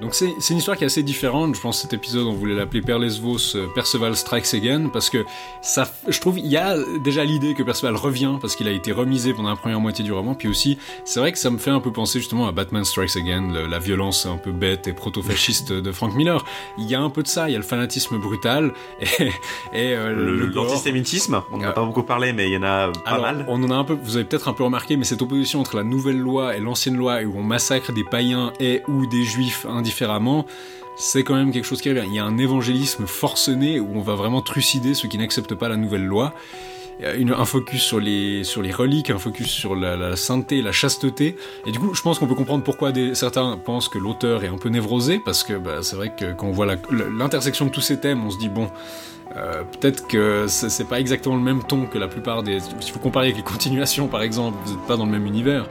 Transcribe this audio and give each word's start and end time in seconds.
Donc 0.00 0.14
c'est 0.14 0.32
c'est 0.38 0.52
une 0.54 0.58
histoire 0.58 0.76
qui 0.76 0.84
est 0.84 0.86
assez 0.86 1.02
différente. 1.02 1.54
Je 1.56 1.60
pense 1.60 1.76
que 1.76 1.82
cet 1.82 1.92
épisode, 1.92 2.26
on 2.26 2.32
voulait 2.32 2.54
l'appeler 2.54 2.82
Perlesvos 2.82 3.56
euh, 3.56 3.66
Perceval 3.74 4.14
Strikes 4.16 4.54
Again 4.54 4.90
parce 4.92 5.10
que 5.10 5.24
ça, 5.60 5.90
je 6.06 6.20
trouve, 6.20 6.38
il 6.38 6.46
y 6.46 6.56
a 6.56 6.76
déjà 7.02 7.24
l'idée 7.24 7.54
que 7.54 7.62
Perceval 7.62 7.96
revient 7.96 8.34
parce 8.40 8.54
qu'il 8.56 8.68
a 8.68 8.70
été 8.70 8.92
remisé 8.92 9.32
pendant 9.34 9.48
la 9.50 9.56
première 9.56 9.80
moitié 9.80 10.04
du 10.04 10.12
roman. 10.12 10.34
Puis 10.34 10.48
aussi, 10.48 10.78
c'est 11.04 11.18
vrai 11.20 11.32
que 11.32 11.38
ça 11.38 11.50
me 11.50 11.58
fait 11.58 11.70
un 11.70 11.80
peu 11.80 11.90
penser 11.92 12.20
justement 12.20 12.46
à 12.46 12.52
Batman 12.52 12.84
Strikes 12.84 13.16
Again, 13.16 13.52
le- 13.52 13.66
la 13.66 13.78
violence 13.78 14.26
un 14.26 14.36
peu 14.36 14.52
bête 14.52 14.86
et 14.86 14.92
proto-fasciste 14.92 15.72
de 15.72 15.92
Frank 15.92 16.14
Miller. 16.14 16.44
Il 16.78 16.86
y 16.88 16.94
a 16.94 17.00
un 17.00 17.10
peu 17.10 17.22
de 17.22 17.28
ça. 17.28 17.48
Il 17.48 17.52
y 17.52 17.56
a 17.56 17.58
le 17.58 17.64
fanatisme 17.64 18.18
brutal 18.18 18.72
et, 19.00 19.24
et 19.72 19.94
euh. 19.94 20.48
L'antisémitisme, 20.54 21.42
on 21.52 21.58
n'en 21.58 21.64
a 21.64 21.68
Ah. 21.68 21.72
pas 21.72 21.84
beaucoup 21.84 22.02
parlé, 22.02 22.32
mais 22.32 22.48
il 22.48 22.52
y 22.54 22.56
en 22.56 22.62
a 22.62 22.92
pas 22.92 23.10
Alors, 23.10 23.22
mal. 23.22 23.44
On 23.48 23.62
en 23.64 23.70
a 23.70 23.74
un 23.74 23.84
peu, 23.84 23.96
vous 24.00 24.16
avez 24.16 24.24
peut-être 24.24 24.48
un 24.48 24.52
peu 24.52 24.62
remarqué, 24.64 24.96
mais 24.96 25.04
cette 25.04 25.22
opposition 25.22 25.60
entre 25.60 25.76
la 25.76 25.82
nouvelle 25.84 26.18
loi 26.18 26.56
et 26.56 26.60
l'ancienne 26.60 26.96
loi, 26.96 27.20
où 27.22 27.34
on 27.38 27.42
massacre 27.42 27.92
des 27.92 28.04
païens 28.04 28.52
et 28.60 28.82
ou 28.88 29.06
des 29.06 29.24
juifs 29.24 29.66
indifféremment, 29.88 30.44
c'est 30.96 31.22
quand 31.22 31.34
même 31.34 31.52
quelque 31.52 31.64
chose 31.64 31.80
qui 31.80 31.88
revient. 31.88 32.04
Il 32.06 32.14
y 32.14 32.18
a 32.18 32.24
un 32.24 32.38
évangélisme 32.38 33.06
forcené 33.06 33.80
où 33.80 33.88
on 33.94 34.02
va 34.02 34.14
vraiment 34.14 34.42
trucider 34.42 34.94
ceux 34.94 35.08
qui 35.08 35.16
n'acceptent 35.16 35.54
pas 35.54 35.68
la 35.68 35.76
nouvelle 35.76 36.04
loi. 36.04 36.34
Une- 37.16 37.30
un 37.32 37.44
focus 37.44 37.80
sur 37.82 38.00
les, 38.00 38.42
sur 38.42 38.60
les 38.60 38.72
reliques, 38.72 39.10
un 39.10 39.18
focus 39.20 39.46
sur 39.48 39.76
la, 39.76 40.16
sainteté, 40.16 40.60
la 40.62 40.72
chasteté. 40.72 41.36
Et 41.64 41.70
du 41.70 41.78
coup, 41.78 41.94
je 41.94 42.02
pense 42.02 42.18
qu'on 42.18 42.26
peut 42.26 42.34
comprendre 42.34 42.64
pourquoi 42.64 42.92
certains 43.14 43.56
pensent 43.56 43.88
que 43.88 43.98
l'auteur 43.98 44.42
est 44.42 44.48
un 44.48 44.58
peu 44.58 44.68
névrosé, 44.68 45.20
parce 45.24 45.44
que 45.44 45.52
bah, 45.54 45.78
c'est 45.82 45.94
vrai 45.94 46.12
que 46.14 46.32
quand 46.32 46.48
on 46.48 46.52
voit 46.52 46.66
l'intersection 47.16 47.66
de 47.66 47.70
tous 47.70 47.80
ces 47.82 48.00
thèmes, 48.00 48.26
on 48.26 48.30
se 48.30 48.38
dit, 48.38 48.48
bon, 48.48 48.68
euh, 49.36 49.62
peut-être 49.62 50.08
que 50.08 50.46
c'est 50.48 50.88
pas 50.88 50.98
exactement 50.98 51.36
le 51.36 51.42
même 51.42 51.62
ton 51.62 51.86
que 51.86 51.98
la 51.98 52.08
plupart 52.08 52.42
des. 52.42 52.58
Si 52.80 52.90
vous 52.90 52.98
comparez 52.98 53.26
avec 53.26 53.36
les 53.36 53.44
continuations, 53.44 54.08
par 54.08 54.22
exemple, 54.22 54.58
vous 54.64 54.72
n'êtes 54.74 54.86
pas 54.88 54.96
dans 54.96 55.06
le 55.06 55.12
même 55.12 55.26
univers. 55.26 55.68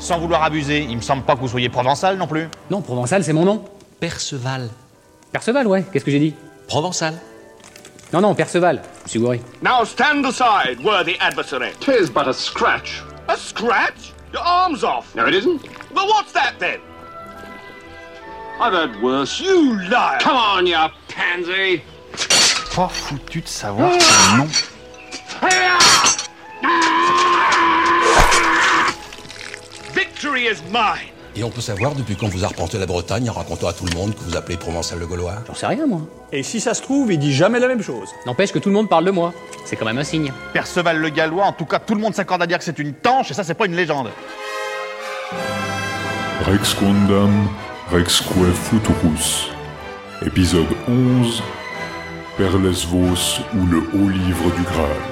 Sans 0.00 0.18
vouloir 0.18 0.42
abuser, 0.42 0.80
il 0.88 0.96
me 0.96 1.02
semble 1.02 1.22
pas 1.24 1.34
que 1.36 1.40
vous 1.40 1.48
soyez 1.48 1.68
provençal 1.68 2.16
non 2.16 2.26
plus. 2.26 2.48
Non, 2.70 2.80
Provençal, 2.80 3.22
c'est 3.22 3.34
mon 3.34 3.44
nom. 3.44 3.64
Perceval. 4.00 4.70
Perceval, 5.30 5.66
ouais. 5.66 5.84
Qu'est-ce 5.92 6.04
que 6.04 6.10
j'ai 6.10 6.18
dit? 6.18 6.34
Provençal. 6.66 7.14
Non, 8.12 8.20
non, 8.22 8.34
Perceval. 8.34 8.82
Je 9.04 9.10
suis 9.10 9.20
gouré. 9.20 9.40
Now 9.62 9.84
stand 9.84 10.24
aside, 10.24 10.82
worthy 10.82 11.16
adversary. 11.20 11.72
Tis 11.80 12.08
but 12.10 12.26
a 12.26 12.32
scratch. 12.32 13.02
A 13.28 13.36
scratch? 13.36 14.12
Your 14.32 14.42
arm's 14.42 14.82
off. 14.82 15.14
No, 15.14 15.26
it 15.26 15.34
isn't. 15.34 15.60
Well, 15.94 16.06
what's 16.08 16.32
that 16.32 16.54
then? 16.58 16.80
I've 18.60 18.72
heard 18.72 19.00
worse. 19.02 19.40
You 19.40 19.78
liar! 19.90 20.18
Come 20.20 20.36
on, 20.36 20.66
you 20.66 20.76
pansy. 21.08 21.82
Pas 22.74 22.88
foutu 22.88 23.42
de 23.42 23.48
savoir 23.48 23.92
son 24.00 24.36
nom. 24.38 24.48
Victory 30.20 30.48
is 30.48 30.60
mine. 30.70 31.14
Et 31.34 31.42
on 31.42 31.48
peut 31.48 31.62
savoir 31.62 31.94
depuis 31.94 32.14
quand 32.14 32.28
vous 32.28 32.44
arpentez 32.44 32.76
la 32.76 32.84
Bretagne 32.84 33.30
en 33.30 33.32
racontant 33.32 33.68
à 33.68 33.72
tout 33.72 33.86
le 33.86 33.96
monde 33.96 34.14
que 34.14 34.20
vous 34.20 34.36
appelez 34.36 34.58
Provençal 34.58 34.98
le 34.98 35.06
Gaulois? 35.06 35.36
J'en 35.46 35.54
sais 35.54 35.66
rien, 35.66 35.86
moi. 35.86 36.02
Et 36.30 36.42
si 36.42 36.60
ça 36.60 36.74
se 36.74 36.82
trouve, 36.82 37.10
il 37.10 37.18
dit 37.18 37.32
jamais 37.32 37.58
la 37.58 37.68
même 37.68 37.82
chose. 37.82 38.10
N'empêche 38.26 38.52
que 38.52 38.58
tout 38.58 38.68
le 38.68 38.74
monde 38.74 38.90
parle 38.90 39.06
de 39.06 39.12
moi. 39.12 39.32
C'est 39.64 39.76
quand 39.76 39.86
même 39.86 39.96
un 39.96 40.04
signe. 40.04 40.30
Perceval 40.52 40.98
le 40.98 41.08
Gallois, 41.08 41.46
en 41.46 41.54
tout 41.54 41.64
cas, 41.64 41.78
tout 41.78 41.94
le 41.94 42.02
monde 42.02 42.14
s'accorde 42.14 42.42
à 42.42 42.46
dire 42.46 42.58
que 42.58 42.64
c'est 42.64 42.78
une 42.78 42.92
tanche, 42.92 43.30
et 43.30 43.34
ça, 43.34 43.44
c'est 43.44 43.54
pas 43.54 43.64
une 43.64 43.74
légende. 43.74 44.10
Rex 46.44 46.74
Quondam, 46.74 47.48
Rexque 47.90 48.24
Futurus. 48.68 49.48
Épisode 50.26 50.68
11 50.86 51.42
Perlesvos 52.36 53.40
ou 53.54 53.64
le 53.64 53.78
Haut 53.94 54.10
Livre 54.10 54.50
du 54.54 54.62
Graal. 54.64 55.09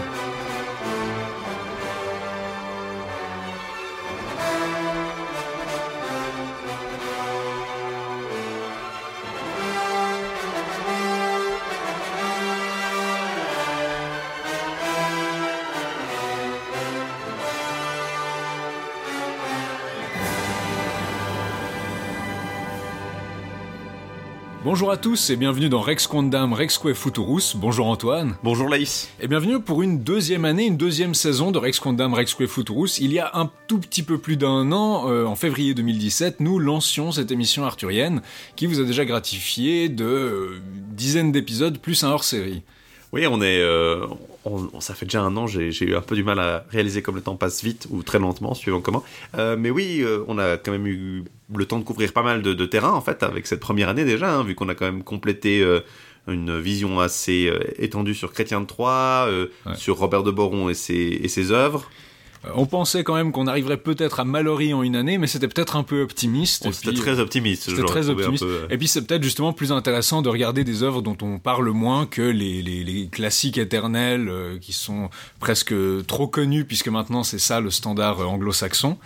Bonjour 24.79 24.93
à 24.93 24.97
tous 24.97 25.31
et 25.31 25.35
bienvenue 25.35 25.69
dans 25.69 25.81
Rex 25.81 26.07
Quondam 26.07 26.53
Rexque 26.53 26.93
Futurus. 26.93 27.57
Bonjour 27.57 27.89
Antoine. 27.89 28.37
Bonjour 28.45 28.69
Laïs. 28.69 29.09
Et 29.21 29.27
bienvenue 29.27 29.59
pour 29.59 29.83
une 29.83 30.05
deuxième 30.05 30.45
année, 30.45 30.67
une 30.67 30.77
deuxième 30.77 31.15
saison 31.15 31.51
de 31.51 31.59
Rex 31.59 31.81
Quondam 31.81 32.15
Rexque 32.15 32.47
Futurus. 32.47 33.01
Il 33.01 33.13
y 33.13 33.19
a 33.19 33.29
un 33.35 33.51
tout 33.67 33.81
petit 33.81 34.05
peu 34.05 34.19
plus 34.19 34.37
d'un 34.37 34.71
an, 34.71 35.11
euh, 35.11 35.25
en 35.25 35.35
février 35.35 35.75
2017, 35.75 36.39
nous 36.39 36.61
lancions 36.61 37.11
cette 37.11 37.33
émission 37.33 37.65
arthurienne 37.65 38.23
qui 38.55 38.67
vous 38.67 38.79
a 38.79 38.85
déjà 38.85 39.05
gratifié 39.05 39.89
de 39.89 40.05
euh, 40.05 40.61
dizaines 40.93 41.33
d'épisodes 41.33 41.79
plus 41.79 42.05
un 42.05 42.11
hors-série. 42.11 42.63
Oui, 43.13 43.27
on 43.27 43.43
est. 43.43 43.59
euh, 43.61 44.07
on- 44.45 44.81
ça 44.81 44.95
fait 44.95 45.07
déjà 45.07 45.23
un 45.23 45.37
an, 45.37 45.49
j'ai 45.49 45.73
j'ai 45.73 45.87
eu 45.87 45.97
un 45.97 46.03
peu 46.03 46.15
du 46.15 46.23
mal 46.23 46.39
à 46.39 46.65
réaliser 46.71 47.03
comme 47.03 47.17
le 47.17 47.23
temps 47.23 47.35
passe 47.35 47.65
vite 47.65 47.89
ou 47.91 48.05
très 48.05 48.21
lentement, 48.21 48.55
suivant 48.55 48.81
comment. 48.81 49.03
Euh, 49.37 49.57
mais 49.59 49.71
oui, 49.71 50.03
euh, 50.03 50.23
on 50.29 50.39
a 50.39 50.57
quand 50.57 50.71
même 50.71 50.87
eu 50.87 51.25
le 51.55 51.65
temps 51.67 51.79
de 51.79 51.85
couvrir 51.85 52.13
pas 52.13 52.23
mal 52.23 52.43
de, 52.43 52.53
de 52.55 52.67
terrain, 52.67 52.93
en 52.93 53.01
fait, 53.01 53.23
avec 53.23 53.47
cette 53.47 53.61
première 53.61 53.89
année 53.89 54.05
déjà, 54.05 54.35
hein, 54.35 54.43
vu 54.45 54.55
qu'on 54.55 54.69
a 54.69 54.75
quand 54.75 54.87
même 54.87 55.03
complété. 55.05 55.61
euh, 55.63 55.81
une 56.31 56.59
vision 56.61 57.01
assez 57.01 57.49
euh, 57.49 57.59
étendue 57.79 58.15
sur 58.15 58.33
Chrétien 58.35 58.61
de 58.61 58.67
Troyes, 58.67 59.25
euh, 59.29 59.47
Ouais. 59.65 59.75
sur 59.77 59.97
Robert 59.97 60.23
de 60.23 60.31
Boron 60.31 60.69
et 60.69 60.75
ses, 60.75 60.93
et 61.23 61.29
ses 61.29 61.53
œuvres. 61.53 61.89
On 62.55 62.67
pensait 62.67 63.05
quand 63.05 63.15
même 63.15 63.33
qu'on 63.33 63.47
arriverait 63.47 63.77
peut-être 63.77 64.21
à 64.21 64.25
Mallory 64.25 64.73
en 64.75 64.83
une 64.83 64.97
année, 64.97 65.19
mais 65.19 65.27
c'était 65.27 65.49
peut-être 65.49 65.77
un 65.77 65.83
peu 65.83 66.03
optimiste. 66.03 66.71
C'était 66.73 66.95
très 66.95 67.21
optimiste. 67.21 67.65
C'était 67.65 67.85
très 67.85 68.09
optimiste. 68.09 68.45
peu, 68.45 68.67
Et 68.71 68.79
puis 68.79 68.89
c'est 68.89 69.03
peut-être 69.03 69.23
justement 69.23 69.53
plus 69.53 69.73
intéressant 69.73 70.23
de 70.23 70.29
regarder 70.29 70.65
des 70.65 70.83
œuvres 70.83 71.03
dont 71.03 71.17
on 71.23 71.39
parle 71.39 71.71
moins 71.71 72.07
que 72.07 72.23
les, 72.23 72.63
les, 72.63 72.85
les 72.85 73.09
classiques 73.09 73.59
éternels 73.59 74.29
euh, 74.29 74.59
qui 74.59 74.73
sont 74.73 75.11
presque 75.41 75.75
trop 76.07 76.29
connus 76.29 76.65
puisque 76.65 76.89
maintenant 76.89 77.23
c'est 77.23 77.39
ça 77.39 77.61
le 77.61 77.71
standard 77.71 78.21
euh, 78.21 78.25
anglo-saxon. 78.25 78.99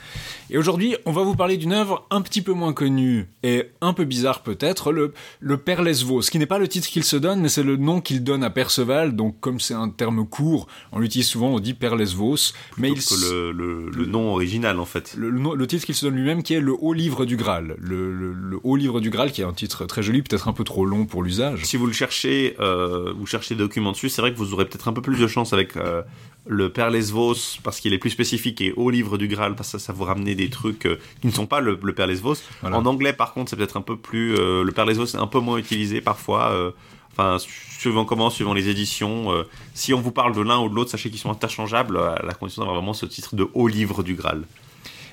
Et 0.51 0.59
aujourd'hui, 0.59 0.97
on 1.07 1.13
va 1.13 1.23
vous 1.23 1.35
parler 1.35 1.57
d'une 1.57 1.73
œuvre 1.73 2.07
un 2.11 2.21
petit 2.21 2.43
peu 2.43 2.53
moins 2.53 2.73
connue 2.73 3.29
et 3.43 3.71
un 3.81 3.93
peu 3.93 4.05
bizarre 4.05 4.43
peut-être, 4.43 4.93
le, 4.93 5.15
le 5.41 5.57
Père 5.57 5.83
Lesvos, 5.83 6.21
qui 6.23 6.39
n'est 6.39 6.47
pas 6.47 6.59
le 6.59 6.69
titre 6.69 6.89
qu'il 6.89 7.05
se 7.05 7.17
donne, 7.17 7.41
mais 7.41 7.49
c'est 7.49 7.63
le 7.63 7.77
nom 7.77 8.01
qu'il 8.01 8.23
donne 8.23 8.45
à 8.45 8.51
Perceval. 8.51 9.17
Donc 9.17 9.41
comme 9.41 9.61
c'est 9.61 9.75
un 9.75 9.89
terme 9.89 10.27
court, 10.27 10.67
on 10.93 10.99
l'utilise 10.99 11.29
souvent, 11.29 11.49
on 11.49 11.61
dit 11.61 11.75
Père 11.75 11.97
Lesvos. 11.97 12.53
Mais 12.77 12.91
il 12.91 13.01
le, 13.33 13.53
le, 13.53 13.91
le 13.91 14.07
nom 14.07 14.33
original, 14.33 14.79
en 14.79 14.85
fait. 14.85 15.15
le, 15.17 15.67
titre 15.67 15.87
qu'il 15.87 15.95
se 15.95 16.05
donne 16.05 16.17
lui-même 16.17 16.43
qui 16.43 16.55
est 16.55 16.61
le 16.61 16.75
Haut 16.79 16.93
Livre 16.93 17.25
du 17.25 17.37
Graal. 17.37 17.77
Le, 17.79 18.35
Haut 18.63 18.77
Livre 18.77 19.01
du 19.01 19.11
Graal 19.11 19.33
qui 19.33 19.43
est 19.43 19.45
un 19.45 19.53
titre 19.53 19.87
très 19.87 20.03
joli, 20.03 20.23
peut-être 20.23 20.49
un 20.49 20.53
peu 20.53 20.65
trop 20.65 20.85
long 20.85 21.07
pour 21.07 21.23
l'usage. 21.23 21.65
Si 21.65 21.77
vous 21.77 21.87
le 21.87 21.93
cherchez, 21.93 22.57
euh, 22.61 23.13
vous 23.17 23.27
cherchez 23.27 23.55
des 23.55 23.61
documents 23.61 23.93
dessus, 23.93 24.09
c'est 24.09 24.21
vrai 24.21 24.33
que 24.33 24.39
vous 24.39 24.53
aurez 24.53 24.65
peut-être 24.65 24.89
un 24.89 24.93
peu 24.93 25.03
plus 25.03 25.19
de 25.19 25.27
chance 25.27 25.53
avec 25.53 25.77
euh, 25.77 26.03
le 26.47 26.69
Père 26.71 26.91
Lesvos 26.91 27.59
parce 27.63 27.81
qu'il 27.81 27.93
est 27.93 27.99
plus 27.99 28.11
spécifique 28.11 28.61
et 28.61 28.73
au 28.77 28.91
livre 28.91 29.19
du 29.19 29.29
Graal 29.29 29.55
parce 29.55 29.73
que 29.73 29.79
ça, 29.79 29.87
ça 29.87 29.93
vous 29.93 30.05
ramener 30.05 30.35
des 30.35 30.51
trucs 30.51 30.87
euh, 30.87 30.99
qui 31.21 31.27
ne 31.27 31.33
sont 31.33 31.47
pas 31.47 31.61
le, 31.61 31.77
Père 31.95 32.07
Lesvos. 32.07 32.37
Voilà. 32.61 32.79
En 32.79 32.87
anglais, 32.87 33.13
par 33.13 33.33
contre, 33.33 33.51
c'est 33.51 33.57
peut-être 33.57 33.77
un 33.77 33.83
peu 33.83 33.97
plus. 33.97 34.35
le 34.35 34.71
Père 34.71 34.87
Lesvos 34.87 35.07
est 35.07 35.17
un 35.17 35.27
peu 35.27 35.41
moins 35.41 35.59
utilisé 35.59 36.01
parfois. 36.01 36.73
Enfin, 37.13 37.37
suivant 37.39 38.05
comment, 38.05 38.31
suivant 38.31 38.55
les 38.55 38.69
éditions. 38.69 39.33
euh, 39.33 39.45
si 39.75 39.93
on 39.93 40.01
vous 40.01 40.13
parle 40.13 40.35
de 40.35 40.41
l'un 40.41 40.61
ou 40.61 40.69
de 40.69 40.75
l'autre, 40.75 40.91
sachez 40.91 41.11
qu'ils 41.11 41.19
sont 41.19 41.31
interchangeables 41.31 41.97
euh, 41.97 42.15
à 42.15 42.23
la 42.23 42.35
condition 42.35 42.63
d'avoir 42.63 42.79
vraiment 42.79 42.95
ce 42.95 43.07
titre 43.07 43.37
de 43.37 43.49
haut 43.55 43.69
livre 43.69 44.03
du 44.03 44.15
Graal. 44.15 44.45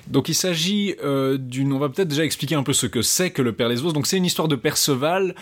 Donc 0.06 0.28
il 0.28 0.34
s'agit 0.34 0.94
euh, 1.04 1.36
d'une... 1.38 1.72
On 1.72 1.78
va 1.78 1.88
peut-être 1.88 2.08
déjà 2.08 2.24
expliquer 2.24 2.54
un 2.54 2.62
peu 2.62 2.72
ce 2.72 2.86
que 2.86 3.02
c'est 3.02 3.30
que 3.30 3.42
le 3.42 3.52
Père 3.52 3.68
Lesvos. 3.68 3.92
Donc 3.92 4.06
c'est 4.06 4.16
une 4.16 4.24
histoire 4.24 4.48
de 4.48 4.56
Perceval. 4.56 5.34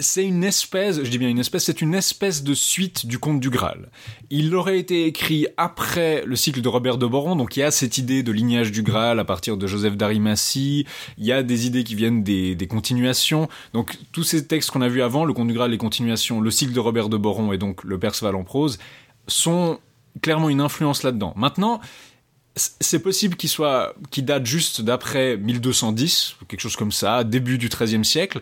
C'est 0.00 0.24
une 0.24 0.42
espèce, 0.42 1.04
je 1.04 1.08
dis 1.08 1.18
bien 1.18 1.28
une 1.28 1.38
espèce, 1.38 1.64
c'est 1.64 1.80
une 1.80 1.94
espèce 1.94 2.42
de 2.42 2.52
suite 2.52 3.06
du 3.06 3.20
conte 3.20 3.38
du 3.38 3.48
Graal. 3.48 3.90
Il 4.28 4.52
aurait 4.56 4.80
été 4.80 5.06
écrit 5.06 5.46
après 5.56 6.24
le 6.26 6.34
cycle 6.34 6.60
de 6.60 6.68
Robert 6.68 6.98
de 6.98 7.06
Boron, 7.06 7.36
donc 7.36 7.56
il 7.56 7.60
y 7.60 7.62
a 7.62 7.70
cette 7.70 7.96
idée 7.96 8.24
de 8.24 8.32
lignage 8.32 8.72
du 8.72 8.82
Graal 8.82 9.20
à 9.20 9.24
partir 9.24 9.56
de 9.56 9.68
Joseph 9.68 9.96
d'Arimathie, 9.96 10.84
il 11.16 11.24
y 11.24 11.30
a 11.30 11.44
des 11.44 11.66
idées 11.66 11.84
qui 11.84 11.94
viennent 11.94 12.24
des, 12.24 12.56
des 12.56 12.66
continuations, 12.66 13.48
donc 13.72 13.96
tous 14.10 14.24
ces 14.24 14.48
textes 14.48 14.72
qu'on 14.72 14.80
a 14.80 14.88
vus 14.88 15.00
avant, 15.00 15.24
le 15.24 15.32
conte 15.32 15.46
du 15.46 15.54
Graal, 15.54 15.70
les 15.70 15.78
continuations, 15.78 16.40
le 16.40 16.50
cycle 16.50 16.72
de 16.72 16.80
Robert 16.80 17.08
de 17.08 17.16
Boron 17.16 17.52
et 17.52 17.58
donc 17.58 17.84
le 17.84 17.96
Perceval 17.96 18.34
en 18.34 18.42
prose, 18.42 18.78
sont 19.28 19.78
clairement 20.22 20.48
une 20.48 20.60
influence 20.60 21.04
là-dedans. 21.04 21.34
Maintenant, 21.36 21.80
c'est 22.56 23.00
possible 23.00 23.36
qu'il 23.36 23.48
soit, 23.48 23.94
qu'il 24.10 24.24
date 24.24 24.46
juste 24.46 24.80
d'après 24.80 25.36
1210, 25.36 26.36
ou 26.40 26.44
quelque 26.44 26.60
chose 26.60 26.76
comme 26.76 26.92
ça, 26.92 27.24
début 27.24 27.58
du 27.58 27.68
XIIIe 27.68 28.04
siècle, 28.04 28.40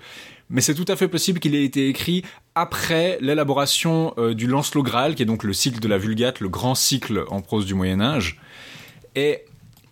mais 0.53 0.61
c'est 0.61 0.75
tout 0.75 0.85
à 0.87 0.95
fait 0.95 1.09
possible 1.09 1.41
qu'il 1.41 1.55
ait 1.55 1.65
été 1.65 1.89
écrit 1.89 2.23
après 2.55 3.19
l'élaboration 3.21 4.15
euh, 4.19 4.35
du 4.35 4.47
Lancelot 4.47 4.83
Graal, 4.83 5.15
qui 5.15 5.23
est 5.23 5.27
donc 5.27 5.43
le 5.43 5.55
cycle 5.55 5.81
de 5.81 5.89
la 5.89 5.99
Vulgate, 5.99 6.41
le 6.41 6.49
grand 6.49 6.75
cycle 6.75 7.25
en 7.31 7.41
prose 7.41 7.67
du 7.67 7.75
Moyen 7.75 8.01
Âge. 8.01 8.39
Et 9.17 9.45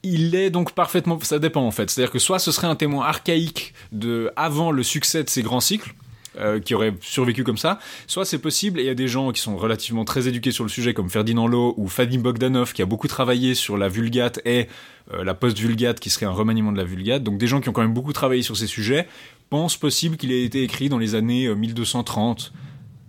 il 0.03 0.35
est 0.35 0.51
donc 0.51 0.73
parfaitement, 0.73 1.19
ça 1.23 1.39
dépend 1.39 1.62
en 1.62 1.71
fait, 1.71 1.91
c'est-à-dire 1.91 2.12
que 2.12 2.19
soit 2.19 2.39
ce 2.39 2.53
serait 2.53 2.67
un 2.67 2.77
témoin 2.77 3.07
archaïque 3.07 3.75
de 3.93 4.31
avant 4.37 4.71
le 4.71 4.83
succès 4.83 5.25
de 5.25 5.31
ces 5.31 5.43
grands 5.43 5.61
cycles, 5.61 5.95
euh, 6.39 6.61
qui 6.61 6.77
auraient 6.77 6.95
survécu 7.01 7.43
comme 7.43 7.59
ça, 7.59 7.81
soit 8.07 8.25
c'est 8.25 8.39
possible 8.39 8.79
et 8.79 8.85
il 8.85 8.87
y 8.87 8.91
a 8.91 8.95
des 8.95 9.09
gens 9.09 9.33
qui 9.33 9.41
sont 9.41 9.57
relativement 9.57 10.05
très 10.05 10.29
éduqués 10.29 10.53
sur 10.53 10.62
le 10.62 10.71
sujet 10.71 10.95
comme 10.95 11.11
Ferdinand 11.11 11.49
Lowe 11.49 11.75
ou 11.77 11.89
Fadim 11.89 12.21
Bogdanov 12.21 12.73
qui 12.73 12.83
a 12.83 12.87
beaucoup 12.87 13.09
travaillé 13.09 13.57
sur 13.57 13.77
la 13.77 13.89
Vulgate 13.89 14.41
et 14.45 14.69
euh, 15.12 15.25
la 15.25 15.35
post-Vulgate 15.35 15.99
qui 15.99 16.09
serait 16.09 16.27
un 16.27 16.31
remaniement 16.31 16.71
de 16.71 16.77
la 16.77 16.85
Vulgate. 16.85 17.25
Donc 17.25 17.37
des 17.37 17.49
gens 17.49 17.61
qui 17.61 17.69
ont 17.69 17.73
quand 17.73 17.83
même 17.83 17.93
beaucoup 17.93 18.12
travaillé 18.12 18.43
sur 18.43 18.57
ces 18.57 18.69
sujets 18.69 19.09
pensent 19.50 19.76
possible 19.76 20.17
qu'il 20.17 20.32
ait 20.32 20.44
été 20.44 20.62
écrit 20.62 20.88
dans 20.88 20.99
les 20.99 21.14
années 21.14 21.47
euh, 21.47 21.55
1230 21.55 22.52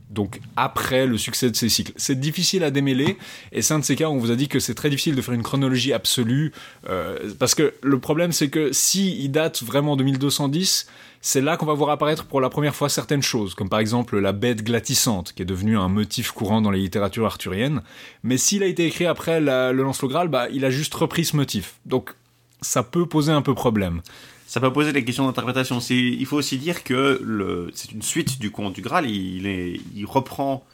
donc 0.10 0.42
après 0.58 1.08
le 1.08 1.18
succès 1.18 1.50
de 1.50 1.56
ces 1.56 1.70
cycles. 1.70 1.94
C'est 1.96 2.20
difficile 2.20 2.66
à 2.66 2.70
démêler, 2.72 3.18
et 3.54 3.62
c'est 3.62 3.74
un 3.74 3.80
de 3.80 3.86
ces 3.86 3.96
cas 3.96 4.10
où 4.10 4.12
on 4.12 4.18
vous 4.18 4.30
a 4.30 4.36
dit 4.36 4.50
que 4.50 4.60
c'est 4.60 4.74
très 4.74 4.90
difficile 4.90 5.16
de 5.16 5.22
faire 5.22 5.34
une 5.34 5.42
chronologie 5.42 5.94
absolue, 5.94 6.52
euh, 6.90 7.18
parce 7.40 7.56
que 7.56 7.74
le 7.82 7.98
problème 7.98 8.34
c'est 8.34 8.50
que 8.50 8.74
si 8.74 9.16
il 9.24 9.30
date 9.30 9.64
vraiment 9.64 9.96
de 9.96 10.04
1210, 10.04 10.88
c'est 11.22 11.40
là 11.40 11.56
qu'on 11.56 11.66
va 11.66 11.74
voir 11.76 11.92
apparaître 11.92 12.26
pour 12.26 12.42
la 12.42 12.50
première 12.50 12.76
fois 12.76 12.90
certaines 12.90 13.22
choses, 13.22 13.56
comme 13.56 13.70
par 13.70 13.80
exemple 13.80 14.20
la 14.20 14.34
bête 14.34 14.64
glatissante, 14.66 15.32
qui 15.32 15.44
est 15.44 15.46
devenue 15.46 15.78
un 15.78 15.88
motif 15.88 16.32
courant 16.32 16.60
dans 16.62 16.72
les 16.72 16.80
littératures 16.82 17.26
arthuriennes, 17.26 17.82
mais 18.24 18.36
s'il 18.36 18.64
a 18.64 18.66
été 18.66 18.86
écrit 18.86 19.06
après 19.06 19.40
la- 19.40 19.72
le 19.72 19.82
Lancelot 19.82 20.10
Graal, 20.10 20.28
bah, 20.28 20.48
il 20.52 20.66
a 20.66 20.72
juste 20.72 20.94
repris 20.94 21.24
ce 21.24 21.38
motif. 21.38 21.76
Donc 21.86 22.10
ça 22.60 22.84
peut 22.84 23.06
poser 23.06 23.32
un 23.32 23.42
peu 23.42 23.56
problème. 23.56 24.02
Ça 24.52 24.60
peut 24.60 24.74
poser 24.74 24.92
des 24.92 25.06
questions 25.06 25.26
d'interprétation. 25.28 25.80
Il 25.80 26.26
faut 26.26 26.36
aussi 26.36 26.58
dire 26.58 26.84
que 26.84 27.72
c'est 27.74 27.94
une 27.94 28.02
suite 28.02 28.38
du 28.38 28.52
conte 28.52 28.74
du 28.74 28.82
Graal. 28.82 29.10
Il, 29.10 29.48
est, 29.48 29.80
il 29.96 30.06
reprend 30.06 30.66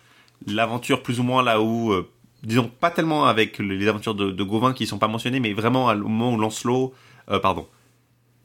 l'aventure 0.47 1.03
plus 1.03 1.19
ou 1.19 1.23
moins 1.23 1.43
là 1.43 1.61
où, 1.61 1.91
euh, 1.91 2.09
disons 2.41 2.71
pas 2.79 2.89
tellement 2.89 3.27
avec 3.27 3.59
les 3.59 3.87
aventures 3.87 4.15
de, 4.15 4.31
de 4.31 4.43
Gauvin 4.43 4.73
qui 4.73 4.87
sont 4.87 4.97
pas 4.97 5.07
mentionnées, 5.07 5.39
mais 5.39 5.53
vraiment 5.53 5.89
au 5.89 5.95
moment 5.95 6.33
où 6.33 6.39
Lancelot, 6.39 6.95
euh, 7.29 7.39
pardon, 7.39 7.67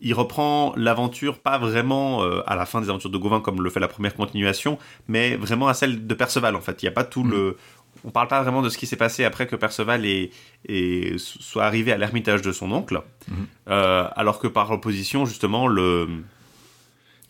il 0.03 0.13
reprend 0.13 0.75
l'aventure 0.77 1.39
pas 1.39 1.57
vraiment 1.57 2.23
euh, 2.23 2.43
à 2.47 2.55
la 2.55 2.67
fin 2.67 2.83
des 2.83 2.91
aventures 2.91 3.09
de 3.09 3.17
Gauvin 3.17 3.41
comme 3.41 3.63
le 3.63 3.71
fait 3.71 3.81
la 3.81 3.89
première 3.89 4.15
continuation, 4.15 4.77
mais 5.09 5.37
vraiment 5.37 5.67
à 5.67 5.73
celle 5.73 6.07
de 6.07 6.15
Perceval 6.15 6.57
en 6.57 6.61
fait. 6.61 6.83
Il 6.83 6.85
n'y 6.85 6.91
a 6.91 6.93
pas 6.93 7.05
tout 7.05 7.25
le, 7.25 7.57
on 8.05 8.11
parle 8.11 8.29
pas 8.29 8.43
vraiment 8.43 8.63
de 8.63 8.69
ce 8.69 8.79
qui 8.79 8.87
s'est 8.87 8.97
passé 8.97 9.25
après 9.25 9.47
que 9.47 9.57
Perceval 9.57 10.05
est, 10.07 10.31
est- 10.69 11.19
soit 11.19 11.65
arrivé 11.65 11.93
à 11.93 11.99
l'ermitage 11.99 12.43
de 12.43 12.53
son 12.53 12.71
oncle, 12.73 13.01
Euh, 13.69 14.09
alors 14.17 14.39
que 14.41 14.49
par 14.49 14.71
opposition 14.71 15.25
justement 15.27 15.69
le 15.69 16.09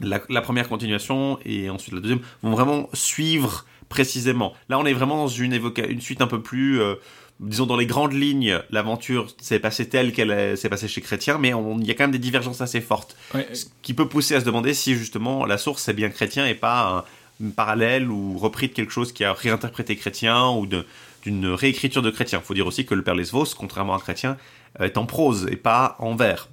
la, 0.00 0.20
la 0.28 0.40
première 0.40 0.68
continuation 0.68 1.38
et 1.44 1.70
ensuite 1.70 1.94
la 1.94 2.00
deuxième 2.00 2.20
vont 2.42 2.50
vraiment 2.52 2.88
suivre 2.92 3.66
précisément. 3.88 4.54
Là, 4.68 4.78
on 4.78 4.86
est 4.86 4.94
vraiment 4.94 5.16
dans 5.16 5.28
une, 5.28 5.52
évoca 5.52 5.86
une 5.86 6.00
suite 6.00 6.22
un 6.22 6.26
peu 6.26 6.40
plus, 6.40 6.80
euh, 6.80 6.94
disons 7.40 7.66
dans 7.66 7.76
les 7.76 7.86
grandes 7.86 8.14
lignes, 8.14 8.58
l'aventure 8.70 9.26
s'est 9.40 9.58
passée 9.60 9.88
telle 9.88 10.12
qu'elle 10.12 10.30
est- 10.30 10.56
s'est 10.56 10.70
passée 10.70 10.88
chez 10.88 11.02
Chrétien, 11.02 11.36
mais 11.38 11.50
il 11.80 11.86
y 11.86 11.90
a 11.90 11.94
quand 11.94 12.04
même 12.04 12.10
des 12.10 12.18
divergences 12.18 12.62
assez 12.62 12.80
fortes, 12.80 13.16
Ouais, 13.34 13.46
ce 13.54 13.66
qui 13.82 13.92
peut 13.94 14.08
pousser 14.08 14.34
à 14.34 14.40
se 14.40 14.44
demander 14.46 14.72
si 14.74 14.94
justement 14.96 15.44
la 15.44 15.58
source 15.58 15.82
c'est 15.82 15.92
bien 15.92 16.08
Chrétien 16.08 16.46
et 16.46 16.54
pas 16.54 17.04
parallèle 17.50 18.10
ou 18.10 18.38
repris 18.38 18.68
de 18.68 18.72
quelque 18.72 18.92
chose 18.92 19.12
qui 19.12 19.24
a 19.24 19.32
réinterprété 19.32 19.96
Chrétien 19.96 20.50
ou 20.50 20.66
d'une 20.66 21.46
réécriture 21.46 22.02
de 22.02 22.10
Chrétien. 22.10 22.40
Faut 22.40 22.54
dire 22.54 22.66
aussi 22.66 22.86
que 22.86 22.94
le 22.94 23.02
Père 23.02 23.14
Lesvos, 23.14 23.54
contrairement 23.56 23.94
à 23.94 23.98
Chrétien, 23.98 24.36
est 24.78 24.96
en 24.96 25.06
prose 25.06 25.48
et 25.50 25.56
pas 25.56 25.96
en 25.98 26.14
vers. 26.14 26.48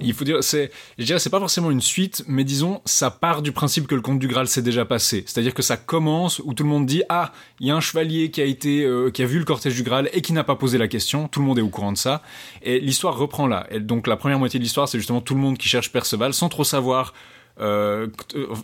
Il 0.00 0.12
faut 0.12 0.24
dire, 0.24 0.42
c'est, 0.42 0.70
je 0.98 1.04
dirais, 1.04 1.18
c'est 1.18 1.30
pas 1.30 1.38
forcément 1.38 1.70
une 1.70 1.80
suite, 1.80 2.24
mais 2.26 2.44
disons, 2.44 2.80
ça 2.84 3.10
part 3.10 3.42
du 3.42 3.52
principe 3.52 3.86
que 3.86 3.94
le 3.94 4.00
conte 4.00 4.18
du 4.18 4.28
Graal 4.28 4.48
s'est 4.48 4.62
déjà 4.62 4.84
passé. 4.84 5.24
C'est-à-dire 5.26 5.54
que 5.54 5.62
ça 5.62 5.76
commence 5.76 6.40
où 6.40 6.52
tout 6.52 6.64
le 6.64 6.68
monde 6.68 6.86
dit, 6.86 7.02
ah, 7.08 7.32
il 7.60 7.68
y 7.68 7.70
a 7.70 7.76
un 7.76 7.80
chevalier 7.80 8.30
qui 8.30 8.42
a 8.42 8.44
été, 8.44 8.82
euh, 8.82 9.10
qui 9.10 9.22
a 9.22 9.26
vu 9.26 9.38
le 9.38 9.44
cortège 9.44 9.74
du 9.74 9.82
Graal 9.82 10.10
et 10.12 10.20
qui 10.20 10.32
n'a 10.32 10.44
pas 10.44 10.56
posé 10.56 10.78
la 10.78 10.88
question. 10.88 11.28
Tout 11.28 11.40
le 11.40 11.46
monde 11.46 11.58
est 11.58 11.62
au 11.62 11.68
courant 11.68 11.92
de 11.92 11.98
ça. 11.98 12.22
Et 12.62 12.80
l'histoire 12.80 13.16
reprend 13.16 13.46
là. 13.46 13.66
Et 13.70 13.80
donc, 13.80 14.06
la 14.06 14.16
première 14.16 14.38
moitié 14.38 14.58
de 14.58 14.64
l'histoire, 14.64 14.88
c'est 14.88 14.98
justement 14.98 15.20
tout 15.20 15.34
le 15.34 15.40
monde 15.40 15.58
qui 15.58 15.68
cherche 15.68 15.90
Perceval 15.90 16.34
sans 16.34 16.48
trop 16.48 16.64
savoir, 16.64 17.14
euh, 17.60 18.08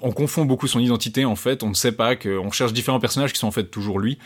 on 0.03 0.13
confond 0.13 0.45
beaucoup 0.45 0.67
son 0.67 0.81
identité, 0.81 1.25
en 1.25 1.37
fait. 1.37 1.63
On 1.63 1.69
ne 1.71 1.75
sait 1.75 1.93
pas 1.93 2.17
qu'on 2.17 2.51
cherche 2.51 2.73
différents 2.73 3.01
personnages 3.01 3.33
qui 3.33 3.39
sont 3.39 3.47
en 3.49 3.53
fait 3.53 3.65
toujours 3.71 3.99
lui. 3.99 4.19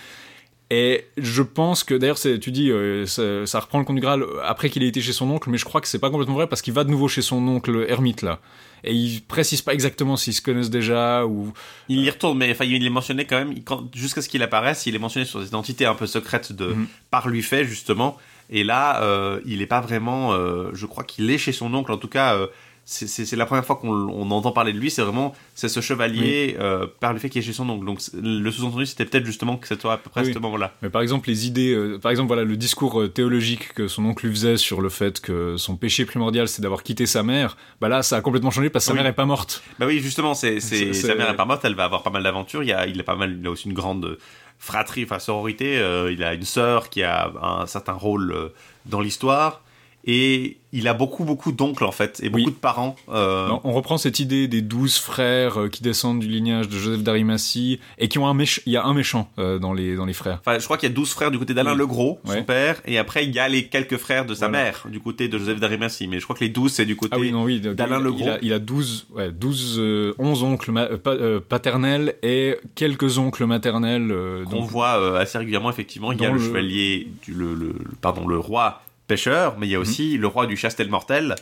Et 0.70 1.04
je 1.18 1.42
pense 1.42 1.84
que 1.84 1.94
d'ailleurs, 1.94 2.18
tu 2.18 2.50
dis, 2.50 2.70
euh, 2.70 3.04
ça, 3.06 3.46
ça 3.46 3.60
reprend 3.60 3.78
le 3.78 3.84
conte 3.84 3.96
du 3.96 4.00
Graal 4.00 4.24
après 4.44 4.70
qu'il 4.70 4.82
ait 4.82 4.88
été 4.88 5.02
chez 5.02 5.12
son 5.12 5.30
oncle, 5.30 5.50
mais 5.50 5.58
je 5.58 5.64
crois 5.64 5.80
que 5.82 5.86
c'est 5.86 5.98
pas 5.98 6.08
complètement 6.10 6.34
vrai 6.34 6.46
parce 6.46 6.62
qu'il 6.62 6.72
va 6.72 6.84
de 6.84 6.90
nouveau 6.90 7.06
chez 7.06 7.20
son 7.20 7.46
oncle 7.46 7.84
ermite 7.88 8.22
là, 8.22 8.40
et 8.82 8.94
il 8.94 9.20
précise 9.20 9.60
pas 9.60 9.74
exactement 9.74 10.16
s'ils 10.16 10.32
se 10.32 10.40
connaissent 10.40 10.70
déjà 10.70 11.26
ou. 11.26 11.52
Il 11.90 12.00
y 12.00 12.08
retourne, 12.08 12.38
mais 12.38 12.50
enfin, 12.50 12.64
il 12.64 12.84
est 12.84 12.90
mentionné 12.90 13.26
quand 13.26 13.36
même, 13.36 13.54
jusqu'à 13.94 14.22
ce 14.22 14.28
qu'il 14.28 14.42
apparaisse, 14.42 14.86
il 14.86 14.94
est 14.94 14.98
mentionné 14.98 15.26
sur 15.26 15.38
des 15.40 15.46
identités 15.46 15.84
un 15.84 15.94
peu 15.94 16.06
secrètes 16.06 16.52
de, 16.52 16.68
Mhm. 16.68 16.86
par 17.10 17.28
lui 17.28 17.42
fait, 17.42 17.66
justement. 17.66 18.16
Et 18.48 18.64
là, 18.64 19.02
euh, 19.02 19.40
il 19.44 19.60
est 19.60 19.66
pas 19.66 19.80
vraiment, 19.82 20.32
euh, 20.32 20.70
je 20.72 20.86
crois 20.86 21.04
qu'il 21.04 21.30
est 21.30 21.38
chez 21.38 21.52
son 21.52 21.72
oncle, 21.74 21.92
en 21.92 21.98
tout 21.98 22.08
cas, 22.08 22.36
euh, 22.36 22.46
c'est- 22.84 23.32
la 23.36 23.46
première 23.46 23.64
fois 23.64 23.76
qu'on 23.76 23.88
on 23.90 24.30
entend 24.30 24.52
parler 24.52 24.72
de 24.72 24.78
lui, 24.78 24.90
c'est 24.90 25.02
vraiment, 25.02 25.34
c'est 25.54 25.68
ce 25.68 25.80
chevalier, 25.80 26.56
euh, 26.60 26.86
par 27.00 27.12
le 27.12 27.18
fait 27.18 27.28
qu'il 27.30 27.40
est 27.40 27.44
chez 27.44 27.52
son 27.52 27.68
oncle. 27.70 27.84
Donc, 27.86 28.00
le 28.14 28.50
sous-entendu, 28.50 28.84
c'était 28.86 29.04
peut-être 29.06 29.24
justement 29.24 29.56
que 29.56 29.66
c'était 29.66 29.88
à 29.88 29.96
peu 29.96 30.10
près 30.10 30.22
Oui. 30.22 30.30
à 30.30 30.34
ce 30.34 30.38
moment-là. 30.38 30.74
Mais 30.82 30.90
par 30.90 31.00
exemple, 31.02 31.28
les 31.28 31.46
idées, 31.46 31.72
euh, 31.74 31.98
par 31.98 32.10
exemple, 32.10 32.28
voilà, 32.28 32.44
le 32.44 32.56
discours 32.56 33.00
euh, 33.00 33.08
théologique 33.08 33.72
que 33.74 33.88
son 33.88 34.04
oncle 34.04 34.26
lui 34.26 34.34
faisait 34.34 34.56
sur 34.58 34.80
le 34.80 34.88
fait 34.90 35.20
que 35.20 35.56
son 35.56 35.76
péché 35.76 36.04
primordial 36.04 36.46
c'est 36.48 36.62
d'avoir 36.62 36.82
quitté 36.82 37.06
sa 37.06 37.22
mère, 37.22 37.56
bah 37.80 37.88
là, 37.88 38.02
ça 38.02 38.16
a 38.16 38.20
complètement 38.20 38.50
changé 38.50 38.68
parce 38.70 38.84
que 38.84 38.90
sa 38.90 38.94
mère 38.94 39.06
est 39.06 39.12
pas 39.14 39.24
morte. 39.26 39.62
Bah 39.78 39.86
oui, 39.86 40.00
justement, 40.00 40.34
c'est, 40.34 40.60
sa 40.60 41.14
mère 41.14 41.30
est 41.30 41.36
pas 41.36 41.44
morte, 41.46 41.64
elle 41.64 41.74
va 41.74 41.84
avoir 41.84 42.02
pas 42.02 42.10
mal 42.10 42.22
d'aventures. 42.22 42.62
Il 42.62 42.68
y 42.68 42.72
a, 42.72 42.86
il 42.86 43.00
a 43.00 43.04
pas 43.04 43.16
mal, 43.16 43.36
il 43.40 43.46
a 43.46 43.50
aussi 43.50 43.66
une 43.68 43.74
grande 43.74 44.18
fratrie, 44.58 45.04
enfin 45.04 45.18
sororité. 45.18 45.78
euh, 45.78 46.12
il 46.12 46.22
a 46.22 46.34
une 46.34 46.44
sœur 46.44 46.88
qui 46.90 47.02
a 47.02 47.32
un 47.42 47.66
certain 47.66 47.92
rôle 47.94 48.52
dans 48.86 49.00
l'histoire. 49.00 49.62
Et 50.06 50.58
il 50.76 50.86
a 50.88 50.92
beaucoup, 50.92 51.24
beaucoup 51.24 51.52
d'oncles 51.52 51.84
en 51.84 51.92
fait, 51.92 52.20
et 52.22 52.28
beaucoup 52.28 52.44
Oui. 52.46 52.50
de 52.50 52.56
parents. 52.56 52.96
euh, 53.08 53.48
Non, 53.48 53.60
on 53.64 53.72
reprend 53.72 53.96
cette 53.96 54.18
idée 54.18 54.48
des 54.48 54.60
douze 54.60 54.96
frères 54.98 55.58
euh, 55.60 55.68
qui 55.68 55.82
descendent 55.82 56.18
du 56.18 56.26
lignage 56.28 56.68
de 56.68 56.76
Joseph 56.76 57.02
d'Arimathie 57.02 57.78
et 57.96 58.08
qui 58.08 58.18
ont 58.18 58.26
un 58.26 58.34
méchant. 58.34 58.60
Il 58.66 58.72
y 58.72 58.76
a 58.76 58.84
un 58.84 58.92
méchant 58.92 59.30
euh, 59.38 59.58
dans 59.58 59.72
les 59.72 59.94
dans 59.96 60.04
les 60.04 60.12
frères. 60.12 60.40
Enfin, 60.44 60.58
je 60.58 60.64
crois 60.64 60.76
qu'il 60.76 60.88
y 60.88 60.92
a 60.92 60.94
12 60.94 61.10
frères 61.10 61.30
du 61.30 61.38
côté 61.38 61.54
d'Alain 61.54 61.72
Oui. 61.72 61.78
le 61.78 61.86
Gros, 61.86 62.20
son 62.26 62.42
père, 62.42 62.82
et 62.86 62.98
après 62.98 63.24
il 63.24 63.32
y 63.34 63.38
a 63.38 63.48
les 63.48 63.66
quelques 63.68 63.96
frères 63.96 64.26
de 64.26 64.34
sa 64.34 64.48
Voilà. 64.48 64.64
mère, 64.64 64.86
du 64.90 65.00
côté 65.00 65.28
de 65.28 65.38
Joseph 65.38 65.60
d'Arimathie. 65.60 66.06
Mais 66.08 66.18
je 66.18 66.24
crois 66.24 66.36
que 66.36 66.44
les 66.44 66.50
12 66.50 66.72
c'est 66.72 66.86
du 66.86 66.96
côté 66.96 67.12
Ah 67.16 67.20
oui, 67.20 67.32
non, 67.32 67.44
oui. 67.44 67.60
d'Alain 67.60 67.98
il- 67.98 68.04
le 68.04 68.10
il 68.10 68.16
Gros. 68.16 68.28
a, 68.28 68.38
il 68.42 68.52
a 68.52 68.58
12, 68.58 69.06
ouais, 69.14 69.30
12 69.30 69.76
euh, 69.78 70.12
11 70.18 70.42
oncles 70.42 70.72
pa- 71.02 71.16
paternels 71.48 72.14
et 72.22 72.56
quelques 72.74 73.16
oncles 73.18 73.46
maternels. 73.46 74.12
qu'on 74.46 74.50
donc- 74.60 74.68
voit 74.70 75.18
assez 75.20 75.38
régulièrement 75.38 75.70
effectivement. 75.70 76.12
Il 76.12 76.20
y 76.20 76.26
a 76.26 76.30
le, 76.30 76.34
le- 76.38 76.44
chevalier, 76.44 77.08
du, 77.24 77.32
le, 77.32 77.54
le- 77.54 77.66
le- 77.68 77.74
pardon, 78.00 78.26
le 78.26 78.38
roi 78.38 78.82
pêcheur, 79.06 79.56
mais 79.58 79.66
il 79.66 79.70
y 79.70 79.74
a 79.74 79.78
Mhm. 79.78 79.82
aussi 79.82 80.16
le 80.18 80.26
roi 80.26 80.46
du 80.46 80.56
chastel 80.56 80.88
mortel, 80.88 81.34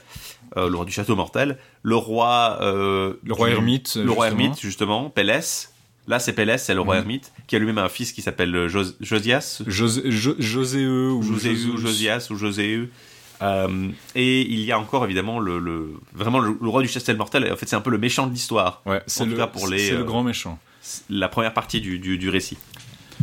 euh, 0.56 0.68
le 0.68 0.76
roi 0.76 0.84
du 0.84 0.92
château 0.92 1.16
mortel, 1.16 1.58
le 1.82 1.96
roi, 1.96 2.58
euh, 2.60 3.14
Le 3.24 3.32
roi 3.34 3.48
du- 3.48 3.54
ermite, 3.54 3.96
le 3.96 4.10
roi 4.10 4.26
justement. 4.26 4.42
ermite 4.44 4.60
justement, 4.60 5.10
Pélès. 5.10 5.72
Là 6.08 6.18
c'est 6.18 6.32
Pélès, 6.32 6.62
c'est 6.62 6.74
le 6.74 6.80
roi 6.80 6.96
Mhm. 6.96 7.00
ermite, 7.02 7.32
qui 7.46 7.54
a 7.56 7.58
lui-même 7.60 7.78
un 7.78 7.88
fils 7.88 8.12
qui 8.12 8.22
s'appelle 8.22 8.54
euh, 8.56 8.68
Jos- 8.68 8.96
Josias, 9.00 9.62
José, 9.66 10.02
Jo- 10.10 10.34
Joséeux 10.38 11.12
ou. 11.12 11.22
Josias 11.22 12.26
ou 12.30 12.36
Joséu. 12.36 12.90
Euh, 13.40 13.88
et 14.14 14.42
il 14.42 14.60
y 14.60 14.70
a 14.70 14.78
encore 14.78 15.04
évidemment 15.04 15.40
le, 15.40 15.58
le- 15.58 15.94
vraiment 16.12 16.38
le, 16.38 16.56
le 16.60 16.68
roi 16.68 16.80
du 16.82 16.88
chastel 16.88 17.16
mortel. 17.16 17.50
En 17.52 17.56
fait, 17.56 17.66
c'est 17.68 17.74
un 17.76 17.80
peu 17.80 17.90
le 17.90 17.98
méchant 17.98 18.26
de 18.28 18.32
l'histoire. 18.32 18.82
Ouais, 18.86 19.02
c'est 19.06 19.24
le, 19.24 19.36
cas, 19.36 19.48
pour 19.48 19.66
les, 19.68 19.88
c'est 19.88 19.94
le 19.96 20.04
grand 20.04 20.22
méchant. 20.22 20.58
la 21.10 21.28
première 21.28 21.52
partie 21.54 21.80
du, 21.80 21.98
du, 21.98 22.18
du 22.18 22.28
récit. 22.28 22.56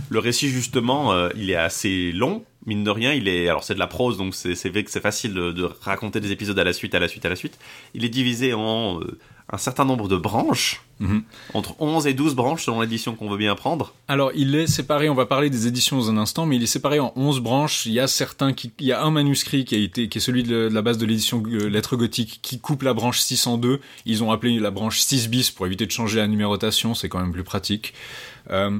Le 0.09 0.19
récit, 0.19 0.49
justement, 0.49 1.13
il 1.35 1.49
est 1.51 1.55
assez 1.55 2.11
long, 2.11 2.43
mine 2.65 2.83
de 2.83 2.89
rien. 2.89 3.13
Il 3.13 3.27
est, 3.27 3.47
alors 3.49 3.63
c'est 3.63 3.73
de 3.75 3.79
la 3.79 3.87
prose, 3.87 4.17
donc 4.17 4.35
c'est 4.35 4.55
c'est 4.55 4.69
vrai 4.69 4.83
que 4.83 4.91
c'est 4.91 4.99
facile 5.01 5.33
de, 5.33 5.51
de 5.51 5.69
raconter 5.81 6.19
des 6.19 6.31
épisodes 6.31 6.57
à 6.59 6.63
la 6.63 6.73
suite, 6.73 6.93
à 6.95 6.99
la 6.99 7.07
suite, 7.07 7.25
à 7.25 7.29
la 7.29 7.35
suite. 7.35 7.57
Il 7.93 8.03
est 8.05 8.09
divisé 8.09 8.53
en 8.53 8.99
euh, 9.01 9.17
un 9.51 9.57
certain 9.57 9.85
nombre 9.85 10.07
de 10.07 10.15
branches, 10.17 10.81
Mhm. 11.01 11.23
entre 11.53 11.75
11 11.81 12.07
et 12.07 12.13
12 12.13 12.35
branches 12.35 12.65
selon 12.65 12.81
l'édition 12.81 13.15
qu'on 13.15 13.29
veut 13.29 13.37
bien 13.37 13.55
prendre. 13.55 13.93
Alors, 14.09 14.31
il 14.35 14.53
est 14.53 14.67
séparé, 14.67 15.07
on 15.07 15.13
va 15.13 15.25
parler 15.25 15.49
des 15.49 15.65
éditions 15.65 15.95
dans 15.95 16.09
un 16.09 16.17
instant, 16.17 16.45
mais 16.45 16.57
il 16.57 16.63
est 16.63 16.67
séparé 16.67 16.99
en 16.99 17.13
11 17.15 17.39
branches. 17.39 17.85
Il 17.85 17.93
y 17.93 18.01
a 18.01 18.07
certains 18.07 18.51
qui, 18.51 18.73
il 18.79 18.87
y 18.87 18.91
a 18.91 19.01
un 19.01 19.09
manuscrit 19.09 19.63
qui 19.63 19.75
a 19.75 19.77
été, 19.77 20.09
qui 20.09 20.17
est 20.17 20.21
celui 20.21 20.43
de, 20.43 20.67
de 20.67 20.73
la 20.73 20.81
base 20.81 20.97
de 20.97 21.05
l'édition 21.05 21.41
euh, 21.47 21.69
Lettres 21.69 21.95
Gothiques, 21.95 22.39
qui 22.41 22.59
coupe 22.59 22.83
la 22.83 22.93
branche 22.93 23.19
602. 23.21 23.79
Ils 24.05 24.25
ont 24.25 24.31
appelé 24.33 24.59
la 24.59 24.71
branche 24.71 24.99
6 24.99 25.29
bis 25.29 25.51
pour 25.51 25.65
éviter 25.65 25.85
de 25.85 25.91
changer 25.91 26.17
la 26.19 26.27
numérotation, 26.27 26.93
c'est 26.93 27.07
quand 27.07 27.19
même 27.21 27.31
plus 27.31 27.45
pratique. 27.45 27.93
Euh, 28.51 28.77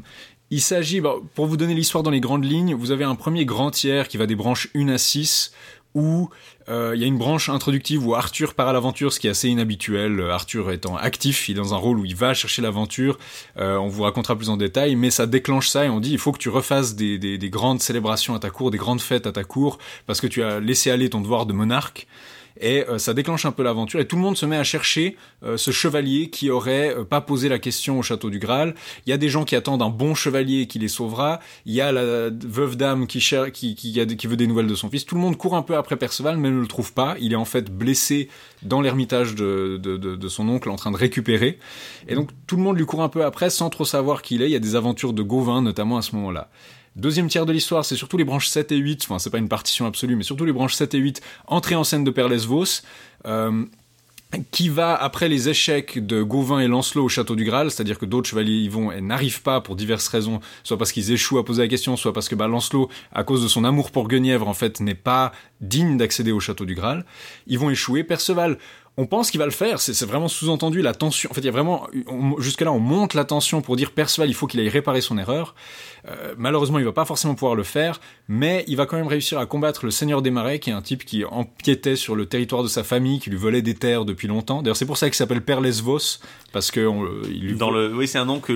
il 0.52 0.62
s'agit, 0.62 1.02
bon, 1.02 1.22
pour 1.36 1.46
vous 1.46 1.58
donner 1.58 1.76
l'histoire 1.76 2.04
dans 2.04 2.12
les 2.12 2.20
grandes 2.20 2.46
lignes, 2.46 2.74
vous 2.74 2.92
avez 2.92 3.04
un 3.04 3.16
premier 3.16 3.46
grand 3.46 3.72
tiers 3.72 4.08
qui 4.08 4.18
va 4.18 4.26
des 4.26 4.36
branches 4.36 4.70
1 4.76 4.88
à 4.90 4.98
6, 4.98 5.52
où 5.96 6.30
euh, 6.70 6.94
il 6.96 7.02
y 7.02 7.04
a 7.04 7.08
une 7.08 7.18
branche 7.18 7.50
introductive 7.50 8.06
où 8.06 8.14
Arthur 8.14 8.54
part 8.54 8.68
à 8.68 8.74
l'aventure, 8.74 9.12
ce 9.12 9.20
qui 9.20 9.28
est 9.28 9.32
assez 9.32 9.50
inhabituel. 9.50 10.20
Euh, 10.20 10.32
Arthur 10.32 10.72
étant 10.72 10.96
actif, 10.96 11.50
il 11.50 11.54
est 11.54 11.56
dans 11.56 11.74
un 11.74 11.78
rôle 11.78 12.00
où 12.00 12.06
il 12.06 12.16
va 12.16 12.34
chercher 12.34 12.62
l'aventure. 12.62 13.18
Euh, 13.58 13.78
on 13.78 13.88
vous 13.88 14.04
racontera 14.04 14.36
plus 14.36 14.50
en 14.50 14.58
détail, 14.58 14.96
mais 14.96 15.10
ça 15.10 15.26
déclenche 15.26 15.70
ça 15.70 15.86
et 15.86 15.90
on 15.90 16.00
dit 16.00 16.12
il 16.12 16.20
faut 16.20 16.32
que 16.32 16.38
tu 16.38 16.50
refasses 16.50 16.96
des, 16.96 17.18
des 17.18 17.50
grandes 17.50 17.82
célébrations 17.82 18.36
à 18.36 18.40
ta 18.40 18.52
cour, 18.52 18.70
des 18.72 18.78
grandes 18.78 19.02
fêtes 19.02 19.26
à 19.26 19.32
ta 19.32 19.44
cour, 19.44 19.80
parce 20.06 20.22
que 20.22 20.28
tu 20.28 20.44
as 20.44 20.60
laissé 20.60 20.92
aller 20.92 21.10
ton 21.10 21.22
devoir 21.22 21.46
de 21.46 21.54
monarque. 21.54 22.08
Et 22.60 22.86
euh, 22.88 22.98
ça 22.98 23.14
déclenche 23.14 23.46
un 23.46 23.52
peu 23.52 23.64
l'aventure 23.64 24.00
et 24.00 24.08
tout 24.08 24.16
le 24.16 24.22
monde 24.22 24.38
se 24.38 24.46
met 24.46 24.58
à 24.58 24.64
chercher 24.64 25.16
euh, 25.44 25.58
ce 25.58 25.72
chevalier 25.72 26.30
qui 26.30 26.50
aurait 26.50 26.96
euh, 26.96 27.04
pas 27.04 27.22
posé 27.22 27.50
la 27.50 27.60
question 27.60 28.00
au 28.00 28.02
château 28.02 28.30
du 28.30 28.40
Graal. 28.40 28.76
Il 29.06 29.10
y 29.10 29.14
a 29.14 29.18
des 29.18 29.30
gens 29.30 29.46
qui 29.46 29.56
attendent 29.56 29.82
un 29.82 29.90
bon 29.90 30.16
chevalier 30.16 30.68
qui 30.68 30.80
les 30.80 30.88
sauvera. 30.88 31.40
Il 31.66 31.74
y 31.74 31.82
a 31.82 31.92
la 31.92 32.30
veuve 32.30 32.76
dame 32.76 33.08
qui, 33.08 33.20
cher- 33.22 33.52
qui, 33.52 33.76
qui, 33.76 33.94
qui 34.06 34.28
veut 34.28 34.38
des 34.38 34.48
nouvelles 34.48 34.68
de 34.68 34.76
son 34.76 34.90
fils. 34.90 35.06
Tout 35.06 35.16
le 35.16 35.22
monde 35.22 35.38
court 35.38 35.56
un 35.56 35.62
peu 35.62 35.76
après 35.76 35.96
Perceval 35.96 36.38
mais 36.38 36.50
ne 36.52 36.60
le 36.60 36.68
trouve 36.68 36.94
pas. 36.94 37.16
Il 37.20 37.34
est 37.34 37.38
en 37.38 37.46
fait 37.46 37.72
blessé 37.72 38.30
dans 38.64 38.82
l'ermitage 38.82 39.36
de, 39.36 39.80
de, 39.82 39.98
de, 39.98 40.16
de 40.16 40.28
son 40.28 40.48
oncle 40.50 40.70
en 40.70 40.76
train 40.76 40.92
de 40.92 40.98
récupérer. 40.98 41.60
Et 42.08 42.16
donc 42.16 42.30
tout 42.48 42.58
le 42.58 42.64
monde 42.64 42.78
lui 42.78 42.86
court 42.86 43.04
un 43.04 43.10
peu 43.10 43.24
après 43.24 43.50
sans 43.50 43.70
trop 43.70 43.86
savoir 43.86 44.22
qui 44.22 44.36
il 44.36 44.42
est. 44.42 44.46
Il 44.48 44.52
y 44.52 44.56
a 44.56 44.60
des 44.60 44.76
aventures 44.76 45.14
de 45.14 45.24
Gauvin 45.24 45.62
notamment 45.62 45.98
à 45.98 46.02
ce 46.02 46.16
moment-là. 46.16 46.50
Deuxième 47.00 47.30
tiers 47.30 47.46
de 47.46 47.54
l'histoire, 47.54 47.86
c'est 47.86 47.96
surtout 47.96 48.18
les 48.18 48.26
branches 48.26 48.48
7 48.48 48.74
et 48.74 48.78
8, 48.78 49.06
enfin 49.06 49.20
c'est 49.20 49.30
pas 49.30 49.38
une 49.38 49.48
partition 49.48 49.86
absolue, 49.86 50.18
mais 50.18 50.24
surtout 50.24 50.44
les 50.44 50.52
branches 50.52 50.74
7 50.74 50.94
et 50.96 50.98
8, 50.98 51.22
entrée 51.48 51.76
en 51.76 51.86
scène 51.86 52.04
de 52.04 52.12
Perlesvos, 52.12 52.82
euh, 53.26 53.66
qui 54.52 54.68
va 54.70 54.96
après 54.96 55.30
les 55.30 55.50
échecs 55.50 56.06
de 56.06 56.22
Gauvin 56.22 56.60
et 56.60 56.68
Lancelot 56.68 57.06
au 57.06 57.10
château 57.10 57.36
du 57.36 57.46
Graal, 57.46 57.72
c'est-à-dire 57.72 57.98
que 57.98 58.06
d'autres 58.06 58.30
chevaliers 58.30 58.60
y 58.60 58.68
vont 58.68 58.92
n'arrivent 59.02 59.42
pas 59.42 59.62
pour 59.62 59.78
diverses 59.78 60.10
raisons, 60.10 60.42
soit 60.64 60.78
parce 60.78 60.92
qu'ils 60.92 61.12
échouent 61.12 61.40
à 61.40 61.46
poser 61.46 61.64
la 61.64 61.68
question, 61.68 61.96
soit 61.96 62.14
parce 62.14 62.28
que 62.28 62.36
bah, 62.36 62.48
Lancelot, 62.48 62.90
à 63.12 63.24
cause 63.24 63.42
de 63.42 63.48
son 63.48 63.64
amour 63.64 63.92
pour 63.92 64.08
Guenièvre, 64.08 64.48
en 64.48 64.54
fait, 64.54 64.82
n'est 64.82 64.94
pas 64.94 65.32
digne 65.62 65.98
d'accéder 65.98 66.32
au 66.32 66.40
château 66.40 66.66
du 66.66 66.76
Graal. 66.76 67.06
Ils 67.48 67.58
vont 67.58 67.70
échouer. 67.70 68.04
Perceval, 68.04 68.60
on 68.98 69.06
pense 69.06 69.32
qu'il 69.32 69.40
va 69.40 69.46
le 69.46 69.52
faire, 69.52 69.80
c'est 69.80 70.06
vraiment 70.06 70.28
sous-entendu 70.28 70.82
la 70.82 70.94
tension. 70.94 71.30
En 71.32 71.34
fait, 71.34 71.42
il 71.42 71.46
y 71.46 71.50
a 71.50 71.52
vraiment 71.52 71.88
on- 72.08 72.40
jusque-là, 72.42 72.72
on 72.72 72.80
monte 72.80 73.14
la 73.14 73.24
tension 73.24 73.62
pour 73.62 73.76
dire 73.78 73.92
Perceval, 73.92 74.28
il 74.30 74.34
faut 74.34 74.46
qu'il 74.48 74.60
aille 74.60 74.68
réparer 74.70 75.00
son 75.02 75.18
erreur. 75.18 75.56
Euh, 76.10 76.34
malheureusement, 76.38 76.80
il 76.80 76.86
va 76.86 76.92
pas 76.92 77.06
forcément 77.06 77.34
pouvoir 77.36 77.56
le 77.56 77.64
faire, 77.64 78.02
mais 78.28 78.66
il 78.68 78.76
va 78.76 78.86
quand 78.86 78.98
même 78.98 79.08
réussir 79.08 79.38
à 79.40 79.46
combattre 79.46 79.86
le 79.86 79.92
Seigneur 79.92 80.22
des 80.22 80.32
Marais, 80.32 80.60
qui 80.60 80.70
est 80.70 80.74
un 80.74 80.82
type 80.82 81.06
qui 81.06 81.24
empiétait 81.26 81.96
sur 81.96 82.16
le 82.16 82.26
territoire 82.26 82.64
de 82.64 82.68
sa 82.68 82.84
famille, 82.84 83.20
qui 83.20 83.30
lui 83.30 83.38
volait 83.38 83.62
des 83.62 83.74
terres 83.76 84.04
depuis 84.06 84.28
longtemps. 84.28 84.62
D'ailleurs, 84.62 84.78
c'est 84.78 84.86
pour 84.86 84.98
ça 84.98 85.08
qu'il 85.08 85.16
s'appelle 85.16 85.42
Perlesvos, 85.42 86.20
parce 86.52 86.72
que 86.72 86.86
on 86.86 87.04
le- 87.04 87.22
il 87.30 87.42
lui 87.42 87.56
Dans 87.56 87.72
le, 87.72 87.94
oui, 87.96 88.08
c'est 88.08 88.18
un 88.18 88.26
nom 88.26 88.40
que, 88.40 88.54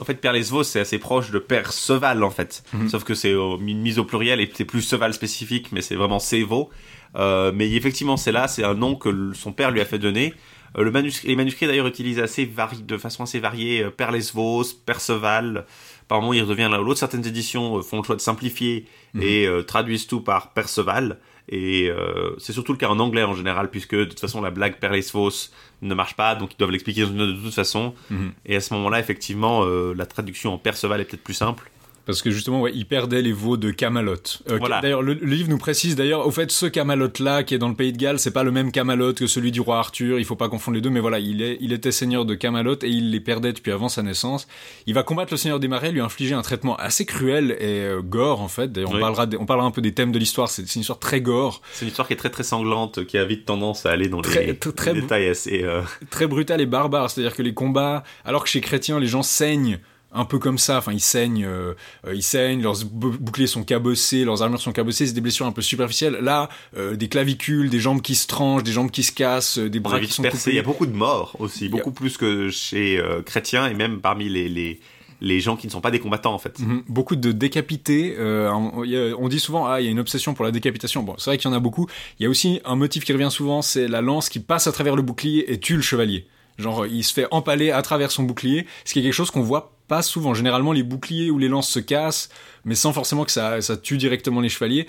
en 0.00 0.04
fait, 0.04 0.14
Père 0.14 0.32
Lesvos, 0.32 0.64
c'est 0.64 0.80
assez 0.80 0.98
proche 0.98 1.30
de 1.30 1.38
Père 1.38 1.72
Seval, 1.72 2.22
en 2.22 2.30
fait. 2.30 2.62
Mhm. 2.74 2.88
Sauf 2.88 3.04
que 3.04 3.14
c'est 3.14 3.32
une 3.32 3.80
mise 3.80 3.98
au 3.98 4.04
pluriel 4.04 4.40
et 4.40 4.50
c'est 4.54 4.64
plus 4.64 4.82
Seval 4.82 5.12
spécifique, 5.14 5.72
mais 5.72 5.80
c'est 5.82 5.96
vraiment 5.96 6.18
Sévo. 6.18 6.70
Euh, 7.14 7.52
mais 7.54 7.70
effectivement, 7.72 8.16
c'est 8.16 8.32
là, 8.32 8.48
c'est 8.48 8.64
un 8.64 8.74
nom 8.74 8.94
que 8.96 9.32
son 9.34 9.52
père 9.52 9.70
lui 9.70 9.80
a 9.80 9.84
fait 9.84 9.98
donner. 9.98 10.34
Euh, 10.76 10.82
le 10.82 10.90
manuscrit, 10.90 11.28
les 11.28 11.36
manuscrits 11.36 11.66
d'ailleurs 11.66 11.86
utilisent 11.86 12.18
assez 12.20 12.44
vari, 12.44 12.82
de 12.82 12.98
façon 12.98 13.22
assez 13.22 13.38
variée 13.38 13.82
euh, 13.84 13.90
Père 13.90 14.10
Lesvos, 14.12 14.64
Perceval. 14.84 15.66
Par 16.08 16.20
moment, 16.20 16.32
il 16.32 16.42
redevient 16.42 16.68
l'un 16.70 16.80
ou 16.80 16.84
l'autre. 16.84 17.00
Certaines 17.00 17.26
éditions 17.26 17.80
font 17.82 17.98
le 17.98 18.02
choix 18.02 18.16
de 18.16 18.20
simplifier 18.20 18.86
Mhm. 19.14 19.22
et 19.22 19.48
traduisent 19.66 20.06
tout 20.06 20.20
par 20.20 20.52
Perceval. 20.52 21.18
Et 21.48 21.88
euh, 21.88 22.34
c'est 22.38 22.52
surtout 22.52 22.72
le 22.72 22.78
cas 22.78 22.88
en 22.88 22.98
anglais 22.98 23.22
en 23.22 23.34
général, 23.34 23.70
puisque 23.70 23.94
de 23.94 24.04
toute 24.04 24.18
façon 24.20 24.40
la 24.42 24.50
blague 24.50 24.78
Père 24.78 24.92
Lesvos 24.92 25.50
ne 25.80 25.94
marche 25.94 26.14
pas, 26.16 26.34
donc 26.34 26.52
ils 26.52 26.56
doivent 26.56 26.72
l'expliquer 26.72 27.06
de 27.06 27.32
toute 27.32 27.54
façon. 27.54 27.94
Mhm. 28.10 28.32
Et 28.46 28.56
à 28.56 28.60
ce 28.60 28.74
moment-là, 28.74 28.98
effectivement, 28.98 29.62
euh, 29.64 29.94
la 29.96 30.06
traduction 30.06 30.52
en 30.52 30.58
Perceval 30.58 31.00
est 31.00 31.04
peut-être 31.04 31.22
plus 31.22 31.34
simple. 31.34 31.70
Parce 32.06 32.22
que 32.22 32.30
justement, 32.30 32.60
ouais, 32.60 32.70
il 32.74 32.86
perdait 32.86 33.20
les 33.20 33.32
veaux 33.32 33.56
de 33.56 33.70
Camelot. 33.72 34.14
Euh, 34.48 34.58
Voilà. 34.58 34.80
D'ailleurs, 34.80 35.02
le, 35.02 35.14
le 35.14 35.26
livre 35.26 35.50
nous 35.50 35.58
précise 35.58 35.96
d'ailleurs, 35.96 36.24
au 36.26 36.30
fait, 36.30 36.50
ce 36.52 36.66
Camelot-là 36.66 37.42
qui 37.42 37.54
est 37.54 37.58
dans 37.58 37.68
le 37.68 37.74
pays 37.74 37.92
de 37.92 37.98
Galles, 37.98 38.20
c'est 38.20 38.30
pas 38.30 38.44
le 38.44 38.52
même 38.52 38.70
Camelot 38.70 39.12
que 39.14 39.26
celui 39.26 39.50
du 39.50 39.60
roi 39.60 39.78
Arthur. 39.78 40.18
Il 40.20 40.24
faut 40.24 40.36
pas 40.36 40.48
confondre 40.48 40.76
les 40.76 40.80
deux, 40.80 40.88
mais 40.90 41.00
voilà, 41.00 41.18
il, 41.18 41.42
est, 41.42 41.58
il 41.60 41.72
était 41.72 41.90
seigneur 41.90 42.24
de 42.24 42.34
Camelot 42.36 42.76
et 42.84 42.88
il 42.88 43.10
les 43.10 43.18
perdait 43.20 43.52
depuis 43.52 43.72
avant 43.72 43.88
sa 43.88 44.02
naissance. 44.04 44.46
Il 44.86 44.94
va 44.94 45.02
combattre 45.02 45.32
le 45.32 45.36
seigneur 45.36 45.58
des 45.58 45.66
marais, 45.68 45.90
lui 45.90 46.00
infliger 46.00 46.34
un 46.34 46.42
traitement 46.42 46.76
assez 46.76 47.04
cruel 47.06 47.56
et 47.58 47.80
euh, 47.80 48.02
gore 48.02 48.40
en 48.40 48.48
fait. 48.48 48.70
D'ailleurs, 48.70 48.90
on 48.90 48.94
Oui. 48.94 49.00
parlera, 49.00 49.26
des- 49.26 49.36
on 49.36 49.44
parlera 49.46 49.66
un 49.66 49.72
peu 49.72 49.82
des 49.82 49.92
thèmes 49.92 50.12
de 50.12 50.18
l'histoire. 50.20 50.48
C'est 50.48 50.74
une 50.76 50.82
histoire 50.82 51.00
très 51.00 51.20
gore, 51.20 51.60
C'est 51.72 51.84
une 51.86 51.88
histoire 51.90 52.06
qui 52.06 52.14
est 52.14 52.16
très 52.16 52.30
très 52.30 52.44
sanglante, 52.44 53.04
qui 53.06 53.18
a 53.18 53.24
vite 53.24 53.44
tendance 53.46 53.84
à 53.84 53.90
aller 53.90 54.08
dans 54.08 54.20
Très- 54.22 54.46
les, 54.46 54.56
très- 54.56 54.72
très 54.72 54.94
les 54.94 55.00
détails 55.00 55.26
assez. 55.28 55.62
euh, 55.64 55.82
très 56.10 56.28
brutale 56.28 56.60
et 56.60 56.66
barbare. 56.66 57.10
C'est-à-dire 57.10 57.34
que 57.34 57.42
les 57.42 57.52
combats, 57.54 58.04
alors 58.24 58.44
que 58.44 58.48
chez 58.48 58.60
Chrétien, 58.60 59.00
les 59.00 59.08
gens 59.08 59.22
saignent 59.24 59.80
un 60.16 60.24
peu 60.24 60.38
comme 60.38 60.58
ça. 60.58 60.78
Enfin, 60.78 60.92
ils 60.92 61.00
saignent, 61.00 61.44
euh, 61.44 61.74
euh, 62.06 62.14
ils 62.14 62.22
saignent, 62.22 62.62
leurs 62.62 62.84
bou- 62.84 63.16
boucliers 63.20 63.46
sont 63.46 63.62
cabossés, 63.62 64.24
leurs 64.24 64.42
armures 64.42 64.60
sont 64.60 64.72
cabossées, 64.72 65.06
c'est 65.06 65.12
des 65.12 65.20
blessures 65.20 65.46
un 65.46 65.52
peu 65.52 65.62
superficielles. 65.62 66.18
Là, 66.22 66.48
euh, 66.76 66.96
des 66.96 67.08
clavicules, 67.08 67.70
des 67.70 67.80
jambes 67.80 68.02
qui 68.02 68.14
se 68.14 68.26
tranchent, 68.26 68.64
des 68.64 68.72
jambes 68.72 68.90
qui 68.90 69.02
se 69.02 69.12
cassent, 69.12 69.58
des 69.58 69.78
bras 69.80 70.00
qui 70.00 70.12
sont 70.12 70.22
coupés. 70.22 70.50
Il 70.50 70.54
y 70.56 70.58
a 70.58 70.62
beaucoup 70.62 70.86
de 70.86 70.94
morts 70.96 71.36
aussi, 71.38 71.66
a- 71.66 71.68
beaucoup 71.68 71.92
plus 71.92 72.16
que 72.16 72.50
chez 72.50 72.98
euh, 72.98 73.22
Chrétien 73.22 73.68
et 73.68 73.74
même 73.74 74.00
parmi 74.00 74.28
les, 74.28 74.48
les, 74.48 74.80
les 75.20 75.40
gens 75.40 75.56
qui 75.56 75.66
ne 75.66 75.72
sont 75.72 75.80
pas 75.80 75.90
des 75.90 76.00
combattants 76.00 76.34
en 76.34 76.38
fait. 76.38 76.58
Mhm. 76.58 76.82
Beaucoup 76.88 77.16
de 77.16 77.32
décapités. 77.32 78.14
euh, 78.18 78.50
on, 78.52 78.84
on 79.18 79.28
dit 79.28 79.40
souvent, 79.40 79.66
ah, 79.66 79.80
il 79.80 79.84
y 79.84 79.88
a 79.88 79.90
une 79.90 79.98
obsession 80.00 80.34
pour 80.34 80.44
la 80.44 80.50
décapitation. 80.50 81.02
Bon, 81.02 81.14
c'est 81.18 81.30
vrai 81.30 81.38
qu'il 81.38 81.50
y 81.50 81.52
en 81.52 81.56
a 81.56 81.60
beaucoup. 81.60 81.86
Il 82.18 82.22
y 82.24 82.26
a 82.26 82.28
aussi 82.30 82.60
un 82.64 82.76
motif 82.76 83.04
qui 83.04 83.12
revient 83.12 83.30
souvent, 83.30 83.62
c'est 83.62 83.88
la 83.88 84.00
lance 84.02 84.28
qui 84.28 84.40
passe 84.40 84.66
à 84.66 84.72
travers 84.72 84.94
le 84.96 85.02
bouclier 85.02 85.52
et 85.52 85.58
tue 85.60 85.76
le 85.76 85.82
chevalier. 85.82 86.26
Genre, 86.58 86.86
il 86.86 87.04
se 87.04 87.12
fait 87.12 87.26
empaler 87.30 87.70
à 87.70 87.82
travers 87.82 88.10
son 88.10 88.22
bouclier, 88.22 88.66
ce 88.84 88.92
qui 88.92 89.00
est 89.00 89.02
quelque 89.02 89.12
chose 89.12 89.30
qu'on 89.30 89.42
voit 89.42 89.72
pas 89.88 90.02
souvent. 90.02 90.34
Généralement, 90.34 90.72
les 90.72 90.82
boucliers 90.82 91.30
ou 91.30 91.38
les 91.38 91.48
lances 91.48 91.68
se 91.68 91.78
cassent, 91.78 92.28
mais 92.64 92.74
sans 92.74 92.92
forcément 92.92 93.24
que 93.24 93.30
ça, 93.30 93.60
ça 93.60 93.76
tue 93.76 93.96
directement 93.98 94.40
les 94.40 94.48
chevaliers. 94.48 94.86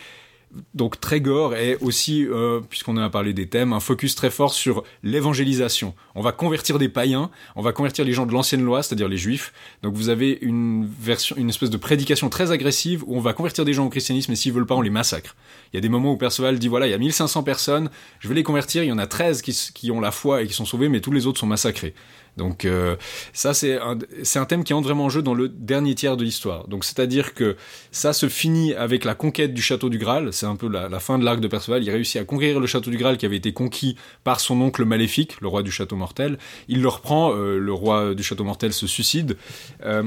Donc 0.73 0.99
très 0.99 1.19
gore 1.21 1.55
et 1.55 1.75
aussi, 1.81 2.25
euh, 2.25 2.61
puisqu'on 2.67 2.95
a 2.97 3.09
parlé 3.09 3.33
des 3.33 3.47
thèmes, 3.47 3.73
un 3.73 3.79
focus 3.79 4.15
très 4.15 4.29
fort 4.31 4.53
sur 4.53 4.83
l'évangélisation. 5.03 5.93
On 6.15 6.21
va 6.21 6.31
convertir 6.31 6.79
des 6.79 6.87
païens, 6.89 7.29
on 7.55 7.61
va 7.61 7.73
convertir 7.73 8.05
les 8.05 8.13
gens 8.13 8.25
de 8.25 8.31
l'ancienne 8.31 8.63
loi, 8.63 8.81
c'est-à-dire 8.81 9.09
les 9.09 9.17
juifs. 9.17 9.51
Donc 9.83 9.95
vous 9.95 10.09
avez 10.09 10.37
une 10.41 10.87
version, 10.99 11.35
une 11.37 11.49
espèce 11.49 11.69
de 11.69 11.77
prédication 11.77 12.29
très 12.29 12.51
agressive 12.51 13.03
où 13.07 13.17
on 13.17 13.19
va 13.19 13.33
convertir 13.33 13.65
des 13.65 13.73
gens 13.73 13.85
au 13.85 13.89
christianisme 13.89 14.31
et 14.31 14.35
s'ils 14.35 14.53
veulent 14.53 14.65
pas, 14.65 14.75
on 14.75 14.81
les 14.81 14.89
massacre. 14.89 15.35
Il 15.73 15.75
y 15.75 15.79
a 15.79 15.81
des 15.81 15.89
moments 15.89 16.13
où 16.13 16.17
Perceval 16.17 16.57
dit 16.59 16.69
voilà, 16.69 16.87
il 16.87 16.91
y 16.91 16.93
a 16.93 16.97
1500 16.97 17.43
personnes, 17.43 17.89
je 18.19 18.27
vais 18.29 18.35
les 18.35 18.43
convertir, 18.43 18.83
il 18.83 18.87
y 18.87 18.91
en 18.91 18.97
a 18.99 19.07
13 19.07 19.41
qui, 19.41 19.51
s- 19.51 19.71
qui 19.73 19.91
ont 19.91 19.99
la 19.99 20.11
foi 20.11 20.43
et 20.43 20.47
qui 20.47 20.53
sont 20.53 20.65
sauvés, 20.65 20.87
mais 20.89 21.01
tous 21.01 21.11
les 21.11 21.27
autres 21.27 21.39
sont 21.39 21.47
massacrés. 21.47 21.93
Donc 22.37 22.65
euh, 22.65 22.95
ça 23.33 23.53
c'est 23.53 23.77
un, 23.79 24.45
thème 24.45 24.63
qui 24.63 24.73
entre 24.73 24.87
vraiment 24.87 25.05
en 25.05 25.09
jeu 25.09 25.21
dans 25.21 25.33
le 25.33 25.49
dernier 25.49 25.95
tiers 25.95 26.17
de 26.17 26.23
l'histoire. 26.23 26.67
Donc 26.67 26.85
c'est-à-dire 26.85 27.33
que 27.33 27.55
ça 27.91 28.13
se 28.13 28.29
finit 28.29 28.73
avec 28.73 29.03
la 29.05 29.15
conquête 29.15 29.53
du 29.53 29.61
château 29.61 29.89
du 29.89 29.97
Graal, 29.97 30.31
c'est 30.31 30.45
un 30.45 30.55
peu 30.55 30.69
la, 30.69 30.87
la 30.87 30.99
fin 30.99 31.17
de 31.19 31.25
l'arc 31.25 31.39
de 31.39 31.47
Perceval, 31.47 31.83
il 31.83 31.89
réussit 31.89 32.21
à 32.21 32.23
conquérir 32.23 32.59
le 32.59 32.67
château 32.67 32.91
du 32.91 32.97
Graal 32.97 33.17
qui 33.17 33.25
avait 33.25 33.37
été 33.37 33.53
conquis 33.53 33.97
par 34.23 34.39
son 34.39 34.61
oncle 34.61 34.85
maléfique, 34.85 35.41
le 35.41 35.47
roi 35.47 35.63
du 35.63 35.71
château 35.71 35.95
mortel. 35.95 36.37
Il 36.67 36.81
le 36.81 36.87
reprend, 36.87 37.33
euh, 37.35 37.57
le 37.57 37.73
roi 37.73 38.13
du 38.13 38.23
château 38.23 38.43
mortel 38.43 38.73
se 38.73 38.87
suicide. 38.87 39.37
Euh, 39.83 40.03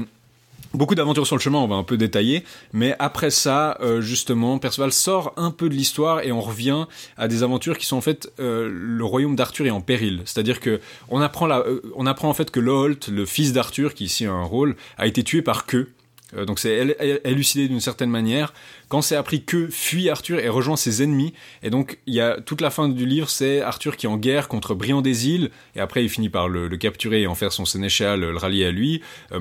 Beaucoup 0.73 0.95
d'aventures 0.95 1.27
sur 1.27 1.35
le 1.35 1.41
chemin, 1.41 1.57
on 1.57 1.67
va 1.67 1.75
un 1.75 1.83
peu 1.83 1.97
détailler, 1.97 2.45
mais 2.71 2.95
après 2.97 3.29
ça, 3.29 3.77
euh, 3.81 3.99
justement, 3.99 4.57
Perceval 4.57 4.93
sort 4.93 5.33
un 5.35 5.51
peu 5.51 5.67
de 5.67 5.73
l'histoire 5.73 6.21
et 6.21 6.31
on 6.31 6.39
revient 6.39 6.85
à 7.17 7.27
des 7.27 7.43
aventures 7.43 7.77
qui 7.77 7.85
sont 7.85 7.97
en 7.97 8.01
fait 8.01 8.31
euh, 8.39 8.69
le 8.71 9.03
royaume 9.03 9.35
d'Arthur 9.35 9.65
est 9.65 9.71
en 9.71 9.81
péril. 9.81 10.21
C'est-à-dire 10.23 10.61
que 10.61 10.79
on 11.09 11.19
apprend, 11.19 11.49
euh, 11.49 11.81
on 11.97 12.05
apprend 12.05 12.29
en 12.29 12.33
fait 12.33 12.51
que 12.51 12.61
Loholt, 12.61 13.09
le 13.09 13.25
fils 13.25 13.51
d'Arthur, 13.51 13.93
qui 13.93 14.05
ici 14.05 14.25
a 14.25 14.31
un 14.31 14.43
rôle, 14.43 14.77
a 14.97 15.07
été 15.07 15.23
tué 15.23 15.41
par 15.41 15.65
queue. 15.65 15.89
Euh, 16.35 16.45
donc 16.45 16.59
c'est 16.59 16.69
él- 16.77 16.95
él- 16.99 17.21
élucidé 17.23 17.67
d'une 17.67 17.79
certaine 17.79 18.09
manière. 18.09 18.53
Quand 18.89 19.01
c'est 19.01 19.15
appris 19.15 19.43
que 19.43 19.67
fuit 19.67 20.09
Arthur 20.09 20.39
et 20.39 20.49
rejoint 20.49 20.75
ses 20.75 21.03
ennemis, 21.03 21.33
et 21.63 21.69
donc 21.69 21.99
il 22.07 22.13
y 22.13 22.21
a 22.21 22.39
toute 22.41 22.61
la 22.61 22.69
fin 22.69 22.89
du 22.89 23.05
livre, 23.05 23.29
c'est 23.29 23.61
Arthur 23.61 23.95
qui 23.95 24.05
est 24.05 24.09
en 24.09 24.17
guerre 24.17 24.47
contre 24.47 24.75
Briand 24.75 25.01
des 25.01 25.29
îles, 25.29 25.49
et 25.75 25.79
après 25.79 26.03
il 26.03 26.09
finit 26.09 26.29
par 26.29 26.49
le, 26.49 26.69
capturer 26.77 27.21
et 27.21 27.27
en 27.27 27.35
faire 27.35 27.53
son 27.53 27.65
sénéchal, 27.65 28.21
le 28.21 28.37
rallier 28.37 28.65
à 28.65 28.71
lui. 28.71 29.01
Euh, 29.31 29.39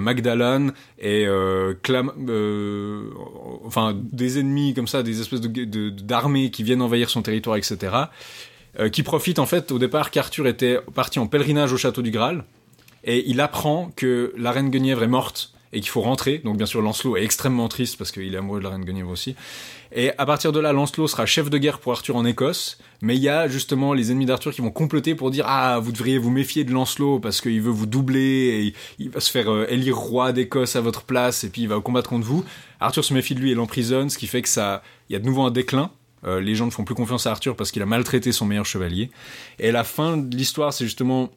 et 0.99 1.26
euh, 1.26 1.75
euh, 2.28 3.11
enfin 3.64 3.97
des 4.12 4.38
ennemis 4.38 4.75
comme 4.75 4.88
ça, 4.88 5.02
des 5.02 5.20
espèces 5.20 5.40
d'armées 5.40 6.50
qui 6.50 6.62
viennent 6.62 6.82
envahir 6.82 7.09
son 7.11 7.23
territoire, 7.23 7.56
etc. 7.56 7.94
qui 8.92 9.02
profitent 9.02 9.38
en 9.38 9.47
fait 9.47 9.73
au 9.73 9.78
départ 9.78 10.11
qu'Arthur 10.11 10.47
était 10.47 10.78
parti 10.94 11.18
en 11.18 11.26
pèlerinage 11.26 11.73
au 11.73 11.76
château 11.76 12.02
du 12.02 12.11
Graal 12.11 12.44
et 13.04 13.28
il 13.28 13.40
apprend 13.40 13.92
que 13.97 14.32
la 14.37 14.52
reine 14.52 14.70
Guenièvre 14.70 15.02
est 15.02 15.09
morte 15.09 15.52
et 15.73 15.81
qu'il 15.81 15.91
faut 15.91 16.00
rentrer. 16.00 16.39
Donc 16.39 16.57
bien 16.57 16.67
sûr 16.67 16.83
Lancelot 16.83 17.17
est 17.17 17.23
extrêmement 17.25 17.69
triste 17.69 17.97
parce 17.97 18.11
qu'il 18.12 18.35
est 18.35 18.37
amoureux 18.37 18.59
de 18.59 18.65
la 18.65 18.71
reine 18.71 18.85
Guenièvre 18.85 19.11
aussi. 19.11 19.37
Et 19.93 20.11
à 20.19 20.27
partir 20.27 20.53
de 20.53 20.61
là, 20.61 20.73
Lancelot 20.73 21.09
sera 21.09 21.27
chef 21.27 21.50
de 21.50 21.59
guerre 21.59 21.79
pour 21.81 21.93
Arthur 21.93 22.17
en 22.17 22.25
Écosse. 22.25 22.79
Mais 23.03 23.17
il 23.17 23.23
y 23.23 23.29
a 23.29 23.49
justement 23.49 23.93
les 23.93 24.11
ennemis 24.11 24.27
d'Arthur 24.27 24.53
qui 24.53 24.61
vont 24.61 24.71
comploter 24.71 25.15
pour 25.15 25.31
dire 25.31 25.45
ah 25.49 25.79
vous 25.81 25.93
devriez 25.93 26.19
vous 26.19 26.31
méfier 26.31 26.65
de 26.65 26.73
Lancelot 26.73 27.19
parce 27.21 27.41
qu'il 27.41 27.61
veut 27.62 27.71
vous 27.71 27.87
doubler 27.87 28.21
et 28.67 28.75
il- 28.99 29.11
va 29.11 29.21
se 29.21 29.31
faire 29.31 29.50
euh, 29.50 29.67
élire 29.69 29.97
roi 29.97 30.33
d'Écosse 30.33 30.77
à 30.77 30.81
votre 30.81 31.03
place 31.03 31.45
et 31.45 31.49
puis 31.50 31.62
il 31.62 31.69
va 31.69 31.81
combattre 31.81 32.11
contre 32.11 32.27
vous. 32.27 32.45
Arthur 32.81 33.05
se 33.05 33.15
méfie 33.15 33.35
de 33.35 33.41
lui 33.41 33.50
et 33.50 33.55
l'emprisonne, 33.55 34.11
ce 34.11 34.19
qui 34.19 34.27
fait 34.27 34.43
que 34.43 34.49
ça 34.49 34.83
il 35.09 35.12
y 35.15 35.17
a 35.17 35.19
de 35.19 35.25
nouveau 35.27 35.43
un 35.43 35.50
déclin. 35.50 35.91
Euh, 36.27 36.41
les 36.41 36.55
gens 36.55 36.67
ne 36.67 36.71
font 36.71 36.85
plus 36.85 36.95
confiance 36.95 37.27
à 37.27 37.31
Arthur 37.31 37.57
parce 37.57 37.71
qu'il 37.71 37.81
a 37.81 37.87
maltraité 37.87 38.31
son 38.33 38.45
meilleur 38.45 38.67
chevalier. 38.67 39.11
Et 39.59 39.73
la 39.73 39.85
fin 39.85 40.19
de 40.19 40.37
l'histoire, 40.37 40.73
c'est 40.75 40.85
justement 40.85 41.31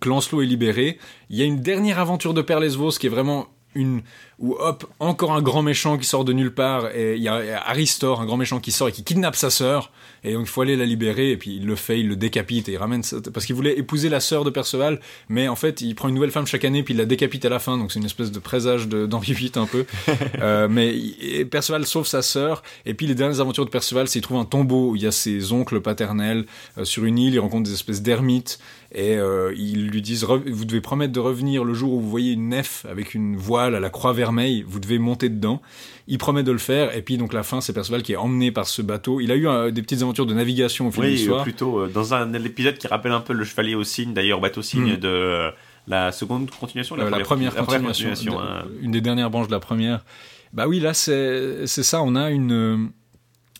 que 0.00 0.08
Lancelot 0.08 0.40
est 0.42 0.46
libéré. 0.46 0.98
Il 1.28 1.36
y 1.36 1.42
a 1.42 1.44
une 1.44 1.60
dernière 1.60 1.98
aventure 2.00 2.32
de 2.32 2.40
Perlesvos 2.40 2.92
qui 2.92 3.06
est 3.06 3.10
vraiment 3.10 3.46
une, 3.76 4.02
où 4.38 4.54
hop, 4.54 4.84
encore 4.98 5.32
un 5.32 5.42
grand 5.42 5.62
méchant 5.62 5.98
qui 5.98 6.06
sort 6.06 6.24
de 6.24 6.32
nulle 6.32 6.54
part, 6.54 6.94
et 6.94 7.16
il 7.16 7.22
y 7.22 7.28
a 7.28 7.62
Aristor, 7.66 8.20
un 8.20 8.26
grand 8.26 8.36
méchant 8.36 8.58
qui 8.58 8.72
sort 8.72 8.88
et 8.88 8.92
qui 8.92 9.04
kidnappe 9.04 9.36
sa 9.36 9.50
sœur, 9.50 9.92
et 10.24 10.32
donc 10.32 10.42
il 10.46 10.50
faut 10.50 10.60
aller 10.62 10.76
la 10.76 10.84
libérer, 10.84 11.30
et 11.30 11.36
puis 11.36 11.56
il 11.56 11.66
le 11.66 11.76
fait, 11.76 12.00
il 12.00 12.08
le 12.08 12.16
décapite, 12.16 12.68
et 12.68 12.72
il 12.72 12.76
ramène, 12.76 13.02
parce 13.32 13.46
qu'il 13.46 13.54
voulait 13.54 13.78
épouser 13.78 14.08
la 14.08 14.20
sœur 14.20 14.44
de 14.44 14.50
Perceval, 14.50 15.00
mais 15.28 15.48
en 15.48 15.56
fait, 15.56 15.80
il 15.80 15.94
prend 15.94 16.08
une 16.08 16.14
nouvelle 16.14 16.30
femme 16.30 16.46
chaque 16.46 16.64
année, 16.64 16.82
puis 16.82 16.94
il 16.94 16.96
la 16.98 17.04
décapite 17.06 17.44
à 17.44 17.48
la 17.48 17.58
fin, 17.58 17.76
donc 17.78 17.92
c'est 17.92 17.98
une 17.98 18.04
espèce 18.06 18.32
de 18.32 18.38
présage 18.38 18.86
VIII 18.88 19.52
un 19.56 19.66
peu. 19.66 19.84
Euh, 20.40 20.68
mais 20.70 20.94
il- 20.96 21.48
Perceval 21.48 21.86
sauve 21.86 22.06
sa 22.06 22.22
sœur, 22.22 22.62
et 22.84 22.94
puis 22.94 23.06
les 23.06 23.14
dernières 23.14 23.40
aventures 23.40 23.64
de 23.64 23.70
Perceval, 23.70 24.06
c'est 24.08 24.14
qu'il 24.14 24.22
trouve 24.22 24.38
un 24.38 24.44
tombeau 24.44 24.90
où 24.90 24.96
il 24.96 25.02
y 25.02 25.06
a 25.06 25.12
ses 25.12 25.52
oncles 25.52 25.80
paternels 25.80 26.44
euh, 26.78 26.84
sur 26.84 27.04
une 27.04 27.18
île, 27.18 27.34
il 27.34 27.38
rencontre 27.40 27.64
des 27.64 27.72
espèces 27.72 28.02
d'ermites, 28.02 28.58
et 28.94 29.16
euh, 29.16 29.52
ils 29.56 29.88
lui 29.88 30.02
disent 30.02 30.24
vous 30.24 30.64
devez 30.64 30.80
promettre 30.80 31.12
de 31.12 31.20
revenir 31.20 31.64
le 31.64 31.74
jour 31.74 31.92
où 31.94 32.00
vous 32.00 32.08
voyez 32.10 32.32
une 32.32 32.48
nef 32.50 32.86
avec 32.88 33.14
une 33.14 33.36
voile 33.36 33.74
à 33.74 33.80
la 33.80 33.90
croix 33.90 34.12
vermeille, 34.12 34.64
vous 34.66 34.80
devez 34.80 34.98
monter 34.98 35.28
dedans. 35.28 35.60
Il 36.08 36.18
promet 36.18 36.44
de 36.44 36.52
le 36.52 36.58
faire, 36.58 36.96
et 36.96 37.02
puis 37.02 37.16
donc 37.18 37.32
la 37.32 37.42
fin, 37.42 37.60
c'est 37.60 37.72
Perceval 37.72 38.02
qui 38.02 38.12
est 38.12 38.16
emmené 38.16 38.52
par 38.52 38.68
ce 38.68 38.80
bateau. 38.80 39.20
Il 39.20 39.32
a 39.32 39.34
eu 39.34 39.48
euh, 39.48 39.70
des 39.72 39.82
petites 39.82 40.02
aventures 40.02 40.26
de 40.26 40.34
navigation 40.34 40.86
au 40.86 40.92
fil 40.92 41.02
de 41.02 41.06
Oui, 41.08 41.12
l'histoire. 41.14 41.40
euh, 41.40 41.42
plutôt 41.42 41.78
euh, 41.80 41.88
dans 41.92 42.14
un 42.14 42.32
épisode 42.34 42.78
qui 42.78 42.86
rappelle 42.86 43.10
un 43.12 43.20
peu 43.20 43.32
le 43.32 43.44
chevalier 43.44 43.74
au 43.74 43.82
cygne, 43.82 44.12
d'ailleurs, 44.14 44.40
bateau 44.40 44.62
cygne 44.62 44.92
Mm. 44.94 44.96
de 44.98 45.50
la 45.88 46.12
seconde 46.12 46.48
continuation, 46.50 46.94
la 46.96 47.04
première 47.20 47.54
la 47.54 47.62
continuation, 47.64 48.08
continuation, 48.10 48.32
de- 48.40 48.44
hein. 48.46 48.64
une 48.82 48.92
des 48.92 49.00
dernières 49.00 49.30
branches 49.30 49.48
de 49.48 49.52
la 49.52 49.60
première. 49.60 50.04
Bah 50.52 50.66
oui, 50.68 50.78
là 50.80 50.94
c'est 50.94 51.66
c'est 51.66 51.82
ça. 51.82 52.02
On 52.02 52.14
a 52.16 52.30
une 52.30 52.90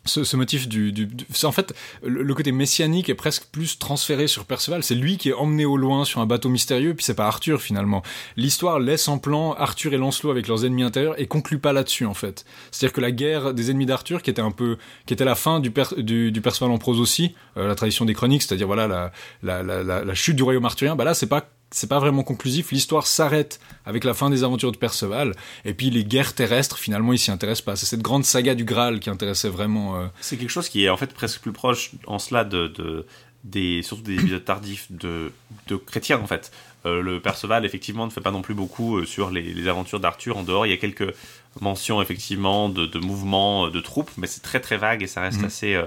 ce, 0.06 0.24
ce 0.24 0.36
motif 0.36 0.68
du, 0.68 0.92
du, 0.92 1.06
du- 1.06 1.26
c'est 1.32 1.46
en 1.46 1.52
fait 1.52 1.74
le, 2.02 2.22
le 2.22 2.34
côté 2.34 2.52
messianique 2.52 3.08
est 3.08 3.14
presque 3.14 3.46
plus 3.52 3.78
transféré 3.78 4.26
sur 4.26 4.44
Perceval. 4.44 4.82
C'est 4.82 4.94
lui 4.94 5.18
qui 5.18 5.28
est 5.28 5.32
emmené 5.34 5.64
au 5.64 5.76
loin 5.76 6.04
sur 6.04 6.20
un 6.20 6.26
bateau 6.26 6.48
mystérieux, 6.48 6.94
puis 6.94 7.04
c'est 7.04 7.14
pas 7.14 7.26
Arthur 7.26 7.60
finalement. 7.60 8.02
L'histoire 8.36 8.78
laisse 8.80 9.08
en 9.08 9.18
plan 9.18 9.52
Arthur 9.52 9.92
et 9.94 9.96
Lancelot 9.98 10.30
avec 10.30 10.48
leurs 10.48 10.64
ennemis 10.64 10.82
intérieurs 10.82 11.18
et 11.20 11.26
conclut 11.26 11.58
pas 11.58 11.72
là-dessus 11.72 12.06
en 12.06 12.14
fait. 12.14 12.44
C'est-à-dire 12.70 12.92
que 12.94 13.00
la 13.00 13.10
guerre 13.10 13.54
des 13.54 13.70
ennemis 13.70 13.86
d'Arthur, 13.86 14.22
qui 14.22 14.30
était 14.30 14.42
un 14.42 14.50
peu, 14.50 14.78
qui 15.06 15.14
était 15.14 15.24
la 15.24 15.34
fin 15.34 15.60
du, 15.60 15.72
du, 15.98 16.32
du 16.32 16.40
Perceval 16.40 16.70
en 16.70 16.78
prose 16.78 17.00
aussi, 17.00 17.34
euh, 17.56 17.68
la 17.68 17.74
tradition 17.74 18.04
des 18.04 18.14
chroniques, 18.14 18.42
c'est-à-dire 18.42 18.66
voilà 18.66 18.86
la, 18.86 19.12
la, 19.42 19.62
la, 19.62 19.82
la, 19.82 20.04
la 20.04 20.14
chute 20.14 20.36
du 20.36 20.42
royaume 20.42 20.64
arthurien. 20.64 20.96
Bah 20.96 21.04
là 21.04 21.14
c'est 21.14 21.26
pas 21.26 21.48
c'est 21.70 21.88
pas 21.88 21.98
vraiment 21.98 22.22
conclusif. 22.22 22.70
L'histoire 22.70 23.06
s'arrête 23.06 23.58
avec 23.84 24.04
la 24.04 24.14
fin 24.14 24.30
des 24.30 24.44
aventures 24.44 24.72
de 24.72 24.76
Perceval, 24.76 25.34
et 25.64 25.74
puis 25.74 25.90
les 25.90 26.04
guerres 26.04 26.34
terrestres, 26.34 26.78
finalement, 26.78 27.12
ils 27.12 27.18
s'y 27.18 27.30
intéressent 27.30 27.64
pas. 27.64 27.76
C'est 27.76 27.86
cette 27.86 28.02
grande 28.02 28.24
saga 28.24 28.54
du 28.54 28.64
Graal 28.64 29.00
qui 29.00 29.10
intéressait 29.10 29.48
vraiment. 29.48 29.96
euh, 29.96 30.06
C'est 30.20 30.36
quelque 30.36 30.50
chose 30.50 30.68
qui 30.68 30.84
est 30.84 30.88
en 30.88 30.96
fait 30.96 31.12
presque 31.12 31.40
plus 31.40 31.52
proche 31.52 31.90
en 32.06 32.18
cela 32.18 32.44
de, 32.44 32.68
de 32.68 33.06
des 33.44 33.82
surtout 33.82 34.02
des 34.02 34.14
épisodes 34.14 34.44
tardifs 34.44 34.86
de, 34.90 35.30
de 35.68 35.76
chrétiens 35.76 36.18
en 36.20 36.26
fait. 36.26 36.50
Euh, 36.84 37.00
le 37.00 37.20
Perceval 37.20 37.64
effectivement 37.64 38.04
ne 38.06 38.10
fait 38.10 38.20
pas 38.20 38.32
non 38.32 38.42
plus 38.42 38.54
beaucoup 38.54 38.98
euh, 38.98 39.04
sur 39.04 39.30
les, 39.30 39.42
les 39.42 39.68
aventures 39.68 40.00
d'Arthur 40.00 40.36
en 40.36 40.42
dehors. 40.42 40.66
Il 40.66 40.70
y 40.70 40.72
a 40.72 40.76
quelques 40.78 41.14
mentions 41.60 42.02
effectivement 42.02 42.68
de, 42.68 42.86
de 42.86 42.98
mouvements 42.98 43.68
de 43.68 43.80
troupes, 43.80 44.10
mais 44.16 44.26
c'est 44.26 44.40
très 44.42 44.58
très 44.60 44.76
vague 44.78 45.02
et 45.02 45.06
ça 45.06 45.20
reste 45.20 45.38
Mhm. 45.40 45.44
assez. 45.44 45.80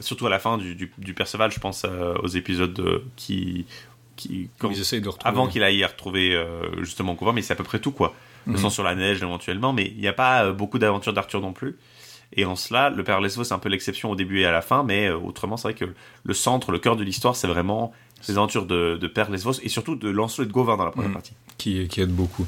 surtout 0.00 0.26
à 0.26 0.30
la 0.30 0.38
fin 0.38 0.56
du, 0.58 0.74
du, 0.74 0.92
du 0.98 1.14
Perceval, 1.14 1.50
je 1.52 1.58
pense 1.60 1.84
aux 2.22 2.28
épisodes 2.28 3.02
qui 3.16 3.66
qui 4.18 4.50
de 5.00 5.10
avant 5.24 5.46
qu'il 5.48 5.62
aille 5.62 5.84
retrouver 5.84 6.34
euh, 6.34 6.62
justement 6.82 7.14
Gauvin, 7.14 7.32
mais 7.32 7.42
c'est 7.42 7.52
à 7.52 7.56
peu 7.56 7.64
près 7.64 7.78
tout 7.78 7.92
quoi. 7.92 8.14
Le 8.46 8.52
Mhm. 8.52 8.58
sang 8.58 8.70
sur 8.70 8.82
la 8.84 8.94
neige 8.94 9.22
éventuellement, 9.22 9.72
mais 9.72 9.86
il 9.94 10.00
n'y 10.00 10.08
a 10.08 10.12
pas 10.12 10.44
euh, 10.44 10.52
beaucoup 10.52 10.78
d'aventures 10.78 11.12
d'Arthur 11.12 11.40
non 11.40 11.52
plus. 11.52 11.76
Et 12.34 12.44
en 12.44 12.56
cela, 12.56 12.90
le 12.90 13.02
Père 13.04 13.20
Lesvaux, 13.22 13.44
c'est 13.44 13.54
un 13.54 13.58
peu 13.58 13.68
l'exception 13.70 14.10
au 14.10 14.14
début 14.14 14.40
et 14.40 14.44
à 14.46 14.52
la 14.52 14.60
fin, 14.60 14.82
mais 14.84 15.06
euh, 15.08 15.16
autrement, 15.16 15.56
c'est 15.56 15.68
vrai 15.68 15.74
que 15.74 15.86
le 16.24 16.34
centre, 16.34 16.72
le 16.72 16.78
cœur 16.78 16.96
de 16.96 17.02
l'histoire, 17.02 17.34
c'est 17.36 17.46
vraiment 17.46 17.92
les 18.28 18.36
aventures 18.36 18.66
de, 18.66 18.98
de 19.00 19.06
Père 19.06 19.30
Lesvos 19.30 19.60
et 19.62 19.68
surtout 19.70 19.94
de 19.96 20.08
Lancelot 20.10 20.44
et 20.44 20.46
de 20.48 20.52
Gauvin 20.52 20.76
dans 20.76 20.84
la 20.84 20.90
première 20.90 21.08
Mhm. 21.08 21.14
partie. 21.14 21.32
qui, 21.56 21.88
qui 21.88 22.00
aide 22.00 22.10
beaucoup. 22.10 22.46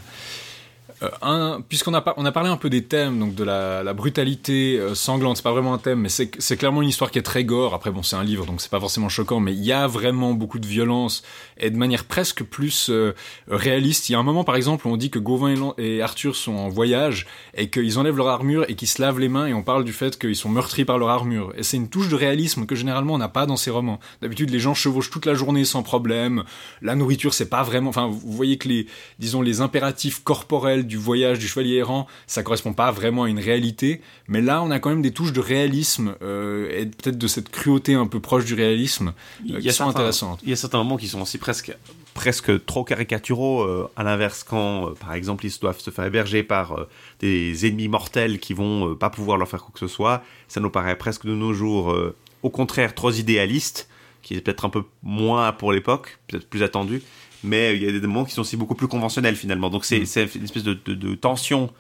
Euh, 1.02 1.08
un, 1.22 1.60
puisqu'on 1.66 1.94
a, 1.94 2.04
on 2.16 2.24
a 2.26 2.32
parlé 2.32 2.50
un 2.50 2.56
peu 2.56 2.68
des 2.68 2.84
thèmes, 2.84 3.18
donc 3.18 3.34
de 3.34 3.44
la, 3.44 3.82
la 3.82 3.94
brutalité 3.94 4.78
euh, 4.78 4.94
sanglante, 4.94 5.38
c'est 5.38 5.42
pas 5.42 5.52
vraiment 5.52 5.72
un 5.72 5.78
thème, 5.78 6.00
mais 6.00 6.08
c'est 6.10 6.30
c'est 6.38 6.56
clairement 6.56 6.82
une 6.82 6.88
histoire 6.88 7.10
qui 7.10 7.18
est 7.18 7.22
très 7.22 7.44
gore. 7.44 7.72
Après, 7.74 7.90
bon, 7.90 8.02
c'est 8.02 8.16
un 8.16 8.24
livre, 8.24 8.44
donc 8.44 8.60
c'est 8.60 8.70
pas 8.70 8.80
forcément 8.80 9.08
choquant, 9.08 9.40
mais 9.40 9.54
il 9.54 9.64
y 9.64 9.72
a 9.72 9.86
vraiment 9.86 10.34
beaucoup 10.34 10.58
de 10.58 10.66
violence 10.66 11.22
et 11.58 11.70
de 11.70 11.76
manière 11.76 12.04
presque 12.04 12.42
plus 12.44 12.90
euh, 12.90 13.14
réaliste. 13.48 14.08
Il 14.08 14.12
y 14.12 14.14
a 14.14 14.18
un 14.18 14.22
moment, 14.22 14.44
par 14.44 14.56
exemple, 14.56 14.86
où 14.86 14.90
on 14.90 14.96
dit 14.96 15.10
que 15.10 15.18
Gauvin 15.18 15.54
et, 15.78 15.96
et 15.96 16.02
Arthur 16.02 16.36
sont 16.36 16.54
en 16.54 16.68
voyage 16.68 17.26
et 17.54 17.70
qu'ils 17.70 17.98
enlèvent 17.98 18.16
leur 18.16 18.28
armure 18.28 18.64
et 18.68 18.74
qu'ils 18.74 18.88
se 18.88 19.00
lavent 19.00 19.20
les 19.20 19.28
mains 19.28 19.46
et 19.46 19.54
on 19.54 19.62
parle 19.62 19.84
du 19.84 19.92
fait 19.92 20.18
qu'ils 20.18 20.36
sont 20.36 20.50
meurtris 20.50 20.84
par 20.84 20.98
leur 20.98 21.08
armure. 21.08 21.52
Et 21.56 21.62
c'est 21.62 21.76
une 21.76 21.88
touche 21.88 22.08
de 22.08 22.16
réalisme 22.16 22.66
que 22.66 22.74
généralement 22.74 23.14
on 23.14 23.18
n'a 23.18 23.28
pas 23.28 23.46
dans 23.46 23.56
ces 23.56 23.70
romans. 23.70 24.00
D'habitude, 24.20 24.50
les 24.50 24.60
gens 24.60 24.74
chevauchent 24.74 25.10
toute 25.10 25.26
la 25.26 25.34
journée 25.34 25.64
sans 25.64 25.82
problème. 25.82 26.44
La 26.82 26.94
nourriture, 26.94 27.32
c'est 27.32 27.48
pas 27.48 27.62
vraiment. 27.62 27.88
Enfin, 27.88 28.06
vous 28.06 28.32
voyez 28.32 28.58
que 28.58 28.68
les, 28.68 28.86
disons, 29.18 29.40
les 29.40 29.60
impératifs 29.60 30.22
corporels 30.22 30.86
du 30.90 30.98
voyage 30.98 31.38
du 31.38 31.48
chevalier 31.48 31.76
errant, 31.76 32.06
ça 32.26 32.42
correspond 32.42 32.74
pas 32.74 32.90
vraiment 32.90 33.22
à 33.22 33.28
une 33.30 33.38
réalité. 33.38 34.02
Mais 34.28 34.42
là, 34.42 34.62
on 34.62 34.70
a 34.70 34.78
quand 34.78 34.90
même 34.90 35.00
des 35.00 35.12
touches 35.12 35.32
de 35.32 35.40
réalisme 35.40 36.16
euh, 36.20 36.68
et 36.78 36.86
peut-être 36.86 37.16
de 37.16 37.26
cette 37.26 37.48
cruauté 37.48 37.94
un 37.94 38.06
peu 38.06 38.20
proche 38.20 38.44
du 38.44 38.54
réalisme 38.54 39.14
euh, 39.48 39.60
qui 39.60 39.72
sont 39.72 39.88
intéressantes. 39.88 40.40
Il 40.42 40.50
y 40.50 40.52
a 40.52 40.56
certains 40.56 40.78
moments 40.78 40.98
qui 40.98 41.08
sont 41.08 41.22
aussi 41.22 41.38
presque, 41.38 41.72
presque 42.14 42.66
trop 42.66 42.84
caricaturaux, 42.84 43.62
euh, 43.62 43.90
à 43.96 44.02
l'inverse, 44.02 44.42
quand, 44.42 44.88
euh, 44.88 44.94
par 44.94 45.14
exemple, 45.14 45.46
ils 45.46 45.52
doivent 45.60 45.80
se 45.80 45.90
faire 45.90 46.04
héberger 46.04 46.42
par 46.42 46.72
euh, 46.72 46.88
des 47.20 47.66
ennemis 47.66 47.88
mortels 47.88 48.40
qui 48.40 48.52
vont 48.52 48.94
pas 48.96 49.10
pouvoir 49.10 49.38
leur 49.38 49.48
faire 49.48 49.60
quoi 49.60 49.70
que 49.72 49.80
ce 49.80 49.88
soit. 49.88 50.22
Ça 50.48 50.60
nous 50.60 50.70
paraît 50.70 50.98
presque 50.98 51.24
de 51.24 51.34
nos 51.34 51.52
jours, 51.52 51.96
au 52.42 52.50
contraire, 52.50 52.94
trop 52.94 53.12
idéaliste, 53.12 53.88
qui 54.22 54.34
est 54.34 54.40
peut-être 54.40 54.64
un 54.64 54.70
peu 54.70 54.82
moins 55.02 55.52
pour 55.52 55.72
l'époque, 55.72 56.18
peut-être 56.26 56.48
plus 56.48 56.62
attendu. 56.62 57.02
Mais 57.42 57.74
il 57.76 57.82
y 57.82 57.88
a 57.88 57.92
des 57.92 58.00
moments 58.06 58.24
qui 58.24 58.34
sont 58.34 58.42
aussi 58.42 58.56
beaucoup 58.56 58.74
plus 58.74 58.88
conventionnels 58.88 59.36
finalement. 59.36 59.70
Donc 59.70 59.84
c'est 59.84 60.04
c'est 60.04 60.34
une 60.34 60.44
espèce 60.44 60.62
de, 60.64 60.74
de- 60.84 60.94
de 60.94 61.14
tension 61.14 61.70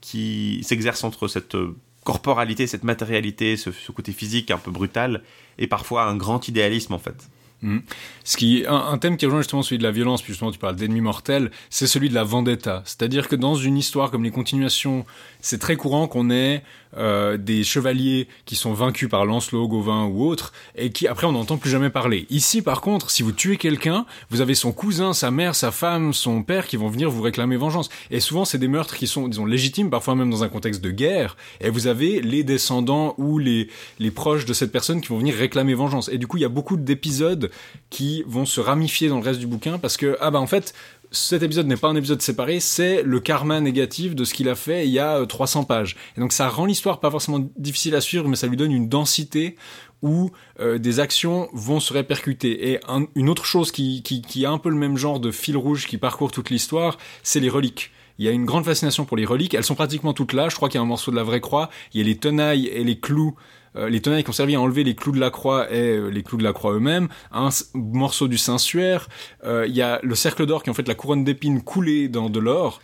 qui 0.00 0.60
s'exerce 0.62 1.04
entre 1.04 1.28
cette 1.28 1.56
corporalité, 2.02 2.66
cette 2.66 2.84
matérialité, 2.84 3.56
ce, 3.56 3.70
ce 3.72 3.92
côté 3.92 4.12
physique 4.12 4.50
un 4.50 4.58
peu 4.58 4.70
brutal, 4.70 5.22
et 5.58 5.66
parfois 5.66 6.04
un 6.04 6.16
grand 6.16 6.46
idéalisme 6.48 6.92
en 6.92 6.98
fait. 6.98 7.16
Mhm. 7.62 7.82
Ce 8.24 8.36
qui, 8.36 8.64
un, 8.68 8.74
un 8.76 8.98
thème 8.98 9.16
qui 9.16 9.24
rejoint 9.24 9.40
justement 9.40 9.62
celui 9.62 9.78
de 9.78 9.84
la 9.84 9.90
violence, 9.90 10.20
puis 10.20 10.32
justement 10.34 10.50
tu 10.50 10.58
parles 10.58 10.76
d'ennemis 10.76 11.00
mortels, 11.00 11.50
c'est 11.70 11.86
celui 11.86 12.10
de 12.10 12.14
la 12.14 12.24
vendetta. 12.24 12.82
C'est-à-dire 12.84 13.26
que 13.28 13.36
dans 13.36 13.54
une 13.54 13.78
histoire 13.78 14.10
comme 14.10 14.22
les 14.24 14.30
continuations, 14.32 15.06
c'est 15.40 15.58
très 15.58 15.76
courant 15.76 16.06
qu'on 16.06 16.28
ait 16.30 16.62
euh, 16.96 17.36
des 17.36 17.64
chevaliers 17.64 18.28
qui 18.44 18.56
sont 18.56 18.72
vaincus 18.72 19.08
par 19.08 19.24
Lancelot, 19.24 19.68
Gauvin 19.68 20.04
ou 20.04 20.24
autres, 20.24 20.52
et 20.76 20.90
qui 20.90 21.06
après 21.06 21.26
on 21.26 21.32
n'entend 21.32 21.56
plus 21.56 21.70
jamais 21.70 21.90
parler. 21.90 22.26
Ici 22.30 22.62
par 22.62 22.80
contre, 22.80 23.10
si 23.10 23.22
vous 23.22 23.32
tuez 23.32 23.56
quelqu'un, 23.56 24.06
vous 24.30 24.40
avez 24.40 24.54
son 24.54 24.72
cousin, 24.72 25.12
sa 25.12 25.30
mère, 25.30 25.54
sa 25.54 25.70
femme, 25.70 26.12
son 26.12 26.42
père 26.42 26.66
qui 26.66 26.76
vont 26.76 26.88
venir 26.88 27.10
vous 27.10 27.22
réclamer 27.22 27.56
vengeance. 27.56 27.88
Et 28.10 28.20
souvent 28.20 28.44
c'est 28.44 28.58
des 28.58 28.68
meurtres 28.68 28.96
qui 28.96 29.06
sont, 29.06 29.28
disons, 29.28 29.46
légitimes, 29.46 29.90
parfois 29.90 30.14
même 30.14 30.30
dans 30.30 30.44
un 30.44 30.48
contexte 30.48 30.82
de 30.82 30.90
guerre, 30.90 31.36
et 31.60 31.70
vous 31.70 31.86
avez 31.86 32.20
les 32.20 32.42
descendants 32.44 33.14
ou 33.18 33.38
les, 33.38 33.68
les 33.98 34.10
proches 34.10 34.44
de 34.44 34.52
cette 34.52 34.72
personne 34.72 35.00
qui 35.00 35.08
vont 35.08 35.18
venir 35.18 35.34
réclamer 35.34 35.74
vengeance. 35.74 36.08
Et 36.08 36.18
du 36.18 36.26
coup, 36.26 36.36
il 36.36 36.42
y 36.42 36.46
a 36.46 36.48
beaucoup 36.50 36.76
d'épisodes 36.76 37.50
qui 37.90 38.24
vont 38.26 38.46
se 38.46 38.60
ramifier 38.60 39.08
dans 39.08 39.18
le 39.18 39.24
reste 39.24 39.40
du 39.40 39.46
bouquin 39.46 39.78
parce 39.78 39.96
que, 39.96 40.16
ah 40.20 40.30
bah 40.30 40.40
en 40.40 40.46
fait, 40.46 40.74
cet 41.14 41.42
épisode 41.42 41.66
n'est 41.66 41.76
pas 41.76 41.88
un 41.88 41.96
épisode 41.96 42.20
séparé, 42.20 42.60
c'est 42.60 43.02
le 43.02 43.20
karma 43.20 43.60
négatif 43.60 44.14
de 44.14 44.24
ce 44.24 44.34
qu'il 44.34 44.48
a 44.48 44.54
fait 44.54 44.86
il 44.86 44.92
y 44.92 44.98
a 44.98 45.18
euh, 45.20 45.26
300 45.26 45.64
pages. 45.64 45.96
Et 46.16 46.20
donc 46.20 46.32
ça 46.32 46.48
rend 46.48 46.66
l'histoire 46.66 47.00
pas 47.00 47.10
forcément 47.10 47.40
difficile 47.56 47.94
à 47.94 48.00
suivre, 48.00 48.28
mais 48.28 48.36
ça 48.36 48.46
lui 48.46 48.56
donne 48.56 48.72
une 48.72 48.88
densité 48.88 49.56
où 50.02 50.30
euh, 50.60 50.78
des 50.78 51.00
actions 51.00 51.48
vont 51.54 51.80
se 51.80 51.92
répercuter. 51.92 52.70
Et 52.72 52.80
un- 52.88 53.06
une 53.14 53.28
autre 53.30 53.44
chose 53.46 53.72
qui, 53.72 54.02
qui, 54.02 54.20
qui 54.20 54.44
a 54.44 54.50
un 54.50 54.58
peu 54.58 54.68
le 54.68 54.76
même 54.76 54.96
genre 54.98 55.20
de 55.20 55.30
fil 55.30 55.56
rouge 55.56 55.86
qui 55.86 55.96
parcourt 55.96 56.30
toute 56.30 56.50
l'histoire, 56.50 56.98
c'est 57.22 57.40
les 57.40 57.48
reliques. 57.48 57.90
Il 58.18 58.24
y 58.24 58.28
a 58.28 58.30
une 58.30 58.44
grande 58.44 58.64
fascination 58.64 59.04
pour 59.04 59.16
les 59.16 59.24
reliques. 59.24 59.54
Elles 59.54 59.64
sont 59.64 59.74
pratiquement 59.74 60.12
toutes 60.12 60.34
là. 60.34 60.48
Je 60.48 60.54
crois 60.56 60.68
qu'il 60.68 60.78
y 60.78 60.80
a 60.80 60.82
un 60.82 60.86
morceau 60.86 61.10
de 61.10 61.16
la 61.16 61.24
vraie 61.24 61.40
croix. 61.40 61.68
Il 61.92 61.98
y 61.98 62.04
a 62.04 62.06
les 62.06 62.16
tenailles 62.16 62.66
et 62.68 62.84
les 62.84 62.98
clous. 63.00 63.34
Euh, 63.76 63.88
les 63.88 64.00
tenailles 64.00 64.24
qui 64.24 64.30
ont 64.30 64.34
servi 64.34 64.54
à 64.54 64.60
enlever 64.60 64.84
les 64.84 64.94
clous 64.94 65.12
de 65.12 65.20
la 65.20 65.30
croix 65.30 65.70
et 65.72 65.96
euh, 65.96 66.08
les 66.08 66.22
clous 66.22 66.38
de 66.38 66.44
la 66.44 66.52
croix 66.52 66.72
eux-mêmes. 66.72 67.08
Un 67.32 67.48
morceau 67.74 68.28
du 68.28 68.38
Saint-Suaire. 68.38 69.08
Euh, 69.44 69.66
il 69.66 69.74
y 69.74 69.82
a 69.82 70.00
le 70.02 70.14
cercle 70.14 70.46
d'or 70.46 70.62
qui 70.62 70.70
en 70.70 70.74
fait 70.74 70.86
la 70.86 70.94
couronne 70.94 71.24
d'épines 71.24 71.62
coulée 71.62 72.08
dans 72.08 72.30
de 72.30 72.38
l'or 72.38 72.80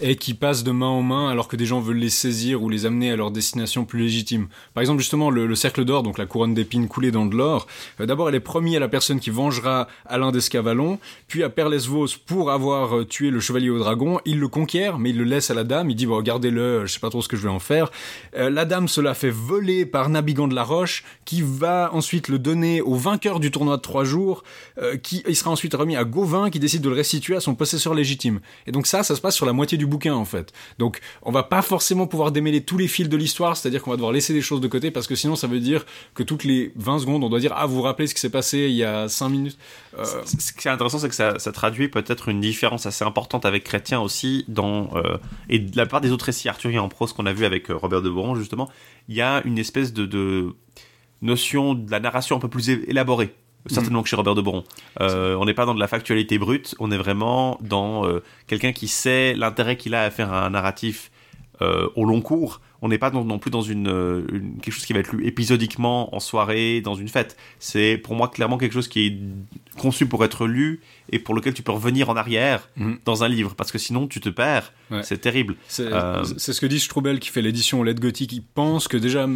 et 0.00 0.16
qui 0.16 0.34
passe 0.34 0.64
de 0.64 0.70
main 0.70 0.86
en 0.86 1.02
main 1.02 1.28
alors 1.28 1.48
que 1.48 1.56
des 1.56 1.66
gens 1.66 1.80
veulent 1.80 1.98
les 1.98 2.10
saisir 2.10 2.62
ou 2.62 2.68
les 2.68 2.84
amener 2.86 3.12
à 3.12 3.16
leur 3.16 3.30
destination 3.30 3.84
plus 3.84 4.00
légitime. 4.00 4.48
Par 4.74 4.80
exemple, 4.80 5.00
justement, 5.00 5.30
le, 5.30 5.46
le 5.46 5.54
cercle 5.54 5.84
d'or, 5.84 6.02
donc 6.02 6.18
la 6.18 6.26
couronne 6.26 6.54
d'épines 6.54 6.88
coulée 6.88 7.10
dans 7.10 7.26
de 7.26 7.36
l'or, 7.36 7.66
euh, 8.00 8.06
d'abord 8.06 8.28
elle 8.28 8.34
est 8.34 8.40
promise 8.40 8.76
à 8.76 8.80
la 8.80 8.88
personne 8.88 9.20
qui 9.20 9.30
vengera 9.30 9.86
Alain 10.06 10.32
d'Escavalon, 10.32 10.98
puis 11.28 11.42
à 11.42 11.48
Perlesvos 11.48 12.08
pour 12.26 12.50
avoir 12.50 12.96
euh, 12.96 13.04
tué 13.04 13.30
le 13.30 13.40
chevalier 13.40 13.70
au 13.70 13.78
dragon, 13.78 14.20
il 14.24 14.40
le 14.40 14.48
conquiert, 14.48 14.98
mais 14.98 15.10
il 15.10 15.18
le 15.18 15.24
laisse 15.24 15.50
à 15.50 15.54
la 15.54 15.64
dame, 15.64 15.90
il 15.90 15.96
dit, 15.96 16.06
bon, 16.06 16.16
regardez-le, 16.16 16.86
je 16.86 16.92
sais 16.92 17.00
pas 17.00 17.10
trop 17.10 17.22
ce 17.22 17.28
que 17.28 17.36
je 17.36 17.42
vais 17.42 17.48
en 17.48 17.60
faire. 17.60 17.90
Euh, 18.36 18.50
la 18.50 18.64
dame 18.64 18.88
se 18.88 19.00
la 19.00 19.14
fait 19.14 19.30
voler 19.30 19.86
par 19.86 20.08
Nabigan 20.08 20.48
de 20.48 20.54
la 20.54 20.64
Roche, 20.64 21.04
qui 21.24 21.42
va 21.42 21.90
ensuite 21.92 22.28
le 22.28 22.38
donner 22.38 22.80
au 22.80 22.94
vainqueur 22.94 23.40
du 23.40 23.50
tournoi 23.50 23.76
de 23.76 23.82
trois 23.82 24.04
jours, 24.04 24.42
qui 25.02 25.22
il 25.28 25.36
sera 25.36 25.50
ensuite 25.50 25.74
remis 25.74 25.96
à 25.96 26.04
Gauvin, 26.04 26.50
qui 26.50 26.58
décide 26.58 26.82
de 26.82 26.88
le 26.88 26.94
restituer 26.94 27.36
à 27.36 27.40
son 27.40 27.54
possesseur 27.54 27.94
légitime. 27.94 28.40
Et 28.66 28.72
donc 28.72 28.86
ça, 28.86 29.02
ça 29.02 29.14
se 29.14 29.20
passe 29.20 29.34
sur 29.34 29.46
la 29.46 29.52
moitié 29.52 29.78
du 29.78 29.83
du 29.84 29.90
bouquin 29.90 30.14
en 30.14 30.24
fait. 30.24 30.52
Donc 30.78 31.00
on 31.22 31.32
va 31.32 31.42
pas 31.42 31.62
forcément 31.62 32.06
pouvoir 32.06 32.32
démêler 32.32 32.62
tous 32.62 32.78
les 32.78 32.88
fils 32.88 33.08
de 33.08 33.16
l'histoire, 33.16 33.56
c'est-à-dire 33.56 33.82
qu'on 33.82 33.90
va 33.90 33.96
devoir 33.96 34.12
laisser 34.12 34.32
des 34.32 34.40
choses 34.40 34.60
de 34.60 34.68
côté 34.68 34.90
parce 34.90 35.06
que 35.06 35.14
sinon 35.14 35.36
ça 35.36 35.46
veut 35.46 35.60
dire 35.60 35.84
que 36.14 36.22
toutes 36.22 36.44
les 36.44 36.72
20 36.76 37.00
secondes 37.00 37.22
on 37.22 37.28
doit 37.28 37.40
dire 37.40 37.52
ah 37.56 37.66
vous 37.66 37.76
vous 37.76 37.82
rappelez 37.82 38.06
ce 38.06 38.14
qui 38.14 38.20
s'est 38.20 38.30
passé 38.30 38.58
il 38.58 38.76
y 38.76 38.84
a 38.84 39.08
5 39.08 39.28
minutes. 39.28 39.58
Euh, 39.98 40.04
Ce 40.24 40.52
qui 40.52 40.68
est 40.68 40.70
intéressant, 40.70 40.98
c'est 40.98 41.08
que 41.08 41.14
ça, 41.14 41.52
traduit 41.52 41.88
peut-être 41.88 42.28
une 42.28 42.40
différence 42.40 42.86
assez 42.86 43.04
importante 43.04 43.44
avec 43.44 43.64
Chrétien 43.64 44.00
aussi 44.00 44.44
dans 44.48 44.90
euh, 44.96 45.18
et 45.48 45.58
de 45.58 45.76
la 45.76 45.86
part 45.86 46.00
des 46.00 46.10
autres 46.10 46.24
récits 46.26 46.48
arthuriens 46.48 46.82
en 46.82 46.88
prose 46.88 47.12
qu'on 47.12 47.26
a 47.26 47.32
vu 47.32 47.44
avec 47.44 47.70
euh, 47.70 47.76
Robert 47.76 48.02
de 48.02 48.10
Boron 48.10 48.34
justement, 48.34 48.68
il 49.08 49.14
y 49.14 49.20
a 49.20 49.42
une 49.44 49.58
espèce 49.58 49.92
de, 49.92 50.54
notion 51.22 51.74
de 51.74 51.90
la 51.90 52.00
narration 52.00 52.36
un 52.36 52.40
peu 52.40 52.48
plus 52.48 52.68
élaborée. 52.68 53.34
Certainement 53.66 54.02
que 54.02 54.08
chez 54.08 54.16
Robert 54.16 54.34
de 54.34 54.42
Boron. 54.42 54.62
Euh, 55.00 55.36
on 55.36 55.44
n'est 55.46 55.54
pas 55.54 55.64
dans 55.64 55.74
de 55.74 55.80
la 55.80 55.88
factualité 55.88 56.38
brute, 56.38 56.74
on 56.80 56.90
est 56.90 56.98
vraiment 56.98 57.58
dans 57.62 58.06
euh, 58.06 58.22
quelqu'un 58.46 58.72
qui 58.72 58.88
sait 58.88 59.34
l'intérêt 59.34 59.76
qu'il 59.76 59.94
a 59.94 60.02
à 60.02 60.10
faire 60.10 60.32
un 60.34 60.50
narratif 60.50 61.10
euh, 61.62 61.88
au 61.96 62.04
long 62.04 62.20
cours. 62.20 62.60
On 62.82 62.88
n'est 62.88 62.98
pas 62.98 63.10
non, 63.10 63.38
plus 63.38 63.50
dans 63.50 63.62
une, 63.62 63.88
euh, 63.88 64.26
une- 64.30 64.58
quelque 64.60 64.74
chose 64.74 64.84
qui 64.84 64.92
va 64.92 64.98
être 64.98 65.12
lu 65.14 65.26
épisodiquement 65.26 66.14
en 66.14 66.20
soirée, 66.20 66.82
dans 66.82 66.94
une 66.94 67.08
fête. 67.08 67.36
C'est 67.58 67.96
pour 67.96 68.14
moi 68.14 68.28
clairement 68.28 68.58
quelque 68.58 68.72
chose 68.74 68.88
qui 68.88 69.06
est 69.06 69.18
conçu 69.80 70.04
pour 70.06 70.22
être 70.24 70.46
lu 70.46 70.80
et 71.10 71.18
pour 71.18 71.34
lequel 71.34 71.52
tu 71.54 71.62
peux 71.62 71.72
revenir 71.72 72.08
en 72.10 72.16
arrière 72.16 72.68
Mhm. 72.76 72.98
dans 73.04 73.24
un 73.24 73.28
livre, 73.28 73.54
parce 73.54 73.70
que 73.72 73.78
sinon 73.78 74.06
tu 74.06 74.20
te 74.20 74.28
perds. 74.28 74.72
Ouais. 74.90 75.02
C'est 75.02 75.18
terrible. 75.18 75.56
C'est 75.68 75.92
Euh, 75.92 76.22
c'est 76.38 76.52
ce 76.52 76.60
que 76.60 76.66
dit 76.66 76.80
Strobel 76.80 77.18
qui 77.20 77.30
fait 77.30 77.42
l'édition 77.42 77.82
LED 77.82 78.00
Gothique. 78.00 78.32
Il 78.32 78.42
pense 78.42 78.88
que 78.88 78.96
déjà 78.96 79.26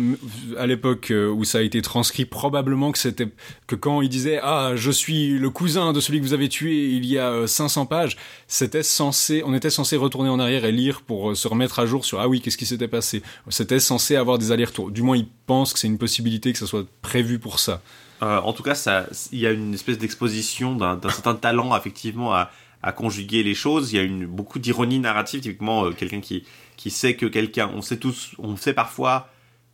à 0.58 0.66
l'époque 0.66 1.10
euh, 1.10 1.28
où 1.30 1.44
ça 1.44 1.58
a 1.58 1.60
été 1.62 1.80
transcrit, 1.82 2.24
probablement 2.24 2.92
que 2.92 2.98
c'était 2.98 3.28
que 3.66 3.74
quand 3.74 4.02
il 4.02 4.08
disait 4.08 4.40
ah 4.42 4.72
je 4.76 4.90
suis 4.90 5.38
le 5.38 5.50
cousin 5.50 5.92
de 5.92 6.00
celui 6.00 6.18
que 6.20 6.24
vous 6.24 6.32
avez 6.34 6.48
tué 6.48 6.88
il 6.90 7.04
y 7.06 7.18
a 7.18 7.28
euh, 7.30 7.46
500 7.46 7.86
pages, 7.86 8.16
c'était 8.46 8.82
censé, 8.82 9.42
on 9.44 9.54
était 9.54 9.70
censé 9.70 9.96
retourner 9.96 10.28
en 10.30 10.38
arrière 10.40 10.64
et 10.64 10.72
lire 10.72 11.02
pour 11.02 11.30
euh, 11.30 11.34
se 11.34 11.48
remettre 11.48 11.78
à 11.78 11.86
jour 11.86 12.04
sur 12.04 12.20
ah 12.20 12.28
oui 12.28 12.40
qu'est-ce 12.40 12.58
qui 12.58 12.66
s'était 12.66 12.88
passé? 12.88 13.22
C'était 13.48 13.80
censé 13.80 14.16
avoir 14.16 14.38
des 14.38 14.52
allers-retours. 14.52 14.90
Du 14.90 15.02
moins 15.02 15.16
il 15.16 15.26
pense 15.46 15.72
que 15.72 15.78
c'est 15.78 15.86
une 15.88 15.98
possibilité 15.98 16.52
que 16.52 16.58
ça 16.58 16.66
soit 16.66 16.86
prévu 17.02 17.38
pour 17.38 17.58
ça. 17.58 17.82
Euh, 18.22 18.40
en 18.40 18.52
tout 18.52 18.62
cas, 18.62 19.06
il 19.32 19.38
y 19.38 19.46
a 19.46 19.52
une 19.52 19.74
espèce 19.74 19.98
d'exposition 19.98 20.74
d'un 20.74 21.00
certain 21.10 21.34
talent 21.34 21.76
effectivement 21.76 22.34
à, 22.34 22.50
conjuguer 22.96 23.42
les 23.42 23.54
choses. 23.54 23.92
Il 23.92 23.96
y 23.96 24.22
a 24.22 24.26
beaucoup 24.26 24.58
d'ironie 24.58 24.98
narrative, 24.98 25.40
typiquement 25.40 25.86
euh, 25.86 25.90
quelqu'un 25.90 26.20
qui, 26.20 26.44
qui 26.76 26.90
sait 26.90 27.16
que 27.16 27.26
quelqu'un, 27.26 27.70
on 27.74 27.82
sait 27.82 27.98
tous, 27.98 28.34
on 28.38 28.56
sait 28.56 28.72
parfois 28.72 29.28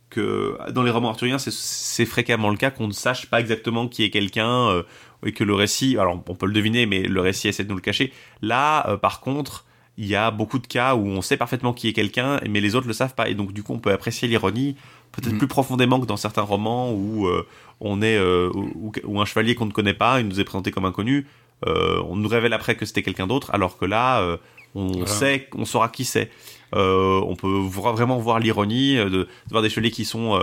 que 0.09 0.57
dans 0.71 0.83
les 0.83 0.91
romans 0.91 1.09
arthuriens, 1.09 1.37
c'est- 1.37 2.05
fréquemment 2.05 2.49
le 2.49 2.57
cas 2.57 2.71
qu'on 2.71 2.87
ne 2.87 2.93
sache 2.93 3.27
pas 3.27 3.39
exactement 3.39 3.87
qui 3.87 4.03
est 4.03 4.09
quelqu'un 4.09 4.69
euh, 4.69 4.83
et 5.25 5.31
que 5.33 5.43
le 5.43 5.53
récit, 5.53 5.97
alors 5.97 6.21
on 6.27 6.35
peut 6.35 6.45
le 6.45 6.53
deviner, 6.53 6.85
mais 6.85 7.03
le 7.03 7.21
récit 7.21 7.47
essaie 7.47 7.63
de 7.63 7.69
nous 7.69 7.75
le 7.75 7.81
cacher. 7.81 8.11
Là, 8.41 8.97
par 8.97 9.21
contre, 9.21 9.65
il 9.97 10.05
y 10.07 10.15
a 10.15 10.31
beaucoup 10.31 10.59
de 10.59 10.67
cas 10.67 10.95
où 10.95 11.05
on 11.07 11.21
sait 11.21 11.37
parfaitement 11.37 11.73
qui 11.73 11.87
est 11.87 11.93
quelqu'un, 11.93 12.39
mais 12.49 12.59
les 12.59 12.75
autres 12.75 12.87
le 12.87 12.93
savent 12.93 13.15
pas, 13.15 13.29
et 13.29 13.33
donc 13.33 13.53
du 13.53 13.63
coup 13.63 13.73
on 13.73 13.79
peut 13.79 13.91
apprécier 13.91 14.27
l'ironie 14.27 14.75
peut-être 15.15 15.33
Mhm. 15.33 15.37
plus 15.39 15.47
profondément 15.47 15.99
que 15.99 16.05
dans 16.05 16.17
certains 16.17 16.41
romans 16.41 16.91
où 16.91 17.27
euh, 17.27 17.45
on 17.81 18.01
est 18.01 18.17
euh, 18.17 18.49
où, 18.53 18.91
où 19.03 19.21
un 19.21 19.25
chevalier 19.25 19.55
qu'on 19.55 19.65
ne 19.65 19.71
connaît 19.71 19.93
pas, 19.93 20.19
il 20.19 20.27
nous 20.27 20.39
est 20.39 20.43
présenté 20.43 20.71
comme 20.71 20.85
inconnu, 20.85 21.25
euh, 21.67 22.01
on 22.07 22.15
nous 22.15 22.27
révèle 22.29 22.53
après 22.53 22.75
que 22.75 22.85
c'était 22.85 23.03
quelqu'un 23.03 23.27
d'autre, 23.27 23.49
alors 23.53 23.77
que 23.77 23.85
là 23.85 24.37
on 24.75 24.87
Voilà. 24.87 25.07
sait, 25.07 25.47
on 25.55 25.63
saura 25.65 25.87
qui 25.89 26.03
c'est. 26.05 26.29
On 26.73 27.35
peut 27.39 27.47
vra- 27.47 27.93
vraiment 27.93 28.17
voir 28.19 28.39
l'ironie 28.39 28.95
de, 28.97 29.07
de 29.09 29.27
voir 29.49 29.61
des 29.63 29.69
chevaliers 29.69 29.91
qui 29.91 30.03
sont 30.05 30.37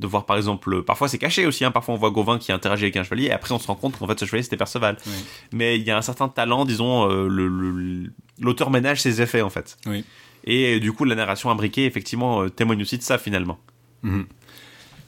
de 0.00 0.06
voir 0.08 0.24
par 0.26 0.36
exemple, 0.36 0.82
parfois 0.82 1.06
c'est 1.06 1.18
caché 1.18 1.46
aussi, 1.46 1.64
hein, 1.64 1.70
parfois 1.70 1.94
on 1.94 1.98
voit 1.98 2.10
Gauvin 2.10 2.38
qui 2.38 2.50
interagit 2.50 2.84
avec 2.84 2.96
un 2.96 3.04
chevalier 3.04 3.26
et 3.26 3.30
après 3.32 3.52
on 3.54 3.58
se 3.60 3.66
rend 3.68 3.76
compte 3.76 3.96
qu'en 3.96 4.06
fait 4.08 4.18
ce 4.18 4.24
chevalier 4.24 4.42
c'était 4.42 4.56
Perceval. 4.56 4.96
Oui. 5.06 5.12
Mais 5.52 5.76
il 5.78 5.84
y 5.84 5.90
a 5.92 5.96
un 5.96 6.02
certain 6.02 6.28
talent, 6.28 6.64
disons, 6.64 7.06
le- 7.06 7.28
le- 7.48 8.10
l'auteur 8.40 8.70
ménage 8.70 9.00
ses 9.02 9.22
effets 9.22 9.42
en 9.42 9.50
fait. 9.50 9.76
Oui. 9.86 10.04
Et 10.44 10.80
du 10.80 10.92
coup 10.92 11.04
la 11.04 11.14
narration 11.14 11.48
imbriquée 11.50 11.84
effectivement 11.86 12.48
témoigne 12.48 12.82
aussi 12.82 12.98
de 12.98 13.02
ça 13.04 13.18
finalement. 13.18 13.58
Mhm. 14.04 14.26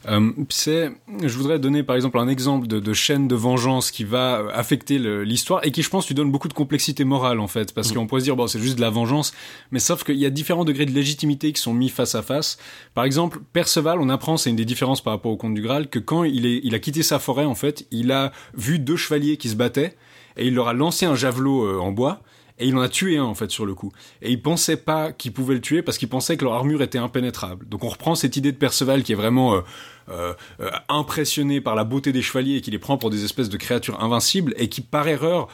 Euh, 0.09 0.31
c'est, 0.49 0.91
je 1.21 1.37
voudrais 1.37 1.59
donner 1.59 1.83
par 1.83 1.95
exemple 1.97 2.17
un 2.17 2.29
exemple 2.29 2.65
de, 2.67 2.79
de 2.79 2.93
chaîne 2.93 3.27
de 3.27 3.35
vengeance 3.35 3.91
qui 3.91 4.05
va 4.05 4.45
affecter 4.53 4.99
l'histoire 4.99 5.65
et 5.65 5.71
qui, 5.71 5.81
je 5.81 5.89
pense, 5.89 6.07
lui 6.07 6.15
donne 6.15 6.31
beaucoup 6.31 6.47
de 6.47 6.53
complexité 6.53 7.03
morale 7.03 7.41
en 7.41 7.47
fait, 7.47 7.73
parce 7.73 7.89
Mhm. 7.89 7.95
qu'on 7.95 8.07
pourrait 8.07 8.21
se 8.21 8.25
dire 8.25 8.37
bon 8.37 8.47
c'est 8.47 8.59
juste 8.61 8.77
de 8.77 8.81
la 8.81 8.89
vengeance, 8.89 9.33
mais 9.71 9.79
sauf 9.79 10.05
qu'il 10.05 10.15
y 10.15 10.25
a 10.25 10.29
différents 10.29 10.63
degrés 10.63 10.85
de 10.85 10.91
légitimité 10.91 11.51
qui 11.51 11.61
sont 11.61 11.73
mis 11.73 11.89
face 11.89 12.15
à 12.15 12.21
face. 12.21 12.57
Par 12.93 13.03
exemple, 13.03 13.39
Perceval, 13.51 13.99
on 13.99 14.07
apprend, 14.07 14.37
c'est 14.37 14.49
une 14.49 14.55
des 14.55 14.65
différences 14.65 15.01
par 15.01 15.11
rapport 15.11 15.31
au 15.31 15.35
Comte 15.37 15.55
du 15.55 15.61
Graal, 15.61 15.89
que 15.89 15.99
quand 15.99 16.23
il 16.23 16.45
est, 16.45 16.61
il 16.63 16.73
a 16.73 16.79
quitté 16.79 17.03
sa 17.03 17.19
forêt 17.19 17.45
en 17.45 17.55
fait, 17.55 17.85
il 17.91 18.11
a 18.13 18.31
vu 18.55 18.79
deux 18.79 18.95
chevaliers 18.97 19.35
qui 19.35 19.49
se 19.49 19.55
battaient 19.55 19.97
et 20.37 20.47
il 20.47 20.53
leur 20.53 20.69
a 20.69 20.73
lancé 20.73 21.05
un 21.05 21.15
javelot 21.15 21.65
euh, 21.65 21.79
en 21.79 21.91
bois. 21.91 22.21
Et 22.59 22.67
il 22.67 22.75
en 22.75 22.81
a 22.81 22.89
tué 22.89 23.17
un 23.17 23.23
en 23.23 23.35
fait 23.35 23.51
sur 23.51 23.65
le 23.65 23.75
coup. 23.75 23.91
Et 24.21 24.31
il 24.31 24.41
pensait 24.41 24.77
pas 24.77 25.11
qu'il 25.11 25.31
pouvait 25.31 25.53
le 25.53 25.61
tuer 25.61 25.81
parce 25.81 25.97
qu'il 25.97 26.09
pensait 26.09 26.37
que 26.37 26.43
leur 26.43 26.53
armure 26.53 26.81
était 26.81 26.97
impénétrable. 26.97 27.67
Donc 27.67 27.83
on 27.83 27.89
reprend 27.89 28.15
cette 28.15 28.35
idée 28.35 28.51
de 28.51 28.57
Perceval 28.57 29.03
qui 29.03 29.11
est 29.11 29.15
vraiment 29.15 29.55
euh, 29.55 29.61
euh, 30.09 30.33
euh, 30.61 30.71
impressionné 30.89 31.61
par 31.61 31.75
la 31.75 31.83
beauté 31.83 32.11
des 32.11 32.21
chevaliers 32.21 32.57
et 32.57 32.61
qui 32.61 32.71
les 32.71 32.79
prend 32.79 32.97
pour 32.97 33.09
des 33.09 33.23
espèces 33.23 33.49
de 33.49 33.57
créatures 33.57 34.01
invincibles 34.03 34.53
et 34.57 34.69
qui 34.69 34.81
par 34.81 35.07
erreur 35.07 35.47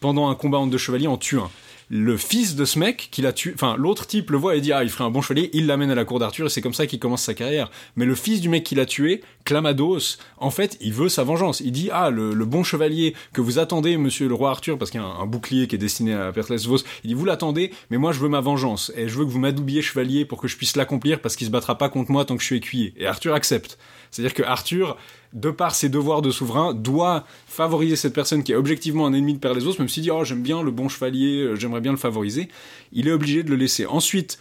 pendant 0.00 0.28
un 0.28 0.34
combat 0.34 0.58
entre 0.58 0.70
deux 0.72 0.78
chevaliers 0.78 1.06
en 1.06 1.16
tue 1.16 1.38
un. 1.38 1.50
Le 1.90 2.18
fils 2.18 2.54
de 2.54 2.66
ce 2.66 2.78
mec 2.78 3.08
qui 3.10 3.22
l'a 3.22 3.32
tué, 3.32 3.52
enfin 3.54 3.74
l'autre 3.78 4.06
type 4.06 4.30
le 4.30 4.36
voit 4.36 4.56
et 4.56 4.60
dit 4.60 4.72
ah 4.72 4.84
il 4.84 4.90
ferait 4.90 5.04
un 5.04 5.10
bon 5.10 5.22
chevalier, 5.22 5.48
il 5.54 5.66
l'amène 5.66 5.90
à 5.90 5.94
la 5.94 6.04
cour 6.04 6.18
d'Arthur 6.18 6.46
et 6.46 6.48
c'est 6.50 6.60
comme 6.60 6.74
ça 6.74 6.86
qu'il 6.86 6.98
commence 6.98 7.22
sa 7.22 7.32
carrière. 7.32 7.70
Mais 7.96 8.04
le 8.04 8.14
fils 8.14 8.42
du 8.42 8.50
mec 8.50 8.62
qui 8.62 8.74
l'a 8.74 8.84
tué, 8.84 9.22
Clamados, 9.46 10.18
en 10.36 10.50
fait 10.50 10.76
il 10.82 10.92
veut 10.92 11.08
sa 11.08 11.24
vengeance. 11.24 11.60
Il 11.60 11.72
dit 11.72 11.88
ah 11.90 12.10
le, 12.10 12.34
le 12.34 12.44
bon 12.44 12.62
chevalier 12.62 13.14
que 13.32 13.40
vous 13.40 13.58
attendez 13.58 13.96
monsieur 13.96 14.28
le 14.28 14.34
roi 14.34 14.50
Arthur 14.50 14.76
parce 14.76 14.90
qu'il 14.90 15.00
y 15.00 15.02
a 15.02 15.06
un, 15.06 15.26
bouclier 15.26 15.66
qui 15.66 15.76
est 15.76 15.78
destiné 15.78 16.12
à 16.12 16.30
Perlesvos, 16.30 16.84
il 17.04 17.08
dit 17.08 17.14
vous 17.14 17.24
l'attendez 17.24 17.72
mais 17.90 17.96
moi 17.96 18.12
je 18.12 18.20
veux 18.20 18.28
ma 18.28 18.40
vengeance 18.40 18.92
et 18.94 19.08
je 19.08 19.16
veux 19.16 19.24
que 19.24 19.30
vous 19.30 19.38
m'adoubiez 19.38 19.80
chevalier 19.80 20.26
pour 20.26 20.38
que 20.40 20.48
je 20.48 20.58
puisse 20.58 20.76
l'accomplir 20.76 21.20
parce 21.20 21.36
qu'il 21.36 21.46
se 21.46 21.52
battra 21.52 21.78
pas 21.78 21.88
contre 21.88 22.10
moi 22.10 22.26
tant 22.26 22.36
que 22.36 22.42
je 22.42 22.46
suis 22.46 22.56
écuyer. 22.56 22.92
Et 22.98 23.06
Arthur 23.06 23.32
accepte. 23.32 23.78
C'est-à-dire 24.10 24.34
que 24.34 24.42
Arthur, 24.42 24.96
de 25.32 25.50
par 25.50 25.74
ses 25.74 25.88
devoirs 25.88 26.22
de 26.22 26.30
souverain, 26.30 26.72
doit 26.74 27.24
favoriser 27.46 27.96
cette 27.96 28.14
personne 28.14 28.42
qui 28.42 28.52
est 28.52 28.56
objectivement 28.56 29.06
un 29.06 29.12
ennemi 29.12 29.34
de 29.34 29.38
Perlezos, 29.38 29.74
même 29.78 29.88
s'il 29.88 30.02
dit 30.02 30.10
oh 30.10 30.24
j'aime 30.24 30.42
bien 30.42 30.62
le 30.62 30.70
bon 30.70 30.88
chevalier, 30.88 31.40
euh, 31.42 31.56
j'aimerais 31.56 31.80
bien 31.80 31.92
le 31.92 31.98
favoriser, 31.98 32.48
il 32.92 33.08
est 33.08 33.12
obligé 33.12 33.42
de 33.42 33.50
le 33.50 33.56
laisser. 33.56 33.86
Ensuite, 33.86 34.38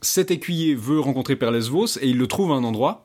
cet 0.00 0.30
écuyer 0.30 0.74
veut 0.76 1.00
rencontrer 1.00 1.34
Perlesvos 1.36 1.98
et 2.00 2.08
il 2.08 2.18
le 2.18 2.26
trouve 2.28 2.52
à 2.52 2.54
un 2.54 2.64
endroit. 2.64 3.04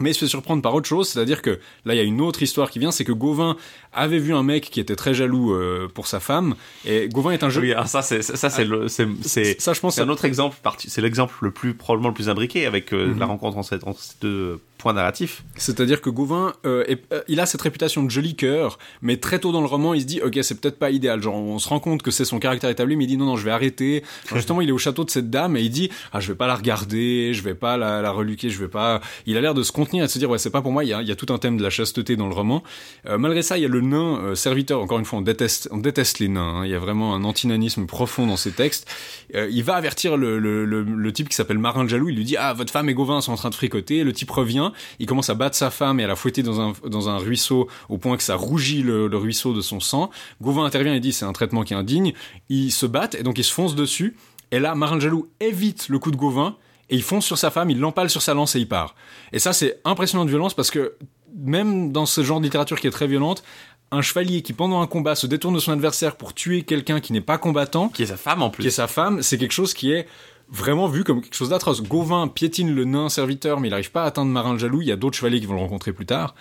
Mais 0.00 0.10
il 0.10 0.14
se 0.14 0.18
fait 0.18 0.26
surprendre 0.26 0.60
par 0.60 0.74
autre 0.74 0.88
chose, 0.88 1.08
c'est-à-dire 1.08 1.40
que 1.40 1.60
là 1.84 1.94
il 1.94 1.98
y 1.98 2.00
a 2.00 2.02
une 2.02 2.20
autre 2.20 2.42
histoire 2.42 2.68
qui 2.68 2.80
vient, 2.80 2.90
c'est 2.90 3.04
que 3.04 3.12
Gauvin 3.12 3.56
avait 3.92 4.18
vu 4.18 4.34
un 4.34 4.42
mec 4.42 4.68
qui 4.68 4.80
était 4.80 4.96
très 4.96 5.14
jaloux 5.14 5.54
euh, 5.54 5.86
pour 5.86 6.08
sa 6.08 6.18
femme, 6.18 6.56
et 6.84 7.08
Gauvin 7.08 7.30
est 7.30 7.44
un 7.44 7.48
jeu. 7.48 7.60
Oui, 7.60 7.72
ah, 7.76 7.86
ça 7.86 8.02
c'est 8.02 8.20
ça 8.20 8.50
c'est 8.50 8.66
c'est 8.88 9.06
c'est 9.22 9.60
Ça 9.60 9.72
je 9.72 9.78
pense 9.78 9.94
c'est 9.94 10.00
un 10.00 10.08
autre 10.08 10.24
exemple 10.24 10.56
c'est 10.78 11.00
l'exemple 11.00 11.32
le 11.42 11.52
plus 11.52 11.74
probablement 11.74 12.08
le 12.08 12.14
plus 12.14 12.28
imbriqué 12.28 12.66
avec 12.66 12.92
euh, 12.92 13.06
Mhm. 13.12 13.20
la 13.20 13.26
rencontre 13.26 13.56
entre 13.56 13.68
ces 14.00 14.16
deux 14.20 14.58
points 14.84 14.92
narratifs. 14.92 15.42
C'est-à-dire 15.56 16.02
que 16.02 16.10
Gauvin, 16.10 16.52
euh, 16.66 16.84
est- 16.86 17.10
euh, 17.12 17.22
il 17.26 17.40
a 17.40 17.46
cette 17.46 17.62
réputation 17.62 18.02
de 18.02 18.10
joli 18.10 18.36
cœur, 18.36 18.78
mais 19.00 19.16
très 19.16 19.38
tôt 19.38 19.50
dans 19.50 19.62
le 19.62 19.66
roman, 19.66 19.94
il 19.94 20.02
se 20.02 20.06
dit, 20.06 20.20
ok, 20.22 20.38
c'est 20.42 20.60
peut-être 20.60 20.78
pas 20.78 20.90
idéal. 20.90 21.22
Genre, 21.22 21.34
on 21.34 21.58
se 21.58 21.68
rend 21.68 21.80
compte 21.80 22.02
que 22.02 22.10
c'est 22.10 22.26
son 22.26 22.38
caractère 22.38 22.68
établi, 22.68 22.94
mais 22.96 23.04
il 23.04 23.06
dit, 23.06 23.16
non, 23.16 23.24
non, 23.24 23.36
je 23.36 23.44
vais 23.46 23.50
arrêter. 23.50 24.02
Alors, 24.26 24.36
justement, 24.36 24.60
il 24.60 24.68
est 24.68 24.72
au 24.72 24.78
château 24.78 25.02
de 25.04 25.10
cette 25.10 25.30
dame 25.30 25.56
et 25.56 25.62
il 25.62 25.70
dit, 25.70 25.88
ah, 26.12 26.20
je 26.20 26.28
vais 26.28 26.34
pas 26.36 26.46
la 26.46 26.54
regarder, 26.54 27.32
je 27.32 27.42
vais 27.42 27.54
pas 27.54 27.76
la, 27.78 28.02
la 28.02 28.10
reluquer, 28.10 28.50
je 28.50 28.58
vais 28.58 28.68
pas. 28.68 29.00
Il 29.26 29.36
a 29.38 29.40
l'air 29.40 29.54
de 29.54 29.62
se 29.62 29.72
contenir 29.72 30.04
et 30.04 30.06
de 30.06 30.12
se 30.12 30.18
dire, 30.18 30.28
ouais, 30.28 30.38
c'est 30.38 30.50
pas 30.50 30.60
pour 30.60 30.70
moi. 30.72 30.84
Il 30.84 30.88
y 30.88 30.92
a, 30.92 31.00
il 31.00 31.08
y 31.08 31.12
a 31.12 31.16
tout 31.16 31.32
un 31.32 31.38
thème 31.38 31.56
de 31.56 31.62
la 31.62 31.70
chasteté 31.70 32.16
dans 32.16 32.28
le 32.28 32.34
roman. 32.34 32.62
Euh, 33.08 33.16
malgré 33.16 33.40
ça, 33.42 33.56
il 33.56 33.62
y 33.62 33.64
a 33.64 33.68
le 33.68 33.80
nain 33.80 34.34
serviteur. 34.34 34.82
Encore 34.82 34.98
une 34.98 35.06
fois, 35.06 35.18
on 35.18 35.22
déteste, 35.22 35.68
on 35.72 35.78
déteste 35.78 36.18
les 36.18 36.28
nains. 36.28 36.56
hein. 36.58 36.64
Il 36.66 36.70
y 36.70 36.74
a 36.74 36.78
vraiment 36.78 37.14
un 37.14 37.24
antinanisme 37.24 37.86
profond 37.86 38.26
dans 38.26 38.36
ces 38.36 38.50
textes. 38.52 38.86
Il 39.32 39.62
va 39.64 39.76
avertir 39.76 40.16
le, 40.18 40.38
le, 40.38 40.64
le, 40.66 40.82
le 40.82 41.12
type 41.12 41.28
qui 41.30 41.34
s'appelle 41.36 41.58
Marin 41.58 41.84
le 41.84 41.88
Jaloux. 41.88 42.10
Il 42.10 42.16
lui 42.16 42.24
dit, 42.24 42.36
ah, 42.36 42.52
votre 42.52 42.70
femme 42.70 42.88
et 42.90 42.94
Gauvin 42.94 43.22
sont 43.22 43.32
en 43.32 43.36
train 43.36 43.50
de 43.50 43.54
fricoter. 43.54 44.04
Le 44.04 44.12
type 44.12 44.30
revient. 44.30 44.70
Il 44.98 45.06
commence 45.06 45.30
à 45.30 45.34
battre 45.34 45.56
sa 45.56 45.70
femme 45.70 46.00
et 46.00 46.04
à 46.04 46.06
la 46.06 46.16
fouetter 46.16 46.42
dans 46.42 46.60
un, 46.60 46.72
dans 46.86 47.08
un 47.08 47.18
ruisseau 47.18 47.68
au 47.88 47.98
point 47.98 48.16
que 48.16 48.22
ça 48.22 48.36
rougit 48.36 48.82
le, 48.82 49.08
le 49.08 49.16
ruisseau 49.16 49.52
de 49.52 49.60
son 49.60 49.80
sang. 49.80 50.10
Gauvin 50.40 50.64
intervient 50.64 50.94
et 50.94 51.00
dit, 51.00 51.12
c'est 51.12 51.24
un 51.24 51.32
traitement 51.32 51.62
qui 51.62 51.74
est 51.74 51.76
indigne. 51.76 52.12
Ils 52.48 52.70
se 52.72 52.86
battent 52.86 53.14
et 53.14 53.22
donc 53.22 53.38
ils 53.38 53.44
se 53.44 53.52
foncent 53.52 53.74
dessus. 53.74 54.16
Et 54.50 54.58
là, 54.60 54.74
Jaloux 54.98 55.28
évite 55.40 55.88
le 55.88 55.98
coup 55.98 56.10
de 56.10 56.16
Gauvin 56.16 56.56
et 56.90 56.96
il 56.96 57.02
fonce 57.02 57.24
sur 57.24 57.38
sa 57.38 57.50
femme, 57.50 57.70
il 57.70 57.80
l'empale 57.80 58.10
sur 58.10 58.22
sa 58.22 58.34
lance 58.34 58.54
et 58.56 58.60
il 58.60 58.68
part. 58.68 58.94
Et 59.32 59.38
ça, 59.38 59.52
c'est 59.52 59.80
impressionnant 59.84 60.24
de 60.24 60.30
violence 60.30 60.54
parce 60.54 60.70
que 60.70 60.94
même 61.36 61.92
dans 61.92 62.06
ce 62.06 62.22
genre 62.22 62.38
de 62.38 62.44
littérature 62.44 62.78
qui 62.78 62.86
est 62.86 62.90
très 62.92 63.06
violente, 63.06 63.42
un 63.90 64.02
chevalier 64.02 64.42
qui 64.42 64.52
pendant 64.52 64.80
un 64.80 64.86
combat 64.86 65.14
se 65.14 65.26
détourne 65.26 65.54
de 65.54 65.60
son 65.60 65.72
adversaire 65.72 66.16
pour 66.16 66.34
tuer 66.34 66.62
quelqu'un 66.62 67.00
qui 67.00 67.12
n'est 67.12 67.20
pas 67.20 67.38
combattant, 67.38 67.88
Qui 67.88 68.02
est 68.02 68.06
sa 68.06 68.16
femme 68.16 68.42
en 68.42 68.50
plus. 68.50 68.62
qui 68.62 68.68
est 68.68 68.72
sa 68.72 68.86
femme, 68.86 69.22
c'est 69.22 69.38
quelque 69.38 69.52
chose 69.52 69.74
qui 69.74 69.92
est 69.92 70.06
vraiment 70.50 70.88
vu 70.88 71.04
comme 71.04 71.20
quelque 71.20 71.36
chose 71.36 71.50
d'atroce. 71.50 71.82
Gauvin 71.82 72.28
piétine 72.28 72.74
le 72.74 72.84
nain 72.84 73.08
serviteur, 73.08 73.60
mais 73.60 73.68
il 73.68 73.70
n'arrive 73.70 73.90
pas 73.90 74.04
à 74.04 74.06
atteindre 74.06 74.30
Marin 74.30 74.52
le 74.52 74.58
jaloux. 74.58 74.82
Il 74.82 74.88
y 74.88 74.92
a 74.92 74.96
d'autres 74.96 75.16
chevaliers 75.16 75.40
qui 75.40 75.46
vont 75.46 75.54
le 75.54 75.60
rencontrer 75.60 75.92
plus 75.92 76.06
tard. 76.06 76.34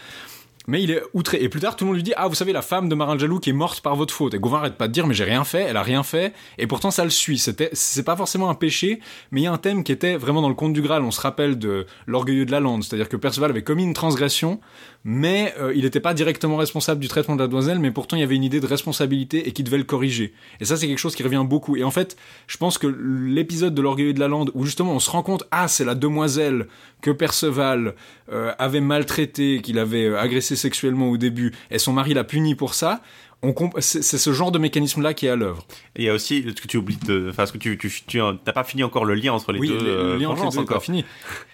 mais 0.67 0.81
il 0.81 0.91
est 0.91 1.01
outré. 1.13 1.41
Et 1.41 1.49
plus 1.49 1.59
tard, 1.59 1.75
tout 1.75 1.83
le 1.83 1.87
monde 1.87 1.97
lui 1.97 2.03
dit 2.03 2.13
Ah, 2.15 2.27
vous 2.27 2.35
savez, 2.35 2.53
la 2.53 2.61
femme 2.61 2.89
de 2.89 2.95
Marin 2.95 3.17
Jalou 3.17 3.39
qui 3.39 3.49
est 3.49 3.53
morte 3.53 3.81
par 3.81 3.95
votre 3.95 4.13
faute. 4.13 4.33
Et 4.33 4.39
Gauvin 4.39 4.59
arrête 4.59 4.77
pas 4.77 4.87
de 4.87 4.93
dire 4.93 5.07
Mais 5.07 5.13
j'ai 5.13 5.23
rien 5.23 5.43
fait, 5.43 5.61
elle 5.61 5.77
a 5.77 5.83
rien 5.83 6.03
fait. 6.03 6.33
Et 6.57 6.67
pourtant, 6.67 6.91
ça 6.91 7.03
le 7.03 7.09
suit. 7.09 7.37
C'est 7.39 8.03
pas 8.03 8.15
forcément 8.15 8.49
un 8.49 8.55
péché, 8.55 8.99
mais 9.31 9.41
il 9.41 9.43
y 9.43 9.47
a 9.47 9.51
un 9.51 9.57
thème 9.57 9.83
qui 9.83 9.91
était 9.91 10.15
vraiment 10.15 10.41
dans 10.41 10.49
le 10.49 10.55
conte 10.55 10.73
du 10.73 10.81
Graal. 10.81 11.03
On 11.03 11.11
se 11.11 11.21
rappelle 11.21 11.57
de 11.57 11.85
l'orgueilleux 12.07 12.45
de 12.45 12.51
la 12.51 12.59
lande. 12.59 12.83
C'est-à-dire 12.83 13.09
que 13.09 13.17
Perceval 13.17 13.49
avait 13.49 13.63
commis 13.63 13.83
une 13.83 13.93
transgression, 13.93 14.59
mais 15.03 15.53
euh, 15.59 15.73
il 15.75 15.83
n'était 15.83 15.99
pas 15.99 16.13
directement 16.13 16.55
responsable 16.55 17.01
du 17.01 17.07
traitement 17.07 17.35
de 17.35 17.41
la 17.41 17.47
demoiselle, 17.47 17.79
mais 17.79 17.91
pourtant 17.91 18.15
il 18.15 18.21
y 18.21 18.23
avait 18.23 18.35
une 18.35 18.43
idée 18.43 18.59
de 18.61 18.65
responsabilité 18.67 19.47
et 19.47 19.51
qui 19.51 19.63
devait 19.63 19.77
le 19.77 19.83
corriger. 19.83 20.33
Et 20.61 20.65
ça, 20.65 20.77
c'est 20.77 20.87
quelque 20.87 20.97
chose 20.99 21.15
qui 21.15 21.23
revient 21.23 21.43
beaucoup. 21.45 21.75
Et 21.75 21.83
en 21.83 21.91
fait, 21.91 22.15
je 22.47 22.57
pense 22.57 22.77
que 22.77 22.87
l'épisode 22.87 23.75
de 23.75 23.81
l'orgueilleux 23.81 24.13
de 24.13 24.19
la 24.19 24.27
lande, 24.29 24.51
où 24.53 24.65
justement 24.65 24.93
on 24.93 24.99
se 24.99 25.09
rend 25.11 25.23
compte 25.23 25.43
Ah, 25.51 25.67
c'est 25.67 25.85
la 25.85 25.95
demoiselle 25.95 26.67
que 27.01 27.11
Perceval 27.11 27.95
euh, 28.31 28.53
avait 28.59 28.79
maltraité, 28.81 29.61
qu'il 29.61 29.77
avait 29.77 30.05
euh, 30.05 30.19
agressé 30.19 30.55
sexuellement 30.55 31.09
au 31.09 31.17
début, 31.17 31.51
et 31.69 31.79
son 31.79 31.91
mari 31.93 32.13
l'a 32.13 32.23
puni 32.23 32.55
pour 32.55 32.73
ça. 32.73 33.01
C'est 33.79 34.01
ce 34.01 34.31
genre 34.31 34.53
de 34.53 34.57
mécanisme-là 34.57 35.13
qui 35.13 35.25
est 35.25 35.29
à 35.29 35.35
l'œuvre. 35.35 35.65
Et 35.97 36.03
il 36.03 36.05
y 36.05 36.09
a 36.09 36.13
aussi 36.13 36.45
ce 36.47 36.61
que 36.61 36.67
tu 36.67 36.77
oublies 36.77 36.95
de, 36.95 37.27
enfin, 37.29 37.45
ce 37.45 37.51
que 37.51 37.57
tu, 37.57 37.77
tu, 37.77 37.91
tu 38.07 38.19
n'as 38.19 38.33
pas 38.53 38.63
fini 38.63 38.85
encore 38.85 39.03
le 39.03 39.15
lien 39.15 39.33
entre 39.33 39.51
les 39.51 39.59
oui, 39.59 39.67
deux. 39.67 39.79
le, 39.79 39.89
euh, 39.89 40.13
le 40.13 40.17
lien 40.19 40.29
entre 40.29 40.45
les 40.45 40.49
deux 40.49 40.59
n'est 40.59 40.65
pas 40.65 40.75
encore. 40.75 40.83
fini. 40.83 41.03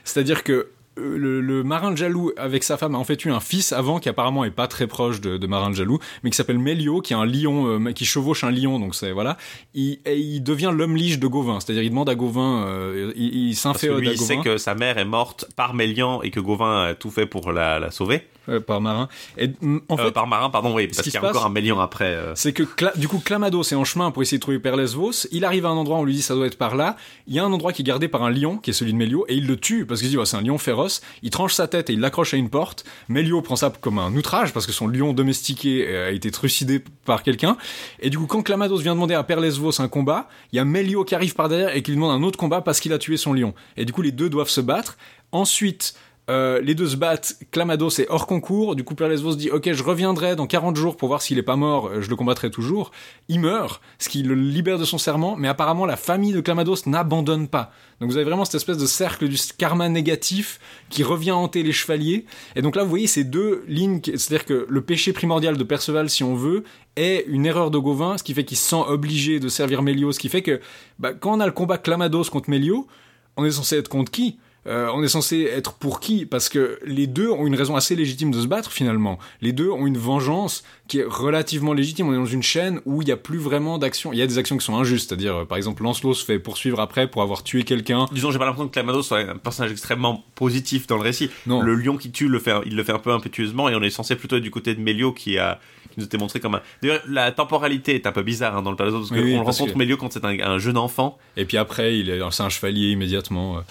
C'est-à-dire 0.03 0.43
que 0.43 0.67
le, 0.97 1.41
le 1.41 1.63
marin 1.63 1.91
de 1.91 1.97
jaloux 1.97 2.31
avec 2.37 2.63
sa 2.63 2.77
femme 2.77 2.95
a 2.95 2.97
en 2.97 3.03
fait 3.03 3.23
eu 3.25 3.31
un 3.31 3.39
fils 3.39 3.71
avant 3.71 3.99
qui 3.99 4.09
apparemment 4.09 4.43
est 4.43 4.51
pas 4.51 4.67
très 4.67 4.87
proche 4.87 5.21
de, 5.21 5.37
de 5.37 5.47
marin 5.47 5.69
de 5.69 5.75
jaloux, 5.75 5.99
mais 6.23 6.29
qui 6.29 6.35
s'appelle 6.35 6.59
Mélio, 6.59 7.01
qui 7.01 7.13
est 7.13 7.15
un 7.15 7.25
lion, 7.25 7.67
euh, 7.67 7.91
qui 7.93 8.05
chevauche 8.05 8.43
un 8.43 8.51
lion, 8.51 8.79
donc 8.79 8.95
c'est 8.95 9.11
voilà. 9.11 9.37
Il, 9.73 9.99
et 10.05 10.17
il 10.17 10.41
devient 10.41 10.71
l'homme 10.73 10.95
lige 10.95 11.19
de 11.19 11.27
Gauvin, 11.27 11.59
c'est-à-dire 11.59 11.83
il 11.83 11.89
demande 11.89 12.09
à 12.09 12.15
Gauvin, 12.15 12.65
euh, 12.65 13.11
il, 13.15 13.49
il 13.49 13.55
s'inféode 13.55 14.03
il 14.03 14.17
sait 14.17 14.37
que 14.37 14.57
sa 14.57 14.75
mère 14.75 14.97
est 14.97 15.05
morte 15.05 15.45
par 15.55 15.73
Mélian 15.73 16.21
et 16.21 16.31
que 16.31 16.39
Gauvin 16.39 16.83
a 16.83 16.93
tout 16.93 17.11
fait 17.11 17.25
pour 17.25 17.51
la, 17.51 17.79
la 17.79 17.91
sauver. 17.91 18.23
Euh, 18.49 18.59
par 18.59 18.81
marin. 18.81 19.07
Et 19.37 19.47
mm, 19.61 19.79
en 19.89 19.97
Euh, 19.97 20.05
fait, 20.05 20.11
par 20.11 20.27
Marin, 20.27 20.49
pardon, 20.49 20.73
oui, 20.75 20.87
parce 20.87 20.97
qui 21.01 21.11
qu'il 21.11 21.21
y 21.21 21.23
a 21.23 21.29
encore 21.29 21.45
un 21.45 21.49
Mélian 21.49 21.79
après. 21.79 22.13
euh. 22.15 22.33
c'est 22.35 22.53
que 22.53 22.63
Cla- 22.63 22.97
du 22.97 23.07
coup 23.07 23.19
Clamados 23.19 23.63
est 23.71 23.75
en 23.75 23.83
chemin 23.85 24.11
pour 24.11 24.21
essayer 24.21 24.37
de 24.37 24.41
trouver 24.41 24.59
Père 24.59 24.75
Lesvos. 24.75 25.27
Il 25.31 25.45
arrive 25.45 25.65
à 25.65 25.69
un 25.69 25.73
endroit, 25.77 25.97
on 25.97 26.03
lui 26.03 26.13
dit 26.13 26.21
ça 26.21 26.35
doit 26.35 26.47
être 26.47 26.57
par 26.57 26.75
là. 26.75 26.95
Il 27.27 27.33
y 27.33 27.39
a 27.39 27.43
un 27.43 27.51
endroit 27.51 27.73
qui 27.73 27.81
est 27.81 27.85
gardé 27.85 28.07
par 28.07 28.23
un 28.23 28.29
lion, 28.31 28.57
qui 28.57 28.69
est 28.69 28.73
celui 28.73 28.91
de 28.93 28.97
Mélio, 28.97 29.25
et 29.27 29.35
il 29.35 29.47
le 29.47 29.57
tue 29.57 29.85
parce 29.85 30.01
qu'il 30.01 30.09
dit 30.09 30.17
ouais, 30.17 30.25
c'est 30.25 30.37
un 30.37 30.41
lion 30.41 30.57
féroce. 30.57 31.01
Il 31.23 31.29
tranche 31.29 31.53
sa 31.53 31.67
tête 31.67 31.89
et 31.89 31.93
il 31.93 31.99
l'accroche 31.99 32.33
à 32.33 32.37
une 32.37 32.49
porte. 32.49 32.83
Mélio 33.07 33.41
prend 33.41 33.55
ça 33.55 33.71
comme 33.81 33.99
un 33.99 34.13
outrage 34.15 34.53
parce 34.53 34.65
que 34.65 34.71
son 34.71 34.87
lion 34.87 35.13
domestiqué 35.13 35.87
a 35.95 36.11
été 36.11 36.31
trucidé 36.31 36.83
par 37.05 37.23
quelqu'un. 37.23 37.57
Et 37.99 38.09
du 38.09 38.17
coup, 38.17 38.25
quand 38.27 38.41
Clamados 38.43 38.81
vient 38.81 38.93
demander 38.95 39.13
à 39.15 39.23
Père 39.23 39.39
Lesvos 39.39 39.81
un 39.81 39.87
combat, 39.87 40.27
il 40.51 40.55
y 40.57 40.59
a 40.59 40.65
Mélio 40.65 41.03
qui 41.05 41.15
arrive 41.15 41.35
par 41.35 41.49
derrière 41.49 41.75
et 41.75 41.81
qui 41.81 41.91
lui 41.91 41.95
demande 41.97 42.11
un 42.11 42.25
autre 42.25 42.37
combat 42.37 42.61
parce 42.61 42.79
qu'il 42.79 42.93
a 42.93 42.97
tué 42.97 43.17
son 43.17 43.33
lion. 43.33 43.53
Et 43.77 43.85
du 43.85 43.93
coup, 43.93 44.01
les 44.01 44.11
deux 44.11 44.29
doivent 44.29 44.49
se 44.49 44.61
battre. 44.61 44.97
Ensuite, 45.31 45.93
euh, 46.29 46.61
les 46.61 46.75
deux 46.75 46.87
se 46.87 46.95
battent, 46.95 47.37
Clamados 47.49 47.99
est 47.99 48.07
hors 48.09 48.27
concours, 48.27 48.75
du 48.75 48.83
coup 48.83 48.93
Père 48.93 49.09
Lesvos 49.09 49.35
dit 49.35 49.49
ok 49.49 49.73
je 49.73 49.83
reviendrai 49.83 50.35
dans 50.35 50.45
40 50.45 50.75
jours 50.75 50.95
pour 50.95 51.07
voir 51.07 51.23
s'il 51.23 51.39
est 51.39 51.43
pas 51.43 51.55
mort, 51.55 51.87
euh, 51.87 52.01
je 52.01 52.09
le 52.09 52.15
combattrai 52.15 52.51
toujours. 52.51 52.91
Il 53.29 53.39
meurt, 53.39 53.81
ce 53.97 54.09
qui 54.09 54.21
le 54.21 54.35
libère 54.35 54.77
de 54.77 54.85
son 54.85 54.99
serment, 54.99 55.35
mais 55.35 55.47
apparemment 55.47 55.87
la 55.87 55.97
famille 55.97 56.31
de 56.31 56.41
Clamados 56.41 56.85
n'abandonne 56.85 57.47
pas. 57.47 57.71
Donc 57.99 58.11
vous 58.11 58.17
avez 58.17 58.25
vraiment 58.25 58.45
cette 58.45 58.55
espèce 58.55 58.77
de 58.77 58.85
cercle 58.85 59.27
du 59.27 59.37
karma 59.57 59.89
négatif 59.89 60.59
qui 60.89 61.01
revient 61.01 61.31
hanter 61.31 61.63
les 61.63 61.71
chevaliers. 61.71 62.25
Et 62.55 62.61
donc 62.61 62.75
là 62.75 62.83
vous 62.83 62.89
voyez 62.89 63.07
ces 63.07 63.23
deux 63.23 63.63
lignes, 63.67 63.99
c'est-à-dire 64.03 64.45
que 64.45 64.67
le 64.69 64.81
péché 64.81 65.13
primordial 65.13 65.57
de 65.57 65.63
Perceval 65.63 66.11
si 66.11 66.23
on 66.23 66.35
veut 66.35 66.63
est 66.95 67.25
une 67.27 67.47
erreur 67.47 67.71
de 67.71 67.79
Gauvin, 67.79 68.19
ce 68.19 68.23
qui 68.23 68.35
fait 68.35 68.43
qu'il 68.43 68.57
se 68.57 68.69
sent 68.69 68.83
obligé 68.87 69.39
de 69.39 69.49
servir 69.49 69.81
Mélio, 69.81 70.11
ce 70.11 70.19
qui 70.19 70.29
fait 70.29 70.43
que 70.43 70.61
bah, 70.99 71.13
quand 71.13 71.35
on 71.35 71.39
a 71.39 71.47
le 71.47 71.53
combat 71.53 71.79
Clamados 71.79 72.29
contre 72.29 72.51
Mélio, 72.51 72.87
on 73.35 73.45
est 73.45 73.51
censé 73.51 73.77
être 73.77 73.89
contre 73.89 74.11
qui? 74.11 74.37
Euh, 74.67 74.89
on 74.93 75.01
est 75.03 75.07
censé 75.07 75.43
être 75.43 75.73
pour 75.73 75.99
qui? 75.99 76.25
Parce 76.25 76.49
que 76.49 76.79
les 76.85 77.07
deux 77.07 77.29
ont 77.29 77.47
une 77.47 77.55
raison 77.55 77.75
assez 77.75 77.95
légitime 77.95 78.29
de 78.31 78.41
se 78.41 78.47
battre 78.47 78.71
finalement. 78.71 79.17
Les 79.41 79.53
deux 79.53 79.69
ont 79.69 79.87
une 79.87 79.97
vengeance 79.97 80.63
qui 80.87 80.99
est 80.99 81.05
relativement 81.05 81.73
légitime. 81.73 82.07
On 82.09 82.13
est 82.13 82.17
dans 82.17 82.25
une 82.25 82.43
chaîne 82.43 82.81
où 82.85 83.01
il 83.01 83.05
n'y 83.05 83.11
a 83.11 83.17
plus 83.17 83.37
vraiment 83.37 83.77
d'action. 83.77 84.11
Il 84.11 84.19
y 84.19 84.21
a 84.21 84.27
des 84.27 84.37
actions 84.37 84.57
qui 84.57 84.65
sont 84.65 84.75
injustes, 84.77 85.09
c'est-à-dire 85.09 85.35
euh, 85.37 85.45
par 85.45 85.57
exemple 85.57 85.81
Lancelot 85.83 86.13
se 86.13 86.25
fait 86.25 86.39
poursuivre 86.39 86.79
après 86.81 87.07
pour 87.09 87.21
avoir 87.21 87.43
tué 87.43 87.63
quelqu'un. 87.63 88.05
Disons, 88.11 88.31
j'ai 88.31 88.39
pas 88.39 88.45
l'impression 88.45 88.67
que 88.67 88.73
Clamados 88.73 89.03
soit 89.03 89.19
un 89.19 89.37
personnage 89.37 89.71
extrêmement 89.71 90.23
positif 90.35 90.87
dans 90.87 90.97
le 90.97 91.03
récit. 91.03 91.29
Non. 91.47 91.61
Le 91.61 91.73
lion 91.75 91.97
qui 91.97 92.11
tue, 92.11 92.27
le 92.27 92.39
fait, 92.39 92.53
il 92.65 92.75
le 92.75 92.83
fait 92.83 92.91
un 92.93 92.99
peu 92.99 93.11
impétueusement 93.11 93.69
et 93.69 93.75
on 93.75 93.81
est 93.81 93.89
censé 93.89 94.15
plutôt 94.15 94.35
être 94.37 94.43
du 94.43 94.51
côté 94.51 94.75
de 94.75 94.81
Mélio 94.81 95.13
qui 95.13 95.37
a 95.37 95.59
qui 95.91 95.99
nous 95.99 96.05
était 96.05 96.19
montré 96.19 96.39
comme 96.39 96.53
un. 96.53 96.61
D'ailleurs, 96.83 97.01
la 97.07 97.31
temporalité 97.31 97.95
est 97.95 98.05
un 98.05 98.11
peu 98.11 98.21
bizarre 98.21 98.55
hein, 98.57 98.61
dans 98.61 98.69
le 98.69 98.75
Palazzo 98.77 98.97
parce 98.99 99.09
qu'on 99.09 99.15
Oui, 99.15 99.31
le 99.33 99.37
rencontre 99.39 99.73
que- 99.73 99.77
Mélio 99.77 99.97
quand 99.97 100.11
c'est 100.13 100.23
un, 100.23 100.37
un 100.39 100.59
jeune 100.59 100.77
enfant. 100.77 101.17
Et 101.35 101.45
puis 101.45 101.57
après, 101.57 101.97
il 101.97 102.11
est, 102.11 102.19
c'est 102.29 102.43
un 102.43 102.49
chevalier 102.49 102.89
immédiatement. 102.91 103.57
euh. 103.57 103.61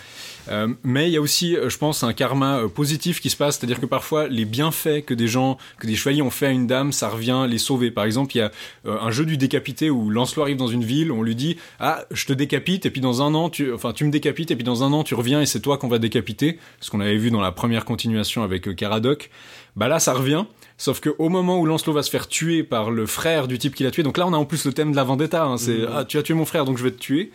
Euh, 0.49 0.69
mais 0.83 1.09
il 1.09 1.13
y 1.13 1.17
a 1.17 1.21
aussi, 1.21 1.57
euh, 1.57 1.69
je 1.69 1.79
pense, 1.79 2.03
un 2.03 2.13
karma 2.13 2.59
euh, 2.59 2.69
positif 2.69 3.21
qui 3.21 3.31
se 3.31 3.37
passe, 3.37 3.59
c'est-à-dire 3.59 3.81
que 3.81 3.87
parfois 3.87 4.29
les 4.29 4.45
bienfaits 4.45 5.05
que 5.05 5.15
des 5.15 5.29
gens, 5.29 5.59
que 5.79 5.87
des 5.87 5.95
chevaliers 5.95 6.23
ont 6.23 6.31
fait 6.31 6.47
à 6.47 6.51
une 6.51 6.67
dame, 6.67 6.93
ça 6.93 7.09
revient 7.09 7.47
les 7.49 7.59
sauver. 7.59 7.91
Par 7.91 8.05
exemple, 8.05 8.35
il 8.37 8.39
y 8.39 8.43
a 8.43 8.51
euh, 8.87 8.99
un 9.01 9.11
jeu 9.11 9.25
du 9.25 9.37
décapité 9.37 9.91
où 9.91 10.11
Lancelot 10.11 10.43
arrive 10.43 10.57
dans 10.57 10.69
une 10.69 10.85
ville, 10.85 11.13
on 11.13 11.23
lui 11.23 11.35
dit 11.35 11.57
ah 11.81 12.05
je 12.11 12.27
te 12.27 12.33
décapite 12.33 12.87
et 12.87 12.91
puis 12.91 13.01
dans 13.01 13.23
un 13.23 13.35
an 13.35 13.51
tu, 13.51 13.73
enfin 13.73 13.93
tu 13.93 14.05
me 14.05 14.11
décapites 14.11 14.51
et 14.51 14.57
puis 14.57 14.65
dans 14.65 14.83
un 14.83 14.93
an 14.93 15.05
tu 15.05 15.15
reviens 15.15 15.41
et 15.41 15.47
c'est 15.47 15.61
toi 15.61 15.79
qu'on 15.79 15.89
va 15.89 15.99
décapiter, 15.99 16.59
ce 16.81 16.91
qu'on 16.91 17.01
avait 17.01 17.17
vu 17.17 17.31
dans 17.31 17.41
la 17.41 17.53
première 17.53 17.85
continuation 17.85 18.43
avec 18.43 18.75
Caradoc. 18.75 19.31
Bah 19.77 19.89
là 19.89 19.99
ça 19.99 20.13
revient. 20.15 20.45
Sauf 20.77 21.01
que 21.01 21.11
au 21.19 21.29
moment 21.29 21.59
où 21.59 21.67
Lancelot 21.67 21.93
va 21.93 22.03
se 22.03 22.11
faire 22.11 22.29
tuer 22.29 22.63
par 22.63 22.91
le 22.91 23.07
frère 23.07 23.49
du 23.49 23.59
type 23.59 23.75
qui 23.75 23.83
l'a 23.83 23.91
tué, 23.91 24.03
donc 24.03 24.17
là 24.17 24.27
on 24.27 24.33
a 24.33 24.37
en 24.37 24.45
plus 24.45 24.65
le 24.65 24.73
thème 24.73 24.93
de 24.93 24.97
la 24.97 25.05
vendetta, 25.05 25.45
hein, 25.45 25.57
c'est 25.57 25.81
ah 25.93 26.05
tu 26.05 26.19
as 26.19 26.23
tué 26.23 26.35
mon 26.35 26.45
frère 26.45 26.65
donc 26.65 26.79
je 26.79 26.85
vais 26.85 26.93
te 26.93 26.99
tuer. 26.99 27.33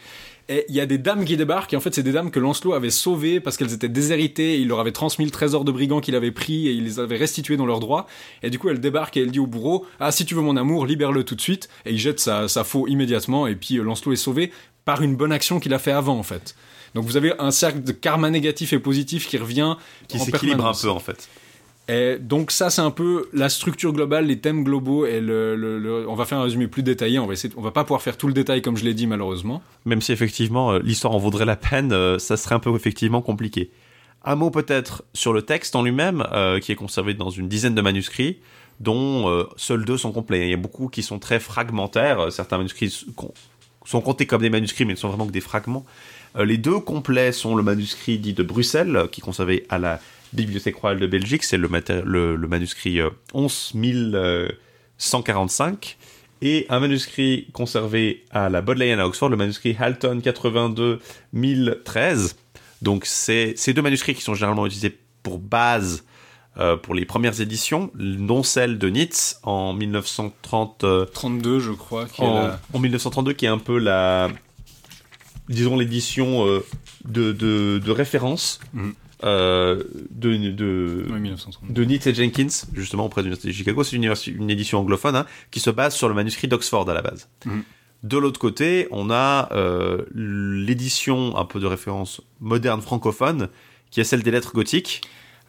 Et 0.50 0.66
il 0.68 0.76
y 0.76 0.82
a 0.82 0.86
des 0.86 0.98
dames 0.98 1.24
qui 1.24 1.38
débarquent, 1.38 1.74
et 1.74 1.78
en 1.78 1.80
fait, 1.80 1.96
c'est 1.96 2.04
des 2.04 2.12
dames 2.12 2.30
que 2.30 2.40
Lancelot 2.40 2.74
avait 2.74 2.90
sauvées 2.90 3.40
parce 3.40 3.56
qu'elles 3.56 3.74
étaient 3.74 3.90
déshéritées, 3.90 4.56
et 4.56 4.58
il 4.58 4.68
leur 4.68 4.80
avait 4.80 4.92
transmis 4.92 5.26
le 5.26 5.32
trésor 5.32 5.64
de 5.64 5.72
brigands 5.72 6.02
qu'il 6.02 6.16
avait 6.16 6.32
pris, 6.32 6.68
et 6.68 6.72
il 6.72 6.84
les 6.84 7.00
avait 7.00 7.18
restituées 7.18 7.56
dans 7.56 7.66
leurs 7.66 7.80
droits. 7.80 8.08
Et 8.42 8.50
du 8.50 8.60
coup, 8.60 8.70
elle 8.70 8.82
débarque 8.82 9.16
et 9.16 9.22
elle 9.22 9.32
dit 9.32 9.40
au 9.40 9.48
bourreau, 9.48 9.86
ah, 10.00 10.12
si 10.12 10.26
tu 10.26 10.36
veux 10.36 10.42
mon 10.42 10.58
amour, 10.58 10.86
libère-le 10.86 11.24
tout 11.24 11.36
de 11.36 11.42
suite. 11.42 11.70
Et 11.86 11.92
il 11.92 11.98
jette 11.98 12.20
sa, 12.20 12.48
sa 12.48 12.64
faux 12.64 12.88
immédiatement, 12.88 13.48
et 13.48 13.56
puis 13.56 13.78
euh, 13.78 13.84
Lancelot 13.84 14.14
est 14.14 14.18
sauvé 14.18 14.52
par 14.84 15.02
une 15.02 15.16
bonne 15.16 15.32
action 15.32 15.60
qu'il 15.60 15.74
a 15.74 15.80
fait 15.80 15.94
avant, 15.94 16.18
en 16.18 16.24
fait. 16.24 16.56
Donc 16.94 17.06
vous 17.06 17.18
avez 17.18 17.34
un 17.40 17.52
cercle 17.52 17.82
de 17.82 17.92
karma 17.92 18.30
négatif 18.30 18.74
et 18.74 18.80
positif 18.80 19.28
qui 19.28 19.38
revient 19.38 19.76
Qui 20.08 20.20
s'équilibre 20.20 20.66
un 20.66 20.74
peu 20.74 20.90
en 20.90 21.00
fait. 21.00 21.28
Donc 21.90 22.52
ça, 22.52 22.70
c'est 22.70 22.82
un 22.82 22.92
peu 22.92 23.30
la 23.34 23.50
structure 23.50 23.92
globale, 23.92 24.28
les 24.28 24.40
thèmes 24.40 24.64
globaux, 24.64 25.06
on 25.06 26.16
va 26.16 26.26
faire 26.26 26.38
un 26.38 26.44
résumé 26.44 26.68
plus 26.68 26.84
détaillé. 26.84 27.20
On 27.20 27.28
va 27.28 27.34
va 27.58 27.72
pas 27.72 27.84
pouvoir 27.84 28.02
faire 28.02 28.18
tout 28.18 28.28
le 28.28 28.34
détail 28.34 28.62
comme 28.62 28.78
je 28.78 28.86
l'ai 28.86 28.94
dit 28.94 29.08
malheureusement. 29.08 29.62
Même 29.86 30.02
si 30.02 30.12
effectivement 30.14 30.74
euh, 30.74 30.80
l'histoire 30.80 31.14
en 31.14 31.18
vaudrait 31.18 31.46
la 31.46 31.58
peine, 31.58 31.92
euh, 31.92 32.20
ça 32.20 32.38
serait 32.38 32.56
un 32.56 32.60
peu 32.60 32.74
effectivement 32.74 33.22
compliqué. 33.22 33.72
Un 34.24 34.36
mot 34.36 34.50
peut-être 34.50 35.04
sur 35.14 35.34
le 35.34 35.42
texte 35.42 35.76
en 35.76 35.84
lui-même, 35.84 36.26
euh, 36.32 36.60
qui 36.62 36.72
est 36.72 36.76
conservé 36.76 37.14
dans 37.14 37.30
une 37.30 37.50
dizaine 37.50 37.76
de 37.76 37.82
manuscrits, 37.82 38.40
dont 38.80 39.46
seuls 39.58 39.86
deux 39.86 39.98
sont 39.98 40.12
complets. 40.12 40.48
Il 40.48 40.50
y 40.50 40.54
a 40.54 40.58
beaucoup 40.58 40.88
qui 40.88 41.04
sont 41.04 41.20
très 41.20 41.40
fragmentaires. 41.40 42.32
Certains 42.32 42.58
manuscrits 42.58 43.06
sont 43.86 44.02
comptés 44.02 44.26
comme 44.26 44.42
des 44.42 44.50
manuscrits, 44.50 44.86
mais 44.86 44.94
ne 44.94 44.98
sont 44.98 45.10
vraiment 45.10 45.28
que 45.28 45.32
des 45.32 45.42
fragments. 45.42 45.86
Les 46.38 46.58
deux 46.58 46.80
complets 46.80 47.32
sont 47.32 47.56
le 47.56 47.62
manuscrit 47.62 48.18
dit 48.18 48.34
de 48.34 48.42
Bruxelles, 48.42 49.08
qui 49.12 49.22
est 49.22 49.24
conservé 49.24 49.66
à 49.70 49.78
la 49.78 50.00
Bibliothèque 50.34 50.76
royale 50.78 51.00
de 51.00 51.08
Belgique. 51.08 51.44
C'est 51.44 51.58
le, 51.58 51.70
le, 52.06 52.36
le 52.36 52.48
manuscrit 52.48 53.00
euh, 53.00 53.10
11145 53.34 55.98
et 56.42 56.66
un 56.70 56.80
manuscrit 56.80 57.48
conservé 57.54 58.26
à 58.32 58.50
la 58.50 58.62
Bodleian 58.62 59.00
à 59.00 59.06
Oxford, 59.06 59.30
le 59.30 59.38
manuscrit 59.38 59.76
Halton 59.80 60.20
82 60.22 61.00
1013. 61.32 62.36
Donc 62.82 63.06
c'est 63.06 63.54
ces 63.56 63.74
deux 63.74 63.82
manuscrits 63.82 64.14
qui 64.14 64.22
sont 64.22 64.34
généralement 64.34 64.66
utilisés 64.66 64.98
pour 65.22 65.40
base 65.40 66.04
euh, 66.60 66.76
pour 66.78 66.94
les 66.94 67.06
premières 67.06 67.40
éditions, 67.42 67.90
dont 67.96 68.44
celle 68.44 68.78
de 68.78 68.88
Nitz 68.90 69.40
en 69.44 69.74
1930. 69.74 70.84
euh, 70.84 71.06
32, 71.06 71.60
je 71.60 71.72
crois. 71.72 72.06
Qui 72.06 72.22
est 72.22 72.26
en, 72.26 72.48
la- 72.48 72.60
en 72.74 72.80
1932, 72.80 73.34
qui 73.34 73.46
est 73.46 73.50
un 73.50 73.58
peu 73.58 73.80
la, 73.80 74.30
disons 75.50 75.78
l'édition 75.78 76.46
euh, 76.46 76.64
de, 77.06 77.32
de, 77.32 77.82
de 77.84 77.92
référence 77.92 78.60
Mhm. 78.74 78.94
Euh, 79.24 79.84
de, 80.12 80.36
de, 80.52 81.06
Ouais, 81.10 81.20
1932. 81.20 81.74
de 81.74 81.86
Nitz 81.86 82.08
et 82.08 82.14
Jenkins, 82.14 82.66
justement 82.74 83.06
auprès 83.06 83.22
de 83.22 83.28
l'Université 83.28 83.50
de 83.50 83.54
Chicago. 83.54 83.84
C'est 83.84 83.96
une, 83.96 84.50
édition 84.50 84.80
anglophone 84.80 85.16
hein, 85.16 85.26
qui 85.52 85.60
se 85.60 85.70
base 85.70 85.96
sur 85.96 86.10
le 86.10 86.14
manuscrit 86.14 86.48
d'Oxford 86.48 86.90
à 86.90 86.94
la 86.94 87.02
base. 87.02 87.30
Mhm. 87.46 87.64
De 88.04 88.18
l'autre 88.18 88.40
côté, 88.40 88.88
on 88.92 89.10
a 89.10 89.50
euh, 89.54 90.04
l'édition 90.14 91.38
un 91.38 91.46
peu 91.46 91.62
de 91.62 91.66
référence 91.66 92.22
moderne 92.42 92.82
francophone, 92.82 93.48
qui 93.92 94.02
est 94.02 94.04
celle 94.04 94.24
des 94.24 94.32
lettres 94.32 94.54
gothiques. 94.54 95.02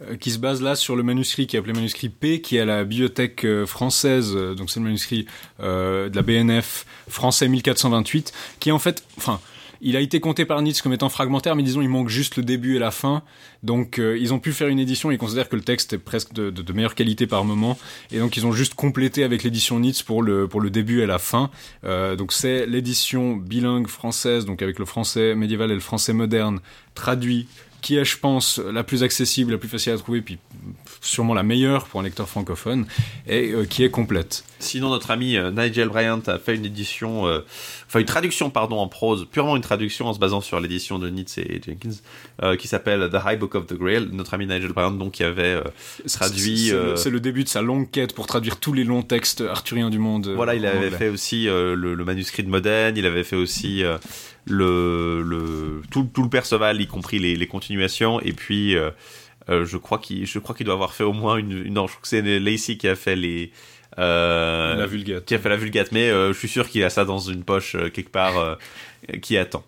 Euh, 0.02 0.16
qui 0.16 0.32
se 0.32 0.38
base 0.38 0.60
là 0.60 0.74
sur 0.74 0.96
le 0.96 1.04
manuscrit 1.04 1.46
qui 1.46 1.54
est 1.54 1.58
appelé 1.60 1.72
manuscrit 1.72 2.08
P, 2.08 2.40
qui 2.40 2.56
est 2.56 2.60
à 2.60 2.64
la 2.64 2.82
bibliothèque 2.82 3.46
française, 3.64 4.34
donc 4.34 4.68
c'est 4.68 4.80
le 4.80 4.86
manuscrit 4.86 5.26
euh, 5.60 6.08
de 6.08 6.16
la 6.16 6.22
BNF 6.22 6.84
français 7.08 7.46
1428, 7.46 8.32
qui 8.58 8.70
est 8.70 8.72
en 8.72 8.80
fait, 8.80 9.04
enfin, 9.18 9.40
il 9.80 9.96
a 9.96 10.00
été 10.00 10.20
compté 10.20 10.44
par 10.44 10.60
Nietzsche 10.62 10.82
comme 10.82 10.92
étant 10.92 11.08
fragmentaire, 11.08 11.56
mais 11.56 11.62
disons 11.62 11.82
il 11.82 11.88
manque 11.88 12.08
juste 12.08 12.36
le 12.36 12.42
début 12.42 12.76
et 12.76 12.78
la 12.78 12.90
fin. 12.90 13.22
Donc 13.62 13.98
euh, 13.98 14.18
ils 14.18 14.32
ont 14.34 14.38
pu 14.38 14.52
faire 14.52 14.68
une 14.68 14.78
édition, 14.78 15.10
ils 15.10 15.18
considèrent 15.18 15.48
que 15.48 15.56
le 15.56 15.62
texte 15.62 15.92
est 15.92 15.98
presque 15.98 16.32
de, 16.32 16.72
meilleure 16.72 16.94
qualité 16.94 17.26
par 17.26 17.44
moment, 17.44 17.78
et 18.10 18.18
donc 18.18 18.36
ils 18.36 18.46
ont 18.46 18.52
juste 18.52 18.74
complété 18.74 19.24
avec 19.24 19.42
l'édition 19.42 19.78
Nitz 19.78 20.02
pour 20.02 20.22
le, 20.22 20.48
pour 20.48 20.60
le 20.60 20.70
début 20.70 21.00
et 21.00 21.06
la 21.06 21.18
fin. 21.18 21.50
Euh, 21.84 22.16
donc 22.16 22.32
c'est 22.32 22.66
l'édition 22.66 23.36
bilingue 23.36 23.86
française, 23.86 24.44
donc 24.44 24.62
avec 24.62 24.78
le 24.78 24.84
français 24.84 25.34
médiéval 25.34 25.70
et 25.70 25.74
le 25.74 25.80
français 25.80 26.12
moderne, 26.12 26.60
traduit 26.94 27.46
qui 27.84 27.98
est, 27.98 28.04
je 28.06 28.16
pense, 28.16 28.58
la 28.58 28.82
plus 28.82 29.02
accessible, 29.02 29.52
la 29.52 29.58
plus 29.58 29.68
facile 29.68 29.92
à 29.92 29.98
trouver, 29.98 30.22
puis 30.22 30.38
sûrement 31.02 31.34
la 31.34 31.42
meilleure 31.42 31.84
pour 31.84 32.00
un 32.00 32.02
lecteur 32.02 32.26
francophone, 32.26 32.86
et 33.26 33.52
euh, 33.52 33.66
qui 33.66 33.84
est 33.84 33.90
complète. 33.90 34.42
Sinon, 34.58 34.88
notre 34.88 35.10
ami 35.10 35.36
euh, 35.36 35.50
Nigel 35.50 35.90
Bryant 35.90 36.22
a 36.26 36.38
fait 36.38 36.54
une 36.56 36.64
édition, 36.64 37.26
euh, 37.26 37.40
enfin 37.86 37.98
une 37.98 38.06
traduction, 38.06 38.48
pardon, 38.48 38.78
en 38.78 38.88
prose, 38.88 39.28
purement 39.30 39.54
une 39.54 39.62
traduction 39.62 40.06
en 40.06 40.14
se 40.14 40.18
basant 40.18 40.40
sur 40.40 40.60
l'édition 40.60 40.98
de 40.98 41.10
Nietzsche 41.10 41.42
et 41.42 41.60
Jenkins, 41.62 42.56
qui 42.56 42.68
s'appelle 42.68 43.10
The 43.12 43.18
High 43.22 43.38
Book 43.38 43.54
of 43.54 43.66
the 43.66 43.74
Grail. 43.74 44.08
Notre 44.12 44.32
ami 44.32 44.46
Nigel 44.46 44.72
Bryant, 44.72 44.92
donc, 44.92 45.12
qui 45.12 45.22
avait 45.24 45.60
traduit. 46.10 46.72
C'est 46.96 47.10
le, 47.10 47.20
début 47.20 47.44
de 47.44 47.50
sa 47.50 47.60
longue 47.60 47.90
quête 47.90 48.14
pour 48.14 48.26
traduire 48.26 48.58
tous 48.58 48.72
les 48.72 48.84
longs 48.84 49.02
textes 49.02 49.42
arthuriens 49.42 49.90
du 49.90 49.98
monde. 49.98 50.32
Voilà, 50.34 50.54
il 50.54 50.64
avait 50.64 50.86
anglais. 50.86 50.90
fait 50.90 51.08
aussi 51.10 51.44
le, 51.44 51.74
le 51.74 52.04
manuscrit 52.04 52.42
de 52.44 52.48
Modène, 52.48 52.96
il 52.96 53.04
avait 53.04 53.24
fait 53.24 53.36
aussi 53.36 53.84
le, 54.46 55.22
le 55.22 55.82
tout, 55.90 56.08
tout 56.12 56.22
le 56.22 56.28
Perceval, 56.28 56.80
y 56.80 56.86
compris 56.86 57.18
les, 57.18 57.36
les 57.36 57.46
continuations, 57.46 58.20
et 58.20 58.32
puis 58.32 58.76
euh, 58.76 58.90
euh, 59.48 59.64
je 59.64 59.76
crois 59.76 59.98
qu'il 59.98 60.26
je 60.26 60.38
crois 60.38 60.54
qu'il 60.54 60.66
doit 60.66 60.74
avoir 60.74 60.94
fait 60.94 61.04
au 61.04 61.12
moins 61.12 61.36
une, 61.36 61.66
une 61.66 61.74
non, 61.74 61.86
je 61.86 61.92
crois 61.92 62.02
que 62.02 62.08
c'est 62.08 62.22
Lacey 62.40 62.76
qui 62.76 62.88
a 62.88 62.94
fait 62.96 63.16
les 63.16 63.52
euh, 63.98 64.74
La 64.76 64.86
Vulgate. 64.86 65.24
qui 65.24 65.34
a 65.34 65.38
fait 65.38 65.48
la 65.48 65.56
Vulgate, 65.56 65.92
mais 65.92 66.10
euh, 66.10 66.32
je 66.32 66.38
suis 66.38 66.48
sûr 66.48 66.68
qu'il 66.68 66.82
a 66.84 66.90
ça 66.90 67.04
dans 67.04 67.18
une 67.18 67.44
poche 67.44 67.74
euh, 67.74 67.90
quelque 67.90 68.10
part 68.10 68.38
euh, 68.38 68.54
qui 69.22 69.36
attend. 69.38 69.64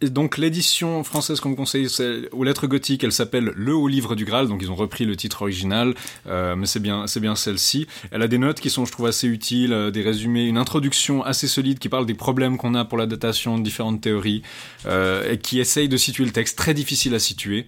Et 0.00 0.10
donc 0.10 0.38
l'édition 0.38 1.04
française 1.04 1.40
qu'on 1.40 1.50
me 1.50 1.54
conseille, 1.54 1.88
aux 2.32 2.44
lettres 2.44 2.66
gothiques, 2.66 3.04
elle 3.04 3.12
s'appelle 3.12 3.52
Le 3.54 3.74
Haut 3.74 3.88
Livre 3.88 4.16
du 4.16 4.24
Graal, 4.24 4.48
donc 4.48 4.60
ils 4.60 4.70
ont 4.70 4.74
repris 4.74 5.04
le 5.04 5.16
titre 5.16 5.42
original, 5.42 5.94
euh, 6.26 6.56
mais 6.56 6.66
c'est 6.66 6.80
bien, 6.80 7.06
c'est 7.06 7.20
bien 7.20 7.36
celle-ci. 7.36 7.86
Elle 8.10 8.20
a 8.22 8.28
des 8.28 8.38
notes 8.38 8.60
qui 8.60 8.70
sont, 8.70 8.84
je 8.84 8.92
trouve, 8.92 9.06
assez 9.06 9.28
utiles, 9.28 9.72
euh, 9.72 9.90
des 9.90 10.02
résumés, 10.02 10.46
une 10.46 10.58
introduction 10.58 11.22
assez 11.22 11.46
solide 11.46 11.78
qui 11.78 11.88
parle 11.88 12.06
des 12.06 12.14
problèmes 12.14 12.58
qu'on 12.58 12.74
a 12.74 12.84
pour 12.84 12.98
la 12.98 13.06
datation 13.06 13.56
de 13.56 13.62
différentes 13.62 14.00
théories, 14.00 14.42
euh, 14.86 15.30
et 15.30 15.38
qui 15.38 15.60
essaye 15.60 15.88
de 15.88 15.96
situer 15.96 16.24
le 16.24 16.32
texte, 16.32 16.58
très 16.58 16.74
difficile 16.74 17.14
à 17.14 17.18
situer. 17.18 17.66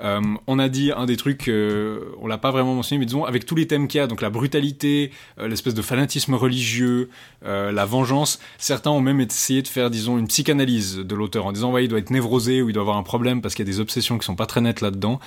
Euh, 0.00 0.20
on 0.46 0.58
a 0.58 0.68
dit 0.68 0.92
un 0.92 1.06
des 1.06 1.16
trucs, 1.16 1.48
euh, 1.48 2.00
on 2.20 2.26
l'a 2.26 2.38
pas 2.38 2.50
vraiment 2.50 2.74
mentionné, 2.74 2.98
mais 2.98 3.06
disons 3.06 3.24
avec 3.24 3.46
tous 3.46 3.54
les 3.54 3.66
thèmes 3.66 3.86
qu'il 3.86 3.98
y 3.98 4.00
a, 4.00 4.06
donc 4.06 4.20
la 4.20 4.30
brutalité, 4.30 5.12
euh, 5.38 5.46
l'espèce 5.46 5.74
de 5.74 5.82
fanatisme 5.82 6.34
religieux, 6.34 7.10
euh, 7.44 7.70
la 7.70 7.84
vengeance. 7.84 8.40
Certains 8.58 8.90
ont 8.90 9.00
même 9.00 9.20
essayé 9.20 9.62
de 9.62 9.68
faire, 9.68 9.90
disons, 9.90 10.18
une 10.18 10.26
psychanalyse 10.26 10.96
de 10.96 11.14
l'auteur 11.14 11.46
en 11.46 11.52
disant 11.52 11.72
ouais 11.72 11.84
il 11.84 11.88
doit 11.88 11.98
être 11.98 12.10
névrosé 12.10 12.62
ou 12.62 12.70
il 12.70 12.72
doit 12.72 12.82
avoir 12.82 12.96
un 12.96 13.02
problème 13.02 13.40
parce 13.40 13.54
qu'il 13.54 13.66
y 13.66 13.68
a 13.68 13.72
des 13.72 13.80
obsessions 13.80 14.18
qui 14.18 14.26
sont 14.26 14.36
pas 14.36 14.46
très 14.46 14.60
nettes 14.60 14.80
là-dedans. 14.80 15.20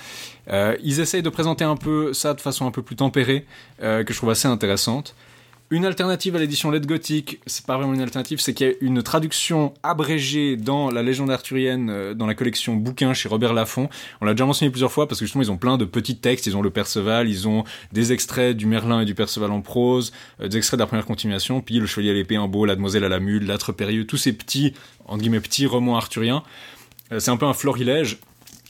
Ils 0.50 1.00
essayent 1.00 1.22
de 1.22 1.28
présenter 1.28 1.64
un 1.64 1.76
peu 1.76 2.12
ça 2.12 2.32
de 2.34 2.40
façon 2.40 2.66
un 2.66 2.70
peu 2.70 2.82
plus 2.82 2.96
tempérée, 2.96 3.44
que 3.80 4.06
je 4.08 4.16
trouve 4.16 4.30
assez 4.30 4.48
intéressante. 4.48 5.14
Une 5.70 5.84
alternative 5.84 6.34
à 6.34 6.38
l'édition 6.38 6.70
Lettre 6.70 6.86
Gothique, 6.86 7.40
c'est 7.44 7.66
pas 7.66 7.76
vraiment 7.76 7.92
une 7.92 8.00
alternative, 8.00 8.40
c'est 8.40 8.54
qu'il 8.54 8.66
y 8.66 8.70
a 8.70 8.72
une 8.80 9.02
traduction 9.02 9.74
abrégée 9.82 10.56
dans 10.56 10.90
la 10.90 11.02
légende 11.02 11.30
arthurienne, 11.30 11.90
euh, 11.90 12.14
dans 12.14 12.26
la 12.26 12.34
collection 12.34 12.74
bouquins 12.74 13.12
chez 13.12 13.28
Robert 13.28 13.52
Laffont. 13.52 13.90
On 14.22 14.24
l'a 14.24 14.32
déjà 14.32 14.46
mentionné 14.46 14.70
plusieurs 14.70 14.90
fois 14.90 15.06
parce 15.06 15.20
que 15.20 15.26
justement 15.26 15.42
ils 15.42 15.50
ont 15.50 15.58
plein 15.58 15.76
de 15.76 15.84
petits 15.84 16.16
textes, 16.16 16.46
ils 16.46 16.56
ont 16.56 16.62
le 16.62 16.70
Perceval, 16.70 17.28
ils 17.28 17.46
ont 17.48 17.64
des 17.92 18.14
extraits 18.14 18.56
du 18.56 18.64
Merlin 18.64 19.02
et 19.02 19.04
du 19.04 19.14
Perceval 19.14 19.50
en 19.52 19.60
prose, 19.60 20.10
euh, 20.40 20.48
des 20.48 20.56
extraits 20.56 20.78
de 20.78 20.82
la 20.82 20.86
première 20.86 21.04
continuation, 21.04 21.60
puis 21.60 21.78
le 21.80 21.86
Chevalier 21.86 22.12
à 22.12 22.14
l'épée 22.14 22.38
en 22.38 22.48
beau, 22.48 22.64
la 22.64 22.74
Demoiselle 22.74 23.04
à 23.04 23.10
la 23.10 23.20
mule, 23.20 23.46
l'âtre 23.46 23.72
périlleux, 23.72 24.06
tous 24.06 24.16
ces 24.16 24.32
petits, 24.32 24.72
entre 25.04 25.20
guillemets, 25.20 25.40
petits 25.40 25.66
romans 25.66 25.98
arthuriens. 25.98 26.44
Euh, 27.12 27.20
c'est 27.20 27.30
un 27.30 27.36
peu 27.36 27.46
un 27.46 27.52
florilège. 27.52 28.18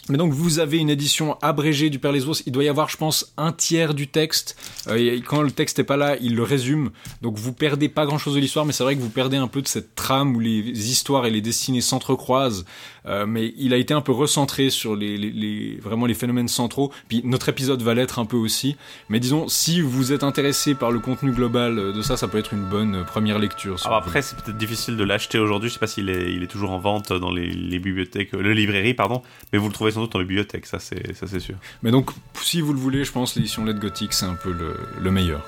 Mais 0.08 0.16
donc 0.18 0.32
vous 0.32 0.58
avez 0.58 0.78
une 0.78 0.90
édition 0.90 1.36
abrégée 1.42 1.90
du 1.90 1.98
Père 1.98 2.12
Lesbos, 2.12 2.42
il 2.46 2.52
doit 2.52 2.64
y 2.64 2.68
avoir 2.68 2.88
je 2.88 2.96
pense 2.96 3.32
un 3.36 3.52
tiers 3.52 3.94
du 3.94 4.08
texte, 4.08 4.56
Euh, 4.86 4.96
et 4.96 5.20
quand 5.20 5.42
le 5.42 5.50
texte 5.50 5.78
est 5.78 5.84
pas 5.84 5.96
là, 5.96 6.16
il 6.20 6.34
le 6.34 6.42
résume, 6.42 6.90
donc 7.20 7.36
vous 7.36 7.52
perdez 7.52 7.88
pas 7.88 8.06
grand 8.06 8.18
chose 8.18 8.34
de 8.34 8.40
l'histoire, 8.40 8.64
mais 8.64 8.72
c'est 8.72 8.84
vrai 8.84 8.96
que 8.96 9.00
vous 9.00 9.10
perdez 9.10 9.36
un 9.36 9.48
peu 9.48 9.60
de 9.60 9.68
cette 9.68 9.94
trame 9.94 10.34
où 10.36 10.40
les 10.40 10.90
histoires 10.90 11.26
et 11.26 11.30
les 11.30 11.40
destinées 11.40 11.80
s'entrecroisent, 11.80 12.64
Euh, 13.06 13.26
mais 13.26 13.52
il 13.56 13.72
a 13.72 13.76
été 13.76 13.94
un 13.94 14.00
peu 14.00 14.12
recentré 14.12 14.70
sur 14.70 14.96
les, 14.96 15.16
les, 15.16 15.30
les- 15.30 15.76
vraiment 15.80 16.06
les 16.06 16.14
phénomènes 16.14 16.48
centraux, 16.48 16.92
puis 17.08 17.22
notre 17.24 17.48
épisode 17.48 17.80
va 17.82 17.94
l'être 17.94 18.18
un 18.18 18.26
peu 18.26 18.36
aussi, 18.36 18.76
mais 19.08 19.20
disons 19.20 19.48
si 19.48 19.80
vous 19.80 20.12
êtes 20.12 20.22
intéressé 20.24 20.74
par 20.74 20.90
le 20.90 20.98
contenu 21.00 21.32
global 21.32 21.76
de 21.94 22.02
ça, 22.02 22.16
ça 22.16 22.28
peut 22.28 22.38
être 22.38 22.52
une 22.54 22.64
bonne 22.68 23.04
première 23.04 23.38
lecture. 23.38 23.78
si 23.78 23.86
Alors 23.86 23.98
après, 23.98 24.22
c'est 24.22 24.36
peut-être 24.36 24.58
difficile 24.58 24.96
de 24.96 25.04
l'acheter 25.04 25.38
aujourd'hui. 25.38 25.68
Je 25.68 25.74
sais 25.74 25.80
pas 25.80 25.86
s'il 25.86 26.08
est, 26.10 26.32
il 26.32 26.42
est 26.42 26.46
toujours 26.48 26.70
en 26.72 26.78
vente 26.78 27.12
dans 27.12 27.30
les, 27.30 27.46
les 27.52 27.78
bibliothèques, 27.78 28.34
euh, 28.34 28.42
les 28.42 28.54
librairies, 28.54 28.94
pardon. 28.94 29.22
Mais 29.52 29.58
vous 29.58 29.68
le 29.68 29.72
trouvez 29.74 29.90
sans 29.92 30.00
doute 30.02 30.14
en 30.16 30.18
bibliothèque, 30.20 30.66
ça 30.66 30.78
c'est, 30.78 31.14
ça 31.14 31.26
c'est 31.26 31.40
sûr. 31.40 31.54
Mais 31.82 31.90
donc 31.90 32.10
si 32.42 32.60
vous 32.60 32.72
le 32.72 32.78
voulez, 32.78 33.04
je 33.04 33.12
pense 33.12 33.36
l'édition 33.36 33.64
Lettre 33.64 33.80
Gothique 33.80 34.12
c'est 34.12 34.26
un 34.26 34.34
peu 34.34 34.50
le, 34.52 34.74
le 35.00 35.10
meilleur. 35.10 35.40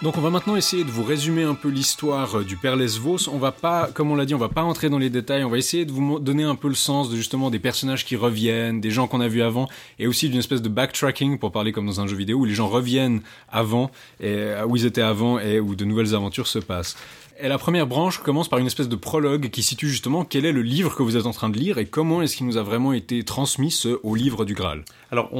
Donc 0.00 0.16
on 0.16 0.20
va 0.20 0.30
maintenant 0.30 0.54
essayer 0.54 0.84
de 0.84 0.92
vous 0.92 1.02
résumer 1.02 1.42
un 1.42 1.56
peu 1.56 1.68
l'histoire 1.68 2.38
euh, 2.38 2.44
du 2.44 2.56
Père 2.56 2.76
Lesvos. 2.76 3.28
On 3.32 3.38
va 3.38 3.50
pas, 3.50 3.90
comme 3.92 4.12
on 4.12 4.14
l'a 4.14 4.26
dit, 4.26 4.34
on 4.34 4.38
va 4.38 4.48
pas 4.48 4.62
entrer 4.62 4.88
dans 4.88 4.98
les 4.98 5.10
détails. 5.10 5.42
On 5.42 5.50
va 5.50 5.58
essayer 5.58 5.84
de 5.84 5.90
vous 5.90 6.20
donner 6.20 6.44
un 6.44 6.54
peu 6.54 6.68
le 6.68 6.76
sens 6.76 7.10
de 7.10 7.16
justement 7.16 7.50
des 7.50 7.58
personnages 7.58 8.04
qui 8.04 8.14
reviennent, 8.14 8.80
des 8.80 8.92
gens 8.92 9.08
qu'on 9.08 9.20
a 9.20 9.26
vus 9.26 9.42
avant, 9.42 9.68
et 9.98 10.06
aussi 10.06 10.28
d'une 10.28 10.38
espèce 10.38 10.62
de 10.62 10.68
backtracking 10.68 11.38
pour 11.38 11.50
parler 11.50 11.72
comme 11.72 11.84
dans 11.84 12.00
un 12.00 12.06
jeu 12.06 12.14
vidéo 12.14 12.38
où 12.38 12.44
les 12.44 12.54
gens 12.54 12.68
reviennent 12.68 13.22
avant, 13.50 13.90
et 14.20 14.28
euh, 14.28 14.64
où 14.66 14.76
ils 14.76 14.86
étaient 14.86 15.02
avant 15.02 15.40
et 15.40 15.58
où 15.58 15.74
de 15.74 15.84
nouvelles 15.84 16.14
aventures 16.14 16.46
se 16.46 16.60
passent. 16.60 16.96
Et 17.40 17.48
la 17.48 17.58
première 17.58 17.88
branche 17.88 18.18
commence 18.18 18.48
par 18.48 18.60
une 18.60 18.68
espèce 18.68 18.88
de 18.88 18.96
prologue 18.96 19.50
qui 19.50 19.64
situe 19.64 19.88
justement 19.88 20.24
quel 20.24 20.44
est 20.44 20.52
le 20.52 20.62
livre 20.62 20.94
que 20.94 21.02
vous 21.02 21.16
êtes 21.16 21.26
en 21.26 21.32
train 21.32 21.48
de 21.48 21.58
lire 21.58 21.78
et 21.78 21.86
comment 21.86 22.22
est-ce 22.22 22.36
qu'il 22.36 22.46
nous 22.46 22.56
a 22.56 22.62
vraiment 22.62 22.92
été 22.92 23.24
transmis 23.24 23.72
ce 23.72 23.98
au 24.04 24.14
livre 24.14 24.44
du 24.44 24.54
Graal? 24.54 24.84
Alors, 25.10 25.30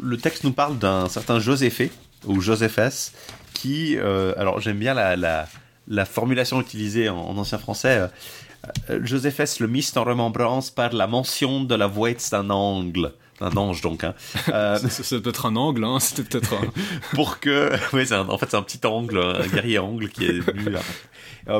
le 0.00 0.16
texte 0.16 0.42
nous 0.42 0.52
parle 0.52 0.78
d'un 0.78 1.08
certain 1.08 1.38
Joséphé, 1.38 1.92
ou 2.26 2.40
Joséphès, 2.40 3.12
qui, 3.60 3.96
euh, 3.98 4.32
alors 4.36 4.60
j'aime 4.60 4.78
bien 4.78 4.94
la, 4.94 5.16
la, 5.16 5.46
la 5.88 6.04
formulation 6.04 6.60
utilisée 6.60 7.08
en, 7.08 7.18
en 7.18 7.36
ancien 7.36 7.58
français, 7.58 7.96
euh, 7.98 8.08
euh, 8.90 9.00
Joséphès 9.04 9.60
le 9.60 9.68
mise 9.68 9.92
en 9.96 10.04
remembrance 10.04 10.70
par 10.70 10.92
la 10.92 11.06
mention 11.06 11.64
de 11.64 11.74
la 11.74 11.86
voix 11.86 12.10
d'un 12.30 12.48
angle, 12.50 13.12
d'un 13.40 13.54
ange 13.56 13.80
donc, 13.82 14.04
hein, 14.04 14.14
euh, 14.48 14.78
C'est 14.88 15.20
peut-être 15.22 15.46
un 15.46 15.56
angle, 15.56 15.84
hein, 15.84 15.98
c'était 16.00 16.22
peut-être 16.28 16.54
un... 16.54 16.66
pour 17.14 17.40
que, 17.40 17.70
oui, 17.92 18.04
un- 18.12 18.28
en 18.28 18.38
fait 18.38 18.46
c'est 18.50 18.56
un 18.56 18.62
petit 18.62 18.84
angle, 18.86 19.18
un 19.44 19.46
guerrier 19.46 19.78
angle 19.78 20.08
qui 20.08 20.24
est 20.26 20.40
venu 20.40 20.70
là, 20.70 20.80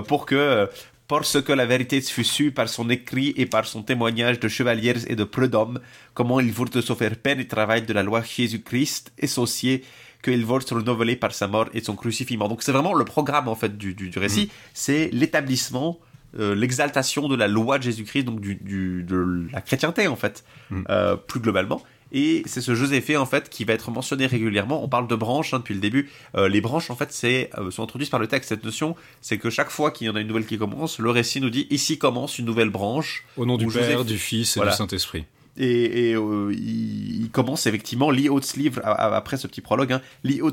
pour 0.03 0.25
que, 0.27 0.35
euh, 0.37 0.67
pour 1.09 1.25
ce 1.25 1.39
que 1.39 1.53
la 1.53 1.67
vérité 1.67 2.01
fut 2.01 2.23
sue 2.25 2.53
par 2.53 2.69
son 2.69 2.89
écrit 2.89 3.35
et 3.37 3.47
par 3.47 3.65
son 3.67 3.83
témoignage 3.83 4.39
de 4.39 4.49
chevaliers 4.49 4.95
et 5.09 5.17
de 5.17 5.25
prud'hommes, 5.25 5.81
comment 6.15 6.39
ils 6.39 6.53
voulurent 6.53 6.85
se 6.85 6.95
faire 6.95 7.17
peine 7.17 7.41
et 7.41 7.49
travail 7.49 7.83
de 7.83 7.93
la 7.93 8.05
loi 8.05 8.23
Jésus-Christ, 8.23 9.13
associé 9.21 9.83
qu'ils 10.23 10.45
voulurent 10.45 10.67
se 10.69 10.75
renouveler 10.75 11.17
par 11.17 11.33
sa 11.33 11.47
mort 11.49 11.69
et 11.75 11.81
son 11.83 11.97
crucifixion. 11.97 12.49
Donc 12.49 12.63
c'est 12.63 12.73
vraiment 12.73 12.95
le 12.95 13.05
programme 13.05 13.49
en 13.49 13.55
fait 13.55 13.77
du, 13.79 13.95
du, 13.95 14.11
du 14.11 14.19
récit, 14.19 14.51
c'est 14.75 15.09
l'établissement, 15.13 15.99
euh, 16.39 16.55
l'exaltation 16.55 17.29
de 17.29 17.35
la 17.37 17.49
loi 17.49 17.79
de 17.79 17.85
Jésus-Christ, 17.85 18.25
donc 18.25 18.41
du, 18.41 18.55
du- 18.57 19.03
de 19.03 19.47
la 19.53 19.61
chrétienté 19.61 20.07
en 20.09 20.17
fait, 20.17 20.45
euh, 20.91 21.17
plus 21.17 21.41
globalement. 21.41 21.83
Et 22.13 22.43
c'est 22.47 22.61
ce 22.61 22.75
Joséphée 22.75 23.17
en 23.17 23.25
fait 23.25 23.49
qui 23.49 23.65
va 23.65 23.73
être 23.73 23.93
mentionné 23.93 24.27
régulièrement. 24.27 24.83
On 24.83 24.89
parle 24.89 25.07
de 25.07 25.15
branches 25.15 25.55
hein, 25.55 25.59
depuis 25.61 25.75
le 25.75 25.81
début. 25.81 26.11
Euh, 26.37 26.49
les 26.49 26.61
branches 26.61 26.91
en 26.91 26.97
fait 26.97 27.13
c'est 27.13 27.51
euh, 27.57 27.71
sont 27.71 27.85
introduites 27.85 28.11
par 28.11 28.19
le 28.19 28.27
texte. 28.27 28.49
Cette 28.49 28.65
notion, 28.65 28.97
c'est 29.21 29.39
que 29.39 29.49
chaque 29.49 29.71
fois 29.71 29.93
qu'il 29.93 30.09
y 30.09 30.11
en 30.11 30.17
a 30.17 30.21
une 30.21 30.27
nouvelle 30.27 30.45
qui 30.47 30.59
commence, 30.59 30.99
le 30.99 31.09
récit 31.11 31.41
nous 31.41 31.51
dit 31.51 31.69
ici 31.71 31.99
commence 31.99 32.39
une 32.41 32.47
nouvelle 32.47 32.71
branche. 32.71 33.25
Au 33.37 33.47
nom 33.47 33.57
du 33.57 33.67
Père, 33.69 34.05
du 34.05 34.19
Fils 34.19 34.57
et 34.57 34.59
Voilà. 34.61 34.73
du 34.73 34.77
Saint-Esprit. 34.79 35.25
Et, 35.63 36.11
et, 36.11 36.15
euh, 36.17 36.53
il, 36.53 37.23
il 37.25 37.31
commence 37.31 37.67
effectivement, 37.67 38.11
Lee 38.11 38.29
Livre, 38.57 38.81
après 38.83 39.37
ce 39.37 39.47
petit 39.47 39.61
prologue, 39.61 39.93
hein, 39.93 40.01
Livre 40.25 40.51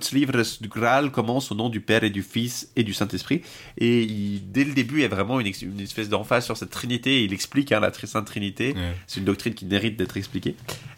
du 0.62 0.67
Graal 0.67 1.12
commence 1.12 1.50
au 1.52 1.56
nom 1.56 1.70
du 1.70 1.80
Père 1.80 2.04
et 2.04 2.10
du 2.10 2.22
Fils 2.22 2.70
et 2.76 2.84
du 2.84 2.93
Saint-Esprit. 2.93 3.41
Et 3.78 4.04
il- 4.04 4.52
dès 4.52 4.65
le 4.65 4.74
début, 4.74 4.96
il 4.98 5.02
y 5.02 5.06
a 5.06 5.08
vraiment 5.08 5.39
une, 5.39 5.48
une 5.62 5.80
espèce 5.80 6.10
d'emphase 6.10 6.43
sur 6.46 6.58
cette 6.58 6.72
Trinité. 6.72 7.24
Il 7.24 7.32
explique 7.32 7.72
hein, 7.72 7.80
la 7.80 7.89
Tri- 7.91 8.06
Sainte 8.08 8.26
Trinité. 8.28 8.74
Ouais. 8.76 8.96
C'est 9.08 9.20
une 9.22 9.26
doctrine 9.26 9.54
qui 9.54 9.65
mérite 9.65 9.96
d'être 9.98 10.17
expliquée. 10.17 10.56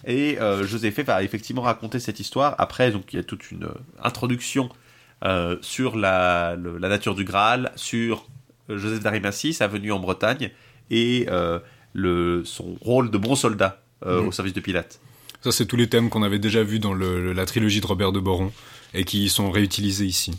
Et 0.07 0.39
euh, 0.39 0.65
Joséphée 0.65 1.03
va 1.03 1.21
effectivement 1.23 1.61
raconter 1.61 1.99
cette 1.99 2.19
histoire. 2.19 2.55
Après, 2.57 2.91
donc, 2.91 3.13
il 3.13 3.17
y 3.17 3.19
a 3.19 3.23
toute 3.23 3.51
une 3.51 3.65
euh, 3.65 3.73
introduction 4.03 4.69
euh, 5.23 5.55
sur 5.61 5.95
la, 5.95 6.55
le- 6.55 6.77
la 6.79 6.89
nature 6.89 7.13
du 7.13 7.25
Graal, 7.25 7.71
sur 7.75 8.27
Joseph 8.69 9.01
d'Arimathie, 9.01 9.53
sa 9.53 9.67
venue 9.67 9.91
en 9.91 9.99
Bretagne, 9.99 10.49
et 10.89 11.27
le, 11.93 12.43
son 12.45 12.75
rôle 12.81 13.11
de 13.11 13.17
bon 13.17 13.35
soldat 13.35 13.81
euh, 14.05 14.21
au 14.23 14.31
service 14.31 14.53
de 14.53 14.59
Pilate. 14.59 14.99
Ça, 15.41 15.51
c'est 15.51 15.65
tous 15.65 15.77
les 15.77 15.87
thèmes 15.87 16.09
qu'on 16.09 16.23
avait 16.23 16.39
déjà 16.39 16.63
vus 16.63 16.79
dans 16.79 16.93
le- 16.93 17.31
la 17.33 17.45
trilogie 17.45 17.79
de 17.81 17.87
Robert 17.87 18.11
de 18.11 18.19
Boron 18.19 18.51
et 18.93 19.03
qui 19.05 19.29
sont 19.29 19.51
réutilisés 19.51 20.05
ici. 20.05 20.31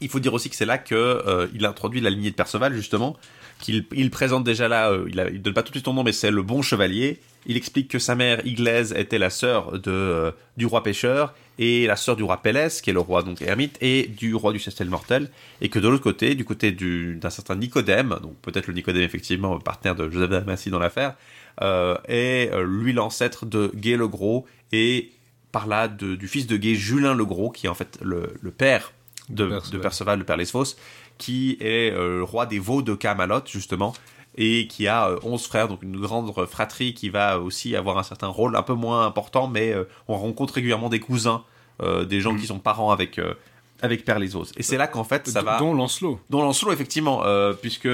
Il 0.00 0.08
faut 0.08 0.20
dire 0.20 0.34
aussi 0.34 0.48
que 0.50 0.56
c'est 0.56 0.66
là 0.66 0.78
que 0.78 0.94
euh, 0.94 1.46
il 1.54 1.64
introduit 1.66 2.00
la 2.00 2.10
lignée 2.10 2.30
de 2.30 2.36
Perceval 2.36 2.74
justement, 2.74 3.16
qu'il 3.60 3.84
il 3.94 4.10
présente 4.10 4.44
déjà 4.44 4.68
là, 4.68 4.90
euh, 4.90 5.06
il, 5.08 5.30
il 5.34 5.42
donne 5.42 5.54
pas 5.54 5.62
tout 5.62 5.70
de 5.72 5.76
suite 5.76 5.84
son 5.86 5.94
nom, 5.94 6.02
mais 6.04 6.12
c'est 6.12 6.30
le 6.30 6.42
bon 6.42 6.62
chevalier. 6.62 7.20
Il 7.46 7.56
explique 7.56 7.88
que 7.88 7.98
sa 7.98 8.14
mère 8.14 8.44
Iglaise 8.46 8.94
était 8.96 9.18
la 9.18 9.30
sœur 9.30 9.78
de 9.78 10.32
du 10.56 10.66
roi 10.66 10.82
pêcheur 10.82 11.34
et 11.58 11.86
la 11.86 11.94
sœur 11.96 12.16
du 12.16 12.22
roi 12.24 12.38
Pélès, 12.42 12.80
qui 12.80 12.90
est 12.90 12.92
le 12.92 13.00
roi 13.00 13.22
donc 13.22 13.40
ermite, 13.42 13.76
et 13.80 14.06
du 14.08 14.34
roi 14.34 14.52
du 14.52 14.58
Chastel 14.58 14.88
mortel, 14.88 15.30
et 15.60 15.68
que 15.68 15.78
de 15.78 15.88
l'autre 15.88 16.02
côté, 16.02 16.34
du 16.34 16.44
côté 16.44 16.72
du- 16.72 17.14
d'un 17.16 17.30
certain 17.30 17.54
Nicodème, 17.54 18.16
donc 18.22 18.34
peut-être 18.42 18.66
le 18.66 18.74
Nicodème 18.74 19.02
effectivement 19.02 19.58
partenaire 19.60 19.94
de 19.94 20.10
Joseph 20.10 20.30
d'Arimathie 20.30 20.70
dans 20.70 20.80
l'affaire, 20.80 21.14
est 21.60 22.50
euh, 22.52 22.64
lui 22.64 22.92
l'ancêtre 22.92 23.46
de 23.46 23.70
Gai 23.74 23.96
le 23.96 24.08
Gros 24.08 24.46
et 24.72 25.12
par 25.52 25.66
là 25.66 25.86
de- 25.88 26.14
du 26.16 26.26
fils 26.28 26.46
de 26.46 26.56
Gai, 26.56 26.74
Julin 26.74 27.14
le 27.14 27.24
Gros, 27.24 27.50
qui 27.50 27.66
est 27.66 27.68
en 27.68 27.74
fait 27.74 27.98
le, 28.02 28.34
le 28.40 28.50
père 28.50 28.92
de, 29.28 29.46
Perceval. 29.46 29.70
de 29.72 29.78
Perceval, 29.82 30.18
le 30.18 30.24
père 30.24 30.36
Lesphos, 30.36 30.74
qui 31.18 31.56
est 31.60 31.92
euh, 31.92 32.18
le 32.18 32.24
roi 32.24 32.46
des 32.46 32.58
veaux 32.58 32.82
de 32.82 32.94
Camelot, 32.94 33.40
justement, 33.46 33.94
et 34.36 34.66
qui 34.66 34.88
a 34.88 35.08
euh, 35.10 35.18
11 35.22 35.46
frères, 35.46 35.68
donc 35.68 35.82
une 35.84 36.00
grande 36.00 36.32
fratrie 36.46 36.92
qui 36.92 37.08
va 37.08 37.38
aussi 37.38 37.76
avoir 37.76 37.98
un 37.98 38.02
certain 38.02 38.26
rôle 38.26 38.56
un 38.56 38.62
peu 38.62 38.74
moins 38.74 39.06
important, 39.06 39.46
mais 39.46 39.72
euh, 39.72 39.84
on 40.08 40.16
rencontre 40.18 40.54
régulièrement 40.54 40.88
des 40.88 40.98
cousins, 41.00 41.44
euh, 41.82 42.04
des 42.04 42.20
gens 42.20 42.34
qui 42.36 42.46
sont 42.46 42.58
parents 42.58 42.90
avec, 42.90 43.18
euh, 43.20 43.34
avec 43.80 44.04
Père 44.04 44.18
Lésos. 44.18 44.46
Et 44.56 44.64
c'est 44.64 44.76
là 44.76 44.88
qu'en 44.88 45.04
fait, 45.04 45.28
ça 45.28 45.42
va... 45.42 45.58
Dont 45.58 45.72
Lancelot. 45.72 46.18
Dont 46.30 46.42
Lancelot, 46.42 46.72
effectivement, 46.72 47.24
euh, 47.24 47.52
puisque... 47.52 47.88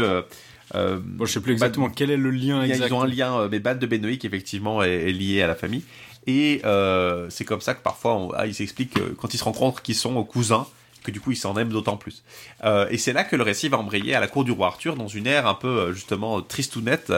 euh, 0.74 0.98
Bon, 1.02 1.24
je 1.26 1.32
sais 1.32 1.40
plus 1.40 1.52
exactement 1.52 1.88
quel 1.90 2.10
est 2.10 2.16
le 2.16 2.30
lien 2.30 2.62
exact. 2.62 2.86
Ils 2.88 2.94
ont 2.94 3.02
un 3.02 3.06
lien, 3.06 3.34
euh, 3.40 3.48
mais 3.50 3.58
Ban 3.60 3.74
de 3.74 3.86
Benoïc, 3.86 4.24
effectivement, 4.24 4.82
est, 4.82 5.08
est 5.08 5.12
lié 5.12 5.42
à 5.42 5.46
la 5.46 5.54
famille. 5.54 5.82
Et 6.26 6.60
euh, 6.64 7.26
c'est 7.30 7.44
comme 7.44 7.60
ça 7.60 7.74
que 7.74 7.82
parfois, 7.82 8.14
on- 8.16 8.30
ah, 8.36 8.46
ils 8.46 8.54
s'expliquent 8.54 8.94
que 8.94 9.00
quand 9.00 9.32
ils 9.34 9.38
se 9.38 9.44
rencontrent 9.44 9.82
qu'ils 9.82 9.94
sont 9.94 10.22
cousins, 10.24 10.66
que 11.02 11.10
du 11.10 11.18
coup, 11.18 11.32
ils 11.32 11.36
s'en 11.36 11.56
aiment 11.56 11.70
d'autant 11.70 11.96
plus. 11.96 12.22
Euh, 12.62 12.86
et 12.90 12.98
c'est 12.98 13.14
là 13.14 13.24
que 13.24 13.34
le 13.34 13.42
récit 13.42 13.68
va 13.70 13.78
embrayer 13.78 14.14
à 14.14 14.20
la 14.20 14.28
cour 14.28 14.44
du 14.44 14.50
roi 14.52 14.66
Arthur, 14.66 14.96
dans 14.96 15.08
une 15.08 15.26
ère 15.26 15.46
un 15.46 15.54
peu, 15.54 15.68
euh, 15.68 15.92
justement, 15.94 16.42
tristounette, 16.42 17.10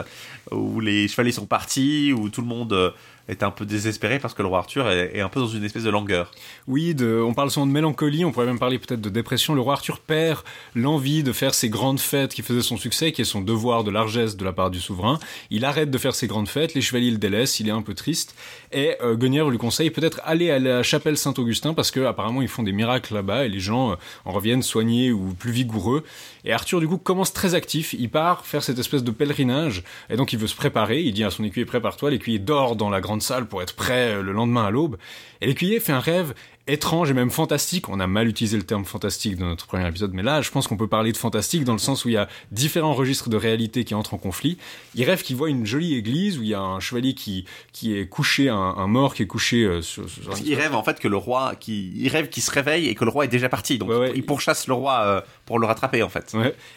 où 0.52 0.78
les 0.78 1.08
chevaliers 1.08 1.32
sont 1.32 1.46
partis, 1.46 2.12
où 2.16 2.28
tout 2.28 2.42
le 2.42 2.46
monde 2.46 2.72
euh, 2.72 2.90
est 3.28 3.42
un 3.42 3.50
peu 3.50 3.64
désespéré 3.64 4.18
parce 4.18 4.34
que 4.34 4.42
le 4.42 4.48
roi 4.48 4.58
Arthur 4.58 4.90
est, 4.90 5.20
un 5.20 5.28
peu 5.28 5.40
dans 5.40 5.46
une 5.46 5.64
espèce 5.64 5.84
de 5.84 5.90
langueur. 5.90 6.30
Oui, 6.66 6.96
on 7.00 7.34
parle 7.34 7.50
souvent 7.50 7.66
de 7.66 7.72
mélancolie, 7.72 8.24
on 8.24 8.32
pourrait 8.32 8.46
même 8.46 8.58
parler 8.58 8.78
peut-être 8.78 9.00
de 9.00 9.08
dépression. 9.08 9.54
Le 9.54 9.60
roi 9.60 9.74
Arthur 9.74 10.00
perd 10.00 10.40
l'envie 10.74 11.22
de 11.22 11.32
faire 11.32 11.54
ces 11.54 11.68
grandes 11.68 12.00
fêtes 12.00 12.34
qui 12.34 12.42
faisaient 12.42 12.62
son 12.62 12.76
succès, 12.76 13.12
qui 13.12 13.22
est 13.22 13.26
son 13.26 13.40
devoir 13.40 13.84
de 13.84 13.90
largesse 13.90 14.36
de 14.36 14.44
la 14.44 14.52
part 14.52 14.70
du 14.70 14.80
souverain. 14.80 15.18
Il 15.50 15.64
arrête 15.64 15.90
de 15.90 15.98
faire 15.98 16.14
ces 16.14 16.26
grandes 16.26 16.48
fêtes, 16.48 16.74
les 16.74 16.80
chevaliers 16.80 17.10
le 17.10 17.18
délaissent, 17.18 17.60
il 17.60 17.68
est 17.68 17.72
un 17.72 17.82
peu 17.82 17.94
triste. 17.94 18.34
Et 18.72 18.96
euh, 19.02 19.16
Guenièvre 19.16 19.50
lui 19.50 19.58
conseille 19.58 19.90
peut-être 19.90 20.20
aller 20.24 20.50
à 20.50 20.58
la 20.58 20.82
chapelle 20.82 21.18
Saint-Augustin 21.18 21.74
parce 21.74 21.90
que 21.90 22.00
apparemment 22.00 22.40
ils 22.40 22.48
font 22.48 22.62
des 22.62 22.72
miracles 22.72 23.12
là-bas 23.14 23.44
et 23.44 23.48
les 23.48 23.60
gens 23.60 23.92
euh, 23.92 23.94
en 24.24 24.32
reviennent 24.32 24.62
soignés 24.62 25.12
ou 25.12 25.34
plus 25.34 25.52
vigoureux. 25.52 26.04
Et 26.44 26.52
Arthur 26.52 26.80
du 26.80 26.88
coup 26.88 26.96
commence 26.96 27.32
très 27.34 27.54
actif, 27.54 27.92
il 27.92 28.08
part 28.08 28.46
faire 28.46 28.62
cette 28.62 28.78
espèce 28.78 29.04
de 29.04 29.10
pèlerinage 29.10 29.84
et 30.08 30.16
donc 30.16 30.32
il 30.32 30.38
veut 30.38 30.46
se 30.46 30.56
préparer, 30.56 31.02
il 31.02 31.12
dit 31.12 31.22
à 31.22 31.30
son 31.30 31.44
écuyer 31.44 31.66
prépare-toi, 31.66 32.10
l'écuyer 32.10 32.38
dort 32.38 32.74
dans 32.74 32.88
la 32.88 33.00
grande 33.00 33.22
salle 33.22 33.46
pour 33.46 33.60
être 33.60 33.74
prêt 33.74 34.14
euh, 34.14 34.22
le 34.22 34.32
lendemain 34.32 34.64
à 34.64 34.70
l'aube. 34.70 34.96
Et 35.42 35.46
l'écuyer 35.46 35.78
fait 35.78 35.92
un 35.92 36.00
rêve 36.00 36.34
étrange 36.66 37.10
et 37.10 37.14
même 37.14 37.30
fantastique. 37.30 37.88
On 37.88 37.98
a 38.00 38.06
mal 38.06 38.28
utilisé 38.28 38.56
le 38.56 38.62
terme 38.62 38.84
fantastique 38.84 39.36
dans 39.36 39.46
notre 39.46 39.66
premier 39.66 39.86
épisode, 39.88 40.12
mais 40.14 40.22
là, 40.22 40.42
je 40.42 40.50
pense 40.50 40.68
qu'on 40.68 40.76
peut 40.76 40.86
parler 40.86 41.12
de 41.12 41.16
fantastique 41.16 41.64
dans 41.64 41.72
le 41.72 41.78
sens 41.78 42.04
où 42.04 42.08
il 42.08 42.12
y 42.12 42.16
a 42.16 42.28
différents 42.52 42.94
registres 42.94 43.28
de 43.28 43.36
réalité 43.36 43.84
qui 43.84 43.94
entrent 43.94 44.14
en 44.14 44.18
conflit. 44.18 44.58
Il 44.94 45.04
rêve 45.04 45.22
qu'il 45.22 45.36
voit 45.36 45.50
une 45.50 45.66
jolie 45.66 45.94
église 45.94 46.38
où 46.38 46.42
il 46.42 46.48
y 46.50 46.54
a 46.54 46.60
un 46.60 46.78
chevalier 46.80 47.14
qui, 47.14 47.44
qui 47.72 47.96
est 47.96 48.06
couché, 48.06 48.48
un, 48.48 48.56
un 48.56 48.86
mort 48.86 49.14
qui 49.14 49.22
est 49.24 49.26
couché 49.26 49.64
euh, 49.64 49.82
sur, 49.82 50.08
sur 50.08 50.34
qu'il 50.34 50.54
rêve 50.54 50.74
en 50.74 50.82
fait 50.84 51.00
que 51.00 51.08
le 51.08 51.16
roi, 51.16 51.54
qui, 51.58 51.92
il 51.96 52.08
rêve 52.08 52.28
qu'il 52.28 52.42
se 52.42 52.50
réveille 52.50 52.88
et 52.88 52.94
que 52.94 53.04
le 53.04 53.10
roi 53.10 53.24
est 53.24 53.28
déjà 53.28 53.48
parti. 53.48 53.78
Donc 53.78 53.88
Ouais, 53.88 53.96
ouais. 53.98 54.12
il 54.14 54.24
pourchasse 54.24 54.68
le 54.68 54.74
roi 54.74 55.00
euh, 55.04 55.20
pour 55.52 55.58
le 55.58 55.66
rattraper 55.66 56.02
en 56.02 56.08
fait. 56.08 56.34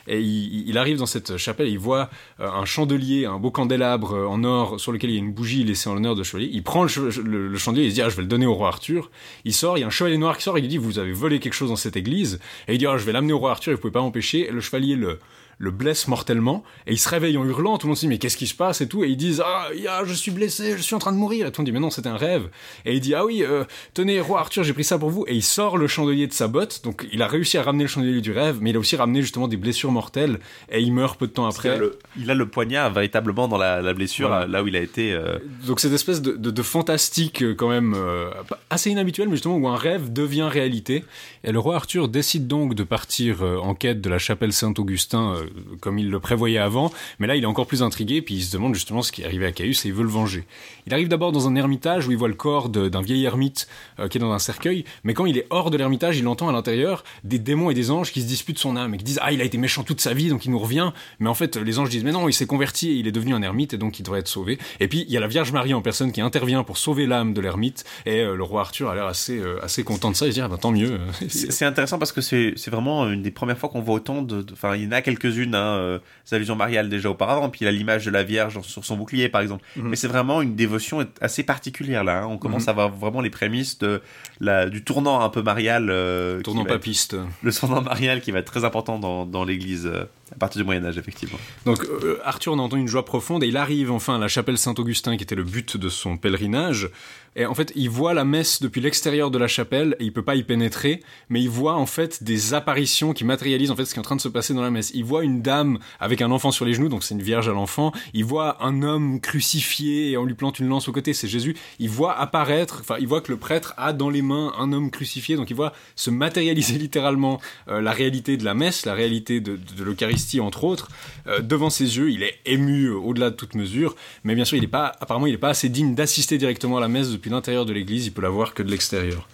Et 0.07 0.19
il, 0.19 0.77
arrive 0.77 0.97
dans 0.97 1.05
cette 1.05 1.37
chapelle, 1.37 1.69
il 1.69 1.79
voit 1.79 2.09
euh, 2.41 2.49
un 2.49 2.65
chandelier, 2.65 3.25
un 3.25 3.39
beau 3.39 3.49
candélabre 3.49 4.13
euh, 4.13 4.25
en 4.27 4.43
or 4.43 4.79
sur 4.81 4.91
lequel 4.91 5.11
il 5.11 5.13
y 5.13 5.15
a 5.15 5.19
une 5.19 5.31
bougie 5.31 5.63
laissée 5.63 5.87
en 5.89 5.93
l'honneur 5.93 6.13
de 6.13 6.23
chevalier. 6.23 6.49
Il 6.51 6.61
prend 6.61 6.83
le, 6.83 6.89
le- 7.23 7.47
le 7.47 7.57
chandelier, 7.57 7.85
il 7.85 7.91
se 7.91 7.95
dit 7.95 8.01
ah, 8.01 8.09
je 8.09 8.17
vais 8.17 8.21
le 8.23 8.27
donner 8.27 8.45
au 8.45 8.53
roi 8.53 8.67
Arthur. 8.67 9.09
Il 9.45 9.53
sort, 9.53 9.77
il 9.77 9.81
y 9.81 9.83
a 9.85 9.87
un 9.87 9.91
chevalier 9.91 10.17
noir 10.17 10.35
qui 10.37 10.43
sort 10.43 10.57
et 10.57 10.61
il 10.61 10.67
dit 10.67 10.77
vous 10.77 10.99
avez 10.99 11.13
volé 11.13 11.39
quelque 11.39 11.53
chose 11.53 11.69
dans 11.69 11.77
cette 11.77 11.95
église. 11.95 12.39
Et 12.67 12.73
il 12.73 12.77
dit 12.77 12.85
ah, 12.85 12.97
je 12.97 13.05
vais 13.05 13.13
l'amener 13.13 13.31
au 13.31 13.39
roi 13.39 13.51
Arthur, 13.51 13.71
il 13.71 13.77
pouvait 13.77 13.93
pas 13.93 14.01
m'empêcher. 14.01 14.47
Et 14.49 14.51
le 14.51 14.59
chevalier 14.59 14.95
le 14.97 15.19
le 15.57 15.71
blesse 15.71 16.07
mortellement 16.07 16.63
et 16.87 16.91
il 16.93 16.99
se 16.99 17.07
réveille 17.09 17.37
en 17.37 17.45
hurlant 17.45 17.77
tout 17.77 17.87
le 17.87 17.89
monde 17.89 17.97
se 17.97 18.01
dit 18.01 18.07
mais 18.07 18.17
qu'est-ce 18.17 18.37
qui 18.37 18.47
se 18.47 18.55
passe 18.55 18.81
et 18.81 18.87
tout 18.87 19.03
et 19.03 19.07
ils 19.09 19.17
disent 19.17 19.41
ah 19.45 19.69
je 20.05 20.13
suis 20.13 20.31
blessé 20.31 20.73
je 20.77 20.81
suis 20.81 20.95
en 20.95 20.99
train 20.99 21.11
de 21.11 21.17
mourir 21.17 21.47
et 21.47 21.51
tout 21.51 21.61
le 21.61 21.63
monde 21.63 21.65
dit 21.67 21.71
mais 21.71 21.79
non 21.79 21.89
c'était 21.89 22.09
un 22.09 22.17
rêve 22.17 22.49
et 22.85 22.93
il 22.93 22.99
dit 22.99 23.13
ah 23.15 23.25
oui 23.25 23.43
euh, 23.43 23.63
tenez 23.93 24.19
roi 24.19 24.39
Arthur 24.39 24.63
j'ai 24.63 24.73
pris 24.73 24.83
ça 24.83 24.97
pour 24.97 25.09
vous 25.09 25.25
et 25.27 25.33
il 25.35 25.43
sort 25.43 25.77
le 25.77 25.87
chandelier 25.87 26.27
de 26.27 26.33
sa 26.33 26.47
botte 26.47 26.81
donc 26.83 27.07
il 27.11 27.21
a 27.21 27.27
réussi 27.27 27.57
à 27.57 27.63
ramener 27.63 27.83
le 27.85 27.87
chandelier 27.89 28.21
du 28.21 28.31
rêve 28.31 28.57
mais 28.61 28.71
il 28.71 28.75
a 28.75 28.79
aussi 28.79 28.95
ramené 28.95 29.21
justement 29.21 29.47
des 29.47 29.57
blessures 29.57 29.91
mortelles 29.91 30.39
et 30.69 30.81
il 30.81 30.91
meurt 30.93 31.17
peu 31.19 31.27
de 31.27 31.31
temps 31.31 31.45
après 31.47 31.77
le, 31.77 31.97
il 32.19 32.29
a 32.29 32.33
le 32.35 32.47
poignard 32.47 32.91
véritablement 32.91 33.47
dans 33.47 33.57
la, 33.57 33.81
la 33.81 33.93
blessure, 33.93 34.27
Voilà. 34.27 34.47
là 34.47 34.63
où 34.63 34.67
il 34.67 34.75
a 34.75 34.81
été. 34.81 35.13
euh, 35.13 35.37
donc 35.65 35.79
cette 35.79 35.93
espèce 35.93 36.21
de, 36.21 36.33
de, 36.33 36.51
de 36.51 36.61
fantastique 36.61 37.41
euh, 37.43 37.55
quand 37.55 37.69
même 37.69 37.93
euh, 37.95 38.29
assez 38.69 38.89
inhabituel 38.89 39.29
mais 39.29 39.35
justement 39.35 39.55
où 39.57 39.67
un 39.67 39.77
rêve 39.77 40.11
devient 40.11 40.47
réalité 40.51 41.03
et 41.43 41.51
le 41.51 41.59
roi 41.59 41.75
Arthur 41.75 42.07
décide 42.09 42.47
donc 42.47 42.75
de 42.75 42.83
partir 42.83 43.41
en 43.43 43.73
quête 43.75 44.01
de 44.01 44.09
la 44.09 44.17
chapelle 44.17 44.51
Saint-Augustin 44.53 45.35
comme 45.79 45.99
il 45.99 46.09
le 46.09 46.19
prévoyait 46.19 46.57
avant 46.57 46.91
mais 47.19 47.27
là 47.27 47.35
il 47.35 47.43
est 47.43 47.47
encore 47.47 47.67
plus 47.67 47.83
intrigué 47.83 48.21
puis 48.21 48.35
il 48.35 48.43
se 48.43 48.51
demande 48.51 48.73
justement 48.73 49.01
ce 49.01 49.11
qui 49.11 49.21
est 49.21 49.25
arrivé 49.25 49.45
à 49.45 49.51
Caius 49.51 49.85
et 49.85 49.89
il 49.89 49.93
veut 49.93 50.03
le 50.03 50.09
venger. 50.09 50.45
Il 50.87 50.93
arrive 50.93 51.07
d'abord 51.07 51.31
dans 51.31 51.47
un 51.47 51.55
ermitage 51.55 52.07
où 52.07 52.11
il 52.11 52.17
voit 52.17 52.27
le 52.27 52.33
corps 52.33 52.69
d'un 52.69 53.01
vieil 53.01 53.23
ermite 53.25 53.67
euh, 53.99 54.07
qui 54.07 54.17
est 54.17 54.21
dans 54.21 54.31
un 54.31 54.39
cercueil 54.39 54.85
mais 55.03 55.13
quand 55.13 55.25
il 55.25 55.37
est 55.37 55.47
hors 55.49 55.71
de 55.71 55.77
l'ermitage 55.77 56.17
il 56.17 56.27
entend 56.27 56.49
à 56.49 56.51
l'intérieur 56.51 57.03
des 57.23 57.39
démons 57.39 57.69
et 57.69 57.73
des 57.73 57.91
anges 57.91 58.11
qui 58.11 58.21
se 58.21 58.27
disputent 58.27 58.59
son 58.59 58.75
âme 58.75 58.93
et 58.93 58.97
qui 58.97 59.03
disent 59.03 59.19
ah 59.21 59.31
il 59.31 59.41
a 59.41 59.43
été 59.43 59.57
méchant 59.57 59.83
toute 59.83 60.01
sa 60.01 60.13
vie 60.13 60.29
donc 60.29 60.45
il 60.45 60.51
nous 60.51 60.59
revient. 60.59 60.91
Mais 61.19 61.29
en 61.29 61.35
fait 61.35 61.57
les 61.57 61.79
anges 61.79 61.89
disent 61.89 62.03
mais 62.03 62.11
non 62.11 62.27
il 62.27 62.33
s'est 62.33 62.47
converti 62.47 62.89
et 62.89 62.93
il 62.93 63.07
est 63.07 63.11
devenu 63.11 63.33
un 63.33 63.41
ermite 63.41 63.73
et 63.73 63.77
donc 63.77 63.99
il 63.99 64.03
devrait 64.03 64.19
être 64.19 64.27
sauvé. 64.27 64.57
Et 64.79 64.87
puis 64.87 65.05
il 65.07 65.13
y 65.13 65.17
a 65.17 65.19
la 65.19 65.27
Vierge 65.27 65.51
Marie 65.51 65.73
en 65.73 65.81
personne 65.81 66.11
qui 66.11 66.21
intervient 66.21 66.63
pour 66.63 66.77
sauver 66.77 67.05
l'âme 67.05 67.33
de 67.33 67.41
l'ermite 67.41 67.85
et 68.05 68.21
euh, 68.21 68.35
le 68.35 68.43
roi 68.43 68.61
Arthur 68.61 68.89
a 68.89 68.95
l'air 68.95 69.05
assez 69.05 69.37
euh, 69.37 69.63
assez 69.63 69.83
content 69.83 70.11
de 70.11 70.15
ça. 70.15 70.25
Il 70.27 70.29
se 70.29 70.35
dit 70.35 70.41
ah 70.41 70.47
bah 70.47 70.57
tant 70.57 70.71
mieux. 70.71 70.99
C'est 71.27 71.65
intéressant 71.65 71.99
parce 71.99 72.11
que 72.11 72.21
c'est 72.21 72.69
vraiment 72.69 73.09
une 73.09 73.21
des 73.21 73.31
premières 73.31 73.57
fois 73.57 73.69
qu'on 73.69 73.81
voit 73.81 73.95
autant 73.95 74.21
de. 74.21 74.45
Enfin, 74.51 74.75
il 74.75 74.83
y 74.83 74.87
en 74.87 74.91
a 74.91 75.01
quelques-unes, 75.35 75.55
hein, 75.55 75.75
euh, 75.77 75.99
des 76.29 76.35
allusions 76.35 76.55
mariales 76.55 76.89
déjà 76.89 77.09
auparavant, 77.09 77.49
puis 77.49 77.59
il 77.63 77.67
a 77.67 77.71
l'image 77.71 78.05
de 78.05 78.11
la 78.11 78.23
Vierge 78.23 78.59
sur 78.61 78.85
son 78.85 78.95
bouclier 78.97 79.29
par 79.29 79.41
exemple. 79.41 79.63
Mhm. 79.75 79.89
Mais 79.89 79.95
c'est 79.95 80.07
vraiment 80.07 80.41
une 80.41 80.55
dévotion 80.55 81.05
assez 81.21 81.43
particulière 81.43 82.03
là. 82.03 82.23
hein. 82.23 82.27
On 82.29 82.37
commence 82.37 82.63
Mhm. 82.63 82.69
à 82.69 82.73
voir 82.73 82.89
vraiment 82.89 83.21
les 83.21 83.29
prémices 83.29 83.77
de 83.79 84.01
la, 84.39 84.69
du 84.69 84.83
tournant 84.83 85.21
un 85.21 85.29
peu 85.29 85.41
marial. 85.41 85.87
euh, 85.89 86.41
tournant 86.41 86.65
papiste 86.65 87.15
le 87.43 87.53
tournant 87.53 87.81
marial 87.81 88.21
qui 88.21 88.31
va 88.31 88.39
être 88.39 88.51
très 88.51 88.63
important 88.65 88.99
dans, 88.99 89.25
dans 89.25 89.43
l'église 89.43 89.85
euh, 89.85 90.05
À 90.31 90.37
partir 90.37 90.59
du 90.61 90.65
Moyen 90.65 90.83
Âge, 90.85 90.97
effectivement. 90.97 91.37
Donc 91.65 91.83
euh, 91.85 92.19
Arthur 92.23 92.53
en 92.53 92.59
entend 92.59 92.77
une 92.77 92.87
joie 92.87 93.05
profonde 93.05 93.43
et 93.43 93.47
il 93.47 93.57
arrive 93.57 93.91
enfin 93.91 94.15
à 94.15 94.19
la 94.19 94.27
chapelle 94.27 94.57
Saint-Augustin 94.57 95.17
qui 95.17 95.23
était 95.23 95.35
le 95.35 95.43
but 95.43 95.77
de 95.77 95.89
son 95.89 96.17
pèlerinage. 96.17 96.89
Et 97.35 97.45
en 97.45 97.53
fait, 97.53 97.73
il 97.75 97.89
voit 97.89 98.13
la 98.13 98.23
messe 98.23 98.61
depuis 98.61 98.79
l'extérieur 98.79 99.29
de 99.29 99.37
la 99.37 99.47
chapelle 99.47 99.95
et 99.99 100.05
il 100.05 100.13
peut 100.13 100.23
pas 100.23 100.35
y 100.35 100.43
pénétrer, 100.43 101.01
mais 101.29 101.41
il 101.41 101.49
voit 101.49 101.75
en 101.75 101.85
fait 101.85 102.23
des 102.23 102.53
apparitions 102.53 103.13
qui 103.13 103.25
matérialisent 103.25 103.71
en 103.71 103.75
fait 103.75 103.85
ce 103.85 103.93
qui 103.93 103.97
est 103.97 103.99
en 103.99 104.03
train 104.03 104.15
de 104.15 104.21
se 104.21 104.29
passer 104.29 104.53
dans 104.53 104.61
la 104.61 104.71
messe. 104.71 104.91
Il 104.93 105.03
voit 105.03 105.23
une 105.23 105.41
dame 105.41 105.79
avec 105.99 106.21
un 106.21 106.31
enfant 106.31 106.51
sur 106.51 106.63
les 106.63 106.73
genoux, 106.73 106.87
donc 106.87 107.03
c'est 107.03 107.13
une 107.13 107.21
vierge 107.21 107.49
à 107.49 107.51
l'enfant. 107.51 107.91
Il 108.13 108.23
voit 108.23 108.63
un 108.63 108.81
homme 108.83 109.19
crucifié 109.19 110.11
et 110.11 110.17
on 110.17 110.23
lui 110.23 110.33
plante 110.33 110.59
une 110.59 110.69
lance 110.69 110.87
au 110.87 110.93
côté, 110.93 111.13
c'est 111.13 111.27
Jésus. 111.27 111.57
Il 111.79 111.89
voit 111.89 112.17
apparaître, 112.17 112.77
enfin, 112.79 112.95
il 112.99 113.07
voit 113.07 113.19
que 113.19 113.31
le 113.31 113.37
prêtre 113.37 113.73
a 113.75 113.91
dans 113.91 114.09
les 114.09 114.21
mains 114.21 114.53
un 114.57 114.71
homme 114.71 114.89
crucifié, 114.89 115.35
donc 115.35 115.49
il 115.49 115.55
voit 115.55 115.73
se 115.95 116.09
matérialiser 116.09 116.77
littéralement 116.77 117.41
euh, 117.67 117.81
la 117.81 117.91
réalité 117.91 118.37
de 118.37 118.45
la 118.45 118.53
messe, 118.53 118.85
la 118.85 118.93
réalité 118.93 119.41
de, 119.41 119.59
l'Eucharistie 119.83 120.39
entre 120.39 120.63
autres, 120.63 120.87
euh, 121.27 121.41
devant 121.41 121.69
ses 121.69 121.97
yeux. 121.97 122.11
Il 122.11 122.23
est 122.23 122.39
ému 122.45 122.89
au-delà 122.89 123.29
de 123.29 123.35
toute 123.35 123.55
mesure, 123.55 123.95
mais 124.23 124.35
bien 124.35 124.45
sûr, 124.45 124.57
il 124.57 124.63
est 124.63 124.67
pas, 124.67 124.95
apparemment, 125.01 125.27
il 125.27 125.33
est 125.33 125.37
pas 125.37 125.49
assez 125.49 125.67
digne 125.67 125.95
d'assister 125.95 126.37
directement 126.37 126.77
à 126.77 126.81
la 126.81 126.87
messe 126.87 127.11
depuis 127.11 127.24
l'intérieur 127.29 127.65
de 127.65 127.73
l'église, 127.73 128.05
il 128.07 128.11
peut 128.11 128.21
la 128.21 128.29
voir 128.29 128.53
que 128.53 128.63
de 128.63 128.71
l'extérieur. 128.71 129.27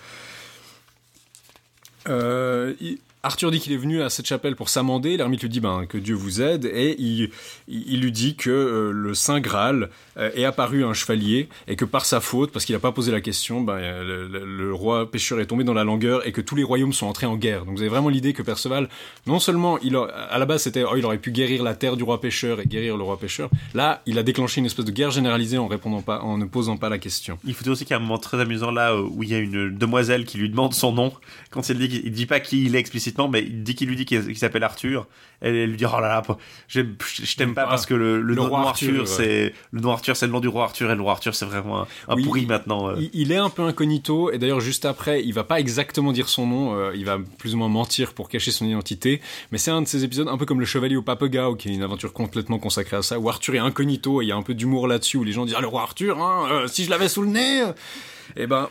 Euh, 2.07 2.73
Arthur 3.23 3.51
dit 3.51 3.59
qu'il 3.59 3.71
est 3.71 3.77
venu 3.77 4.01
à 4.01 4.09
cette 4.09 4.25
chapelle 4.25 4.55
pour 4.55 4.69
s'amender. 4.69 5.15
L'ermite 5.15 5.41
lui 5.43 5.49
dit 5.49 5.59
ben, 5.59 5.85
que 5.87 5.99
Dieu 5.99 6.15
vous 6.15 6.41
aide 6.41 6.65
et 6.65 6.95
il, 6.99 7.29
lui 8.01 8.11
dit 8.11 8.35
que 8.35 8.49
euh, 8.49 8.91
le 8.91 9.13
Saint 9.13 9.39
Graal 9.39 9.89
euh, 10.17 10.31
est 10.33 10.43
apparu 10.43 10.83
un 10.83 10.93
chevalier 10.93 11.47
et 11.67 11.75
que 11.75 11.85
par 11.85 12.05
sa 12.05 12.19
faute, 12.19 12.51
parce 12.51 12.65
qu'il 12.65 12.73
n'a 12.73 12.79
pas 12.79 12.91
posé 12.91 13.11
la 13.11 13.21
question, 13.21 13.61
ben, 13.61 13.73
euh, 13.73 14.27
le, 14.43 14.73
roi 14.73 15.11
pécheur 15.11 15.39
est 15.39 15.45
tombé 15.45 15.63
dans 15.63 15.73
la 15.73 15.83
langueur 15.83 16.25
et 16.25 16.31
que 16.31 16.41
tous 16.41 16.55
les 16.55 16.63
royaumes 16.63 16.93
sont 16.93 17.05
entrés 17.05 17.27
en 17.27 17.35
guerre. 17.35 17.65
Donc 17.65 17.75
vous 17.75 17.81
avez 17.81 17.89
vraiment 17.89 18.09
l'idée 18.09 18.33
que 18.33 18.41
Perceval, 18.41 18.89
non 19.27 19.39
seulement 19.39 19.77
il 19.79 19.95
a- 19.95 20.05
à 20.05 20.39
la 20.39 20.45
base 20.45 20.63
c'était 20.63 20.83
oh, 20.83 20.95
il 20.97 21.05
aurait 21.05 21.19
pu 21.19 21.31
guérir 21.31 21.61
la 21.61 21.75
terre 21.75 21.97
du 21.97 22.03
roi 22.03 22.19
pécheur 22.19 22.59
et 22.59 22.65
guérir 22.65 22.97
le 22.97 23.03
roi 23.03 23.19
pécheur, 23.19 23.49
là 23.75 24.01
il 24.07 24.17
a 24.17 24.23
déclenché 24.23 24.59
une 24.59 24.65
espèce 24.65 24.85
de 24.85 24.91
guerre 24.91 25.11
généralisée 25.11 25.59
en 25.59 25.67
répondant 25.67 26.01
pas, 26.01 26.21
en 26.21 26.37
ne 26.37 26.45
posant 26.45 26.77
pas 26.77 26.89
la 26.89 26.97
question. 26.97 27.37
Il 27.45 27.53
faut 27.53 27.63
dire 27.63 27.73
aussi 27.73 27.85
qu'il 27.85 27.91
y 27.91 27.93
a 27.93 27.97
un 27.97 28.01
moment 28.01 28.17
très 28.17 28.39
amusant 28.39 28.71
là 28.71 28.99
où 28.99 29.21
il 29.21 29.29
y 29.29 29.35
a 29.35 29.39
une 29.39 29.77
demoiselle 29.77 30.25
qui 30.25 30.39
lui 30.39 30.49
demande 30.49 30.73
son 30.73 30.93
nom. 30.93 31.13
Quand 31.51 31.67
il 31.69 31.77
dit 31.77 32.01
il 32.03 32.11
dit 32.11 32.25
pas 32.25 32.39
qui 32.39 32.65
il 32.65 32.75
est 32.75 32.79
explicitement, 32.79 33.10
mais 33.29 33.41
il 33.41 33.63
dit 33.63 33.75
qu'il 33.75 33.87
lui 33.89 33.95
dit 33.95 34.05
qu'il 34.05 34.37
s'appelle 34.37 34.63
Arthur. 34.63 35.07
Elle, 35.41 35.55
elle 35.55 35.69
lui 35.71 35.77
dit 35.77 35.85
oh 35.85 35.99
là 35.99 36.07
là, 36.07 36.23
je 36.67 36.81
je 37.01 37.35
t'aime 37.35 37.55
pas 37.55 37.65
parce 37.65 37.85
que 37.87 37.93
le, 37.95 38.17
le 38.21 38.21
le 38.21 38.35
nom 38.35 38.47
roi 38.49 38.69
Arthur, 38.69 39.01
ouais. 39.01 39.05
c'est 39.07 39.53
le 39.71 39.81
nom 39.81 39.91
Arthur, 39.91 40.15
c'est 40.15 40.27
le 40.27 40.31
nom 40.31 40.39
du 40.39 40.47
roi 40.47 40.65
Arthur 40.65 40.91
et 40.91 40.95
le 40.95 41.01
roi 41.01 41.13
Arthur, 41.13 41.33
c'est 41.33 41.45
vraiment 41.45 41.81
un, 41.81 41.87
un 42.09 42.15
Oui, 42.15 42.23
pourri 42.23 42.45
maintenant. 42.45 42.89
euh. 42.89 42.95
Il, 42.99 43.09
il 43.13 43.31
est 43.31 43.37
un 43.37 43.49
peu 43.49 43.63
incognito 43.63 44.31
et 44.31 44.37
d'ailleurs 44.37 44.59
juste 44.61 44.85
après, 44.85 45.23
il 45.23 45.33
va 45.33 45.43
pas 45.43 45.59
exactement 45.59 46.11
dire 46.11 46.29
son 46.29 46.45
nom, 46.45 46.75
euh, 46.75 46.91
il 46.95 47.05
va 47.05 47.17
plus 47.39 47.55
ou 47.55 47.57
moins 47.57 47.69
mentir 47.69 48.13
pour 48.13 48.29
cacher 48.29 48.51
son 48.51 48.65
identité. 48.65 49.19
Mais 49.51 49.57
c'est 49.57 49.71
un 49.71 49.81
de 49.81 49.87
ces 49.87 50.03
épisodes 50.03 50.27
un 50.27 50.37
peu 50.37 50.45
comme 50.45 50.59
le 50.59 50.65
Chevalier 50.65 50.95
au 50.95 51.01
Papegao, 51.01 51.55
qui 51.55 51.69
est 51.69 51.73
une 51.73 51.83
aventure 51.83 52.13
complètement 52.13 52.59
consacrée 52.59 52.97
à 52.97 53.01
ça, 53.01 53.17
où 53.19 53.27
Arthur 53.27 53.55
est 53.55 53.59
incognito 53.59 54.21
et 54.21 54.25
il 54.25 54.27
y 54.27 54.31
a 54.31 54.35
un 54.35 54.43
peu 54.43 54.53
d'humour 54.53 54.87
là-dessus 54.87 55.17
où 55.17 55.23
les 55.23 55.31
gens 55.31 55.45
disent 55.45 55.55
ah 55.57 55.61
le 55.61 55.67
roi 55.67 55.81
Arthur, 55.81 56.21
hein, 56.21 56.47
euh, 56.51 56.67
si 56.67 56.85
je 56.85 56.89
l'avais 56.91 57.09
sous 57.09 57.23
le 57.23 57.29
nez. 57.29 57.63
Et 58.37 58.45
ben 58.47 58.69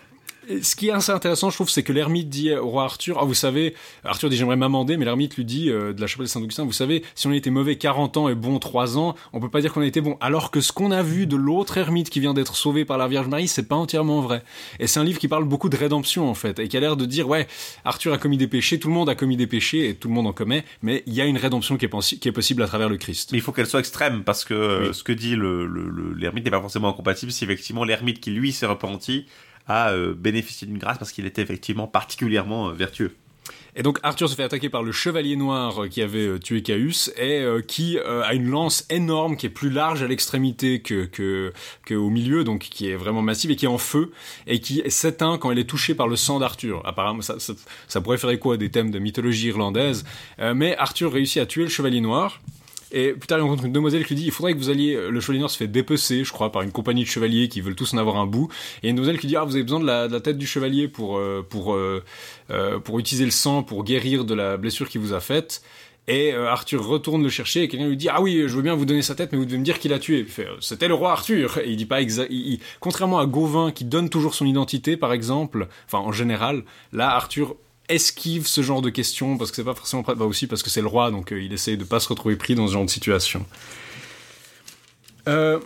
ce 0.62 0.76
qui 0.76 0.88
est 0.88 0.92
assez 0.92 1.12
intéressant, 1.12 1.50
je 1.50 1.54
trouve, 1.56 1.70
c'est 1.70 1.82
que 1.82 1.92
l'ermite 1.92 2.28
dit 2.28 2.52
au 2.54 2.68
roi 2.68 2.84
Arthur, 2.84 3.18
ah, 3.20 3.24
vous 3.24 3.34
savez, 3.34 3.74
Arthur 4.04 4.28
dit 4.30 4.36
j'aimerais 4.36 4.56
m'amender, 4.56 4.96
mais 4.96 5.04
l'ermite 5.04 5.36
lui 5.36 5.44
dit 5.44 5.70
euh, 5.70 5.92
de 5.92 6.00
la 6.00 6.06
chapelle 6.06 6.28
Saint-Augustin, 6.28 6.64
vous 6.64 6.72
savez, 6.72 7.02
si 7.14 7.26
on 7.26 7.30
a 7.30 7.36
été 7.36 7.50
mauvais 7.50 7.76
40 7.76 8.16
ans 8.16 8.28
et 8.28 8.34
bon 8.34 8.58
3 8.58 8.98
ans, 8.98 9.14
on 9.32 9.40
peut 9.40 9.48
pas 9.48 9.60
dire 9.60 9.72
qu'on 9.72 9.80
a 9.82 9.86
été 9.86 10.00
bon. 10.00 10.16
Alors 10.20 10.50
que 10.50 10.60
ce 10.60 10.72
qu'on 10.72 10.90
a 10.90 11.02
vu 11.02 11.26
de 11.26 11.36
l'autre 11.36 11.78
ermite 11.78 12.10
qui 12.10 12.20
vient 12.20 12.34
d'être 12.34 12.56
sauvé 12.56 12.84
par 12.84 12.98
la 12.98 13.08
Vierge 13.08 13.28
Marie, 13.28 13.48
c'est 13.48 13.68
pas 13.68 13.76
entièrement 13.76 14.20
vrai. 14.20 14.42
Et 14.78 14.86
c'est 14.86 15.00
un 15.00 15.04
livre 15.04 15.18
qui 15.18 15.28
parle 15.28 15.44
beaucoup 15.44 15.68
de 15.68 15.76
rédemption, 15.76 16.28
en 16.28 16.34
fait, 16.34 16.58
et 16.58 16.68
qui 16.68 16.76
a 16.76 16.80
l'air 16.80 16.96
de 16.96 17.04
dire, 17.06 17.28
ouais, 17.28 17.46
Arthur 17.84 18.12
a 18.12 18.18
commis 18.18 18.36
des 18.38 18.46
péchés, 18.48 18.78
tout 18.78 18.88
le 18.88 18.94
monde 18.94 19.08
a 19.08 19.14
commis 19.14 19.36
des 19.36 19.46
péchés, 19.46 19.88
et 19.88 19.94
tout 19.94 20.08
le 20.08 20.14
monde 20.14 20.26
en 20.26 20.32
commet, 20.32 20.64
mais 20.82 21.02
il 21.06 21.14
y 21.14 21.20
a 21.20 21.26
une 21.26 21.38
rédemption 21.38 21.76
qui 21.76 21.84
est, 21.84 21.88
pensi- 21.88 22.18
qui 22.18 22.28
est 22.28 22.32
possible 22.32 22.62
à 22.62 22.66
travers 22.66 22.88
le 22.88 22.96
Christ. 22.96 23.30
Mais 23.32 23.38
il 23.38 23.40
faut 23.42 23.52
qu'elle 23.52 23.66
soit 23.66 23.80
extrême 23.80 24.22
parce 24.24 24.44
que 24.44 24.54
euh, 24.54 24.88
Oui. 24.88 24.94
ce 24.94 25.02
que 25.04 25.12
dit 25.12 25.36
le, 25.36 25.66
le- 25.66 25.88
le- 25.88 26.12
l'ermite 26.14 26.44
n'est 26.44 26.50
pas 26.50 26.60
forcément 26.60 26.88
incompatible 26.88 27.32
si 27.32 27.44
effectivement 27.44 27.84
l'ermite 27.84 28.20
qui 28.20 28.30
lui 28.30 28.52
s'est 28.52 28.66
repenti 28.66 29.26
a 29.66 29.92
euh, 29.92 30.14
bénéficié 30.14 30.66
d'une 30.66 30.78
grâce 30.78 30.98
parce 30.98 31.12
qu'il 31.12 31.26
était 31.26 31.42
effectivement 31.42 31.86
particulièrement 31.86 32.68
euh, 32.68 32.72
vertueux. 32.72 33.14
Et 33.76 33.82
donc 33.84 34.00
Arthur 34.02 34.28
se 34.28 34.34
fait 34.34 34.42
attaquer 34.42 34.68
par 34.68 34.82
le 34.82 34.90
chevalier 34.90 35.36
noir 35.36 35.84
euh, 35.84 35.88
qui 35.88 36.02
avait 36.02 36.40
tué 36.40 36.62
Caius 36.62 37.12
et 37.16 37.44
qui 37.68 37.98
a 37.98 38.34
une 38.34 38.48
lance 38.48 38.84
énorme 38.90 39.36
qui 39.36 39.46
est 39.46 39.50
plus 39.50 39.70
large 39.70 40.02
à 40.02 40.08
l'extrémité 40.08 40.82
que, 40.82 41.04
que, 41.04 41.94
au 41.94 42.10
milieu, 42.10 42.42
donc 42.42 42.62
qui 42.62 42.88
est 42.88 42.96
vraiment 42.96 43.22
massive 43.22 43.52
et 43.52 43.56
qui 43.56 43.66
est 43.66 43.68
en 43.68 43.78
feu 43.78 44.10
et 44.48 44.60
qui 44.60 44.82
s'éteint 44.88 45.38
quand 45.38 45.52
elle 45.52 45.58
est 45.60 45.68
touchée 45.68 45.94
par 45.94 46.08
le 46.08 46.16
sang 46.16 46.40
d'Arthur. 46.40 46.82
Apparemment, 46.84 47.22
ça, 47.22 47.36
ça, 47.86 48.00
pourrait 48.00 48.18
faire 48.18 48.30
écho 48.30 48.50
à 48.50 48.56
des 48.56 48.70
thèmes 48.70 48.90
de 48.90 48.98
mythologie 48.98 49.48
irlandaise, 49.48 50.04
mais 50.38 50.76
Arthur 50.76 51.12
réussit 51.12 51.40
à 51.40 51.46
tuer 51.46 51.62
le 51.62 51.70
chevalier 51.70 52.00
noir. 52.00 52.40
Et 52.92 53.12
plus 53.12 53.26
tard, 53.26 53.38
il 53.38 53.42
rencontre 53.42 53.64
une 53.64 53.72
demoiselle 53.72 54.04
qui 54.04 54.14
lui 54.14 54.22
dit 54.22 54.26
il 54.26 54.32
faudrait 54.32 54.52
que 54.52 54.58
vous 54.58 54.70
alliez. 54.70 54.94
Le 54.94 55.38
noir 55.38 55.50
se 55.50 55.56
fait 55.56 55.68
dépecer, 55.68 56.24
je 56.24 56.32
crois, 56.32 56.50
par 56.52 56.62
une 56.62 56.72
compagnie 56.72 57.02
de 57.02 57.08
chevaliers 57.08 57.48
qui 57.48 57.60
veulent 57.60 57.76
tous 57.76 57.94
en 57.94 57.98
avoir 57.98 58.16
un 58.16 58.26
bout. 58.26 58.48
Et 58.82 58.88
une 58.88 58.96
demoiselle 58.96 59.18
qui 59.18 59.26
dit 59.26 59.36
ah 59.36 59.44
vous 59.44 59.54
avez 59.54 59.62
besoin 59.62 59.80
de 59.80 59.86
la, 59.86 60.20
tête 60.20 60.38
du 60.38 60.46
chevalier 60.46 60.88
pour 60.88 61.18
euh, 61.18 61.46
pour 61.48 61.74
euh, 61.74 62.02
euh, 62.50 62.78
pour 62.78 62.98
utiliser 62.98 63.24
le 63.24 63.30
sang 63.30 63.62
pour 63.62 63.84
guérir 63.84 64.24
de 64.24 64.34
la 64.34 64.56
blessure 64.56 64.88
qui 64.88 64.98
vous 64.98 65.12
a 65.12 65.20
faite. 65.20 65.62
Et 66.08 66.32
Arthur 66.32 66.84
retourne 66.84 67.22
le 67.22 67.28
chercher 67.28 67.62
et 67.62 67.68
quelqu'un 67.68 67.86
lui 67.86 67.96
dit 67.96 68.08
ah 68.08 68.20
oui 68.20 68.42
je 68.48 68.56
veux 68.56 68.62
bien 68.62 68.74
vous 68.74 68.86
donner 68.86 69.02
sa 69.02 69.14
tête 69.14 69.30
mais 69.30 69.38
vous 69.38 69.44
devez 69.44 69.58
me 69.58 69.64
dire 69.64 69.78
qui 69.78 69.88
l'a 69.88 70.00
tué. 70.00 70.26
C'était 70.60 70.88
le 70.88 70.94
roi 70.94 71.12
Arthur. 71.12 71.58
Et 71.58 71.70
il 71.70 71.76
dit 71.76 71.86
pas 71.86 72.00
contrairement 72.80 73.20
à 73.20 73.26
Gauvin 73.26 73.70
qui 73.70 73.84
donne 73.84 74.08
toujours 74.08 74.34
son 74.34 74.46
identité 74.46 74.96
par 74.96 75.12
exemple, 75.12 75.68
enfin 75.86 75.98
en 75.98 76.10
général, 76.10 76.64
là 76.92 77.14
Arthur 77.14 77.54
esquive 77.90 78.46
ce 78.46 78.62
genre 78.62 78.80
de 78.82 78.90
questions 78.90 79.36
parce 79.38 79.50
que 79.50 79.56
c'est 79.56 79.64
pas 79.64 79.74
forcément 79.74 80.02
prêt, 80.02 80.14
bah 80.14 80.24
aussi 80.24 80.46
parce 80.46 80.62
que 80.62 80.70
c'est 80.70 80.80
le 80.80 80.86
roi 80.86 81.10
donc 81.10 81.32
euh, 81.32 81.42
il 81.42 81.52
essaye 81.52 81.76
de 81.76 81.84
pas 81.84 82.00
se 82.00 82.08
retrouver 82.08 82.36
pris 82.36 82.54
dans 82.54 82.66
ce 82.66 82.72
genre 82.72 82.84
de 82.84 82.90
situation. 82.90 83.44
Euh, 85.28 85.60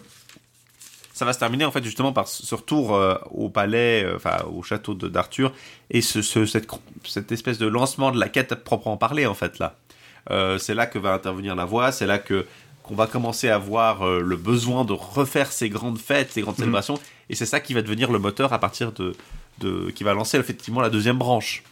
Ça 1.13 1.25
va 1.25 1.33
se 1.33 1.39
terminer 1.39 1.65
en 1.65 1.71
fait 1.71 1.85
justement 1.85 2.13
par 2.13 2.27
ce 2.27 2.55
retour 2.55 2.95
euh, 2.97 3.15
au 3.31 3.49
palais, 3.49 4.05
enfin 4.17 4.39
au 4.53 4.63
château 4.65 4.95
de- 4.95 5.07
d'Arthur 5.09 5.53
et 5.91 6.03
ce, 6.03 6.23
ce- 6.23 6.45
cette, 6.45 6.67
cette 7.05 7.31
espèce 7.31 7.59
de 7.59 7.67
lancement 7.69 8.11
de 8.11 8.19
la 8.19 8.29
quête 8.29 8.51
à 8.51 8.57
proprement 8.57 8.97
parler 8.97 9.25
en 9.27 9.35
fait 9.35 9.59
là. 9.61 9.77
C'est 10.59 10.75
là 10.75 10.87
que 10.87 10.99
va 10.99 11.13
intervenir 11.13 11.55
la 11.55 11.67
voix, 11.67 11.93
c'est 11.93 12.07
là 12.07 12.19
que 12.19 12.47
qu'on 12.83 12.95
va 12.95 13.07
commencer 13.07 13.49
à 13.49 13.59
voir 13.59 14.07
le 14.07 14.37
besoin 14.37 14.85
de 14.85 14.93
refaire 14.93 15.53
ces 15.53 15.69
grandes 15.71 15.99
fêtes, 15.99 16.33
ces 16.33 16.41
grandes 16.43 16.55
Mhm. 16.57 16.61
célébrations 16.65 16.99
et 17.31 17.35
c'est 17.35 17.47
ça 17.47 17.61
qui 17.61 17.75
va 17.75 17.81
devenir 17.83 18.11
le 18.11 18.19
moteur 18.19 18.53
à 18.53 18.59
partir 18.59 18.91
de, 18.93 19.15
de 19.61 19.91
qui 19.91 20.03
va 20.03 20.15
lancer 20.15 20.37
effectivement 20.39 20.81
la 20.81 20.91
deuxième 20.91 21.17
branche. 21.19 21.63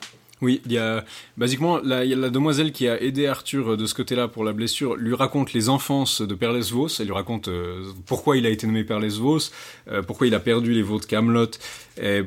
Oui, 0.43 0.61
il 0.67 0.73
y 0.73 0.79
a 0.79 1.05
basiquement 1.37 1.79
la, 1.79 2.05
demoiselle 2.29 2.73
qui 2.73 2.89
a 2.89 3.01
aidé 3.01 3.29
Arthur 3.29 3.71
euh, 3.71 3.77
de 3.77 3.87
ce 3.87 3.95
côté-là 3.95 4.27
pour 4.27 4.43
la 4.43 4.53
blessure 4.53 4.97
lui 4.97 5.15
raconte 5.15 5.53
les 5.53 5.69
enfances 5.69 6.21
de 6.21 6.35
Père 6.35 6.53
Lesvos. 6.53 6.89
Elle 6.99 7.07
lui 7.07 7.15
raconte 7.15 7.47
euh, 7.47 7.85
pourquoi 8.07 8.37
il 8.37 8.45
a 8.45 8.51
été 8.51 8.67
nommé 8.67 8.83
Père 8.83 8.99
Lesvos, 8.99 9.53
euh, 9.89 10.03
pourquoi 10.03 10.27
il 10.27 10.35
a 10.35 10.41
perdu 10.41 10.73
les 10.73 10.83
veaux 10.83 10.99
de 10.99 11.05
Camelot, 11.05 11.47
et 11.97 12.23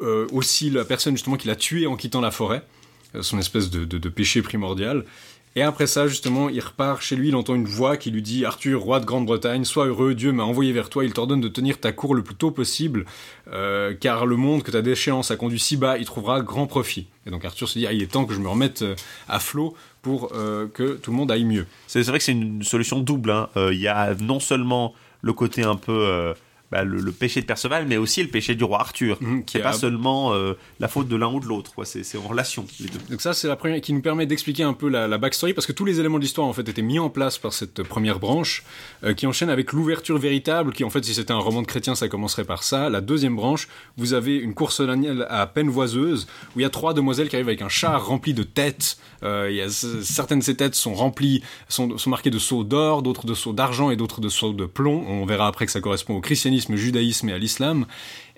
euh, 0.00 0.26
aussi 0.32 0.70
la 0.70 0.86
personne 0.86 1.14
justement 1.14 1.36
qui 1.36 1.46
l'a 1.46 1.56
tué 1.56 1.86
en 1.86 1.96
quittant 1.96 2.22
la 2.22 2.30
forêt, 2.30 2.62
son 3.20 3.38
espèce 3.38 3.68
de, 3.68 3.84
de 3.84 4.08
péché 4.08 4.40
primordial. 4.40 5.04
Et 5.58 5.62
après 5.62 5.86
ça, 5.86 6.06
justement, 6.06 6.50
il 6.50 6.60
repart 6.60 7.00
chez 7.00 7.16
lui, 7.16 7.28
il 7.28 7.34
entend 7.34 7.54
une 7.54 7.64
voix 7.64 7.96
qui 7.96 8.10
lui 8.10 8.20
dit 8.20 8.44
Arthur, 8.44 8.78
roi 8.82 9.00
de 9.00 9.06
Grande-Bretagne, 9.06 9.64
sois 9.64 9.86
heureux, 9.86 10.14
Dieu 10.14 10.30
m'a 10.30 10.42
envoyé 10.42 10.70
vers 10.70 10.90
toi, 10.90 11.02
il 11.02 11.14
t'ordonne 11.14 11.40
de 11.40 11.48
tenir 11.48 11.80
ta 11.80 11.92
cour 11.92 12.14
le 12.14 12.22
plus 12.22 12.34
tôt 12.34 12.50
possible, 12.50 13.06
euh, 13.50 13.94
car 13.98 14.26
le 14.26 14.36
monde 14.36 14.62
que 14.62 14.70
ta 14.70 14.82
déchéance 14.82 15.30
a 15.30 15.36
conduit 15.36 15.58
si 15.58 15.78
bas, 15.78 15.96
il 15.96 16.04
trouvera 16.04 16.42
grand 16.42 16.66
profit. 16.66 17.06
Et 17.26 17.30
donc 17.30 17.42
Arthur 17.46 17.70
se 17.70 17.78
dit 17.78 17.86
ah, 17.86 17.94
il 17.94 18.02
est 18.02 18.12
temps 18.12 18.26
que 18.26 18.34
je 18.34 18.38
me 18.38 18.48
remette 18.48 18.82
euh, 18.82 18.94
à 19.28 19.40
flot 19.40 19.74
pour 20.02 20.30
euh, 20.34 20.68
que 20.68 20.96
tout 20.96 21.10
le 21.10 21.16
monde 21.16 21.30
aille 21.32 21.46
mieux. 21.46 21.66
C'est 21.86 22.02
vrai 22.02 22.18
que 22.18 22.24
c'est 22.24 22.32
une 22.32 22.62
solution 22.62 23.00
double. 23.00 23.30
hein. 23.30 23.48
Il 23.56 23.80
y 23.80 23.88
a 23.88 24.14
non 24.20 24.40
seulement 24.40 24.92
le 25.22 25.32
côté 25.32 25.62
un 25.62 25.76
peu 25.76 26.34
bah, 26.72 26.84
le, 26.84 26.98
le 26.98 27.12
péché 27.12 27.40
de 27.40 27.46
Perceval, 27.46 27.86
mais 27.86 27.96
aussi 27.96 28.22
le 28.22 28.28
péché 28.28 28.54
du 28.54 28.64
roi 28.64 28.80
Arthur. 28.80 29.18
Mhm, 29.20 29.44
qui 29.44 29.52
c'est 29.52 29.60
a- 29.60 29.70
pas 29.70 29.72
seulement 29.72 30.32
euh, 30.34 30.54
la 30.80 30.88
faute 30.88 31.08
de 31.08 31.16
l'un 31.16 31.28
ou 31.32 31.40
de 31.40 31.46
l'autre. 31.46 31.72
C'est 31.84 32.18
en 32.18 32.22
relation 32.28 32.66
les 32.80 32.86
deux. 32.88 32.98
Donc 33.10 33.20
ça, 33.20 33.34
c'est 33.34 33.48
la 33.48 33.56
première 33.56 33.80
qui 33.80 33.92
nous 33.92 34.02
permet 34.02 34.26
d'expliquer 34.26 34.62
un 34.64 34.72
peu 34.72 34.88
la, 34.88 35.06
la 35.08 35.18
backstory, 35.18 35.54
parce 35.54 35.66
que 35.66 35.72
tous 35.72 35.84
les 35.84 36.00
éléments 36.00 36.18
de 36.18 36.22
l'histoire 36.22 36.46
en 36.46 36.52
fait 36.52 36.68
étaient 36.68 36.82
mis 36.82 36.98
en 36.98 37.10
place 37.10 37.38
par 37.38 37.52
cette 37.52 37.82
première 37.82 38.18
branche, 38.18 38.64
euh, 39.04 39.14
qui 39.14 39.26
enchaîne 39.26 39.50
avec 39.50 39.72
l'ouverture 39.72 40.18
véritable, 40.18 40.72
qui 40.72 40.84
en 40.84 40.90
fait, 40.90 41.04
si 41.04 41.14
c'était 41.14 41.32
un 41.32 41.38
roman 41.38 41.62
de 41.62 41.66
chrétien, 41.66 41.94
ça 41.94 42.08
commencerait 42.08 42.44
par 42.44 42.62
ça. 42.62 42.88
La 42.90 43.00
deuxième 43.00 43.36
branche, 43.36 43.68
vous 43.96 44.12
avez 44.14 44.36
une 44.36 44.54
course 44.54 44.76
solennelle 44.76 45.26
à 45.30 45.46
peine 45.46 45.68
voiseuse, 45.70 46.26
où 46.54 46.60
il 46.60 46.62
y 46.62 46.66
a 46.66 46.70
trois 46.70 46.94
demoiselles 46.94 47.28
qui 47.28 47.36
arrivent 47.36 47.48
avec 47.48 47.62
un 47.62 47.68
char 47.68 48.06
rempli 48.06 48.34
de 48.34 48.42
têtes. 48.42 48.98
Euh, 49.22 49.48
il 49.50 49.56
y 49.56 49.60
a, 49.62 49.68
certaines 49.70 50.40
de 50.40 50.44
ces 50.44 50.56
têtes 50.56 50.74
sont 50.74 50.94
remplies, 50.94 51.42
sont, 51.68 51.96
sont 51.96 52.10
marquées 52.10 52.30
de 52.30 52.38
sceaux 52.38 52.64
d'or, 52.64 53.02
d'autres 53.02 53.26
de 53.26 53.34
sceaux 53.34 53.52
d'argent 53.52 53.90
et 53.90 53.96
d'autres 53.96 54.20
de 54.20 54.28
sceaux 54.28 54.52
de 54.52 54.66
plomb. 54.66 55.04
On 55.08 55.24
verra 55.26 55.46
après 55.46 55.64
que 55.66 55.72
ça 55.72 55.80
correspond 55.80 56.14
au 56.16 56.20
christianisme, 56.20 56.55
judaïsme 56.76 57.28
et 57.28 57.32
à 57.32 57.38
l'islam. 57.38 57.86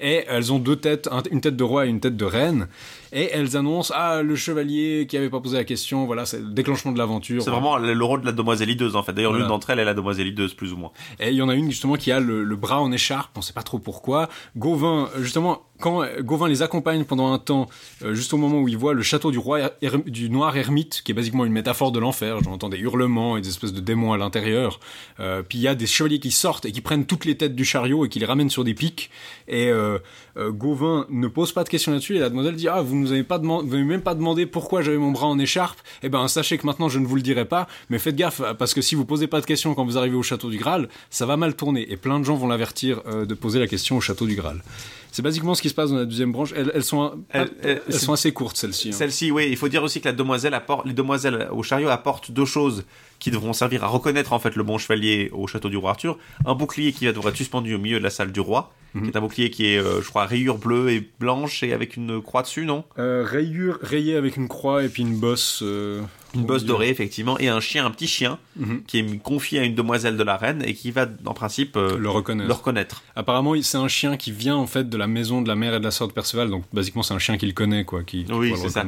Et 0.01 0.24
elles 0.28 0.53
ont 0.53 0.59
deux 0.59 0.76
têtes, 0.76 1.09
un- 1.11 1.22
une 1.30 1.40
tête 1.40 1.57
de 1.57 1.64
roi 1.64 1.86
et 1.86 1.88
une 1.88 2.01
tête 2.01 2.16
de 2.16 2.24
reine. 2.24 2.68
Et 3.12 3.30
elles 3.32 3.57
annoncent 3.57 3.92
ah 3.96 4.22
le 4.22 4.36
chevalier 4.36 5.07
qui 5.09 5.16
avait 5.16 5.30
pas 5.30 5.40
posé 5.40 5.57
la 5.57 5.64
question, 5.64 6.05
voilà 6.05 6.26
c'est 6.26 6.40
le 6.40 6.51
déclenchement 6.51 6.92
de 6.92 6.99
l'aventure. 6.99 7.42
C'est 7.42 7.51
vraiment 7.51 7.78
le 7.78 7.94
le 7.94 8.05
rôle 8.05 8.20
de 8.20 8.26
la 8.26 8.32
demoiselle 8.32 8.68
hideuse 8.68 8.96
en 8.96 9.03
fait. 9.03 9.12
D'ailleurs, 9.14 9.30
Voilà. 9.32 9.44
l'une 9.46 9.49
d'entre 9.49 9.70
elles 9.70 9.78
est 9.78 9.84
la 9.84 9.94
demoiselle 9.94 10.26
hideuse 10.26 10.53
plus 10.55 10.72
ou 10.74 10.76
moins. 10.76 10.90
Et 11.18 11.30
il 11.30 11.34
y 11.34 11.42
en 11.42 11.49
a 11.49 11.55
une 11.55 11.70
justement 11.70 11.94
qui 11.94 12.12
a 12.12 12.20
le, 12.20 12.44
le 12.44 12.57
bras 12.57 12.80
en 12.82 12.92
écharpe, 12.92 13.30
on 13.36 13.40
sait 13.40 13.55
pas 13.55 13.62
trop 13.62 13.78
pourquoi. 13.78 14.28
Gauvin, 14.57 15.09
justement, 15.20 15.62
quand 15.80 16.03
euh, 16.03 16.20
Gauvin 16.20 16.49
les 16.49 16.61
accompagne 16.61 17.05
pendant 17.05 17.32
un 17.32 17.38
temps, 17.38 17.66
euh, 18.05 18.12
juste 18.12 18.34
au 18.34 18.36
moment 18.36 18.59
où 18.61 18.68
il 18.68 18.76
voit 18.76 18.92
le 18.92 19.03
château 19.03 19.30
du 19.30 19.38
roi 19.38 19.61
er- 19.80 20.03
du 20.07 20.28
noir 20.28 20.55
ermite, 20.57 21.01
qui 21.03 21.12
est 21.12 21.14
basiquement 21.14 21.46
une 21.46 21.53
métaphore 21.53 21.92
de 21.92 21.99
l'enfer, 21.99 22.42
j'entends 22.44 22.68
des 22.68 22.78
hurlements 22.78 23.38
et 23.38 23.40
des 23.40 23.49
espèces 23.49 23.72
de 23.72 23.80
démons 23.80 24.12
à 24.12 24.18
l'intérieur. 24.18 24.80
Euh, 25.18 25.42
puis 25.42 25.57
il 25.59 25.62
y 25.62 25.68
a 25.68 25.74
des 25.74 25.86
chevaliers 25.86 26.20
qui 26.20 26.30
sortent 26.30 26.66
et 26.66 26.72
qui 26.72 26.82
prennent 26.82 27.07
toutes 27.07 27.24
les 27.24 27.38
têtes 27.38 27.55
du 27.57 27.64
chariot 27.64 28.05
et 28.05 28.11
qui 28.11 28.18
les 28.18 28.26
ramènent 28.26 28.51
sur 28.51 28.64
des 28.64 28.74
pics. 28.74 29.09
Et 29.46 29.68
euh, 29.70 29.88
euh, 30.36 30.51
Gauvin 30.51 31.07
ne 31.11 31.28
pose 31.28 31.53
pas 31.53 31.64
de 31.64 31.68
questions 31.68 31.93
là-dessus. 31.93 32.16
Et 32.16 32.18
la 32.18 32.28
demoiselle 32.28 32.57
dit 32.57 32.68
ah 32.68 32.82
vous 32.82 32.97
nous 32.97 33.12
avez 33.12 33.24
pas 33.24 33.39
demandé, 33.39 33.82
même 33.82 34.03
pas 34.03 34.14
demandé 34.14 34.47
pourquoi 34.47 34.82
j'avais 34.82 34.99
mon 34.99 35.11
bras 35.11 35.26
en 35.26 35.39
écharpe. 35.39 35.78
Eh 36.03 36.09
ben 36.09 36.26
sachez 36.28 36.59
que 36.59 36.66
maintenant 36.66 36.89
je 36.89 36.99
ne 36.99 37.07
vous 37.07 37.16
le 37.16 37.22
dirai 37.22 37.45
pas, 37.45 37.68
mais 37.91 37.99
faites 37.99 38.16
gaffe 38.16 38.43
parce 38.59 38.74
que 38.74 38.82
si 38.82 38.95
vous 38.95 39.05
posez 39.05 39.26
pas 39.26 39.41
de 39.41 39.47
questions 39.47 39.74
quand 39.74 39.84
vous 39.84 39.99
arrivez 39.99 40.16
au 40.16 40.22
château 40.22 40.51
du 40.51 40.59
Graal, 40.59 40.89
ça 41.11 41.26
va 41.26 41.36
mal 41.36 41.55
tourner. 41.55 41.91
Et 41.91 41.97
plein 41.97 42.18
de 42.18 42.24
gens 42.24 42.36
vont 42.36 42.49
l'avertir 42.49 43.03
euh, 43.07 43.24
de 43.24 43.34
poser 43.34 43.59
la 43.59 43.66
question 43.66 43.97
au 43.97 44.01
château 44.01 44.26
du 44.26 44.34
Graal. 44.34 44.62
C'est 45.11 45.22
basiquement 45.22 45.54
ce 45.54 45.62
qui 45.62 45.68
se 45.68 45.74
passe 45.74 45.90
dans 45.90 45.96
la 45.96 46.04
deuxième 46.04 46.32
branche. 46.32 46.52
Elles, 46.56 46.70
elles 46.74 46.84
sont, 46.84 47.18
Elles- 47.30 47.50
elles- 47.62 47.82
elles 47.88 47.94
sont 47.94 48.12
assez 48.12 48.32
courtes 48.32 48.56
celles-ci. 48.56 48.88
hein. 48.90 48.92
Celle-ci, 48.92 49.30
oui, 49.30 49.48
il 49.50 49.56
faut 49.56 49.68
dire 49.68 49.82
aussi 49.82 50.00
que 50.00 50.06
la 50.09 50.12
demoiselle 50.14 50.54
apporte, 50.54 50.86
les 50.86 50.92
demoiselles 50.92 51.48
au 51.50 51.62
chariot 51.62 51.88
apportent 51.88 52.30
deux 52.30 52.44
choses 52.44 52.84
qui 53.18 53.30
devront 53.30 53.52
servir 53.52 53.82
à 53.84 53.88
reconnaître 53.88 54.32
en 54.32 54.38
fait 54.38 54.54
le 54.54 54.62
bon 54.62 54.78
chevalier 54.78 55.30
au 55.32 55.46
château 55.46 55.68
du 55.70 55.76
roi 55.76 55.90
Arthur. 55.90 56.18
Un 56.46 56.54
bouclier 56.54 56.92
qui 56.92 57.06
va 57.06 57.12
devoir 57.12 57.30
être 57.30 57.36
suspendu 57.36 57.74
au 57.74 57.78
milieu 57.78 57.98
de 57.98 58.04
la 58.04 58.11
salle 58.11 58.30
du 58.32 58.40
roi, 58.40 58.72
qui 58.92 59.09
est 59.09 59.16
un 59.16 59.20
bouclier 59.20 59.50
qui 59.50 59.66
est, 59.66 59.78
euh, 59.78 60.00
je 60.02 60.09
crois, 60.09 60.24
rayure 60.26 60.59
bleue 60.59 60.90
et 60.90 61.09
blanche 61.18 61.62
et 61.62 61.72
avec 61.72 61.96
une 61.96 62.22
croix 62.22 62.42
dessus, 62.42 62.64
non? 62.64 62.84
Euh, 62.98 63.24
rayure 63.26 63.78
rayée 63.82 64.14
avec 64.16 64.36
une 64.36 64.46
croix 64.48 64.84
et 64.84 64.88
puis 64.88 65.02
une 65.02 65.18
bosse. 65.18 65.61
euh, 65.62 66.00
Une 66.34 66.44
bosse 66.44 66.64
dorée, 66.64 66.90
effectivement, 66.90 67.38
et 67.38 67.48
un 67.48 67.60
chien, 67.60 67.86
un 67.86 67.90
petit 67.90 68.06
chien, 68.06 68.38
Mhm. 68.56 68.82
qui 68.86 68.98
est 68.98 69.18
confié 69.22 69.60
à 69.60 69.64
une 69.64 69.74
demoiselle 69.74 70.16
de 70.16 70.22
la 70.22 70.36
reine 70.36 70.62
et 70.64 70.74
qui 70.74 70.90
va, 70.90 71.06
en 71.24 71.32
principe, 71.34 71.76
euh, 71.76 71.96
Le 71.96 72.10
reconnaître. 72.10 72.48
le 72.48 72.54
reconnaître. 72.54 73.02
Apparemment, 73.16 73.54
c'est 73.62 73.78
un 73.78 73.88
chien 73.88 74.16
qui 74.18 74.30
vient 74.32 74.56
en 74.56 74.66
fait 74.66 74.88
de 74.90 74.96
la 74.98 75.06
maison 75.06 75.40
de 75.42 75.48
la 75.48 75.54
mère 75.56 75.74
et 75.74 75.78
de 75.78 75.84
la 75.84 75.90
sœur 75.90 76.06
de 76.08 76.12
Perceval, 76.12 76.50
donc 76.50 76.64
basiquement 76.72 77.02
c'est 77.02 77.14
un 77.14 77.18
chien 77.18 77.38
qu'il 77.38 77.54
connaît, 77.54 77.84
quoi, 77.84 78.02
qui, 78.02 78.24
qui 78.24 78.32
Oui, 78.32 78.50
le 78.50 78.68
ça. 78.68 78.84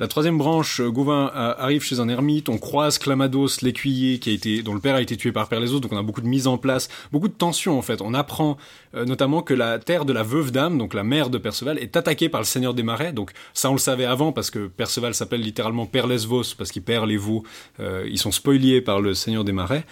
La 0.00 0.08
troisième 0.08 0.38
branche, 0.38 0.80
euh, 0.80 0.90
Gauvin 0.90 1.26
arrive 1.34 1.82
chez 1.82 2.00
un 2.00 2.08
ermite, 2.08 2.48
on 2.48 2.56
croise 2.56 2.96
Clamados, 2.96 3.60
l'écuyer, 3.60 4.18
qui 4.18 4.30
a 4.30 4.32
été, 4.32 4.62
dont 4.62 4.72
le 4.72 4.80
père 4.80 4.94
a 4.94 5.02
été 5.02 5.14
tué 5.14 5.30
par 5.30 5.50
Perlesos, 5.50 5.78
donc 5.78 5.92
on 5.92 5.98
a 5.98 6.02
beaucoup 6.02 6.22
de 6.22 6.26
mise 6.26 6.46
en 6.46 6.56
place, 6.56 6.88
beaucoup 7.12 7.28
de 7.28 7.34
tension 7.34 7.78
en 7.78 7.82
fait. 7.82 8.00
On 8.00 8.14
apprend 8.14 8.56
euh, 8.94 9.04
notamment 9.04 9.42
que 9.42 9.52
la 9.52 9.78
terre 9.78 10.06
de 10.06 10.14
la 10.14 10.22
veuve 10.22 10.52
dame, 10.52 10.78
donc 10.78 10.94
la 10.94 11.04
mère 11.04 11.28
de 11.28 11.36
Perceval, 11.36 11.78
est 11.78 11.98
attaquée 11.98 12.30
par 12.30 12.40
le 12.40 12.46
seigneur 12.46 12.72
des 12.72 12.82
marais. 12.82 13.12
Donc 13.12 13.32
ça 13.52 13.68
on 13.68 13.74
le 13.74 13.78
savait 13.78 14.06
avant 14.06 14.32
parce 14.32 14.50
que 14.50 14.68
Perceval 14.68 15.14
s'appelle 15.14 15.42
littéralement 15.42 15.84
Perlesvos 15.84 16.54
parce 16.56 16.72
qu'il 16.72 16.80
perd 16.80 17.06
les 17.06 17.18
veaux. 17.18 17.44
Euh, 17.78 18.08
ils 18.10 18.18
sont 18.18 18.32
spoliés 18.32 18.80
par 18.80 19.02
le 19.02 19.12
seigneur 19.12 19.44
des 19.44 19.52
marais. 19.52 19.84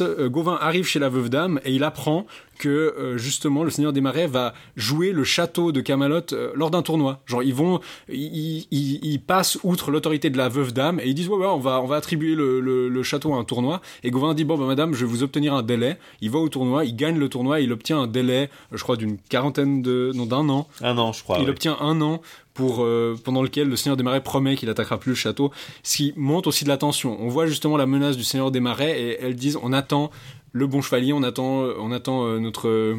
Euh, 0.00 0.28
Gauvin 0.28 0.58
arrive 0.60 0.84
chez 0.86 0.98
la 0.98 1.08
veuve 1.08 1.28
dame 1.30 1.60
et 1.64 1.72
il 1.72 1.84
apprend 1.84 2.26
que 2.58 2.68
euh, 2.68 3.16
justement 3.18 3.62
le 3.62 3.70
Seigneur 3.70 3.92
des 3.92 4.00
Marais 4.00 4.26
va 4.26 4.52
jouer 4.76 5.12
le 5.12 5.22
château 5.22 5.70
de 5.70 5.80
Camelot 5.80 6.20
euh, 6.32 6.50
lors 6.56 6.70
d'un 6.72 6.82
tournoi. 6.82 7.20
Genre 7.26 7.42
ils 7.44 7.54
vont, 7.54 7.78
ils, 8.08 8.66
ils- 8.72 8.98
ils 9.04 9.20
passent 9.20 9.58
outre 9.62 9.90
l'autorité 9.92 10.30
de 10.30 10.36
la 10.36 10.48
veuve 10.48 10.72
dame 10.72 10.98
et 10.98 11.06
ils 11.08 11.14
disent 11.14 11.28
ouais 11.28 11.36
ouais 11.38 11.46
on 11.46 11.58
va 11.58 11.80
on 11.80 11.86
va 11.86 11.94
attribuer 11.96 12.34
le, 12.34 12.60
le- 12.60 12.88
le 12.88 13.02
château 13.04 13.32
à 13.34 13.36
un 13.36 13.44
tournoi. 13.44 13.80
Et 14.02 14.10
Gauvin 14.10 14.34
dit 14.34 14.44
bon 14.44 14.58
bah 14.58 14.66
madame 14.66 14.94
je 14.94 15.04
vais 15.04 15.10
vous 15.10 15.22
obtenir 15.22 15.54
un 15.54 15.62
délai. 15.62 15.96
Il 16.20 16.30
va 16.30 16.38
au 16.40 16.48
tournoi, 16.48 16.84
il 16.84 16.96
gagne 16.96 17.18
le 17.18 17.28
tournoi, 17.28 17.60
il 17.60 17.72
obtient 17.72 18.00
un 18.00 18.06
délai, 18.08 18.50
je 18.72 18.82
crois 18.82 18.96
d'une 18.96 19.18
quarantaine 19.18 19.82
de 19.82 20.10
non 20.14 20.26
d'un 20.26 20.48
an. 20.48 20.66
Un 20.80 20.98
an, 20.98 21.12
je 21.12 21.22
crois. 21.22 21.38
il 21.40 21.48
obtient 21.48 21.76
un 21.80 22.00
an 22.00 22.20
euh, 22.80 23.16
pendant 23.22 23.42
lequel 23.42 23.68
le 23.68 23.76
Seigneur 23.76 23.96
des 23.96 24.02
Marais 24.02 24.22
promet 24.22 24.56
qu'il 24.56 24.68
attaquera 24.70 24.98
plus 24.98 25.10
le 25.10 25.16
château, 25.16 25.50
ce 25.82 25.96
qui 25.96 26.12
montre 26.16 26.48
aussi 26.48 26.64
de 26.64 26.68
la 26.68 26.76
tension. 26.76 27.16
On 27.20 27.28
voit 27.28 27.46
justement 27.46 27.76
la 27.76 27.86
menace 27.86 28.16
du 28.16 28.24
Seigneur 28.24 28.50
des 28.50 28.60
Marais 28.60 29.00
et 29.00 29.18
elles 29.20 29.36
disent 29.36 29.58
on 29.62 29.72
attend 29.72 30.10
le 30.52 30.66
bon 30.66 30.80
chevalier, 30.80 31.12
on 31.12 31.22
attend 31.22 31.62
on 31.78 31.92
attend 31.92 32.24
euh, 32.24 32.38
notre 32.38 32.68
euh, 32.68 32.96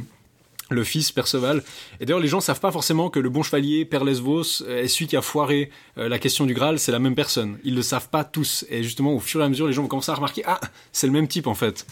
le 0.70 0.84
fils 0.84 1.12
Perceval. 1.12 1.64
Et 2.00 2.06
d'ailleurs, 2.06 2.20
les 2.20 2.28
gens 2.28 2.40
savent 2.40 2.60
pas 2.60 2.72
forcément 2.72 3.10
que 3.10 3.20
le 3.20 3.30
bon 3.30 3.44
chevalier 3.44 3.86
Perlesvos 3.86 4.62
euh, 4.62 4.84
est 4.84 4.88
celui 4.88 5.08
qui 5.08 5.18
a 5.18 5.22
foiré 5.22 5.70
euh, 5.98 6.08
la 6.08 6.20
question 6.20 6.46
du 6.46 6.54
Graal, 6.54 6.80
c'est 6.80 6.92
la 6.92 7.00
même 7.00 7.16
personne. 7.16 7.58
Ils 7.64 7.76
le 7.76 7.82
savent 7.82 8.10
pas 8.10 8.24
tous. 8.24 8.66
Et 8.70 8.84
justement, 8.84 9.14
au 9.14 9.20
fur 9.20 9.42
et 9.42 9.44
à 9.44 9.50
mesure, 9.50 9.68
les 9.68 9.74
gens 9.74 9.82
vont 9.82 9.88
commencer 9.88 10.12
à 10.12 10.16
remarquer 10.16 10.44
ah, 10.46 10.60
c'est 10.92 11.08
le 11.08 11.14
même 11.14 11.28
type 11.28 11.48
en 11.48 11.56
fait. 11.56 11.86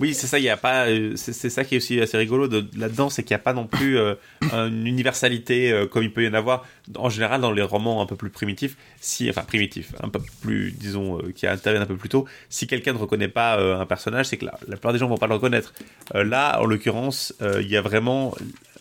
Oui, 0.00 0.14
c'est 0.14 0.28
ça, 0.28 0.38
il 0.38 0.44
y 0.44 0.48
a 0.48 0.56
pas, 0.56 0.86
euh, 0.86 1.14
c'est 1.16 1.50
ça 1.50 1.64
qui 1.64 1.74
est 1.74 1.78
aussi 1.78 2.00
assez 2.00 2.16
rigolo 2.16 2.46
de, 2.46 2.64
là-dedans, 2.76 3.10
c'est 3.10 3.24
qu'il 3.24 3.34
n'y 3.34 3.40
a 3.40 3.42
pas 3.42 3.52
non 3.52 3.66
plus 3.66 3.98
euh, 3.98 4.14
une 4.52 4.86
universalité 4.86 5.72
euh, 5.72 5.86
comme 5.86 6.04
il 6.04 6.12
peut 6.12 6.22
y 6.22 6.28
en 6.28 6.34
avoir 6.34 6.64
en 6.96 7.08
général 7.08 7.40
dans 7.40 7.50
les 7.50 7.62
romans 7.62 8.00
un 8.00 8.06
peu 8.06 8.14
plus 8.14 8.30
primitifs, 8.30 8.76
si, 9.00 9.28
enfin 9.28 9.42
primitifs, 9.42 9.92
un 10.00 10.08
peu 10.08 10.20
plus, 10.40 10.70
disons, 10.70 11.18
qui 11.34 11.48
interviennent 11.48 11.82
un 11.82 11.86
peu 11.86 11.96
plus 11.96 12.08
tôt. 12.08 12.26
Si 12.48 12.68
quelqu'un 12.68 12.92
ne 12.92 12.98
reconnaît 12.98 13.28
pas 13.28 13.60
un 13.60 13.86
personnage, 13.86 14.26
c'est 14.26 14.36
que 14.36 14.44
la, 14.44 14.58
la 14.68 14.76
plupart 14.76 14.92
des 14.92 14.98
gens 14.98 15.08
vont 15.08 15.18
pas 15.18 15.26
le 15.26 15.34
reconnaître. 15.34 15.74
Là, 16.14 16.60
en 16.60 16.64
l'occurrence, 16.64 17.34
il 17.40 17.68
y 17.68 17.76
a 17.76 17.82
vraiment 17.82 18.34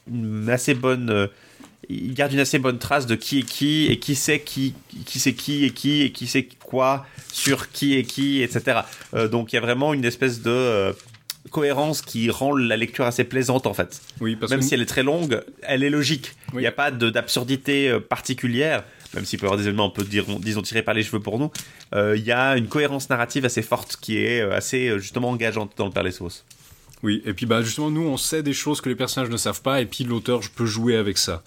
une 0.08 0.50
assez 0.50 0.74
bonne 0.74 1.30
il 1.90 2.14
garde 2.14 2.34
une 2.34 2.40
assez 2.40 2.60
bonne 2.60 2.80
trace 2.80 3.06
de 3.06 3.16
qui 3.16 3.40
est 3.40 3.44
qui 3.44 3.86
et 3.88 3.98
qui 4.00 4.16
sait 4.16 4.40
qui 4.42 4.74
qui 5.06 5.20
c'est 5.20 5.34
qui 5.34 5.66
et 5.66 5.72
qui 5.72 6.02
et 6.04 6.12
qui 6.12 6.28
sait 6.28 6.48
quoi 6.64 7.06
sur 7.32 7.72
qui 7.72 7.96
est 7.98 8.04
qui 8.04 8.42
etc 8.42 8.82
Euh, 9.14 9.28
donc 9.28 9.54
il 9.54 9.56
y 9.56 9.60
a 9.60 9.62
vraiment 9.62 9.94
une 9.94 10.04
espèce 10.06 10.42
de 10.42 10.50
euh, 10.52 10.94
cohérence 11.52 12.02
qui 12.02 12.30
rend 12.30 12.56
la 12.58 12.76
lecture 12.76 13.06
assez 13.06 13.24
plaisante 13.24 13.68
en 13.68 13.74
fait. 13.74 14.02
Oui, 14.20 14.36
parce 14.36 14.52
même 14.52 14.60
que 14.60 14.66
si 14.66 14.74
elle 14.74 14.82
est 14.82 14.86
très 14.86 15.04
longue 15.04 15.42
elle 15.62 15.84
est 15.84 15.90
logique. 15.90 16.34
Il 16.50 16.56
Oui. 16.56 16.62
n'y 16.64 16.68
a 16.68 16.72
pas 16.74 16.92
d'absurdité 16.92 17.90
euh, 17.90 18.00
particulière 18.00 18.84
même 19.14 19.24
s'il 19.24 19.40
peut 19.40 19.46
y 19.46 19.48
avoir 19.48 19.58
des 19.58 19.68
éléments 19.68 19.86
un 19.88 19.90
peu 19.90 20.04
disons 20.04 20.62
tirés 20.62 20.82
par 20.84 20.94
les 20.94 21.02
cheveux 21.04 21.22
pour 21.22 21.40
nous. 21.40 21.50
Euh, 21.96 22.18
il 22.18 22.24
y 22.26 22.34
a 22.34 22.58
une 22.58 22.68
cohérence 22.68 23.10
narrative 23.10 23.46
assez 23.46 23.62
forte 23.62 23.96
qui 24.02 24.18
est 24.18 24.42
assez 24.42 25.00
justement 25.00 25.30
engageante 25.30 25.72
dans 25.78 25.86
le 25.86 25.92
Père 25.92 26.04
les 26.04 26.12
Sauces 26.12 26.44
Oui, 27.04 27.22
et 27.26 27.34
puis 27.34 27.46
bah 27.46 27.62
justement, 27.62 27.92
nous, 27.92 28.02
on 28.02 28.18
sait 28.18 28.42
des 28.44 28.54
choses 28.54 28.82
que 28.82 28.90
les 28.90 28.96
personnages 28.96 29.30
ne 29.30 29.38
savent 29.38 29.62
pas, 29.62 29.82
et 29.82 29.86
puis 29.86 30.04
l'auteur, 30.04 30.42
je 30.42 30.50
peux 30.50 30.66
jouer 30.66 30.96
avec 30.96 31.18
ça. 31.18 31.44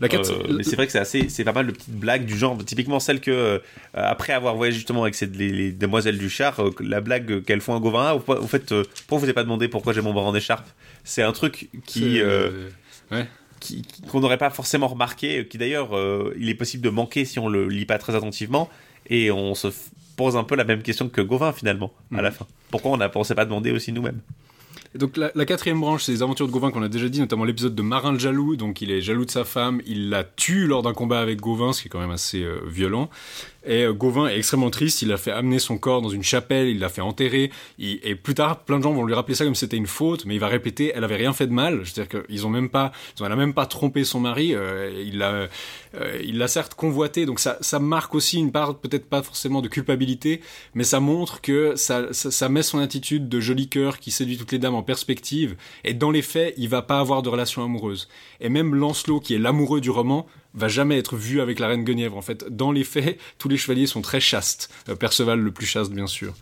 La 0.00 0.08
quat- 0.08 0.28
Euh, 0.30 0.54
mais 0.56 0.62
c'est 0.62 0.76
vrai 0.76 0.86
que 0.86 0.92
c'est 0.92 0.98
assez, 0.98 1.28
c'est 1.28 1.44
pas 1.44 1.52
mal 1.52 1.66
de 1.66 1.72
petites 1.72 1.94
blagues 1.94 2.24
du 2.24 2.36
genre, 2.36 2.56
typiquement 2.64 3.00
celle 3.00 3.20
que 3.20 3.30
euh, 3.30 3.58
après 3.94 4.32
avoir 4.32 4.54
voyagé 4.54 4.76
justement 4.78 5.02
avec 5.02 5.14
ces, 5.14 5.26
les, 5.26 5.50
les 5.50 5.72
demoiselles 5.72 6.18
du 6.18 6.28
char, 6.28 6.60
euh, 6.60 6.70
la 6.80 7.00
blague 7.00 7.42
qu'elles 7.44 7.60
font 7.60 7.76
à 7.76 7.80
Gauvin, 7.80 8.12
au, 8.12 8.20
fait, 8.46 8.68
pourquoi 8.68 9.18
vous 9.18 9.20
n'avez 9.20 9.32
pas 9.34 9.42
demandé 9.42 9.68
pourquoi 9.68 9.92
j'ai 9.92 10.00
mon 10.00 10.12
bras 10.12 10.22
en 10.24 10.34
écharpe? 10.34 10.68
C'est 11.04 11.22
un 11.22 11.32
truc 11.32 11.68
qui, 11.86 12.20
ouais. 13.10 13.26
qu'on 14.08 14.20
n'aurait 14.20 14.38
pas 14.38 14.50
forcément 14.50 14.88
remarqué, 14.88 15.46
qui 15.48 15.58
d'ailleurs, 15.58 15.90
il 16.38 16.48
est 16.48 16.54
possible 16.54 16.82
de 16.84 16.90
manquer 16.90 17.24
si 17.24 17.38
on 17.38 17.48
le 17.48 17.68
lit 17.68 17.86
pas 17.86 17.98
très 17.98 18.14
attentivement, 18.14 18.68
et 19.08 19.30
on 19.32 19.54
se 19.54 19.68
pose 20.16 20.36
un 20.36 20.44
peu 20.44 20.54
la 20.54 20.64
même 20.64 20.82
question 20.82 21.08
que 21.08 21.20
Gauvin 21.20 21.52
finalement 21.52 21.92
à 22.14 22.22
la 22.22 22.30
fin. 22.30 22.46
Pourquoi 22.70 22.92
on 22.92 22.96
n'a 22.98 23.10
on 23.14 23.24
s'est 23.24 23.34
pas 23.34 23.44
demandé 23.46 23.70
aussi 23.70 23.92
nous-mêmes? 23.92 24.20
Donc 24.98 25.16
la, 25.16 25.30
la 25.34 25.44
quatrième 25.46 25.80
branche, 25.80 26.04
c'est 26.04 26.12
les 26.12 26.22
aventures 26.22 26.46
de 26.46 26.52
Gauvin 26.52 26.70
qu'on 26.70 26.82
a 26.82 26.88
déjà 26.88 27.08
dit, 27.08 27.20
notamment 27.20 27.44
l'épisode 27.44 27.74
de 27.74 27.82
Marin 27.82 28.12
le 28.12 28.18
jaloux. 28.18 28.56
Donc 28.56 28.82
il 28.82 28.90
est 28.90 29.00
jaloux 29.00 29.24
de 29.24 29.30
sa 29.30 29.44
femme, 29.44 29.80
il 29.86 30.10
la 30.10 30.24
tue 30.24 30.66
lors 30.66 30.82
d'un 30.82 30.92
combat 30.92 31.20
avec 31.20 31.40
Gauvin, 31.40 31.72
ce 31.72 31.82
qui 31.82 31.88
est 31.88 31.90
quand 31.90 32.00
même 32.00 32.10
assez 32.10 32.42
euh, 32.42 32.60
violent. 32.66 33.08
Et 33.68 33.84
euh, 33.84 33.92
Gauvin 33.92 34.28
est 34.28 34.36
extrêmement 34.38 34.70
triste, 34.70 35.02
il 35.02 35.12
a 35.12 35.18
fait 35.18 35.30
amener 35.30 35.58
son 35.58 35.76
corps 35.76 36.00
dans 36.00 36.08
une 36.08 36.22
chapelle, 36.22 36.68
il 36.68 36.78
l'a 36.80 36.88
fait 36.88 37.02
enterrer. 37.02 37.52
Et 37.78 38.14
plus 38.14 38.34
tard, 38.34 38.64
plein 38.64 38.78
de 38.78 38.82
gens 38.82 38.92
vont 38.92 39.04
lui 39.04 39.14
rappeler 39.14 39.34
ça 39.34 39.44
comme 39.44 39.54
si 39.54 39.60
c'était 39.60 39.76
une 39.76 39.86
faute, 39.86 40.24
mais 40.24 40.34
il 40.34 40.40
va 40.40 40.48
répéter, 40.48 40.90
elle 40.94 41.04
avait 41.04 41.16
rien 41.16 41.34
fait 41.34 41.46
de 41.46 41.52
mal. 41.52 41.82
C'est-à-dire 41.84 42.24
qu'ils 42.24 42.46
ont 42.46 42.50
même 42.50 42.70
pas, 42.70 42.92
elle 43.20 43.30
a 43.30 43.36
même 43.36 43.52
pas 43.52 43.66
trompé 43.66 44.04
son 44.04 44.20
mari. 44.20 44.54
euh, 44.54 44.90
il 45.06 45.18
l'a, 45.18 45.48
euh, 45.94 46.20
il 46.24 46.38
l'a 46.38 46.48
certes 46.48 46.74
convoité, 46.74 47.26
donc 47.26 47.40
ça, 47.40 47.58
ça 47.60 47.78
marque 47.78 48.14
aussi 48.14 48.38
une 48.38 48.52
part, 48.52 48.78
peut-être 48.78 49.06
pas 49.06 49.22
forcément 49.22 49.60
de 49.60 49.68
culpabilité, 49.68 50.40
mais 50.74 50.84
ça 50.84 50.98
montre 50.98 51.42
que 51.42 51.76
ça, 51.76 52.12
ça, 52.12 52.30
ça 52.30 52.48
met 52.48 52.62
son 52.62 52.78
attitude 52.78 53.28
de 53.28 53.40
joli 53.40 53.68
cœur 53.68 53.98
qui 53.98 54.10
séduit 54.10 54.38
toutes 54.38 54.52
les 54.52 54.58
dames 54.58 54.74
en 54.74 54.82
perspective. 54.82 55.56
Et 55.84 55.92
dans 55.92 56.10
les 56.10 56.22
faits, 56.22 56.54
il 56.56 56.70
va 56.70 56.80
pas 56.80 57.00
avoir 57.00 57.22
de 57.22 57.28
relation 57.28 57.62
amoureuse. 57.62 58.08
Et 58.40 58.48
même 58.48 58.74
Lancelot, 58.74 59.20
qui 59.20 59.34
est 59.34 59.38
l'amoureux 59.38 59.82
du 59.82 59.90
roman, 59.90 60.26
va 60.54 60.68
jamais 60.68 60.98
être 60.98 61.16
vu 61.16 61.40
avec 61.40 61.58
la 61.58 61.68
reine 61.68 61.84
Guenièvre. 61.84 62.16
En 62.16 62.22
fait, 62.22 62.44
dans 62.54 62.72
les 62.72 62.84
faits, 62.84 63.18
tous 63.38 63.48
les 63.48 63.56
chevaliers 63.56 63.86
sont 63.86 64.02
très 64.02 64.20
chastes. 64.20 64.70
Euh, 64.88 64.94
Perceval 64.96 65.38
le 65.40 65.50
plus 65.50 65.66
chaste, 65.66 65.92
bien 65.92 66.06
sûr. 66.06 66.34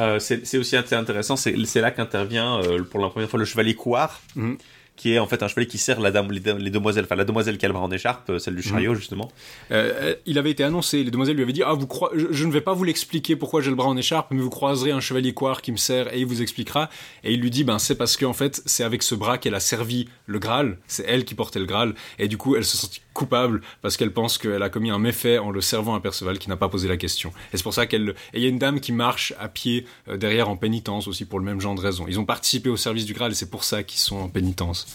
Euh, 0.00 0.18
c'est 0.18 0.58
aussi 0.58 0.76
intéressant, 0.76 1.36
c'est 1.36 1.54
là 1.80 1.90
qu'intervient 1.92 2.60
euh, 2.62 2.82
pour 2.82 3.00
la 3.00 3.08
première 3.10 3.30
fois 3.30 3.38
le 3.38 3.44
chevalier 3.44 3.74
Couard, 3.74 4.20
Mhm. 4.34 4.56
qui 4.96 5.12
est 5.12 5.20
en 5.20 5.26
fait 5.28 5.40
un 5.44 5.48
chevalier 5.48 5.68
qui 5.68 5.78
sert 5.78 6.00
la 6.00 6.10
dame, 6.10 6.32
les, 6.32 6.40
les 6.40 6.70
demoiselles, 6.70 7.04
enfin 7.04 7.14
la 7.14 7.24
demoiselle 7.24 7.58
qui 7.58 7.64
a 7.64 7.68
le 7.68 7.74
bras 7.74 7.82
en 7.84 7.90
écharpe, 7.92 8.32
celle 8.38 8.56
du 8.56 8.62
chariot 8.62 8.94
justement. 8.96 9.30
Euh, 9.70 10.14
il 10.26 10.36
avait 10.38 10.50
été 10.50 10.64
annoncé, 10.64 11.04
les 11.04 11.10
demoiselles 11.12 11.36
lui 11.36 11.44
avaient 11.44 11.52
dit 11.52 11.62
Ah, 11.64 11.74
vous 11.74 11.86
croi- 11.86 12.10
je, 12.16 12.26
je 12.32 12.44
ne 12.44 12.50
vais 12.52 12.60
pas 12.60 12.72
vous 12.74 12.82
l'expliquer 12.84 13.36
pourquoi 13.36 13.60
j'ai 13.62 13.70
le 13.70 13.76
bras 13.76 13.86
en 13.88 13.96
écharpe, 13.96 14.32
mais 14.32 14.40
vous 14.40 14.50
croiserez 14.50 14.90
un 14.90 14.98
chevalier 15.00 15.32
coir 15.32 15.62
qui 15.62 15.70
me 15.70 15.76
sert 15.76 16.12
et 16.12 16.18
il 16.18 16.26
vous 16.26 16.42
expliquera. 16.42 16.90
Et 17.22 17.32
il 17.32 17.40
lui 17.40 17.50
dit 17.50 17.62
Ben, 17.62 17.78
c'est 17.78 17.94
parce 17.96 18.16
qu'en 18.16 18.32
fait, 18.32 18.62
c'est 18.66 18.82
avec 18.82 19.04
ce 19.04 19.14
bras 19.14 19.38
qu'elle 19.38 19.54
a 19.54 19.60
servi 19.60 20.08
le 20.26 20.40
Graal, 20.40 20.78
c'est 20.88 21.04
elle 21.06 21.24
qui 21.24 21.36
portait 21.36 21.60
le 21.60 21.66
Graal, 21.66 21.94
et 22.18 22.26
du 22.26 22.36
coup, 22.36 22.56
elle 22.56 22.64
se 22.64 22.76
sentit 22.76 23.00
coupable 23.14 23.62
parce 23.80 23.96
qu'elle 23.96 24.12
pense 24.12 24.36
qu'elle 24.36 24.62
a 24.62 24.68
commis 24.68 24.90
un 24.90 24.98
méfait 24.98 25.38
en 25.38 25.50
le 25.50 25.62
servant 25.62 25.94
à 25.94 26.00
Perceval 26.00 26.38
qui 26.38 26.50
n'a 26.50 26.56
pas 26.56 26.68
posé 26.68 26.88
la 26.88 26.98
question. 26.98 27.32
Et 27.52 27.56
c'est 27.56 27.62
pour 27.62 27.72
ça 27.72 27.86
qu'elle. 27.86 28.10
Et 28.34 28.38
il 28.38 28.42
y 28.42 28.46
a 28.46 28.48
une 28.48 28.58
dame 28.58 28.80
qui 28.80 28.92
marche 28.92 29.32
à 29.40 29.48
pied 29.48 29.86
euh, 30.08 30.18
derrière 30.18 30.50
en 30.50 30.56
pénitence 30.56 31.08
aussi 31.08 31.24
pour 31.24 31.38
le 31.38 31.44
même 31.46 31.60
genre 31.60 31.74
de 31.74 31.80
raison. 31.80 32.04
Ils 32.06 32.20
ont 32.20 32.26
participé 32.26 32.68
au 32.68 32.76
service 32.76 33.06
du 33.06 33.14
Graal 33.14 33.32
et 33.32 33.34
c'est 33.34 33.50
pour 33.50 33.64
ça 33.64 33.82
qu'ils 33.82 34.00
sont 34.00 34.16
en 34.16 34.28
pénitence. 34.28 34.86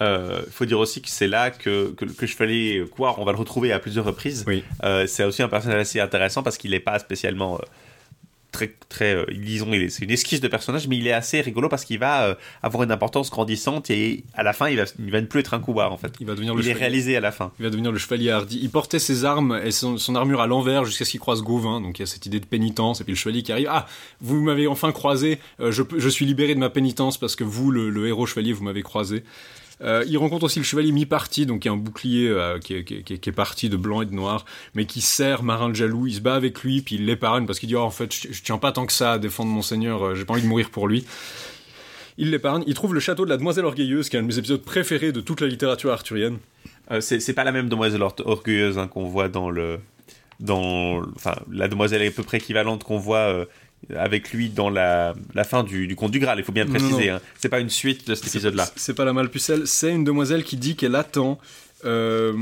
Euh, 0.00 0.42
Il 0.46 0.52
faut 0.52 0.64
dire 0.64 0.78
aussi 0.78 1.02
que 1.02 1.08
c'est 1.08 1.26
là 1.26 1.50
que, 1.50 1.92
que, 1.96 2.04
que 2.04 2.26
chevalier 2.26 2.84
Couard, 2.90 3.18
on 3.18 3.24
va 3.24 3.32
le 3.32 3.38
retrouver 3.38 3.72
à 3.72 3.78
plusieurs 3.78 4.04
reprises. 4.04 4.44
Oui. 4.46 4.64
Euh, 4.82 5.06
c'est 5.06 5.24
aussi 5.24 5.42
un 5.42 5.48
personnage 5.48 5.80
assez 5.80 6.00
intéressant 6.00 6.42
parce 6.42 6.56
qu'il 6.58 6.70
n'est 6.70 6.80
pas 6.80 6.98
spécialement 6.98 7.56
euh, 7.56 7.64
très 8.52 8.74
très 8.88 9.14
euh, 9.14 9.24
disons 9.32 9.72
il 9.72 9.82
est- 9.84 9.88
c'est 9.90 10.04
une 10.04 10.10
esquisse 10.10 10.40
de 10.40 10.48
personnage 10.48 10.88
mais 10.88 10.96
il 10.96 11.06
est 11.06 11.12
assez 11.12 11.40
rigolo 11.40 11.68
parce 11.68 11.84
qu'il 11.84 11.98
va 11.98 12.24
euh, 12.24 12.34
avoir 12.62 12.82
une 12.82 12.90
importance 12.92 13.30
grandissante 13.30 13.90
et 13.90 14.24
à 14.34 14.42
la 14.42 14.52
fin 14.52 14.68
il 14.68 14.76
va 14.76 14.84
il 14.98 15.10
va 15.10 15.20
ne 15.20 15.26
plus 15.26 15.40
être 15.40 15.54
un 15.54 15.60
couard 15.60 15.92
en 15.92 15.96
fait 15.98 16.12
Il 16.20 16.26
va 16.26 16.34
devenir 16.34 16.54
le 16.54 16.60
il 16.60 16.66
est 16.66 16.70
chevalier. 16.70 16.80
réalisé 16.80 17.16
à 17.16 17.20
la 17.20 17.32
fin 17.32 17.52
Il 17.58 17.64
va 17.64 17.70
devenir 17.70 17.92
le 17.92 17.98
chevalier 17.98 18.30
hardi. 18.30 18.58
Il 18.62 18.70
portait 18.70 18.98
ses 18.98 19.24
armes 19.24 19.60
et 19.64 19.70
son, 19.70 19.96
son 19.98 20.14
armure 20.16 20.40
à 20.40 20.46
l'envers 20.46 20.84
jusqu'à 20.84 21.04
ce 21.04 21.10
qu'il 21.12 21.20
croise 21.20 21.42
Gauvin. 21.42 21.80
Donc 21.80 21.98
il 21.98 22.02
y 22.02 22.04
a 22.04 22.06
cette 22.06 22.26
idée 22.26 22.40
de 22.40 22.46
pénitence. 22.46 23.00
Et 23.00 23.04
puis 23.04 23.12
le 23.12 23.16
chevalier 23.18 23.42
qui 23.42 23.52
arrive. 23.52 23.68
Ah, 23.70 23.86
vous 24.20 24.40
m'avez 24.42 24.66
enfin 24.66 24.92
croisé. 24.92 25.38
Euh, 25.60 25.70
je, 25.72 25.82
je 25.96 26.08
suis 26.08 26.26
libéré 26.26 26.54
de 26.54 26.60
ma 26.60 26.70
pénitence 26.70 27.18
parce 27.18 27.36
que 27.36 27.44
vous, 27.44 27.70
le, 27.70 27.88
le 27.90 28.08
héros 28.08 28.26
chevalier, 28.26 28.52
vous 28.52 28.64
m'avez 28.64 28.82
croisé. 28.82 29.22
Euh, 29.82 30.04
il 30.06 30.18
rencontre 30.18 30.44
aussi 30.44 30.58
le 30.58 30.64
chevalier 30.64 30.92
mi-parti, 30.92 31.46
donc 31.46 31.60
qui 31.60 31.68
est 31.68 31.70
un 31.70 31.76
bouclier 31.76 32.28
euh, 32.28 32.58
qui, 32.58 32.74
est, 32.74 33.32
parti 33.32 33.68
de 33.70 33.76
blanc 33.76 34.02
et 34.02 34.06
de 34.06 34.14
noir, 34.14 34.44
mais 34.74 34.84
qui 34.84 35.00
sert 35.00 35.42
Marin 35.42 35.70
de 35.70 35.74
jaloux. 35.74 36.06
Il 36.06 36.14
se 36.14 36.20
bat 36.20 36.34
avec 36.34 36.62
lui, 36.62 36.82
puis 36.82 36.96
il 36.96 37.06
l'épargne 37.06 37.46
parce 37.46 37.58
qu'il 37.58 37.68
dit 37.68 37.76
oh, 37.76 37.80
en 37.80 37.90
fait, 37.90 38.12
je, 38.12 38.42
tiens 38.42 38.58
pas 38.58 38.72
tant 38.72 38.84
que 38.84 38.92
ça 38.92 39.12
à 39.12 39.18
défendre 39.18 39.50
mon 39.50 39.62
seigneur. 39.62 40.02
euh, 40.04 40.14
J'ai 40.14 40.24
pas 40.24 40.34
envie 40.34 40.42
de 40.42 40.48
mourir 40.48 40.70
pour 40.70 40.86
lui. 40.86 41.06
Il 42.18 42.30
l'épargne. 42.30 42.62
Il 42.66 42.74
trouve 42.74 42.92
le 42.92 43.00
château 43.00 43.24
de 43.24 43.30
la 43.30 43.38
Demoiselle 43.38 43.64
Orgueilleuse, 43.64 44.10
qui 44.10 44.16
est 44.16 44.18
un 44.18 44.22
de 44.22 44.28
mes 44.28 44.38
épisodes 44.38 44.62
préférés 44.62 45.12
de 45.12 45.20
toute 45.22 45.40
la 45.40 45.46
littérature 45.46 45.90
arthurienne. 45.92 46.38
Euh, 46.90 47.00
c'est 47.00 47.32
pas 47.32 47.44
la 47.44 47.52
même 47.52 47.68
demoiselle 47.68 48.02
or- 48.02 48.14
orgueilleuse 48.24 48.76
hein, 48.78 48.86
qu'on 48.88 49.04
voit 49.04 49.28
dans 49.28 49.48
le 49.48 49.78
dans 50.40 51.02
enfin 51.16 51.36
la 51.50 51.68
demoiselle 51.68 52.02
est 52.02 52.08
à 52.08 52.10
peu 52.10 52.22
près 52.22 52.38
équivalente 52.38 52.82
qu'on 52.82 52.98
voit 52.98 53.46
avec 53.96 54.32
lui 54.32 54.50
dans 54.50 54.70
la, 54.70 55.14
la 55.34 55.44
fin 55.44 55.62
du, 55.62 55.86
du 55.86 55.96
conte 55.96 56.10
du 56.12 56.18
Graal 56.20 56.38
il 56.38 56.44
faut 56.44 56.52
bien 56.52 56.64
le 56.64 56.70
préciser 56.70 57.10
hein. 57.10 57.20
c'est 57.38 57.48
pas 57.48 57.60
une 57.60 57.70
suite 57.70 58.06
de 58.08 58.14
cet 58.14 58.28
épisode 58.28 58.54
là 58.54 58.68
C'est 58.76 58.94
pas 58.94 59.04
la 59.04 59.12
Malpucelle, 59.12 59.66
c'est 59.66 59.90
une 59.90 60.04
demoiselle 60.04 60.44
qui 60.44 60.56
dit 60.56 60.76
qu'elle 60.76 60.94
attend. 60.94 61.38
euh, 61.84 62.34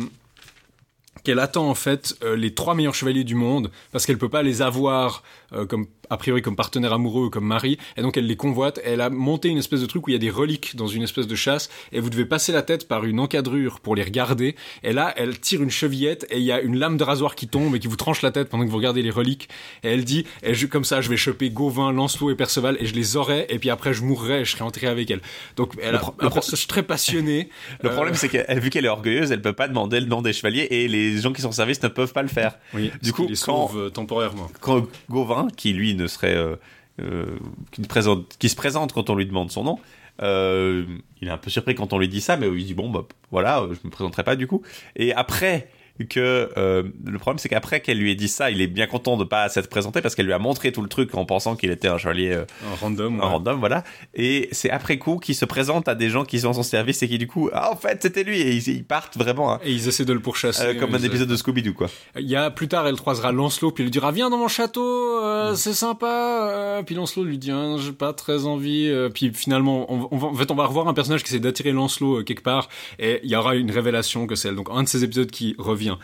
qu'elle 1.24 1.40
attend 1.40 1.68
en 1.68 1.74
fait 1.74 2.16
euh, 2.22 2.36
les 2.36 2.54
trois 2.54 2.74
meilleurs 2.74 2.94
chevaliers 2.94 3.24
du 3.24 3.34
monde 3.34 3.70
parce 3.92 4.06
qu'elle 4.06 4.18
peut 4.18 4.28
pas 4.28 4.42
les 4.42 4.62
avoir 4.62 5.22
euh, 5.52 5.66
comme 5.66 5.86
a 6.10 6.16
priori 6.16 6.42
comme 6.42 6.56
partenaire 6.56 6.92
amoureux 6.92 7.26
ou 7.26 7.30
comme 7.30 7.44
mari 7.46 7.78
et 7.96 8.02
donc 8.02 8.16
elle 8.16 8.26
les 8.26 8.36
convoite 8.36 8.80
elle 8.84 9.00
a 9.00 9.10
monté 9.10 9.48
une 9.48 9.58
espèce 9.58 9.80
de 9.80 9.86
truc 9.86 10.06
où 10.06 10.10
il 10.10 10.14
y 10.14 10.16
a 10.16 10.18
des 10.18 10.30
reliques 10.30 10.76
dans 10.76 10.86
une 10.86 11.02
espèce 11.02 11.26
de 11.26 11.34
chasse 11.34 11.68
et 11.92 12.00
vous 12.00 12.10
devez 12.10 12.24
passer 12.24 12.52
la 12.52 12.62
tête 12.62 12.86
par 12.88 13.04
une 13.04 13.20
encadrure 13.20 13.80
pour 13.80 13.94
les 13.96 14.02
regarder 14.02 14.56
et 14.82 14.92
là 14.92 15.12
elle 15.16 15.38
tire 15.38 15.62
une 15.62 15.70
chevillette 15.70 16.26
et 16.30 16.38
il 16.38 16.44
y 16.44 16.52
a 16.52 16.60
une 16.60 16.78
lame 16.78 16.96
de 16.96 17.04
rasoir 17.04 17.34
qui 17.34 17.48
tombe 17.48 17.74
et 17.74 17.78
qui 17.78 17.88
vous 17.88 17.96
tranche 17.96 18.22
la 18.22 18.30
tête 18.30 18.48
pendant 18.48 18.64
que 18.64 18.70
vous 18.70 18.76
regardez 18.76 19.02
les 19.02 19.10
reliques 19.10 19.48
et 19.82 19.88
elle 19.88 20.04
dit 20.04 20.24
et 20.42 20.54
je, 20.54 20.66
comme 20.66 20.84
ça 20.84 21.00
je 21.00 21.08
vais 21.08 21.16
choper 21.16 21.50
Gauvin, 21.50 21.92
Lancelot 21.92 22.30
et 22.30 22.34
Perceval 22.34 22.76
et 22.80 22.86
je 22.86 22.94
les 22.94 23.16
aurai 23.16 23.46
et 23.48 23.58
puis 23.58 23.70
après 23.70 23.92
je 23.94 24.02
mourrai 24.02 24.40
et 24.40 24.44
je 24.44 24.52
serai 24.52 24.64
enterré 24.64 24.86
avec 24.86 25.10
elle. 25.10 25.20
Donc 25.56 25.72
elle 25.82 25.94
a 25.96 26.02
un 26.20 26.30
personnage 26.30 26.66
très 26.66 26.82
passionné. 26.82 27.48
Le 27.82 27.90
Euh, 27.90 27.94
problème 27.94 28.14
c'est 28.14 28.28
qu'elle 28.28 28.60
vu 28.60 28.70
qu'elle 28.70 28.84
est 28.84 28.88
orgueilleuse 28.88 29.30
elle 29.32 29.42
peut 29.42 29.52
pas 29.52 29.68
demander 29.68 30.00
le 30.00 30.06
nom 30.06 30.22
des 30.22 30.32
chevaliers 30.32 30.66
et 30.70 30.88
les 30.88 31.20
gens 31.20 31.32
qui 31.32 31.42
sont 31.42 31.48
en 31.48 31.52
service 31.52 31.82
ne 31.82 31.88
peuvent 31.88 32.12
pas 32.12 32.22
le 32.22 32.28
faire. 32.28 32.58
Oui, 32.74 32.90
du 33.02 33.12
coup 33.12 33.26
les 33.28 33.36
quand, 33.36 33.70
euh, 33.76 33.88
temporairement. 33.90 34.48
quand 34.60 34.86
Gauvin 35.10 35.48
qui 35.56 35.72
lui 35.72 35.94
ne 35.98 36.06
serait 36.06 36.34
euh, 36.34 36.56
euh, 37.00 37.38
qui, 37.70 38.48
se 38.48 38.56
présente 38.56 38.92
quand 38.92 39.10
on 39.10 39.14
lui 39.14 39.26
demande 39.26 39.50
son 39.50 39.64
nom. 39.64 39.78
Euh, 40.20 40.84
il 41.20 41.28
est 41.28 41.30
un 41.30 41.38
peu 41.38 41.50
surpris 41.50 41.74
quand 41.74 41.92
on 41.92 41.98
lui 41.98 42.08
dit 42.08 42.20
ça 42.20 42.36
mais 42.36 42.48
il 42.48 42.66
dit 42.66 42.74
bon 42.74 42.90
bah 42.90 43.06
voilà 43.30 43.64
je 43.70 43.86
me 43.86 43.90
présenterai 43.90 44.24
pas 44.24 44.36
du 44.36 44.46
coup. 44.46 44.62
Et 44.96 45.12
après 45.12 45.68
que 46.06 46.50
euh, 46.56 46.84
le 47.04 47.18
problème 47.18 47.38
c'est 47.38 47.48
qu'après 47.48 47.80
qu'elle 47.80 47.98
lui 47.98 48.12
ait 48.12 48.14
dit 48.14 48.28
ça 48.28 48.50
il 48.50 48.60
est 48.60 48.66
bien 48.66 48.86
content 48.86 49.16
de 49.16 49.24
pas 49.24 49.48
s'être 49.48 49.68
présenté 49.68 50.00
parce 50.00 50.14
qu'elle 50.14 50.26
lui 50.26 50.32
a 50.32 50.38
montré 50.38 50.70
tout 50.72 50.82
le 50.82 50.88
truc 50.88 51.14
en 51.14 51.24
pensant 51.24 51.56
qu'il 51.56 51.70
était 51.70 51.88
un 51.88 51.98
chevalier 51.98 52.32
euh, 52.32 52.44
un 52.70 52.76
random 52.80 53.20
un 53.20 53.24
ouais. 53.24 53.30
random 53.30 53.58
voilà 53.60 53.84
et 54.14 54.48
c'est 54.52 54.70
après 54.70 54.98
coup 54.98 55.18
qu'il 55.18 55.34
se 55.34 55.44
présente 55.44 55.88
à 55.88 55.94
des 55.94 56.10
gens 56.10 56.24
qui 56.24 56.40
sont 56.40 56.48
en 56.48 56.52
son 56.52 56.62
service 56.62 57.02
et 57.02 57.08
qui 57.08 57.18
du 57.18 57.26
coup 57.26 57.50
ah 57.52 57.72
en 57.72 57.76
fait 57.76 58.00
c'était 58.02 58.22
lui 58.22 58.40
et 58.40 58.52
ils, 58.52 58.68
ils 58.68 58.84
partent 58.84 59.16
vraiment 59.16 59.54
hein, 59.54 59.60
et 59.64 59.72
ils 59.72 59.88
essaient 59.88 60.04
de 60.04 60.12
le 60.12 60.20
pourchasser 60.20 60.62
euh, 60.62 60.74
comme 60.78 60.94
un 60.94 61.02
épisode 61.02 61.28
de 61.28 61.36
Scooby-Doo 61.36 61.74
quoi 61.74 61.88
Il 62.18 62.28
y 62.28 62.36
a 62.36 62.50
plus 62.50 62.68
tard, 62.68 62.86
elle 62.86 62.96
croisera 62.96 63.32
Lancelot, 63.32 63.72
puis 63.72 63.82
elle 63.82 63.86
lui 63.86 63.90
dira 63.90 64.12
viens 64.12 64.30
dans 64.30 64.38
mon 64.38 64.48
château, 64.48 65.22
euh, 65.22 65.54
c'est 65.54 65.74
sympa. 65.74 66.50
euh, 66.52 66.82
puis 66.82 66.94
Lancelot 66.94 67.24
lui 67.24 67.38
dit 67.38 67.50
hein, 67.50 67.76
j'ai 67.78 67.92
pas 67.92 68.12
très 68.12 68.44
envie. 68.46 68.92
puis 69.14 69.32
finalement, 69.32 69.92
on, 69.92 70.08
on 70.10 70.16
va, 70.16 70.28
en 70.28 70.34
fait, 70.34 70.50
on 70.50 70.54
va 70.54 70.66
revoir 70.66 70.88
un 70.88 70.94
personnage 70.94 71.22
qui 71.22 71.30
essaie 71.30 71.40
d'attirer 71.40 71.72
Lancelot 71.72 72.24
quelque 72.24 72.42
part, 72.42 72.68
et 72.98 73.20
il 73.22 73.30
y 73.30 73.36
aura 73.36 73.54
une 73.54 73.70
révélation 73.70 74.26
que 74.26 74.34
c'est 74.34 74.48
elle. 74.48 74.56
Donc 74.56 74.68
un 74.70 74.82
de 74.82 74.88
ces 74.88 75.04
épisodes 75.04 75.30
qui 75.30 75.54
revient. 75.58 75.87
avião. 75.92 75.98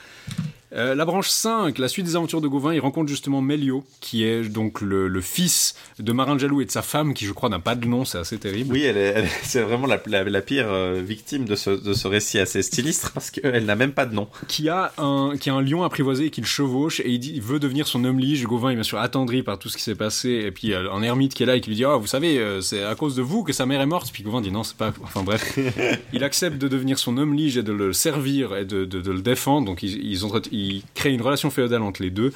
Euh, 0.74 0.94
la 0.96 1.04
branche 1.04 1.28
5, 1.28 1.78
la 1.78 1.86
suite 1.88 2.04
des 2.06 2.16
aventures 2.16 2.40
de 2.40 2.48
Gauvin, 2.48 2.74
il 2.74 2.80
rencontre 2.80 3.08
justement 3.08 3.40
Mélio, 3.40 3.84
qui 4.00 4.24
est 4.24 4.48
donc 4.48 4.80
le, 4.80 5.06
le 5.06 5.20
fils 5.20 5.76
de 6.00 6.12
Marin 6.12 6.36
Jaloux 6.36 6.60
et 6.62 6.64
de 6.64 6.70
sa 6.70 6.82
femme, 6.82 7.14
qui 7.14 7.26
je 7.26 7.32
crois 7.32 7.48
n'a 7.48 7.60
pas 7.60 7.76
de 7.76 7.86
nom, 7.86 8.04
c'est 8.04 8.18
assez 8.18 8.38
terrible. 8.38 8.72
oui 8.72 8.82
elle 8.82 8.96
est, 8.96 9.24
c'est 9.44 9.62
vraiment 9.62 9.86
la, 9.86 10.00
la, 10.06 10.24
la 10.24 10.40
pire 10.40 10.66
euh, 10.68 11.00
victime 11.04 11.44
de 11.44 11.54
ce, 11.54 11.70
de 11.70 11.92
ce 11.94 12.08
récit 12.08 12.40
assez 12.40 12.62
sinistre 12.62 13.12
parce 13.12 13.30
qu'elle 13.30 13.64
n'a 13.66 13.76
même 13.76 13.92
pas 13.92 14.04
de 14.04 14.14
nom. 14.14 14.28
Qui 14.48 14.68
a 14.68 14.92
un 14.98 15.36
qui 15.38 15.48
a 15.48 15.54
un 15.54 15.62
lion 15.62 15.84
apprivoisé 15.84 16.26
et 16.26 16.30
qui 16.30 16.40
le 16.40 16.46
chevauche 16.46 16.98
et 17.00 17.08
il 17.08 17.20
dit 17.20 17.32
il 17.34 17.42
veut 17.42 17.60
devenir 17.60 17.86
son 17.86 18.04
homme 18.04 18.18
lige 18.18 18.44
Gauvin 18.44 18.70
est 18.70 18.74
bien 18.74 18.82
sûr 18.82 18.98
attendri 18.98 19.42
par 19.42 19.58
tout 19.60 19.68
ce 19.68 19.76
qui 19.76 19.82
s'est 19.82 19.94
passé 19.94 20.30
et 20.30 20.50
puis 20.50 20.68
il 20.68 20.70
y 20.70 20.74
a 20.74 20.80
un 20.92 21.02
ermite 21.02 21.34
qui 21.34 21.44
est 21.44 21.46
là 21.46 21.54
et 21.54 21.60
qui 21.60 21.70
lui 21.70 21.76
dit 21.76 21.84
oh 21.84 22.00
vous 22.00 22.06
savez 22.08 22.38
euh, 22.38 22.60
c'est 22.60 22.82
à 22.82 22.94
cause 22.96 23.14
de 23.14 23.22
vous 23.22 23.44
que 23.44 23.52
sa 23.52 23.64
mère 23.64 23.80
est 23.80 23.86
morte. 23.86 24.10
Puis 24.12 24.24
Gauvin 24.24 24.40
dit 24.40 24.50
non 24.50 24.64
c'est 24.64 24.76
pas 24.76 24.92
enfin 25.04 25.22
bref. 25.22 25.56
Il 26.12 26.24
accepte 26.24 26.58
de 26.58 26.66
devenir 26.66 26.98
son 26.98 27.16
homme 27.16 27.34
lige 27.34 27.58
et 27.58 27.62
de 27.62 27.72
le 27.72 27.92
servir 27.92 28.56
et 28.56 28.64
de, 28.64 28.84
de, 28.84 29.00
de 29.00 29.12
le 29.12 29.20
défendre. 29.20 29.66
Donc 29.66 29.82
ils, 29.82 30.04
ils, 30.04 30.26
ont, 30.26 30.32
ils 30.50 30.63
créent 30.94 31.14
une 31.14 31.22
relation 31.22 31.50
féodale 31.50 31.82
entre 31.82 32.02
les 32.02 32.10
deux 32.10 32.32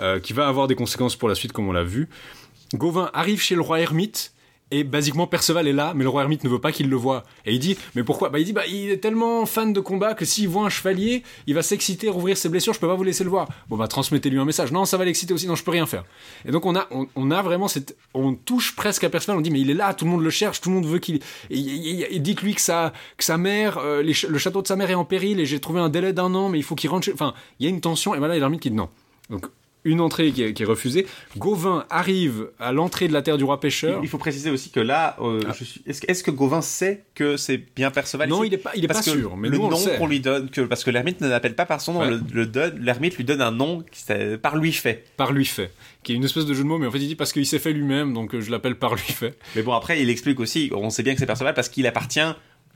euh, 0.00 0.20
qui 0.20 0.32
va 0.32 0.48
avoir 0.48 0.66
des 0.68 0.74
conséquences 0.74 1.16
pour 1.16 1.28
la 1.28 1.34
suite 1.34 1.52
comme 1.52 1.68
on 1.68 1.72
l'a 1.72 1.84
vu. 1.84 2.08
Gauvin 2.74 3.10
arrive 3.12 3.40
chez 3.40 3.54
le 3.54 3.60
roi 3.60 3.80
ermite 3.80 4.32
et 4.72 4.84
basiquement 4.84 5.26
Perceval 5.26 5.68
est 5.68 5.72
là, 5.72 5.92
mais 5.94 6.02
le 6.02 6.08
roi 6.10 6.22
ermite 6.22 6.42
ne 6.42 6.48
veut 6.48 6.60
pas 6.60 6.72
qu'il 6.72 6.88
le 6.88 6.96
voie. 6.96 7.24
Et 7.44 7.52
il 7.52 7.58
dit, 7.58 7.76
mais 7.94 8.02
pourquoi? 8.02 8.30
Bah 8.30 8.38
il 8.38 8.44
dit, 8.44 8.52
bah 8.52 8.66
il 8.66 8.90
est 8.90 8.96
tellement 8.96 9.46
fan 9.46 9.72
de 9.72 9.80
combat 9.80 10.14
que 10.14 10.24
s'il 10.24 10.48
voit 10.48 10.64
un 10.64 10.70
chevalier, 10.70 11.22
il 11.46 11.54
va 11.54 11.62
s'exciter, 11.62 12.08
rouvrir 12.08 12.36
ses 12.36 12.48
blessures. 12.48 12.72
Je 12.72 12.80
peux 12.80 12.88
pas 12.88 12.94
vous 12.94 13.04
laisser 13.04 13.22
le 13.22 13.30
voir. 13.30 13.48
Bon 13.68 13.76
bah 13.76 13.86
transmettez-lui 13.86 14.38
un 14.38 14.44
message. 14.44 14.72
Non, 14.72 14.86
ça 14.86 14.96
va 14.96 15.04
l'exciter 15.04 15.34
aussi. 15.34 15.46
Non, 15.46 15.54
je 15.54 15.62
peux 15.62 15.70
rien 15.70 15.86
faire. 15.86 16.04
Et 16.46 16.50
donc 16.50 16.64
on 16.64 16.74
a, 16.74 16.88
on, 17.14 17.30
a 17.30 17.42
vraiment 17.42 17.68
cette, 17.68 17.96
on 18.14 18.34
touche 18.34 18.74
presque 18.74 19.04
à 19.04 19.10
Perceval. 19.10 19.36
On 19.36 19.42
dit, 19.42 19.50
mais 19.50 19.60
il 19.60 19.70
est 19.70 19.74
là, 19.74 19.92
tout 19.92 20.06
le 20.06 20.10
monde 20.10 20.22
le 20.22 20.30
cherche, 20.30 20.62
tout 20.62 20.70
le 20.70 20.76
monde 20.76 20.86
veut 20.86 20.98
qu'il. 20.98 21.20
Et, 21.50 22.18
dites-lui 22.18 22.54
que 22.54 22.60
sa, 22.62 22.92
que 23.18 23.24
sa 23.24 23.36
mère, 23.36 23.78
euh, 23.78 24.02
le 24.02 24.38
château 24.38 24.62
de 24.62 24.66
sa 24.66 24.76
mère 24.76 24.90
est 24.90 24.94
en 24.94 25.04
péril 25.04 25.38
et 25.38 25.44
j'ai 25.44 25.60
trouvé 25.60 25.80
un 25.80 25.90
délai 25.90 26.14
d'un 26.14 26.34
an, 26.34 26.48
mais 26.48 26.58
il 26.58 26.64
faut 26.64 26.74
qu'il 26.74 26.88
rentre. 26.88 27.04
Chez... 27.04 27.12
Enfin, 27.12 27.34
il 27.60 27.64
y 27.64 27.66
a 27.66 27.70
une 27.70 27.80
tension. 27.80 28.14
Et 28.14 28.18
voilà, 28.18 28.34
a 28.34 28.38
l'ermite 28.38 28.60
qui 28.60 28.70
dit 28.70 28.76
non. 28.76 28.88
Donc 29.28 29.46
une 29.84 30.00
entrée 30.00 30.30
qui 30.32 30.42
est, 30.44 30.52
qui 30.54 30.62
est 30.62 30.66
refusée. 30.66 31.06
Gauvin 31.36 31.84
arrive 31.90 32.48
à 32.60 32.72
l'entrée 32.72 33.08
de 33.08 33.12
la 33.12 33.22
terre 33.22 33.36
du 33.38 33.44
roi 33.44 33.58
pêcheur. 33.60 34.00
il 34.02 34.08
faut 34.08 34.18
préciser 34.18 34.50
aussi 34.50 34.70
que 34.70 34.80
là 34.80 35.16
euh, 35.20 35.40
suis... 35.54 35.82
est-ce, 35.86 36.22
que- 36.22 36.30
Gauvin 36.30 36.62
sait 36.62 37.04
que 37.14 37.36
c'est 37.36 37.60
bien 37.74 37.90
Perceval 37.90 38.28
Non, 38.28 38.44
il 38.44 38.54
est 38.54 38.58
pas, 38.58 38.70
il 38.74 38.84
est 38.84 38.88
parce 38.88 39.04
pas 39.04 39.12
que 39.12 39.18
sûr, 39.18 39.36
mais 39.36 39.48
le 39.48 39.58
nous 39.58 39.68
nom 39.68 39.78
qu'on 39.98 40.06
lui 40.06 40.20
donne 40.20 40.48
que 40.50 40.60
parce 40.62 40.84
que 40.84 40.90
l'ermite 40.90 41.20
ne 41.20 41.28
l'appelle 41.28 41.54
pas 41.54 41.66
par 41.66 41.80
son 41.80 41.94
nom 41.94 42.00
Ouais. 42.00 42.10
le, 42.32 42.50
l'ermite 42.80 43.16
lui 43.16 43.24
donne 43.24 43.42
un 43.42 43.50
nom 43.50 43.82
qui 43.90 44.02
par 44.40 44.56
lui 44.56 44.72
fait 44.72 45.04
par 45.16 45.32
lui 45.32 45.44
fait, 45.44 45.70
qui 46.02 46.12
est 46.12 46.16
une 46.16 46.24
espèce 46.24 46.46
de 46.46 46.54
jeu 46.54 46.62
de 46.62 46.68
mots, 46.68 46.78
mais 46.78 46.86
en 46.86 46.90
fait 46.90 46.98
il 46.98 47.08
dit 47.08 47.16
parce 47.16 47.32
qu'il 47.32 47.46
s'est 47.46 47.58
fait 47.58 47.72
lui-même, 47.72 48.12
donc 48.14 48.34
euh, 48.34 48.40
je 48.40 48.50
l'appelle 48.50 48.76
par 48.76 48.94
lui 48.94 49.02
fait. 49.02 49.36
Mais 49.56 49.62
bon, 49.62 49.72
après, 49.72 50.00
il 50.00 50.08
explique 50.10 50.40
aussi, 50.40 50.70
on 50.74 50.90
sait 50.90 51.02
bien 51.02 51.14
que 51.14 51.20
c'est 51.20 51.26
Perceval 51.26 51.54
parce 51.54 51.68
qu'il 51.68 51.86
appartient 51.86 52.20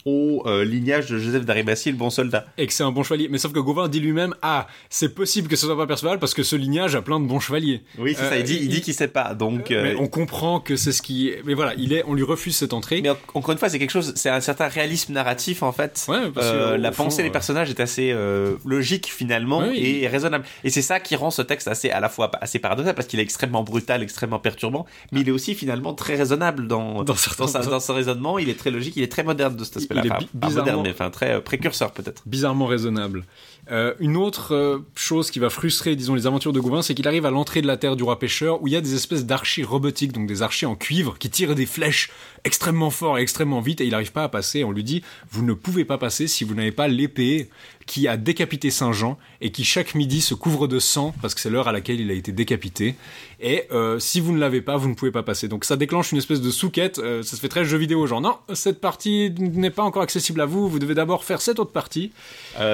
au 0.07 0.43
euh, 0.47 0.65
lignage 0.65 1.11
de 1.11 1.19
Joseph 1.19 1.45
d'Arimathie, 1.45 1.91
le 1.91 1.97
bon 1.97 2.11
soldat. 2.11 2.47
Et 2.57 2.67
que 2.67 2.73
c'est 2.73 2.85
un 2.85 2.93
bon 2.93 3.03
chevalier. 3.03 3.29
Mais 3.31 3.39
sauf 3.39 3.53
que 3.53 3.59
Gauvin 3.59 3.89
dit 3.89 4.01
lui-même, 4.01 4.35
ah, 4.41 4.67
c'est 4.89 5.15
possible 5.15 5.49
que 5.49 5.57
ce 5.57 5.67
soit 5.67 5.77
pas 5.77 5.87
Perceval 5.87 6.19
parce 6.21 6.33
que 6.33 6.43
ce 6.45 6.55
lignage 6.57 6.95
a 6.95 7.03
plein 7.03 7.19
de 7.21 7.27
bons 7.27 7.41
chevaliers. 7.41 7.83
Oui, 7.99 8.15
c'est 8.17 8.23
Euh, 8.23 8.29
ça, 8.31 8.39
il 8.39 8.45
dit, 8.45 8.59
il 8.63 8.69
dit 8.69 8.81
qu'il 8.81 8.95
sait 8.95 9.09
pas. 9.09 9.35
Donc, 9.35 9.71
euh, 9.71 9.83
Mais 9.83 9.97
on 9.97 10.07
comprend 10.07 10.61
que 10.61 10.77
c'est 10.77 10.93
ce 10.93 11.03
qui. 11.03 11.33
Mais 11.45 11.55
voilà, 11.55 11.75
il 11.77 11.93
est, 11.93 12.05
on 12.07 12.15
lui 12.15 12.23
refuse 12.23 12.57
cette 12.57 12.73
entrée. 12.73 13.03
mais 13.03 13.11
en- 13.11 13.19
encore 13.35 13.51
une 13.53 13.59
fois, 13.59 13.69
c'est 13.69 13.79
quelque 13.81 13.91
chose, 13.91 14.13
c'est 14.17 14.31
un 14.31 14.41
certain 14.41 14.69
réalisme 14.69 15.13
narratif 15.13 15.63
en 15.65 15.73
fait. 15.73 16.05
Ouais, 16.09 16.31
parce 16.33 16.51
que, 16.51 16.55
Euh, 16.57 16.77
la 16.79 16.93
fond, 16.93 17.05
pensée 17.05 17.23
des 17.23 17.29
euh, 17.29 17.33
personnages 17.33 17.69
est 17.71 17.81
assez 17.81 18.13
euh, 18.13 18.55
logique 18.65 19.07
finalement 19.13 19.65
et 19.73 20.07
raisonnable. 20.07 20.45
Et 20.63 20.71
c'est 20.71 20.83
ça 20.83 21.01
qui 21.01 21.17
rend 21.17 21.31
ce 21.33 21.43
texte 21.43 21.67
assez 21.69 21.91
à 21.91 21.99
la 22.01 22.09
fois 22.09 22.31
assez 22.41 22.59
paradoxal 22.61 22.95
parce 22.95 23.09
qu'il 23.09 23.19
est 23.19 23.25
extrêmement 23.25 23.65
brutal, 23.65 24.03
extrêmement 24.03 24.39
perturbant, 24.39 24.87
mais 25.11 25.21
il 25.23 25.29
est 25.29 25.33
aussi 25.33 25.55
finalement 25.57 25.95
très 25.95 26.15
raisonnable 26.15 26.69
dans 26.69 27.03
Dans 27.03 27.15
dans, 27.39 27.47
sa- 27.49 27.61
dans 27.61 27.81
son 27.81 27.95
raisonnement. 27.95 28.39
Il 28.39 28.49
est 28.49 28.59
très 28.59 28.71
logique, 28.71 28.95
il 28.97 29.03
est 29.03 29.11
très 29.11 29.25
moderne 29.25 29.57
de 29.57 29.65
cet 29.65 29.77
Il 29.97 30.07
est 30.07 30.19
bi- 30.19 30.29
bizarrement- 30.35 30.61
moderne, 30.61 30.81
mais 30.85 30.91
enfin 30.91 31.11
très 31.11 31.33
euh, 31.35 31.41
précurseur 31.41 31.93
peut-être. 31.93 32.23
bizarrement 32.27 32.67
raisonnable. 32.67 33.25
Euh, 33.71 33.95
une 33.99 34.17
autre 34.17 34.55
euh, 34.55 34.79
chose 34.95 35.31
qui 35.31 35.41
va 35.41 35.51
frustrer, 35.51 35.97
disons, 35.97 36.15
les 36.15 36.27
aventures 36.27 36.53
de 36.53 36.61
Gauvin, 36.61 36.83
c'est 36.83 36.95
qu'il 36.95 37.09
arrive 37.09 37.27
à 37.27 37.31
l'entrée 37.31 37.63
de 37.63 37.67
la 37.67 37.77
terre 37.77 37.97
du 37.97 38.05
roi 38.05 38.19
pêcheur 38.19 38.63
où 38.63 38.69
il 38.69 38.75
y 38.75 38.77
a 38.77 38.81
des 38.81 38.95
espèces 38.95 39.27
d'archers 39.27 39.65
robotiques, 39.65 40.13
donc 40.13 40.29
des 40.29 40.43
archers 40.43 40.67
en 40.67 40.77
cuivre, 40.77 41.19
qui 41.19 41.31
tirent 41.31 41.55
des 41.55 41.67
flèches 41.67 42.11
extrêmement 42.45 42.91
fort 42.91 43.19
et 43.19 43.23
extrêmement 43.23 43.61
vite 43.61 43.81
et 43.81 43.85
il 43.85 43.91
n'arrive 43.91 44.13
pas 44.13 44.23
à 44.23 44.29
passer. 44.29 44.63
On 44.63 44.71
lui 44.71 44.85
dit, 44.85 45.03
vous 45.31 45.45
ne 45.45 45.53
pouvez 45.53 45.85
pas 45.85 45.99
passer 45.99 46.29
si 46.29 46.45
vous 46.45 46.55
n'avez 46.55 46.71
pas 46.71 46.87
l'épée 46.87 47.49
qui 47.87 48.07
a 48.09 48.17
décapité 48.17 48.71
Saint 48.71 48.93
Jean 48.93 49.19
et 49.41 49.51
qui 49.51 49.65
chaque 49.65 49.95
midi 49.95 50.21
se 50.21 50.35
couvre 50.35 50.69
de 50.69 50.79
sang 50.79 51.13
parce 51.23 51.35
que 51.35 51.41
c'est 51.41 51.51
l'heure 51.51 51.67
à 51.67 51.73
laquelle 51.73 52.01
il 52.01 52.11
a 52.11 52.15
été 52.15 52.31
décapité. 52.31 52.95
Et 53.41 53.65
euh, 53.73 53.99
si 53.99 54.21
vous 54.21 54.33
ne 54.33 54.39
l'avez 54.39 54.61
pas, 54.61 54.77
vous 54.77 54.89
ne 54.89 54.95
pouvez 54.95 55.11
pas 55.11 55.25
passer. 55.25 55.49
Donc 55.49 55.65
ça 55.65 55.77
déclenche 55.77 56.13
une 56.13 56.19
espèce 56.19 56.41
de 56.41 56.51
souquette. 56.51 56.97
ça 56.97 57.23
se 57.23 57.37
fait 57.37 57.49
très 57.49 57.65
jeu 57.65 57.79
vidéo, 57.79 58.07
genre 58.07 58.21
non, 58.21 58.37
cette 58.55 58.81
partie 58.81 59.33
n'est 59.39 59.71
pas 59.71 59.83
encore 59.83 60.03
accessible 60.03 60.41
à 60.41 60.47
vous. 60.47 60.69
Vous 60.69 60.79
devez 60.79 60.95
d'abord 60.95 61.25
faire 61.25 61.41
cette 61.41 61.59
autre 61.59 61.73
partie. 61.73 62.13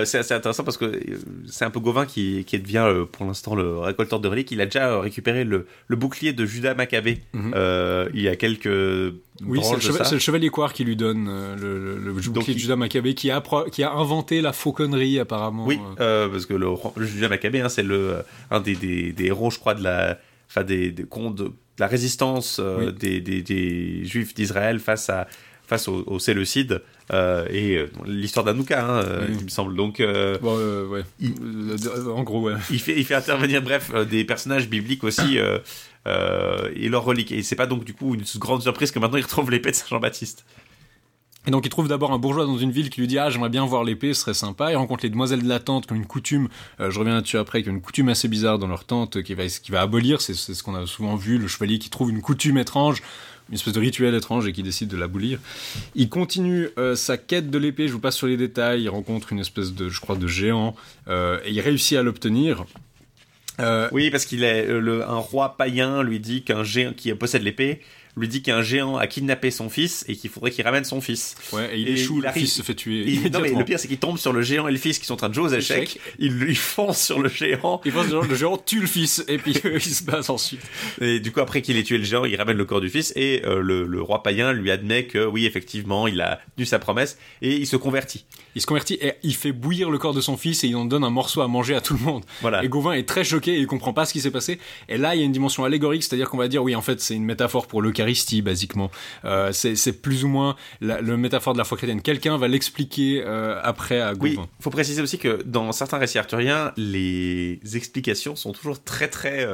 C'est 0.05 0.19
assez 0.19 0.35
intéressant 0.35 0.65
parce 0.65 0.77
que 0.77 0.82
euh, 0.87 1.01
c'est 1.47 1.65
un 1.65 1.71
peu 1.71 1.81
Gauvin 1.81 2.07
qui, 2.07 2.45
qui 2.45 2.59
devient 2.59 2.85
euh, 2.87 3.05
pour 3.05 3.27
l'instant 3.27 3.55
le 3.55 3.79
récolteur 3.79 4.21
de 4.21 4.29
reliques. 4.29 4.51
Il 4.51 4.61
a 4.61 4.67
déjà 4.67 5.01
récupéré 5.01 5.45
le, 5.45 5.67
le 5.89 5.97
bouclier 5.97 6.33
de 6.33 6.45
Judas 6.47 6.75
Maccabée 6.75 7.19
Mhm. 7.33 7.53
euh, 7.55 8.09
il 8.15 8.23
y 8.23 8.29
a 8.29 8.37
quelques 8.37 8.67
Oui, 9.47 9.61
c'est 9.63 10.13
le, 10.13 10.19
chevalier 10.19 10.49
Coire 10.51 10.73
qui 10.73 10.85
lui 10.85 10.97
donne 10.97 11.27
le, 11.61 12.13
bouclier 12.31 12.55
de 12.55 12.59
Judas 12.59 12.77
Maccabée 12.77 13.15
qui 13.15 13.31
a, 13.31 13.41
pro- 13.41 13.65
qui 13.71 13.83
a 13.83 13.93
inventé 13.93 14.41
la 14.41 14.53
fauconnerie 14.53 15.19
apparemment. 15.19 15.67
Oui, 15.67 15.79
Euh, 16.01 16.29
parce 16.29 16.47
que 16.47 16.55
le, 16.55 16.69
Judas 16.99 17.29
Maccabée, 17.29 17.61
hein, 17.61 17.69
c'est 17.69 17.83
le 17.83 18.17
un 18.51 18.61
des, 18.61 18.77
des, 18.77 19.13
des 19.13 19.27
héros, 19.27 19.51
je 19.51 19.59
crois, 19.59 19.75
de 19.75 19.83
la, 19.83 20.19
enfin 20.49 20.63
des, 20.65 20.91
des 20.91 21.05
contes 21.05 21.37
de 21.37 21.51
la 21.79 21.87
résistance 21.87 22.59
euh, 22.63 22.87
Oui. 22.89 22.93
des, 22.93 23.21
des, 23.21 23.43
des 23.43 24.05
juifs 24.05 24.35
d'Israël 24.35 24.79
face 24.79 25.09
à 25.11 25.27
face 25.73 25.89
aux, 25.89 26.05
aux 26.07 26.19
Séleucides 26.19 26.83
euh, 27.13 27.47
et 27.51 27.77
euh, 27.77 27.91
l'histoire 28.07 28.45
d'Anouka, 28.45 28.85
hein, 28.87 29.03
euh, 29.05 29.27
Oui. 29.29 29.37
il 29.39 29.45
me 29.45 29.49
semble. 29.51 29.75
Donc 29.75 30.01
euh, 30.01 30.39
Bon, 30.41 30.55
euh, 30.59 30.87
ouais. 30.87 31.03
Il- 31.19 31.33
Euh, 31.87 32.11
en 32.13 32.23
gros, 32.25 32.43
ouais. 32.43 32.55
il 32.71 32.79
fait 32.79 32.95
il 32.99 33.05
fait 33.07 33.15
intervenir 33.15 33.63
bref 33.63 33.91
des 34.11 34.25
personnages 34.25 34.69
bibliques 34.69 35.03
aussi 35.05 35.39
et 35.39 36.89
leurs 36.89 37.05
reliques. 37.05 37.33
Et 37.33 37.43
c'est 37.43 37.57
pas 37.57 37.67
donc 37.67 37.85
du 37.85 37.95
coup 37.95 38.15
une 38.15 38.23
grande 38.37 38.63
surprise 38.63 38.91
que 38.91 38.99
maintenant 38.99 39.19
il 39.19 39.25
retrouve 39.25 39.51
l'épée 39.51 39.71
de 39.71 39.77
Saint 39.77 39.87
Jean-Baptiste. 39.89 40.45
Et 41.45 41.51
donc 41.51 41.67
il 41.67 41.71
trouve 41.71 41.89
d'abord 41.89 42.13
un 42.13 42.19
bourgeois 42.19 42.47
dans 42.47 42.57
une 42.59 42.71
ville 42.71 42.89
qui 42.89 43.01
lui 43.01 43.09
dit 43.09 43.19
ah 43.19 43.29
j'aimerais 43.31 43.49
bien 43.49 43.67
voir 43.67 43.83
l'épée, 43.83 44.15
ce 44.15 44.21
serait 44.21 44.35
sympa. 44.35 44.71
Il 44.71 44.77
rencontre 44.77 45.03
les 45.05 45.11
demoiselles 45.11 45.43
de 45.43 45.49
la 45.49 45.59
tente 45.59 45.87
qui 45.87 45.93
ont 45.93 45.97
une 45.97 46.07
coutume, 46.07 46.49
euh, 46.79 46.91
je 46.93 46.99
reviens 47.01 47.15
là-dessus 47.15 47.37
après, 47.39 47.63
qui 47.63 47.69
ont 47.69 47.73
une 47.73 47.81
coutume 47.83 48.09
assez 48.11 48.29
bizarre 48.29 48.59
dans 48.61 48.69
leur 48.69 48.85
tente 48.85 49.23
qui 49.23 49.35
va 49.35 49.47
qui 49.47 49.71
va 49.73 49.81
abolir. 49.81 50.21
C'est 50.21 50.35
ce 50.35 50.63
qu'on 50.63 50.77
a 50.77 50.87
souvent 50.87 51.17
vu, 51.17 51.39
le 51.39 51.49
chevalier 51.49 51.79
qui 51.81 51.91
trouve 51.91 52.11
une 52.11 52.21
coutume 52.23 52.59
étrange, 52.59 53.03
une 53.49 53.55
espèce 53.55 53.75
de 53.75 53.81
rituel 53.81 54.15
étrange 54.15 54.47
et 54.47 54.53
qui 54.53 54.63
décide 54.63 54.89
de 54.89 54.97
l'abolir. 54.97 55.39
Il 55.95 56.09
continue 56.09 56.69
euh, 56.79 56.95
sa 56.95 57.17
quête 57.17 57.51
de 57.51 57.59
l'épée. 57.59 57.89
Je 57.89 57.93
vous 57.93 58.01
passe 58.01 58.17
sur 58.17 58.27
les 58.27 58.37
détails. 58.37 58.83
Il 58.83 58.89
rencontre 58.89 59.33
une 59.33 59.41
espèce 59.41 59.73
de 59.73 59.89
je 59.89 60.01
crois 60.01 60.17
de 60.17 60.27
géant 60.27 60.75
euh, 61.09 61.39
et 61.45 61.51
il 61.51 61.61
réussit 61.61 61.99
à 61.99 62.03
l'obtenir. 62.03 62.65
Euh, 63.61 63.89
Oui, 63.93 64.11
parce 64.11 64.25
qu'il 64.25 64.45
est 64.45 64.69
un 64.71 65.19
roi 65.19 65.57
païen 65.57 66.03
lui 66.03 66.21
dit 66.21 66.43
qu'un 66.43 66.65
géant 66.65 66.93
qui 66.95 67.13
possède 67.15 67.43
l'épée 67.43 67.83
lui 68.17 68.29
dit 68.29 68.43
qu'un 68.43 68.61
géant 68.63 68.97
a 68.99 69.07
kidnappé 69.07 69.51
son 69.51 69.71
fils 69.71 70.05
et 70.07 70.17
qu'il 70.17 70.29
faudrait 70.29 70.51
qu'il 70.51 70.65
ramène 70.65 70.85
son 70.85 71.01
fils. 71.01 71.35
ouais, 71.53 71.77
et 71.77 71.81
il 71.81 71.89
Et 71.89 71.93
échoue, 71.93 72.19
il 72.19 72.25
le 72.27 72.33
fils 72.33 72.53
se 72.55 72.63
fait 72.63 72.75
tuer. 72.75 73.11
Et- 73.11 73.31
non 73.31 73.41
mais 73.41 73.51
le 73.55 73.65
pire 73.65 73.79
c'est 73.79 73.89
qu'il 73.89 73.99
tombe 73.99 74.19
sur 74.19 74.33
le 74.33 74.43
géant 74.43 74.69
et 74.69 74.73
le 74.73 74.79
fils 74.79 74.99
qui 74.99 75.07
sont 75.07 75.15
en 75.15 75.17
train 75.17 75.29
de 75.31 75.35
jouer 75.35 75.45
aux 75.45 75.55
échecs. 75.55 75.83
Échec. 75.97 76.01
Il 76.19 76.33
lui 76.39 76.55
fonce 76.55 77.01
sur 77.03 77.21
le 77.21 77.29
géant 77.31 77.81
Il 77.85 77.93
que 77.93 78.29
le 78.29 78.35
géant 78.35 78.59
tue 78.59 78.81
le 78.81 78.87
fils 78.87 79.25
et 79.29 79.39
puis 79.39 79.55
il 79.65 79.81
se 79.81 80.03
passe 80.03 80.29
ensuite. 80.29 80.61
et 81.01 81.21
du 81.21 81.33
coup 81.33 81.41
après 81.41 81.63
qu'il 81.63 81.77
ait 81.79 81.83
tué 81.83 81.97
le 81.99 82.05
géant, 82.05 82.25
il 82.25 82.37
ramène 82.37 82.57
le 82.57 82.65
corps 82.65 82.81
du 82.83 82.91
fils 82.91 83.13
et 83.17 83.43
euh, 83.47 83.61
le, 83.63 83.87
le 83.87 84.03
roi 84.03 84.23
païen 84.23 84.53
lui 84.53 84.71
admet 84.71 85.05
que 85.07 85.25
oui 85.25 85.47
effectivement 85.47 86.07
il 86.07 86.21
a 86.21 86.41
tenu 86.57 86.67
sa 86.67 86.79
promesse 86.79 87.19
et 87.41 87.55
il 87.57 87.67
se 87.67 87.77
convertit. 87.77 88.27
Il 88.55 88.61
se 88.61 88.67
convertit 88.67 88.99
et 89.01 89.15
il 89.23 89.35
fait 89.35 89.53
bouillir 89.53 89.91
le 89.91 89.99
corps 89.99 90.15
de 90.15 90.21
son 90.21 90.37
fils 90.37 90.63
et 90.65 90.69
il 90.69 90.77
en 90.77 90.85
donne 90.85 91.05
un 91.05 91.11
morceau 91.11 91.41
à 91.41 91.49
manger 91.49 91.75
à 91.75 91.81
tout 91.81 91.95
le 91.95 92.01
monde. 92.01 92.25
Voilà. 92.43 92.63
Et 92.63 92.69
Gauvin 92.69 92.93
est 92.93 93.09
très 93.09 93.25
choqué 93.25 93.55
et 93.55 93.59
il 93.61 93.67
comprend 93.67 93.93
pas 93.93 94.05
ce 94.05 94.13
qui 94.13 94.21
s'est 94.21 94.31
passé. 94.31 94.59
Et 94.89 94.99
là, 94.99 95.15
il 95.15 95.21
y 95.21 95.23
a 95.23 95.25
une 95.25 95.33
dimension 95.33 95.65
allégorique, 95.65 96.03
c'est-à-dire 96.03 96.29
qu'on 96.29 96.37
va 96.39 96.49
dire, 96.49 96.63
oui, 96.63 96.75
en 96.75 96.83
fait, 96.83 97.01
c'est 97.01 97.15
une 97.15 97.25
métaphore 97.25 97.67
pour 97.67 97.81
l'Eucharistie, 97.83 98.43
basiquement. 98.43 98.91
Euh, 99.25 99.53
c'est 99.53 100.03
plus 100.03 100.25
ou 100.25 100.29
moins 100.29 100.57
la, 100.81 101.01
le 101.01 101.17
métaphore 101.17 101.53
de 101.55 101.59
la 101.59 101.65
foi 101.65 101.77
chrétienne. 101.79 102.03
Quelqu'un 102.03 102.37
va 102.37 102.49
l'expliquer 102.49 103.23
euh, 103.25 103.59
après 103.63 104.01
à 104.01 104.13
Oui, 104.21 104.35
Gauvin. 104.35 104.49
faut 104.61 104.71
préciser 104.71 105.01
aussi 105.03 105.19
que 105.19 105.43
dans 105.45 105.73
certains 105.73 105.99
récits 105.99 106.19
arthuriens, 106.19 106.73
les 106.77 107.59
explications 107.75 108.37
sont 108.37 108.53
toujours 108.53 108.83
très 108.83 109.09
très, 109.09 109.47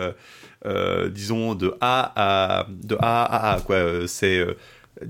euh, 0.66 1.08
disons, 1.08 1.54
de 1.54 1.74
A 1.80 2.12
à 2.16 2.66
de 2.68 2.96
A 3.00 3.22
à 3.24 3.54
A. 3.54 3.60
Quoi, 3.60 4.06
c'est 4.06 4.44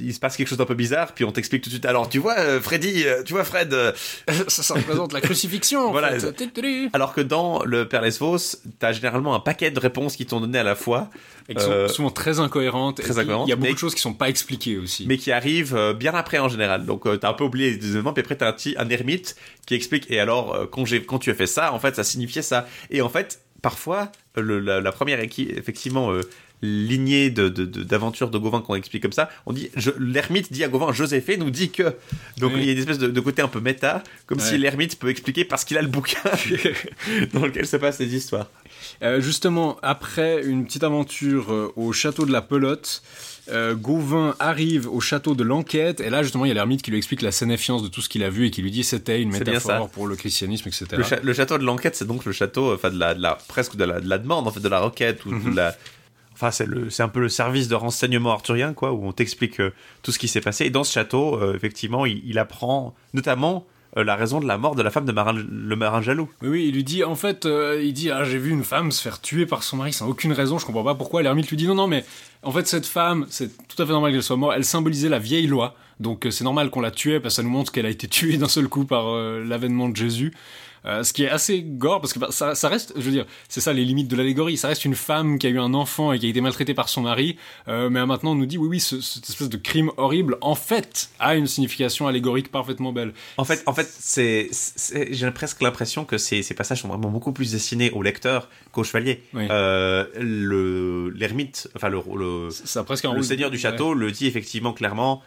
il 0.00 0.12
se 0.14 0.20
passe 0.20 0.36
quelque 0.36 0.48
chose 0.48 0.58
d'un 0.58 0.64
peu 0.66 0.74
bizarre, 0.74 1.12
puis 1.12 1.24
on 1.24 1.32
t'explique 1.32 1.62
tout 1.62 1.68
de 1.70 1.74
suite. 1.74 1.86
Alors, 1.86 2.08
tu 2.08 2.18
vois, 2.18 2.38
euh, 2.38 2.60
Freddy, 2.60 3.04
euh, 3.06 3.22
tu 3.22 3.32
vois, 3.32 3.44
Fred. 3.44 3.72
euh, 3.72 3.92
ça, 4.48 4.62
ça 4.62 4.74
représente 4.74 5.12
la 5.12 5.20
crucifixion. 5.20 5.86
en 5.88 5.90
Voilà. 5.92 6.18
fait. 6.18 6.88
Alors 6.92 7.14
que 7.14 7.20
dans 7.20 7.62
le 7.64 7.88
Père 7.88 8.02
Lesvos, 8.02 8.38
t'as 8.78 8.92
généralement 8.92 9.34
un 9.34 9.40
paquet 9.40 9.70
de 9.70 9.78
réponses 9.80 10.16
qui 10.16 10.26
t'ont 10.26 10.40
donné 10.40 10.58
à 10.58 10.62
la 10.62 10.74
fois, 10.74 11.10
Et 11.48 11.54
qui 11.54 11.62
sont 11.64 11.70
Euh, 11.70 11.88
souvent 11.88 12.10
très 12.10 12.40
incohérentes. 12.40 13.00
très 13.00 13.18
incohérentes, 13.18 13.46
Il 13.48 13.50
y 13.50 13.52
a 13.52 13.56
beaucoup 13.56 13.68
mais- 13.68 13.72
de 13.74 13.78
choses 13.78 13.94
qui 13.94 14.00
sont 14.02 14.12
pas 14.12 14.28
expliquées 14.28 14.76
aussi. 14.76 15.06
mais 15.06 15.16
qui 15.16 15.32
arrivent 15.32 15.74
euh, 15.74 15.94
bien 15.94 16.12
après 16.14 16.38
en 16.38 16.48
général. 16.48 16.84
Donc, 16.84 17.06
euh, 17.06 17.16
t'as 17.16 17.30
un 17.30 17.32
peu 17.34 17.44
oublié 17.44 17.70
les 17.70 17.76
deux 17.78 17.92
événements, 17.92 18.12
puis 18.12 18.22
après 18.22 18.36
t'as 18.36 18.48
un, 18.48 18.52
petit- 18.52 18.74
un 18.78 18.88
ermite 18.90 19.34
qui 19.66 19.74
explique. 19.74 20.10
Et 20.10 20.20
alors, 20.20 20.54
euh, 20.54 20.66
quand, 20.70 20.84
j'ai- 20.84 21.02
quand 21.02 21.18
tu 21.18 21.30
as 21.30 21.34
fait 21.34 21.46
ça, 21.46 21.72
en 21.72 21.78
fait, 21.78 21.96
ça 21.96 22.04
signifiait 22.04 22.42
ça. 22.42 22.66
Et 22.90 23.00
en 23.00 23.08
fait, 23.08 23.40
parfois, 23.62 24.12
le- 24.36 24.60
la, 24.60 24.80
la 24.80 24.92
première 24.92 25.20
équipe, 25.20 25.50
effectivement. 25.56 26.12
euh, 26.12 26.20
lignée 26.62 27.30
de, 27.30 27.48
d'aventures 27.48 28.30
de 28.30 28.38
Gauvin 28.38 28.60
qu'on 28.60 28.74
explique 28.74 29.02
comme 29.02 29.12
ça, 29.12 29.30
on 29.46 29.52
dit, 29.52 29.70
l'ermite 29.98 30.52
dit 30.52 30.64
à 30.64 30.68
Gauvin, 30.68 30.92
Joséphée 30.92 31.36
nous 31.36 31.50
dit 31.50 31.70
que. 31.70 31.94
Donc 32.38 32.52
Oui. 32.54 32.60
il 32.62 32.66
y 32.66 32.68
a 32.70 32.72
une 32.72 32.78
espèce 32.78 32.98
de, 32.98 33.08
de 33.08 33.20
côté 33.20 33.42
un 33.42 33.48
peu 33.48 33.60
méta, 33.60 34.02
comme 34.26 34.38
Ouais. 34.38 34.44
si 34.44 34.58
l'ermite 34.58 34.98
peut 34.98 35.08
expliquer 35.08 35.44
parce 35.44 35.64
qu'il 35.64 35.78
a 35.78 35.82
le 35.82 35.88
bouquin 35.88 36.18
dans 37.32 37.46
lequel 37.46 37.66
se 37.66 37.76
passent 37.76 37.98
les 38.00 38.14
histoires. 38.14 38.48
Euh, 39.02 39.20
justement, 39.20 39.76
après 39.82 40.44
une 40.44 40.64
petite 40.64 40.84
aventure 40.84 41.52
euh, 41.52 41.72
au 41.76 41.92
château 41.92 42.26
de 42.26 42.32
la 42.32 42.42
Pelote, 42.42 43.02
euh, 43.50 43.74
Gauvin 43.74 44.34
arrive 44.38 44.88
au 44.92 45.00
château 45.00 45.34
de 45.34 45.42
l'Enquête, 45.42 46.00
et 46.00 46.10
là 46.10 46.22
justement 46.22 46.44
il 46.44 46.48
y 46.48 46.50
a 46.50 46.54
l'ermite 46.54 46.82
qui 46.82 46.90
lui 46.90 46.98
explique 46.98 47.22
la 47.22 47.32
sénéfiance 47.32 47.82
de 47.82 47.88
tout 47.88 48.02
ce 48.02 48.08
qu'il 48.08 48.22
a 48.22 48.30
vu 48.30 48.46
et 48.46 48.50
qui 48.50 48.62
lui 48.62 48.70
dit 48.70 48.84
c'était 48.84 49.20
une 49.22 49.30
métaphore 49.30 49.88
pour 49.88 50.06
le 50.06 50.16
christianisme, 50.16 50.68
etc. 50.68 50.86
Le, 50.96 51.02
cha- 51.02 51.20
le 51.22 51.32
château 51.32 51.56
de 51.58 51.64
l'enquête, 51.64 51.96
c'est 51.96 52.06
donc 52.06 52.24
le 52.24 52.32
château, 52.32 52.74
enfin 52.74 52.90
de 52.90 52.98
la, 52.98 53.14
de 53.14 53.22
la 53.22 53.34
presque 53.48 53.76
de 53.76 53.84
la, 53.84 54.00
de 54.00 54.08
la 54.08 54.18
demande, 54.18 54.46
en 54.46 54.50
fait, 54.50 54.60
de 54.60 54.68
la 54.68 54.80
requête 54.80 55.24
ou 55.24 55.30
Mhm. 55.30 55.50
de 55.52 55.56
la. 55.56 55.76
Enfin, 56.40 56.52
c'est 56.52 57.02
un 57.02 57.08
peu 57.08 57.18
le 57.18 57.28
service 57.28 57.66
de 57.66 57.74
renseignement 57.74 58.30
arthurien, 58.30 58.72
quoi, 58.72 58.92
où 58.92 59.04
on 59.04 59.10
t'explique 59.10 59.58
euh, 59.58 59.72
tout 60.04 60.12
ce 60.12 60.20
qui 60.20 60.28
s'est 60.28 60.40
passé. 60.40 60.66
Et 60.66 60.70
dans 60.70 60.84
ce 60.84 60.92
château, 60.92 61.34
euh, 61.34 61.56
effectivement, 61.56 62.06
il, 62.06 62.38
apprend 62.38 62.94
notamment 63.12 63.66
euh, 63.96 64.04
la 64.04 64.14
raison 64.14 64.38
de 64.38 64.46
la 64.46 64.56
mort 64.56 64.76
de 64.76 64.82
la 64.82 64.92
femme 64.92 65.04
de 65.04 65.10
marin, 65.10 65.32
le 65.32 65.74
marin 65.74 66.00
jaloux. 66.00 66.30
Oui, 66.42 66.66
il 66.68 66.74
lui 66.76 66.84
dit, 66.84 67.02
en 67.02 67.16
fait, 67.16 67.48
il 67.82 67.92
dit, 67.92 68.12
ah, 68.12 68.22
j'ai 68.22 68.38
vu 68.38 68.52
une 68.52 68.62
femme 68.62 68.92
se 68.92 69.02
faire 69.02 69.20
tuer 69.20 69.46
par 69.46 69.64
son 69.64 69.78
mari 69.78 69.92
sans 69.92 70.06
aucune 70.06 70.32
raison, 70.32 70.60
je 70.60 70.66
comprends 70.66 70.84
pas 70.84 70.94
pourquoi. 70.94 71.22
L'ermite 71.22 71.48
lui 71.50 71.56
dit, 71.56 71.66
non, 71.66 71.74
non, 71.74 71.88
mais 71.88 72.04
en 72.44 72.52
fait, 72.52 72.68
cette 72.68 72.86
femme, 72.86 73.26
c'est 73.30 73.50
tout 73.66 73.82
à 73.82 73.84
fait 73.84 73.90
normal 73.90 74.12
qu'elle 74.12 74.22
soit 74.22 74.36
morte, 74.36 74.54
elle 74.56 74.64
symbolisait 74.64 75.08
la 75.08 75.18
vieille 75.18 75.48
loi, 75.48 75.74
donc 75.98 76.24
c'est 76.30 76.44
normal 76.44 76.70
qu'on 76.70 76.82
la 76.82 76.92
tuait, 76.92 77.18
parce 77.18 77.34
que 77.34 77.36
ça 77.38 77.42
nous 77.42 77.50
montre 77.50 77.72
qu'elle 77.72 77.86
a 77.86 77.90
été 77.90 78.06
tuée 78.08 78.36
d'un 78.36 78.46
seul 78.46 78.68
coup 78.68 78.84
par 78.84 79.12
l'avènement 79.12 79.88
de 79.88 79.96
Jésus. 79.96 80.32
Euh, 80.88 81.02
ce 81.02 81.12
qui 81.12 81.24
est 81.24 81.28
assez 81.28 81.62
gore, 81.62 82.00
parce 82.00 82.12
que 82.14 82.18
bah, 82.18 82.28
ça, 82.30 82.54
ça 82.54 82.68
reste, 82.68 82.94
je 82.96 83.02
veux 83.02 83.10
dire, 83.10 83.26
c'est 83.48 83.60
ça 83.60 83.72
les 83.74 83.84
limites 83.84 84.08
de 84.08 84.16
l'allégorie, 84.16 84.56
ça 84.56 84.68
reste 84.68 84.84
une 84.86 84.94
femme 84.94 85.38
qui 85.38 85.46
a 85.46 85.50
eu 85.50 85.58
un 85.58 85.74
enfant 85.74 86.12
et 86.12 86.18
qui 86.18 86.24
a 86.26 86.28
été 86.30 86.40
maltraitée 86.40 86.72
par 86.74 86.88
son 86.88 87.02
mari, 87.02 87.36
euh, 87.68 87.90
mais 87.90 88.04
maintenant 88.06 88.32
on 88.32 88.36
nous 88.36 88.46
dit, 88.46 88.56
oui, 88.56 88.68
oui, 88.68 88.80
ce- 88.80 89.00
cette 89.02 89.28
espèce 89.28 89.48
de 89.50 89.56
crime 89.58 89.90
horrible, 89.98 90.38
en 90.40 90.54
fait, 90.54 91.10
a 91.18 91.34
une 91.36 91.46
signification 91.46 92.06
allégorique 92.06 92.50
parfaitement 92.50 92.92
belle. 92.92 93.12
En 93.36 93.44
fait, 93.44 93.62
en 93.66 93.74
fait, 93.74 93.86
c'est, 93.98 94.48
j'ai 95.10 95.30
presque 95.30 95.60
l'impression 95.60 96.04
que 96.06 96.16
ces, 96.16 96.42
ces 96.42 96.54
passages 96.54 96.80
sont 96.80 96.88
vraiment 96.88 97.10
beaucoup 97.10 97.32
plus 97.32 97.52
destinés 97.52 97.90
au 97.90 98.02
lecteur 98.02 98.48
qu'au 98.72 98.82
chevalier. 98.84 99.22
Oui. 99.34 99.46
Euh, 99.50 100.06
le, 100.18 101.10
l'ermite, 101.10 101.68
enfin 101.76 101.88
le, 101.90 101.98
le, 102.16 102.48
Ça 102.50 102.84
presque 102.84 103.06
seigneur 103.22 103.50
du 103.50 103.56
ouais. 103.56 103.62
château 103.62 103.92
le 103.94 104.10
dit 104.10 104.26
effectivement 104.26 104.72
clairement. 104.72 105.22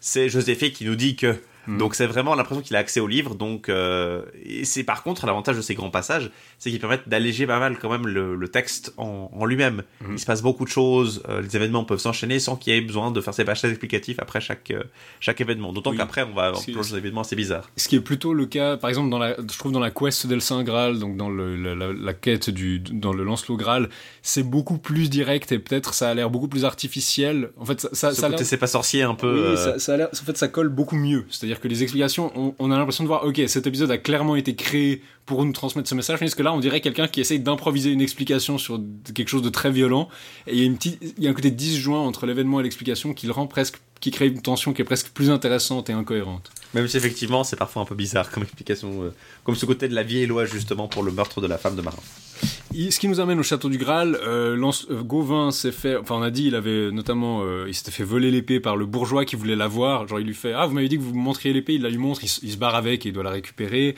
c'est 0.00 0.28
Joséphée 0.28 0.70
qui 0.72 0.84
nous 0.84 0.94
dit 0.96 1.16
que. 1.16 1.36
Mhm. 1.66 1.78
Donc 1.78 1.94
c'est 1.94 2.06
vraiment 2.06 2.34
l'impression 2.34 2.62
qu'il 2.62 2.76
a 2.76 2.78
accès 2.78 3.00
au 3.00 3.06
livre. 3.06 3.34
Donc 3.34 3.68
euh, 3.68 4.22
et 4.44 4.64
c'est 4.64 4.84
par 4.84 5.02
contre 5.02 5.26
l'avantage 5.26 5.56
de 5.56 5.62
ces 5.62 5.74
grands 5.74 5.90
passages, 5.90 6.30
c'est 6.58 6.70
qu'ils 6.70 6.80
permettent 6.80 7.08
d'alléger 7.08 7.46
pas 7.46 7.58
mal 7.58 7.78
quand 7.78 7.90
même 7.90 8.06
le, 8.06 8.34
le 8.34 8.48
texte 8.48 8.92
en, 8.96 9.30
en 9.32 9.44
lui-même. 9.44 9.82
Mhm. 10.02 10.12
Il 10.14 10.18
se 10.18 10.26
passe 10.26 10.42
beaucoup 10.42 10.64
de 10.64 10.70
choses, 10.70 11.22
euh, 11.28 11.40
les 11.40 11.56
événements 11.56 11.84
peuvent 11.84 11.98
s'enchaîner 11.98 12.38
sans 12.38 12.56
qu'il 12.56 12.72
y 12.74 12.76
ait 12.76 12.80
besoin 12.80 13.10
de 13.10 13.20
faire 13.20 13.34
ces 13.34 13.44
passages 13.44 13.70
explicatifs 13.70 14.18
après 14.18 14.40
chaque 14.40 14.70
euh, 14.70 14.82
chaque 15.20 15.40
événement. 15.40 15.72
D'autant 15.72 15.90
Oui. 15.90 15.96
qu'après 15.96 16.22
on 16.22 16.34
va 16.34 16.52
plonger 16.52 16.72
dans 16.72 16.80
des 16.82 16.96
événements 16.98 17.20
assez 17.22 17.36
bizarres. 17.36 17.70
Ce 17.76 17.88
qui 17.88 17.96
est 17.96 18.00
plutôt 18.00 18.34
le 18.34 18.46
cas, 18.46 18.76
par 18.76 18.90
exemple, 18.90 19.10
dans 19.10 19.18
la, 19.18 19.36
je 19.36 19.58
trouve 19.58 19.72
dans 19.72 19.80
la 19.80 19.90
quest 19.90 20.26
del 20.26 20.40
Saint 20.40 20.62
Graal, 20.64 20.98
donc 20.98 21.16
dans 21.16 21.28
le, 21.30 21.56
la, 21.56 21.74
la- 21.74 21.92
la 21.92 22.12
quête 22.14 22.50
du, 22.50 22.78
dans 22.80 23.12
le 23.12 23.24
Lancelot 23.24 23.56
Graal, 23.56 23.88
c'est 24.22 24.42
beaucoup 24.42 24.78
plus 24.78 25.08
direct 25.10 25.52
et 25.52 25.58
peut-être 25.58 25.94
ça 25.94 26.10
a 26.10 26.14
l'air 26.14 26.30
beaucoup 26.30 26.48
plus 26.48 26.64
artificiel. 26.64 27.50
En 27.58 27.64
fait, 27.64 27.80
ça, 27.80 27.88
ça, 27.92 28.12
ça 28.12 28.44
c'est 28.44 28.56
pas 28.56 28.66
sorcier 28.66 29.02
un 29.02 29.14
peu. 29.14 29.32
oui, 29.32 29.40
euh, 29.40 29.56
ça, 29.56 29.78
ça 29.78 29.94
a 29.94 29.96
l'air, 29.96 30.08
en 30.12 30.16
fait, 30.24 30.36
ça 30.36 30.48
colle 30.48 30.68
beaucoup 30.68 30.96
mieux. 30.96 31.24
C'est-à-dire 31.30 31.53
que 31.60 31.68
les 31.68 31.82
explications, 31.82 32.54
on, 32.58 32.70
a 32.70 32.76
l'impression 32.76 33.04
de 33.04 33.08
voir, 33.08 33.24
ok, 33.24 33.40
cet 33.46 33.66
épisode 33.66 33.90
a 33.90 33.98
clairement 33.98 34.36
été 34.36 34.54
créé 34.54 35.02
pour 35.26 35.44
nous 35.44 35.52
transmettre 35.52 35.88
ce 35.88 35.94
message, 35.94 36.18
tandis 36.18 36.34
que 36.34 36.42
là, 36.42 36.52
on 36.52 36.60
dirait 36.60 36.80
quelqu'un 36.80 37.08
qui 37.08 37.20
essaye 37.20 37.40
d'improviser 37.40 37.90
une 37.90 38.00
explication 38.00 38.58
sur 38.58 38.80
quelque 39.14 39.28
chose 39.28 39.42
de 39.42 39.48
très 39.48 39.70
violent. 39.70 40.08
Et 40.46 40.56
il 40.56 40.64
y 40.64 40.68
a 40.68 40.90
il 41.16 41.24
y 41.24 41.26
a 41.26 41.30
un 41.30 41.34
côté 41.34 41.50
disjoint 41.50 42.00
entre 42.00 42.26
l'événement 42.26 42.60
et 42.60 42.62
l'explication 42.62 43.14
qui 43.14 43.26
le 43.26 43.32
rend 43.32 43.46
presque, 43.46 43.78
qui 44.04 44.10
crée 44.10 44.26
une 44.26 44.42
tension 44.42 44.74
qui 44.74 44.82
est 44.82 44.84
presque 44.84 45.08
plus 45.14 45.30
intéressante 45.30 45.88
et 45.88 45.94
incohérente. 45.94 46.50
Même 46.74 46.86
si 46.88 46.98
effectivement 46.98 47.42
c'est 47.42 47.56
parfois 47.56 47.80
un 47.82 47.86
peu 47.86 47.94
bizarre 47.94 48.30
comme 48.30 48.42
explication, 48.42 49.02
euh, 49.04 49.14
comme 49.44 49.54
ce 49.54 49.64
côté 49.64 49.88
de 49.88 49.94
la 49.94 50.02
vieille 50.02 50.26
loi 50.26 50.44
justement 50.44 50.88
pour 50.88 51.02
le 51.02 51.10
meurtre 51.10 51.40
de 51.40 51.46
la 51.46 51.56
femme 51.56 51.74
de 51.74 51.80
Marin. 51.80 51.96
Ce 52.74 52.98
qui 52.98 53.08
nous 53.08 53.20
amène 53.20 53.38
au 53.38 53.42
château 53.44 53.68
du 53.70 53.78
Graal, 53.78 54.18
euh, 54.26 54.56
Lance- 54.56 54.86
euh, 54.90 55.02
Gauvin 55.02 55.52
s'est 55.52 55.70
fait, 55.72 55.96
enfin 55.96 56.16
on 56.16 56.22
a 56.22 56.30
dit, 56.30 56.48
il 56.48 56.54
avait 56.56 56.90
notamment, 56.90 57.42
euh, 57.44 57.64
il 57.68 57.74
s'était 57.74 57.92
fait 57.92 58.02
voler 58.04 58.30
l'épée 58.32 58.58
par 58.60 58.76
le 58.76 58.84
bourgeois 58.84 59.24
qui 59.24 59.36
voulait 59.36 59.54
la 59.56 59.68
voir. 59.68 60.06
Genre 60.08 60.20
il 60.20 60.26
lui 60.26 60.34
fait, 60.34 60.52
ah 60.52 60.66
vous 60.66 60.74
m'avez 60.74 60.88
dit 60.88 60.96
que 60.98 61.02
vous 61.02 61.14
me 61.14 61.20
montriez 61.22 61.54
l'épée, 61.54 61.74
il 61.74 61.82
la 61.82 61.88
lui 61.88 61.96
montre, 61.98 62.24
il, 62.24 62.28
se- 62.28 62.40
il 62.44 62.50
se 62.52 62.56
barre 62.58 62.74
avec 62.74 63.06
et 63.06 63.10
il 63.10 63.12
doit 63.12 63.22
la 63.22 63.30
récupérer. 63.30 63.94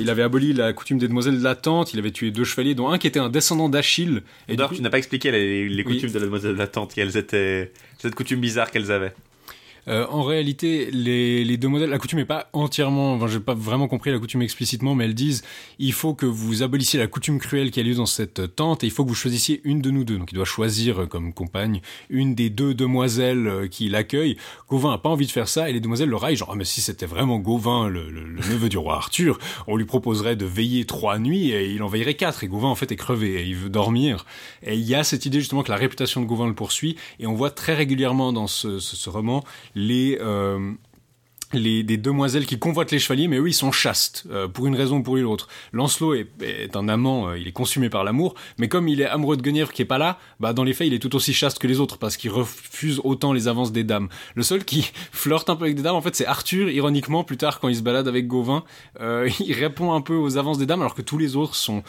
Il 0.00 0.10
avait 0.10 0.24
aboli 0.24 0.52
la 0.54 0.72
coutume 0.72 0.98
des 0.98 1.06
demoiselles 1.06 1.38
de 1.38 1.44
la 1.44 1.54
tente, 1.54 1.92
il 1.94 2.00
avait 2.00 2.10
tué 2.10 2.32
deux 2.32 2.42
chevaliers, 2.42 2.74
dont 2.74 2.88
un 2.88 2.98
qui 2.98 3.06
était 3.06 3.20
un 3.20 3.28
descendant 3.28 3.68
d'Achille. 3.68 4.22
Et 4.48 4.56
D'ailleurs, 4.56 4.72
tu 4.72 4.82
n'as 4.82 4.90
pas 4.90 4.98
expliqué 4.98 5.30
les, 5.30 5.68
les 5.68 5.84
Oui. 5.84 5.94
coutumes 5.94 6.10
de 6.10 6.18
la 6.18 6.24
demoiselle 6.24 6.54
de 6.54 6.58
la 6.58 6.66
tente, 6.66 6.94
quelles 6.94 7.16
étaient 7.16 7.70
cette 7.98 8.16
coutume 8.16 8.40
bizarre 8.40 8.72
qu'elles 8.72 8.90
avaient. 8.90 9.14
Euh, 9.88 10.06
en 10.10 10.22
réalité, 10.22 10.90
les, 10.92 11.44
les 11.44 11.56
deux 11.56 11.68
modèles, 11.68 11.90
la 11.90 11.98
coutume 11.98 12.18
n'est 12.18 12.24
pas 12.24 12.48
entièrement, 12.52 13.14
enfin, 13.14 13.26
j'ai 13.26 13.40
pas 13.40 13.54
vraiment 13.54 13.88
compris 13.88 14.10
la 14.10 14.18
coutume 14.18 14.42
explicitement, 14.42 14.94
mais 14.94 15.06
elles 15.06 15.14
disent 15.14 15.42
il 15.78 15.92
faut 15.92 16.14
que 16.14 16.26
vous 16.26 16.62
abolissiez 16.62 16.98
la 16.98 17.06
coutume 17.06 17.38
cruelle 17.38 17.70
qui 17.70 17.80
a 17.80 17.82
lieu 17.82 17.94
dans 17.94 18.06
cette 18.06 18.54
tente 18.54 18.84
et 18.84 18.86
il 18.86 18.90
faut 18.90 19.04
que 19.04 19.08
vous 19.08 19.14
choisissiez 19.14 19.60
une 19.64 19.80
de 19.80 19.90
nous 19.90 20.04
deux. 20.04 20.18
Donc 20.18 20.30
il 20.32 20.34
doit 20.34 20.44
choisir 20.44 21.02
euh, 21.02 21.06
comme 21.06 21.32
compagne 21.32 21.80
une 22.10 22.34
des 22.34 22.50
deux 22.50 22.74
demoiselles 22.74 23.46
euh, 23.46 23.66
qui 23.66 23.88
l'accueillent. 23.88 24.36
Gauvin 24.68 24.92
a 24.92 24.98
pas 24.98 25.08
envie 25.08 25.26
de 25.26 25.30
faire 25.30 25.48
ça 25.48 25.70
et 25.70 25.72
les 25.72 25.80
demoiselles 25.80 26.08
le 26.10 26.16
raillent 26.16 26.36
genre 26.36 26.50
ah, 26.52 26.56
mais 26.56 26.64
si 26.64 26.80
c'était 26.80 27.06
vraiment 27.06 27.38
Gauvin, 27.38 27.88
le, 27.88 28.10
le- 28.10 28.24
le 28.28 28.40
neveu 28.40 28.68
du 28.68 28.76
roi 28.78 28.96
Arthur, 28.96 29.38
on 29.66 29.76
lui 29.76 29.86
proposerait 29.86 30.36
de 30.36 30.44
veiller 30.44 30.84
trois 30.84 31.18
nuits 31.18 31.50
et 31.50 31.70
il 31.72 31.82
en 31.82 31.88
veillerait 31.88 32.14
quatre. 32.14 32.44
Et 32.44 32.48
Gauvin 32.48 32.68
en 32.68 32.74
fait 32.74 32.92
est 32.92 32.96
crevé 32.96 33.40
et 33.40 33.44
il 33.46 33.56
veut 33.56 33.70
dormir. 33.70 34.26
Et 34.62 34.74
il 34.74 34.82
y 34.86 34.94
a 34.94 35.02
cette 35.04 35.24
idée 35.24 35.40
justement 35.40 35.62
que 35.62 35.70
la 35.70 35.76
réputation 35.78 36.20
de 36.20 36.26
Gauvin 36.26 36.46
le 36.46 36.54
poursuit 36.54 36.96
et 37.20 37.26
on 37.26 37.34
voit 37.34 37.50
très 37.50 37.74
régulièrement 37.74 38.32
dans 38.34 38.46
ce, 38.46 38.78
ce- 38.80 38.96
ce 38.96 39.08
roman 39.08 39.44
les 39.78 40.18
euh, 40.20 40.72
les 41.54 41.82
des 41.82 41.96
demoiselles 41.96 42.44
qui 42.44 42.58
convoitent 42.58 42.90
les 42.90 42.98
chevaliers, 42.98 43.28
mais 43.28 43.38
eux 43.38 43.48
ils 43.48 43.54
sont 43.54 43.72
chastes 43.72 44.24
euh, 44.30 44.48
pour 44.48 44.66
une 44.66 44.74
raison 44.74 44.98
ou 44.98 45.02
pour 45.02 45.16
une. 45.16 45.36
Lancelot 45.72 46.14
est, 46.14 46.76
un 46.76 46.88
amant, 46.88 47.28
euh, 47.28 47.38
il 47.38 47.48
est 47.48 47.52
consumé 47.52 47.88
par 47.88 48.04
l'amour, 48.04 48.34
mais 48.58 48.68
comme 48.68 48.88
il 48.88 49.00
est 49.00 49.06
amoureux 49.06 49.36
de 49.36 49.42
Guenièvre 49.42 49.72
qui 49.72 49.80
est 49.80 49.86
pas 49.86 49.98
là, 49.98 50.18
bah 50.40 50.52
dans 50.52 50.64
les 50.64 50.74
faits 50.74 50.88
il 50.88 50.94
est 50.94 50.98
tout 50.98 51.14
aussi 51.16 51.32
chaste 51.32 51.58
que 51.58 51.66
les 51.66 51.80
autres 51.80 51.96
parce 51.96 52.16
qu'il 52.16 52.30
refuse 52.30 53.00
autant 53.04 53.32
les 53.32 53.48
avances 53.48 53.72
des 53.72 53.84
dames. 53.84 54.08
Le 54.34 54.42
seul 54.42 54.64
qui 54.64 54.90
flirte 55.12 55.48
un 55.48 55.56
peu 55.56 55.64
avec 55.64 55.76
des 55.76 55.82
dames 55.82 55.96
en 55.96 56.02
fait 56.02 56.16
c'est 56.16 56.26
Arthur. 56.26 56.68
Ironiquement 56.70 57.24
plus 57.24 57.36
tard 57.38 57.60
quand 57.60 57.68
il 57.68 57.76
se 57.76 57.82
balade 57.82 58.08
avec 58.08 58.26
Gauvin, 58.26 58.64
il 59.00 59.52
répond 59.52 59.92
un 59.92 60.00
peu 60.00 60.16
aux 60.16 60.36
avances 60.36 60.58
des 60.58 60.66
dames 60.66 60.80
alors 60.80 60.94
que 60.94 61.02
tous 61.02 61.18
les 61.18 61.36
autres 61.36 61.54
sont 61.54 61.82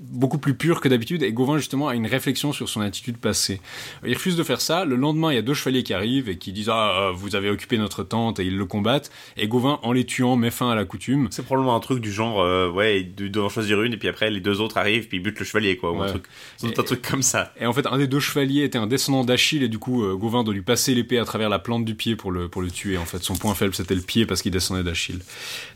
beaucoup 0.00 0.38
plus 0.38 0.54
pur 0.54 0.80
que 0.80 0.88
d'habitude 0.88 1.22
et 1.22 1.32
Gauvin 1.32 1.58
justement 1.58 1.88
a 1.88 1.94
une 1.94 2.06
réflexion 2.06 2.52
sur 2.52 2.68
son 2.68 2.80
attitude 2.80 3.18
passée. 3.18 3.60
Il 4.04 4.14
refuse 4.14 4.36
de 4.36 4.42
faire 4.42 4.60
ça. 4.60 4.84
Le 4.84 4.96
lendemain, 4.96 5.32
il 5.32 5.36
y 5.36 5.38
a 5.38 5.42
deux 5.42 5.54
chevaliers 5.54 5.82
qui 5.82 5.94
arrivent 5.94 6.28
et 6.28 6.38
qui 6.38 6.52
disent 6.52 6.70
ah 6.70 7.08
euh, 7.08 7.12
vous 7.12 7.36
avez 7.36 7.50
occupé 7.50 7.78
notre 7.78 8.02
tente 8.02 8.40
et 8.40 8.44
ils 8.44 8.56
le 8.56 8.66
combattent 8.66 9.10
et 9.36 9.48
Gauvin 9.48 9.78
en 9.82 9.92
les 9.92 10.04
tuant 10.04 10.36
met 10.36 10.50
fin 10.50 10.70
à 10.70 10.74
la 10.74 10.84
coutume. 10.84 11.28
C'est 11.30 11.44
probablement 11.44 11.76
un 11.76 11.80
truc 11.80 12.00
du 12.00 12.12
genre, 12.12 12.40
euh, 12.40 12.70
ouais, 12.70 13.02
de 13.02 13.28
d'en 13.28 13.48
choisir 13.48 13.82
une, 13.82 13.92
et 13.92 13.96
puis 13.96 14.08
après 14.08 14.30
les 14.30 14.40
deux 14.40 14.60
autres 14.60 14.76
arrivent, 14.76 15.08
puis 15.08 15.18
ils 15.18 15.20
butent 15.20 15.38
le 15.38 15.44
chevalier, 15.44 15.76
quoi, 15.76 15.92
ou 15.92 16.02
un 16.02 16.06
truc, 16.06 16.24
un 16.62 16.70
truc 16.70 17.02
comme 17.08 17.22
ça. 17.22 17.52
Et 17.60 17.66
en 17.66 17.72
fait, 17.72 17.86
un 17.86 17.98
des 17.98 18.06
deux 18.06 18.20
chevaliers 18.20 18.62
était 18.62 18.78
un 18.78 18.86
descendant 18.86 19.24
d'Achille 19.24 19.62
et 19.62 19.68
du 19.68 19.78
coup, 19.78 20.04
euh, 20.04 20.14
Gauvin 20.14 20.44
doit 20.44 20.54
lui 20.54 20.62
passer 20.62 20.94
l'épée 20.94 21.18
à 21.18 21.24
travers 21.24 21.48
la 21.48 21.58
plante 21.58 21.84
du 21.84 21.94
pied 21.94 22.16
pour 22.16 22.30
le, 22.30 22.48
pour 22.48 22.62
le 22.62 22.70
tuer. 22.70 22.96
En 22.96 23.04
fait, 23.04 23.22
son 23.22 23.34
point 23.34 23.54
faible, 23.54 23.74
c'était 23.74 23.94
le 23.94 24.02
pied 24.02 24.26
parce 24.26 24.42
qu'il 24.42 24.52
descendait 24.52 24.82
d'Achille. 24.82 25.20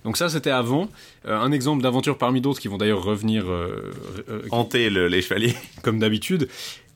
Donc 0.05 0.17
ça, 0.17 0.29
c'était 0.29 0.51
avant. 0.51 0.89
Euh, 1.29 1.39
un 1.39 1.53
exemple 1.53 1.83
d'aventure 1.83 2.17
parmi 2.19 2.41
d'autres 2.41 2.61
qui 2.61 2.69
vont 2.69 2.79
d'ailleurs 2.79 3.03
revenir 3.03 3.45
euh, 3.51 3.93
euh, 4.29 4.41
Hanter 4.51 4.91
le- 4.91 5.09
les 5.09 5.23
chevaliers. 5.23 5.55
comme 5.83 5.99
d'habitude. 5.99 6.49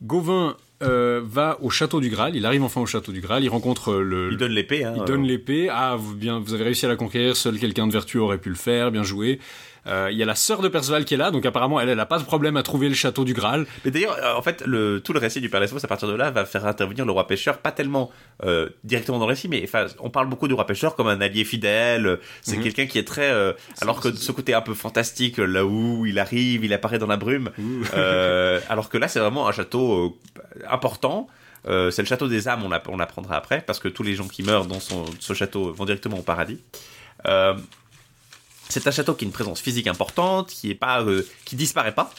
Gauvin 0.03 0.57
euh, 0.83 1.21
va 1.25 1.59
au 1.63 1.71
château 1.71 2.01
du 2.01 2.09
Graal. 2.11 2.35
Il 2.35 2.45
arrive 2.47 2.63
enfin 2.65 2.81
au 2.81 2.87
château 2.87 3.13
du 3.13 3.21
Graal. 3.21 3.45
Il 3.45 3.49
rencontre 3.49 3.95
le. 3.95 4.31
Il 4.33 4.37
donne 4.39 4.53
l'épée, 4.53 4.85
hein. 4.85 4.95
il 4.97 5.03
euh, 5.03 5.05
donne 5.05 5.23
l'épée. 5.25 5.69
Ah, 5.71 5.97
vous, 5.97 6.15
bien, 6.15 6.41
vous 6.41 6.55
avez 6.55 6.65
réussi 6.65 6.87
à 6.87 6.89
la 6.89 6.97
conquérir. 6.97 7.37
Seul 7.37 7.59
quelqu'un 7.59 7.87
de 7.87 7.93
vertueux 7.93 8.21
aurait 8.21 8.39
pu 8.39 8.49
le 8.49 8.55
faire. 8.57 8.91
Bien 8.91 9.03
joué. 9.05 9.39
Euh, 9.87 10.09
Il 10.13 10.17
y 10.17 10.23
a 10.23 10.27
la 10.27 10.35
sœur 10.37 10.63
de 10.63 10.69
Perceval 10.69 11.05
qui 11.05 11.15
est 11.15 11.17
là, 11.17 11.31
donc 11.33 11.45
apparemment 11.45 11.81
elle, 11.81 11.89
elle 11.89 11.99
a 11.99 12.07
pas 12.07 12.19
de 12.19 12.25
problème 12.25 12.57
à 12.57 12.63
trouver 12.63 12.89
le 12.89 12.95
château 12.95 13.25
du 13.25 13.35
Graal. 13.35 13.67
Mais 13.85 13.91
d'ailleurs, 13.91 14.17
euh, 14.23 14.35
en 14.35 14.43
fait, 14.43 14.63
le, 14.65 15.01
tout 15.01 15.13
le 15.13 15.19
récit 15.19 15.41
du 15.41 15.49
Père 15.49 15.61
Lesbos, 15.61 15.85
à 15.85 15.89
partir 15.89 16.07
de 16.09 16.15
là, 16.15 16.31
va 16.31 16.45
faire 16.45 16.67
intervenir 16.67 17.05
le 17.05 17.11
roi 17.13 17.27
pêcheur, 17.27 17.59
pas 17.59 17.73
tellement 17.73 18.11
euh, 18.45 18.69
directement 18.85 19.19
dans 19.19 19.27
le 19.27 19.31
récit, 19.31 19.49
mais 19.49 19.61
enfin, 19.65 19.87
on 19.99 20.09
parle 20.11 20.29
beaucoup 20.29 20.47
du 20.47 20.55
roi 20.55 20.67
pêcheur 20.67 20.95
comme 20.95 21.09
un 21.09 21.21
allié 21.21 21.45
fidèle. 21.45 22.19
C'est 22.43 22.57
Mhm. 22.59 22.63
quelqu'un 22.63 22.87
qui 22.87 22.99
est 22.99 23.07
très, 23.07 23.31
euh, 23.31 23.53
alors 23.81 24.01
que 24.01 24.13
ce 24.13 24.31
côté 24.31 24.55
un 24.55 24.61
peu 24.61 24.75
fantastique, 24.75 25.39
là 25.39 25.65
où 25.65 26.07
il 26.07 26.19
arrive, 26.21 26.65
il 26.65 26.73
apparaît 26.73 26.99
dans 27.01 27.07
la 27.09 27.17
brume, 27.17 27.51
euh, 27.95 28.61
alors 28.69 28.89
que 28.89 28.99
là, 28.99 29.09
c'est 29.09 29.19
vraiment 29.21 29.49
un 29.49 29.53
château 29.53 29.95
euh, 29.95 30.63
important. 30.71 31.27
Euh, 31.69 31.91
c'est 31.91 32.03
le 32.03 32.09
château 32.09 32.27
des 32.29 32.49
âmes, 32.49 32.63
on, 32.65 32.71
on 32.93 32.97
l'apprendra 32.97 33.37
après, 33.37 33.61
parce 33.67 33.79
que 33.79 33.89
tous 33.89 34.03
les 34.03 34.15
gens 34.15 34.27
qui 34.29 34.43
meurent 34.43 34.67
dans 34.67 34.81
son, 34.81 35.05
ce 35.21 35.33
château 35.33 35.73
vont 35.73 35.85
directement 35.85 36.19
au 36.19 36.23
paradis. 36.23 36.59
C'est 38.73 38.87
un 38.87 38.91
château 38.91 39.13
qui 39.13 39.27
a 39.27 39.27
une 39.27 39.33
présence 39.33 39.61
physique 39.61 39.87
importante, 39.87 40.49
qui 40.49 40.71
est 40.71 40.75
pas, 40.75 41.03
euh, 41.03 41.29
qui 41.45 41.57
disparaît 41.57 41.95
pas. 41.95 42.11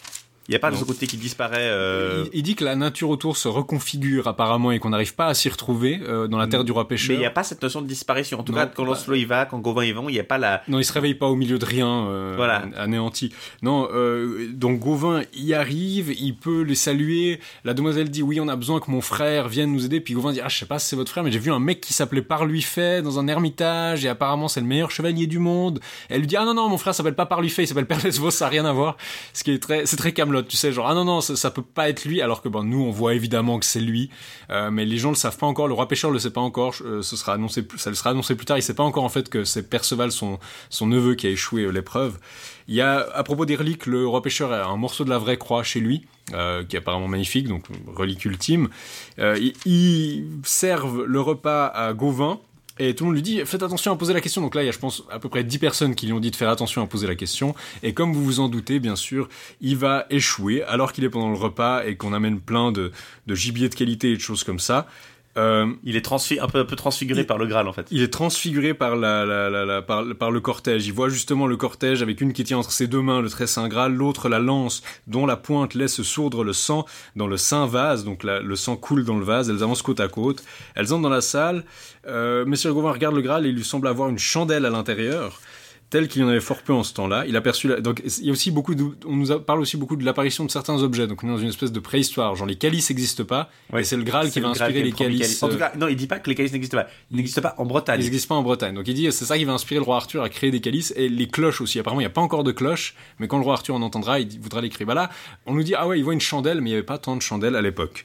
Il 0.48 0.52
n'y 0.52 0.56
a 0.56 0.60
pas 0.60 0.72
de 0.72 0.76
ce 0.76 0.84
côté 0.84 1.08
qui 1.08 1.16
disparaît. 1.18 1.70
euh, 1.70 2.26
Il, 2.34 2.40
il 2.40 2.44
dit 2.44 2.56
que 2.56 2.66
la 2.66 2.76
nature 2.76 3.10
autour 3.10 3.38
se 3.38 3.48
reconfigure 3.48 4.28
apparemment 4.28 4.72
et 4.72 4.80
qu'on 4.80 4.90
n'arrive 4.90 5.16
pas 5.16 5.28
à 5.28 5.34
s'y 5.34 5.48
retrouver 5.50 6.02
euh, 6.04 6.28
dans 6.28 6.38
la 6.38 6.48
terre 6.48 6.64
du 6.64 6.72
roi 6.72 6.84
Mais 6.84 6.90
pêcheur. 6.90 7.16
il 7.16 7.20
n'y 7.20 7.26
a 7.26 7.30
pas 7.32 7.44
cette 7.44 7.62
notion 7.62 7.82
de 7.82 7.88
disparition. 7.88 8.40
En 8.40 8.44
tout 8.44 8.52
Non, 8.52 8.58
cas, 8.60 8.66
quand 8.68 8.84
Lancelot 8.84 9.16
y 9.16 9.26
va, 9.26 9.46
quand 9.46 9.60
Gauvin 9.60 9.86
y 9.86 9.92
va, 9.94 10.02
il 10.08 10.14
n'y 10.14 10.20
a 10.20 10.24
pas 10.26 10.38
la. 10.38 10.62
Non, 10.68 10.80
il 10.80 10.84
se 10.84 10.92
réveille 10.94 11.16
pas 11.16 11.28
au 11.28 11.36
milieu 11.36 11.58
de 11.58 11.66
rien, 11.66 12.08
euh, 12.08 12.34
Voilà. 12.36 12.64
anéanti. 12.78 13.32
Non, 13.62 13.88
donc 14.54 14.80
Gauvin 14.80 15.22
y 15.34 15.54
arrive, 15.54 16.14
il 16.20 16.36
peut 16.36 16.62
les 16.62 16.76
saluer. 16.76 17.40
La 17.64 17.74
demoiselle 17.74 18.10
dit 18.10 18.22
oui, 18.22 18.40
on 18.42 18.48
a 18.48 18.56
besoin 18.56 18.80
que 18.80 18.92
mon 18.92 19.02
frère 19.02 19.48
vienne 19.48 19.72
nous 19.72 19.86
aider. 19.86 20.02
Puis 20.02 20.14
Gauvin 20.14 20.34
dit 20.34 20.42
ah 20.44 20.50
je 20.50 20.58
sais 20.58 20.66
pas 20.66 20.80
si 20.80 20.88
c'est 20.90 20.96
votre 20.96 21.12
frère, 21.12 21.24
mais 21.24 21.32
j'ai 21.32 21.40
vu 21.40 21.52
un 21.52 21.60
mec 21.60 21.80
qui 21.82 21.94
s'appelait 21.94 22.22
Parluifet 22.22 23.02
dans 23.02 23.20
un 23.20 23.28
ermitage 23.28 24.04
et 24.06 24.10
apparemment 24.10 24.48
c'est 24.48 24.60
le 24.62 24.68
meilleur 24.68 24.92
chevalier 24.92 25.28
du 25.28 25.40
monde. 25.40 25.80
Elle 26.10 26.20
lui 26.22 26.28
dit 26.28 26.36
ah 26.36 26.46
non 26.46 26.54
non 26.54 26.68
mon 26.70 26.78
frère 26.78 26.94
s'appelle 26.94 27.16
pas 27.16 27.26
Parluifet, 27.26 27.64
il 27.64 27.68
s'appelle 27.68 27.86
Père 27.86 28.04
Lesvos, 28.04 28.32
ça 28.32 28.48
a 28.48 28.50
rien 28.50 28.66
à 28.66 28.74
voir. 28.74 28.98
Ce 29.34 29.44
qui 29.44 29.52
est 29.52 29.60
très, 29.60 29.86
c'est 29.86 29.96
très 29.98 30.12
Tu 30.42 30.58
sais 30.58 30.72
genre 30.72 30.88
ah 30.90 30.96
non 30.96 31.06
non 31.06 31.22
ça, 31.22 31.36
ça 31.36 31.52
peut 31.52 31.62
pas 31.62 31.90
être 31.90 32.06
lui, 32.06 32.22
alors 32.22 32.42
que 32.42 32.50
bon 32.50 32.64
nous 32.64 32.82
on 32.82 32.92
voit 32.92 33.14
évidemment 33.14 33.60
que 33.60 33.66
c'est 33.66 33.80
lui, 33.80 34.10
Euh, 34.50 34.72
mais 34.72 34.86
les 34.86 34.98
gens 34.98 35.10
le 35.10 35.16
savent 35.16 35.38
pas 35.38 35.46
encore. 35.48 35.68
Le 35.68 35.74
roi 35.74 35.88
pêcheur 35.88 36.10
le 36.12 36.20
sait 36.20 36.32
pas 36.32 36.42
encore. 36.42 36.76
euh, 36.86 37.02
ce 37.02 37.16
sera 37.16 37.34
annoncé, 37.34 37.68
ça 37.78 37.90
le 37.90 37.96
sera 37.96 38.10
annoncé 38.12 38.36
plus 38.36 38.46
tard. 38.46 38.58
Il 38.58 38.62
sait 38.64 38.74
pas 38.74 38.84
encore 38.84 39.04
en 39.04 39.10
fait 39.10 39.30
que 39.30 39.44
c'est 39.44 39.70
Perceval 39.70 40.12
son 40.12 40.40
son 40.70 40.88
neveu 40.88 41.16
qui 41.16 41.28
a 41.28 41.30
échoué 41.30 41.68
à 41.68 41.72
l'épreuve. 41.72 42.18
Il 42.68 42.76
y 42.76 42.82
a, 42.82 43.06
à 43.14 43.24
propos 43.24 43.46
des 43.46 43.58
reliques, 43.58 43.86
le 43.86 44.08
roi 44.08 44.22
pêcheur 44.22 44.54
a 44.54 44.66
un 44.66 44.78
morceau 44.78 45.04
de 45.04 45.10
la 45.10 45.18
vraie 45.18 45.38
croix 45.38 45.64
chez 45.64 45.82
lui, 45.82 46.06
euh, 46.34 46.64
qui 46.64 46.78
est 46.78 46.80
apparemment 46.80 47.10
magnifique, 47.10 47.48
donc 47.50 47.66
relique 47.94 48.24
ultime. 48.24 48.70
Euh, 49.20 49.38
ils 49.66 50.26
servent 50.46 51.04
le 51.04 51.20
repas 51.20 51.68
à 51.68 51.92
Gauvin, 51.94 52.40
et 52.80 52.96
tout 52.96 53.04
le 53.04 53.10
monde 53.10 53.16
lui 53.16 53.22
dit 53.22 53.42
faites 53.46 53.62
attention 53.62 53.92
à 53.92 53.96
poser 53.96 54.14
la 54.14 54.22
question. 54.22 54.42
Donc 54.42 54.56
là, 54.56 54.64
il 54.64 54.66
y 54.66 54.70
a, 54.70 54.72
je 54.72 54.80
pense, 54.80 55.04
à 55.12 55.20
peu 55.20 55.30
près 55.30 55.44
10 55.44 55.60
personnes 55.60 55.96
qui 55.96 56.08
lui 56.08 56.14
ont 56.14 56.20
dit 56.20 56.32
de 56.32 56.36
faire 56.36 56.50
attention 56.50 56.82
à 56.82 56.88
poser 56.88 57.08
la 57.08 57.16
question. 57.16 57.54
Et 57.84 57.94
comme 57.94 58.14
vous 58.14 58.24
vous 58.24 58.40
en 58.40 58.50
doutez, 58.50 58.80
bien 58.80 58.96
sûr, 58.96 59.30
il 59.62 59.78
va 59.78 60.06
échouer 60.10 60.64
alors 60.64 60.92
qu'il 60.92 61.04
est 61.04 61.10
pendant 61.10 61.30
le 61.30 61.38
repas 61.38 61.84
et 61.86 61.96
qu'on 61.96 62.14
amène 62.14 62.40
plein 62.40 62.72
de, 62.72 62.92
de 63.28 63.36
gibier 63.36 63.70
de 63.70 63.76
qualité 63.76 64.12
et 64.12 64.16
de 64.16 64.22
choses 64.22 64.44
comme 64.44 64.60
ça. 64.60 64.88
Euh, 65.36 65.66
Il 65.84 65.96
est 65.96 66.06
transfi- 66.06 66.40
un, 66.40 66.48
peu, 66.48 66.60
un 66.60 66.66
peu 66.66 66.76
transfiguré 66.76 67.22
Il- 67.22 67.26
par 67.28 67.40
le 67.40 67.48
Graal, 67.48 67.68
en 67.68 67.74
fait. 67.74 67.88
il 67.90 68.04
est 68.04 68.14
transfiguré 68.14 68.74
par, 68.76 68.96
la, 68.96 69.26
la, 69.26 69.82
par, 69.82 70.04
par 70.18 70.30
le 70.30 70.40
cortège. 70.42 70.86
Il 70.86 70.94
voit 70.94 71.10
justement 71.10 71.48
le 71.48 71.58
cortège 71.58 72.04
avec 72.04 72.22
une 72.22 72.34
qui 72.34 72.44
tient 72.44 72.60
entre 72.60 72.72
ses 72.72 72.86
deux 72.88 73.02
mains 73.02 73.20
le 73.22 73.30
très 73.30 73.48
saint 73.48 73.68
Graal, 73.68 73.94
l'autre 73.96 74.30
la 74.30 74.38
lance 74.40 74.84
dont 75.08 75.26
la 75.26 75.36
pointe 75.36 75.74
laisse 75.74 76.02
sourdre 76.04 76.44
le 76.44 76.54
sang 76.54 76.86
dans 77.16 77.26
le 77.28 77.38
saint 77.38 77.66
vase. 77.66 78.04
Donc 78.06 78.24
le 78.24 78.56
sang 78.56 78.76
coule 78.76 79.06
dans 79.06 79.18
le 79.18 79.26
vase. 79.26 79.50
Elles 79.50 79.64
avancent 79.64 79.82
côte 79.82 80.00
à 80.00 80.08
côte. 80.08 80.44
Elles 80.76 80.94
entrent 80.94 81.02
dans 81.04 81.10
la 81.10 81.22
salle. 81.22 81.64
Euh, 82.08 82.46
Monsieur 82.46 82.72
Gauvin 82.74 82.92
regarde 82.92 83.16
le 83.16 83.22
Graal 83.22 83.46
et 83.46 83.50
il 83.50 83.56
lui 83.56 83.64
semble 83.64 83.88
avoir 83.88 84.10
une 84.10 84.20
chandelle 84.20 84.66
à 84.66 84.70
l'intérieur. 84.70 85.40
Tel 85.94 86.08
qu'il 86.08 86.24
y 86.24 86.26
en 86.26 86.28
avait 86.28 86.40
fort 86.40 86.64
peu 86.64 86.74
en 86.74 86.82
ce 86.82 86.92
temps-là. 86.96 87.24
Il 87.28 87.36
aperçut 87.36 87.68
la... 87.68 87.80
donc 87.80 88.02
il 88.04 88.26
y 88.26 88.30
a 88.30 88.32
aussi 88.32 88.50
beaucoup 88.50 88.74
de... 88.74 88.84
on 89.06 89.16
nous 89.16 89.32
a- 89.32 89.46
parle 89.46 89.62
aussi 89.62 89.78
beaucoup 89.78 89.96
de 89.96 90.04
l'apparition 90.04 90.44
de 90.44 90.50
certains 90.50 90.82
objets. 90.82 91.06
Donc 91.06 91.24
on 91.24 91.28
est 91.28 91.30
dans 91.30 91.38
une 91.38 91.50
espèce 91.50 91.72
de 91.72 91.80
préhistoire. 91.80 92.36
Genre 92.36 92.48
les 92.48 92.56
calices 92.56 92.90
n'existent 92.90 93.26
pas. 93.26 93.52
Ouais. 93.72 93.82
Et 93.82 93.84
c'est 93.84 93.96
le 93.96 94.02
Graal 94.02 94.32
qui 94.32 94.40
va 94.40 94.48
le 94.48 94.54
Graal 94.56 94.70
inspirer 94.72 94.82
qui 94.82 94.90
les 94.90 94.92
calices. 94.92 95.20
calice. 95.22 95.44
En 95.44 95.50
tout 95.50 95.54
euh, 95.54 95.60
cas, 95.60 95.74
non, 95.78 95.88
il 95.88 95.96
dit 95.96 96.08
pas 96.08 96.18
que 96.18 96.28
les 96.32 96.36
calices 96.36 96.52
n'existent 96.52 96.78
pas. 96.78 96.88
Ils 97.12 97.18
n'existent 97.18 97.44
pas 97.44 97.54
en 97.60 97.66
Bretagne. 97.66 98.00
ils 98.02 98.06
n'existent 98.06 98.30
pas 98.34 98.40
en 98.40 98.42
Bretagne. 98.42 98.74
Donc 98.74 98.88
il 98.88 98.96
dit 98.96 99.08
c'est 99.12 99.26
ça 99.26 99.38
qui 99.38 99.46
va 99.46 99.54
inspirer 99.54 99.80
le 99.80 99.86
roi 99.86 99.98
Arthur 99.98 100.24
à 100.24 100.30
créer 100.30 100.50
des 100.50 100.62
calices 100.62 100.96
et 100.96 101.10
les 101.10 101.28
cloches 101.28 101.62
aussi. 101.62 101.78
Apparemment 101.78 102.02
il 102.02 102.06
n'y 102.06 102.08
a 102.08 102.10
pas 102.10 102.22
encore 102.22 102.44
de 102.44 102.52
cloches, 102.52 102.96
mais 103.20 103.28
quand 103.28 103.38
le 103.38 103.44
roi 103.44 103.54
Arthur 103.54 103.76
en 103.76 103.84
entendra, 103.84 104.20
il 104.20 104.40
voudra 104.40 104.62
les 104.62 104.70
créer. 104.70 104.86
Bah 104.88 104.96
là, 104.96 105.12
on 105.46 105.54
nous 105.54 105.62
dit 105.62 105.76
ah 105.76 105.88
ouais 105.88 106.00
il 106.00 106.04
voit 106.04 106.14
une 106.14 106.22
chandelle, 106.22 106.60
mais 106.62 106.72
il 106.72 106.74
n'y 106.74 106.78
avait 106.78 106.84
pas 106.84 106.98
tant 106.98 107.16
de 107.16 107.22
chandelles 107.22 107.56
à 107.56 107.62
l'époque. 107.62 108.04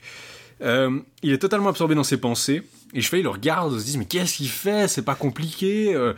Euh, 0.61 0.99
il 1.23 1.33
est 1.33 1.39
totalement 1.39 1.69
absorbé 1.69 1.95
dans 1.95 2.03
ses 2.03 2.17
pensées. 2.17 2.61
Et 2.93 3.01
Chevalier 3.01 3.23
le 3.23 3.29
regarde, 3.29 3.77
se 3.77 3.85
dit 3.85 3.97
mais 3.97 4.05
qu'est-ce 4.05 4.37
qu'il 4.37 4.49
fait? 4.49 4.87
C'est 4.87 5.03
pas 5.03 5.15
compliqué. 5.15 5.93
Euh, 5.93 6.13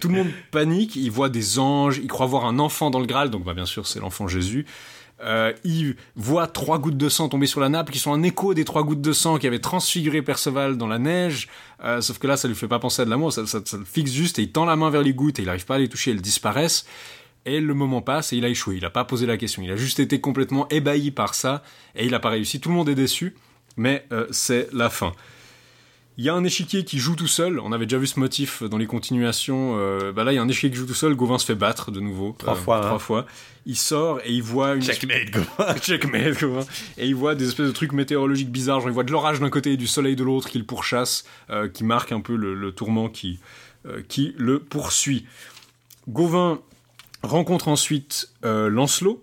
tout 0.00 0.08
le 0.08 0.14
monde 0.14 0.28
panique. 0.50 0.96
Il 0.96 1.10
voit 1.10 1.28
des 1.28 1.58
anges. 1.58 1.98
Il 2.02 2.08
croit 2.08 2.26
voir 2.26 2.46
un 2.46 2.58
enfant 2.58 2.90
dans 2.90 3.00
le 3.00 3.06
Graal. 3.06 3.30
Donc 3.30 3.44
bah 3.44 3.54
bien 3.54 3.66
sûr 3.66 3.86
c'est 3.86 4.00
l'enfant 4.00 4.26
Jésus. 4.28 4.64
Euh, 5.22 5.52
il 5.64 5.96
voit 6.16 6.46
trois 6.48 6.78
gouttes 6.78 6.96
de 6.96 7.08
sang 7.08 7.28
tomber 7.28 7.46
sur 7.46 7.60
la 7.60 7.68
nappe, 7.68 7.90
qui 7.90 7.98
sont 7.98 8.12
un 8.12 8.22
écho 8.22 8.52
des 8.52 8.64
trois 8.64 8.82
gouttes 8.82 9.00
de 9.00 9.12
sang 9.12 9.38
qui 9.38 9.46
avaient 9.46 9.60
transfiguré 9.60 10.22
Perceval 10.22 10.76
dans 10.76 10.88
la 10.88 10.98
neige. 10.98 11.48
Euh, 11.82 12.00
sauf 12.00 12.18
que 12.18 12.26
là, 12.26 12.36
ça 12.36 12.48
lui 12.48 12.54
fait 12.54 12.68
pas 12.68 12.78
penser 12.80 13.02
à 13.02 13.04
de 13.04 13.10
l'amour, 13.10 13.32
ça, 13.32 13.46
ça- 13.46 13.60
le 13.78 13.84
fixe 13.84 14.10
juste 14.12 14.38
et 14.38 14.42
il 14.42 14.52
tend 14.52 14.64
la 14.64 14.76
main 14.76 14.90
vers 14.90 15.02
les 15.02 15.14
gouttes 15.14 15.38
et 15.38 15.42
il 15.42 15.48
arrive 15.48 15.64
pas 15.66 15.76
à 15.76 15.78
les 15.78 15.88
toucher, 15.88 16.10
elles 16.10 16.20
disparaissent. 16.20 16.84
Et 17.46 17.60
le 17.60 17.74
moment 17.74 18.02
passe 18.02 18.32
et 18.32 18.38
il 18.38 18.44
a 18.44 18.48
échoué. 18.48 18.76
Il 18.76 18.84
a 18.84 18.90
pas 18.90 19.04
posé 19.04 19.24
la 19.26 19.36
question. 19.36 19.62
Il 19.62 19.70
a 19.70 19.76
juste 19.76 20.00
été 20.00 20.20
complètement 20.20 20.66
ébahi 20.70 21.10
par 21.10 21.34
ça 21.34 21.62
et 21.94 22.06
il 22.06 22.14
a 22.14 22.18
pas 22.18 22.30
réussi. 22.30 22.58
Tout 22.58 22.70
le 22.70 22.74
monde 22.74 22.88
est 22.88 22.94
déçu, 22.94 23.34
mais 23.76 24.04
euh, 24.12 24.26
c'est 24.30 24.68
la 24.72 24.90
fin. 24.90 25.12
Il 26.16 26.24
y 26.24 26.28
a 26.28 26.34
un 26.34 26.44
échiquier 26.44 26.84
qui 26.84 26.98
joue 26.98 27.16
tout 27.16 27.26
seul. 27.26 27.58
On 27.58 27.72
avait 27.72 27.86
déjà 27.86 27.98
vu 27.98 28.06
ce 28.06 28.20
motif 28.20 28.62
dans 28.62 28.78
les 28.78 28.86
continuations. 28.86 29.76
Euh, 29.78 30.12
bah 30.12 30.22
là, 30.22 30.32
il 30.32 30.36
y 30.36 30.38
a 30.38 30.42
un 30.42 30.48
échiquier 30.48 30.70
qui 30.70 30.76
joue 30.76 30.86
tout 30.86 30.94
seul. 30.94 31.14
Gauvin 31.16 31.38
se 31.38 31.46
fait 31.46 31.56
battre 31.56 31.90
de 31.90 31.98
nouveau. 31.98 32.36
Trois 32.38 32.54
fois, 32.54 32.78
hein. 32.78 32.86
Trois 32.86 32.98
fois. 33.00 33.26
Il 33.66 33.76
sort 33.76 34.20
et 34.24 34.32
il 34.32 34.42
voit 34.42 34.74
une. 34.74 34.82
Checkmate, 34.82 35.30
Gauvin. 35.30 35.74
Checkmate, 35.80 36.40
Gauvin. 36.40 36.64
Et 36.98 37.06
il 37.06 37.14
voit 37.14 37.34
des 37.34 37.48
espèces 37.48 37.66
de 37.66 37.72
trucs 37.72 37.92
météorologiques 37.92 38.50
bizarres. 38.50 38.80
Genre, 38.80 38.90
il 38.90 38.94
voit 38.94 39.04
de 39.04 39.10
l'orage 39.10 39.40
d'un 39.40 39.50
côté 39.50 39.72
et 39.72 39.76
du 39.76 39.86
soleil 39.88 40.14
de 40.14 40.22
l'autre 40.22 40.48
qui 40.48 40.58
le 40.58 40.64
pourchasse, 40.64 41.24
euh, 41.50 41.68
qui 41.68 41.82
marque 41.82 42.12
un 42.12 42.20
peu 42.20 42.36
le, 42.36 42.54
le 42.54 42.72
tourment 42.72 43.08
qui, 43.08 43.40
euh, 43.86 44.02
qui 44.06 44.34
le 44.38 44.60
poursuit. 44.60 45.26
Gauvin 46.08 46.60
rencontre 47.22 47.68
ensuite 47.68 48.30
euh, 48.44 48.68
Lancelot. 48.68 49.22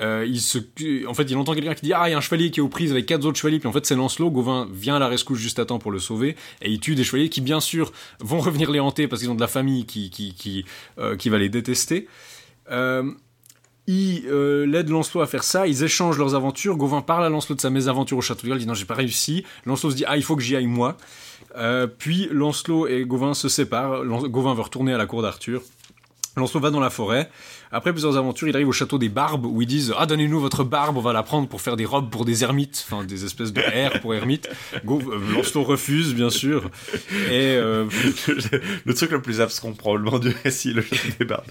Euh, 0.00 0.26
il 0.26 1.06
en 1.06 1.14
fait, 1.14 1.24
il 1.24 1.36
entend 1.36 1.54
quelqu'un 1.54 1.74
qui 1.74 1.86
dit 1.86 1.92
ah 1.92 2.08
il 2.08 2.12
y 2.12 2.14
a 2.14 2.18
un 2.18 2.20
chevalier 2.20 2.50
qui 2.50 2.60
est 2.60 2.62
aux 2.62 2.68
prises 2.68 2.90
avec 2.90 3.06
quatre 3.06 3.24
autres 3.24 3.38
chevaliers 3.38 3.60
puis 3.60 3.68
en 3.68 3.72
fait 3.72 3.86
c'est 3.86 3.94
Lancelot. 3.94 4.30
Gauvin 4.30 4.68
vient 4.72 4.96
à 4.96 4.98
la 4.98 5.08
rescousse 5.08 5.38
juste 5.38 5.58
à 5.58 5.66
temps 5.66 5.78
pour 5.78 5.92
le 5.92 5.98
sauver 5.98 6.36
et 6.62 6.70
il 6.70 6.80
tue 6.80 6.94
des 6.94 7.04
chevaliers 7.04 7.28
qui 7.28 7.40
bien 7.40 7.60
sûr 7.60 7.92
vont 8.20 8.40
revenir 8.40 8.70
les 8.70 8.80
hanter 8.80 9.06
parce 9.06 9.22
qu'ils 9.22 9.30
ont 9.30 9.34
de 9.34 9.40
la 9.40 9.46
famille 9.46 9.86
qui 9.86 10.64
euh, 10.98 11.16
va 11.24 11.38
les 11.38 11.48
détester. 11.48 12.08
Euh, 12.70 13.10
il 13.86 14.26
l'aide 14.26 14.88
Lancelot 14.88 15.20
à 15.20 15.26
faire 15.26 15.44
ça, 15.44 15.66
ils 15.66 15.84
échangent 15.84 16.16
leurs 16.18 16.34
aventures. 16.34 16.76
Gauvin 16.76 17.02
parle 17.02 17.24
à 17.24 17.28
Lancelot 17.28 17.56
de 17.56 17.60
sa 17.60 17.68
mésaventure 17.68 18.16
au 18.16 18.22
château 18.22 18.46
de 18.46 18.52
il 18.52 18.58
dit 18.58 18.66
non 18.66 18.74
j'ai 18.74 18.86
pas 18.86 18.94
réussi. 18.94 19.44
Lancelot 19.66 19.90
se 19.90 19.96
dit 19.96 20.04
ah 20.06 20.16
il 20.16 20.24
faut 20.24 20.36
que 20.36 20.42
j'y 20.42 20.56
aille 20.56 20.66
moi. 20.66 20.96
Puis 21.98 22.28
Lancelot 22.32 22.88
et 22.88 23.04
Gauvin 23.04 23.34
se 23.34 23.48
séparent. 23.48 24.04
Gauvin 24.04 24.54
veut 24.54 24.62
retourner 24.62 24.92
à 24.94 24.98
la 24.98 25.06
cour 25.06 25.22
d'Arthur. 25.22 25.62
Lancelot 26.36 26.60
va 26.60 26.70
dans 26.70 26.80
la 26.80 26.90
forêt. 26.90 27.30
Après 27.70 27.92
plusieurs 27.92 28.16
aventures, 28.16 28.48
il 28.48 28.54
arrive 28.56 28.68
au 28.68 28.72
château 28.72 28.98
des 28.98 29.08
Barbes 29.08 29.46
où 29.46 29.62
ils 29.62 29.66
disent 29.68 29.92
Ah, 29.96 30.06
donnez-nous 30.06 30.40
votre 30.40 30.64
barbe, 30.64 30.96
on 30.96 31.00
va 31.00 31.12
la 31.12 31.22
prendre 31.22 31.48
pour 31.48 31.60
faire 31.60 31.76
des 31.76 31.84
robes 31.84 32.10
pour 32.10 32.24
des 32.24 32.42
ermites, 32.42 32.84
enfin 32.88 33.04
des 33.04 33.24
espèces 33.24 33.52
de 33.52 33.60
airs 33.60 34.00
pour 34.00 34.14
ermites. 34.14 34.48
Go- 34.84 35.00
euh, 35.12 35.20
Lancelot 35.32 35.62
refuse, 35.64 36.14
bien 36.14 36.30
sûr. 36.30 36.70
Et, 37.30 37.56
euh, 37.56 37.86
le 38.84 38.94
truc 38.94 39.10
le 39.12 39.22
plus 39.22 39.40
abscon 39.40 39.72
probablement 39.74 40.18
du 40.18 40.34
récit, 40.44 40.72
le 40.72 40.82
jeu 40.82 40.96
des 41.18 41.24
bardes. 41.24 41.44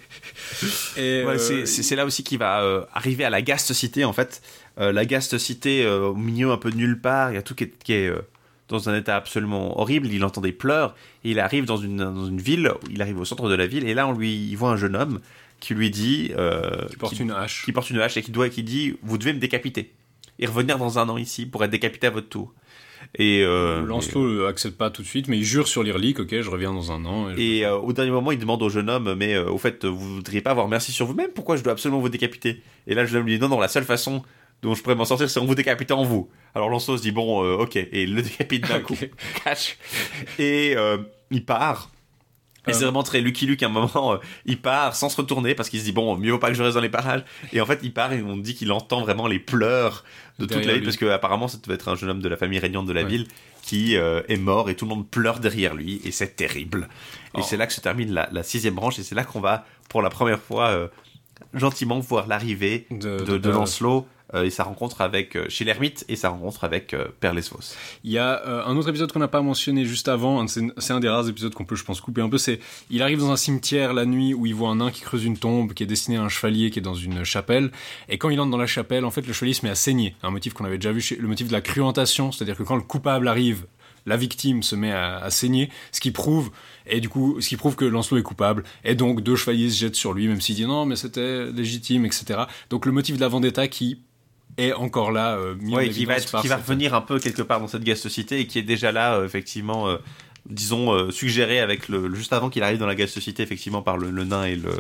et, 0.98 1.24
Ouais, 1.26 1.34
euh, 1.36 1.38
c'est- 1.38 1.66
c'est 1.66 1.84
c'est 1.84 1.96
là 1.96 2.06
aussi 2.06 2.24
qu'il 2.24 2.40
va 2.40 2.62
euh, 2.64 2.84
arriver 2.94 3.24
à 3.24 3.30
la 3.30 3.42
Gaste 3.42 3.74
Cité 3.74 4.06
en 4.06 4.14
fait. 4.14 4.42
Euh, 4.80 4.92
la 4.92 5.06
Gaste 5.06 5.38
Cité 5.38 5.86
euh, 5.86 6.08
au 6.08 6.16
milieu 6.16 6.52
un 6.52 6.58
peu 6.58 6.72
de 6.72 6.78
nulle 6.78 7.00
part, 7.00 7.32
il 7.32 7.36
y 7.36 7.38
a 7.38 7.42
tout 7.42 7.54
qui 7.56 7.66
est, 7.66 7.74
qui 7.84 7.94
est, 7.94 8.08
euh, 8.08 8.22
dans 8.70 8.90
un 8.90 8.98
état 8.98 9.16
absolument 9.16 9.80
horrible. 9.80 10.08
Il 10.08 10.24
entend 10.24 10.42
des 10.42 10.52
pleurs 10.52 10.96
et 11.24 11.32
il 11.32 11.40
arrive 11.40 11.66
dans 11.66 11.78
une, 11.78 11.98
dans 11.98 12.26
une 12.26 12.40
ville, 12.42 12.72
il 12.90 13.02
arrive 13.02 13.20
au 13.20 13.26
centre 13.26 13.50
de 13.50 13.56
la 13.56 13.68
ville 13.68 13.88
et 13.88 13.94
là 13.94 14.08
on 14.08 14.14
lui 14.14 14.34
il 14.50 14.56
voit 14.56 14.70
un 14.72 14.78
jeune 14.78 14.96
homme 14.96 15.20
qui 15.60 15.74
lui 15.74 15.90
dit 15.90 16.32
euh, 16.38 16.88
qui 16.90 16.98
porte 16.98 17.20
une 17.20 17.32
hache. 17.32 17.64
qui 17.66 17.72
porte 17.72 17.90
une 17.90 18.00
hache 18.00 18.18
et 18.18 18.22
qui 18.22 18.32
doit 18.32 18.50
qui 18.50 18.64
dit 18.64 18.96
vous 19.04 19.18
devez 19.18 19.34
me 19.34 19.40
décapiter 19.40 19.92
et 20.40 20.46
revenir 20.46 20.78
dans 20.78 20.98
un 21.00 21.08
an 21.10 21.18
ici 21.18 21.46
pour 21.46 21.64
être 21.64 21.72
décapité 21.72 22.08
à 22.08 22.10
votre 22.10 22.28
tour. 22.30 22.54
Et 23.20 23.44
euh, 23.44 23.86
Lancelot 23.86 24.24
euh, 24.24 24.48
accepte 24.48 24.78
pas 24.78 24.90
tout 24.90 25.02
de 25.04 25.08
suite, 25.08 25.28
mais 25.28 25.38
il 25.38 25.44
jure 25.44 25.68
sur 25.68 25.84
l'Irlic, 25.84 26.20
ok, 26.22 26.42
je 26.42 26.50
reviens 26.50 26.74
dans 26.74 26.92
un 26.92 27.04
an. 27.06 27.30
et 27.30 27.34
je- 27.36 27.40
Et 27.42 27.66
euh, 27.66 27.76
au 27.78 27.92
dernier 27.94 28.12
moment, 28.12 28.32
il 28.32 28.40
demande 28.40 28.64
au 28.64 28.70
jeune 28.70 28.90
homme, 28.90 29.14
mais 29.16 29.36
euh, 29.36 29.50
au 29.52 29.58
fait, 29.58 29.86
vous 29.86 30.16
voudriez 30.16 30.42
pas 30.42 30.52
avoir 30.52 30.68
merci 30.70 30.92
sur 30.94 31.06
vous-même 31.06 31.30
Pourquoi 31.36 31.58
je 31.58 31.64
dois 31.64 31.74
absolument 31.74 32.00
vous 32.00 32.10
décapiter? 32.10 32.62
Et 32.88 32.96
là, 32.96 33.02
le 33.04 33.08
jeune 33.08 33.20
homme 33.20 33.28
lui 33.28 33.36
dit, 33.36 33.42
non, 33.42 33.50
non, 33.50 33.60
la 33.60 33.68
seule 33.68 33.84
façon 33.84 34.24
dont 34.64 34.74
je 34.74 34.82
pourrais 34.82 34.96
m'en 34.96 35.06
sortir, 35.06 35.30
c'est 35.30 35.40
en 35.40 35.46
vous 35.46 35.56
décapitant 35.56 36.00
en 36.00 36.04
vous. 36.04 36.30
Alors 36.56 36.70
Lancelot 36.70 36.98
se 36.98 37.02
dit, 37.04 37.12
bon, 37.12 37.44
euh, 37.44 37.58
ok, 37.58 37.76
et 37.76 38.04
il 38.04 38.16
le 38.16 38.22
décapite 38.24 38.68
d'un 38.68 38.80
coup, 38.80 38.96
cache. 39.44 39.78
Et 40.40 40.74
euh, 40.76 40.98
il 41.32 41.46
part. 41.46 41.90
Et 42.66 42.70
Euh. 42.72 42.74
c'est 42.74 42.86
vraiment 42.86 43.04
très 43.04 43.20
Lucky 43.20 43.46
Luke 43.46 43.62
à 43.62 43.66
un 43.66 43.70
moment, 43.70 44.14
euh, 44.14 44.18
il 44.46 44.58
part 44.62 44.96
sans 44.96 45.10
se 45.10 45.18
retourner 45.18 45.54
parce 45.54 45.70
qu'il 45.70 45.80
se 45.82 45.84
dit 45.86 45.92
bon, 45.92 46.16
mieux 46.16 46.32
vaut 46.32 46.38
pas 46.40 46.48
que 46.48 46.54
je 46.54 46.64
reste 46.64 46.76
dans 46.76 46.82
les 46.82 46.88
parages. 46.90 47.26
Et 47.52 47.60
en 47.60 47.66
fait, 47.66 47.80
il 47.84 47.92
part 47.94 48.14
et 48.14 48.24
on 48.24 48.38
dit 48.38 48.56
qu'il 48.56 48.72
entend 48.72 49.02
vraiment 49.02 49.28
les 49.28 49.40
pleurs 49.40 50.06
de 50.40 50.46
toute 50.46 50.52
Derrière 50.52 50.68
la 50.68 50.74
ville 50.76 50.82
lui. 50.82 50.86
parce 50.88 50.96
que 50.98 51.06
apparemment, 51.08 51.50
ça 51.50 51.58
devait 51.62 51.76
être 51.76 51.90
un 51.90 51.96
jeune 51.96 52.10
homme 52.10 52.22
de 52.22 52.30
la 52.30 52.38
famille 52.38 52.60
régnante 52.60 52.86
de 52.86 52.94
la 52.94 53.02
Ouais. 53.04 53.08
ville 53.10 53.28
qui 53.64 53.98
euh, 53.98 54.22
est 54.30 54.38
mort 54.38 54.70
et 54.70 54.76
tout 54.76 54.86
le 54.86 54.90
monde 54.90 55.10
pleure 55.10 55.40
derrière 55.40 55.76
lui 55.76 56.00
et 56.06 56.12
c'est 56.12 56.36
terrible. 56.38 56.88
Et 57.36 57.40
Oh. 57.40 57.42
c'est 57.46 57.58
là 57.58 57.68
que 57.68 57.74
se 57.74 57.82
termine 57.82 58.14
la, 58.14 58.30
la 58.32 58.44
sixième 58.44 58.76
branche 58.76 58.98
et 58.98 59.04
c'est 59.04 59.16
là 59.16 59.26
qu'on 59.26 59.42
va 59.42 59.66
pour 59.90 60.02
la 60.02 60.10
première 60.10 60.40
fois 60.40 60.68
euh, 60.70 60.88
gentiment 61.54 62.00
voir 62.00 62.28
l'arrivée 62.28 62.88
De- 62.92 63.20
de, 63.20 63.26
de- 63.26 63.38
de 63.40 63.50
Lancelot 63.50 64.08
et 64.42 64.50
sa 64.50 64.64
rencontre 64.64 65.02
avec 65.02 65.36
euh, 65.36 65.46
chez 65.50 65.64
l'ermite 65.66 66.06
et 66.08 66.16
sa 66.16 66.30
rencontre 66.30 66.64
avec 66.64 66.94
euh, 66.94 67.08
Père 67.20 67.34
Lesvos. 67.34 67.76
Il 68.04 68.12
y 68.12 68.18
a 68.18 68.42
euh, 68.48 68.66
un 68.66 68.76
autre 68.78 68.90
épisode 68.90 69.12
qu'on 69.12 69.20
n'a 69.20 69.28
pas 69.28 69.42
mentionné 69.42 69.86
juste 69.86 70.08
avant, 70.08 70.46
c'est 70.48 70.92
un 70.92 71.00
des 71.00 71.10
rares 71.10 71.30
épisodes 71.30 71.54
qu'on 71.54 71.66
peut, 71.66 71.76
je 71.76 71.84
pense, 71.84 72.02
couper 72.02 72.22
un 72.22 72.30
peu. 72.30 72.38
C'est 72.38 72.60
il 72.90 73.02
arrive 73.02 73.20
dans 73.20 73.32
un 73.32 73.38
cimetière 73.38 73.94
la 73.94 74.06
nuit 74.06 74.34
où 74.34 74.46
il 74.46 74.56
voit 74.56 74.70
un 74.70 74.78
nain 74.78 74.92
qui 74.92 75.02
creuse 75.02 75.26
une 75.26 75.38
tombe 75.38 75.74
qui 75.74 75.84
est 75.84 75.88
destiné 75.88 76.18
à 76.18 76.24
un 76.24 76.30
chevalier 76.30 76.72
qui 76.72 76.80
est 76.80 76.84
dans 76.84 76.96
une 76.96 77.24
chapelle. 77.24 77.72
Et 78.10 78.18
quand 78.18 78.30
il 78.30 78.40
entre 78.40 78.52
dans 78.52 78.58
la 78.58 78.68
chapelle, 78.68 79.06
en 79.06 79.12
fait, 79.12 79.26
le 79.28 79.34
chevalier 79.34 79.54
se 79.54 79.66
met 79.66 79.72
à 79.72 79.76
saigner. 79.76 80.16
Un 80.24 80.32
motif 80.32 80.54
qu'on 80.54 80.66
avait 80.66 80.78
déjà 80.78 80.92
vu 80.92 81.02
chez 81.02 81.16
le 81.16 81.28
motif 81.28 81.48
de 81.48 81.54
la 81.54 81.62
cruentation, 81.62 82.32
c'est-à-dire 82.32 82.58
que 82.58 82.64
quand 82.64 82.76
le 82.76 82.82
coupable 82.82 83.28
arrive, 83.28 83.66
la 84.06 84.18
victime 84.18 84.64
se 84.64 84.76
met 84.76 84.92
à, 84.92 85.18
à 85.18 85.30
saigner, 85.30 85.70
ce 85.92 86.02
qui 86.02 86.12
prouve 86.12 86.52
et 86.86 87.00
du 87.00 87.10
coup, 87.10 87.40
ce 87.40 87.48
qui 87.48 87.56
prouve 87.56 87.76
que 87.76 87.86
Lancelot 87.86 88.20
est 88.20 88.24
coupable. 88.24 88.64
Et 88.84 88.96
donc 88.96 89.22
deux 89.22 89.36
chevaliers 89.36 89.70
se 89.70 89.80
jettent 89.80 89.96
sur 89.96 90.14
lui, 90.14 90.28
même 90.28 90.42
s'il 90.42 90.56
dit 90.56 90.66
non, 90.66 90.86
mais 90.86 90.96
c'était 90.96 91.46
légitime, 91.52 92.06
etc. 92.06 92.42
Donc 92.70 92.86
le 92.86 92.92
motif 92.92 93.16
de 93.16 93.22
la 93.22 93.28
vendetta 93.28 93.68
qui 93.68 94.00
est 94.58 94.74
encore 94.74 95.12
là, 95.12 95.36
euh, 95.36 95.56
mis 95.60 95.74
en 95.74 95.78
Ouais, 95.78 95.90
qui 95.90 96.06
va, 96.06 96.14
évidence 96.14 96.18
être, 96.26 96.32
par 96.32 96.42
qui 96.42 96.48
va 96.48 96.56
cette- 96.58 96.66
revenir 96.68 96.94
un 96.94 97.02
peu 97.02 97.20
quelque 97.20 97.42
part 97.42 97.60
dans 97.60 97.68
cette 97.68 97.84
Gaste 97.84 98.10
Cité 98.10 98.40
et 98.40 98.48
qui 98.48 98.60
est 98.60 98.64
déjà 98.64 98.92
là, 98.92 99.16
euh, 99.16 99.26
effectivement, 99.26 99.88
euh, 99.88 99.98
disons, 100.48 101.10
suggéré 101.12 101.60
avec 101.60 101.88
le, 101.90 102.14
juste 102.16 102.34
avant 102.34 102.50
qu'il 102.50 102.64
arrive 102.64 102.78
dans 102.78 102.88
la 102.88 102.96
Gaste 102.96 103.20
Cité, 103.20 103.44
effectivement, 103.44 103.82
par 103.82 103.98
le, 103.98 104.12
le 104.12 104.26
nain 104.26 104.44
et 104.44 104.56
le, 104.58 104.72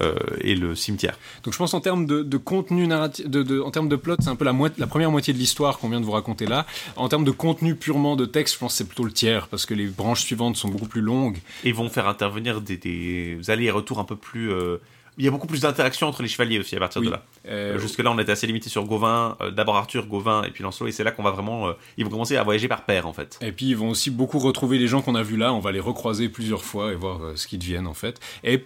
euh, 0.00 0.14
et 0.40 0.54
le 0.54 0.74
cimetière. 0.74 1.16
Donc 1.44 1.52
je 1.52 1.58
pense 1.58 1.74
en 1.74 1.80
termes 1.80 2.06
de, 2.06 2.22
de 2.22 2.36
contenu 2.36 2.86
narratif, 2.86 3.28
de, 3.28 3.42
de- 3.42 3.60
en 3.60 3.70
termes 3.70 3.88
de 3.88 3.96
plot, 3.96 4.16
c'est 4.20 4.28
un 4.28 4.36
peu 4.36 4.44
la, 4.44 4.86
première 4.86 5.10
moitié 5.10 5.32
de 5.32 5.38
l'histoire 5.38 5.78
qu'on 5.78 5.88
vient 5.88 6.00
de 6.00 6.04
vous 6.04 6.12
raconter 6.12 6.46
là. 6.46 6.66
En 6.96 7.08
termes 7.08 7.24
de 7.24 7.30
contenu 7.30 7.74
purement 7.76 8.16
de 8.16 8.24
texte, 8.26 8.54
je 8.54 8.58
pense 8.60 8.72
que 8.72 8.78
c'est 8.78 8.84
plutôt 8.86 9.04
le 9.04 9.12
tiers 9.12 9.48
parce 9.48 9.64
que 9.66 9.74
les 9.74 9.86
branches 9.86 10.22
suivantes 10.22 10.56
sont 10.56 10.68
beaucoup 10.68 10.86
plus 10.88 11.00
longues. 11.00 11.38
Et 11.64 11.72
vont 11.72 11.88
faire 11.88 12.06
intervenir 12.08 12.60
des, 12.60 12.76
des 12.76 13.38
allers 13.48 13.66
et 13.66 13.70
retours 13.70 13.98
un 13.98 14.04
peu 14.04 14.16
plus. 14.16 14.50
euh, 14.52 14.78
Il 15.18 15.24
y 15.24 15.28
a 15.28 15.30
beaucoup 15.30 15.46
plus 15.46 15.60
d'interactions 15.60 16.06
entre 16.06 16.22
les 16.22 16.28
chevaliers 16.28 16.58
aussi 16.58 16.76
à 16.76 16.78
partir 16.78 17.00
Oui. 17.00 17.08
de 17.08 17.12
là. 17.12 17.22
Euh, 17.48 17.74
Euh, 17.76 17.78
Jusque-là, 17.78 18.10
on 18.10 18.18
était 18.18 18.32
assez 18.32 18.46
limité 18.46 18.68
sur 18.70 18.84
Gauvin, 18.84 19.36
euh, 19.40 19.50
d'abord 19.50 19.76
Arthur, 19.76 20.06
Gauvin 20.06 20.44
et 20.44 20.50
puis 20.50 20.62
Lancelot, 20.62 20.86
et 20.88 20.92
c'est 20.92 21.04
là 21.04 21.10
qu'on 21.10 21.22
va 21.22 21.30
vraiment. 21.30 21.68
euh, 21.68 21.72
ils 21.98 22.04
vont 22.04 22.10
commencer 22.10 22.36
à 22.36 22.42
voyager 22.42 22.68
par 22.68 22.84
paire 22.84 23.06
en 23.06 23.12
fait. 23.12 23.38
Et 23.42 23.52
puis 23.52 23.66
ils 23.66 23.76
vont 23.76 23.90
aussi 23.90 24.10
beaucoup 24.10 24.38
retrouver 24.38 24.78
les 24.78 24.86
gens 24.88 25.02
qu'on 25.02 25.14
a 25.14 25.22
vus 25.22 25.36
là, 25.36 25.52
on 25.52 25.58
va 25.60 25.72
les 25.72 25.80
recroiser 25.80 26.28
plusieurs 26.28 26.64
fois 26.64 26.92
et 26.92 26.94
voir 26.94 27.20
ce 27.36 27.46
qu'ils 27.46 27.58
deviennent 27.58 27.86
en 27.86 27.94
fait. 27.94 28.18
Et 28.44 28.64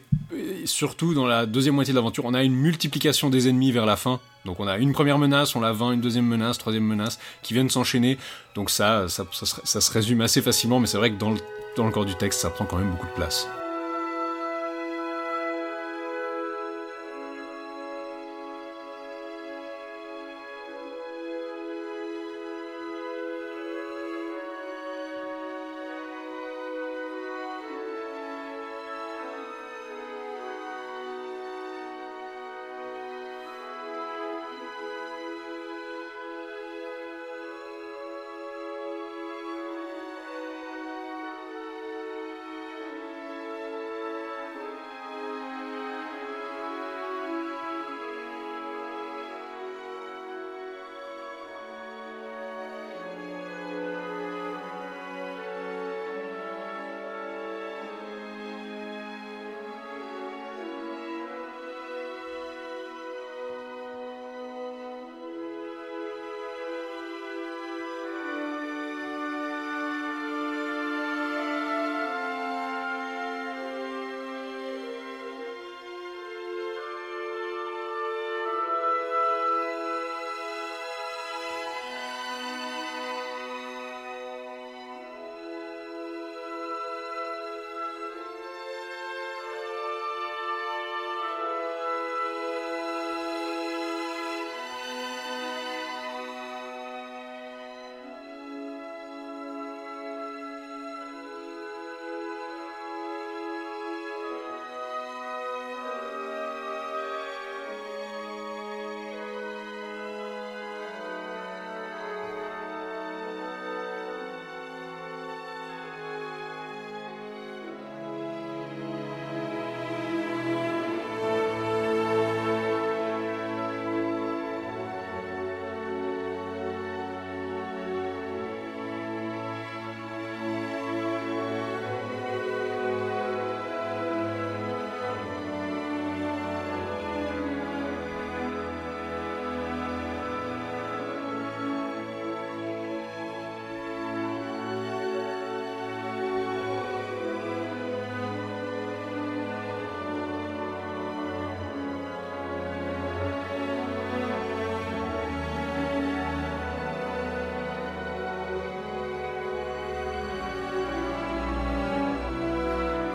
surtout 0.65 1.15
dans 1.15 1.27
la 1.27 1.47
deuxième 1.47 1.75
moitié 1.75 1.93
de 1.93 1.99
l'aventure, 1.99 2.25
on 2.25 2.35
a 2.35 2.43
une 2.43 2.55
multiplication 2.55 3.31
des 3.31 3.49
ennemis 3.49 3.73
vers 3.73 3.87
la 3.87 3.97
fin. 3.97 4.21
Donc 4.45 4.61
on 4.61 4.67
a 4.67 4.77
une 4.77 4.93
première 4.93 5.19
menace, 5.19 5.57
on 5.57 5.61
la 5.61 5.73
vainc, 5.73 5.95
une 5.95 6.01
deuxième 6.03 6.27
menace, 6.27 6.59
troisième 6.59 6.85
menace, 6.85 7.19
qui 7.43 7.55
viennent 7.55 7.71
s'enchaîner. 7.71 8.19
Donc 8.55 8.71
ça, 8.71 9.09
ça, 9.09 9.25
ça 9.33 9.47
se- 9.47 9.61
ça 9.65 9.81
se 9.81 9.91
résume 9.93 10.21
assez 10.21 10.43
facilement, 10.43 10.79
mais 10.81 10.87
c'est 10.87 10.99
vrai 10.99 11.11
que 11.11 11.19
dans 11.19 11.31
le, 11.31 11.39
dans 11.77 11.87
le 11.87 11.91
corps 11.91 12.05
du 12.05 12.15
texte, 12.15 12.41
ça 12.41 12.51
prend 12.51 12.65
quand 12.67 12.77
même 12.77 12.91
beaucoup 12.91 13.07
de 13.07 13.13
place. 13.15 13.49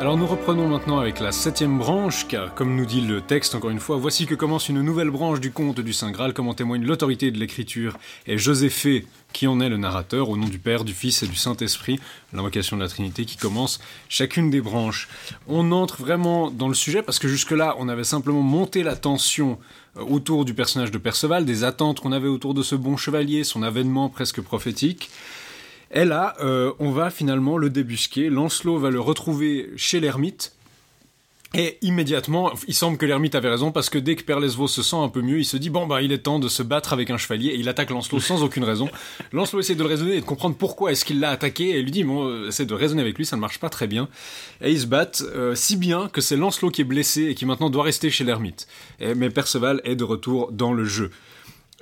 Alors 0.10 0.18
nous 0.18 0.26
reprenons 0.26 0.68
maintenant 0.68 0.97
avec 0.97 1.20
la 1.20 1.32
septième 1.32 1.78
branche, 1.78 2.28
car 2.28 2.55
comme 2.55 2.76
nous 2.76 2.88
dit 2.88 3.01
le 3.01 3.22
texte 3.22 3.53
encore 3.53 3.70
une 3.70 3.80
fois, 3.80 3.97
voici 3.97 4.26
que 4.26 4.34
commence 4.34 4.68
une 4.68 4.82
nouvelle 4.82 5.12
branche 5.12 5.39
du 5.39 5.51
conte 5.51 5.82
du 5.82 5.93
Saint 5.93 6.10
Graal, 6.10 6.34
comme 6.34 6.47
en 6.47 6.55
témoigne 6.55 6.84
l'autorité 6.84 7.30
de 7.30 7.38
l'écriture, 7.38 7.95
et 8.26 8.39
Joséphée, 8.39 9.05
qui 9.34 9.45
en 9.45 9.60
est 9.60 9.70
le 9.70 9.78
narrateur, 9.78 10.30
au 10.30 10.36
nom 10.36 10.47
du 10.47 10.57
Père, 10.57 10.84
du 10.84 10.95
Fils 10.95 11.22
et 11.22 11.28
du 11.28 11.36
Saint-Esprit, 11.36 11.99
l'invocation 12.34 12.76
de 12.76 12.82
la 12.82 12.88
Trinité 12.88 13.24
qui 13.26 13.38
commence 13.38 13.80
chacune 14.10 14.49
des 14.49 14.62
branches. 14.62 15.10
On 15.47 15.72
entre 15.72 16.01
vraiment 16.01 16.49
dans 16.49 16.70
le 16.70 16.74
sujet, 16.74 17.03
parce 17.03 17.20
que 17.20 17.28
jusque-là, 17.28 17.76
on 17.78 17.88
avait 17.88 18.03
simplement 18.03 18.41
monté 18.41 18.82
la 18.82 18.95
tension 18.95 19.60
euh, 19.95 20.01
autour 20.01 20.43
du 20.43 20.55
personnage 20.55 20.89
de 20.89 20.97
Perceval, 20.97 21.45
des 21.45 21.64
attentes 21.64 21.99
qu'on 21.99 22.14
avait 22.14 22.28
autour 22.28 22.55
de 22.55 22.64
ce 22.64 22.74
bon 22.74 22.97
chevalier, 22.97 23.43
son 23.43 23.62
avènement 23.62 24.10
presque 24.10 24.41
prophétique. 24.41 25.12
Et 25.92 26.06
là, 26.06 26.36
euh, 26.42 26.72
on 26.80 26.92
va 26.92 27.10
finalement 27.10 27.58
le 27.58 27.70
débusquer. 27.70 28.30
Lancelot 28.30 28.78
va 28.78 28.90
le 28.90 29.00
retrouver 29.00 29.70
chez 29.76 30.00
l'ermite. 30.00 30.54
Et 31.56 31.80
immédiatement, 31.82 32.52
il 32.68 32.76
semble 32.76 33.00
que 33.00 33.08
l'ermite 33.08 33.34
avait 33.34 33.50
raison 33.50 33.72
parce 33.72 33.90
que 33.90 33.98
dès 33.98 34.16
que 34.16 34.22
Père 34.22 34.40
Lesvaux 34.40 34.68
se 34.68 34.84
sent 34.84 34.98
un 34.98 35.10
peu 35.10 35.22
mieux, 35.22 35.40
il 35.40 35.45
se 35.45 35.57
dit 35.57 35.72
bon 35.72 35.88
bah 35.88 36.03
il 36.03 36.11
est 36.11 36.20
temps 36.20 36.38
de 36.38 36.48
se 36.48 36.61
battre 36.61 36.94
avec 36.94 37.10
un 37.10 37.18
chevalier 37.18 37.48
et 37.48 37.56
il 37.56 37.68
attaque 37.68 37.90
Lancelot 37.90 38.20
sans 38.20 38.44
aucune 38.44 38.64
raison. 38.64 38.88
Lancelot 39.32 39.61
essaie 39.61 39.74
de 39.74 39.82
le 39.82 39.90
raisonner 39.90 40.18
et 40.18 40.22
de 40.22 40.26
comprendre 40.26 40.56
pourquoi 40.56 40.91
est-ce 40.91 41.03
qu'il 41.03 41.20
l'a 41.20 41.32
attaqué 41.32 41.72
et 41.72 41.80
il 41.80 41.86
lui 41.86 41.91
dit 41.91 42.03
bon 42.03 42.28
euh, 42.28 42.49
essaie 42.49 42.68
de 42.68 42.74
raisonner 42.76 43.02
avec 43.02 43.18
lui, 43.18 43.26
ça 43.26 43.36
ne 43.36 43.41
marche 43.41 43.57
pas 43.57 43.70
très 43.70 43.88
bien. 43.88 44.10
Et 44.61 44.72
ils 44.72 44.82
se 44.82 44.86
battent 44.86 45.24
euh, 45.36 45.56
si 45.56 45.76
bien 45.76 46.07
que 46.07 46.22
c'est 46.22 46.38
Lancelot 46.38 46.70
qui 46.70 46.82
est 46.82 46.86
blessé 46.86 47.24
et 47.24 47.34
qui 47.34 47.48
maintenant 47.48 47.72
doit 47.72 47.84
rester 47.84 48.11
chez 48.11 48.24
l'ermite. 48.24 48.68
Mais 48.99 49.32
Perceval 49.32 49.82
est 49.86 49.95
de 49.95 50.03
retour 50.03 50.52
dans 50.52 50.72
le 50.72 50.86
jeu. 50.86 51.10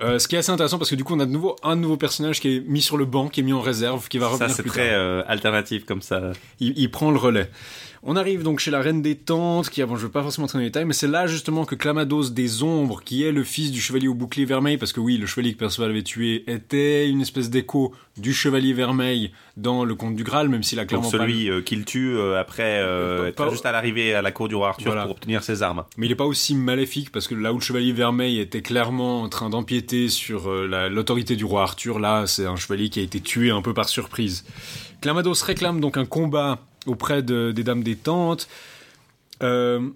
Euh, 0.02 0.20
ce 0.20 0.28
qui 0.28 0.36
est 0.36 0.40
assez 0.40 0.52
intéressant 0.52 0.78
parce 0.78 0.90
que 0.92 0.96
du 0.96 1.04
coup 1.04 1.16
on 1.16 1.20
a 1.20 1.26
de 1.26 1.32
nouveau 1.32 1.56
un 1.64 1.76
nouveau 1.76 1.98
personnage 1.98 2.40
qui 2.40 2.58
est 2.58 2.60
mis 2.68 2.82
sur 2.82 2.98
le 2.98 3.06
banc, 3.06 3.30
qui 3.30 3.40
est 3.40 3.44
mis 3.44 3.54
en 3.54 3.62
réserve, 3.62 4.08
qui 4.08 4.20
va 4.20 4.28
Ça, 4.28 4.34
revenir 4.34 4.56
c'est 4.56 4.62
plus 4.62 4.70
très 4.70 4.92
euh, 4.94 5.24
alternatif 5.28 5.86
comme 5.86 6.02
ça. 6.02 6.34
Il, 6.60 6.78
il 6.78 6.92
prend 6.92 7.10
le 7.12 7.18
relais. 7.18 7.50
On 8.10 8.16
arrive 8.16 8.42
donc 8.42 8.60
chez 8.60 8.72
la 8.72 8.80
reine 8.80 9.02
des 9.02 9.16
tentes, 9.16 9.70
qui, 9.70 9.84
bon, 9.84 9.98
je 9.98 10.04
veux 10.04 10.12
pas 10.12 10.24
forcément 10.24 10.46
entrer 10.46 10.60
dans 10.60 10.62
les 10.62 10.70
détails, 10.70 10.86
mais 10.86 10.94
c'est 10.94 11.10
là 11.10 11.28
justement 11.28 11.66
que 11.66 11.76
Clamados 11.76 12.32
des 12.32 12.64
Ombres, 12.64 13.02
qui 13.04 13.24
est 13.26 13.34
le 13.34 13.44
fils 13.44 13.70
du 13.70 13.82
chevalier 13.82 14.08
au 14.08 14.14
bouclier 14.14 14.46
vermeil, 14.46 14.78
parce 14.78 14.94
que 14.94 15.02
oui, 15.02 15.18
le 15.18 15.26
chevalier 15.26 15.52
que 15.54 15.58
Perceval 15.58 15.90
avait 15.90 16.04
tué 16.04 16.46
était 16.50 17.10
une 17.10 17.20
espèce 17.20 17.50
d'écho 17.50 17.94
du 18.16 18.34
chevalier 18.34 18.72
vermeil 18.72 19.32
dans 19.58 19.84
le 19.84 19.94
conte 19.94 20.16
du 20.16 20.24
Graal, 20.24 20.48
même 20.48 20.64
s'il 20.64 20.80
a 20.80 20.86
clairement 20.86 21.12
pas 21.12 21.18
celui 21.18 21.50
euh, 21.50 21.62
qu'il 21.62 21.84
tue 21.84 22.16
euh, 22.16 22.40
après 22.40 22.80
euh, 22.82 23.34
Pas- 23.34 23.50
juste 23.50 23.66
à 23.66 23.74
l'arrivée 23.74 24.14
à 24.14 24.22
la 24.22 24.32
cour 24.32 24.48
du 24.48 24.56
roi 24.56 24.70
Arthur 24.70 24.86
Voilà. 24.88 25.02
pour 25.02 25.12
obtenir 25.12 25.44
ses 25.44 25.62
armes. 25.62 25.84
Mais 25.98 26.06
il 26.06 26.10
n'est 26.10 26.16
pas 26.16 26.26
aussi 26.26 26.56
maléfique 26.56 27.12
parce 27.12 27.28
que 27.28 27.36
là 27.36 27.52
où 27.52 27.56
le 27.58 27.62
chevalier 27.62 27.92
vermeil 27.92 28.40
était 28.40 28.62
clairement 28.62 29.22
en 29.24 29.28
train 29.28 29.50
d'empiéter 29.50 30.08
sur 30.08 30.50
euh, 30.50 30.66
la- 30.66 30.88
l'autorité 30.88 31.36
du 31.36 31.44
roi 31.44 31.64
Arthur, 31.64 32.00
là 32.00 32.26
c'est 32.26 32.46
un 32.46 32.56
chevalier 32.56 32.88
qui 32.88 33.02
a 33.02 33.04
été 33.04 33.20
tué 33.20 33.52
un 33.52 33.62
peu 33.62 33.74
par 33.74 33.90
surprise. 33.90 34.46
Clamados 35.02 35.42
réclame 35.44 35.82
donc 35.82 35.98
un 35.98 36.06
combat 36.06 36.60
auprès 36.88 37.22
de- 37.22 37.52
des 37.52 37.64
dames 37.64 37.84
des 37.84 37.96
tentes. 37.96 38.48
Euh, 39.44 39.90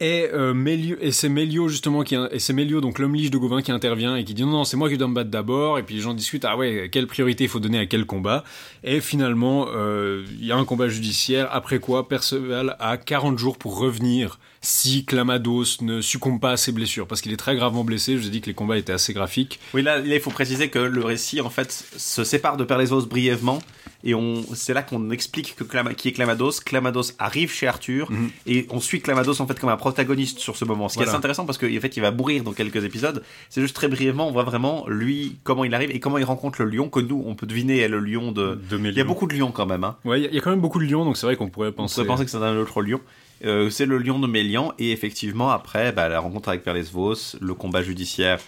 et, 0.00 0.28
euh, 0.32 0.52
et 1.00 1.12
c'est 1.12 1.28
Mélio 1.28 1.68
justement 1.68 2.02
qui 2.02 2.16
et 2.16 2.38
c'est 2.40 2.52
donc 2.80 2.98
l'homme 2.98 3.14
lige 3.14 3.30
de 3.30 3.38
Gauvin 3.38 3.62
qui 3.62 3.70
intervient 3.70 4.16
et 4.16 4.24
qui 4.24 4.34
dit 4.34 4.42
non 4.42 4.50
non 4.50 4.64
c'est 4.64 4.76
moi 4.76 4.88
qui 4.90 4.98
dois 4.98 5.06
me 5.06 5.14
battre 5.14 5.30
d'abord 5.30 5.78
et 5.78 5.84
puis 5.84 5.94
les 5.94 6.00
gens 6.00 6.14
discutent 6.14 6.44
ah 6.44 6.56
ouais 6.56 6.88
quelle 6.90 7.06
priorité 7.06 7.44
il 7.44 7.50
faut 7.50 7.60
donner 7.60 7.78
à 7.78 7.86
quel 7.86 8.04
combat 8.04 8.42
et 8.82 9.00
finalement 9.00 9.68
euh, 9.72 10.24
il 10.32 10.44
y 10.44 10.50
a 10.50 10.56
un 10.56 10.64
combat 10.64 10.88
judiciaire 10.88 11.48
après 11.52 11.78
quoi 11.78 12.08
Perceval 12.08 12.76
a 12.80 12.96
40 12.96 13.38
jours 13.38 13.56
pour 13.56 13.78
revenir 13.78 14.40
si 14.64 15.04
Clamados 15.04 15.80
ne 15.82 16.00
succombe 16.00 16.40
pas 16.40 16.52
à 16.52 16.56
ses 16.56 16.72
blessures 16.72 17.06
parce 17.06 17.20
qu'il 17.20 17.32
est 17.32 17.36
très 17.36 17.54
gravement 17.54 17.84
blessé 17.84 18.14
je 18.14 18.18
vous 18.18 18.26
ai 18.28 18.30
dit 18.30 18.40
que 18.40 18.46
les 18.46 18.54
combats 18.54 18.78
étaient 18.78 18.92
assez 18.94 19.12
graphiques 19.12 19.60
Oui, 19.74 19.82
là, 19.82 19.98
il 19.98 20.20
faut 20.20 20.30
préciser 20.30 20.68
que 20.70 20.78
le 20.78 21.04
récit, 21.04 21.40
en 21.40 21.50
fait, 21.50 21.70
se 21.96 22.24
sépare 22.24 22.56
de 22.56 22.64
Perlezos 22.64 23.06
brièvement. 23.06 23.60
Et 24.06 24.14
on, 24.14 24.42
c'est 24.54 24.74
là 24.74 24.82
qu'on 24.82 25.10
explique 25.10 25.56
que 25.56 25.64
Clama- 25.64 25.94
qui 25.94 26.08
est 26.08 26.12
Clamados. 26.12 26.60
Clamados 26.60 27.12
arrive 27.18 27.50
chez 27.50 27.66
Arthur. 27.66 28.10
Mhm. 28.10 28.30
Et 28.46 28.66
on 28.70 28.78
suit 28.80 29.00
Clamados, 29.00 29.40
en 29.40 29.46
fait, 29.46 29.58
comme 29.58 29.70
un 29.70 29.78
protagoniste 29.78 30.38
sur 30.40 30.56
ce 30.56 30.64
moment. 30.66 30.88
Ce 30.90 30.96
qui 30.98 31.02
est 31.02 31.06
assez 31.06 31.16
intéressant 31.16 31.46
parce 31.46 31.56
qu'en 31.56 31.66
fait, 31.80 31.96
il 31.96 32.00
va 32.00 32.10
mourir 32.10 32.42
dans 32.44 32.52
quelques 32.52 32.84
épisodes. 32.84 33.22
C'est 33.48 33.62
juste 33.62 33.74
très 33.74 33.88
brièvement, 33.88 34.28
on 34.28 34.32
voit 34.32 34.42
vraiment, 34.44 34.86
lui, 34.88 35.36
comment 35.42 35.64
il 35.64 35.74
arrive 35.74 35.90
et 35.90 36.00
comment 36.00 36.18
il 36.18 36.24
rencontre 36.24 36.62
le 36.62 36.70
lion, 36.70 36.88
que 36.90 37.00
nous, 37.00 37.22
on 37.26 37.34
peut 37.34 37.46
deviner 37.46 37.78
est 37.78 37.88
le 37.88 37.98
lion 38.00 38.30
de... 38.32 38.58
de. 38.70 38.76
Il 38.78 38.92
y 38.96 39.00
a 39.00 39.04
beaucoup 39.04 39.26
de 39.26 39.34
lions 39.34 39.52
quand 39.52 39.66
même, 39.66 39.84
hein. 39.84 39.96
ouais 40.04 40.20
il 40.20 40.24
y 40.24 40.26
a- 40.26 40.30
il 40.30 40.34
y, 40.34 40.38
a 40.38 40.42
quand 40.42 40.50
même 40.50 40.60
beaucoup 40.60 40.78
de 40.80 40.84
lions 40.84 41.04
donc 41.04 41.16
c'est 41.16 41.26
vrai 41.26 41.36
qu'on 41.36 41.48
pourrait 41.48 41.68
On 41.68 41.72
penser 41.72 41.94
pourrait 41.96 42.06
penser 42.08 42.24
que 42.26 42.30
c'est 42.30 42.36
un 42.36 42.56
autre 42.58 42.82
lion. 42.82 43.00
Euh, 43.44 43.68
c'est 43.70 43.86
le 43.86 43.98
lion 43.98 44.18
de 44.18 44.26
Mélian 44.26 44.72
et 44.78 44.92
effectivement 44.92 45.50
après 45.50 45.92
bah, 45.92 46.08
la 46.08 46.20
rencontre 46.20 46.48
avec 46.48 46.62
Perlesvos, 46.62 47.36
le 47.40 47.54
combat 47.54 47.82
judiciaire 47.82 48.40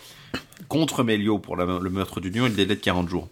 contre 0.69 1.05
Mélio 1.05 1.39
pour 1.39 1.57
le 1.57 1.91
meurtre 1.91 2.21
du 2.21 2.31
lion 2.31 2.47
et 2.47 2.49
le 2.49 2.55
délai 2.55 2.75
de 2.75 2.81
40 2.81 3.09
jours. 3.09 3.29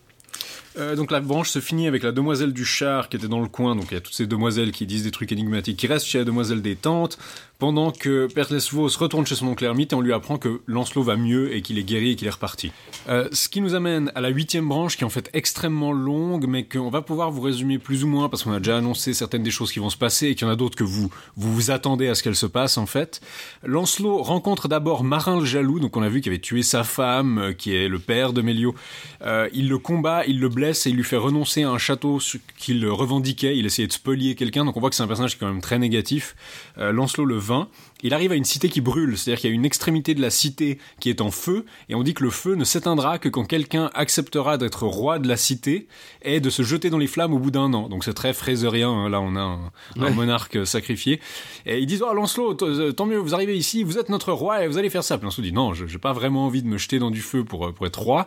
Euh, 0.76 0.96
donc 0.96 1.12
la 1.12 1.20
branche 1.20 1.50
se 1.50 1.60
finit 1.60 1.86
avec 1.86 2.02
la 2.02 2.10
demoiselle 2.10 2.52
du 2.52 2.64
char 2.64 3.08
qui 3.08 3.16
était 3.16 3.28
dans 3.28 3.40
le 3.40 3.48
coin, 3.48 3.76
donc 3.76 3.86
il 3.90 3.94
y 3.94 3.96
a 3.96 4.00
toutes 4.00 4.14
ces 4.14 4.26
demoiselles 4.26 4.72
qui 4.72 4.86
disent 4.86 5.04
des 5.04 5.12
trucs 5.12 5.30
énigmatiques, 5.30 5.76
qui 5.76 5.86
restent 5.86 6.06
chez 6.06 6.18
la 6.18 6.24
demoiselle 6.24 6.62
des 6.62 6.74
tentes, 6.74 7.16
pendant 7.58 7.92
que 7.92 8.26
Perlesvos 8.32 8.88
retourne 8.98 9.26
chez 9.26 9.34
son 9.34 9.48
oncle 9.48 9.64
on 9.92 10.00
lui 10.00 10.12
apprend 10.12 10.38
que 10.38 10.60
Lancelot 10.66 11.02
va 11.02 11.16
mieux 11.16 11.54
et 11.54 11.62
qu'il 11.62 11.78
est 11.78 11.84
guéri 11.84 12.12
et 12.12 12.16
qu'il 12.16 12.26
est 12.26 12.30
reparti. 12.30 12.72
Euh, 13.08 13.28
ce 13.32 13.48
qui 13.48 13.60
nous 13.60 13.74
amène 13.74 14.10
à 14.14 14.20
la 14.20 14.28
huitième 14.28 14.68
branche 14.68 14.96
qui 14.96 15.04
est 15.04 15.06
en 15.06 15.10
fait 15.10 15.30
extrêmement 15.32 15.92
longue, 15.92 16.46
mais 16.46 16.64
qu'on 16.64 16.90
va 16.90 17.02
pouvoir 17.02 17.30
vous 17.30 17.40
résumer 17.40 17.78
plus 17.78 18.04
ou 18.04 18.08
moins 18.08 18.28
parce 18.28 18.42
qu'on 18.42 18.52
a 18.52 18.58
déjà 18.58 18.78
annoncé 18.78 19.14
certaines 19.14 19.42
des 19.42 19.50
choses 19.50 19.72
qui 19.72 19.78
vont 19.78 19.90
se 19.90 19.96
passer 19.96 20.28
et 20.28 20.34
qu'il 20.34 20.46
y 20.46 20.50
en 20.50 20.52
a 20.52 20.56
d'autres 20.56 20.76
que 20.76 20.84
vous 20.84 21.10
vous, 21.36 21.70
attendez 21.70 22.08
à 22.08 22.14
ce 22.14 22.22
qu'elles 22.22 22.36
se 22.36 22.46
passent 22.46 22.78
en 22.78 22.86
fait. 22.86 23.20
Lancelot 23.62 24.22
rencontre 24.22 24.68
d'abord 24.68 25.04
Marin 25.04 25.40
le 25.40 25.44
jaloux, 25.44 25.80
donc 25.80 25.96
on 25.96 26.02
a 26.02 26.08
vu 26.08 26.20
qu'il 26.20 26.32
avait 26.32 26.40
tué 26.40 26.62
sa 26.62 26.84
femme, 26.84 27.38
euh, 27.38 27.52
qui 27.52 27.74
est 27.74 27.88
le 27.88 27.98
père 27.98 28.32
de 28.32 28.42
Mélio. 28.42 28.74
Euh, 29.22 29.48
il 29.52 29.68
le 29.68 29.78
combat, 29.78 30.24
il 30.26 30.40
le 30.40 30.48
blesse 30.48 30.86
et 30.86 30.90
il 30.90 30.96
lui 30.96 31.04
fait 31.04 31.16
renoncer 31.16 31.62
à 31.62 31.70
un 31.70 31.78
château 31.78 32.20
qu'il 32.58 32.86
revendiquait. 32.86 33.56
Il 33.56 33.66
essayait 33.66 33.88
de 33.88 33.92
spolier 33.92 34.34
quelqu'un, 34.34 34.64
donc 34.64 34.76
on 34.76 34.80
voit 34.80 34.90
que 34.90 34.96
c'est 34.96 35.02
un 35.02 35.06
personnage 35.06 35.32
qui 35.32 35.36
est 35.36 35.40
quand 35.40 35.52
même 35.52 35.60
très 35.60 35.78
négatif. 35.78 36.36
Euh, 36.78 36.92
Lancelot 36.92 37.26
le 37.26 37.36
vainc. 37.36 37.68
Il 38.04 38.14
arrive 38.14 38.30
à 38.30 38.36
une 38.36 38.44
cité 38.44 38.68
qui 38.68 38.80
brûle, 38.80 39.18
c'est-à-dire 39.18 39.40
qu'il 39.40 39.50
y 39.50 39.52
a 39.52 39.56
une 39.56 39.64
extrémité 39.64 40.14
de 40.14 40.22
la 40.22 40.30
cité 40.30 40.78
qui 41.00 41.10
est 41.10 41.20
en 41.20 41.32
feu, 41.32 41.64
et 41.88 41.96
on 41.96 42.04
dit 42.04 42.14
que 42.14 42.22
le 42.22 42.30
feu 42.30 42.54
ne 42.54 42.64
s'éteindra 42.64 43.18
que 43.18 43.28
quand 43.28 43.44
quelqu'un 43.44 43.90
acceptera 43.94 44.58
d'être 44.58 44.86
roi 44.86 45.18
de 45.18 45.26
la 45.26 45.36
cité 45.36 45.88
et 46.22 46.38
de 46.38 46.50
se 46.50 46.62
jeter 46.62 46.90
dans 46.90 46.98
les 46.98 47.06
flammes 47.08 47.34
au 47.34 47.38
bout 47.38 47.50
d'un 47.50 47.72
an. 47.72 47.88
Donc 47.88 48.04
c'est 48.04 48.14
très 48.14 48.32
fraiserien, 48.32 48.90
hein. 48.90 49.08
là 49.08 49.20
on 49.20 49.34
a 49.34 49.40
un, 49.40 49.72
un 50.00 50.10
monarque 50.10 50.66
sacrifié. 50.66 51.20
Et 51.66 51.78
ils 51.78 51.86
disent, 51.86 52.02
oh 52.02 52.12
Lancelot, 52.12 52.62
euh, 52.62 52.92
tant 52.92 53.06
mieux, 53.06 53.18
vous 53.18 53.34
arrivez 53.34 53.56
ici, 53.56 53.82
vous 53.82 53.98
êtes 53.98 54.08
notre 54.08 54.32
roi 54.32 54.64
et 54.64 54.68
vous 54.68 54.78
allez 54.78 54.90
faire 54.90 55.04
ça. 55.04 55.16
Puis 55.18 55.24
Lancelot 55.24 55.44
dit, 55.44 55.52
non, 55.52 55.72
je 55.72 55.86
j'ai 55.86 55.98
pas 55.98 56.12
vraiment 56.12 56.46
envie 56.46 56.62
de 56.62 56.68
me 56.68 56.76
jeter 56.76 56.98
dans 56.98 57.10
du 57.10 57.20
feu 57.20 57.44
pour, 57.44 57.66
euh, 57.66 57.72
pour 57.72 57.86
être 57.86 58.00
roi. 58.00 58.26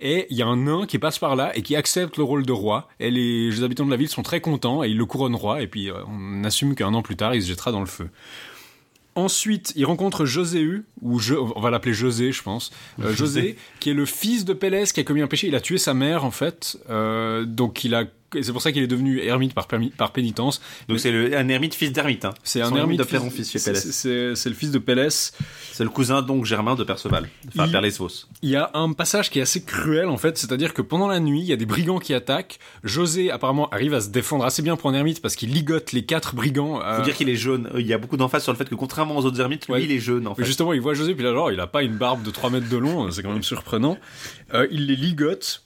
Et 0.00 0.26
il 0.30 0.36
y 0.36 0.42
a 0.42 0.46
un 0.46 0.56
nain 0.56 0.86
qui 0.86 0.98
passe 0.98 1.18
par 1.18 1.34
là 1.34 1.56
et 1.56 1.62
qui 1.62 1.74
accepte 1.76 2.16
le 2.16 2.24
rôle 2.24 2.44
de 2.44 2.52
roi. 2.52 2.88
Et 3.00 3.10
les, 3.10 3.62
habitants 3.62 3.86
de 3.86 3.90
la 3.90 3.96
ville 3.96 4.08
sont 4.08 4.22
très 4.22 4.40
contents 4.40 4.84
et 4.84 4.88
ils 4.88 4.96
le 4.96 5.06
couronnent 5.06 5.34
roi. 5.34 5.62
Et 5.62 5.66
puis 5.66 5.90
euh, 5.90 5.94
on 6.08 6.44
assume 6.44 6.74
qu'un 6.74 6.94
an 6.94 7.02
plus 7.02 7.16
tard, 7.16 7.34
il 7.34 7.42
se 7.42 7.48
jettera 7.48 7.72
dans 7.72 7.80
le 7.80 7.86
feu. 7.86 8.08
Ensuite, 9.16 9.72
il 9.76 9.86
rencontre 9.86 10.26
Joséu, 10.26 10.84
ou 11.00 11.18
je, 11.18 11.34
on 11.34 11.58
va 11.58 11.70
l'appeler 11.70 11.94
José, 11.94 12.32
je 12.32 12.42
pense. 12.42 12.70
Euh, 13.02 13.14
José, 13.14 13.56
qui 13.80 13.88
est 13.88 13.94
le 13.94 14.04
fils 14.04 14.44
de 14.44 14.52
Pélès, 14.52 14.92
qui 14.92 15.00
a 15.00 15.04
commis 15.04 15.22
un 15.22 15.26
péché. 15.26 15.48
Il 15.48 15.54
a 15.54 15.60
tué 15.60 15.78
sa 15.78 15.94
mère, 15.94 16.26
en 16.26 16.30
fait. 16.30 16.76
Euh, 16.90 17.46
donc, 17.46 17.82
il 17.84 17.94
a, 17.94 18.04
c'est 18.40 18.52
pour 18.52 18.62
ça 18.62 18.72
qu'il 18.72 18.82
est 18.82 18.86
devenu 18.86 19.20
ermite 19.20 19.54
par, 19.54 19.66
pénitence. 20.12 20.60
Donc 20.88 21.00
c'est 21.00 21.34
un 21.34 21.48
ermite 21.48 21.74
fils 21.74 21.92
d'ermite. 21.92 22.24
Hein. 22.24 22.34
C'est 22.42 22.60
un 22.62 22.74
ermite 22.74 22.98
de 22.98 23.04
fils 23.30 23.50
chez 23.50 23.58
c'est- 23.58 23.70
Pélès. 23.70 23.90
C'est 23.90 24.34
c'est 24.34 24.48
le 24.48 24.54
fils 24.54 24.70
de 24.70 24.78
Pélès. 24.78 25.32
C'est 25.72 25.84
le 25.84 25.90
cousin 25.90 26.22
donc 26.22 26.44
germain 26.44 26.74
de 26.74 26.84
Perceval, 26.84 27.28
enfin 27.48 27.68
Perlesvos. 27.68 28.26
Il 28.42 28.50
y 28.50 28.56
a 28.56 28.70
un 28.74 28.92
passage 28.92 29.30
qui 29.30 29.38
est 29.38 29.42
assez 29.42 29.62
cruel 29.64 30.06
en 30.08 30.16
fait, 30.16 30.38
c'est-à-dire 30.38 30.74
que 30.74 30.82
pendant 30.82 31.08
la 31.08 31.20
nuit, 31.20 31.40
il 31.40 31.46
y 31.46 31.52
a 31.52 31.56
des 31.56 31.66
brigands 31.66 31.98
qui 31.98 32.14
attaquent. 32.14 32.58
José 32.84 33.30
apparemment 33.30 33.68
arrive 33.70 33.94
à 33.94 34.00
se 34.00 34.08
défendre 34.08 34.44
assez 34.44 34.62
bien 34.62 34.76
pour 34.76 34.90
un 34.90 34.94
ermite 34.94 35.20
parce 35.22 35.36
qu'il 35.36 35.52
ligote 35.52 35.92
les 35.92 36.04
quatre 36.04 36.34
brigands. 36.34 36.80
euh, 36.82 36.96
Faut 36.98 37.02
dire 37.02 37.14
qu'il 37.16 37.28
est 37.28 37.36
jaune. 37.36 37.70
Il 37.76 37.86
y 37.86 37.92
a 37.92 37.98
beaucoup 37.98 38.16
d'emphase 38.16 38.42
sur 38.42 38.52
le 38.52 38.58
fait 38.58 38.68
que 38.68 38.74
contrairement 38.74 39.16
aux 39.16 39.24
autres 39.24 39.40
ermites, 39.40 39.66
lui 39.66 39.74
Ouais. 39.74 39.82
il 39.84 39.92
est 39.92 39.98
jaune 39.98 40.26
en 40.26 40.34
fait. 40.34 40.44
Justement, 40.44 40.72
il 40.72 40.80
voit 40.80 40.94
José, 40.94 41.14
puis 41.14 41.24
là, 41.24 41.32
genre, 41.32 41.50
il 41.52 41.60
a 41.60 41.66
pas 41.66 41.82
une 41.82 41.96
barbe 41.96 42.22
de 42.22 42.30
3 42.30 42.50
mètres 42.50 42.68
de 42.68 42.76
long, 42.76 43.10
c'est 43.10 43.22
quand 43.22 43.32
même 43.32 43.42
surprenant. 43.42 43.98
Euh, 44.54 44.66
il 44.70 44.86
les 44.86 44.96
ligote, 44.96 45.62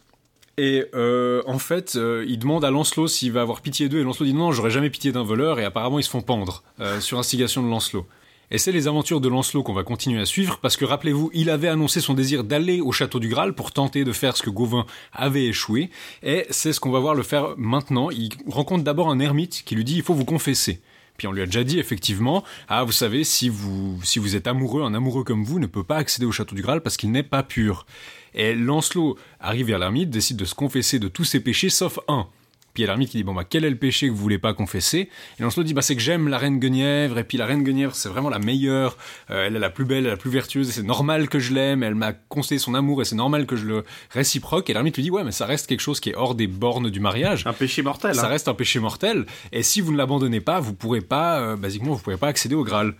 et 0.60 0.84
euh, 0.94 1.42
en 1.46 1.58
fait, 1.58 1.96
euh, 1.96 2.22
il 2.28 2.38
demande 2.38 2.66
à 2.66 2.70
Lancelot 2.70 3.08
s'il 3.08 3.32
va 3.32 3.40
avoir 3.40 3.62
pitié 3.62 3.88
d'eux, 3.88 4.00
et 4.00 4.04
Lancelot 4.04 4.26
dit 4.26 4.34
non, 4.34 4.52
j'aurais 4.52 4.70
jamais 4.70 4.90
pitié 4.90 5.10
d'un 5.10 5.22
voleur, 5.22 5.58
et 5.58 5.64
apparemment, 5.64 5.98
ils 5.98 6.02
se 6.02 6.10
font 6.10 6.20
pendre, 6.20 6.62
euh, 6.80 7.00
sur 7.00 7.18
instigation 7.18 7.62
de 7.62 7.68
Lancelot. 7.68 8.06
Et 8.50 8.58
c'est 8.58 8.70
les 8.70 8.86
aventures 8.86 9.22
de 9.22 9.28
Lancelot 9.30 9.62
qu'on 9.62 9.72
va 9.72 9.84
continuer 9.84 10.20
à 10.20 10.26
suivre, 10.26 10.58
parce 10.60 10.76
que 10.76 10.84
rappelez-vous, 10.84 11.30
il 11.32 11.48
avait 11.48 11.68
annoncé 11.68 12.02
son 12.02 12.12
désir 12.12 12.44
d'aller 12.44 12.82
au 12.82 12.92
château 12.92 13.20
du 13.20 13.28
Graal 13.28 13.54
pour 13.54 13.72
tenter 13.72 14.04
de 14.04 14.12
faire 14.12 14.36
ce 14.36 14.42
que 14.42 14.50
Gauvin 14.50 14.84
avait 15.14 15.46
échoué, 15.46 15.88
et 16.22 16.44
c'est 16.50 16.74
ce 16.74 16.80
qu'on 16.80 16.90
va 16.90 17.00
voir 17.00 17.14
le 17.14 17.22
faire 17.22 17.54
maintenant. 17.56 18.10
Il 18.10 18.28
rencontre 18.46 18.84
d'abord 18.84 19.08
un 19.08 19.18
ermite 19.18 19.62
qui 19.64 19.74
lui 19.74 19.84
dit 19.84 19.96
il 19.96 20.02
faut 20.02 20.12
vous 20.12 20.26
confesser. 20.26 20.82
Puis 21.16 21.26
on 21.26 21.32
lui 21.32 21.42
a 21.42 21.46
déjà 21.46 21.64
dit 21.64 21.78
effectivement, 21.78 22.44
ah 22.68 22.84
vous 22.84 22.92
savez, 22.92 23.24
si 23.24 23.48
vous, 23.48 23.98
si 24.02 24.18
vous 24.18 24.36
êtes 24.36 24.46
amoureux, 24.46 24.82
un 24.82 24.94
amoureux 24.94 25.24
comme 25.24 25.44
vous 25.44 25.58
ne 25.58 25.66
peut 25.66 25.84
pas 25.84 25.96
accéder 25.96 26.26
au 26.26 26.32
château 26.32 26.54
du 26.54 26.62
Graal 26.62 26.82
parce 26.82 26.96
qu'il 26.96 27.10
n'est 27.10 27.22
pas 27.22 27.42
pur. 27.42 27.86
Et 28.34 28.54
Lancelot 28.54 29.16
arrive 29.40 29.66
vers 29.66 29.78
l'ermite, 29.78 30.10
décide 30.10 30.36
de 30.36 30.44
se 30.44 30.54
confesser 30.54 30.98
de 30.98 31.08
tous 31.08 31.24
ses 31.24 31.40
péchés 31.40 31.70
sauf 31.70 31.98
un. 32.08 32.26
Puis 32.72 32.84
il 32.84 32.86
y 32.86 32.88
a 32.88 32.92
l'ermite 32.92 33.10
qui 33.10 33.16
dit 33.16 33.24
bon 33.24 33.34
bah 33.34 33.44
quel 33.48 33.64
est 33.64 33.70
le 33.70 33.76
péché 33.76 34.06
que 34.06 34.12
vous 34.12 34.18
voulez 34.18 34.38
pas 34.38 34.54
confesser? 34.54 35.08
Et 35.38 35.42
Lancelot 35.42 35.64
dit 35.64 35.74
bah 35.74 35.82
c'est 35.82 35.96
que 35.96 36.02
j'aime 36.02 36.28
la 36.28 36.38
reine 36.38 36.60
Guenièvre 36.60 37.18
et 37.18 37.24
puis 37.24 37.36
la 37.36 37.46
reine 37.46 37.64
Guenièvre 37.64 37.96
c'est 37.96 38.08
vraiment 38.08 38.30
la 38.30 38.38
meilleure, 38.38 38.96
euh, 39.30 39.46
elle 39.46 39.56
est 39.56 39.60
la 39.60 39.70
plus 39.70 39.84
belle, 39.84 40.04
la 40.04 40.16
plus 40.16 40.30
vertueuse 40.30 40.68
et 40.68 40.72
c'est 40.72 40.84
normal 40.84 41.28
que 41.28 41.40
je 41.40 41.52
l'aime, 41.52 41.82
elle 41.82 41.96
m'a 41.96 42.12
conseillé 42.12 42.60
son 42.60 42.74
amour 42.74 43.02
et 43.02 43.04
c'est 43.04 43.16
normal 43.16 43.46
que 43.46 43.56
je 43.56 43.66
le 43.66 43.84
réciproque. 44.10 44.70
Et 44.70 44.72
l'ermite 44.72 44.96
lui 44.96 45.02
dit 45.02 45.10
ouais 45.10 45.24
mais 45.24 45.32
ça 45.32 45.46
reste 45.46 45.66
quelque 45.66 45.80
chose 45.80 45.98
qui 45.98 46.10
est 46.10 46.14
hors 46.14 46.36
des 46.36 46.46
bornes 46.46 46.90
du 46.90 47.00
mariage. 47.00 47.44
Un 47.44 47.52
péché 47.52 47.82
mortel. 47.82 48.14
Ça 48.14 48.26
hein. 48.26 48.28
reste 48.28 48.46
un 48.46 48.54
péché 48.54 48.78
mortel 48.78 49.26
et 49.50 49.64
si 49.64 49.80
vous 49.80 49.90
ne 49.90 49.96
l'abandonnez 49.96 50.40
pas, 50.40 50.60
vous 50.60 50.74
pourrez 50.74 51.00
pas, 51.00 51.40
euh, 51.40 51.56
basiquement 51.56 51.94
vous 51.94 52.00
pourrez 52.00 52.18
pas 52.18 52.28
accéder 52.28 52.54
au 52.54 52.62
Graal. 52.62 52.94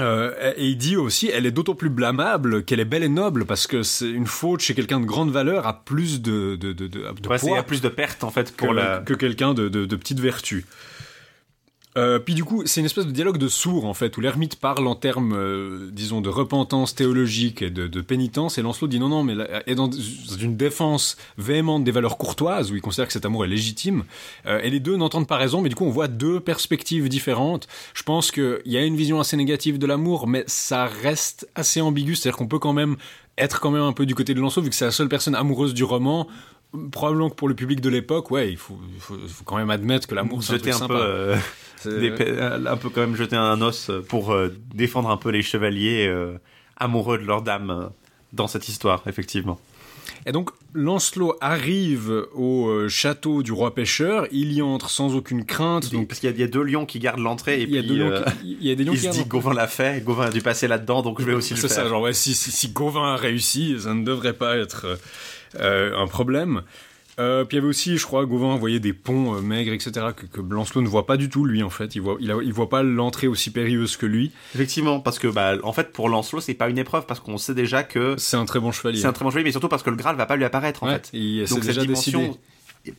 Euh, 0.00 0.32
et 0.56 0.66
il 0.68 0.76
dit 0.78 0.96
aussi, 0.96 1.28
elle 1.32 1.44
est 1.44 1.50
d'autant 1.50 1.74
plus 1.74 1.90
blâmable 1.90 2.64
qu'elle 2.64 2.80
est 2.80 2.86
belle 2.86 3.02
et 3.02 3.08
noble 3.10 3.44
parce 3.44 3.66
que 3.66 3.82
c'est 3.82 4.08
une 4.10 4.26
faute 4.26 4.60
chez 4.60 4.74
quelqu'un 4.74 5.00
de 5.00 5.04
grande 5.04 5.30
valeur 5.30 5.66
a 5.66 5.84
plus 5.84 6.22
de 6.22 6.56
de 6.56 6.72
de, 6.72 6.86
de, 6.86 7.00
de 7.00 7.28
Ouais, 7.28 7.36
c'est- 7.38 7.46
il 7.46 7.50
y 7.50 7.52
poids 7.52 7.58
a 7.58 7.62
plus 7.62 7.82
de 7.82 7.88
pertes 7.90 8.24
en 8.24 8.30
fait 8.30 8.56
que, 8.56 8.64
pour 8.64 8.72
la. 8.72 8.98
que 9.04 9.12
quelqu'un 9.14 9.52
de, 9.52 9.68
de 9.68 9.96
petite 9.96 10.18
vertu. 10.20 10.64
Euh, 11.98 12.18
puis 12.18 12.34
du 12.34 12.42
coup, 12.42 12.62
c'est 12.64 12.80
une 12.80 12.86
espèce 12.86 13.06
de 13.06 13.10
dialogue 13.10 13.36
de 13.36 13.48
sourds 13.48 13.84
en 13.84 13.92
fait, 13.92 14.16
où 14.16 14.20
l'ermite 14.22 14.56
parle 14.56 14.86
en 14.86 14.94
termes, 14.94 15.34
euh, 15.34 15.90
disons, 15.92 16.22
de 16.22 16.30
repentance 16.30 16.94
théologique 16.94 17.60
et 17.60 17.70
de, 17.70 17.86
de 17.86 18.00
pénitence, 18.00 18.56
et 18.56 18.62
Lancelot 18.62 18.88
dit 18.88 18.98
non, 18.98 19.10
non, 19.10 19.22
mais 19.24 19.34
là, 19.34 19.62
est 19.66 19.74
dans 19.74 19.90
une 19.90 20.56
défense 20.56 21.18
véhémente 21.36 21.84
des 21.84 21.90
valeurs 21.90 22.16
courtoises, 22.16 22.72
où 22.72 22.76
il 22.76 22.80
considère 22.80 23.06
que 23.06 23.12
cet 23.12 23.26
amour 23.26 23.44
est 23.44 23.48
légitime, 23.48 24.04
euh, 24.46 24.60
et 24.62 24.70
les 24.70 24.80
deux 24.80 24.96
n'entendent 24.96 25.28
pas 25.28 25.36
raison, 25.36 25.60
mais 25.60 25.68
du 25.68 25.74
coup, 25.74 25.84
on 25.84 25.90
voit 25.90 26.08
deux 26.08 26.40
perspectives 26.40 27.10
différentes. 27.10 27.68
Je 27.92 28.02
pense 28.02 28.30
qu'il 28.30 28.62
y 28.64 28.78
a 28.78 28.84
une 28.84 28.96
vision 28.96 29.20
assez 29.20 29.36
négative 29.36 29.78
de 29.78 29.86
l'amour, 29.86 30.26
mais 30.26 30.44
ça 30.46 30.86
reste 30.86 31.46
assez 31.54 31.82
ambigu, 31.82 32.14
c'est-à-dire 32.14 32.38
qu'on 32.38 32.48
peut 32.48 32.58
quand 32.58 32.72
même 32.72 32.96
être 33.36 33.60
quand 33.60 33.70
même 33.70 33.82
un 33.82 33.92
peu 33.92 34.06
du 34.06 34.14
côté 34.14 34.32
de 34.32 34.40
Lancelot, 34.40 34.64
vu 34.64 34.70
que 34.70 34.76
c'est 34.76 34.86
la 34.86 34.90
seule 34.92 35.08
personne 35.08 35.34
amoureuse 35.34 35.74
du 35.74 35.84
roman. 35.84 36.26
Probablement 36.90 37.28
que 37.28 37.34
pour 37.34 37.48
le 37.48 37.54
public 37.54 37.80
de 37.82 37.90
l'époque, 37.90 38.30
ouais, 38.30 38.50
il 38.50 38.56
faut, 38.56 38.78
il 38.94 39.00
faut, 39.00 39.16
il 39.22 39.28
faut 39.28 39.44
quand 39.44 39.56
même 39.56 39.68
admettre 39.70 40.06
que 40.08 40.14
l'amour 40.14 40.42
c'est 40.42 40.54
un 40.54 40.58
truc 40.58 40.72
un 40.72 40.78
sympa. 40.78 40.94
peu, 40.94 41.00
euh, 41.02 41.36
C'est- 41.76 41.98
des 42.00 42.10
euh, 42.20 42.64
un 42.66 42.76
peu 42.78 42.88
quand 42.88 43.02
même 43.02 43.14
jeter 43.16 43.36
un 43.36 43.60
os 43.60 43.90
pour 44.08 44.32
euh, 44.32 44.48
défendre 44.74 45.10
un 45.10 45.18
peu 45.18 45.28
les 45.30 45.42
chevaliers 45.42 46.06
euh, 46.06 46.38
amoureux 46.78 47.18
de 47.18 47.24
leur 47.24 47.42
dame 47.42 47.90
dans 48.32 48.46
cette 48.46 48.68
histoire, 48.68 49.02
effectivement. 49.06 49.60
Et 50.24 50.32
donc, 50.32 50.50
Lancelot 50.72 51.36
arrive 51.42 52.26
au 52.34 52.88
château 52.88 53.42
du 53.42 53.52
roi 53.52 53.74
pêcheur, 53.74 54.26
il 54.32 54.52
y 54.52 54.62
entre 54.62 54.88
sans 54.88 55.14
aucune 55.14 55.44
crainte, 55.44 55.92
donc 55.92 56.08
Parce 56.08 56.20
qu'il 56.20 56.30
y, 56.30 56.32
a- 56.32 56.36
il 56.36 56.40
y 56.40 56.44
a 56.44 56.48
deux 56.48 56.62
lions 56.62 56.86
qui 56.86 56.98
gardent 57.00 57.20
l'entrée 57.20 57.60
et 57.60 57.64
il 57.64 57.70
y 57.74 57.78
a 57.78 57.82
puis 57.82 58.00
euh, 58.00 58.22
qui- 58.40 58.56
il 58.60 58.66
y 58.66 58.70
a 58.70 58.74
des 58.74 58.84
lions 58.84 58.94
il 58.94 58.98
qui 59.00 59.06
se 59.06 59.10
dit 59.10 59.24
Gauvin 59.26 59.52
l'a 59.52 59.66
fait, 59.68 60.02
Gauvin 60.02 60.26
a 60.26 60.30
dû 60.30 60.40
passer 60.40 60.68
là-dedans, 60.68 61.02
donc 61.02 61.20
je 61.20 61.26
vais 61.26 61.34
aussi 61.34 61.54
le 61.54 61.60
C'est 61.60 61.68
faire. 61.68 61.76
ça, 61.84 61.88
genre, 61.88 62.00
ouais, 62.02 62.14
si, 62.14 62.34
si, 62.34 62.50
si 62.50 62.70
Gauvin 62.70 63.12
a 63.12 63.16
réussi, 63.16 63.76
ça 63.78 63.92
ne 63.94 64.04
devrait 64.04 64.32
pas 64.32 64.56
être 64.56 64.86
un 65.60 66.06
problème. 66.06 66.62
Euh, 67.18 67.44
puis 67.44 67.56
il 67.56 67.60
y 67.60 67.62
avait 67.62 67.68
aussi, 67.68 67.98
je 67.98 68.06
crois, 68.06 68.24
Gauvin 68.24 68.56
voyait 68.56 68.80
des 68.80 68.94
ponts 68.94 69.34
euh, 69.34 69.42
maigres, 69.42 69.74
etc., 69.74 69.92
que, 70.16 70.24
que 70.24 70.40
Lancelot 70.40 70.80
ne 70.80 70.88
voit 70.88 71.04
pas 71.04 71.18
du 71.18 71.28
tout, 71.28 71.44
lui, 71.44 71.62
en 71.62 71.68
fait. 71.68 71.94
Il 71.94 72.00
voit, 72.00 72.16
il, 72.20 72.30
a- 72.30 72.38
il 72.42 72.54
voit 72.54 72.70
pas 72.70 72.82
l'entrée 72.82 73.26
aussi 73.26 73.50
périlleuse 73.50 73.98
que 73.98 74.06
lui. 74.06 74.32
Effectivement, 74.54 74.98
parce 74.98 75.18
que 75.18 75.28
bah, 75.28 75.56
en 75.62 75.74
fait 75.74 75.92
pour 75.92 76.08
Lancelot 76.08 76.40
c'est 76.40 76.54
pas 76.54 76.70
une 76.70 76.78
épreuve 76.78 77.04
parce 77.04 77.20
qu'on 77.20 77.36
sait 77.36 77.52
déjà 77.54 77.82
que 77.82 78.14
C'est 78.16 78.38
un 78.38 78.46
très 78.46 78.60
bon 78.60 78.72
chevalier. 78.72 78.98
c'est 78.98 79.06
un 79.08 79.12
très 79.12 79.24
bon 79.26 79.30
chevalier, 79.30 79.44
mais 79.44 79.50
surtout 79.50 79.68
parce 79.68 79.82
que 79.82 79.90
le 79.90 79.96
Graal 79.96 80.16
va 80.16 80.24
pas 80.24 80.36
lui 80.36 80.44
apparaître 80.44 80.84
en 80.84 80.86
Ouais, 80.86 80.94
fait. 81.04 81.12
Donc 81.50 81.60
déjà 81.60 81.72
cette 81.74 81.82
dimension, 81.82 82.18
décidé. 82.20 82.38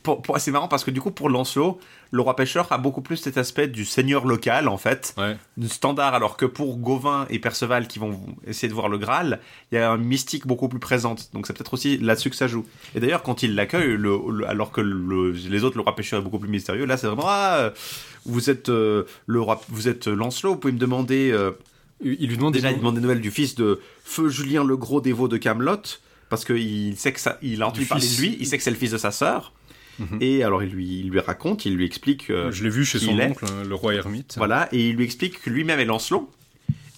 Pour, 0.02 0.22
pour- 0.22 0.38
c'est 0.38 0.50
marrant 0.50 0.68
parce 0.68 0.82
que 0.84 0.90
du 0.90 1.00
coup 1.00 1.10
pour 1.10 1.28
Lancelot, 1.28 1.78
le 2.10 2.22
roi 2.22 2.36
pêcheur 2.36 2.66
a 2.72 2.78
beaucoup 2.78 3.02
plus 3.02 3.16
cet 3.18 3.36
aspect 3.36 3.66
du 3.68 3.84
seigneur 3.84 4.24
local 4.24 4.68
en 4.68 4.78
fait, 4.78 5.14
Ouais. 5.18 5.36
du 5.56 5.68
standard, 5.68 6.14
alors 6.14 6.36
que 6.36 6.46
pour 6.46 6.76
Gauvin 6.78 7.26
et 7.28 7.38
Perceval 7.38 7.86
qui 7.88 7.98
vont 7.98 8.18
essayer 8.46 8.68
de 8.68 8.72
voir 8.74 8.88
le 8.88 8.96
Graal, 8.98 9.40
il 9.72 9.74
y 9.74 9.78
a 9.78 9.90
une 9.90 10.04
mystique 10.04 10.46
beaucoup 10.46 10.68
plus 10.68 10.78
présente. 10.78 11.28
Donc 11.34 11.46
c'est 11.46 11.52
peut-être 11.52 11.74
aussi 11.74 11.98
là-dessus 11.98 12.30
que 12.30 12.36
ça 12.36 12.46
joue. 12.46 12.64
Et 12.94 13.00
d'ailleurs 13.00 13.22
quand 13.22 13.42
il 13.42 13.54
l'accueille, 13.54 13.96
le, 13.96 14.18
le- 14.30 14.48
alors 14.48 14.70
que 14.72 14.80
le- 14.80 15.32
les 15.32 15.64
autres 15.64 15.76
le 15.76 15.82
roi 15.82 15.94
pêcheur 15.94 16.20
est 16.20 16.22
beaucoup 16.24 16.38
plus 16.38 16.48
mystérieux, 16.50 16.86
là 16.86 16.96
c'est 16.96 17.06
vraiment 17.06 17.26
ah 17.26 17.70
vous 18.26 18.48
êtes 18.48 18.70
euh, 18.70 19.04
le 19.26 19.40
roi, 19.42 19.60
vous 19.68 19.88
êtes 19.88 20.06
Lancelot, 20.06 20.52
vous 20.52 20.58
pouvez 20.58 20.72
me 20.72 20.78
demander. 20.78 21.30
euh, 21.30 21.50
Il 22.00 22.28
lui 22.28 22.36
demande 22.36 22.54
Déjà, 22.54 22.68
des 22.68 22.74
il 22.74 22.78
demande 22.78 22.94
des 22.94 23.00
nouvelles 23.00 23.20
du 23.20 23.30
fils 23.30 23.54
de 23.54 23.80
Feu 24.04 24.28
Julien 24.28 24.64
le 24.64 24.76
Gros 24.76 25.00
dévot 25.00 25.28
de 25.28 25.36
Camelot, 25.36 25.76
parce 26.30 26.44
qu'il 26.44 26.96
sait 26.96 27.12
que 27.12 27.20
ça, 27.20 27.38
il 27.42 27.62
a 27.62 27.66
entendu 27.66 27.80
Du 27.82 27.86
parler 27.86 28.06
de 28.06 28.20
lui, 28.20 28.36
il 28.40 28.46
sait 28.46 28.56
que 28.56 28.62
c'est 28.64 28.70
le 28.70 28.76
fils 28.76 28.90
de 28.92 28.98
sa 28.98 29.10
sœur. 29.10 29.52
Mhm. 29.98 30.18
Et 30.20 30.42
alors 30.42 30.62
il 30.62 30.70
lui, 30.70 31.00
il 31.00 31.10
lui 31.10 31.20
raconte, 31.20 31.64
il 31.66 31.74
lui 31.76 31.84
explique. 31.84 32.30
euh, 32.30 32.50
Je 32.50 32.64
l'ai 32.64 32.70
vu 32.70 32.84
chez 32.84 32.98
son 32.98 33.18
est. 33.18 33.26
oncle, 33.30 33.44
hein, 33.46 33.62
le 33.68 33.74
roi 33.74 33.94
ermite. 33.94 34.34
Voilà, 34.36 34.68
et 34.72 34.88
il 34.90 34.96
lui 34.96 35.04
explique 35.04 35.40
que 35.42 35.50
lui-même 35.50 35.78
est 35.80 35.84
Lancelot. 35.84 36.30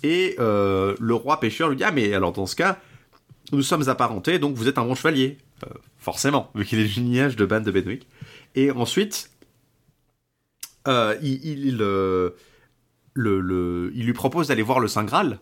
Et 0.03 0.37
euh, 0.39 0.95
le 1.01 1.15
roi 1.15 1.41
pêcheur 1.41 1.69
lui 1.69 1.77
dit 1.77 1.85
Ah, 1.85 1.91
mais 1.93 2.13
alors 2.15 2.33
dans 2.33 2.47
ce 2.47 2.57
cas, 2.57 2.79
nous 3.53 3.63
sommes 3.63 3.89
apparentés, 3.89 4.39
donc 4.39 4.55
vous 4.57 4.69
êtes 4.69 4.79
un 4.79 4.85
bon 4.85 4.95
chevalier. 4.95 5.39
Euh, 5.65 5.69
forcément, 5.99 6.51
vu 6.55 6.65
qu'il 6.65 6.79
est 6.79 6.85
du 6.85 7.01
lignage 7.01 7.37
de 7.37 7.45
Ban 7.47 7.61
de 7.61 7.71
Benwick. 7.71 8.07
Et 8.55 8.71
ensuite, 8.71 9.31
il, 10.87 11.17
il, 11.23 11.67
il, 11.67 11.77
le, 11.79 12.35
le- 13.15 13.91
il 13.95 14.05
lui 14.07 14.13
propose 14.13 14.49
d'aller 14.49 14.63
voir 14.63 14.81
le 14.81 14.89
Saint 14.89 15.05
Graal 15.05 15.39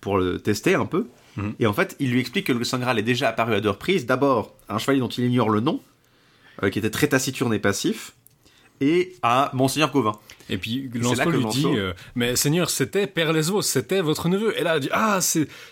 pour 0.00 0.18
le 0.18 0.38
tester 0.40 0.74
un 0.74 0.86
peu. 0.86 1.06
Mhm. 1.36 1.54
Et 1.60 1.66
en 1.66 1.72
fait, 1.72 1.96
il 2.00 2.10
lui 2.10 2.20
explique 2.20 2.46
que 2.46 2.52
le 2.52 2.64
Saint 2.64 2.78
Graal 2.78 2.98
est 2.98 3.02
déjà 3.02 3.28
apparu 3.28 3.54
à 3.54 3.60
deux 3.60 3.70
reprises. 3.70 4.06
D'abord, 4.06 4.56
un 4.68 4.78
chevalier 4.78 5.00
dont 5.00 5.08
il 5.08 5.24
ignore 5.24 5.50
le 5.50 5.60
nom, 5.60 5.80
euh, 6.62 6.70
qui 6.70 6.78
était 6.78 6.90
très 6.90 7.08
taciturne 7.08 7.52
et 7.54 7.58
passif, 7.58 8.12
et 8.80 9.16
à 9.22 9.50
Monseigneur 9.54 9.90
Gauvin. 9.90 10.12
Et 10.50 10.56
puis 10.56 10.88
Lancelot 10.94 11.30
lui 11.30 11.42
Lancelot- 11.42 11.50
dit 11.72 11.78
euh, 11.78 11.92
Mais 12.14 12.36
Seigneur, 12.36 12.70
c'était 12.70 13.06
Père 13.06 13.32
Lesvos, 13.32 13.60
c'était 13.62 14.00
votre 14.00 14.28
neveu. 14.28 14.58
Et 14.58 14.62
là, 14.62 14.76
il 14.76 14.80
dit 14.80 14.88
Ah, 14.92 15.18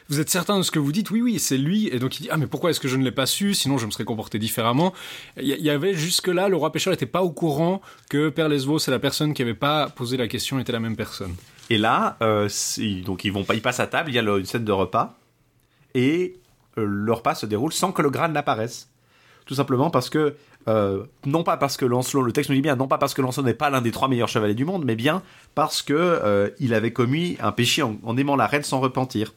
vous 0.09 0.21
êtes 0.21 0.29
certain 0.29 0.59
de 0.59 0.63
ce 0.63 0.71
que 0.71 0.79
vous 0.81 0.93
dites? 0.93 1.11
Oui, 1.11 1.23
oui, 1.23 1.39
c'est 1.39 1.57
lui. 1.57 1.89
Et 1.89 1.99
donc 1.99 2.19
il 2.19 2.25
dit 2.25 2.29
Ah, 2.31 2.37
mais 2.37 2.47
pourquoi 2.49 2.71
est-ce 2.71 2.81
que 2.81 2.89
je 2.89 2.97
ne 2.97 3.05
l'ai 3.05 3.13
pas 3.13 3.25
su? 3.27 3.55
Sinon, 3.55 3.79
je 3.79 3.87
me 3.87 3.91
serais 3.91 4.05
comporté 4.05 4.39
différemment. 4.39 4.93
Il 5.41 5.47
y, 5.47 5.71
avait 5.71 5.95
jusque-là, 5.95 6.49
le 6.49 6.57
roi 6.57 6.73
pêcheur 6.73 6.91
n'était 6.93 7.07
pas 7.07 7.23
au 7.23 7.31
courant 7.31 7.81
que 8.11 8.29
Père 8.29 8.49
Lesvos 8.49 8.79
et 8.79 8.91
la 8.91 8.99
personne 8.99 9.33
qui 9.35 9.41
avait 9.43 9.55
pas 9.55 9.89
posé 9.89 10.17
la 10.17 10.29
question 10.29 10.59
était 10.59 10.73
la 10.73 10.81
même 10.81 10.97
personne. 10.97 11.35
Et 11.71 11.79
là, 11.79 12.17
euh, 12.23 12.49
donc 13.07 13.25
ils 13.25 13.33
vont 13.33 13.47
ils 13.55 13.63
passent 13.63 13.81
à 13.81 13.87
table, 13.87 14.11
il 14.11 14.15
y 14.15 14.19
a 14.19 14.23
le- 14.23 14.41
une 14.41 14.47
scène 14.47 14.65
de 14.65 14.73
repas, 14.73 15.17
et 15.95 16.37
euh, 16.77 16.85
le 16.87 17.13
repas 17.13 17.35
se 17.35 17.47
déroule 17.47 17.73
sans 17.73 17.93
que 17.93 18.03
le 18.03 18.11
Graal 18.11 18.33
n'apparaisse. 18.33 18.89
Tout 19.47 19.55
simplement 19.55 19.91
parce 19.91 20.11
que, 20.11 20.35
euh, 20.69 21.05
non 21.25 21.45
pas 21.45 21.57
parce 21.57 21.77
que 21.77 21.85
Lancelot, 21.85 22.23
le 22.23 22.33
texte 22.33 22.51
nous 22.51 22.57
dit 22.57 22.63
bien, 22.63 22.77
non 22.77 22.89
pas 22.89 22.99
parce 22.99 23.15
que 23.15 23.23
Lancelot 23.23 23.47
n'est 23.47 23.55
pas 23.55 23.71
l'un 23.71 23.81
des 23.81 23.93
trois 23.93 24.09
meilleurs 24.09 24.29
chevaliers 24.29 24.55
du 24.55 24.65
monde, 24.65 24.85
mais 24.85 24.97
bien 24.97 25.23
parce 25.55 25.83
que 25.83 25.95
euh, 25.95 26.51
il 26.59 26.75
avait 26.75 26.93
commis 26.93 27.37
un 27.41 27.53
péché 27.53 27.83
en, 27.83 27.97
en 28.03 28.17
aimant 28.17 28.37
la 28.37 28.47
reine 28.47 28.63
sans 28.65 28.81
repentir. 28.81 29.33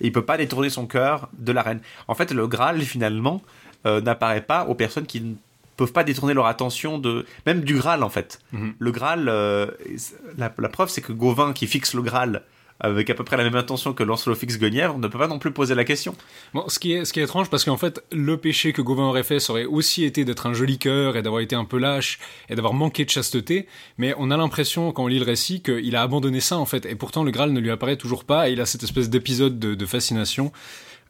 Et 0.00 0.06
il 0.06 0.12
peut 0.12 0.24
pas 0.24 0.36
détourner 0.36 0.70
son 0.70 0.86
cœur 0.86 1.28
de 1.32 1.52
la 1.52 1.62
reine. 1.62 1.80
En 2.06 2.14
fait, 2.14 2.32
le 2.32 2.46
Graal, 2.46 2.80
finalement, 2.82 3.42
euh, 3.86 4.00
n'apparaît 4.00 4.42
pas 4.42 4.64
aux 4.66 4.74
personnes 4.74 5.06
qui 5.06 5.20
ne 5.20 5.34
peuvent 5.76 5.92
pas 5.92 6.04
détourner 6.04 6.34
leur 6.34 6.46
attention 6.46 6.98
de 6.98 7.24
même 7.46 7.60
du 7.62 7.76
Graal 7.76 8.02
en 8.02 8.08
fait. 8.08 8.40
Mhm. 8.52 8.74
Le 8.78 8.90
Graal, 8.90 9.24
la, 9.24 10.52
la 10.56 10.68
preuve 10.68 10.88
c'est 10.88 11.02
que 11.02 11.12
Gauvin 11.12 11.52
qui 11.52 11.66
fixe 11.68 11.94
le 11.94 12.02
Graal 12.02 12.42
avec 12.80 13.10
à 13.10 13.14
peu 13.14 13.24
près 13.24 13.36
la 13.36 13.44
même 13.44 13.56
intention 13.56 13.92
que 13.92 14.02
Lancelot 14.02 14.36
fixe 14.36 14.58
Guenièvre 14.58 14.98
ne 14.98 15.08
peut 15.08 15.18
pas 15.18 15.26
non 15.26 15.38
plus 15.38 15.50
poser 15.50 15.74
la 15.74 15.84
question. 15.84 16.14
Bon, 16.54 16.68
ce 16.68 16.78
qui 16.78 16.92
est, 16.92 17.04
ce 17.04 17.12
qui 17.12 17.20
est 17.20 17.24
étrange, 17.24 17.50
parce 17.50 17.64
qu'en 17.64 17.76
fait, 17.76 18.02
le 18.12 18.36
péché 18.36 18.72
que 18.72 18.82
Gauvin 18.82 19.04
aurait 19.04 19.24
fait, 19.24 19.40
ça 19.40 19.52
aurait 19.52 19.64
aussi 19.64 20.04
été 20.04 20.24
d'être 20.24 20.46
un 20.46 20.54
joli 20.54 20.78
cœur 20.78 21.16
et 21.16 21.22
d'avoir 21.22 21.42
été 21.42 21.56
un 21.56 21.64
peu 21.64 21.78
lâche 21.78 22.18
et 22.48 22.54
d'avoir 22.54 22.74
manqué 22.74 23.04
de 23.04 23.10
chasteté. 23.10 23.66
Mais 23.98 24.14
on 24.18 24.30
a 24.30 24.36
l'impression, 24.36 24.92
quand 24.92 25.04
on 25.04 25.08
lit 25.08 25.18
le 25.18 25.24
récit, 25.24 25.60
qu'il 25.60 25.96
a 25.96 26.02
abandonné 26.02 26.40
ça, 26.40 26.58
en 26.58 26.66
fait. 26.66 26.86
Et 26.86 26.94
pourtant, 26.94 27.24
le 27.24 27.30
Graal 27.30 27.52
ne 27.52 27.60
lui 27.60 27.70
apparaît 27.70 27.96
toujours 27.96 28.24
pas. 28.24 28.48
Et 28.48 28.52
il 28.52 28.60
a 28.60 28.66
cette 28.66 28.82
espèce 28.82 29.10
d'épisode 29.10 29.58
de, 29.58 29.86
fascination 29.86 30.52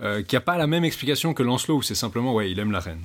euh, 0.00 0.22
qui 0.22 0.36
a 0.36 0.40
pas 0.40 0.56
la 0.56 0.68
même 0.68 0.84
explication 0.84 1.34
que 1.34 1.42
Lancelot, 1.42 1.78
où 1.78 1.82
c'est 1.82 1.96
simplement, 1.96 2.32
ouais, 2.32 2.50
il 2.50 2.58
aime 2.60 2.70
la 2.70 2.80
reine. 2.80 3.02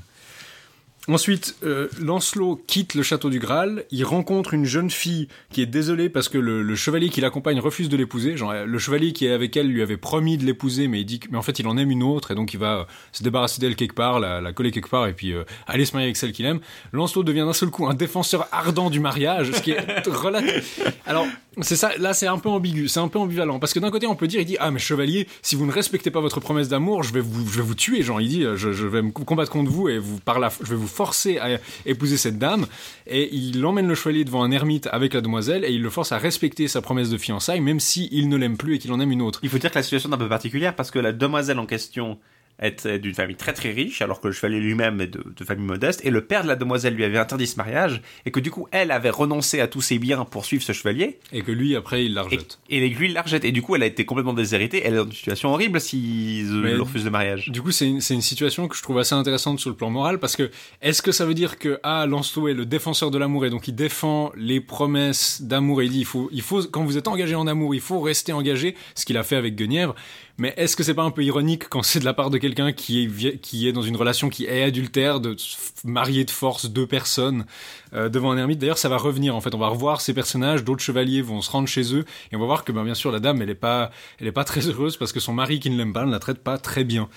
Ensuite, 1.10 1.58
euh, 1.66 1.90
Lancelot 2.00 2.64
quitte 2.66 2.96
le 2.96 3.04
château 3.04 3.30
du 3.30 3.38
Graal, 3.38 3.84
il 3.92 4.06
rencontre 4.06 4.54
une 4.54 4.64
jeune 4.64 4.90
fille 4.90 5.28
qui 5.52 5.62
est 5.62 5.66
désolée 5.66 6.08
parce 6.08 6.30
que 6.30 6.38
le, 6.38 6.62
le 6.62 6.76
chevalier 6.76 7.10
qui 7.10 7.20
l'accompagne 7.20 7.60
refuse 7.60 7.90
de 7.90 7.98
l'épouser. 7.98 8.38
Genre, 8.38 8.52
euh, 8.52 8.66
le 8.66 8.80
chevalier 8.80 9.12
qui 9.12 9.26
est 9.26 9.34
avec 9.34 9.58
elle 9.58 9.68
lui 9.68 9.82
avait 9.82 9.98
promis 9.98 10.38
de 10.38 10.46
l'épouser, 10.46 10.88
mais 10.88 11.02
il 11.02 11.06
dit 11.06 11.20
que, 11.20 11.28
mais 11.30 11.38
en 11.38 11.42
fait, 11.42 11.60
il 11.60 11.68
en 11.68 11.78
aime 11.78 11.92
une 11.92 12.04
autre, 12.04 12.32
et 12.32 12.36
donc 12.36 12.54
il 12.54 12.60
va 12.60 12.78
euh, 12.78 12.84
se 13.12 13.22
débarrasser 13.22 13.60
d'elle 13.60 13.76
quelque 13.76 13.96
part, 13.96 14.22
la, 14.22 14.40
la 14.40 14.54
coller 14.54 14.72
quelque 14.72 14.88
part, 14.88 15.08
et 15.08 15.14
puis 15.14 15.34
euh, 15.34 15.44
aller 15.68 15.84
se 15.84 15.92
marier 15.92 16.08
avec 16.08 16.16
celle 16.16 16.32
qu'il 16.32 16.46
aime. 16.46 16.62
Lancelot 16.94 17.24
devient 17.24 17.42
d'un 17.42 17.52
seul 17.52 17.70
coup 17.70 17.86
un 17.86 17.96
défenseur 17.96 18.48
ardent 18.54 18.90
du 18.90 19.02
mariage, 19.02 19.52
ce 19.52 19.62
qui 19.62 19.72
est 19.72 20.08
relatif. 20.08 20.80
Alors, 21.06 21.28
c'est 21.62 21.76
ça, 21.76 21.92
là, 21.98 22.14
c'est 22.14 22.28
un 22.28 22.38
peu 22.38 22.48
ambigu, 22.48 22.88
c'est 22.88 23.02
un 23.02 23.10
peu 23.10 23.20
ambivalent, 23.20 23.60
parce 23.60 23.74
que 23.74 23.80
d'un 23.80 23.92
côté, 23.92 24.08
on 24.08 24.16
peut 24.16 24.28
dire, 24.28 24.40
il 24.40 24.46
dit, 24.46 24.58
ah, 24.62 24.72
mais 24.72 24.80
chevalier, 24.80 25.28
si 25.42 25.58
vous 25.58 25.66
ne 25.66 25.72
respectez 25.74 26.12
pas 26.12 26.22
votre 26.22 26.40
promesse 26.40 26.70
d'amour, 26.70 27.04
je 27.04 27.14
vais 27.14 27.20
vous, 27.20 27.46
je 27.46 27.58
vais 27.58 27.62
vous 27.62 27.76
tuer. 27.76 28.04
Genre, 28.04 28.22
il 28.22 28.30
dit, 28.30 28.44
je, 28.56 28.72
je 28.72 28.88
vais 28.88 29.02
me 29.02 29.12
combattre 29.12 29.52
contre 29.52 29.70
vous 29.70 29.90
et 29.90 30.00
vous 30.00 30.20
par 30.22 30.40
la, 30.40 30.50
je 30.64 30.70
vais 30.70 30.78
vous 30.78 30.88
forcer 30.94 31.38
à 31.40 31.60
épouser 31.86 32.18
cette 32.18 32.38
dame. 32.38 32.68
Et 33.08 33.34
il 33.36 33.66
emmène 33.66 33.88
le 33.88 33.96
chevalier 33.96 34.24
devant 34.24 34.44
un 34.44 34.52
ermite 34.52 34.88
avec 34.92 35.14
la 35.14 35.22
demoiselle 35.22 35.66
et 35.66 35.72
il 35.72 35.82
le 35.82 35.90
force 35.90 36.12
à 36.12 36.18
respecter 36.18 36.68
sa 36.68 36.82
promesse 36.82 37.10
de 37.10 37.18
fiançailles, 37.18 37.62
même 37.62 37.80
si 37.80 38.08
il 38.12 38.30
ne 38.30 38.38
l'aime 38.38 38.58
plus 38.58 38.76
et 38.76 38.80
qu'il 38.80 38.92
en 38.92 39.00
aime 39.00 39.12
une 39.12 39.22
autre. 39.22 39.40
Il 39.44 39.50
faut 39.50 39.58
dire 39.58 39.72
que 39.72 39.76
la 39.76 39.84
situation 39.84 40.10
est 40.10 40.14
un 40.14 40.18
peu 40.18 40.30
particulière 40.30 40.76
parce 40.76 40.92
que 40.92 41.00
la 41.00 41.12
demoiselle 41.12 41.60
en 41.60 41.66
question 41.66 42.20
était 42.64 43.00
d'une 43.00 43.14
famille 43.14 43.36
très 43.36 43.54
très 43.54 43.72
riche, 43.72 44.02
alors 44.02 44.20
que 44.22 44.28
le 44.28 44.34
chevalier 44.34 44.60
lui-même 44.60 45.02
est 45.02 45.08
de, 45.08 45.24
de 45.36 45.44
famille 45.44 45.66
modeste, 45.66 46.02
et 46.04 46.10
le 46.10 46.22
père 46.22 46.44
de 46.44 46.48
la 46.48 46.56
demoiselle 46.56 46.96
lui 46.96 47.04
avait 47.04 47.18
interdit 47.18 47.48
ce 47.48 47.58
mariage, 47.58 48.02
et 48.26 48.32
que 48.32 48.40
du 48.40 48.52
coup, 48.52 48.68
elle 48.72 48.92
avait 48.92 49.10
renoncé 49.10 49.60
à 49.60 49.68
tous 49.68 49.82
ses 49.82 50.00
biens 50.00 50.26
pour 50.26 50.46
suivre 50.46 50.64
ce 50.64 50.72
chevalier, 50.72 51.20
Et 51.32 51.42
que 51.42 51.52
lui, 51.52 51.76
après, 51.76 52.06
il 52.06 52.14
la 52.14 52.22
et, 52.22 52.26
rejette. 52.26 52.60
et 52.70 52.88
lui, 52.90 53.08
il 53.08 53.14
la 53.14 53.22
rejette. 53.22 53.46
Et 53.46 53.52
du 53.52 53.62
coup, 53.62 53.76
elle 53.76 53.84
a 53.84 53.88
été 53.88 54.06
complètement 54.06 54.34
déshéritée, 54.34 54.82
elle 54.86 54.94
est 54.94 54.98
dans 54.98 55.06
une 55.06 55.12
situation 55.12 55.50
horrible 55.54 55.80
s'ils 55.82 56.48
Mais- 56.52 56.74
le 56.74 56.82
refusent 56.82 57.06
le 57.06 57.12
mariage. 57.12 57.50
Du 57.50 57.62
coup, 57.62 57.72
c'est 57.72 57.88
une, 57.88 58.02
c'est 58.02 58.14
une 58.14 58.22
situation 58.22 58.68
que 58.68 58.76
je 58.76 58.82
trouve 58.82 59.00
assez 59.00 59.16
intéressante 59.16 59.60
sur 59.60 59.70
le 59.70 59.76
plan 59.76 59.90
moral 59.90 60.20
parce 60.20 60.36
que 60.36 60.50
est-ce 60.82 61.02
que 61.02 61.12
ça 61.12 61.26
veut 61.26 61.34
dire 61.34 61.58
que 61.60 61.80
ah 61.84 62.06
Lancelot 62.06 62.48
est 62.50 62.54
le 62.54 62.66
défenseur 62.66 63.12
de 63.12 63.18
l'amour 63.18 63.46
et 63.46 63.50
donc 63.50 63.68
il 63.68 63.76
défend 63.76 64.32
les 64.36 64.60
promesses 64.62 65.42
d'amour 65.42 65.82
et 65.82 65.86
il 65.86 65.92
dit 65.92 66.00
il 66.00 66.06
faut 66.06 66.30
il 66.32 66.42
faut 66.42 66.64
quand 66.64 66.84
vous 66.84 66.98
êtes 66.98 67.08
engagé 67.08 67.36
en 67.36 67.48
amour 67.48 67.74
il 67.76 67.82
faut 67.82 68.00
rester 68.02 68.34
engagé 68.34 68.76
ce 68.96 69.06
qu'il 69.06 69.18
a 69.18 69.24
fait 69.24 69.36
avec 69.36 69.56
Guenièvre 69.56 69.96
mais 70.38 70.54
est-ce 70.58 70.76
que 70.76 70.84
c'est 70.84 70.96
pas 70.96 71.04
un 71.04 71.12
peu 71.12 71.24
ironique 71.24 71.70
quand 71.70 71.84
c'est 71.84 72.00
de 72.00 72.06
la 72.06 72.14
part 72.14 72.32
de 72.32 72.40
quelqu'un 72.40 72.74
qui 72.74 73.04
est 73.04 73.38
qui 73.38 73.68
est 73.68 73.72
dans 73.72 73.84
une 73.84 73.96
relation 73.96 74.30
qui 74.30 74.46
est 74.46 74.64
adultère 74.64 75.20
de 75.20 75.36
marier 75.84 76.26
de 76.26 76.32
force 76.32 76.66
deux 76.66 76.88
personnes 76.88 77.46
euh, 77.94 78.10
devant 78.10 78.32
un 78.32 78.38
ermite? 78.38 78.58
D'ailleurs 78.58 78.80
ça 78.80 78.90
va 78.90 78.98
revenir 78.98 79.36
en 79.36 79.42
fait. 79.42 79.54
On 79.54 79.60
va 79.60 79.68
revoir 79.68 80.02
ces 80.02 80.14
personnages 80.14 80.64
d'autres 80.64 80.82
chevaliers 80.82 81.22
vont 81.22 81.42
se 81.42 81.52
rendre 81.52 81.68
chez 81.68 81.94
eux 81.96 82.06
et 82.32 82.36
on 82.36 82.40
va 82.40 82.46
voir 82.46 82.64
que 82.64 82.72
ben, 82.72 82.84
bien 82.84 82.96
sûr 82.96 83.12
la 83.12 83.20
dame 83.20 83.42
elle 83.42 83.50
est 83.52 83.56
pas 83.56 83.92
elle 84.20 84.28
est 84.28 84.32
pas 84.32 84.44
très 84.44 84.68
heureuse 84.68 84.98
parce 84.98 85.12
que 85.12 85.20
son 85.20 85.34
mari 85.34 85.60
qui 85.60 85.70
ne 85.70 85.78
l'aime 85.78 85.94
pas 85.94 86.06
ne 86.06 86.12
la 86.12 86.20
traite 86.20 86.40
pas 86.40 86.58
très 86.58 86.84
bien. 86.84 87.10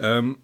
Euh, 0.00 0.34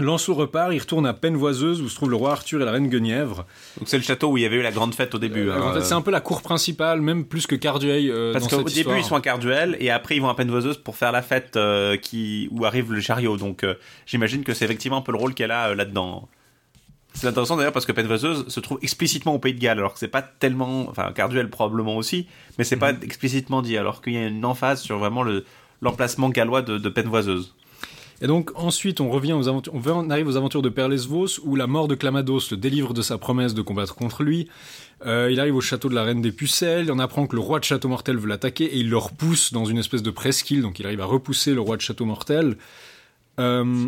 Lancelot 0.00 0.34
repart, 0.34 0.72
il 0.72 0.80
retourne 0.80 1.06
à 1.06 1.12
Pennevoiseuse 1.12 1.80
où 1.80 1.88
se 1.88 1.94
trouve 1.94 2.10
le 2.10 2.16
roi 2.16 2.32
Arthur 2.32 2.60
et 2.60 2.64
la 2.64 2.72
reine 2.72 2.88
Guenièvre. 2.88 3.46
Donc 3.78 3.88
c'est 3.88 3.96
le 3.96 4.02
château 4.02 4.32
où 4.32 4.36
il 4.36 4.42
y 4.42 4.46
avait 4.46 4.56
eu 4.56 4.62
la 4.62 4.72
grande 4.72 4.94
fête 4.94 5.14
au 5.14 5.18
début. 5.18 5.48
Euh, 5.48 5.54
hein. 5.54 5.70
en 5.70 5.72
fait, 5.74 5.82
c'est 5.82 5.94
un 5.94 6.02
peu 6.02 6.10
la 6.10 6.20
cour 6.20 6.42
principale, 6.42 7.00
même 7.00 7.24
plus 7.24 7.46
que 7.46 7.54
Cardueil 7.54 8.10
euh, 8.10 8.32
Parce 8.32 8.48
qu'au 8.48 8.64
début, 8.64 8.98
ils 8.98 9.04
sont 9.04 9.14
à 9.14 9.20
Carduel 9.20 9.76
et 9.78 9.90
après, 9.90 10.16
ils 10.16 10.20
vont 10.20 10.28
à 10.28 10.34
Pennevoiseuse 10.34 10.78
pour 10.78 10.96
faire 10.96 11.12
la 11.12 11.22
fête 11.22 11.56
euh, 11.56 11.96
qui... 11.96 12.48
où 12.50 12.64
arrive 12.64 12.92
le 12.92 13.00
chariot. 13.00 13.36
Donc, 13.36 13.64
j'imagine 14.06 14.42
que 14.42 14.52
c'est 14.52 14.64
effectivement 14.64 14.98
un 14.98 15.02
peu 15.02 15.12
le 15.12 15.18
rôle 15.18 15.34
qu'elle 15.34 15.52
a 15.52 15.74
là-dedans. 15.74 16.28
C'est 17.14 17.28
intéressant 17.28 17.56
d'ailleurs 17.56 17.72
parce 17.72 17.86
que 17.86 17.92
Pennevoiseuse 17.92 18.48
se 18.48 18.58
trouve 18.58 18.78
explicitement 18.82 19.34
au 19.34 19.38
Pays 19.38 19.54
de 19.54 19.60
Galles, 19.60 19.78
alors 19.78 19.92
que 19.92 20.00
c'est 20.00 20.08
pas 20.08 20.22
tellement. 20.22 20.88
Enfin, 20.90 21.12
Carduel 21.14 21.48
probablement 21.48 21.96
aussi, 21.96 22.26
mais 22.58 22.64
c'est 22.64 22.76
pas 22.76 22.92
Mhm. 22.92 23.04
explicitement 23.04 23.62
dit, 23.62 23.78
alors 23.78 24.02
qu'il 24.02 24.14
y 24.14 24.16
a 24.16 24.26
une 24.26 24.44
emphase 24.44 24.82
sur 24.82 24.98
vraiment 24.98 25.22
le 25.22 25.44
l'emplacement 25.80 26.30
gallois 26.30 26.62
de, 26.62 26.78
de 26.78 26.88
Pennevoiseuse. 26.88 27.54
Et 28.22 28.26
donc 28.26 28.50
ensuite, 28.54 29.00
on 29.00 29.10
revient 29.10 29.32
aux 29.32 29.48
aventures, 29.48 29.72
on 29.74 30.10
arrive 30.10 30.28
aux 30.28 30.36
aventures 30.36 30.62
de 30.62 30.68
Perlesvos 30.68 31.40
où 31.42 31.56
la 31.56 31.66
mort 31.66 31.88
de 31.88 31.94
Clamados 31.94 32.50
le 32.52 32.56
délivre 32.56 32.94
de 32.94 33.02
sa 33.02 33.18
promesse 33.18 33.54
de 33.54 33.62
combattre 33.62 33.94
contre 33.94 34.22
lui. 34.22 34.48
Euh, 35.04 35.28
il 35.30 35.40
arrive 35.40 35.56
au 35.56 35.60
château 35.60 35.88
de 35.88 35.94
la 35.94 36.04
reine 36.04 36.22
des 36.22 36.32
Pucelles, 36.32 36.90
on 36.90 36.98
apprend 36.98 37.26
que 37.26 37.34
le 37.36 37.42
roi 37.42 37.58
de 37.58 37.64
Château 37.64 37.88
Mortel 37.88 38.16
veut 38.16 38.28
l'attaquer 38.28 38.64
et 38.64 38.78
il 38.78 38.88
le 38.88 38.96
repousse 38.96 39.52
dans 39.52 39.64
une 39.66 39.78
espèce 39.78 40.02
de 40.02 40.10
presqu'île, 40.10 40.62
donc 40.62 40.78
il 40.78 40.86
arrive 40.86 41.00
à 41.00 41.04
repousser 41.06 41.52
le 41.54 41.60
roi 41.60 41.76
de 41.76 41.82
Château 41.82 42.04
Mortel. 42.06 42.56
Euh, 43.40 43.86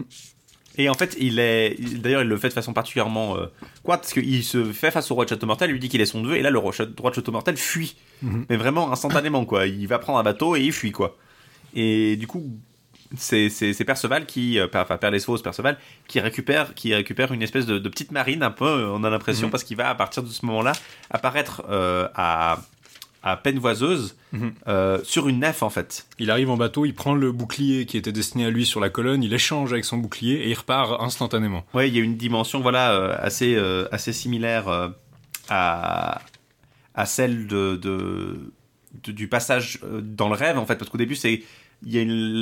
Et 0.78 0.90
en 0.90 0.94
fait, 0.94 1.16
il 1.18 1.38
est. 1.38 1.74
il- 1.78 2.02
D'ailleurs, 2.02 2.20
il 2.22 2.28
le 2.28 2.36
fait 2.36 2.48
de 2.48 2.52
façon 2.52 2.74
particulièrement. 2.74 3.38
Euh, 3.38 3.46
quoi 3.82 3.96
Parce 3.96 4.12
qu'il 4.12 4.44
se 4.44 4.62
fait 4.72 4.90
face 4.90 5.10
au 5.10 5.14
roi 5.14 5.24
de 5.24 5.30
Château 5.30 5.46
Mortel, 5.46 5.70
lui 5.70 5.78
dit 5.78 5.88
qu'il 5.88 6.02
est 6.02 6.06
son 6.06 6.20
neveu, 6.20 6.36
et 6.36 6.42
là, 6.42 6.50
le 6.50 6.58
roi, 6.58 6.72
roi 6.98 7.10
de 7.10 7.14
Château 7.14 7.32
Mortel 7.32 7.56
fuit. 7.56 7.96
Mhm. 8.20 8.44
Mais 8.50 8.56
vraiment 8.58 8.92
instantanément, 8.92 9.46
quoi. 9.46 9.66
Il 9.66 9.86
va 9.86 9.98
prendre 9.98 10.18
un 10.18 10.22
bateau 10.22 10.54
et 10.56 10.60
il 10.62 10.72
fuit, 10.72 10.92
quoi. 10.92 11.16
Et 11.74 12.16
du 12.16 12.26
coup, 12.26 12.44
c'est 13.16 13.84
Perceval 13.84 14.26
qui. 14.26 14.58
euh, 14.58 14.66
Enfin, 14.74 14.96
Perlesvos, 14.96 15.38
Perceval, 15.38 15.78
qui 16.08 16.20
récupère, 16.20 16.74
qui 16.74 16.94
récupère 16.94 17.32
une 17.32 17.42
espèce 17.42 17.66
de, 17.66 17.78
de 17.78 17.88
petite 17.88 18.12
marine, 18.12 18.42
un 18.42 18.50
peu, 18.50 18.64
euh, 18.66 18.88
on 18.92 19.04
a 19.04 19.10
l'impression, 19.10 19.46
Mhm. 19.46 19.50
parce 19.50 19.64
qu'il 19.64 19.76
va, 19.76 19.88
à 19.88 19.94
partir 19.94 20.22
de 20.22 20.28
ce 20.28 20.44
moment-là, 20.46 20.72
apparaître 21.10 21.62
euh, 21.70 22.08
à. 22.14 22.58
à 23.22 23.36
Pennevoiseuse, 23.36 24.16
Mhm. 24.32 24.52
euh, 24.68 25.00
sur 25.02 25.28
une 25.28 25.40
nef, 25.40 25.62
en 25.64 25.70
fait. 25.70 26.06
il 26.20 26.30
arrive 26.30 26.48
en 26.50 26.56
bateau, 26.56 26.84
il 26.84 26.94
prend 26.94 27.12
le 27.14 27.32
bouclier 27.32 27.84
qui 27.86 27.96
était 27.96 28.12
destiné 28.12 28.44
à 28.46 28.50
lui 28.50 28.64
sur 28.64 28.78
la 28.80 28.88
colonne, 28.88 29.22
il 29.24 29.32
échange 29.34 29.72
avec 29.72 29.84
son 29.84 29.96
bouclier 29.98 30.34
et 30.44 30.50
il 30.50 30.54
repart 30.54 31.00
instantanément. 31.02 31.64
Ouais, 31.74 31.88
il 31.88 31.96
y 31.96 31.98
a 32.00 32.02
une 32.04 32.16
dimension 32.16 32.60
voilà 32.60 32.92
euh, 32.92 33.16
assez 33.18 33.56
euh, 33.56 33.88
assez 33.90 34.12
similaire 34.12 34.68
à 35.48 36.20
à 36.94 37.04
celle 37.04 37.46
de, 37.46 37.76
de, 37.76 38.52
de- 39.04 39.12
du 39.12 39.28
passage 39.28 39.80
dans 40.02 40.28
le 40.28 40.34
rêve 40.34 40.58
en 40.58 40.64
fait 40.66 40.76
parce 40.76 40.90
qu'au 40.90 40.96
début 40.98 41.14
c'est 41.16 41.42
il 41.82 41.92
y 41.92 41.98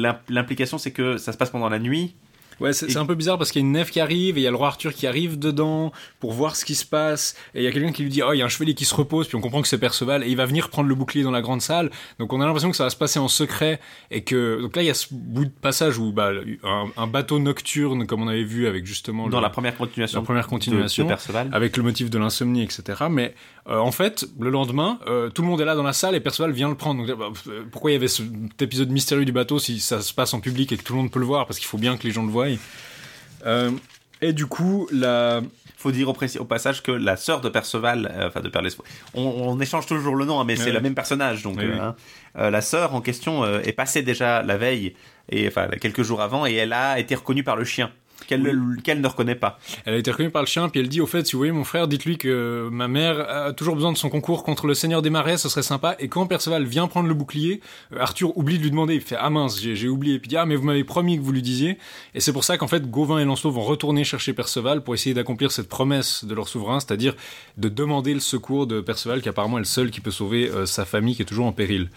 a 0.06 0.16
l'implication 0.28 0.78
c'est 0.78 0.92
que 0.92 1.16
ça 1.16 1.32
se 1.32 1.36
passe 1.38 1.50
pendant 1.50 1.68
la 1.68 1.78
nuit 1.78 2.14
Ouais, 2.60 2.72
c'est 2.72 2.90
Et- 2.92 2.96
un 2.96 3.06
peu 3.06 3.14
bizarre 3.14 3.38
parce 3.38 3.50
qu'il 3.50 3.60
y 3.62 3.64
a 3.64 3.66
une 3.66 3.72
nef 3.72 3.90
qui 3.90 4.00
arrive 4.00 4.36
et 4.38 4.40
il 4.40 4.44
y 4.44 4.46
a 4.46 4.50
le 4.50 4.56
roi 4.56 4.68
Arthur 4.68 4.92
qui 4.94 5.06
arrive 5.06 5.38
dedans 5.38 5.92
pour 6.20 6.32
voir 6.32 6.56
ce 6.56 6.64
qui 6.64 6.74
se 6.74 6.84
passe. 6.84 7.34
Et 7.54 7.60
il 7.60 7.64
y 7.64 7.66
a 7.66 7.72
quelqu'un 7.72 7.92
qui 7.92 8.02
lui 8.02 8.10
dit 8.10 8.22
Oh, 8.22 8.32
il 8.32 8.38
y 8.38 8.42
a 8.42 8.44
un 8.44 8.48
chevalier 8.48 8.74
qui 8.74 8.84
se 8.84 8.94
repose, 8.94 9.26
puis 9.28 9.36
on 9.36 9.40
comprend 9.40 9.62
que 9.62 9.68
c'est 9.68 9.78
Perceval 9.78 10.22
et 10.24 10.28
il 10.28 10.36
va 10.36 10.46
venir 10.46 10.68
prendre 10.70 10.88
le 10.88 10.94
bouclier 10.94 11.22
dans 11.24 11.30
la 11.30 11.42
grande 11.42 11.62
salle. 11.62 11.90
Donc 12.18 12.32
on 12.32 12.40
a 12.40 12.46
l'impression 12.46 12.70
que 12.70 12.76
ça 12.76 12.84
va 12.84 12.90
se 12.90 12.96
passer 12.96 13.18
en 13.18 13.28
secret 13.28 13.80
et 14.10 14.22
que. 14.22 14.60
Donc 14.60 14.76
là, 14.76 14.82
il 14.82 14.86
y 14.86 14.90
a 14.90 14.94
ce 14.94 15.06
bout 15.10 15.44
de 15.46 15.50
passage 15.50 15.98
où 15.98 16.12
bah, 16.12 16.30
un, 16.62 16.86
un 16.96 17.06
bateau 17.06 17.38
nocturne, 17.38 18.06
comme 18.06 18.22
on 18.22 18.28
avait 18.28 18.44
vu 18.44 18.66
avec 18.66 18.86
justement 18.86 19.28
dans 19.28 19.38
le- 19.38 19.42
la 19.42 19.50
première 19.50 19.76
continuation 19.76 20.20
la 20.20 20.24
première 20.24 20.46
continuation. 20.46 21.04
de, 21.04 21.08
Perceval 21.08 21.48
avec 21.52 21.76
le 21.76 21.82
motif 21.82 22.10
de 22.10 22.18
l'insomnie, 22.18 22.62
etc. 22.62 23.04
Mais 23.10 23.34
euh, 23.68 23.78
en 23.78 23.92
fait, 23.92 24.26
le 24.38 24.50
lendemain, 24.50 24.98
euh, 25.06 25.30
tout 25.30 25.42
le 25.42 25.48
monde 25.48 25.60
est 25.60 25.64
là 25.64 25.74
dans 25.74 25.82
la 25.82 25.92
salle 25.92 26.14
et 26.14 26.20
Perceval 26.20 26.52
vient 26.52 26.68
le 26.68 26.74
prendre. 26.74 27.04
Donc, 27.06 27.18
bah, 27.18 27.28
euh, 27.48 27.62
pourquoi 27.70 27.90
il 27.90 27.94
y 27.94 27.96
avait 27.96 28.08
cet 28.08 28.60
épisode 28.60 28.90
mystérieux 28.90 29.24
du 29.24 29.32
bateau 29.32 29.58
si 29.58 29.80
ça 29.80 30.00
se 30.02 30.12
passe 30.12 30.34
en 30.34 30.40
public 30.40 30.72
et 30.72 30.76
que 30.76 30.82
tout 30.82 30.92
le 30.94 30.98
monde 31.00 31.10
peut 31.10 31.20
le 31.20 31.24
voir? 31.26 31.46
Parce 31.46 31.58
qu'il 31.58 31.66
faut 31.68 31.78
bien 31.78 31.96
que 31.96 32.04
les 32.06 32.10
gens 32.12 32.24
le 32.24 32.30
voient. 32.30 32.43
Euh, 33.46 33.70
et 34.20 34.32
du 34.32 34.46
coup, 34.46 34.88
la... 34.92 35.42
faut 35.76 35.92
dire 35.92 36.08
au, 36.08 36.44
passage 36.44 36.82
que 36.82 36.92
la 36.92 37.16
sœur 37.16 37.40
de 37.40 37.48
Perceval 37.48 38.10
euh, 38.10 38.28
enfin 38.28 38.40
de 38.40 38.48
Perlesvaux 38.48 38.84
on, 39.12 39.22
on 39.22 39.60
échange 39.60 39.86
toujours 39.86 40.16
le 40.16 40.24
nom 40.24 40.40
hein, 40.40 40.44
mais 40.44 40.56
c'est 40.56 40.72
le 40.72 40.80
même 40.80 40.94
personnage 40.94 41.42
donc 41.42 41.56
Oui, 41.58 41.64
euh, 41.64 41.74
oui. 41.74 41.78
hein. 41.80 42.50
La 42.50 42.60
sœur 42.62 42.94
en 42.94 43.00
question 43.00 43.44
est 43.60 43.72
passée 43.72 44.02
déjà 44.02 44.42
la 44.42 44.56
veille 44.56 44.94
et 45.30 45.46
enfin 45.46 45.68
quelques 45.80 46.02
jours 46.02 46.22
avant 46.22 46.46
et 46.46 46.54
elle 46.54 46.72
a 46.72 46.98
été 46.98 47.14
reconnue 47.14 47.44
par 47.44 47.56
le 47.56 47.64
chien 47.64 47.90
qu'elle 48.26 48.42
ne 48.42 49.06
reconnaît 49.06 49.34
pas 49.34 49.58
Elle 49.84 49.94
a 49.94 49.96
été 49.98 50.10
reconnue 50.10 50.30
par 50.30 50.42
le 50.42 50.46
chien, 50.46 50.68
puis 50.68 50.80
elle 50.80 50.88
dit 50.88 51.00
au 51.00 51.06
fait, 51.06 51.26
si 51.26 51.32
vous 51.32 51.38
voyez 51.38 51.52
mon 51.52 51.64
frère, 51.64 51.88
dites-lui 51.88 52.18
que 52.18 52.68
ma 52.70 52.88
mère 52.88 53.20
a 53.28 53.52
toujours 53.52 53.74
besoin 53.74 53.92
de 53.92 53.98
son 53.98 54.08
concours 54.08 54.44
contre 54.44 54.66
le 54.66 54.74
Seigneur 54.74 55.02
des 55.02 55.10
Marais, 55.10 55.36
ce 55.36 55.48
serait 55.48 55.62
sympa. 55.62 55.96
Et 55.98 56.08
quand 56.08 56.26
Perceval 56.26 56.64
vient 56.64 56.86
prendre 56.86 57.08
le 57.08 57.14
bouclier, 57.14 57.60
euh, 57.92 58.00
Arthur 58.00 58.36
oublie 58.36 58.58
de 58.58 58.62
lui 58.62 58.70
demander, 58.70 58.94
il 58.94 59.00
fait 59.00 59.16
ah 59.18 59.30
mince, 59.30 59.60
j'ai 59.60 59.88
oublié. 59.88 60.18
Puis 60.18 60.28
il 60.28 60.30
dit 60.30 60.36
ah 60.36 60.46
mais 60.46 60.56
vous 60.56 60.64
m'avez 60.64 60.84
promis 60.84 61.16
que 61.16 61.22
vous 61.22 61.32
lui 61.32 61.42
disiez. 61.42 61.78
Et 62.14 62.20
c'est 62.20 62.32
pour 62.32 62.44
ça 62.44 62.56
qu'en 62.56 62.68
fait 62.68 62.90
Gauvin 62.90 63.18
et 63.18 63.24
Lancelot 63.24 63.50
vont 63.50 63.62
retourner 63.62 64.04
chercher 64.04 64.32
Perceval 64.32 64.82
pour 64.82 64.94
essayer 64.94 65.14
d'accomplir 65.14 65.52
cette 65.52 65.68
promesse 65.68 66.24
de 66.24 66.34
leur 66.34 66.48
souverain, 66.48 66.80
c'est-à-dire 66.80 67.14
de 67.56 67.68
demander 67.68 68.14
le 68.14 68.20
secours 68.20 68.66
de 68.66 68.80
Perceval, 68.80 69.22
qui 69.22 69.28
apparemment 69.28 69.58
est 69.58 69.62
le 69.62 69.66
seul 69.66 69.90
qui 69.90 70.00
peut 70.00 70.10
sauver 70.10 70.48
euh, 70.48 70.66
sa 70.66 70.84
famille 70.84 71.14
qui 71.14 71.22
est 71.22 71.26
toujours 71.26 71.46
en 71.46 71.52
péril. 71.52 71.90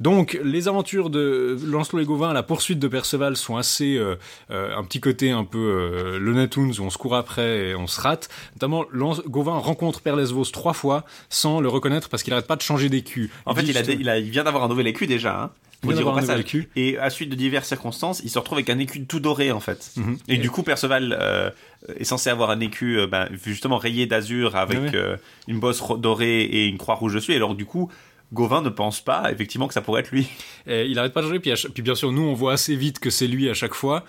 Donc 0.00 0.38
les 0.44 0.68
aventures 0.68 1.10
de 1.10 1.56
Lancelot 1.64 2.02
et 2.02 2.04
Gauvin, 2.04 2.32
la 2.32 2.42
poursuite 2.42 2.78
de 2.78 2.88
Perceval 2.88 3.36
sont 3.36 3.56
assez 3.56 3.96
euh, 3.96 4.16
euh, 4.50 4.76
un 4.76 4.84
petit 4.84 5.00
côté 5.00 5.30
un 5.30 5.44
peu 5.44 5.57
euh, 5.66 6.18
le 6.18 6.32
Netoons 6.32 6.70
où 6.78 6.82
on 6.82 6.90
se 6.90 6.98
court 6.98 7.16
après 7.16 7.68
et 7.68 7.74
on 7.74 7.86
se 7.86 8.00
rate. 8.00 8.28
Notamment 8.54 8.84
Gauvin 9.26 9.58
rencontre 9.58 10.00
Perlesvos 10.00 10.44
trois 10.46 10.72
fois 10.72 11.04
sans 11.28 11.60
le 11.60 11.68
reconnaître 11.68 12.08
parce 12.08 12.22
qu'il 12.22 12.32
arrête 12.32 12.46
pas 12.46 12.56
de 12.56 12.62
changer 12.62 12.88
d'écu. 12.88 13.30
en 13.46 13.54
fait 13.54 13.62
il, 13.62 13.76
a, 13.76 13.80
justement- 13.80 13.98
il, 14.00 14.08
a- 14.08 14.18
il 14.18 14.30
vient 14.30 14.44
d'avoir 14.44 14.64
un 14.64 14.68
nouvel 14.68 14.86
écu 14.86 15.06
déjà 15.06 15.42
hein. 15.42 15.50
Faut 15.84 15.92
dire 15.92 16.08
au 16.08 16.12
passage. 16.12 16.40
écu. 16.40 16.68
Et 16.74 16.98
à 16.98 17.08
suite 17.08 17.30
de 17.30 17.36
diverses 17.36 17.68
circonstances, 17.68 18.20
il 18.24 18.30
se 18.30 18.38
retrouve 18.40 18.58
avec 18.58 18.68
un 18.68 18.80
écu 18.80 19.04
tout 19.06 19.20
doré 19.20 19.52
en 19.52 19.60
fait. 19.60 19.92
Mhm. 19.96 20.18
Et, 20.26 20.36
du 20.38 20.50
coup, 20.50 20.64
Perceval 20.64 21.16
euh, 21.20 21.50
est 21.96 22.02
censé 22.02 22.30
avoir 22.30 22.50
un 22.50 22.58
écu 22.58 22.98
euh, 22.98 23.06
ben, 23.06 23.28
justement 23.44 23.78
rayé 23.78 24.06
d'azur 24.06 24.56
avec 24.56 24.92
euh, 24.94 25.16
une 25.46 25.60
bosse 25.60 25.80
dorée 25.98 26.40
et 26.42 26.66
une 26.66 26.78
croix 26.78 26.96
rouge 26.96 27.14
dessus. 27.14 27.30
Et 27.32 27.36
alors 27.36 27.54
du 27.54 27.64
coup, 27.64 27.92
Gauvin 28.32 28.60
ne 28.60 28.70
pense 28.70 29.00
pas 29.00 29.30
effectivement 29.30 29.68
que 29.68 29.74
ça 29.74 29.80
pourrait 29.80 30.00
être 30.00 30.10
lui. 30.10 30.26
Et 30.66 30.86
il 30.86 30.98
arrête 30.98 31.12
pas 31.12 31.22
de 31.22 31.26
changer. 31.28 31.38
Puis, 31.38 31.52
puis 31.72 31.82
bien 31.84 31.94
sûr, 31.94 32.10
nous, 32.10 32.22
on 32.22 32.34
voit 32.34 32.54
assez 32.54 32.74
vite 32.74 32.98
que 32.98 33.08
c'est 33.10 33.28
lui 33.28 33.48
à 33.48 33.54
chaque 33.54 33.74
fois. 33.74 34.04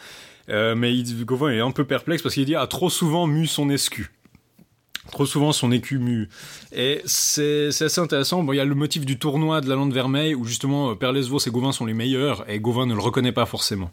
Euh, 0.49 0.75
mais 0.75 0.93
Gauvin 1.23 1.49
est 1.51 1.59
un 1.59 1.71
peu 1.71 1.85
perplexe 1.85 2.21
parce 2.21 2.35
qu'il 2.35 2.45
dit 2.45 2.55
a 2.55 2.67
trop 2.67 2.89
souvent 2.89 3.27
mu 3.27 3.47
son 3.47 3.69
escu. 3.69 4.11
Trop 5.11 5.25
souvent 5.25 5.51
son 5.51 5.71
écu 5.71 5.97
mu. 5.97 6.29
Et 6.71 7.01
c'est 7.05 7.71
c'est 7.71 7.85
assez 7.85 8.01
intéressant. 8.01 8.43
Bon, 8.43 8.53
il 8.53 8.57
y 8.57 8.59
a 8.59 8.65
le 8.65 8.75
motif 8.75 9.05
du 9.05 9.17
tournoi 9.17 9.61
de 9.61 9.69
la 9.69 9.75
Lande 9.75 9.93
Vermeille 9.93 10.35
où 10.35 10.45
justement 10.45 10.91
euh, 10.91 10.95
Perlesvos 10.95 11.39
et 11.39 11.49
Gauvin 11.49 11.71
sont 11.71 11.85
les 11.85 11.93
meilleurs 11.93 12.47
et 12.49 12.59
Gauvin 12.59 12.85
ne 12.85 12.93
le 12.93 13.01
reconnaît 13.01 13.31
pas 13.31 13.45
forcément. 13.45 13.91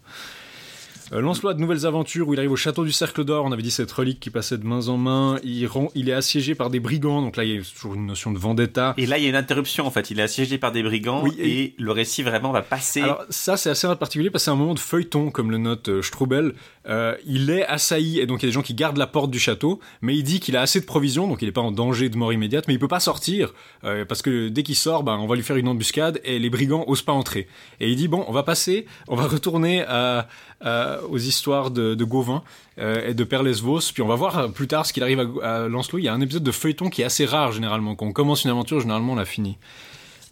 Euh, 1.12 1.20
Lancelot 1.20 1.50
a 1.50 1.54
de 1.54 1.60
nouvelles 1.60 1.86
aventures 1.86 2.26
où 2.28 2.34
il 2.34 2.38
arrive 2.40 2.50
au 2.50 2.56
château 2.56 2.84
du 2.84 2.90
Cercle 2.90 3.24
d'Or. 3.24 3.44
On 3.44 3.52
avait 3.52 3.62
dit 3.62 3.70
cette 3.70 3.92
relique 3.92 4.18
qui 4.18 4.30
passait 4.30 4.58
de 4.58 4.66
main 4.66 4.88
en 4.88 4.96
main. 4.96 5.38
Il, 5.44 5.64
rend- 5.68 5.88
il 5.94 6.08
est 6.08 6.12
assiégé 6.12 6.56
par 6.56 6.68
des 6.68 6.80
brigands. 6.80 7.22
Donc 7.22 7.36
là, 7.36 7.44
il 7.44 7.54
y 7.54 7.58
a 7.58 7.62
toujours 7.62 7.94
une 7.94 8.06
notion 8.06 8.32
de 8.32 8.38
vendetta. 8.38 8.92
Et 8.96 9.06
là, 9.06 9.16
il 9.16 9.22
y 9.22 9.26
a 9.26 9.30
une 9.30 9.36
interruption 9.36 9.86
en 9.86 9.92
fait. 9.92 10.10
Il 10.10 10.18
est 10.18 10.22
assiégé 10.24 10.58
par 10.58 10.72
des 10.72 10.82
brigands 10.82 11.22
Oui, 11.22 11.32
et... 11.38 11.60
et- 11.62 11.74
le 11.78 11.92
récit 11.92 12.24
vraiment 12.24 12.50
va 12.50 12.62
passer. 12.62 13.02
Alors 13.02 13.22
ça 13.30 13.56
c'est 13.56 13.70
assez 13.70 13.86
particulier 13.96 14.30
parce 14.30 14.42
que 14.42 14.46
c'est 14.46 14.50
un 14.50 14.56
moment 14.56 14.74
de 14.74 14.78
feuilleton 14.80 15.30
comme 15.30 15.50
le 15.52 15.58
note 15.58 15.88
euh, 15.88 16.02
Strubel. 16.02 16.54
Euh, 16.88 17.14
il 17.26 17.50
est 17.50 17.64
assailli 17.66 18.18
et 18.20 18.26
donc 18.26 18.42
il 18.42 18.46
y 18.46 18.48
a 18.48 18.50
des 18.50 18.54
gens 18.54 18.62
qui 18.62 18.74
gardent 18.74 18.96
la 18.96 19.06
porte 19.06 19.30
du 19.30 19.38
château, 19.38 19.78
mais 20.02 20.16
il 20.16 20.22
dit 20.24 20.40
qu'il 20.40 20.56
a 20.56 20.60
assez 20.62 20.80
de 20.80 20.86
provisions 20.86 21.28
donc 21.28 21.42
il 21.42 21.46
n'est 21.46 21.52
pas 21.52 21.60
en 21.60 21.72
danger 21.72 22.08
de 22.08 22.16
mort 22.16 22.32
immédiate, 22.32 22.66
mais 22.68 22.74
il 22.74 22.78
peut 22.80 22.88
pas 22.88 23.00
sortir 23.00 23.52
euh, 23.84 24.04
parce 24.04 24.22
que 24.22 24.48
dès 24.48 24.62
qu'il 24.64 24.76
sort, 24.76 25.02
ben, 25.04 25.16
on 25.18 25.26
va 25.26 25.36
lui 25.36 25.42
faire 25.42 25.56
une 25.56 25.68
embuscade 25.68 26.20
et 26.24 26.38
les 26.40 26.50
brigands 26.50 26.84
osent 26.88 27.02
pas 27.02 27.12
entrer. 27.12 27.46
Et 27.80 27.90
il 27.90 27.96
dit 27.96 28.08
bon, 28.08 28.24
on 28.28 28.32
va 28.32 28.42
passer, 28.42 28.86
on 29.08 29.14
va 29.16 29.26
retourner 29.26 29.82
à, 29.82 30.28
à- 30.60 31.02
aux 31.04 31.18
histoires 31.18 31.70
de, 31.70 31.94
de 31.94 32.04
Gauvin 32.04 32.42
euh, 32.78 33.08
et 33.08 33.14
de 33.14 33.24
Perlesvos, 33.24 33.80
puis 33.92 34.02
on 34.02 34.06
va 34.08 34.14
voir 34.14 34.38
euh, 34.38 34.48
plus 34.48 34.66
tard 34.68 34.86
ce 34.86 34.92
qu'il 34.92 35.02
arrive 35.02 35.20
à, 35.42 35.68
Lancelot. 35.68 35.98
Il 35.98 36.04
y 36.04 36.08
a 36.08 36.14
un 36.14 36.20
épisode 36.20 36.42
de 36.44 36.52
feuilleton 36.52 36.88
qui 36.90 37.02
est 37.02 37.04
assez 37.04 37.24
rare 37.26 37.52
généralement. 37.52 37.94
Quand 37.94 38.06
on 38.06 38.12
commence 38.12 38.44
une 38.44 38.50
aventure, 38.50 38.80
généralement 38.80 39.12
on 39.12 39.16
la 39.16 39.24
finit. 39.24 39.58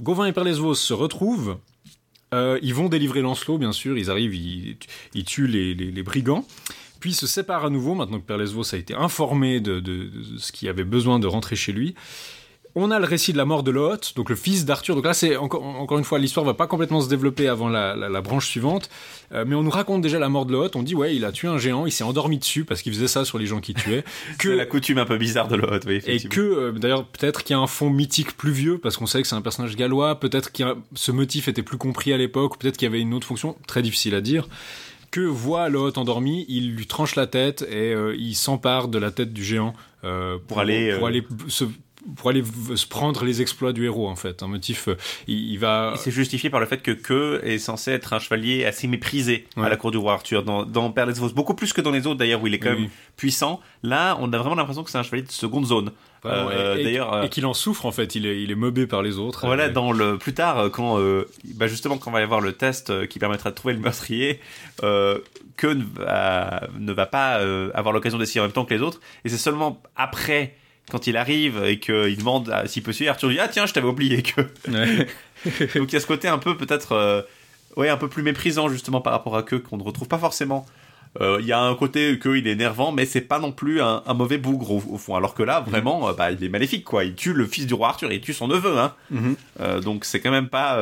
Gauvin 0.00 0.26
et 0.26 0.32
Perlesvos 0.32 0.74
se 0.74 0.92
retrouvent. 0.92 1.56
Euh, 2.32 2.58
ils 2.62 2.74
vont 2.74 2.88
délivrer 2.88 3.20
Lancelot, 3.20 3.58
bien 3.58 3.70
sûr. 3.72 3.96
Ils 3.96 4.10
arrivent, 4.10 4.34
ils, 4.34 5.24
tuent 5.24 5.46
les, 5.46 6.02
brigands. 6.02 6.44
Puis 6.98 7.10
ils 7.10 7.14
se 7.14 7.26
séparent 7.26 7.66
à 7.66 7.70
nouveau, 7.70 7.94
maintenant 7.94 8.18
que 8.18 8.24
Père 8.24 8.38
Lesvos 8.38 8.74
a 8.74 8.78
été 8.78 8.94
informé 8.94 9.60
de, 9.60 9.78
de- 9.78 10.06
de 10.06 10.38
ce 10.38 10.50
qu'il 10.50 10.68
avait 10.68 10.84
besoin 10.84 11.18
de 11.20 11.26
rentrer 11.26 11.54
chez 11.54 11.70
lui. 11.72 11.94
On 12.76 12.90
a 12.90 12.98
le 12.98 13.04
récit 13.04 13.32
de 13.32 13.38
la 13.38 13.44
mort 13.44 13.62
de 13.62 13.70
Lot, 13.70 14.14
donc 14.16 14.30
le 14.30 14.34
fils 14.36 14.64
d'Arthur. 14.64 14.96
Donc 14.96 15.04
là, 15.04 15.14
c'est 15.14 15.36
encore, 15.36 15.62
encore 15.64 15.96
une 15.98 16.02
fois, 16.04 16.18
l'histoire 16.18 16.44
va 16.44 16.54
pas 16.54 16.66
complètement 16.66 17.00
se 17.00 17.08
développer 17.08 17.46
avant 17.48 17.68
la, 17.68 17.94
la- 17.94 18.08
la 18.08 18.20
branche 18.20 18.48
suivante, 18.48 18.90
Euh, 19.32 19.44
mais 19.46 19.54
on 19.54 19.62
nous 19.62 19.70
raconte 19.70 20.02
déjà 20.02 20.18
la 20.18 20.28
mort 20.28 20.44
de 20.46 20.52
Lot. 20.52 20.76
On 20.76 20.82
dit 20.82 20.94
ouais, 20.94 21.14
il 21.16 21.24
a 21.24 21.32
tué 21.32 21.48
un 21.48 21.56
géant, 21.58 21.86
il 21.86 21.92
s'est 21.92 22.04
endormi 22.04 22.38
dessus 22.38 22.64
parce 22.64 22.82
qu'il 22.82 22.92
faisait 22.92 23.08
ça 23.08 23.24
sur 23.24 23.38
les 23.38 23.46
gens 23.46 23.60
qu'il 23.60 23.74
tuait. 23.74 24.04
C'est 24.40 24.54
la 24.54 24.66
coutume 24.66 24.98
un 24.98 25.06
peu 25.06 25.16
bizarre 25.18 25.48
de 25.48 25.56
l'autre, 25.56 25.86
oui, 25.88 26.00
Et 26.06 26.18
que, 26.20 26.40
euh, 26.40 26.72
d'ailleurs, 26.72 27.06
peut-être 27.06 27.42
qu'il 27.44 27.54
y 27.54 27.58
a 27.58 27.62
un 27.62 27.66
fond 27.66 27.90
mythique 27.90 28.36
plus 28.36 28.52
vieux, 28.52 28.78
parce 28.78 28.96
qu'on 28.96 29.06
sait 29.06 29.22
que 29.22 29.28
c'est 29.28 29.34
un 29.36 29.40
personnage 29.42 29.76
gallois, 29.76 30.18
peut-être 30.20 30.52
que 30.52 30.76
ce 30.94 31.10
motif 31.12 31.48
était 31.48 31.62
plus 31.62 31.78
compris 31.78 32.12
à 32.12 32.16
l'époque, 32.18 32.58
peut-être 32.58 32.76
qu'il 32.76 32.86
y 32.86 32.90
avait 32.90 33.00
une 33.00 33.14
autre 33.14 33.26
fonction, 33.26 33.56
très 33.66 33.82
difficile 33.82 34.14
à 34.14 34.20
dire, 34.20 34.46
que 35.10 35.20
voit 35.20 35.68
Lot 35.68 35.96
endormi, 35.96 36.44
il 36.48 36.74
lui 36.74 36.86
tranche 36.86 37.14
la 37.16 37.26
tête 37.28 37.62
et 37.62 37.94
euh, 37.94 38.14
il 38.18 38.34
s'empare 38.34 38.88
de 38.88 38.98
la 38.98 39.10
tête 39.12 39.32
du 39.32 39.44
géant 39.44 39.72
euh, 40.04 40.38
pour, 40.48 40.58
aller, 40.60 40.92
pour 40.96 41.04
euh, 41.04 41.08
aller 41.08 41.24
se 41.48 41.64
pour 42.16 42.30
aller 42.30 42.42
se 42.74 42.86
prendre 42.86 43.24
les 43.24 43.40
exploits 43.40 43.72
du 43.72 43.84
héros 43.86 44.08
en 44.08 44.16
fait 44.16 44.42
un 44.42 44.46
motif 44.46 44.88
euh, 44.88 44.96
il, 45.26 45.52
il 45.52 45.58
va 45.58 45.94
C'est 45.96 46.10
justifié 46.10 46.50
par 46.50 46.60
le 46.60 46.66
fait 46.66 46.82
que 46.82 46.90
Que 46.90 47.40
est 47.44 47.58
censé 47.58 47.92
être 47.92 48.12
un 48.12 48.18
chevalier 48.18 48.64
assez 48.64 48.86
méprisé 48.86 49.46
Ouais. 49.56 49.66
à 49.66 49.68
la 49.68 49.76
cour 49.76 49.90
du 49.90 49.96
roi 49.98 50.12
Arthur 50.12 50.42
dans, 50.42 50.64
dans 50.64 50.90
Père 50.90 51.06
Lesvos, 51.06 51.30
beaucoup 51.30 51.54
plus 51.54 51.72
que 51.72 51.80
dans 51.80 51.90
les 51.90 52.06
autres 52.06 52.18
d'ailleurs 52.18 52.42
où 52.42 52.46
il 52.46 52.54
est 52.54 52.58
quand 52.58 52.70
Oui, 52.70 52.74
même 52.76 52.84
oui. 52.84 52.90
puissant. 53.16 53.60
Là, 53.82 54.16
on 54.20 54.32
a 54.32 54.38
vraiment 54.38 54.54
l'impression 54.54 54.82
que 54.84 54.90
c'est 54.90 54.98
un 54.98 55.02
chevalier 55.02 55.22
de 55.22 55.30
seconde 55.30 55.66
zone. 55.66 55.92
Euh, 56.26 56.76
et- 56.76 56.84
d'ailleurs, 56.84 57.12
euh, 57.12 57.22
et 57.24 57.28
qu'il 57.28 57.44
en 57.44 57.52
souffre 57.52 57.84
en 57.84 57.92
fait 57.92 58.14
il 58.14 58.24
est 58.24 58.42
il 58.42 58.50
est 58.50 58.54
mobé 58.54 58.86
par 58.86 59.02
les 59.02 59.18
autres 59.18 59.44
Voilà, 59.46 59.64
Euh, 59.64 59.70
dans 59.72 59.92
le 59.92 60.16
plus 60.16 60.32
tard, 60.32 60.70
quand 60.72 60.98
euh, 60.98 61.26
bah 61.54 61.66
justement 61.66 61.98
quand 61.98 62.10
on 62.10 62.14
va 62.14 62.20
y 62.20 62.22
avoir 62.24 62.40
le 62.40 62.52
test 62.52 63.06
qui 63.08 63.18
permettra 63.18 63.50
de 63.50 63.54
trouver 63.54 63.74
le 63.74 63.80
meurtrier, 63.80 64.40
que 64.80 65.66
ne 65.66 65.84
va, 65.96 66.62
ne 66.78 66.92
va 66.92 67.06
pas 67.06 67.34
avoir 67.74 67.92
l'occasion 67.92 68.18
d'essayer 68.18 68.40
en 68.40 68.44
même 68.44 68.52
temps 68.52 68.64
que 68.64 68.74
les 68.74 68.80
autres, 68.80 69.00
et 69.24 69.28
c'est 69.28 69.36
seulement 69.36 69.80
après 69.96 70.54
quand 70.90 71.06
il 71.06 71.16
arrive 71.16 71.62
et 71.64 71.78
qu'il 71.78 72.16
demande 72.18 72.50
à- 72.50 72.66
s'il 72.68 72.82
peut 72.82 72.92
suivre, 72.92 73.10
Arthur 73.10 73.28
dit 73.30 73.38
ah 73.40 73.48
tiens 73.48 73.66
je 73.66 73.72
t'avais 73.72 73.88
oublié 73.88 74.22
que 74.22 74.40
ouais. 74.70 75.06
donc 75.78 75.90
il 75.90 75.92
y 75.92 75.96
a 75.96 76.00
ce 76.00 76.06
côté 76.06 76.28
un 76.28 76.38
peu 76.38 76.56
peut-être 76.56 76.92
euh, 76.92 77.22
ouais 77.76 77.88
un 77.88 77.96
peu 77.96 78.08
plus 78.08 78.22
méprisant 78.22 78.68
justement 78.68 79.00
par 79.00 79.12
rapport 79.12 79.36
à 79.36 79.42
que 79.42 79.56
qu'on 79.56 79.76
ne 79.78 79.82
retrouve 79.82 80.08
pas 80.08 80.18
forcément. 80.18 80.66
Euh, 81.20 81.38
Il 81.40 81.46
y 81.46 81.52
a 81.52 81.60
un 81.60 81.76
côté 81.76 82.18
que 82.18 82.30
il 82.36 82.48
est 82.48 82.52
énervant, 82.52 82.90
mais 82.90 83.06
c'est 83.06 83.20
pas 83.20 83.38
non 83.38 83.52
plus 83.52 83.80
un, 83.80 84.02
un 84.04 84.14
mauvais 84.14 84.36
bougre 84.36 84.72
au, 84.72 84.82
au 84.94 84.98
fond. 84.98 85.14
Alors 85.14 85.34
que 85.34 85.44
là, 85.44 85.60
vraiment, 85.60 86.08
euh, 86.08 86.12
bah, 86.12 86.32
il 86.32 86.42
est 86.42 86.48
maléfique, 86.48 86.82
quoi. 86.82 87.04
Il 87.04 87.14
tue 87.14 87.32
le 87.32 87.46
fils 87.46 87.68
du 87.68 87.74
roi 87.74 87.90
Arthur, 87.90 88.10
il 88.12 88.20
tue 88.20 88.32
son 88.32 88.48
neveu, 88.48 88.76
hein. 88.78 88.94
Mhm. 89.12 89.36
Euh, 89.60 89.80
donc 89.80 90.04
c'est 90.06 90.18
quand 90.18 90.32
même 90.32 90.48
pas. 90.48 90.76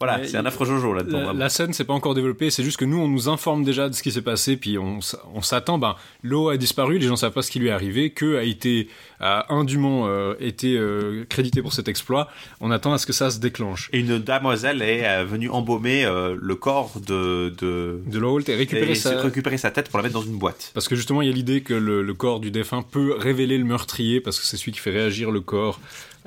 Voilà, 0.00 0.26
c'est 0.26 0.36
un 0.36 0.44
affreux 0.44 0.66
Jojo 0.66 0.92
là-dedans. 0.92 1.32
La, 1.32 1.48
scène 1.48 1.72
s'est 1.72 1.84
pas 1.84 1.94
encore 1.94 2.14
développée, 2.14 2.50
c'est 2.50 2.64
juste 2.64 2.76
que 2.76 2.84
nous 2.84 2.98
on 2.98 3.08
nous 3.08 3.28
informe 3.28 3.64
déjà 3.64 3.88
de 3.88 3.94
ce 3.94 4.02
qui 4.02 4.10
s'est 4.10 4.22
passé, 4.22 4.56
puis 4.56 4.76
on, 4.76 5.00
s'attend. 5.40 5.78
Ben, 5.78 5.96
l'eau 6.22 6.48
a 6.48 6.56
disparu, 6.56 6.98
les 6.98 7.06
gens 7.06 7.16
savent 7.16 7.32
pas 7.32 7.42
ce 7.42 7.50
qui 7.50 7.58
lui 7.58 7.68
est 7.68 7.72
arrivé, 7.72 8.10
que 8.10 8.36
a 8.36 8.42
été 8.42 8.88
a 9.20 9.52
indûment 9.54 10.06
euh, 10.06 10.34
été 10.40 10.76
euh, 10.76 11.24
crédité 11.28 11.62
pour 11.62 11.72
cet 11.72 11.88
exploit. 11.88 12.28
On 12.60 12.70
attend 12.70 12.92
à 12.92 12.98
ce 12.98 13.06
que 13.06 13.12
ça 13.12 13.30
se 13.30 13.38
déclenche. 13.38 13.88
Et 13.92 14.00
une 14.00 14.18
damoiselle 14.18 14.82
est 14.82 15.06
euh, 15.06 15.24
venue 15.24 15.48
embaumer 15.48 16.04
euh, 16.04 16.36
le 16.38 16.54
corps 16.56 16.92
de 17.06 17.54
de 17.58 18.00
De 18.06 18.18
Laolt 18.18 18.48
et 18.48 18.56
récupérer 18.56 18.92
et 18.92 18.96
sa 18.96 19.20
récupérer 19.20 19.58
sa 19.58 19.70
tête 19.70 19.88
pour 19.88 19.98
la 19.98 20.02
mettre 20.02 20.14
dans 20.14 20.26
une 20.26 20.38
boîte. 20.38 20.70
parce 20.74 20.88
que 20.88 20.96
justement 20.96 21.22
il 21.22 21.28
y 21.28 21.32
a 21.32 21.34
l'idée 21.34 21.62
que 21.62 21.74
le, 21.74 22.02
le 22.02 22.14
corps 22.14 22.40
du 22.40 22.50
défunt 22.50 22.82
peut 22.82 23.14
révéler 23.16 23.58
le 23.58 23.64
meurtrier 23.64 24.20
parce 24.20 24.38
que 24.38 24.46
c'est 24.46 24.56
celui 24.56 24.72
qui 24.72 24.80
fait 24.80 24.90
réagir 24.90 25.30
le 25.30 25.40
corps 25.40 25.80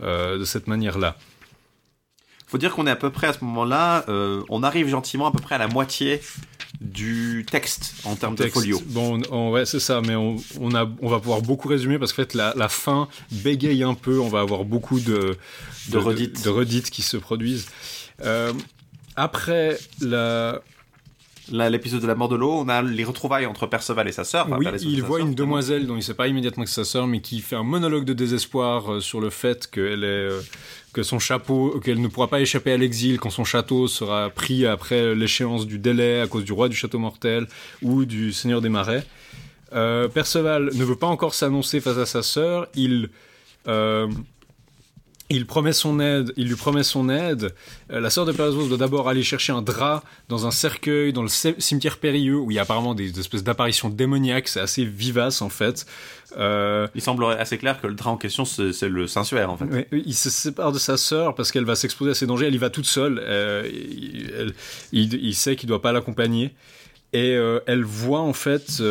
euh, 0.04 0.38
de 0.38 0.46
cette 0.46 0.68
manière-là. 0.68 1.18
Faut 2.48 2.58
dire 2.58 2.74
qu'on 2.74 2.88
est 2.88 2.92
à 2.92 2.96
peu 2.96 3.10
près 3.12 3.28
à 3.28 3.34
ce 3.34 3.44
moment-là, 3.44 4.06
euh, 4.08 4.42
on 4.50 4.64
arrive 4.64 4.88
gentiment 4.88 5.28
à 5.28 5.32
peu 5.32 5.40
près 5.40 5.56
à 5.56 5.58
la 5.58 5.68
moitié 5.68 6.22
du 6.80 7.46
texte 7.50 7.96
en 8.06 8.16
termes 8.16 8.36
de 8.36 8.48
folio. 8.48 8.82
Bon, 8.88 9.20
on, 9.30 9.36
on- 9.36 9.52
ouais, 9.52 9.66
c'est 9.66 9.80
ça, 9.80 10.02
mais 10.06 10.16
on, 10.16 10.38
on, 10.62 10.74
a, 10.76 10.88
on 11.02 11.10
va 11.10 11.20
pouvoir 11.20 11.42
beaucoup 11.42 11.68
résumer 11.68 12.00
parce 12.00 12.14
qu'en 12.14 12.18
fait, 12.24 12.34
la, 12.34 12.54
la 12.56 12.70
fin 12.70 13.08
bégaye 13.32 13.84
un 13.84 13.96
peu. 13.96 14.20
On 14.20 14.30
va 14.30 14.40
avoir 14.42 14.64
beaucoup 14.64 15.00
de, 15.00 15.38
De 15.90 15.98
redites. 15.98 16.44
de, 16.44 16.50
redites 16.50 16.90
qui 16.90 17.02
se 17.02 17.18
produisent. 17.18 17.68
Euh, 18.24 18.54
après 19.16 19.78
la, 20.00 20.62
l'épisode 21.52 22.02
de 22.02 22.08
la 22.08 22.16
mort 22.16 22.30
de 22.30 22.36
l'eau, 22.36 22.54
on 22.54 22.70
a 22.70 22.82
les 22.82 23.04
retrouvailles 23.04 23.46
entre 23.46 23.68
Perceval 23.68 24.08
et 24.08 24.12
sa 24.12 24.24
sœur. 24.24 24.48
enfin, 24.48 24.58
oui, 24.58 24.68
il 24.82 25.04
voit 25.04 25.20
sœur, 25.20 25.28
une 25.28 25.36
demoiselle 25.36 25.88
dont 25.88 25.96
il 25.96 26.04
sait 26.04 26.14
pas 26.14 26.28
immédiatement 26.28 26.64
que 26.64 26.70
c'est 26.70 26.84
sa 26.84 26.90
sœur, 26.90 27.08
mais 27.08 27.22
qui 27.22 27.42
fait 27.42 27.56
un 27.56 27.64
monologue 27.64 28.06
de 28.06 28.14
désespoir 28.14 28.94
euh, 28.94 29.00
sur 29.00 29.20
le 29.20 29.30
fait 29.30 29.68
qu'elle 29.68 30.04
est, 30.04 30.08
euh, 30.08 30.42
que 30.94 31.04
son 31.04 31.20
chapeau, 31.20 31.80
qu'elle 31.84 32.02
ne 32.02 32.08
pourra 32.08 32.28
pas 32.28 32.42
échapper 32.42 32.72
à 32.72 32.78
l'exil 32.78 33.20
quand 33.20 33.30
son 33.30 33.44
château 33.44 33.88
sera 33.88 34.30
pris 34.30 34.66
après 34.66 35.16
l'échéance 35.16 35.68
du 35.68 35.80
délai 35.80 36.22
à 36.22 36.28
cause 36.28 36.44
du 36.44 36.54
roi 36.54 36.70
du 36.70 36.76
château 36.76 37.00
mortel 37.00 37.48
ou 37.82 38.06
du 38.06 38.34
seigneur 38.34 38.62
des 38.62 38.70
marais. 38.70 39.06
Euh, 39.74 40.08
Perceval 40.08 40.72
ne 40.74 40.84
veut 40.84 40.96
pas 40.96 41.08
encore 41.08 41.34
s'annoncer 41.34 41.82
face 41.82 41.98
à 41.98 42.06
sa 42.06 42.24
sœur. 42.24 42.68
Il 42.76 43.10
euh, 43.68 44.08
il 45.30 45.46
promet 45.46 45.74
son 45.74 46.00
aide, 46.00 46.32
il 46.38 46.48
lui 46.48 46.56
promet 46.56 46.84
son 46.84 47.10
aide. 47.10 47.54
Euh, 47.92 48.00
la 48.00 48.10
sœur 48.10 48.26
de 48.26 48.32
Perezos 48.32 48.68
doit 48.70 48.78
d'abord 48.78 49.10
aller 49.10 49.24
chercher 49.24 49.52
un 49.52 49.62
drap 49.62 50.04
dans 50.30 50.48
un 50.48 50.52
cercueil 50.52 51.12
dans 51.12 51.22
le 51.24 51.28
cimetière 51.28 51.98
périlleux 51.98 52.38
où 52.38 52.50
il 52.52 52.54
y 52.56 52.60
a 52.60 52.62
apparemment 52.62 52.96
des 52.96 53.20
espèces 53.20 53.44
d'apparitions 53.44 53.90
démoniaques. 53.90 54.48
C'est 54.48 54.62
assez 54.62 54.86
vivace 54.86 55.42
en 55.42 55.50
fait. 55.50 55.86
Euh, 56.38 56.88
Il 56.96 57.02
semblerait 57.02 57.40
assez 57.40 57.58
clair 57.58 57.82
que 57.82 57.88
le 57.88 57.94
drap 57.96 58.12
en 58.12 58.18
question, 58.18 58.46
c'est 58.46 58.88
le 58.90 59.08
Saint-Suaire, 59.08 59.50
en 59.52 59.58
fait. 59.58 59.66
Ouais, 59.66 59.88
il 59.92 60.14
se 60.14 60.30
sépare 60.30 60.72
de 60.72 60.80
sa 60.80 60.96
sœur 60.98 61.36
parce 61.36 61.52
qu'elle 61.52 61.66
va 61.66 61.76
s'exposer 61.76 62.12
à 62.12 62.14
ses 62.16 62.26
dangers. 62.28 62.48
Elle 62.48 62.56
y 62.56 62.60
va 62.60 62.70
toute 62.70 62.86
seule. 62.86 63.20
Euh, 63.24 63.68
il, 63.74 64.32
elle- 64.38 64.54
il- 64.92 65.14
il 65.16 65.36
sait 65.36 65.56
qu'il 65.56 65.68
doit 65.68 65.82
pas 65.82 65.92
l'accompagner. 65.92 66.54
Et 67.14 67.32
elle 67.66 67.84
voit 67.84 68.20
en 68.20 68.34
fait 68.34 68.82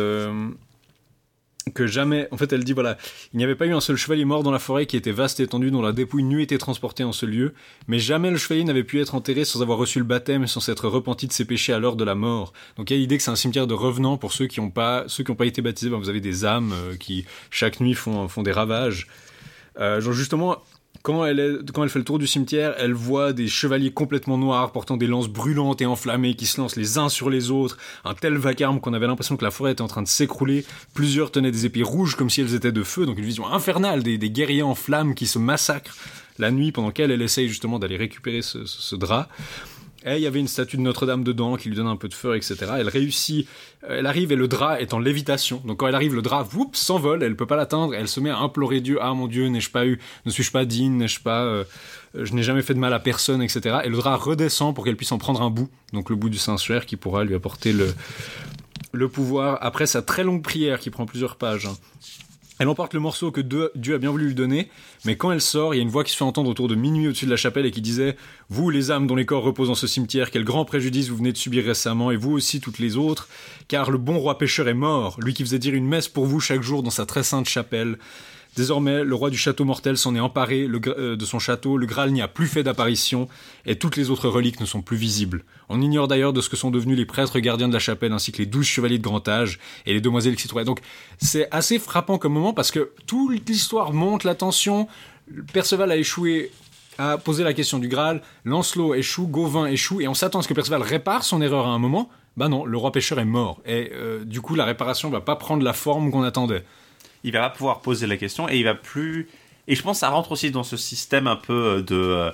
que 1.73 1.87
jamais. 1.87 2.27
En 2.31 2.37
fait, 2.37 2.51
elle 2.53 2.63
dit 2.63 2.73
voilà, 2.73 2.97
il 3.33 3.37
n'y 3.37 3.43
avait 3.43 3.55
pas 3.55 3.65
eu 3.65 3.73
un 3.73 3.81
seul 3.81 3.95
chevalier 3.95 4.25
mort 4.25 4.43
dans 4.43 4.51
la 4.51 4.59
forêt 4.59 4.85
qui 4.85 4.97
était 4.97 5.11
vaste 5.11 5.39
et 5.39 5.43
étendue, 5.43 5.71
dont 5.71 5.81
la 5.81 5.91
dépouille 5.91 6.23
nue 6.23 6.41
était 6.41 6.57
transportée 6.57 7.03
en 7.03 7.11
ce 7.11 7.25
lieu. 7.25 7.53
Mais 7.87 7.99
jamais 7.99 8.31
le 8.31 8.37
chevalier 8.37 8.63
n'avait 8.63 8.83
pu 8.83 9.01
être 9.01 9.15
enterré 9.15 9.45
sans 9.45 9.61
avoir 9.61 9.77
reçu 9.77 9.99
le 9.99 10.05
baptême 10.05 10.43
et 10.43 10.47
sans 10.47 10.59
s'être 10.59 10.87
repenti 10.87 11.27
de 11.27 11.33
ses 11.33 11.45
péchés 11.45 11.73
à 11.73 11.79
l'heure 11.79 11.95
de 11.95 12.03
la 12.03 12.15
mort. 12.15 12.53
Donc 12.77 12.89
il 12.89 12.93
y 12.93 12.97
a 12.97 12.99
l'idée 12.99 13.17
que 13.17 13.23
c'est 13.23 13.31
un 13.31 13.35
cimetière 13.35 13.67
de 13.67 13.73
revenants 13.73 14.17
pour 14.17 14.33
ceux 14.33 14.47
qui 14.47 14.61
n'ont 14.61 14.69
pas, 14.69 15.05
pas 15.37 15.45
été 15.45 15.61
baptisés. 15.61 15.89
Ben, 15.89 15.97
vous 15.97 16.09
avez 16.09 16.21
des 16.21 16.45
âmes 16.45 16.73
euh, 16.73 16.95
qui 16.95 17.25
chaque 17.49 17.79
nuit 17.79 17.93
font 17.93 18.27
font 18.27 18.43
des 18.43 18.51
ravages. 18.51 19.07
Euh, 19.79 20.01
genre 20.01 20.13
justement, 20.13 20.57
quand 21.07 21.23
elle, 21.23 21.89
fait 21.89 21.99
le 21.99 22.03
tour 22.03 22.19
du 22.19 22.27
cimetière, 22.27 22.75
elle 22.77 22.91
voit 22.91 23.31
des 23.31 23.47
chevaliers 23.47 23.91
complètement 23.91 24.37
noirs 24.37 24.73
portant 24.73 24.97
des 24.97 25.07
lances 25.07 25.29
brûlantes 25.29 25.81
et 25.81 25.85
enflammées 25.85 26.35
qui 26.35 26.45
se 26.45 26.59
lancent 26.59 26.75
les 26.75 26.97
uns 26.97 27.07
sur 27.07 27.29
les 27.29 27.49
autres. 27.49 27.77
Un 28.03 28.13
tel 28.13 28.35
vacarme 28.35 28.81
qu'on 28.81 28.91
avait 28.91 29.07
l'impression 29.07 29.37
que 29.37 29.45
la 29.45 29.51
forêt 29.51 29.71
était 29.71 29.81
en 29.81 29.87
train 29.87 30.01
de 30.01 30.07
s'écrouler. 30.09 30.65
Plusieurs 30.93 31.31
tenaient 31.31 31.51
des 31.51 31.65
épées 31.65 31.81
rouges 31.81 32.15
comme 32.15 32.29
si 32.29 32.41
elles 32.41 32.55
étaient 32.55 32.73
de 32.73 32.83
feu, 32.83 33.05
donc 33.05 33.17
une 33.17 33.23
vision 33.23 33.47
infernale 33.47 34.03
des, 34.03 34.17
guerriers 34.17 34.63
en 34.63 34.75
flammes 34.75 35.15
qui 35.15 35.27
se 35.27 35.39
massacrent 35.39 35.95
la 36.39 36.51
nuit 36.51 36.73
pendant 36.73 36.91
qu'elle 36.91 37.11
elle 37.11 37.21
essaye 37.21 37.47
justement 37.47 37.79
d'aller 37.79 37.95
récupérer 37.95 38.41
ce 38.41 38.95
drap. 38.97 39.29
Et 40.07 40.15
il 40.15 40.21
y 40.21 40.27
avait 40.27 40.39
une 40.39 40.47
statue 40.47 40.77
de 40.77 40.81
Notre-Dame 40.81 41.23
dedans 41.25 41.57
qui 41.57 41.67
lui 41.67 41.75
donne 41.75 41.87
un 41.87 41.97
peu 41.97 42.07
de 42.07 42.13
feu, 42.13 42.37
etc. 42.37 42.55
Elle 42.79 42.87
réussit, 42.87 43.45
euh, 43.83 43.97
elle 43.99 44.05
arrive 44.05 44.31
et 44.31 44.37
le 44.37 44.47
drap 44.47 44.79
est 44.79 44.93
en 44.93 44.99
lévitation. 44.99 45.61
Donc 45.65 45.79
quand 45.79 45.87
elle 45.87 45.95
arrive, 45.95 46.15
le 46.15 46.21
drap, 46.21 46.47
whoop, 46.55 46.77
s'envole, 46.77 47.23
elle 47.23 47.35
peut 47.35 47.45
pas 47.45 47.57
l'atteindre, 47.57 47.93
elle 47.93 48.07
se 48.07 48.21
met 48.21 48.29
à 48.29 48.37
implorer 48.37 48.79
Dieu, 48.79 48.99
ah 49.01 49.13
mon 49.13 49.27
Dieu, 49.27 49.47
n'ai-je 49.47 49.69
pas 49.69 49.85
eu, 49.85 49.99
ne 50.25 50.31
suis-je 50.31 50.51
pas 50.51 50.63
digne, 50.63 50.93
n'ai-je 50.93 51.19
pas, 51.19 51.43
euh, 51.43 51.65
je 52.15 52.33
n'ai 52.33 52.43
jamais 52.43 52.61
fait 52.61 52.73
de 52.73 52.79
mal 52.79 52.93
à 52.93 52.99
personne, 52.99 53.41
etc. 53.41 53.79
Et 53.83 53.89
le 53.89 53.97
drap 53.97 54.15
redescend 54.15 54.73
pour 54.73 54.85
qu'elle 54.85 54.95
puisse 54.95 55.11
en 55.11 55.17
prendre 55.17 55.41
un 55.41 55.49
bout, 55.49 55.69
donc 55.91 56.09
le 56.09 56.15
bout 56.15 56.29
du 56.29 56.37
Saint-Suaire 56.37 56.85
qui 56.85 56.95
pourra 56.95 57.25
lui 57.25 57.35
apporter 57.35 57.73
le, 57.73 57.93
le 58.93 59.09
pouvoir 59.09 59.57
après 59.61 59.87
sa 59.87 60.01
très 60.01 60.23
longue 60.23 60.41
prière 60.41 60.79
qui 60.79 60.89
prend 60.89 61.05
plusieurs 61.05 61.35
pages. 61.35 61.65
hein. 61.65 61.75
Elle 62.59 62.69
emporte 62.69 62.93
le 62.93 62.99
morceau 62.99 63.31
que 63.31 63.41
Dieu 63.41 63.93
a 63.93 63.97
bien 63.99 64.09
voulu 64.09 64.27
lui 64.27 64.35
donner, 64.35 64.69
mais 65.05 65.15
quand 65.15 65.31
elle 65.31 65.41
sort, 65.41 65.73
il 65.73 65.77
y 65.77 65.79
a 65.79 65.83
une 65.83 65.89
voix 65.89 66.03
qui 66.03 66.11
se 66.11 66.17
fait 66.17 66.23
entendre 66.23 66.49
autour 66.49 66.67
de 66.67 66.75
minuit 66.75 67.07
au-dessus 67.07 67.25
de 67.25 67.31
la 67.31 67.37
chapelle 67.37 67.65
et 67.67 67.71
qui 67.71 67.81
disait 67.81 68.15
Vous, 68.49 68.69
les 68.69 68.89
âmes 68.89 69.05
dont 69.05 69.15
les 69.15 69.25
corps 69.25 69.43
reposent 69.43 69.67
dans 69.67 69.75
ce 69.75 69.85
cimetière, 69.85 70.31
quel 70.31 70.43
grand 70.43 70.65
préjudice 70.65 71.09
vous 71.09 71.17
venez 71.17 71.31
de 71.31 71.37
subir 71.37 71.65
récemment, 71.65 72.09
et 72.09 72.15
vous 72.15 72.31
aussi 72.31 72.59
toutes 72.59 72.79
les 72.79 72.97
autres, 72.97 73.27
car 73.67 73.91
le 73.91 73.99
bon 73.99 74.17
roi 74.17 74.37
pécheur 74.37 74.67
est 74.67 74.73
mort, 74.73 75.17
lui 75.21 75.33
qui 75.33 75.43
faisait 75.43 75.59
dire 75.59 75.75
une 75.75 75.87
messe 75.87 76.07
pour 76.07 76.25
vous 76.25 76.39
chaque 76.39 76.63
jour 76.63 76.81
dans 76.81 76.89
sa 76.89 77.05
très 77.05 77.23
sainte 77.23 77.47
chapelle. 77.47 77.97
Désormais, 78.57 79.03
le 79.03 79.13
roi 79.13 79.29
du 79.29 79.37
château 79.37 79.65
mortel 79.65 79.99
s'en 79.99 80.15
est 80.15 80.19
emparé 80.19 80.67
euh, 80.67 81.15
de 81.15 81.25
son 81.25 81.37
château, 81.37 81.77
le 81.77 81.85
Graal 81.85 82.11
n'y 82.11 82.23
a 82.23 82.27
plus 82.27 82.47
fait 82.47 82.63
d'apparition, 82.63 83.27
et 83.67 83.75
toutes 83.75 83.95
les 83.95 84.09
autres 84.09 84.27
reliques 84.29 84.59
ne 84.59 84.65
sont 84.65 84.81
plus 84.81 84.97
visibles. 84.97 85.43
On 85.69 85.79
ignore 85.79 86.07
d'ailleurs 86.07 86.33
de 86.33 86.41
ce 86.41 86.49
que 86.49 86.55
sont 86.55 86.71
devenus 86.71 86.97
les 86.97 87.05
prêtres 87.05 87.37
gardiens 87.37 87.67
de 87.67 87.73
la 87.73 87.79
chapelle, 87.79 88.13
ainsi 88.13 88.31
que 88.31 88.39
les 88.39 88.47
douze 88.47 88.65
chevaliers 88.65 88.97
de 88.97 89.03
grand 89.03 89.27
âge 89.27 89.59
et 89.85 89.93
les 89.93 90.01
demoiselles 90.01 90.35
qui 90.35 90.47
trouvaient. 90.47 90.65
Donc, 90.65 90.79
c'est 91.19 91.47
assez 91.51 91.77
frappant 91.77 92.17
comme 92.17 92.33
moment 92.33 92.51
parce 92.51 92.71
que 92.71 92.93
toute 93.05 93.47
l'histoire 93.47 93.93
monte 93.93 94.23
la 94.23 94.33
tension. 94.33 94.87
Perceval 95.53 95.91
a 95.91 95.95
échoué 95.97 96.51
à 96.97 97.19
poser 97.19 97.43
la 97.43 97.53
question 97.53 97.77
du 97.77 97.87
Graal, 97.87 98.23
Lancelot 98.43 98.95
échoue, 98.95 99.27
Gauvin 99.27 99.67
échoue, 99.67 100.01
et 100.01 100.07
on 100.07 100.15
s'attend 100.15 100.39
à 100.39 100.41
ce 100.41 100.47
que 100.47 100.55
Perceval 100.55 100.81
répare 100.81 101.23
son 101.23 101.43
erreur 101.43 101.67
à 101.67 101.69
un 101.69 101.77
moment. 101.77 102.09
Bah 102.37 102.49
non, 102.49 102.65
le 102.65 102.77
roi 102.77 102.91
pêcheur 102.91 103.19
est 103.19 103.25
mort, 103.25 103.61
et 103.67 103.91
euh, 103.93 104.25
du 104.25 104.41
coup 104.41 104.55
la 104.55 104.65
réparation 104.65 105.11
va 105.11 105.21
pas 105.21 105.35
prendre 105.35 105.63
la 105.63 105.73
forme 105.73 106.09
qu'on 106.09 106.23
attendait. 106.23 106.63
Il 107.27 107.31
va 107.33 107.41
pas 107.41 107.49
pouvoir 107.49 107.81
poser 107.81 108.07
la 108.07 108.17
question 108.17 108.47
et 108.49 108.57
il 108.57 108.63
va 108.63 108.73
plus. 108.73 109.27
Et 109.67 109.75
je 109.75 109.81
pense 109.83 109.97
que 109.97 109.99
ça 110.01 110.09
rentre 110.09 110.31
aussi 110.31 110.49
dans 110.51 110.63
ce 110.63 110.77
système 110.77 111.27
un 111.27 111.35
peu 111.35 111.53
euh, 111.53 111.81
de 111.81 111.95
euh, 111.95 112.31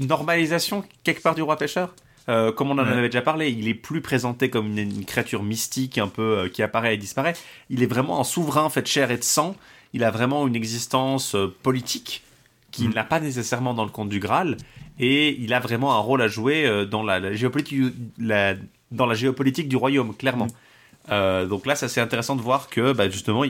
normalisation 0.00 0.84
quelque 1.04 1.22
part 1.22 1.34
du 1.34 1.42
roi 1.42 1.56
pêcheur. 1.56 1.94
Euh, 2.28 2.52
comme 2.52 2.70
on 2.70 2.78
en 2.78 2.84
Ouais. 2.84 2.92
avait 2.92 3.08
déjà 3.08 3.22
parlé, 3.22 3.50
il 3.50 3.66
est 3.68 3.74
plus 3.74 4.00
présenté 4.00 4.48
comme 4.48 4.66
une, 4.68 4.78
une 4.78 5.04
créature 5.04 5.42
mystique 5.42 5.98
un 5.98 6.06
peu 6.08 6.22
euh, 6.38 6.48
qui 6.48 6.62
apparaît 6.62 6.94
et 6.94 6.96
disparaît. 6.96 7.34
Il 7.68 7.82
est 7.82 7.86
vraiment 7.86 8.20
un 8.20 8.24
souverain 8.24 8.70
fait 8.70 8.82
de 8.82 8.86
chair 8.86 9.10
et 9.10 9.16
de 9.18 9.24
sang. 9.24 9.56
Il 9.92 10.04
a 10.04 10.10
vraiment 10.10 10.46
une 10.46 10.54
existence 10.56 11.34
euh, 11.34 11.52
politique 11.62 12.22
qu'il 12.70 12.88
Mm. 12.88 12.94
n'a 12.94 13.04
pas 13.04 13.20
nécessairement 13.20 13.74
dans 13.74 13.84
le 13.84 13.90
conte 13.90 14.08
du 14.08 14.20
Graal. 14.20 14.56
Et 15.00 15.36
il 15.40 15.52
a 15.52 15.58
vraiment 15.60 15.94
un 15.94 15.98
rôle 15.98 16.22
à 16.22 16.28
jouer 16.28 16.86
dans 16.86 17.02
la, 17.02 17.18
la 17.18 17.32
géopolitique, 17.34 17.92
la- 18.18 18.54
dans 18.92 19.06
la 19.06 19.14
géopolitique 19.14 19.68
du 19.68 19.76
royaume, 19.76 20.14
clairement. 20.14 20.46
Euh, 21.10 21.46
donc 21.46 21.66
là, 21.66 21.74
c'est 21.74 21.86
assez 21.86 22.00
intéressant 22.00 22.36
de 22.36 22.42
voir 22.42 22.68
que 22.68 22.92
bah, 22.92 23.08
justement, 23.08 23.44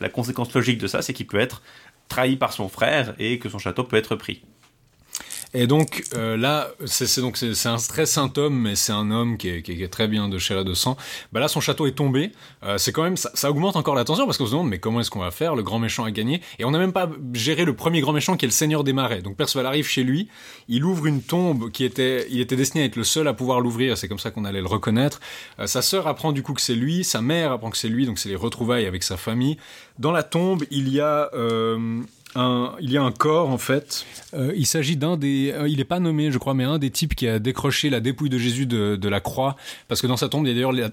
la 0.00 0.08
conséquence 0.08 0.52
logique 0.54 0.78
de 0.78 0.86
ça, 0.86 1.02
c'est 1.02 1.12
qu'il 1.12 1.26
peut 1.26 1.38
être 1.38 1.62
trahi 2.08 2.36
par 2.36 2.52
son 2.52 2.68
frère 2.68 3.14
et 3.18 3.38
que 3.38 3.48
son 3.48 3.58
château 3.58 3.84
peut 3.84 3.96
être 3.96 4.16
pris. 4.16 4.42
Et 5.54 5.66
donc 5.66 6.02
euh, 6.14 6.36
là, 6.36 6.68
c'est 6.84 7.20
donc 7.20 7.36
c'est 7.36 7.54
c'est 7.54 7.68
un 7.68 7.76
très 7.76 8.04
saint 8.04 8.30
homme, 8.36 8.58
mais 8.60 8.76
c'est 8.76 8.92
un 8.92 9.10
homme 9.10 9.38
qui 9.38 9.48
est, 9.48 9.62
qui 9.62 9.72
est- 9.72 9.76
qui 9.76 9.82
est 9.82 9.88
très 9.88 10.08
bien 10.08 10.28
de 10.28 10.38
chair 10.38 10.60
et 10.60 10.64
de 10.64 10.74
sang. 10.74 10.96
Bah 11.32 11.40
là, 11.40 11.48
son 11.48 11.60
château 11.60 11.86
est 11.86 11.92
tombé. 11.92 12.32
Euh, 12.64 12.78
c'est 12.78 12.92
quand 12.92 13.02
même 13.02 13.16
ça, 13.16 13.30
ça 13.34 13.50
augmente 13.50 13.76
encore 13.76 13.94
la 13.94 14.04
tension 14.04 14.26
parce 14.26 14.36
qu'on 14.38 14.46
se 14.46 14.50
demande 14.50 14.68
mais 14.68 14.78
comment 14.78 15.00
est-ce 15.00 15.10
qu'on 15.10 15.20
va 15.20 15.30
faire? 15.30 15.54
Le 15.54 15.62
grand 15.62 15.78
méchant 15.78 16.04
a 16.04 16.10
gagné 16.10 16.40
et 16.58 16.64
on 16.64 16.70
n'a 16.72 16.78
même 16.78 16.92
pas 16.92 17.08
géré 17.32 17.64
le 17.64 17.74
premier 17.74 18.00
grand 18.00 18.12
méchant 18.12 18.36
qui 18.36 18.44
est 18.44 18.48
le 18.48 18.52
Seigneur 18.52 18.84
des 18.84 18.92
Marais. 18.92 19.22
Donc 19.22 19.36
Perceval 19.36 19.64
arrive 19.66 19.86
chez 19.86 20.02
lui, 20.04 20.28
il 20.68 20.84
ouvre 20.84 21.06
une 21.06 21.22
tombe 21.22 21.70
qui 21.70 21.84
était, 21.84 22.26
il 22.30 22.40
était 22.40 22.56
destiné 22.56 22.82
à 22.82 22.86
être 22.86 22.96
le 22.96 23.04
seul 23.04 23.26
à 23.28 23.32
pouvoir 23.32 23.60
l'ouvrir. 23.60 23.96
C'est 23.96 24.08
comme 24.08 24.18
ça 24.18 24.30
qu'on 24.30 24.44
allait 24.44 24.60
le 24.60 24.66
reconnaître. 24.66 25.20
Euh, 25.58 25.66
sa 25.66 25.80
sœur 25.80 26.06
apprend 26.06 26.32
du 26.32 26.42
coup 26.42 26.52
que 26.52 26.60
c'est 26.60 26.74
lui, 26.74 27.04
sa 27.04 27.22
mère 27.22 27.52
apprend 27.52 27.70
que 27.70 27.78
c'est 27.78 27.88
lui, 27.88 28.04
donc 28.06 28.18
c'est 28.18 28.28
les 28.28 28.36
retrouvailles 28.36 28.86
avec 28.86 29.02
sa 29.02 29.16
famille. 29.16 29.56
Dans 29.98 30.12
la 30.12 30.22
tombe, 30.22 30.64
il 30.70 30.88
y 30.90 31.00
a 31.00 31.30
euh, 31.34 32.00
il 32.80 32.90
y 32.90 32.96
a 32.96 33.02
un 33.02 33.12
corps 33.12 33.48
en 33.48 33.58
fait. 33.58 34.04
Euh, 34.34 34.52
il 34.56 34.66
s'agit 34.66 34.96
d'un 34.96 35.16
des, 35.16 35.52
euh, 35.52 35.68
il 35.68 35.80
est 35.80 35.84
pas 35.84 36.00
nommé, 36.00 36.30
je 36.30 36.38
crois, 36.38 36.54
mais 36.54 36.64
un 36.64 36.78
des 36.78 36.90
types 36.90 37.14
qui 37.14 37.28
a 37.28 37.38
décroché 37.38 37.90
la 37.90 38.00
dépouille 38.00 38.28
de 38.28 38.38
Jésus 38.38 38.66
de, 38.66 39.08
la 39.08 39.20
croix, 39.20 39.56
parce 39.88 40.02
que 40.02 40.06
dans 40.06 40.16
sa 40.16 40.28
tombe, 40.28 40.46
il 40.46 40.48
y 40.48 40.52
a 40.52 40.54
d'ailleurs 40.54 40.92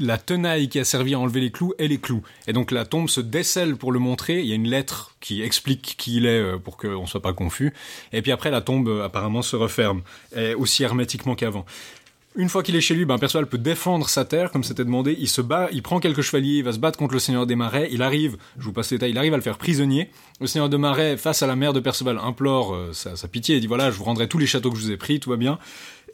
la, 0.00 0.18
tenaille 0.18 0.68
qui 0.68 0.78
a 0.78 0.84
servi 0.84 1.14
à 1.14 1.18
enlever 1.18 1.40
les 1.40 1.50
clous 1.50 1.74
et 1.78 1.88
les 1.88 1.98
clous. 1.98 2.22
Et 2.46 2.52
donc 2.52 2.70
la 2.70 2.84
tombe 2.84 3.08
se 3.08 3.20
décèle 3.20 3.76
pour 3.76 3.92
le 3.92 3.98
montrer. 3.98 4.40
Il 4.40 4.46
y 4.46 4.52
a 4.52 4.54
une 4.54 4.68
lettre 4.68 5.14
qui 5.20 5.42
explique 5.42 5.94
qui 5.98 6.16
il 6.16 6.26
est 6.26 6.40
euh, 6.40 6.58
pour 6.58 6.76
qu'on 6.76 7.06
soit 7.06 7.22
pas 7.22 7.32
confus. 7.32 7.72
Et 8.12 8.22
puis 8.22 8.32
après, 8.32 8.50
la 8.50 8.62
tombe 8.62 8.88
apparemment 9.04 9.42
se 9.42 9.56
referme, 9.56 10.02
aussi 10.56 10.82
hermétiquement 10.82 11.34
qu'avant. 11.34 11.66
Une 12.36 12.48
fois 12.48 12.62
qu'il 12.62 12.76
est 12.76 12.80
chez 12.80 12.94
lui, 12.94 13.04
ben 13.04 13.18
Perceval 13.18 13.48
peut 13.48 13.58
défendre 13.58 14.08
sa 14.08 14.24
terre, 14.24 14.52
comme 14.52 14.62
c'était 14.62 14.84
demandé. 14.84 15.16
Il 15.18 15.28
se 15.28 15.40
bat, 15.40 15.68
il 15.72 15.82
prend 15.82 15.98
quelques 15.98 16.22
chevaliers, 16.22 16.58
il 16.58 16.64
va 16.64 16.72
se 16.72 16.78
battre 16.78 16.96
contre 16.96 17.12
le 17.12 17.18
Seigneur 17.18 17.44
des 17.44 17.56
Marais. 17.56 17.88
Il 17.90 18.02
arrive, 18.02 18.36
je 18.56 18.64
vous 18.64 18.72
passe 18.72 18.92
les 18.92 18.98
détails, 18.98 19.10
il 19.10 19.18
arrive 19.18 19.34
à 19.34 19.36
le 19.36 19.42
faire 19.42 19.58
prisonnier. 19.58 20.10
Le 20.40 20.46
Seigneur 20.46 20.68
des 20.68 20.78
Marais, 20.78 21.16
face 21.16 21.42
à 21.42 21.48
la 21.48 21.56
mère 21.56 21.72
de 21.72 21.80
Perceval, 21.80 22.18
implore 22.22 22.72
euh, 22.72 22.92
sa, 22.92 23.16
pitié 23.26 23.56
et 23.56 23.60
dit 23.60 23.66
voilà, 23.66 23.90
je 23.90 23.96
vous 23.96 24.04
rendrai 24.04 24.28
tous 24.28 24.38
les 24.38 24.46
châteaux 24.46 24.70
que 24.70 24.78
je 24.78 24.82
vous 24.82 24.92
ai 24.92 24.96
pris, 24.96 25.18
tout 25.18 25.30
va 25.30 25.36
bien. 25.36 25.58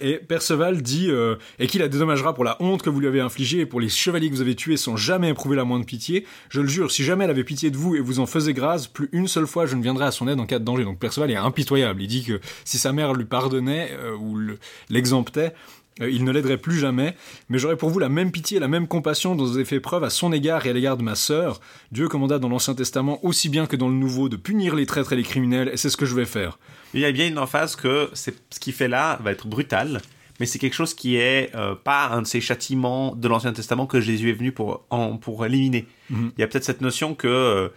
Et 0.00 0.14
Perceval 0.14 0.82
dit 0.82 1.10
euh, 1.10 1.36
et 1.58 1.66
qu'il 1.66 1.80
la 1.80 1.88
dédommagera 1.88 2.34
pour 2.34 2.44
la 2.44 2.56
honte 2.60 2.82
que 2.82 2.90
vous 2.90 3.00
lui 3.00 3.06
avez 3.06 3.20
infligée 3.20 3.60
et 3.60 3.66
pour 3.66 3.80
les 3.80 3.88
chevaliers 3.88 4.28
que 4.28 4.34
vous 4.34 4.42
avez 4.42 4.54
tués 4.54 4.76
sans 4.76 4.96
jamais 4.96 5.30
éprouver 5.30 5.56
la 5.56 5.64
moindre 5.64 5.86
pitié? 5.86 6.26
Je 6.50 6.60
le 6.60 6.68
jure, 6.68 6.90
si 6.90 7.02
jamais 7.02 7.24
elle 7.24 7.30
avait 7.30 7.44
pitié 7.44 7.70
de 7.70 7.76
vous 7.76 7.94
et 7.94 8.00
vous 8.00 8.20
en 8.20 8.26
faisait 8.26 8.52
grâce, 8.52 8.88
plus 8.88 9.08
une 9.12 9.26
seule 9.28 9.46
fois 9.46 9.64
je 9.64 9.74
ne 9.74 9.82
viendrai 9.82 10.06
à 10.06 10.10
son 10.10 10.28
aide 10.28 10.38
en 10.40 10.44
cas 10.46 10.58
de 10.58 10.64
danger. 10.64 10.84
Donc 10.84 10.98
Perceval 10.98 11.30
est 11.30 11.36
impitoyable. 11.36 12.02
Il 12.02 12.08
dit 12.08 12.24
que 12.24 12.40
si 12.64 12.78
sa 12.78 12.92
mère 12.92 13.14
lui 13.14 13.24
pardonnait 13.24 13.90
euh, 13.92 14.14
ou 14.16 14.36
le- 14.36 14.58
l'exemptait, 14.90 15.54
il 16.00 16.24
ne 16.24 16.30
l'aiderait 16.30 16.58
plus 16.58 16.78
jamais, 16.78 17.16
mais 17.48 17.58
j'aurais 17.58 17.76
pour 17.76 17.90
vous 17.90 17.98
la 17.98 18.08
même 18.08 18.30
pitié 18.30 18.58
et 18.58 18.60
la 18.60 18.68
même 18.68 18.86
compassion 18.86 19.34
dont 19.34 19.44
vous 19.44 19.56
avez 19.56 19.64
fait 19.64 19.80
preuve 19.80 20.04
à 20.04 20.10
son 20.10 20.32
égard 20.32 20.66
et 20.66 20.70
à 20.70 20.72
l'égard 20.72 20.96
de 20.96 21.02
ma 21.02 21.14
sœur. 21.14 21.60
Dieu 21.90 22.08
commanda 22.08 22.38
dans 22.38 22.48
l'Ancien 22.48 22.74
Testament 22.74 23.24
aussi 23.24 23.48
bien 23.48 23.66
que 23.66 23.76
dans 23.76 23.88
le 23.88 23.94
Nouveau 23.94 24.28
de 24.28 24.36
punir 24.36 24.74
les 24.74 24.84
traîtres 24.84 25.14
et 25.14 25.16
les 25.16 25.22
criminels, 25.22 25.70
et 25.72 25.76
c'est 25.76 25.88
ce 25.88 25.96
que 25.96 26.04
je 26.04 26.14
vais 26.14 26.26
faire. 26.26 26.58
Il 26.92 27.00
y 27.00 27.04
a 27.04 27.12
bien 27.12 27.26
une 27.26 27.38
emphase 27.38 27.76
que 27.76 28.10
ce 28.12 28.30
qu'il 28.60 28.74
fait 28.74 28.88
là 28.88 29.18
va 29.22 29.32
être 29.32 29.46
brutal, 29.46 30.02
mais 30.38 30.46
c'est 30.46 30.58
quelque 30.58 30.74
chose 30.74 30.92
qui 30.94 31.16
est 31.16 31.54
euh, 31.54 31.74
pas 31.74 32.08
un 32.08 32.22
de 32.22 32.26
ces 32.26 32.40
châtiments 32.40 33.14
de 33.14 33.26
l'Ancien 33.28 33.52
Testament 33.52 33.86
que 33.86 34.00
Jésus 34.00 34.30
est 34.30 34.34
venu 34.34 34.52
pour 34.52 34.84
en, 34.90 35.16
pour 35.16 35.46
éliminer. 35.46 35.86
Mhm. 36.10 36.32
Il 36.36 36.40
y 36.40 36.44
a 36.44 36.46
peut-être 36.46 36.64
cette 36.64 36.82
notion 36.82 37.14
que 37.14 37.26
euh, 37.26 37.68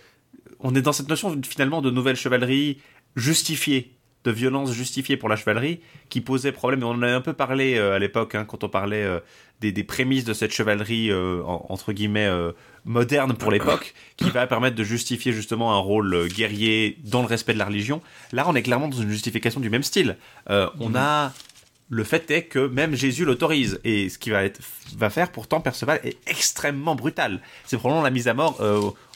on 0.59 0.75
est 0.75 0.81
dans 0.81 0.93
cette 0.93 1.07
notion 1.07 1.39
finalement 1.47 1.81
de 1.81 1.89
nouvelle 1.89 2.17
chevalerie 2.17 2.79
justifiée, 3.15 3.95
de 4.25 4.31
violence 4.31 4.73
justifiée 4.73 5.15
pour 5.17 5.29
la 5.29 5.35
chevalerie, 5.37 5.79
qui 6.09 6.19
posait 6.21 6.51
problème. 6.51 6.81
Et 6.81 6.85
on 6.85 6.89
en 6.91 7.01
a 7.03 7.07
un 7.07 7.21
peu 7.21 7.33
parlé 7.33 7.75
euh, 7.77 7.95
à 7.95 7.99
l'époque 7.99 8.35
hein, 8.35 8.45
quand 8.45 8.63
on 8.63 8.69
parlait 8.69 9.03
euh, 9.03 9.19
des, 9.61 9.71
des 9.71 9.83
prémices 9.83 10.25
de 10.25 10.33
cette 10.33 10.51
chevalerie 10.53 11.09
euh, 11.09 11.41
en- 11.43 11.65
entre 11.69 11.93
guillemets 11.93 12.29
moderne 12.85 13.33
pour 13.35 13.51
l'époque, 13.51 13.93
qui 14.17 14.29
va 14.29 14.47
permettre 14.47 14.75
de 14.75 14.83
justifier 14.83 15.31
justement 15.33 15.73
un 15.73 15.79
rôle 15.79 16.27
guerrier 16.27 16.97
dans 17.03 17.21
le 17.21 17.27
respect 17.27 17.53
de 17.53 17.59
la 17.59 17.65
religion. 17.65 18.01
Là, 18.31 18.45
on 18.47 18.55
est 18.55 18.63
clairement 18.63 18.87
dans 18.87 18.97
une 19.01 19.09
justification 19.11 19.59
du 19.59 19.69
même 19.69 19.83
style. 19.83 20.17
On 20.47 20.95
a 20.95 21.33
le 21.91 22.03
fait 22.03 22.29
est 22.31 22.43
que 22.43 22.67
même 22.67 22.95
Jésus 22.95 23.25
l'autorise 23.25 23.79
et 23.83 24.09
ce 24.09 24.17
qui 24.19 24.29
va 24.29 24.43
être 24.43 24.61
va 24.95 25.09
faire 25.09 25.31
pourtant 25.31 25.59
Perceval 25.59 25.99
est 26.03 26.17
extrêmement 26.27 26.95
brutal. 26.95 27.41
C'est 27.65 27.77
probablement 27.77 28.03
la 28.03 28.11
mise 28.11 28.27
à 28.27 28.33
mort. 28.33 28.59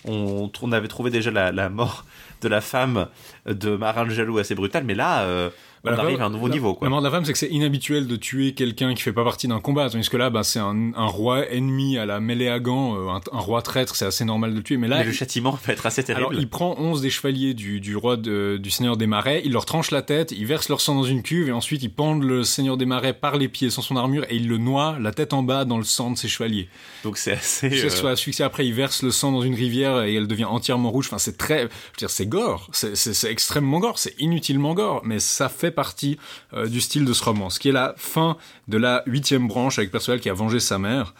on, 0.06 0.52
on 0.62 0.72
avait 0.72 0.88
trouvé 0.88 1.10
déjà 1.12 1.30
la, 1.32 1.52
la 1.52 1.70
mort 1.70 2.06
de 2.44 2.50
la 2.50 2.62
femme 2.62 3.08
de 3.46 3.76
Marin 3.76 4.08
jaloux 4.10 4.38
assez 4.38 4.56
brutale, 4.56 4.84
mais 4.84 4.96
là 4.96 5.24
euh, 5.24 5.50
on 5.86 5.90
Bah, 5.90 5.98
la 5.98 6.04
arrive 6.04 6.22
à 6.22 6.26
un 6.26 6.30
nouveau 6.30 6.48
la- 6.48 6.54
niveau. 6.54 6.74
Quoi. 6.76 6.86
La 6.86 6.90
mort 6.90 7.00
de 7.02 7.06
la 7.06 7.12
femme, 7.12 7.26
c'est 7.26 7.34
que 7.34 7.38
c'est 7.38 7.50
inhabituel 7.50 8.08
de 8.08 8.16
tuer 8.16 8.54
quelqu'un 8.54 8.94
qui 8.94 9.02
fait 9.02 9.12
pas 9.12 9.24
partie 9.24 9.48
d'un 9.48 9.60
combat, 9.60 9.90
tandis 9.90 10.08
que 10.10 10.16
là, 10.18 10.30
bah, 10.30 10.44
c'est 10.44 10.60
un, 10.60 10.94
un 10.96 11.06
roi 11.08 11.50
ennemi 11.52 11.98
à 11.98 12.06
la 12.06 12.20
mêlée 12.22 12.48
à 12.48 12.60
gants, 12.60 12.96
euh, 12.96 13.10
un, 13.10 13.20
un 13.32 13.40
roi 13.40 13.62
traître, 13.62 13.96
c'est 13.96 14.06
assez 14.06 14.24
normal 14.24 14.52
de 14.52 14.58
le 14.58 14.64
tuer. 14.64 14.78
Mais 14.78 14.88
là, 14.88 15.00
mais 15.00 15.04
le 15.06 15.12
châtiment 15.12 15.58
va 15.66 15.74
être 15.74 15.86
assez 15.86 16.04
terrible. 16.04 16.26
Alors, 16.28 16.34
il 16.40 16.48
prend 16.50 16.76
11 16.78 17.02
des 17.02 17.10
chevaliers 17.10 17.54
du, 17.54 17.80
du 17.82 17.96
roi 17.98 18.16
de- 18.16 18.58
du 18.62 18.72
Seigneur 18.72 18.96
des 18.96 19.08
Marais, 19.08 19.42
il 19.44 19.52
leur 19.52 19.66
tranche 19.66 19.92
la 19.92 20.02
tête, 20.02 20.32
il 20.32 20.46
verse 20.46 20.70
leur 20.70 20.80
sang 20.80 20.96
dans 20.96 21.04
une 21.04 21.22
cuve, 21.22 21.50
et 21.50 21.52
ensuite 21.52 21.84
il 21.84 21.90
pend 21.90 22.16
le 22.16 22.44
Seigneur 22.44 22.78
des 22.78 22.86
Marais 22.86 23.14
par 23.14 23.36
les 23.38 23.50
pieds 23.50 23.70
sans 23.70 23.82
son 23.82 23.98
armure, 23.98 24.24
et 24.30 24.36
il 24.38 24.48
le 24.48 24.58
noie, 24.58 24.96
la 25.02 25.12
tête 25.12 25.34
en 25.34 25.44
bas, 25.44 25.66
dans 25.66 25.78
le 25.78 25.84
sang 25.84 26.12
de 26.12 26.18
ses 26.18 26.28
chevaliers. 26.30 26.70
Donc 27.04 27.18
c'est 27.18 27.34
assez. 27.34 27.68
Euh, 27.86 27.90
soit 27.90 28.12
asphyxié 28.12 28.46
après, 28.46 28.66
il 28.66 28.74
verse 28.74 29.04
le 29.04 29.12
sang 29.12 29.32
dans 29.34 29.42
une 29.42 29.56
rivière, 29.56 30.04
et 30.04 30.14
elle 30.16 30.28
devient 30.28 30.46
entièrement 30.46 30.92
rouge. 30.92 31.08
Enfin, 31.08 31.18
c'est 31.18 31.38
très... 31.38 31.60
Je 31.60 31.64
veux 31.64 31.70
dire, 31.98 32.10
c'est 32.10 32.26
gore, 32.28 32.70
c'est 32.72 33.30
extrêmement 33.30 33.80
gore, 33.80 34.00
c'est 34.00 34.16
inutilement 34.20 34.74
gore, 34.74 35.02
mais 35.04 35.20
ça 35.20 35.50
fait 35.50 35.72
partie 35.74 36.18
euh, 36.54 36.68
du 36.68 36.82
style 36.82 37.06
de 37.06 37.14
ce 37.14 37.24
roman. 37.24 37.50
Ce 37.50 37.60
qui 37.60 37.70
est 37.70 37.74
la 37.74 37.94
fin 37.98 38.38
de 38.68 38.78
la 38.78 39.04
huitième 39.06 39.48
branche, 39.48 39.78
avec 39.78 39.92
Perceval 39.92 40.20
qui 40.20 40.30
a 40.30 40.34
vengé 40.34 40.60
sa 40.60 40.78
mère. 40.80 41.14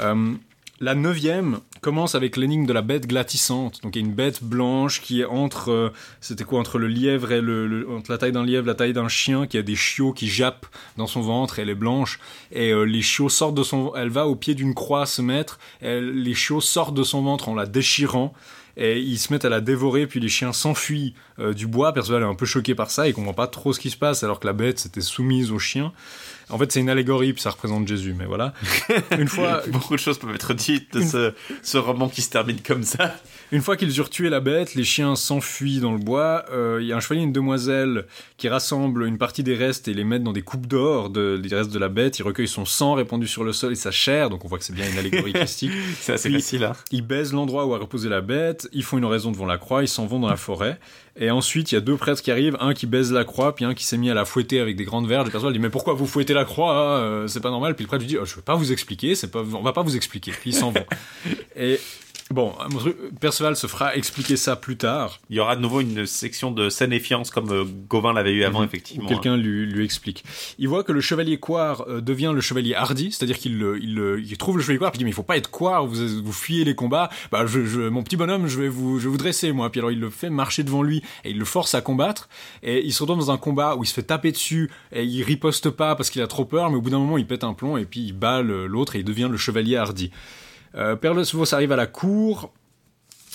Euh, 0.00 0.34
la 0.78 0.94
neuvième 0.94 1.60
commence 1.80 2.14
avec 2.14 2.36
l'énigme 2.36 2.66
de 2.66 2.72
la 2.72 2.82
bête 2.82 3.06
glatissante. 3.06 3.82
Donc 3.82 3.96
il 3.96 4.02
y 4.02 4.04
a 4.04 4.06
une 4.06 4.14
bête 4.14 4.44
blanche 4.44 5.00
qui 5.00 5.22
est 5.22 5.24
entre, 5.24 5.70
euh, 5.70 5.92
c'était 6.20 6.44
quoi, 6.44 6.60
entre 6.60 6.78
le 6.78 6.86
lièvre 6.86 7.32
et 7.32 7.40
le, 7.40 7.86
entre 7.90 8.10
la 8.10 8.18
taille 8.18 8.32
d'un 8.32 8.44
lièvre, 8.44 8.66
la 8.66 8.74
taille 8.74 8.92
d'un 8.92 9.08
chien, 9.08 9.46
qui 9.46 9.56
a 9.56 9.62
des 9.62 9.76
chiots 9.76 10.12
qui 10.12 10.28
jappent 10.28 10.66
dans 10.98 11.06
son 11.06 11.22
ventre. 11.22 11.58
Elle 11.58 11.70
est 11.70 11.74
blanche 11.74 12.20
et 12.52 12.74
les 12.84 13.02
chiots 13.02 13.30
sortent 13.30 13.54
de 13.54 13.62
son, 13.62 13.92
elle 13.96 14.10
va 14.10 14.26
au 14.26 14.36
pied 14.36 14.54
d'une 14.54 14.74
croix 14.74 15.06
se 15.06 15.22
mettre. 15.22 15.58
Les 15.80 16.34
chiots 16.34 16.60
sortent 16.60 16.94
de 16.94 17.04
son 17.04 17.22
ventre 17.22 17.48
en 17.48 17.54
la 17.54 17.64
déchirant. 17.64 18.34
Et 18.76 18.98
ils 19.00 19.18
se 19.18 19.32
mettent 19.32 19.44
à 19.46 19.48
la 19.48 19.60
dévorer, 19.60 20.06
puis 20.06 20.20
les 20.20 20.28
chiens 20.28 20.52
s'enfuient 20.52 21.14
euh, 21.38 21.54
du 21.54 21.66
bois. 21.66 21.92
Perceval 21.94 22.22
est 22.22 22.26
un 22.26 22.34
peu 22.34 22.44
choqué 22.44 22.74
par 22.74 22.90
ça, 22.90 23.08
il 23.08 23.14
comprend 23.14 23.32
pas 23.32 23.46
trop 23.46 23.72
ce 23.72 23.80
qui 23.80 23.90
se 23.90 23.96
passe, 23.96 24.22
alors 24.22 24.38
que 24.38 24.46
la 24.46 24.52
bête 24.52 24.78
s'était 24.78 25.00
soumise 25.00 25.50
aux 25.50 25.58
chiens. 25.58 25.92
En 26.50 26.58
fait, 26.58 26.70
c'est 26.70 26.80
une 26.80 26.90
allégorie, 26.90 27.32
puis 27.32 27.42
ça 27.42 27.50
représente 27.50 27.88
Jésus, 27.88 28.14
mais 28.16 28.26
voilà. 28.26 28.52
Une 29.18 29.28
fois, 29.28 29.62
Beaucoup 29.68 29.96
de 29.96 30.00
choses 30.00 30.18
peuvent 30.18 30.34
être 30.34 30.54
dites 30.54 30.94
de 30.94 31.00
ce, 31.00 31.34
ce 31.62 31.78
roman 31.78 32.08
qui 32.08 32.22
se 32.22 32.30
termine 32.30 32.60
comme 32.60 32.82
ça. 32.84 33.16
Une 33.52 33.62
fois 33.62 33.76
qu'ils 33.76 33.96
eurent 33.98 34.10
tué 34.10 34.28
la 34.28 34.40
bête, 34.40 34.74
les 34.74 34.82
chiens 34.84 35.14
s'enfuient 35.14 35.78
dans 35.80 35.92
le 35.92 35.98
bois. 35.98 36.44
Euh, 36.50 36.78
Il 36.80 36.86
y 36.88 36.92
a 36.92 36.96
un 36.96 37.00
chevalier 37.00 37.20
et 37.20 37.24
une 37.24 37.32
demoiselle 37.32 38.06
qui 38.38 38.48
rassemblent 38.48 39.04
une 39.06 39.18
partie 39.18 39.42
des 39.42 39.54
restes 39.54 39.86
et 39.88 39.94
les 39.94 40.04
mettent 40.04 40.24
dans 40.24 40.32
des 40.32 40.42
coupes 40.42 40.66
d'or 40.66 41.10
de, 41.10 41.36
des 41.36 41.54
restes 41.54 41.72
de 41.72 41.78
la 41.78 41.88
bête. 41.88 42.18
Ils 42.18 42.22
recueillent 42.22 42.48
son 42.48 42.64
sang 42.64 42.94
répandu 42.94 43.28
sur 43.28 43.44
le 43.44 43.52
sol 43.52 43.72
et 43.72 43.76
sa 43.76 43.90
chair, 43.90 44.30
donc 44.30 44.44
on 44.44 44.48
voit 44.48 44.58
que 44.58 44.64
c'est 44.64 44.74
bien 44.74 44.90
une 44.90 44.98
allégorie 44.98 45.32
christique. 45.34 45.72
C'est 46.00 46.14
assez 46.14 46.28
Puis, 46.28 46.40
facile. 46.40 46.64
Hein. 46.64 46.72
Ils 46.90 47.02
baisent 47.06 47.32
l'endroit 47.32 47.66
où 47.66 47.74
a 47.74 47.78
reposé 47.78 48.08
la 48.08 48.20
bête, 48.20 48.68
ils 48.72 48.82
font 48.82 48.98
une 48.98 49.04
oraison 49.04 49.30
devant 49.30 49.46
la 49.46 49.58
croix, 49.58 49.82
ils 49.82 49.88
s'en 49.88 50.06
vont 50.06 50.18
dans 50.18 50.28
la 50.28 50.36
forêt. 50.36 50.78
Et 51.18 51.30
ensuite, 51.30 51.72
il 51.72 51.76
y 51.76 51.78
a 51.78 51.80
deux 51.80 51.96
prêtres 51.96 52.20
qui 52.20 52.30
arrivent, 52.30 52.58
un 52.60 52.74
qui 52.74 52.86
baise 52.86 53.10
la 53.10 53.24
croix, 53.24 53.54
puis 53.54 53.64
un 53.64 53.72
qui 53.72 53.84
s'est 53.84 53.96
mis 53.96 54.10
à 54.10 54.14
la 54.14 54.26
fouetter 54.26 54.60
avec 54.60 54.76
des 54.76 54.84
grandes 54.84 55.08
verges. 55.08 55.26
Et 55.28 55.30
personne 55.30 55.50
dit, 55.50 55.58
mais 55.58 55.70
pourquoi 55.70 55.94
vous 55.94 56.06
fouettez 56.06 56.34
la 56.34 56.44
croix 56.44 56.76
hein 56.76 57.00
Euh, 57.00 57.26
C'est 57.26 57.40
pas 57.40 57.50
normal. 57.50 57.74
Puis 57.74 57.84
le 57.84 57.88
prêtre 57.88 58.02
lui 58.02 58.08
dit, 58.08 58.18
oh, 58.20 58.26
je 58.26 58.36
vais 58.36 58.42
pas 58.42 58.54
vous 58.54 58.70
expliquer, 58.70 59.14
c'est 59.14 59.30
pas, 59.30 59.40
on 59.40 59.62
va 59.62 59.72
pas 59.72 59.82
vous 59.82 59.96
expliquer. 59.96 60.32
Puis 60.32 60.50
ils 60.50 60.54
s'en 60.54 60.72
vont. 60.72 60.84
Et 61.56 61.80
bon, 62.30 62.52
Perceval 63.20 63.56
se 63.56 63.66
fera 63.66 63.96
expliquer 63.96 64.36
ça 64.36 64.56
plus 64.56 64.76
tard. 64.76 65.20
Il 65.30 65.36
y 65.36 65.40
aura 65.40 65.56
de 65.56 65.60
nouveau 65.60 65.80
une 65.80 66.06
section 66.06 66.50
de 66.50 66.68
sénéfiance 66.70 67.30
comme 67.30 67.50
euh, 67.50 67.64
Gauvin 67.88 68.12
l'avait 68.12 68.32
eu 68.32 68.44
avant, 68.44 68.60
Mhm. 68.60 68.64
effectivement. 68.66 69.08
Quelqu'un 69.08 69.36
lui, 69.36 69.66
lui 69.66 69.84
explique. 69.84 70.24
Il 70.58 70.68
voit 70.68 70.82
que 70.84 70.92
le 70.92 71.00
chevalier 71.00 71.38
Coire 71.38 71.84
euh, 71.88 72.00
devient 72.00 72.32
le 72.34 72.40
chevalier 72.40 72.74
hardi, 72.74 73.12
c'est-à-dire 73.12 73.38
qu'il 73.38 73.58
le- 73.58 73.78
il, 73.82 74.24
il 74.28 74.36
trouve 74.38 74.56
le 74.56 74.62
chevalier 74.62 74.78
Coire, 74.78 74.90
puis 74.92 74.98
il 74.98 75.00
dit 75.00 75.04
mais 75.04 75.10
il 75.10 75.14
faut 75.14 75.22
pas 75.22 75.36
être 75.36 75.50
Coire, 75.50 75.86
vous, 75.86 76.22
vous 76.24 76.32
fuyez 76.32 76.64
les 76.64 76.74
combats. 76.74 77.10
Bah 77.30 77.46
je, 77.46 77.64
je- 77.64 77.88
mon 77.88 78.02
petit 78.02 78.16
bonhomme, 78.16 78.46
je 78.48 78.60
vais 78.60 78.68
vous, 78.68 78.98
je 78.98 79.04
vais 79.04 79.10
vous 79.10 79.16
dresser 79.18 79.52
moi. 79.52 79.70
Puis 79.70 79.80
alors 79.80 79.92
il 79.92 80.00
le 80.00 80.10
fait 80.10 80.30
marcher 80.30 80.62
devant 80.64 80.82
lui 80.82 81.02
et 81.24 81.30
il 81.30 81.38
le 81.38 81.44
force 81.44 81.74
à 81.74 81.80
combattre. 81.80 82.28
Et 82.62 82.84
il 82.84 82.92
se 82.92 83.02
retrouve 83.02 83.18
dans 83.20 83.30
un 83.30 83.38
combat 83.38 83.76
où 83.76 83.84
il 83.84 83.86
se 83.86 83.94
fait 83.94 84.02
taper 84.02 84.32
dessus 84.32 84.70
et 84.92 85.04
il 85.04 85.22
riposte 85.22 85.70
pas 85.70 85.94
parce 85.94 86.10
qu'il 86.10 86.22
a 86.22 86.26
trop 86.26 86.44
peur, 86.44 86.70
mais 86.70 86.76
au 86.76 86.80
bout 86.80 86.90
d'un 86.90 86.98
moment 86.98 87.18
il 87.18 87.26
pète 87.26 87.44
un 87.44 87.54
plomb 87.54 87.76
et 87.76 87.84
puis 87.84 88.00
il 88.00 88.12
bat 88.12 88.42
l'autre 88.42 88.96
et 88.96 89.00
il 89.00 89.04
devient 89.04 89.28
le 89.30 89.36
chevalier 89.36 89.76
hardi. 89.76 90.10
Euh, 90.76 90.96
Perlesvos 90.96 91.54
arrive 91.54 91.72
à 91.72 91.76
la 91.76 91.86
cour. 91.86 92.52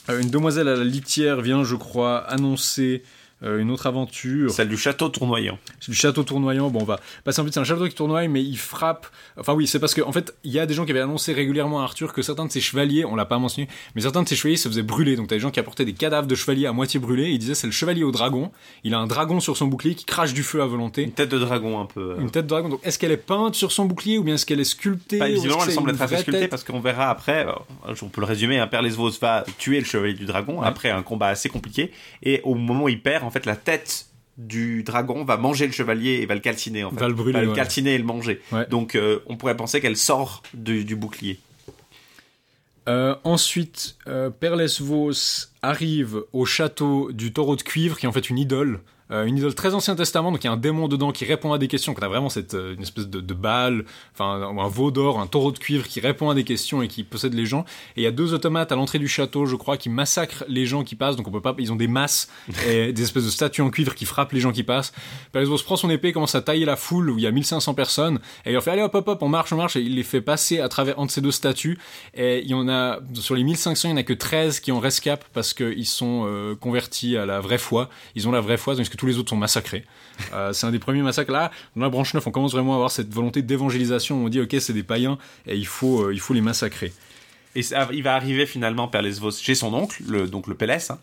Euh, 0.09 0.19
une 0.22 0.30
demoiselle 0.30 0.68
à 0.68 0.76
la 0.76 0.84
litière 0.84 1.41
vient, 1.41 1.63
je 1.63 1.76
crois, 1.76 2.19
annoncer 2.19 3.03
une 3.43 3.72
autre 3.72 3.88
aventure. 3.88 4.51
Celle 4.51 4.69
du 4.69 4.77
château 4.77 5.09
tournoyant. 5.09 5.57
C'est 5.80 5.91
du 5.91 5.97
château 5.97 6.23
tournoyant. 6.23 6.69
Bon, 6.69 6.81
on 6.81 6.85
va 6.85 6.99
passer 7.23 7.41
en 7.41 7.45
fait, 7.45 7.51
c'est 7.51 7.59
un 7.59 7.63
château 7.63 7.88
qui 7.88 7.95
tournoie, 7.95 8.27
mais 8.27 8.43
il 8.43 8.57
frappe. 8.57 9.07
Enfin, 9.38 9.53
oui, 9.53 9.68
c'est 9.68 9.80
parce 9.80 9.93
qu'en 9.95 10.07
en 10.07 10.11
fait, 10.11 10.34
il 10.43 10.51
y 10.51 10.59
a 10.59 10.65
des 10.65 10.73
gens 10.73 10.85
qui 10.85 10.91
avaient 10.91 10.99
annoncé 11.01 11.34
régulièrement 11.34 11.81
à 11.81 11.84
Arthur 11.84 12.13
que 12.13 12.22
certains 12.22 12.45
de 12.45 12.51
ses 12.51 12.61
chevaliers, 12.61 13.03
on 13.05 13.15
l'a 13.15 13.26
pas 13.26 13.39
mentionné, 13.39 13.68
mais 13.95 14.01
certains 14.01 14.23
de 14.23 14.27
ses 14.27 14.35
chevaliers 14.35 14.57
se 14.57 14.68
faisaient 14.69 14.84
brûler. 14.84 15.15
Donc, 15.15 15.27
t'as 15.27 15.35
des 15.35 15.39
gens 15.41 15.51
qui 15.51 15.59
apportaient 15.59 15.85
des 15.85 15.93
cadavres 15.93 16.27
de 16.27 16.35
chevaliers 16.35 16.65
à 16.68 16.72
moitié 16.73 16.99
brûlés. 16.99 17.30
Ils 17.31 17.39
disaient 17.39 17.55
c'est 17.55 17.68
le 17.68 17.73
chevalier 17.73 18.03
au 18.03 18.11
dragon. 18.11 18.51
Il 18.84 18.93
a 18.93 18.99
un 18.99 19.07
dragon 19.07 19.39
sur 19.39 19.57
son 19.57 19.68
bouclier 19.68 19.95
qui 19.95 20.05
crache 20.05 20.34
du 20.34 20.43
feu 20.43 20.61
à 20.61 20.65
volonté. 20.68 21.03
Une 21.03 21.11
tête 21.11 21.30
de 21.30 21.39
dragon 21.39 21.80
un 21.80 21.85
peu. 21.85 22.11
euh. 22.11 22.22
Une 22.22 22.30
tête 22.31 22.45
de 22.45 22.49
dragon. 22.49 22.69
Donc, 22.69 22.80
est-ce 22.84 22.99
qu'elle 22.99 23.11
est 23.11 23.18
peinte 23.18 23.55
sur 23.55 23.72
son 23.72 23.85
bouclier 23.85 24.18
ou 24.18 24.23
bien 24.23 24.35
est-ce 24.35 24.45
qu'elle 24.45 24.59
est 24.59 24.63
sculptée 24.65 25.18
Pas 25.19 25.30
que 25.30 25.34
elle 25.34 25.72
semble 25.73 25.89
être 25.91 26.01
assez 26.01 26.18
sculptée 26.18 26.47
parce 26.47 26.63
qu'on 26.63 26.80
verra 26.80 27.09
après, 27.09 27.47
euh, 27.47 27.93
on 28.01 28.09
peut 28.09 28.22
le 28.22 28.27
résumer, 28.27 28.59
un 28.59 28.68
Père 28.68 28.81
Lesvos 28.81 29.11
va 29.22 29.43
tuer 29.57 29.80
le 29.80 29.85
chevalier 29.85 30.13
du 30.13 30.26
dragon 30.26 30.59
Ouais. 30.61 30.68
après 30.68 30.89
un 30.89 31.01
combat 31.01 31.27
assez 31.27 31.47
compliqué 31.49 31.91
et 32.23 32.41
au 32.43 32.55
moment 32.55 32.84
où 32.85 32.89
il 32.89 33.01
perd, 33.01 33.23
en 33.32 33.34
fait, 33.34 33.45
la 33.45 33.56
tête 33.56 34.08
du 34.38 34.84
dragon 34.84 35.24
va 35.24 35.38
manger 35.38 35.66
le 35.66 35.72
chevalier 35.72 36.20
et 36.22 36.26
va 36.26 36.36
le 36.36 36.41
calciner 36.41 36.84
en 36.84 36.91
fait. 36.91 36.99
Va 36.99 37.08
le 37.08 37.14
brûler, 37.14 37.40
le 37.40 37.49
ouais. 37.49 37.56
calciner 37.56 37.94
et 37.94 37.98
le 37.98 38.03
manger. 38.03 38.41
Ouais. 38.52 38.66
Donc 38.68 38.95
euh, 38.95 39.20
on 39.28 39.38
pourrait 39.38 39.56
penser 39.56 39.80
qu'elle 39.80 39.95
sort 39.95 40.44
du, 40.53 40.84
du 40.84 40.98
bouclier. 40.98 41.40
Euh, 42.90 43.16
ensuite, 43.24 43.95
euh, 44.08 44.30
Père 44.30 44.58
Lesvos 44.58 45.48
arrive 45.62 46.24
au 46.34 46.44
château 46.44 47.14
du 47.14 47.32
taureau 47.32 47.56
de 47.56 47.62
cuivre, 47.62 47.98
qui 47.98 48.06
est 48.06 48.10
en 48.10 48.12
fait 48.12 48.30
une 48.30 48.38
idole. 48.38 48.82
Euh, 49.11 49.25
une 49.25 49.38
idole 49.38 49.53
très 49.55 49.73
ancien 49.73 49.95
testament, 49.95 50.31
donc 50.31 50.43
il 50.43 50.47
y 50.47 50.49
a 50.49 50.53
un 50.53 50.57
démon 50.57 50.88
dedans 50.88 51.11
qui 51.11 51.25
répond 51.25 51.53
à 51.53 51.57
des 51.57 51.67
questions. 51.67 51.93
Quand 51.93 52.03
a 52.03 52.07
vraiment 52.07 52.29
cette 52.29 52.53
euh, 52.53 52.75
une 52.75 52.81
espèce 52.81 53.07
de, 53.07 53.19
de 53.19 53.33
balle, 53.33 53.85
enfin 54.13 54.41
un, 54.41 54.67
veau 54.67 54.91
d'or, 54.91 55.19
un 55.19 55.27
taureau 55.27 55.51
de 55.51 55.57
cuivre 55.57 55.88
qui 55.88 55.99
répond 55.99 56.29
à 56.29 56.35
des 56.35 56.43
questions 56.43 56.81
et 56.81 56.88
qui 56.88 57.03
possède 57.03 57.33
les 57.33 57.45
gens. 57.45 57.65
Et 57.95 58.01
il 58.01 58.03
y 58.03 58.07
a 58.07 58.11
deux 58.11 58.33
automates 58.33 58.71
à 58.71 58.75
l'entrée 58.75 58.99
du 58.99 59.07
château, 59.07 59.45
je 59.45 59.55
crois, 59.55 59.77
qui 59.77 59.89
massacrent 59.89 60.45
les 60.47 60.65
gens 60.65 60.83
qui 60.83 60.95
passent. 60.95 61.15
Donc 61.15 61.27
on 61.27 61.31
peut 61.31 61.41
pas, 61.41 61.55
ils 61.57 61.71
ont 61.73 61.75
des 61.75 61.88
masses 61.88 62.29
et 62.67 62.93
des 62.93 63.03
espèces 63.03 63.25
de 63.25 63.29
statues 63.29 63.61
en 63.61 63.69
cuivre 63.69 63.95
qui 63.95 64.05
frappent 64.05 64.31
les 64.31 64.39
gens 64.39 64.51
qui 64.51 64.63
passent. 64.63 64.93
Père 65.31 65.41
Lesvos 65.41 65.63
prend 65.63 65.75
son 65.75 65.89
épée, 65.89 66.13
commence 66.13 66.35
à 66.35 66.41
tailler 66.41 66.65
la 66.65 66.77
foule 66.77 67.09
où 67.09 67.17
il 67.17 67.23
y 67.23 67.27
a 67.27 67.31
1500 67.31 67.73
personnes 67.73 68.19
et 68.45 68.51
il 68.51 68.53
leur 68.53 68.63
fait 68.63 68.71
allez 68.71 68.81
hop 68.81 68.95
hop 68.95 69.07
hop, 69.07 69.23
on 69.23 69.29
marche, 69.29 69.51
on 69.51 69.57
marche 69.57 69.75
et 69.75 69.81
il 69.81 69.95
les 69.95 70.03
fait 70.03 70.21
passer 70.21 70.59
à 70.59 70.69
travers 70.69 70.97
entre 70.99 71.11
ces 71.11 71.21
deux 71.21 71.31
statues. 71.31 71.77
Et 72.13 72.41
il 72.41 72.49
y 72.49 72.53
en 72.53 72.69
a 72.69 72.99
sur 73.13 73.35
les 73.35 73.43
1500, 73.43 73.89
il 73.89 73.91
y 73.91 73.93
en 73.93 73.97
a 73.97 74.03
que 74.03 74.13
13 74.13 74.61
qui 74.61 74.71
ont 74.71 74.79
rescap 74.79 75.25
parce 75.33 75.53
qu'ils 75.53 75.85
sont 75.85 76.23
euh, 76.25 76.55
convertis 76.55 77.17
à 77.17 77.25
la 77.25 77.41
vraie 77.41 77.57
foi. 77.57 77.89
Ils 78.15 78.27
ont 78.27 78.31
la 78.31 78.41
vraie 78.41 78.57
foi, 78.57 78.75
que 78.75 79.01
tous 79.02 79.07
les 79.07 79.18
autres 79.18 79.32
sont 79.32 79.36
massacrés. 79.36 79.84
Euh, 80.32 80.53
c'est 80.53 80.68
un 80.68 80.72
des 80.72 80.78
premiers 80.78 81.02
massacres 81.02 81.32
là. 81.32 81.49
Dans 81.76 81.82
la 81.82 81.90
branche 81.90 82.14
9, 82.14 82.28
on 82.28 82.30
commence 82.32 82.52
vraiment 82.52 82.73
à 82.73 82.76
avoir 82.76 82.91
cette 82.91 83.11
volonté 83.11 83.41
d'évangélisation. 83.41 84.23
On 84.23 84.30
dit 84.30 84.40
ok, 84.40 84.56
c'est 84.60 84.73
des 84.73 84.84
païens 84.84 85.18
et 85.48 85.56
il 85.57 85.65
faut 85.65 86.03
euh, 86.03 86.14
il 86.14 86.19
faut 86.19 86.36
les 86.36 86.41
massacrer. 86.41 86.94
Et 87.56 87.64
ça- 87.64 87.90
il 87.91 88.03
va 88.03 88.14
arriver 88.14 88.45
finalement 88.45 88.88
Père 88.88 89.02
Lesvos 89.02 89.32
chez 89.32 89.56
son 89.56 89.73
oncle, 89.73 90.03
le, 90.07 90.28
donc 90.28 90.45
le 90.45 90.53
Pélès, 90.53 90.91
hein, 90.91 90.99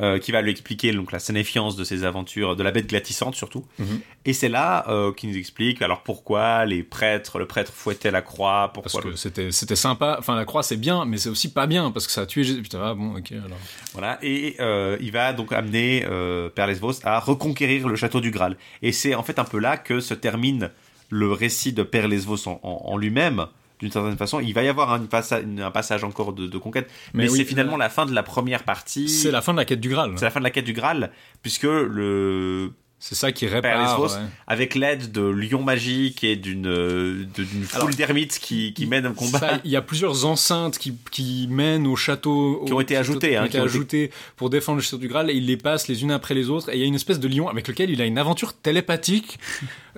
euh, 0.00 0.18
qui 0.18 0.32
va 0.32 0.40
lui 0.42 0.50
expliquer 0.50 0.92
donc 0.92 1.12
la 1.12 1.18
sénéfiance 1.18 1.76
de 1.76 1.84
ses 1.84 2.04
aventures, 2.04 2.56
de 2.56 2.62
la 2.62 2.70
bête 2.70 2.86
glatissante 2.88 3.34
surtout. 3.34 3.64
Mhm. 3.78 4.00
Et 4.24 4.32
c'est 4.32 4.48
là 4.48 4.84
euh, 4.88 5.12
qu'il 5.12 5.30
nous 5.30 5.36
explique 5.36 5.82
alors 5.82 6.02
pourquoi 6.02 6.64
les 6.66 6.82
prêtres, 6.82 7.38
le 7.38 7.46
prêtre 7.46 7.72
fouettait 7.72 8.10
la 8.10 8.22
croix, 8.22 8.72
Parce 8.74 8.94
que 9.00 9.08
le- 9.08 9.16
c'était 9.16 9.50
c'était 9.52 9.76
sympa. 9.76 10.16
Enfin 10.18 10.36
la 10.36 10.44
croix 10.44 10.62
c'est 10.62 10.76
bien, 10.76 11.04
mais 11.04 11.16
c'est 11.18 11.28
aussi 11.28 11.52
pas 11.52 11.66
bien 11.66 11.90
parce 11.90 12.06
que 12.06 12.12
ça 12.12 12.22
a 12.22 12.26
tué 12.26 12.44
Jésus. 12.44 12.62
Putain 12.62 12.80
ah, 12.82 12.94
bon 12.94 13.16
ok 13.16 13.32
alors. 13.32 13.58
Voilà, 13.92 14.18
et 14.22 14.56
euh, 14.60 14.96
il 15.00 15.12
va 15.12 15.32
donc 15.32 15.52
amener 15.52 16.04
euh, 16.08 16.48
Père 16.48 16.66
Lesvos 16.66 17.00
à 17.04 17.18
reconquérir 17.20 17.88
le 17.88 17.96
château 17.96 18.20
du 18.20 18.30
Graal. 18.30 18.56
Et 18.82 18.92
c'est 18.92 19.14
en 19.14 19.22
fait 19.22 19.38
un 19.38 19.44
peu 19.44 19.58
là 19.58 19.76
que 19.76 20.00
se 20.00 20.14
termine 20.14 20.70
le 21.08 21.32
récit 21.32 21.72
de 21.72 21.82
Père 21.82 22.06
Lesvos 22.08 22.46
en, 22.48 22.60
en- 22.62 22.82
en 22.92 22.96
lui-même, 22.96 23.46
d'une 23.80 23.90
certaine 23.90 24.16
façon. 24.16 24.40
Il 24.40 24.52
va 24.54 24.62
y 24.62 24.68
avoir 24.68 24.92
un, 24.92 25.00
passa- 25.06 25.40
un 25.58 25.70
passage 25.70 26.04
encore 26.04 26.32
de, 26.32 26.46
de 26.46 26.58
conquête, 26.58 26.88
mais, 27.14 27.24
Mais 27.24 27.30
oui, 27.30 27.38
c'est 27.38 27.44
finalement 27.44 27.76
la 27.76 27.88
fin 27.88 28.06
de 28.06 28.12
la 28.14 28.22
première 28.22 28.62
partie. 28.64 29.08
C'est 29.08 29.30
la 29.30 29.40
fin 29.42 29.52
de 29.52 29.58
la 29.58 29.64
quête 29.64 29.80
du 29.80 29.88
Graal. 29.88 30.12
C'est 30.16 30.24
la 30.26 30.30
fin 30.30 30.40
de 30.40 30.44
la 30.44 30.50
quête 30.50 30.64
du 30.66 30.72
Graal, 30.74 31.10
puisque 31.42 31.64
le 31.64 32.72
C'est 33.02 33.14
ça 33.14 33.32
qui 33.32 33.46
répare. 33.46 33.80
Lesvos, 33.80 34.14
ouais. 34.16 34.22
avec 34.46 34.74
l'aide 34.74 35.10
de 35.10 35.22
lions 35.22 35.62
magiques 35.62 36.22
et 36.22 36.36
d'une 36.36 37.26
d'une 37.34 37.62
foule 37.64 37.94
d'ermites 37.94 38.38
qui, 38.38 38.74
qui 38.74 38.84
mènent 38.86 39.06
un 39.06 39.14
combat, 39.14 39.58
il 39.64 39.70
y 39.70 39.76
a 39.76 39.80
plusieurs 39.80 40.26
enceintes 40.26 40.76
qui, 40.78 40.94
qui 41.10 41.46
mènent 41.50 41.86
au 41.86 41.96
château. 41.96 42.62
Qui 42.66 42.74
ont 42.74 42.80
été 42.80 42.98
ajoutées, 42.98 43.36
hein, 43.38 43.48
qui 43.48 43.56
ont 43.56 43.60
été- 43.64 43.68
ajoutées 43.74 44.10
pour 44.36 44.50
défendre 44.50 44.76
le 44.76 44.82
château 44.82 44.98
du 44.98 45.08
Graal 45.08 45.30
et 45.30 45.34
il 45.34 45.46
les 45.46 45.56
passe 45.56 45.88
les 45.88 46.02
unes 46.02 46.10
après 46.12 46.34
les 46.34 46.50
autres. 46.50 46.68
Et 46.68 46.74
il 46.76 46.80
y 46.80 46.82
a 46.82 46.86
une 46.86 46.94
espèce 46.94 47.18
de 47.20 47.28
lion 47.28 47.48
avec 47.48 47.66
lequel 47.68 47.88
il 47.88 48.02
a 48.02 48.04
une 48.04 48.18
aventure 48.18 48.52
télépathique. 48.52 49.38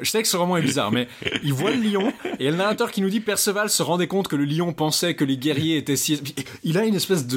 Je 0.01 0.11
sais 0.11 0.23
que 0.23 0.29
ce 0.29 0.37
roman 0.37 0.57
est 0.57 0.63
bizarre, 0.63 0.91
mais 0.93 1.09
il 1.43 1.53
voit 1.53 1.71
le 1.71 1.83
lion 1.83 2.09
et 2.25 2.35
il 2.41 2.45
y 2.45 2.49
a 2.49 2.51
le 2.51 2.57
narrateur 2.57 2.91
qui 2.91 3.03
nous 3.03 3.11
dit 3.11 3.21
Perceval 3.21 3.69
se 3.71 3.83
rendait 3.83 4.07
compte 4.07 4.29
que 4.29 4.37
le 4.37 4.45
lion 4.45 4.73
pensait 4.73 5.15
que 5.15 5.25
les 5.25 5.37
guerriers 5.37 5.77
étaient 5.77 5.97
si. 5.97 6.21
Il 6.65 6.79
a 6.79 6.85
une 6.85 6.95
espèce 6.95 7.27
de, 7.27 7.37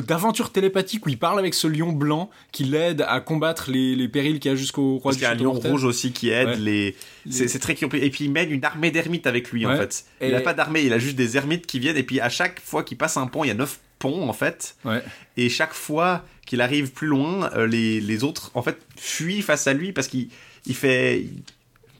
d'aventure 0.00 0.50
télépathique 0.52 1.06
où 1.06 1.08
il 1.08 1.18
parle 1.18 1.38
avec 1.38 1.54
ce 1.54 1.66
lion 1.66 1.92
blanc 1.92 2.30
qui 2.52 2.64
l'aide 2.64 3.04
à 3.08 3.20
combattre 3.20 3.70
les, 3.70 3.94
les 3.96 4.08
périls 4.08 4.40
qu'il 4.40 4.50
y 4.50 4.54
a 4.54 4.56
jusqu'au 4.56 4.94
roi 4.98 5.00
Parce 5.10 5.16
du 5.16 5.20
qu'il 5.20 5.28
y 5.28 5.30
a 5.30 5.34
un 5.34 5.38
lion 5.38 5.52
mortel. 5.54 5.70
rouge 5.72 5.84
aussi 5.84 6.12
qui 6.12 6.30
aide 6.30 6.48
Ouais. 6.48 6.56
les. 6.56 6.96
C'est 7.30 7.58
très 7.58 7.74
compliqué. 7.74 8.06
Et 8.06 8.10
puis 8.10 8.24
il 8.24 8.30
mène 8.32 8.50
une 8.50 8.64
armée 8.64 8.90
d'ermites 8.90 9.26
avec 9.26 9.50
lui 9.50 9.66
en 9.66 9.76
fait. 9.76 10.04
Il 10.20 10.28
Et- 10.28 10.32
n'a 10.32 10.40
pas 10.40 10.54
d'armée, 10.54 10.82
il 10.82 10.92
a 10.92 10.98
juste 10.98 11.16
des 11.16 11.36
ermites 11.36 11.66
qui 11.66 11.78
viennent. 11.78 11.96
Et 11.98 12.02
puis 12.02 12.20
à 12.20 12.28
chaque 12.28 12.60
fois 12.60 12.82
qu'il 12.82 12.96
passe 12.96 13.16
un 13.16 13.26
pont, 13.26 13.44
il 13.44 13.48
y 13.48 13.50
a 13.50 13.54
neuf 13.54 13.78
ponts 13.98 14.28
en 14.28 14.32
fait. 14.32 14.76
Ouais. 14.84 15.02
Et 15.36 15.48
chaque 15.50 15.74
fois 15.74 16.24
qu'il 16.46 16.60
arrive 16.62 16.90
plus 16.92 17.06
loin, 17.08 17.50
euh, 17.54 17.66
les, 17.66 18.00
les 18.00 18.24
autres 18.24 18.50
en 18.54 18.62
fait 18.62 18.78
fuient 18.96 19.42
face 19.42 19.66
à 19.66 19.72
lui 19.74 19.92
parce 19.92 20.08
qu'il 20.08 20.28
il 20.66 20.74
fait. 20.74 21.26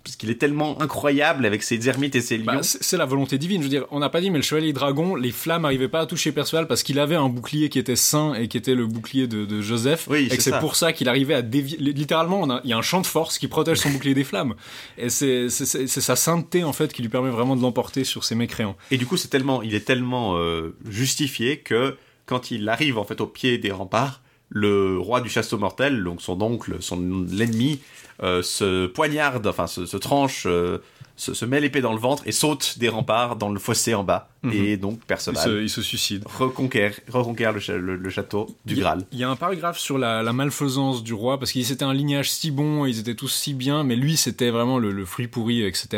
Parce 0.03 0.17
qu'il 0.17 0.31
est 0.31 0.37
tellement 0.37 0.81
incroyable 0.81 1.45
avec 1.45 1.63
ses 1.63 1.89
ermites 1.89 2.17
et 2.17 2.21
ses 2.21 2.39
lions. 2.39 2.45
Bah, 2.47 2.63
c'est 2.63 2.83
c'est 2.83 2.97
la 2.97 3.05
volonté 3.05 3.39
divine. 3.39 3.61
Je 3.61 3.65
veux 3.65 3.71
dire, 3.71 3.87
on 3.91 4.01
n'a 4.01 4.09
pas 4.09 4.21
dit, 4.21 4.31
mais 4.31 4.39
le 4.39 4.43
chevalier 4.43 4.73
dragon, 4.73 5.15
les 5.15 5.31
flammes 5.31 5.63
n'arrivaient 5.63 5.89
pas 5.89 6.01
à 6.01 6.07
toucher 6.07 6.33
Perceval 6.33 6.67
parce 6.67 6.83
qu'il 6.83 6.99
avait 6.99 7.15
un 7.15 7.29
bouclier 7.29 7.69
qui 7.69 7.79
était 7.79 7.97
saint 7.97 8.35
et 8.35 8.49
qui 8.49 8.57
était 8.57 8.75
le 8.75 8.87
bouclier 8.87 9.29
de, 9.29 9.45
de 9.45 9.61
Joseph. 9.61 10.07
Oui, 10.11 10.29
et 10.31 10.41
c'est 10.41 10.59
pour 10.59 10.75
ça 10.75 10.93
qu'il 10.93 11.09
arrivait 11.09 11.35
à 11.35 11.43
dévier. 11.43 11.79
Littéralement, 11.79 12.61
il 12.65 12.71
y 12.71 12.73
a 12.73 12.77
un 12.77 12.83
champ 12.83 13.01
de 13.01 13.07
force 13.07 13.39
qui 13.39 13.47
protège 13.47 13.79
son 13.79 13.91
bouclier 13.91 14.15
des 14.15 14.25
flammes. 14.25 14.55
Et 14.99 15.09
c'est 15.09 15.49
sa 15.49 16.17
sainteté, 16.17 16.65
en 16.65 16.73
fait, 16.73 16.93
qui 16.93 17.03
lui 17.03 17.09
permet 17.09 17.31
vraiment 17.31 17.55
de 17.55 17.63
l'emporter 17.63 18.05
sur 18.05 18.25
ses 18.25 18.35
mécréants. 18.35 18.77
Et 18.91 18.97
du 18.97 19.07
coup, 19.07 19.17
c'est 19.17 19.29
tellement, 19.29 19.63
il 19.63 19.75
est 19.75 19.85
tellement 19.85 20.37
euh, 20.37 20.75
justifié 20.89 21.59
que 21.59 21.97
quand 22.27 22.51
il 22.51 22.69
arrive 22.69 22.99
en 22.99 23.05
fait 23.05 23.21
au 23.21 23.27
pied 23.27 23.59
des 23.59 23.71
remparts, 23.73 24.23
le 24.51 24.99
roi 24.99 25.21
du 25.21 25.29
château 25.29 25.59
mortel, 25.59 26.05
donc 26.05 26.21
son 26.21 26.41
oncle, 26.43 26.77
son 26.81 27.27
l'ennemi, 27.31 27.81
euh, 28.23 28.43
se 28.43 28.87
poignarde, 28.87 29.47
enfin 29.47 29.67
se, 29.67 29.87
se 29.87 29.97
tranche, 29.97 30.45
euh, 30.47 30.79
se, 31.21 31.35
se 31.35 31.45
met 31.45 31.61
l'épée 31.61 31.83
dans 31.83 31.93
le 31.93 31.99
ventre 31.99 32.23
et 32.27 32.33
saute 32.33 32.79
des 32.79 32.89
remparts 32.89 33.37
dans 33.37 33.51
le 33.51 33.59
fossé 33.61 33.95
en 33.95 34.05
bas. 34.05 34.31
Mhm. 34.43 34.53
Et 34.55 34.77
donc 34.79 35.01
Il 35.03 35.07
Perceval 35.07 35.43
se, 35.45 35.63
il 35.63 35.69
se 35.69 35.83
suicide. 35.83 36.25
reconquiert, 36.27 36.95
reconquiert 37.09 37.53
le, 37.53 37.61
cha- 37.61 37.77
le- 37.77 37.97
le 37.97 38.11
château 38.11 38.57
du 38.65 38.73
Il 38.75 38.81
Graal. 38.81 39.05
Il 39.13 39.19
y 39.19 39.25
a 39.25 39.29
un 39.29 39.37
paragraphe 39.37 39.79
sur 39.79 39.99
la, 39.99 40.23
la 40.23 40.33
malfaisance 40.33 41.03
du 41.03 41.13
roi, 41.13 41.39
parce 41.39 41.53
qu'il 41.53 41.65
c'était 41.67 41.85
un 41.85 41.93
lignage 41.93 42.31
si 42.31 42.51
bon, 42.51 42.87
ils 42.87 42.99
étaient 42.99 43.15
tous 43.15 43.29
si 43.29 43.53
bien, 43.53 43.85
mais 43.85 43.97
lui 43.97 44.17
c'était 44.17 44.49
vraiment 44.49 44.79
le, 44.79 44.93
le 44.93 45.05
fruit 45.05 45.29
pourri, 45.29 45.63
etc. 45.63 45.89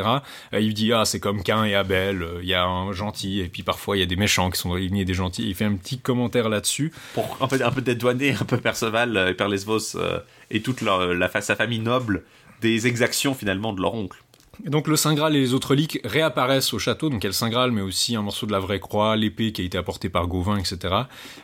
Euh, 0.54 0.60
il 0.60 0.74
dit, 0.74 0.92
ah, 0.92 1.04
c'est 1.04 1.20
comme 1.20 1.44
Cain 1.44 1.64
et 1.64 1.76
Abel, 1.76 2.22
euh, 2.22 2.40
il 2.42 2.48
y 2.48 2.54
a 2.54 2.64
un 2.64 2.90
gentil, 2.92 3.40
et 3.40 3.48
puis 3.48 3.62
parfois 3.62 3.96
il 3.96 4.00
y 4.00 4.02
a 4.02 4.06
des 4.06 4.16
méchants 4.16 4.50
qui 4.50 4.58
sont 4.58 4.70
dans 4.70 4.74
lignées 4.74 5.04
des 5.04 5.14
gentils. 5.14 5.44
Il 5.46 5.54
fait 5.54 5.64
un 5.64 5.76
petit 5.76 5.98
commentaire 5.98 6.48
là-dessus. 6.48 6.92
Pour 7.14 7.36
en 7.40 7.48
fait 7.48 7.62
un 7.62 7.70
peu 7.70 7.80
dédouaner 7.80 8.32
un 8.40 8.44
peu 8.44 8.56
Perceval 8.56 9.16
euh, 9.16 9.30
et 9.30 9.34
Père 9.34 9.48
Lesvos 9.48 9.94
euh, 9.96 10.18
et 10.50 10.62
toute 10.62 10.80
leur, 10.80 11.14
la, 11.14 11.30
sa 11.40 11.54
famille 11.54 11.78
noble 11.78 12.24
des 12.60 12.86
exactions 12.88 13.34
finalement 13.34 13.72
de 13.72 13.80
leur 13.80 13.94
oncle. 13.94 14.18
Donc 14.64 14.86
le 14.86 14.96
Saint 14.96 15.14
Graal 15.14 15.34
et 15.34 15.40
les 15.40 15.54
autres 15.54 15.70
reliques 15.70 15.98
réapparaissent 16.04 16.72
au 16.74 16.78
château, 16.78 17.08
donc 17.08 17.22
il 17.22 17.24
y 17.24 17.26
a 17.26 17.30
le 17.30 17.34
Saint 17.34 17.48
Graal, 17.48 17.72
mais 17.72 17.80
aussi 17.80 18.14
un 18.16 18.22
morceau 18.22 18.46
de 18.46 18.52
la 18.52 18.58
vraie 18.60 18.80
croix, 18.80 19.16
l'épée 19.16 19.50
qui 19.52 19.62
a 19.62 19.64
été 19.64 19.78
apportée 19.78 20.10
par 20.10 20.26
Gauvin, 20.26 20.56
etc. 20.58 20.94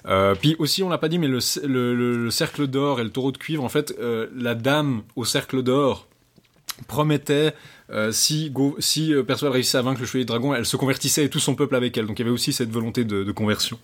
Euh, 0.06 0.34
puis 0.34 0.56
aussi, 0.58 0.82
on 0.82 0.88
l'a 0.90 0.98
pas 0.98 1.08
dit, 1.08 1.18
mais 1.18 1.26
le, 1.26 1.38
le- 1.66 1.94
le- 1.94 2.24
le 2.24 2.30
cercle 2.30 2.66
d'or 2.66 3.00
et 3.00 3.04
le 3.04 3.10
taureau 3.10 3.32
de 3.32 3.38
cuivre, 3.38 3.64
en 3.64 3.68
fait, 3.70 3.94
euh, 3.98 4.28
la 4.36 4.54
dame 4.54 5.02
au 5.16 5.24
cercle 5.24 5.62
d'or 5.62 6.06
promettait, 6.86 7.54
euh, 7.90 8.12
si, 8.12 8.50
Gau- 8.50 8.76
si 8.78 9.12
Perceval 9.26 9.52
réussissait 9.54 9.78
à 9.78 9.82
vaincre 9.82 10.00
le 10.00 10.06
chevalier 10.06 10.26
dragon, 10.26 10.54
elle 10.54 10.66
se 10.66 10.76
convertissait 10.76 11.24
et 11.24 11.30
tout 11.30 11.40
son 11.40 11.54
peuple 11.54 11.74
avec 11.76 11.96
elle. 11.96 12.06
Donc 12.06 12.18
il 12.18 12.22
y 12.22 12.24
avait 12.26 12.34
aussi 12.34 12.52
cette 12.52 12.70
volonté 12.70 13.04
de, 13.04 13.32
conversion. 13.32 13.78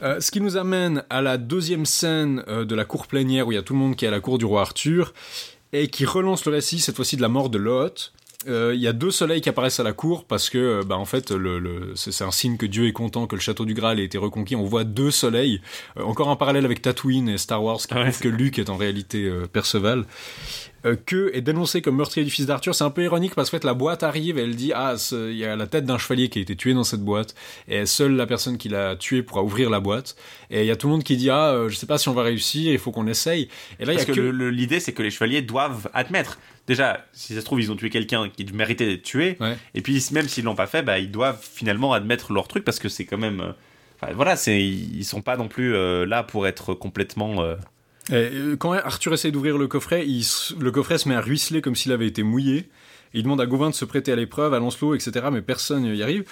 Ce 0.00 0.30
qui 0.30 0.40
nous 0.40 0.56
amène 0.56 1.02
à 1.10 1.20
la 1.22 1.38
deuxième 1.38 1.84
scène 1.84 2.44
de 2.46 2.74
la 2.76 2.84
cour 2.84 3.08
plénière 3.08 3.48
où 3.48 3.52
il 3.52 3.56
y 3.56 3.58
a 3.58 3.62
tout 3.62 3.72
le 3.72 3.80
monde 3.80 3.96
qui 3.96 4.04
est 4.04 4.08
à 4.08 4.12
la 4.12 4.20
cour 4.20 4.38
du 4.38 4.44
roi 4.44 4.60
Arthur 4.60 5.12
et 5.72 5.88
qui 5.88 6.04
relance 6.04 6.44
le 6.46 6.52
récit 6.52 6.78
cette 6.80 6.96
fois-ci 6.96 7.16
de 7.16 7.22
la 7.22 7.28
mort 7.28 7.50
de 7.50 7.58
Lot. 7.58 8.12
Euh, 8.46 8.72
Il 8.74 8.80
y 8.80 8.86
a 8.86 8.92
deux 8.92 9.10
soleils 9.10 9.40
qui 9.40 9.48
apparaissent 9.48 9.80
à 9.80 9.82
la 9.82 9.92
cour 9.92 10.24
parce 10.24 10.48
que, 10.48 10.58
euh, 10.58 10.82
bah, 10.86 10.96
en 10.96 11.04
fait, 11.04 11.32
le, 11.32 11.58
le- 11.58 11.92
c'est 11.96 12.12
c'est 12.12 12.22
un 12.24 12.30
signe 12.30 12.56
que 12.56 12.66
Dieu 12.66 12.86
est 12.86 12.92
content 12.92 13.26
que 13.26 13.34
le 13.34 13.40
château 13.40 13.64
du 13.64 13.74
Graal 13.74 13.98
ait 13.98 14.04
été 14.04 14.16
reconquis. 14.16 14.54
On 14.54 14.62
voit 14.64 14.84
deux 14.84 15.10
soleils. 15.10 15.60
Euh, 15.96 16.04
encore 16.04 16.28
un 16.30 16.36
parallèle 16.36 16.64
avec 16.64 16.80
Tatooine 16.80 17.28
et 17.28 17.36
Star 17.36 17.62
Wars 17.62 17.78
qui 17.78 17.92
Ouais, 17.94 18.02
prouve 18.04 18.20
que 18.20 18.28
Luke 18.28 18.58
est 18.60 18.70
en 18.70 18.76
réalité 18.76 19.24
euh, 19.24 19.46
Perceval. 19.52 20.04
Euh, 20.86 20.94
que 20.94 21.32
est 21.34 21.40
dénoncé 21.40 21.82
comme 21.82 21.96
meurtrier 21.96 22.24
du 22.24 22.30
fils 22.30 22.46
d'Arthur. 22.46 22.72
C'est 22.72 22.84
un 22.84 22.90
peu 22.90 23.02
ironique 23.02 23.34
parce 23.34 23.50
qu'en 23.50 23.56
fait 23.56 23.64
la 23.64 23.74
boîte 23.74 24.04
arrive 24.04 24.38
et 24.38 24.42
elle 24.42 24.54
dit 24.54 24.70
ah 24.72 24.96
ce- 24.96 25.28
il 25.32 25.36
y 25.36 25.44
a 25.44 25.56
la 25.56 25.66
tête 25.66 25.84
d'un 25.84 25.98
chevalier 25.98 26.28
qui 26.28 26.38
a 26.38 26.42
été 26.42 26.54
tué 26.54 26.72
dans 26.72 26.84
cette 26.84 27.00
boîte 27.00 27.34
et 27.66 27.84
seule 27.84 28.12
la 28.14 28.26
personne 28.28 28.58
qui 28.58 28.68
l'a 28.68 28.94
tué 28.94 29.24
pourra 29.24 29.42
ouvrir 29.42 29.70
la 29.70 29.80
boîte. 29.80 30.14
Et 30.50 30.60
il 30.60 30.66
y 30.66 30.70
a 30.70 30.76
tout 30.76 30.86
le 30.86 30.92
monde 30.92 31.02
qui 31.02 31.16
dit 31.16 31.30
ah 31.30 31.50
euh, 31.50 31.68
je 31.68 31.74
sais 31.74 31.86
pas 31.86 31.98
si 31.98 32.08
on 32.08 32.12
va 32.14 32.22
réussir, 32.22 32.70
il 32.72 32.78
faut 32.78 32.92
qu'on 32.92 33.08
essaye. 33.08 33.48
Et 33.80 33.86
là 33.86 33.92
il 33.92 33.98
y 33.98 34.02
a 34.02 34.04
Parce 34.04 34.16
que, 34.16 34.22
que 34.22 34.48
l'idée, 34.50 34.78
c'est 34.78 34.92
que 34.92 35.02
les 35.02 35.10
chevaliers 35.10 35.42
doivent 35.42 35.90
admettre. 35.94 36.38
Déjà, 36.68 37.04
si 37.12 37.34
ça 37.34 37.40
se 37.40 37.44
trouve, 37.44 37.60
ils 37.60 37.72
ont 37.72 37.76
tué 37.76 37.90
quelqu'un 37.90 38.28
qui 38.28 38.44
méritait 38.52 38.86
d'être 38.86 39.02
tué. 39.02 39.36
Ouais. 39.40 39.56
Et 39.74 39.80
puis, 39.82 40.00
même 40.12 40.28
s'ils 40.28 40.44
l'ont 40.44 40.54
pas 40.54 40.66
fait, 40.68 40.82
bah, 40.82 41.00
ils 41.00 41.10
doivent 41.10 41.40
finalement 41.42 41.92
admettre 41.92 42.32
leur 42.32 42.46
truc 42.46 42.62
parce 42.64 42.78
que 42.78 42.88
c'est 42.88 43.04
quand 43.04 43.18
même. 43.18 43.40
euh, 43.40 43.52
enfin, 44.00 44.12
voilà, 44.14 44.36
c'est 44.36 44.60
ils 44.62 45.04
sont 45.04 45.22
pas 45.22 45.36
non 45.36 45.48
plus 45.48 45.74
euh, 45.74 46.06
là 46.06 46.22
pour 46.22 46.46
être 46.46 46.74
complètement. 46.74 47.42
Euh, 48.10 48.30
Et 48.30 48.34
euh, 48.36 48.56
quand 48.56 48.72
Arthur 48.72 49.12
essaye 49.14 49.32
d'ouvrir 49.32 49.58
le 49.58 49.66
coffret, 49.66 50.06
il 50.06 50.24
le 50.58 50.70
coffret 50.70 50.98
se 50.98 51.08
met 51.08 51.14
à 51.14 51.20
ruisseler 51.20 51.60
comme 51.60 51.74
s'il 51.76 51.92
avait 51.92 52.06
été 52.06 52.22
mouillé. 52.22 52.68
Il 53.14 53.22
demande 53.22 53.40
à 53.40 53.46
Gauvin 53.46 53.70
de 53.70 53.74
se 53.74 53.84
prêter 53.84 54.12
à 54.12 54.16
l'épreuve, 54.16 54.52
à 54.54 54.58
Lancelot, 54.58 54.94
etc. 54.94 55.12
Mais 55.32 55.42
personne 55.42 55.90
n'y 55.90 56.02
arrive. 56.02 56.24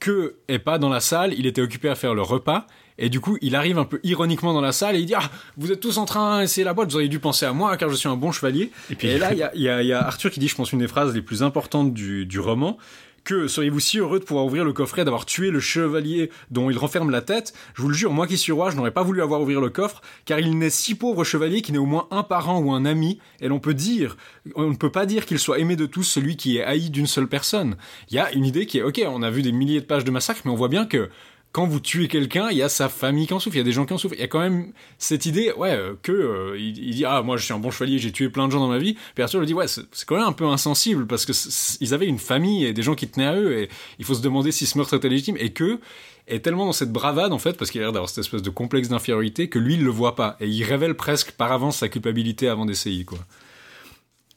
Que 0.00 0.34
est 0.48 0.58
pas 0.58 0.78
dans 0.78 0.88
la 0.88 1.00
salle, 1.00 1.32
il 1.38 1.46
était 1.46 1.62
occupé 1.62 1.88
à 1.88 1.94
faire 1.94 2.14
le 2.14 2.22
repas. 2.22 2.66
Et 2.98 3.08
du 3.08 3.20
coup, 3.20 3.38
il 3.40 3.54
arrive 3.56 3.78
un 3.78 3.84
peu 3.84 4.00
ironiquement 4.02 4.52
dans 4.52 4.60
la 4.60 4.72
salle 4.72 4.96
et 4.96 4.98
il 5.00 5.06
dit 5.06 5.14
Ah, 5.14 5.30
vous 5.56 5.72
êtes 5.72 5.80
tous 5.80 5.98
en 5.98 6.04
train 6.04 6.40
d'essayer 6.40 6.64
la 6.64 6.74
boîte, 6.74 6.90
vous 6.90 6.96
auriez 6.96 7.08
dû 7.08 7.20
penser 7.20 7.46
à 7.46 7.52
moi 7.52 7.76
car 7.76 7.88
je 7.88 7.94
suis 7.94 8.08
un 8.08 8.16
bon 8.16 8.30
chevalier. 8.32 8.70
Et, 8.90 8.94
puis- 8.96 9.16
là, 9.18 9.32
y 9.34 9.38
y 9.38 9.64
il 9.64 9.86
y 9.86 9.92
a 9.92 10.04
Arthur 10.04 10.30
qui 10.30 10.40
dit, 10.40 10.48
je 10.48 10.56
pense, 10.56 10.72
une 10.72 10.80
des 10.80 10.88
phrases 10.88 11.14
les 11.14 11.22
plus 11.22 11.42
importantes 11.42 11.94
du, 11.94 12.26
du 12.26 12.38
roman. 12.40 12.76
Que 13.24 13.48
seriez-vous 13.48 13.80
si 13.80 13.98
heureux 13.98 14.18
de 14.18 14.24
pouvoir 14.24 14.44
ouvrir 14.44 14.66
le 14.66 14.74
coffret, 14.74 15.02
d'avoir 15.02 15.24
tué 15.24 15.50
le 15.50 15.58
chevalier 15.58 16.30
dont 16.50 16.68
il 16.68 16.76
renferme 16.76 17.08
la 17.08 17.22
tête? 17.22 17.54
Je 17.72 17.80
vous 17.80 17.88
le 17.88 17.94
jure, 17.94 18.12
moi 18.12 18.26
qui 18.26 18.36
suis 18.36 18.52
roi, 18.52 18.68
je 18.68 18.76
n'aurais 18.76 18.90
pas 18.90 19.02
voulu 19.02 19.22
avoir 19.22 19.40
ouvrir 19.40 19.62
le 19.62 19.70
coffre, 19.70 20.02
car 20.26 20.40
il 20.40 20.58
n'est 20.58 20.68
si 20.68 20.94
pauvre 20.94 21.24
chevalier 21.24 21.62
qu'il 21.62 21.72
n'ait 21.72 21.80
au 21.80 21.86
moins 21.86 22.06
un 22.10 22.22
parent 22.22 22.60
ou 22.60 22.70
un 22.72 22.84
ami, 22.84 23.18
et 23.40 23.48
l'on 23.48 23.60
peut 23.60 23.72
dire, 23.72 24.18
on 24.56 24.68
ne 24.68 24.76
peut 24.76 24.92
pas 24.92 25.06
dire 25.06 25.24
qu'il 25.24 25.38
soit 25.38 25.58
aimé 25.58 25.74
de 25.74 25.86
tous 25.86 26.02
celui 26.02 26.36
qui 26.36 26.58
est 26.58 26.64
haï 26.64 26.90
d'une 26.90 27.06
seule 27.06 27.26
personne. 27.26 27.76
Il 28.10 28.14
y 28.16 28.18
a 28.18 28.30
une 28.32 28.44
idée 28.44 28.66
qui 28.66 28.76
est, 28.76 28.82
ok, 28.82 29.00
on 29.08 29.22
a 29.22 29.30
vu 29.30 29.40
des 29.40 29.52
milliers 29.52 29.80
de 29.80 29.86
pages 29.86 30.04
de 30.04 30.10
massacre, 30.10 30.42
mais 30.44 30.50
on 30.50 30.56
voit 30.56 30.68
bien 30.68 30.84
que 30.84 31.08
quand 31.54 31.68
vous 31.68 31.78
tuez 31.78 32.08
quelqu'un, 32.08 32.48
il 32.50 32.56
y 32.56 32.62
a 32.62 32.68
sa 32.68 32.88
famille 32.88 33.28
qui 33.28 33.32
en 33.32 33.38
souffre, 33.38 33.54
il 33.54 33.60
y 33.60 33.62
a 33.62 33.64
des 33.64 33.70
gens 33.70 33.86
qui 33.86 33.94
en 33.94 33.98
souffrent. 33.98 34.16
Il 34.16 34.20
y 34.20 34.24
a 34.24 34.26
quand 34.26 34.40
même 34.40 34.72
cette 34.98 35.24
idée, 35.24 35.52
ouais, 35.52 35.70
euh, 35.70 35.94
que 36.02 36.10
euh, 36.10 36.58
il, 36.58 36.96
dit 36.96 37.04
ah 37.04 37.22
moi 37.22 37.36
je 37.36 37.44
suis 37.44 37.54
un 37.54 37.60
bon 37.60 37.70
chevalier, 37.70 38.00
j'ai 38.00 38.10
tué 38.10 38.28
plein 38.28 38.48
de 38.48 38.52
gens 38.52 38.58
dans 38.58 38.68
ma 38.68 38.78
vie. 38.78 38.96
Puis 39.14 39.22
Arthur 39.22 39.38
lui 39.38 39.46
dit 39.46 39.54
ouais, 39.54 39.68
c'est 39.68 40.04
quand 40.04 40.16
même 40.16 40.26
un 40.26 40.32
peu 40.32 40.46
insensible 40.46 41.06
parce 41.06 41.24
que 41.24 41.32
ils 41.80 41.94
avaient 41.94 42.08
une 42.08 42.18
famille 42.18 42.64
et 42.64 42.72
des 42.72 42.82
gens 42.82 42.96
qui 42.96 43.06
tenaient 43.06 43.26
à 43.26 43.36
eux 43.36 43.56
et 43.56 43.68
il 44.00 44.04
faut 44.04 44.14
se 44.14 44.20
demander 44.20 44.50
si 44.50 44.66
ce 44.66 44.76
meurtre 44.76 44.94
était 44.94 45.08
légitime 45.08 45.36
et 45.38 45.52
que 45.52 45.78
est 46.26 46.40
tellement 46.40 46.66
dans 46.66 46.72
cette 46.72 46.90
bravade 46.90 47.32
en 47.32 47.38
fait 47.38 47.56
parce 47.56 47.70
qu'il 47.70 47.80
a 47.82 47.84
l'air 47.84 47.92
d'avoir 47.92 48.08
cette 48.08 48.24
espèce 48.24 48.42
de 48.42 48.50
complexe 48.50 48.88
d'infériorité 48.88 49.48
que 49.48 49.60
lui 49.60 49.74
il 49.74 49.84
le 49.84 49.90
voit 49.90 50.16
pas 50.16 50.36
et 50.40 50.48
il 50.48 50.64
révèle 50.64 50.94
presque 50.94 51.32
par 51.32 51.52
avance 51.52 51.76
sa 51.76 51.88
culpabilité 51.88 52.48
avant 52.48 52.66
d'essayer 52.66 53.04
quoi. 53.04 53.18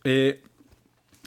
Et 0.05 0.39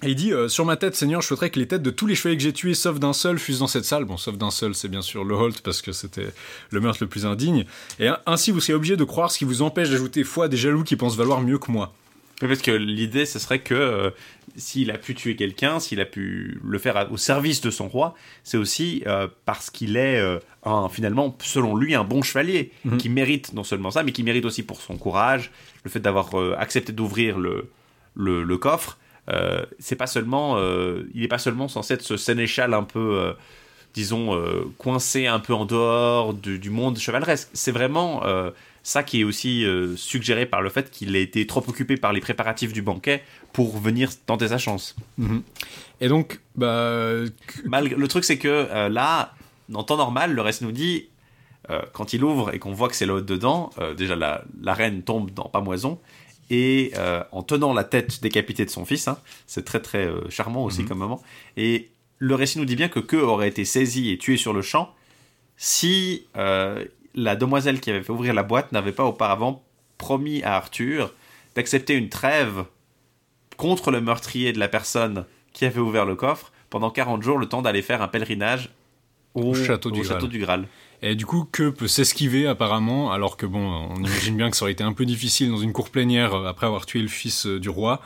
et 0.03 0.09
il 0.11 0.15
dit 0.15 0.33
euh, 0.33 0.49
Sur 0.49 0.65
ma 0.65 0.77
tête, 0.77 0.95
Seigneur, 0.97 1.21
je 1.23 1.27
souhaiterais 1.27 1.51
que 1.51 1.59
les 1.59 1.67
têtes 1.69 1.83
de 1.83 1.91
tous 1.91 2.07
les 2.07 2.15
chevaliers 2.15 2.37
que 2.37 2.43
j'ai 2.43 2.53
tués, 2.53 2.75
sauf 2.75 2.99
d'un 2.99 3.13
seul, 3.13 3.39
fussent 3.39 3.59
dans 3.61 3.67
cette 3.67 3.85
salle. 3.85 4.05
Bon, 4.05 4.17
sauf 4.17 4.37
d'un 4.37 4.51
seul, 4.51 4.75
c'est 4.75 4.89
bien 4.89 5.03
sûr 5.03 5.25
le 5.25 5.35
Holt, 5.35 5.61
parce 5.63 5.83
que 5.83 5.93
c'était 5.93 6.27
le 6.71 6.81
meurtre 6.81 6.99
le 7.03 7.09
plus 7.09 7.27
indigne. 7.27 7.65
Et 7.99 8.09
ainsi, 8.27 8.51
vous 8.51 8.61
serez 8.61 8.75
obligé 8.75 8.97
de 8.97 9.05
croire 9.05 9.31
ce 9.31 9.39
qui 9.39 9.45
vous 9.45 9.63
empêche 9.63 9.91
d'ajouter 9.91 10.25
foi 10.25 10.47
à 10.47 10.49
des 10.49 10.57
jaloux 10.57 10.85
qui 10.85 10.97
pensent 10.97 11.17
valoir 11.17 11.41
mieux 11.41 11.59
que 11.59 11.71
moi. 11.71 11.93
Parce 12.41 12.63
que 12.63 12.71
l'idée, 12.71 13.27
ce 13.27 13.39
serait 13.39 13.59
que 13.59 13.75
euh, 13.75 14.11
s'il 14.57 14.91
a 14.91 14.97
pu 14.97 15.15
tuer 15.15 15.37
quelqu'un, 15.37 15.79
s'il 15.79 16.01
a 16.01 16.07
pu 16.07 16.59
le 16.65 16.79
faire 16.79 17.07
au 17.13 17.19
service 17.19 17.61
de 17.61 17.71
son 17.71 17.87
roi, 17.87 18.15
c'est 18.45 18.57
aussi 18.57 19.03
euh, 19.07 19.29
parce 19.45 19.69
qu'il 19.69 19.99
est 19.99 20.19
un, 20.65 20.89
finalement, 20.89 21.37
selon 21.43 21.77
lui, 21.77 21.95
un 21.95 22.05
bon 22.05 22.23
chevalier, 22.23 22.73
Mhm. 22.87 22.97
qui 22.97 23.11
mérite 23.11 23.53
non 23.53 23.63
seulement 23.63 23.91
ça, 23.91 24.03
mais 24.03 24.13
qui 24.13 24.23
mérite 24.23 24.47
aussi 24.47 24.63
pour 24.63 24.81
son 24.81 24.97
courage, 24.97 25.51
le 25.85 25.91
fait 25.91 26.01
d'avoir 26.01 26.31
accepté 26.59 26.93
d'ouvrir 26.95 27.39
le, 27.39 27.69
le, 28.17 28.43
le 28.43 28.57
coffre. 28.57 28.97
Euh, 29.31 29.65
c'est 29.79 29.97
pas 29.97 30.07
seulement, 30.07 30.57
euh, 30.57 31.09
il 31.15 31.23
est 31.23 31.29
pas 31.29 31.39
seulement 31.39 31.69
censé 31.69 31.95
être 31.95 32.03
ce 32.03 32.17
sénéchal 32.17 32.75
un 32.75 32.83
peu, 32.83 33.19
euh, 33.19 33.33
disons, 33.95 34.41
coincé 34.79 35.27
un 35.27 35.41
peu 35.41 35.55
en 35.55 35.65
dehors 35.65 36.35
du, 36.35 36.59
du 36.59 36.71
monde 36.71 36.99
chevaleresque. 36.99 37.49
C'est 37.53 37.73
vraiment 37.73 38.23
ça 38.83 39.03
qui 39.03 39.21
est 39.21 39.25
aussi 39.25 39.67
suggéré 39.97 40.47
par 40.47 40.63
le 40.63 40.71
fait 40.71 40.91
qu'il 40.93 41.17
ait 41.17 41.23
été 41.23 41.45
trop 41.47 41.63
occupé 41.67 41.97
par 41.97 42.13
les 42.13 42.21
préparatifs 42.21 42.73
du 42.73 42.83
banquet 42.83 43.25
pour 43.53 43.79
venir 43.79 44.11
tenter 44.27 44.49
sa 44.49 44.59
chance. 44.59 44.95
Et 46.01 46.09
donc, 46.09 46.41
bah. 46.55 47.15
Malgré, 47.65 47.97
le 47.97 48.07
truc, 48.07 48.23
c'est 48.23 48.39
que 48.39 48.69
là, 48.89 49.35
en 49.75 49.83
temps 49.83 49.97
normal, 49.97 50.35
le 50.35 50.43
reste 50.43 50.63
nous 50.63 50.73
dit, 50.73 51.09
quand 51.93 52.13
il 52.13 52.23
ouvre 52.23 52.55
et 52.55 52.61
qu'on 52.61 52.73
voit 52.73 52.89
que 52.89 52.95
c'est 52.95 53.07
l'autre 53.07 53.27
dedans, 53.27 53.71
euh, 53.79 53.95
déjà 53.95 54.15
la, 54.15 54.45
la 54.63 54.75
reine 54.75 55.03
tombe 55.03 55.33
dans 55.33 55.49
pamoison. 55.49 55.99
Et 56.51 56.93
euh, 56.97 57.23
en 57.31 57.43
tenant 57.43 57.73
la 57.73 57.85
tête 57.85 58.21
décapitée 58.21 58.65
de 58.65 58.71
son 58.71 58.85
fils, 58.85 59.07
hein, 59.09 59.19
c'est 59.47 59.65
très 59.65 59.81
très 59.81 60.07
euh, 60.07 60.29
charmant 60.29 60.65
aussi 60.65 60.85
comme 60.85 60.99
moment. 60.99 61.23
Et 61.57 61.91
le 62.19 62.35
récit 62.35 62.59
nous 62.59 62.65
dit 62.65 62.77
bien 62.77 62.89
que 62.89 62.99
Que 62.99 63.17
aurait 63.17 63.49
été 63.49 63.65
saisi 63.65 64.11
et 64.11 64.19
tué 64.19 64.37
sur 64.37 64.53
le 64.53 64.61
champ 64.61 64.93
si 65.57 66.27
euh, 66.37 66.85
la 67.15 67.37
demoiselle 67.37 67.81
qui 67.81 67.91
avait 67.91 68.03
fait 68.03 68.13
ouvrir 68.13 68.33
la 68.33 68.43
boîte 68.43 68.73
n'avait 68.73 68.93
pas 68.93 69.05
auparavant 69.05 69.63
promis 69.99 70.43
à 70.43 70.57
Arthur 70.57 71.13
d'accepter 71.55 71.95
une 71.95 72.09
trêve 72.09 72.65
contre 73.59 73.91
le 73.91 74.01
meurtrier 74.01 74.53
de 74.53 74.59
la 74.59 74.69
personne 74.69 75.27
qui 75.53 75.67
avait 75.67 75.81
ouvert 75.81 76.07
le 76.07 76.15
coffre 76.15 76.51
pendant 76.71 76.91
40 76.91 77.23
jours, 77.23 77.37
le 77.37 77.47
temps 77.47 77.61
d'aller 77.61 77.83
faire 77.83 78.01
un 78.01 78.09
pèlerinage 78.09 78.71
au, 79.35 79.51
Au 79.51 79.55
château 79.55 79.91
du 79.91 80.01
au 80.01 80.05
château 80.05 80.29
du 80.29 80.39
Graal. 80.39 80.67
Et 81.03 81.15
du 81.15 81.25
coup, 81.27 81.49
que 81.51 81.71
peut 81.71 81.89
s'esquiver 81.89 82.47
apparemment, 82.47 83.11
alors 83.13 83.37
que 83.37 83.47
bon, 83.47 83.89
on 83.91 83.97
imagine 83.97 84.37
bien 84.37 84.51
que 84.51 84.57
ça 84.57 84.65
aurait 84.65 84.73
été 84.73 84.85
un 84.85 84.93
peu 84.93 85.07
difficile 85.07 85.51
dans 85.51 85.57
une 85.59 85.73
cour 85.73 85.89
plénière 85.91 86.35
euh, 86.35 86.47
après 86.47 86.67
avoir 86.67 86.85
tué 86.87 87.01
le 87.01 87.09
fils 87.09 87.47
euh, 87.47 87.59
du 87.59 87.71
roi, 87.71 88.03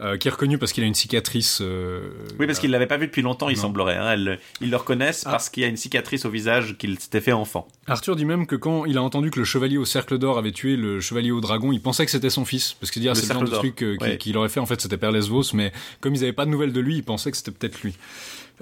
euh, 0.00 0.16
qui 0.16 0.28
est 0.28 0.30
reconnu 0.30 0.56
parce 0.56 0.72
qu'il 0.72 0.82
a 0.82 0.86
une 0.86 0.94
cicatrice. 0.94 1.58
euh, 1.60 2.08
Oui, 2.38 2.46
parce 2.46 2.58
qu'il 2.58 2.70
l'avait 2.70 2.86
pas 2.86 2.96
vu 2.96 3.08
depuis 3.08 3.20
longtemps, 3.20 3.50
il 3.50 3.58
semblerait. 3.58 3.96
hein. 3.98 4.38
Ils 4.62 4.70
le 4.70 4.76
reconnaissent 4.78 5.24
Ah. 5.26 5.32
parce 5.32 5.50
qu'il 5.50 5.62
a 5.64 5.66
une 5.66 5.76
cicatrice 5.76 6.24
au 6.24 6.30
visage 6.30 6.78
qu'il 6.78 6.98
s'était 6.98 7.20
fait 7.20 7.32
enfant. 7.32 7.68
Arthur 7.86 8.16
dit 8.16 8.24
même 8.24 8.46
que 8.46 8.56
quand 8.56 8.86
il 8.86 8.96
a 8.96 9.02
entendu 9.02 9.30
que 9.30 9.38
le 9.38 9.44
chevalier 9.44 9.76
au 9.76 9.84
cercle 9.84 10.16
d'or 10.16 10.38
avait 10.38 10.52
tué 10.52 10.76
le 10.76 11.00
chevalier 11.00 11.32
au 11.32 11.42
dragon, 11.42 11.72
il 11.72 11.82
pensait 11.82 12.06
que 12.06 12.10
c'était 12.10 12.30
son 12.30 12.46
fils. 12.46 12.72
Parce 12.80 12.90
qu'il 12.90 13.02
dit, 13.02 13.10
ah, 13.10 13.14
c'est 13.14 13.26
le 13.28 13.34
genre 13.34 13.42
de 13.44 13.50
truc 13.50 13.82
euh, 13.82 13.96
qu'il 14.16 14.32
Ouais. 14.32 14.38
aurait 14.38 14.48
fait, 14.48 14.60
en 14.60 14.64
fait, 14.66 14.80
c'était 14.80 14.96
Père 14.96 15.12
Lesvos, 15.12 15.52
mais 15.52 15.70
comme 16.00 16.14
ils 16.14 16.20
n'avaient 16.20 16.32
pas 16.32 16.46
de 16.46 16.50
nouvelles 16.50 16.72
de 16.72 16.80
lui, 16.80 16.96
ils 16.96 17.04
pensaient 17.04 17.30
que 17.30 17.36
c'était 17.36 17.50
peut-être 17.50 17.82
lui. 17.82 17.94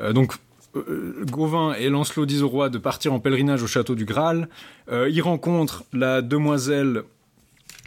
Euh, 0.00 0.12
donc, 0.12 0.32
euh, 0.32 0.36
Gauvin 0.74 1.74
et 1.74 1.88
Lancelot 1.88 2.26
disent 2.26 2.42
au 2.42 2.48
roi 2.48 2.68
de 2.68 2.78
partir 2.78 3.12
en 3.12 3.20
pèlerinage 3.20 3.62
au 3.62 3.66
château 3.66 3.94
du 3.94 4.04
Graal. 4.04 4.48
Euh, 4.90 5.08
ils 5.10 5.22
rencontrent 5.22 5.84
la 5.92 6.22
demoiselle. 6.22 7.02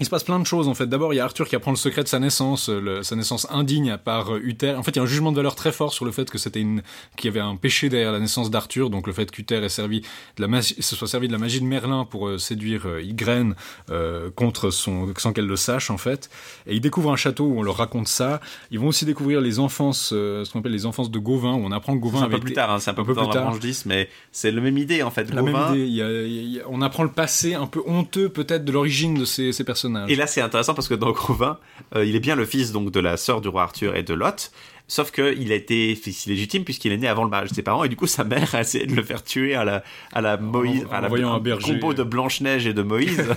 Il 0.01 0.05
se 0.05 0.09
passe 0.09 0.23
plein 0.23 0.39
de 0.39 0.45
choses 0.45 0.67
en 0.67 0.73
fait. 0.73 0.87
D'abord, 0.87 1.13
il 1.13 1.17
y 1.17 1.19
a 1.19 1.23
Arthur 1.23 1.47
qui 1.47 1.55
apprend 1.55 1.71
le 1.71 1.77
secret 1.77 2.03
de 2.03 2.07
sa 2.07 2.19
naissance, 2.19 2.69
euh, 2.69 2.81
le- 2.81 3.03
sa 3.03 3.15
naissance 3.15 3.47
indigne 3.51 3.97
par 4.03 4.33
euh, 4.33 4.39
Uther. 4.43 4.73
En 4.73 4.83
fait, 4.83 4.91
il 4.91 4.95
y 4.97 4.99
a 4.99 5.03
un 5.03 5.05
jugement 5.05 5.31
de 5.31 5.37
valeur 5.37 5.55
très 5.55 5.71
fort 5.71 5.93
sur 5.93 6.05
le 6.05 6.11
fait 6.11 6.29
que 6.29 6.37
c'était 6.37 6.59
une, 6.59 6.81
qu'il 7.15 7.25
y 7.25 7.29
avait 7.29 7.39
un 7.39 7.55
péché 7.55 7.87
derrière 7.87 8.11
la 8.11 8.19
naissance 8.19 8.49
d'Arthur, 8.51 8.89
donc 8.89 9.05
le 9.07 9.13
fait 9.13 9.29
qu'Uther 9.31 9.63
ait 9.63 9.69
servi 9.69 10.01
de 10.01 10.41
la 10.41 10.47
magie, 10.47 10.75
se 10.79 10.95
soit 10.95 11.07
servi 11.07 11.27
de 11.27 11.31
la 11.33 11.37
magie 11.37 11.61
de 11.61 11.65
Merlin 11.65 12.03
pour 12.05 12.27
euh, 12.27 12.37
séduire 12.39 12.87
euh, 12.87 13.01
Ygraine 13.01 13.55
euh, 13.91 14.29
contre 14.31 14.71
son, 14.71 15.13
sans 15.17 15.33
qu'elle 15.33 15.45
le 15.47 15.55
sache 15.55 15.91
en 15.91 15.97
fait. 15.97 16.29
Et 16.65 16.73
ils 16.75 16.81
découvrent 16.81 17.11
un 17.11 17.15
château 17.15 17.45
où 17.45 17.59
on 17.59 17.63
leur 17.63 17.77
raconte 17.77 18.07
ça. 18.07 18.41
Ils 18.71 18.79
vont 18.79 18.87
aussi 18.87 19.05
découvrir 19.05 19.39
les 19.39 19.59
enfances, 19.59 20.09
ce 20.09 20.51
qu'on 20.51 20.59
appelle 20.59 20.71
les 20.71 20.87
enfances 20.87 21.11
de 21.11 21.19
Gauvin, 21.19 21.53
où 21.53 21.63
on 21.63 21.71
apprend 21.71 21.95
que 21.95 22.01
Gauvin 22.01 22.17
C'est 22.19 22.23
un 22.23 22.27
avait 22.27 22.35
peu 22.37 22.41
plus 22.45 22.53
tard, 22.53 22.71
hein, 22.71 22.79
c'est 22.79 22.89
un 22.89 22.93
peu 22.95 23.03
plus 23.03 23.13
tard 23.13 23.27
dans 23.27 23.35
la 23.35 23.41
branche 23.41 23.59
10, 23.59 23.85
mais 23.85 24.09
c'est 24.31 24.49
la 24.51 24.61
même 24.61 24.77
idée 24.79 25.03
en 25.03 25.11
fait. 25.11 25.31
la 25.31 25.41
Gauvin- 25.41 25.51
même 25.69 25.75
idée. 25.75 25.85
Il 25.87 25.93
y 25.93 26.01
a- 26.01 26.21
il 26.23 26.51
y 26.53 26.59
a- 26.59 26.63
on 26.69 26.81
apprend 26.81 27.03
le 27.03 27.11
passé 27.11 27.53
un 27.53 27.67
peu 27.67 27.83
honteux 27.85 28.29
peut-être 28.29 28.65
de 28.65 28.71
l'origine 28.71 29.13
de 29.19 29.25
ces, 29.25 29.51
ces 29.51 29.63
Et 30.07 30.15
là, 30.15 30.27
c'est 30.27 30.41
intéressant 30.41 30.73
parce 30.73 30.87
que 30.87 30.93
dans 30.93 31.11
Gauvin, 31.11 31.57
euh, 31.95 32.05
il 32.05 32.15
est 32.15 32.19
bien 32.19 32.35
le 32.35 32.45
fils 32.45 32.71
donc 32.71 32.91
de 32.91 32.99
la 32.99 33.17
sœur 33.17 33.41
du 33.41 33.47
roi 33.47 33.63
Arthur 33.63 33.95
et 33.95 34.03
de 34.03 34.13
Lot. 34.13 34.51
Sauf 34.87 35.11
qu'il 35.11 35.51
a 35.51 35.55
été 35.55 35.95
fils 35.95 36.25
illégitime 36.25 36.65
puisqu'il 36.65 36.91
est 36.91 36.97
né 36.97 37.07
avant 37.07 37.23
le 37.23 37.29
mariage 37.29 37.51
de 37.51 37.55
ses 37.55 37.61
parents 37.61 37.85
et 37.85 37.89
du 37.89 37.95
coup 37.95 38.07
sa 38.07 38.25
mère 38.25 38.53
a 38.53 38.59
essayé 38.61 38.85
de 38.85 38.93
le 38.93 39.03
faire 39.03 39.23
tuer 39.23 39.55
à 39.55 39.63
la 39.63 39.83
à 40.11 40.19
la 40.19 40.35
Moïse, 40.35 40.85
en 40.85 40.91
à 40.91 40.99
la 40.99 41.07
un 41.07 41.39
berger. 41.39 41.73
combo 41.79 41.93
de 41.93 42.03
Blanche 42.03 42.41
Neige 42.41 42.67
et 42.67 42.73
de 42.73 42.81
Moïse. 42.81 43.23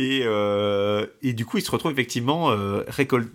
et 0.00 0.22
euh, 0.24 1.04
et 1.22 1.32
du 1.32 1.44
coup 1.44 1.58
il 1.58 1.62
se 1.64 1.70
retrouve 1.70 1.90
effectivement 1.92 2.50
euh, 2.52 2.84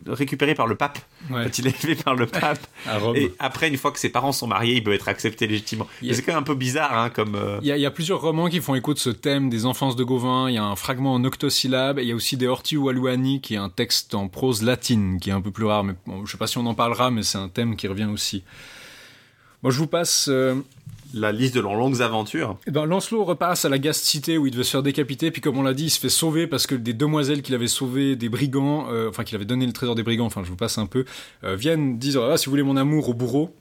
récupéré 0.08 0.56
par 0.56 0.66
le 0.66 0.76
pape. 0.76 0.98
Ouais. 1.30 1.44
Quand 1.44 1.58
il 1.60 1.68
est 1.68 1.84
élevé 1.84 2.02
par 2.02 2.16
le 2.16 2.26
pape. 2.26 2.66
À 2.88 2.98
Rome. 2.98 3.16
Et 3.18 3.32
après 3.40 3.68
une 3.68 3.78
fois 3.78 3.92
que 3.92 4.00
ses 4.00 4.10
parents 4.10 4.32
sont 4.32 4.48
mariés, 4.48 4.76
il 4.76 4.84
peut 4.84 4.94
être 4.94 5.08
accepté 5.10 5.46
légitimement. 5.48 5.88
A- 6.02 6.14
c'est 6.14 6.22
quand 6.22 6.32
même 6.32 6.40
un 6.40 6.44
peu 6.44 6.56
bizarre 6.56 6.98
hein, 6.98 7.10
comme. 7.10 7.36
euh, 7.36 7.60
Il 7.62 7.68
y, 7.68 7.72
a, 7.72 7.78
il 7.78 7.82
y 7.82 7.86
a 7.86 7.92
plusieurs 7.92 8.22
romans 8.22 8.48
qui 8.50 8.62
font 8.62 8.76
écho 8.76 8.94
de 8.94 9.00
ce 9.00 9.10
thème 9.10 9.50
des 9.50 9.66
enfances 9.66 9.96
de 9.96 10.04
Gauvin. 10.04 10.50
Il 10.50 10.56
y 10.56 10.58
a 10.58 10.64
un 10.64 10.76
fragment 10.76 11.14
en 11.14 11.24
octosyllabes. 11.24 12.00
et 12.00 12.04
Il 12.04 12.08
y 12.08 12.12
a 12.12 12.16
aussi 12.16 12.38
des 12.38 12.48
Horti 12.48 12.78
Waluani, 12.78 13.42
qui 13.42 13.54
est 13.56 13.58
un 13.58 13.70
texte 13.70 14.16
en 14.16 14.28
prose 14.30 14.64
latine, 14.64 15.20
qui 15.20 15.30
est 15.30 15.34
un 15.34 15.42
peu 15.42 15.52
plus 15.52 15.66
rare. 15.66 15.84
Mais 15.84 15.94
bon, 16.08 16.26
je 16.26 16.32
sais 16.32 16.38
pas 16.38 16.48
si 16.48 16.58
on 16.58 16.66
en 16.66 16.74
parlera, 16.76 17.12
mais 17.12 17.24
c'est 17.24 17.38
un 17.38 17.50
thème 17.50 17.76
qui 17.76 17.88
revient 17.88 18.10
aussi. 18.12 18.44
Bon, 19.62 19.70
je 19.70 19.78
vous 19.80 19.88
passe. 19.88 20.30
La 21.14 21.32
liste 21.32 21.56
de 21.56 21.62
leurs 21.62 21.76
longues 21.76 22.02
aventures. 22.02 22.58
Eh 22.68 22.72
ben, 22.72 22.86
Lancelot 22.86 23.24
repasse 23.24 23.66
à 23.66 23.70
la 23.70 23.78
Gaste-Cité 23.78 24.38
où 24.38 24.48
il 24.48 24.52
devait 24.52 24.64
se 24.64 24.72
faire 24.72 24.84
décapiter, 24.84 25.32
puis 25.32 25.42
comme 25.42 25.58
on 25.58 25.64
l'a 25.64 25.74
dit, 25.74 25.86
il 25.86 25.90
se 25.90 26.00
fait 26.00 26.10
sauver 26.10 26.48
parce 26.48 26.68
que 26.68 26.76
des 26.76 26.94
demoiselles 26.94 27.42
qu'il 27.42 27.56
avait 27.56 27.68
sauvées 27.68 28.16
des 28.16 28.30
brigands, 28.30 28.88
euh, 28.92 29.10
enfin 29.10 29.24
qu'il 29.24 29.36
avait 29.36 29.46
donné 29.46 29.66
le 29.66 29.74
trésor 29.74 29.96
des 29.96 30.04
brigands, 30.04 30.26
enfin 30.26 30.44
je 30.44 30.50
vous 30.50 30.56
passe 30.56 30.78
un 30.78 30.88
peu, 30.88 31.06
euh, 31.44 31.56
viennent, 31.56 31.98
disent 31.98 32.18
ah, 32.18 32.38
si 32.38 32.46
vous 32.46 32.52
voulez 32.52 32.64
mon 32.64 32.78
amour 32.78 33.10
au 33.10 33.14
bourreau, 33.14 33.56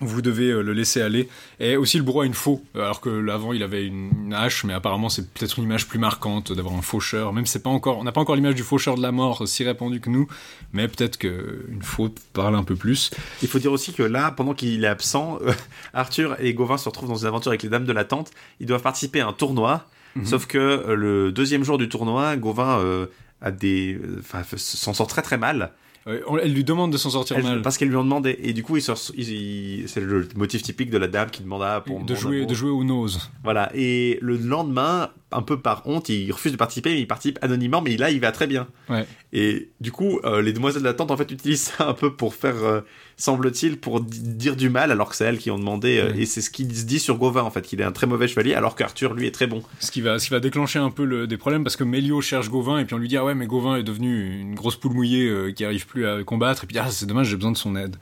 vous 0.00 0.22
devez 0.22 0.50
euh, 0.50 0.62
le 0.62 0.72
laisser 0.72 1.00
aller. 1.00 1.28
Et 1.60 1.76
aussi 1.76 1.98
le 1.98 2.02
bourreau 2.02 2.22
a 2.22 2.26
une 2.26 2.34
faux, 2.34 2.62
alors 2.74 3.00
que 3.00 3.08
l'avant 3.08 3.52
il 3.52 3.62
avait 3.62 3.86
une, 3.86 4.34
hache, 4.34 4.64
mais 4.64 4.72
apparemment 4.72 5.08
c'est 5.08 5.32
peut-être 5.32 5.58
une 5.58 5.64
image 5.64 5.86
plus 5.86 5.98
marquante 5.98 6.52
d'avoir 6.52 6.74
un 6.74 6.82
faucheur. 6.82 7.32
Même 7.32 7.46
c'est 7.46 7.62
pas 7.62 7.70
encore, 7.70 7.98
on 7.98 8.04
n'a 8.04 8.12
pas 8.12 8.20
encore 8.20 8.36
l'image 8.36 8.54
du 8.54 8.62
faucheur 8.62 8.96
de 8.96 9.02
la 9.02 9.12
mort 9.12 9.46
si 9.46 9.64
répandue 9.64 10.00
que 10.00 10.10
nous, 10.10 10.26
mais 10.72 10.88
peut-être 10.88 11.16
que 11.16 11.66
une 11.68 11.82
faux 11.82 12.12
parle 12.32 12.56
un 12.56 12.64
peu 12.64 12.76
plus. 12.76 13.10
Il 13.42 13.48
faut 13.48 13.58
dire 13.58 13.72
aussi 13.72 13.92
que 13.92 14.02
là, 14.02 14.30
pendant 14.30 14.54
qu'il 14.54 14.84
est 14.84 14.88
absent, 14.88 15.38
euh, 15.42 15.52
Arthur 15.94 16.36
et 16.40 16.54
Gauvin 16.54 16.76
se 16.76 16.88
retrouvent 16.88 17.08
dans 17.08 17.16
une 17.16 17.28
aventure 17.28 17.50
avec 17.50 17.62
les 17.62 17.68
dames 17.68 17.86
de 17.86 17.92
la 17.92 18.04
tente. 18.04 18.30
Ils 18.60 18.66
doivent 18.66 18.82
participer 18.82 19.20
à 19.20 19.28
un 19.28 19.32
tournoi. 19.32 19.86
Mhm. 20.16 20.26
Sauf 20.26 20.46
que 20.46 20.58
euh, 20.58 20.94
le 20.94 21.32
deuxième 21.32 21.64
jour 21.64 21.78
du 21.78 21.88
tournoi, 21.88 22.36
Gauvin 22.36 22.78
euh, 22.78 23.06
a 23.40 23.50
des, 23.50 23.94
euh, 23.94 24.22
s'en 24.56 24.94
sort 24.94 25.06
très 25.06 25.22
très 25.22 25.38
mal. 25.38 25.72
Euh, 26.06 26.20
on- 26.26 26.36
elle 26.38 26.52
lui 26.52 26.64
demande 26.64 26.92
de 26.92 26.96
s'en 26.98 27.10
sortir 27.10 27.38
Elle- 27.38 27.44
mal. 27.44 27.62
parce 27.62 27.78
qu'elle 27.78 27.88
lui 27.88 27.96
en 27.96 28.04
demandait. 28.04 28.38
Et 28.42 28.52
du 28.52 28.62
coup, 28.62 28.76
il 28.76 28.82
sort- 28.82 28.98
il- 29.16 29.28
il- 29.30 29.88
c'est 29.88 30.00
le 30.00 30.28
motif 30.36 30.62
typique 30.62 30.90
de 30.90 30.98
la 30.98 31.08
dame 31.08 31.30
qui 31.30 31.42
demanda 31.42 31.80
pour 31.80 32.02
de 32.04 32.14
jouer, 32.14 32.44
de 32.46 32.54
jouer 32.54 32.70
aux 32.70 32.84
noses. 32.84 33.30
Voilà. 33.42 33.70
Et 33.74 34.18
le 34.20 34.36
lendemain, 34.36 35.10
un 35.34 35.42
peu 35.42 35.58
par 35.60 35.82
honte, 35.86 36.08
il 36.08 36.30
refuse 36.32 36.52
de 36.52 36.56
participer, 36.56 36.90
mais 36.94 37.00
il 37.00 37.06
participe 37.06 37.38
anonymement, 37.42 37.82
mais 37.82 37.96
là, 37.96 38.10
il 38.10 38.20
va 38.20 38.32
très 38.32 38.46
bien. 38.46 38.66
Ouais. 38.88 39.06
Et 39.32 39.68
du 39.80 39.90
coup, 39.92 40.20
euh, 40.24 40.40
les 40.42 40.52
demoiselles 40.52 40.82
d'attente, 40.82 41.10
en 41.10 41.16
fait, 41.16 41.30
utilisent 41.30 41.72
ça 41.76 41.88
un 41.88 41.92
peu 41.94 42.14
pour 42.14 42.34
faire, 42.34 42.56
euh, 42.64 42.80
semble-t-il, 43.16 43.78
pour 43.78 44.00
di- 44.00 44.20
dire 44.20 44.56
du 44.56 44.68
mal, 44.70 44.90
alors 44.92 45.08
que 45.10 45.16
c'est 45.16 45.24
elles 45.24 45.38
qui 45.38 45.50
ont 45.50 45.58
demandé. 45.58 45.98
euh, 45.98 46.12
Ouais. 46.12 46.20
Et 46.22 46.26
c'est 46.26 46.40
ce 46.40 46.50
qui 46.50 46.64
se 46.74 46.84
dit 46.84 46.98
sur 46.98 47.16
Gauvin, 47.18 47.42
en 47.42 47.50
fait, 47.50 47.62
qu'il 47.62 47.80
est 47.80 47.84
un 47.84 47.92
très 47.92 48.06
mauvais 48.06 48.28
chevalier, 48.28 48.54
alors 48.54 48.76
qu'Arthur, 48.76 49.14
lui, 49.14 49.26
est 49.26 49.30
très 49.32 49.46
bon. 49.46 49.62
Ce 49.80 49.90
qui 49.90 50.00
va, 50.00 50.18
ce 50.18 50.26
qui 50.26 50.30
va 50.32 50.40
déclencher 50.40 50.78
un 50.78 50.90
peu 50.90 51.04
le- 51.04 51.26
des 51.26 51.36
problèmes 51.36 51.64
parce 51.64 51.76
que 51.76 51.84
Mélio 51.84 52.20
cherche 52.20 52.48
Gauvin 52.50 52.78
et 52.78 52.84
puis 52.84 52.94
on 52.94 52.98
lui 52.98 53.08
dit 53.08 53.16
ah 53.16 53.24
ouais 53.24 53.34
mais 53.34 53.46
Gauvin 53.46 53.76
est 53.76 53.82
devenu 53.82 54.40
une 54.40 54.54
grosse 54.54 54.76
poule 54.76 54.92
mouillée 54.92 55.52
qui 55.54 55.64
arrive 55.64 55.86
plus 55.86 56.06
à 56.06 56.22
combattre 56.24 56.64
et 56.64 56.66
puis 56.66 56.78
ah 56.78 56.90
c'est 56.90 57.06
dommage 57.06 57.28
j'ai 57.28 57.36
besoin 57.36 57.52
de 57.52 57.56
son 57.56 57.76
aide. 57.76 57.96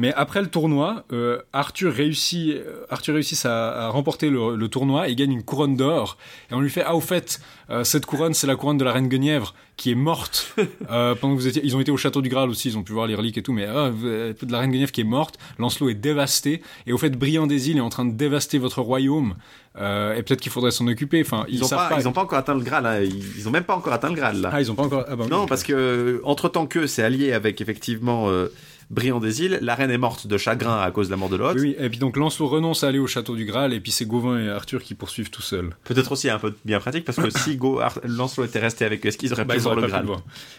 Mais 0.00 0.14
après 0.14 0.40
le 0.40 0.46
tournoi, 0.46 1.04
euh, 1.12 1.42
Arthur 1.52 1.92
réussit, 1.92 2.54
euh, 2.54 2.86
Arthur 2.88 3.12
réussit 3.12 3.44
à, 3.44 3.84
à 3.84 3.88
remporter 3.90 4.30
le, 4.30 4.56
le 4.56 4.68
tournoi 4.68 5.08
et 5.10 5.14
gagne 5.14 5.30
une 5.32 5.42
couronne 5.42 5.76
d'or 5.76 6.16
et 6.50 6.54
on 6.54 6.60
lui 6.60 6.70
fait 6.70 6.82
ah 6.86 6.94
au 6.96 7.02
fait 7.02 7.38
euh, 7.68 7.84
cette 7.84 8.06
couronne 8.06 8.32
c'est 8.32 8.46
la 8.46 8.56
couronne 8.56 8.78
de 8.78 8.84
la 8.84 8.92
reine 8.92 9.08
Guenièvre 9.08 9.54
qui 9.76 9.90
est 9.90 9.94
morte 9.94 10.54
euh, 10.90 11.14
pendant 11.20 11.34
que 11.34 11.40
vous 11.40 11.48
étiez, 11.48 11.60
ils 11.62 11.76
ont 11.76 11.80
été 11.80 11.90
au 11.90 11.98
château 11.98 12.22
du 12.22 12.30
Graal 12.30 12.48
aussi 12.48 12.68
ils 12.68 12.78
ont 12.78 12.82
pu 12.82 12.92
voir 12.92 13.06
les 13.08 13.14
reliques 13.14 13.36
et 13.36 13.42
tout 13.42 13.52
mais 13.52 13.66
de 13.66 14.34
la 14.50 14.60
reine 14.60 14.70
Guenièvre 14.70 14.90
qui 14.90 15.02
est 15.02 15.04
morte, 15.04 15.38
Lancelot 15.58 15.90
est 15.90 15.94
dévasté 15.94 16.62
et 16.86 16.94
au 16.94 16.98
fait 16.98 17.10
Briand 17.10 17.46
des 17.46 17.68
îles 17.68 17.76
est 17.76 17.82
en 17.82 17.90
train 17.90 18.06
de 18.06 18.14
dévaster 18.14 18.56
votre 18.56 18.80
royaume 18.80 19.34
euh, 19.78 20.14
et 20.14 20.22
peut-être 20.22 20.40
qu'il 20.40 20.50
faudrait 20.50 20.72
s'en 20.72 20.86
occuper. 20.88 21.22
Enfin, 21.24 21.44
ils, 21.48 21.56
Ils 21.56 21.64
ont, 21.64 21.68
savent 21.68 21.88
pas, 21.88 22.00
ils 22.00 22.08
ont 22.08 22.12
pas 22.12 22.22
encore 22.22 22.38
atteint 22.38 22.54
le 22.54 22.60
Graal, 22.60 22.86
hein. 22.86 23.00
ils, 23.02 23.38
ils 23.38 23.48
ont 23.48 23.52
même 23.52 23.64
pas 23.64 23.76
encore 23.76 23.92
atteint 23.92 24.08
le 24.08 24.16
Graal, 24.16 24.40
là. 24.40 24.50
Ah, 24.52 24.60
ils 24.60 24.70
ont 24.70 24.74
pas 24.74 24.82
encore. 24.82 25.04
Ah 25.08 25.14
bah 25.14 25.24
oui. 25.24 25.30
Non, 25.30 25.46
parce 25.46 25.62
que 25.62 26.20
entre 26.24 26.48
temps 26.48 26.66
que 26.66 26.86
c'est 26.86 27.02
allié 27.02 27.32
avec 27.32 27.60
effectivement 27.60 28.28
euh, 28.28 28.48
Briand 28.90 29.20
des 29.20 29.42
Îles, 29.42 29.58
la 29.62 29.76
reine 29.76 29.90
est 29.92 29.98
morte 29.98 30.26
de 30.26 30.36
chagrin 30.36 30.80
à 30.80 30.90
cause 30.90 31.06
de 31.06 31.12
la 31.12 31.16
mort 31.16 31.28
de 31.28 31.36
l'autre. 31.36 31.60
Oui. 31.60 31.76
Et 31.78 31.88
puis 31.88 31.98
donc 32.00 32.16
Lancelot 32.16 32.48
renonce 32.48 32.82
à 32.82 32.88
aller 32.88 32.98
au 32.98 33.06
château 33.06 33.36
du 33.36 33.44
Graal 33.44 33.72
et 33.72 33.78
puis 33.80 33.92
c'est 33.92 34.04
Gauvin 34.04 34.40
et 34.40 34.48
Arthur 34.48 34.82
qui 34.82 34.94
poursuivent 34.94 35.30
tout 35.30 35.42
seuls. 35.42 35.70
Peut-être 35.84 36.10
aussi 36.10 36.28
un 36.28 36.38
peu 36.40 36.54
bien 36.64 36.80
pratique 36.80 37.04
parce 37.04 37.18
que 37.18 37.30
si 37.38 37.56
Go, 37.56 37.78
Ar- 37.78 38.00
Lancelot 38.04 38.46
était 38.46 38.58
resté 38.58 38.84
avec 38.84 39.04
eux, 39.06 39.08
est-ce 39.08 39.16
qu'ils 39.18 39.32
auraient 39.32 39.44
Bah, 39.44 39.54
pu 39.54 39.60
ils 39.60 39.62
voir 39.62 39.74
auraient 39.76 39.82
le 39.86 39.88
Graal? 39.92 40.06
le. 40.06 40.12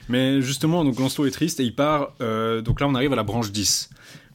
Mais 0.08 0.42
justement, 0.42 0.86
donc 0.86 0.98
Lancelot 0.98 1.26
est 1.28 1.32
triste 1.32 1.60
et 1.60 1.64
il 1.64 1.76
part. 1.76 2.14
euh, 2.22 2.62
donc 2.62 2.80
là, 2.80 2.88
on 2.88 2.96
arrive 2.96 3.12
à 3.12 3.18
la 3.18 3.24
branche 3.24 3.52
10. 3.52 3.90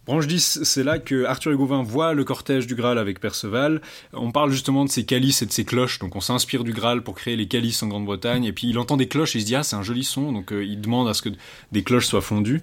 Branche 0.05 0.27
10, 0.29 0.61
c'est 0.63 0.85
là 0.85 0.99
que 1.01 1.25
Arthur 1.25 1.51
et 1.53 1.57
Gauvin 1.57 1.83
voient 1.83 2.13
le 2.15 2.23
cortège 2.23 2.69
du 2.69 2.77
Graal 2.77 2.97
avec 2.99 3.19
Perceval. 3.19 3.81
On 4.13 4.31
parle 4.31 4.53
justement 4.53 4.85
de 4.85 4.91
ses 4.91 5.05
calices 5.05 5.43
et 5.43 5.47
de 5.47 5.51
ses 5.53 5.65
cloches, 5.65 5.99
donc 5.99 6.15
on 6.15 6.21
s'inspire 6.21 6.63
du 6.63 6.73
Graal 6.73 7.03
pour 7.03 7.17
créer 7.17 7.35
les 7.35 7.49
calices 7.49 7.83
en 7.83 7.89
Grande-Bretagne. 7.89 8.45
Et 8.45 8.53
puis 8.53 8.69
il 8.69 8.79
entend 8.79 8.97
des 8.97 9.09
cloches 9.09 9.35
et 9.35 9.39
il 9.39 9.43
se 9.43 9.47
dit 9.47 9.57
ah 9.57 9.65
c'est 9.65 9.75
un 9.75 9.83
joli 9.83 10.05
son, 10.05 10.31
donc 10.33 10.53
euh, 10.53 10.65
il 10.65 10.81
demande 10.81 11.09
à 11.09 11.15
ce 11.15 11.23
que 11.23 11.31
des 11.73 11.83
cloches 11.83 12.07
soient 12.07 12.21
fondues. 12.21 12.61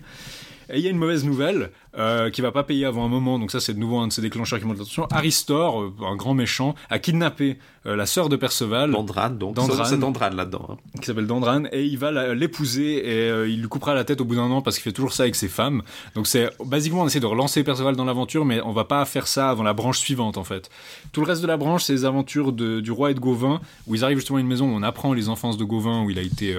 Et 0.70 0.78
il 0.78 0.84
y 0.84 0.88
a 0.88 0.92
une 0.92 0.98
mauvaise 0.98 1.26
nouvelle 1.26 1.70
euh, 1.98 2.30
qui 2.30 2.42
va 2.42 2.52
pas 2.52 2.64
payer 2.64 2.86
avant 2.86 3.06
un 3.06 3.10
moment, 3.10 3.38
donc 3.40 3.52
ça 3.52 3.60
c'est 3.60 3.74
de 3.74 3.80
nouveau 3.80 4.00
un 4.00 4.08
de 4.08 4.14
ces 4.14 4.22
déclencheurs 4.22 4.60
qui 4.60 4.66
monte 4.66 4.78
l'attention. 4.78 5.08
Aristor, 5.12 5.82
euh, 5.82 5.94
un 6.06 6.16
grand 6.16 6.34
méchant, 6.34 6.76
a 6.90 7.00
kidnappé 7.00 7.58
euh, 7.86 7.96
la 7.96 8.06
sœur 8.06 8.30
de 8.30 8.36
Perceval. 8.36 8.92
Dandrane, 8.92 9.38
donc. 9.38 9.58
C'est 9.86 9.98
Dandrane 10.00 10.36
là-dedans. 10.36 10.68
hein. 10.72 10.78
qui 11.00 11.06
s'appelle 11.06 11.28
Dandrane 11.28 11.68
et 11.72 11.84
il 11.86 11.98
va 11.98 12.34
l'épouser 12.34 12.98
et 13.08 13.30
euh, 13.30 13.48
il 13.50 13.60
lui 13.62 13.68
coupera 13.68 13.94
la 13.94 14.04
tête 14.06 14.22
au 14.22 14.26
bout 14.26 14.36
d'un 14.36 14.50
an 14.50 14.62
parce 14.62 14.78
qu'il 14.78 14.84
fait 14.84 14.92
toujours 14.94 15.14
ça 15.14 15.24
avec 15.24 15.36
ses 15.36 15.48
femmes. 15.50 15.82
Donc 16.16 16.28
c'est 16.28 16.50
basiquement 16.66 17.02
on 17.02 17.08
essaie 17.08 17.20
de 17.20 17.26
relancer 17.26 17.64
Perceval 17.64 17.96
dans 17.96 18.06
l'aventure 18.06 18.46
mais 18.46 18.62
on 18.62 18.72
va 18.72 18.86
pas 18.86 19.04
faire 19.06 19.28
ça 19.28 19.50
avant 19.50 19.64
la 19.64 19.74
branche 19.74 20.00
suivante 20.00 20.38
en 20.38 20.44
fait. 20.44 20.70
Tout 21.12 21.22
le 21.22 21.28
reste 21.28 21.42
de 21.42 21.48
la 21.48 21.58
branche 21.58 21.84
c'est 21.84 21.94
les 21.94 22.06
aventures 22.06 22.54
de- 22.54 22.80
du 22.80 22.92
roi 22.92 23.12
et 23.12 23.14
de 23.14 23.20
Gauvin 23.20 23.60
où 23.88 23.96
ils 23.96 24.04
arrivent 24.04 24.18
justement 24.18 24.38
à 24.38 24.42
une 24.42 24.48
maison 24.48 24.66
où 24.70 24.74
on 24.76 24.84
apprend 24.84 25.14
les 25.14 25.30
enfances 25.30 25.58
de 25.58 25.64
Gauvin 25.64 26.04
où 26.04 26.10
il 26.10 26.18
a 26.20 26.22
été 26.22 26.56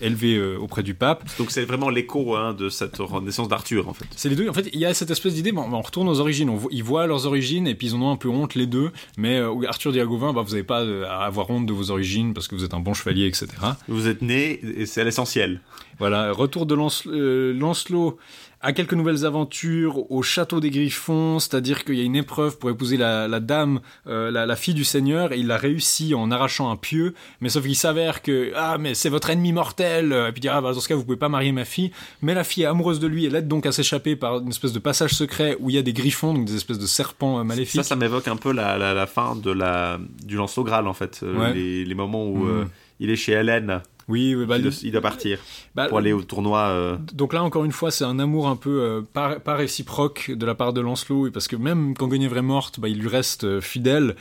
élevé 0.00 0.40
auprès 0.56 0.82
du 0.82 0.94
pape. 0.94 1.24
Donc 1.38 1.50
c'est 1.50 1.64
vraiment 1.64 1.88
l'écho 1.90 2.36
hein, 2.36 2.54
de 2.54 2.68
cette 2.68 2.96
renaissance 2.98 3.48
d'Arthur 3.48 3.88
en 3.88 3.92
fait. 3.94 4.04
C'est 4.16 4.28
les 4.28 4.36
deux. 4.36 4.48
En 4.48 4.52
fait, 4.52 4.61
il 4.72 4.80
y 4.80 4.86
a 4.86 4.94
cette 4.94 5.10
espèce 5.10 5.34
d'idée. 5.34 5.52
Bon, 5.52 5.64
on 5.72 5.80
retourne 5.80 6.08
aux 6.08 6.20
origines. 6.20 6.48
On 6.50 6.58
ils 6.70 6.82
voient 6.84 7.06
leurs 7.06 7.26
origines 7.26 7.66
et 7.66 7.74
puis 7.74 7.88
ils 7.88 7.94
en 7.94 8.02
ont 8.02 8.10
un 8.10 8.16
peu 8.16 8.28
honte 8.28 8.54
les 8.54 8.66
deux. 8.66 8.90
Mais 9.16 9.38
euh, 9.38 9.52
Arthur 9.68 9.92
Gauvin, 10.06 10.32
bah, 10.32 10.42
vous 10.42 10.50
n'avez 10.52 10.62
pas 10.64 10.82
euh, 10.82 11.04
à 11.06 11.24
avoir 11.24 11.50
honte 11.50 11.66
de 11.66 11.72
vos 11.72 11.90
origines 11.90 12.34
parce 12.34 12.48
que 12.48 12.54
vous 12.54 12.64
êtes 12.64 12.74
un 12.74 12.80
bon 12.80 12.94
chevalier, 12.94 13.26
etc. 13.26 13.48
Vous 13.88 14.08
êtes 14.08 14.22
né 14.22 14.60
et 14.64 14.86
c'est 14.86 15.04
l'essentiel. 15.04 15.60
Voilà, 15.98 16.32
retour 16.32 16.66
de 16.66 16.74
Lance- 16.74 17.06
euh, 17.06 17.52
Lancelot 17.52 18.18
à 18.62 18.72
quelques 18.72 18.94
nouvelles 18.94 19.26
aventures 19.26 20.10
au 20.10 20.22
château 20.22 20.60
des 20.60 20.70
Griffons, 20.70 21.38
c'est-à-dire 21.40 21.84
qu'il 21.84 21.96
y 21.96 22.00
a 22.00 22.04
une 22.04 22.14
épreuve 22.16 22.58
pour 22.58 22.70
épouser 22.70 22.96
la, 22.96 23.26
la 23.26 23.40
dame, 23.40 23.80
euh, 24.06 24.30
la, 24.30 24.46
la 24.46 24.56
fille 24.56 24.74
du 24.74 24.84
Seigneur, 24.84 25.32
et 25.32 25.38
il 25.38 25.48
l'a 25.48 25.56
réussi 25.56 26.14
en 26.14 26.30
arrachant 26.30 26.70
un 26.70 26.76
pieu, 26.76 27.14
mais 27.40 27.48
sauf 27.48 27.64
qu'il 27.64 27.74
s'avère 27.76 28.22
que 28.22 28.52
ah 28.54 28.78
mais 28.78 28.94
c'est 28.94 29.08
votre 29.08 29.30
ennemi 29.30 29.52
mortel, 29.52 30.12
et 30.12 30.30
puis 30.32 30.38
il 30.38 30.42
dit 30.42 30.48
ah 30.48 30.60
bah, 30.60 30.72
dans 30.72 30.80
ce 30.80 30.88
cas 30.88 30.94
vous 30.94 31.04
pouvez 31.04 31.16
pas 31.16 31.28
marier 31.28 31.50
ma 31.52 31.64
fille, 31.64 31.90
mais 32.22 32.34
la 32.34 32.44
fille 32.44 32.62
est 32.62 32.66
amoureuse 32.66 33.00
de 33.00 33.06
lui, 33.08 33.26
elle 33.26 33.34
aide 33.34 33.48
donc 33.48 33.66
à 33.66 33.72
s'échapper 33.72 34.14
par 34.16 34.38
une 34.38 34.48
espèce 34.50 34.72
de 34.72 34.78
passage 34.78 35.12
secret 35.12 35.56
où 35.60 35.68
il 35.68 35.74
y 35.76 35.78
a 35.78 35.82
des 35.82 35.92
griffons, 35.92 36.32
donc 36.32 36.44
des 36.44 36.54
espèces 36.54 36.78
de 36.78 36.86
serpents 36.86 37.40
euh, 37.40 37.44
maléfiques. 37.44 37.82
Ça, 37.82 37.82
ça 37.82 37.96
m'évoque 37.96 38.28
un 38.28 38.36
peu 38.36 38.52
la, 38.52 39.06
fin 39.06 39.34
de 39.34 39.50
la, 39.50 39.98
du 40.24 40.36
Lancelot 40.36 40.64
Graal 40.64 40.86
en 40.86 40.94
fait. 40.94 41.20
Euh, 41.22 41.32
Ouais. 41.36 41.52
les, 41.52 41.84
les 41.84 41.94
moments 41.94 42.24
où 42.26 42.44
Mhm. 42.44 42.68
il 43.00 43.10
est 43.10 43.16
chez 43.16 43.32
Hélène, 43.32 43.80
Oui, 44.08 44.34
bah, 44.46 44.56
il, 44.58 44.62
doit, 44.62 44.72
il 44.82 44.92
doit 44.92 45.00
partir 45.00 45.38
bah, 45.74 45.88
pour 45.88 45.98
aller 45.98 46.12
au 46.12 46.22
tournoi. 46.22 46.60
euh, 46.68 46.96
Donc 47.12 47.32
là, 47.32 47.42
encore 47.42 47.64
une 47.64 47.72
fois, 47.72 47.90
c'est 47.90 48.04
un 48.04 48.18
amour 48.18 48.48
un 48.48 48.56
peu 48.56 48.80
euh, 48.80 49.00
pas, 49.00 49.38
pas 49.38 49.54
réciproque 49.54 50.30
de 50.30 50.44
la 50.46 50.54
part 50.54 50.72
de 50.72 50.80
Lancelot, 50.80 51.30
parce 51.30 51.48
que 51.48 51.56
même 51.56 51.94
quand 51.96 52.08
Guenièvre 52.08 52.36
est 52.38 52.42
morte, 52.42 52.80
bah, 52.80 52.88
il 52.88 52.98
lui 52.98 53.08
reste 53.08 53.44
euh, 53.44 53.60
fidèle. 53.60 54.16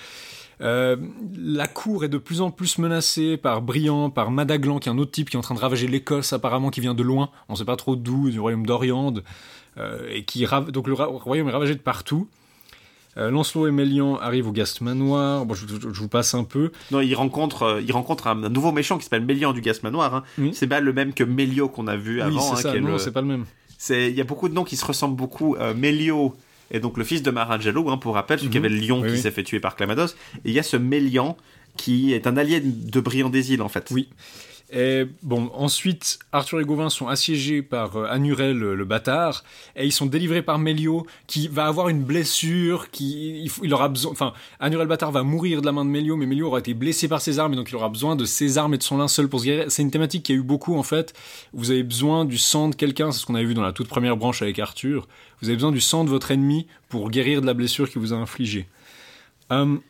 Euh, 0.61 0.95
la 1.35 1.67
cour 1.67 2.03
est 2.03 2.09
de 2.09 2.19
plus 2.19 2.41
en 2.41 2.51
plus 2.51 2.77
menacée 2.77 3.35
par 3.35 3.63
Briand, 3.63 4.11
par 4.11 4.29
Madaglan, 4.29 4.77
qui 4.77 4.89
est 4.89 4.91
un 4.91 4.97
autre 4.99 5.11
type 5.11 5.29
qui 5.29 5.35
est 5.35 5.39
en 5.39 5.41
train 5.41 5.55
de 5.55 5.59
ravager 5.59 5.87
l'Écosse, 5.87 6.33
apparemment, 6.33 6.69
qui 6.69 6.81
vient 6.81 6.93
de 6.93 7.01
loin, 7.01 7.29
on 7.49 7.55
sait 7.55 7.65
pas 7.65 7.75
trop 7.77 7.95
d'où, 7.95 8.29
du 8.29 8.39
royaume 8.39 8.65
d'Oriande, 8.67 9.23
euh, 9.77 10.07
et 10.11 10.23
qui 10.23 10.45
donc 10.69 10.87
le 10.87 10.93
royaume 10.93 11.47
est 11.47 11.51
ravagé 11.51 11.73
de 11.73 11.79
partout. 11.79 12.27
Euh, 13.17 13.29
Lancelot 13.29 13.67
et 13.67 13.71
Mélian 13.71 14.15
arrivent 14.17 14.47
au 14.47 14.51
Gast 14.53 14.79
Manoir. 14.81 15.45
Bon, 15.45 15.53
je, 15.53 15.67
je- 15.67 15.89
je 15.93 15.99
vous 15.99 16.07
passe 16.07 16.33
un 16.33 16.43
peu. 16.45 16.71
Non, 16.91 17.01
il 17.01 17.13
rencontre, 17.13 17.63
euh, 17.63 17.81
il 17.81 17.91
rencontre 17.91 18.27
un, 18.27 18.43
un 18.43 18.49
nouveau 18.49 18.71
méchant 18.71 18.97
qui 18.97 19.03
s'appelle 19.03 19.25
Mélian 19.25 19.51
du 19.53 19.61
Gas 19.61 19.79
Manoir. 19.83 20.15
Hein. 20.15 20.23
C'est 20.53 20.67
pas 20.67 20.79
le 20.79 20.93
même 20.93 21.13
que 21.13 21.23
Mélio 21.23 21.67
qu'on 21.67 21.87
a 21.87 21.97
vu 21.97 22.15
oui, 22.15 22.21
avant. 22.21 22.55
c'est 22.55 22.69
hein, 22.69 22.79
Non, 22.79 22.91
le- 22.93 22.97
c'est 22.99 23.11
pas 23.11 23.21
le 23.21 23.27
même. 23.27 23.45
Il 23.89 24.15
y 24.15 24.21
a 24.21 24.23
beaucoup 24.23 24.47
de 24.47 24.53
noms 24.53 24.63
qui 24.63 24.77
se 24.77 24.85
ressemblent 24.85 25.15
beaucoup. 25.17 25.55
Euh, 25.55 25.73
Mélio 25.73 26.35
est 26.69 26.79
donc 26.79 26.97
le 26.97 27.03
fils 27.03 27.21
de 27.21 27.31
Marangelo, 27.31 27.89
hein, 27.89 27.97
pour 27.97 28.13
rappel, 28.15 28.39
celui 28.39 28.49
qui 28.51 28.59
Mhm. 28.59 28.65
avait 28.65 28.73
le 28.75 28.79
lion 28.81 29.01
Oui, 29.01 29.07
qui 29.07 29.13
oui. 29.15 29.19
s'est 29.19 29.31
fait 29.31 29.43
tuer 29.43 29.59
par 29.59 29.75
Clamados. 29.75 30.15
Et 30.45 30.49
il 30.49 30.53
y 30.53 30.59
a 30.59 30.63
ce 30.63 30.77
Mélian 30.77 31.35
qui 31.77 32.13
est 32.13 32.27
un 32.27 32.37
allié 32.37 32.59
de 32.61 32.99
Briand 33.01 33.29
des 33.29 33.51
Îles 33.53 33.61
en 33.61 33.69
fait. 33.69 33.87
Oui. 33.91 34.07
Et 34.73 35.05
bon, 35.21 35.51
ensuite, 35.53 36.19
Arthur 36.31 36.61
et 36.61 36.63
Gauvin 36.63 36.89
sont 36.89 37.09
assiégés 37.09 37.61
par 37.61 37.97
euh, 37.97 38.05
Anurel, 38.09 38.57
le, 38.57 38.85
bâtard, 38.85 39.43
et 39.75 39.85
ils 39.85 39.91
sont 39.91 40.05
délivrés 40.05 40.41
par 40.41 40.59
Mélio, 40.59 41.05
qui 41.27 41.49
va 41.49 41.65
avoir 41.65 41.89
une 41.89 42.03
blessure, 42.03 42.89
qui 42.89 43.49
il, 43.63 43.73
aura 43.73 43.89
besoin. 43.89 44.13
Enfin, 44.13 44.31
Anurel 44.61 44.85
le 44.85 44.89
bâtard 44.89 45.11
va 45.11 45.23
mourir 45.23 45.59
de 45.59 45.65
la 45.65 45.73
main 45.73 45.83
de 45.83 45.89
Mélio, 45.89 46.15
mais 46.15 46.25
Mélio 46.25 46.47
aura 46.47 46.59
été 46.59 46.73
blessé 46.73 47.09
par 47.09 47.21
ses 47.21 47.37
armes, 47.37 47.51
et 47.51 47.55
donc 47.57 47.69
il 47.69 47.75
aura 47.75 47.89
besoin 47.89 48.15
de 48.15 48.23
ses 48.23 48.57
armes 48.57 48.73
et 48.73 48.77
de 48.77 48.83
son 48.83 48.97
linceul 48.97 49.27
pour 49.27 49.41
se 49.41 49.45
guérir. 49.45 49.65
C'est 49.69 49.81
une 49.81 49.91
thématique 49.91 50.23
qui 50.23 50.31
a 50.31 50.35
eu 50.35 50.41
beaucoup 50.41 50.77
en 50.77 50.83
fait. 50.83 51.13
Vous 51.51 51.71
avez 51.71 51.83
besoin 51.83 52.23
du 52.23 52.37
sang 52.37 52.69
de 52.69 52.75
quelqu'un, 52.75 53.11
c'est 53.11 53.19
ce 53.19 53.25
qu'on 53.25 53.35
avait 53.35 53.45
vu 53.45 53.53
dans 53.53 53.61
la 53.61 53.73
toute 53.73 53.89
première 53.89 54.15
branche 54.15 54.41
avec 54.41 54.57
Arthur. 54.57 55.05
Vous 55.41 55.49
avez 55.49 55.55
besoin 55.55 55.71
du 55.73 55.81
sang 55.81 56.05
de 56.05 56.09
votre 56.09 56.31
ennemi 56.31 56.67
pour 56.87 57.09
guérir 57.09 57.41
de 57.41 57.45
la 57.45 57.53
blessure 57.53 57.89
qu'il 57.89 57.99
vous 57.99 58.13
a 58.13 58.15
infligée. 58.15 58.67
Hum, 59.49 59.81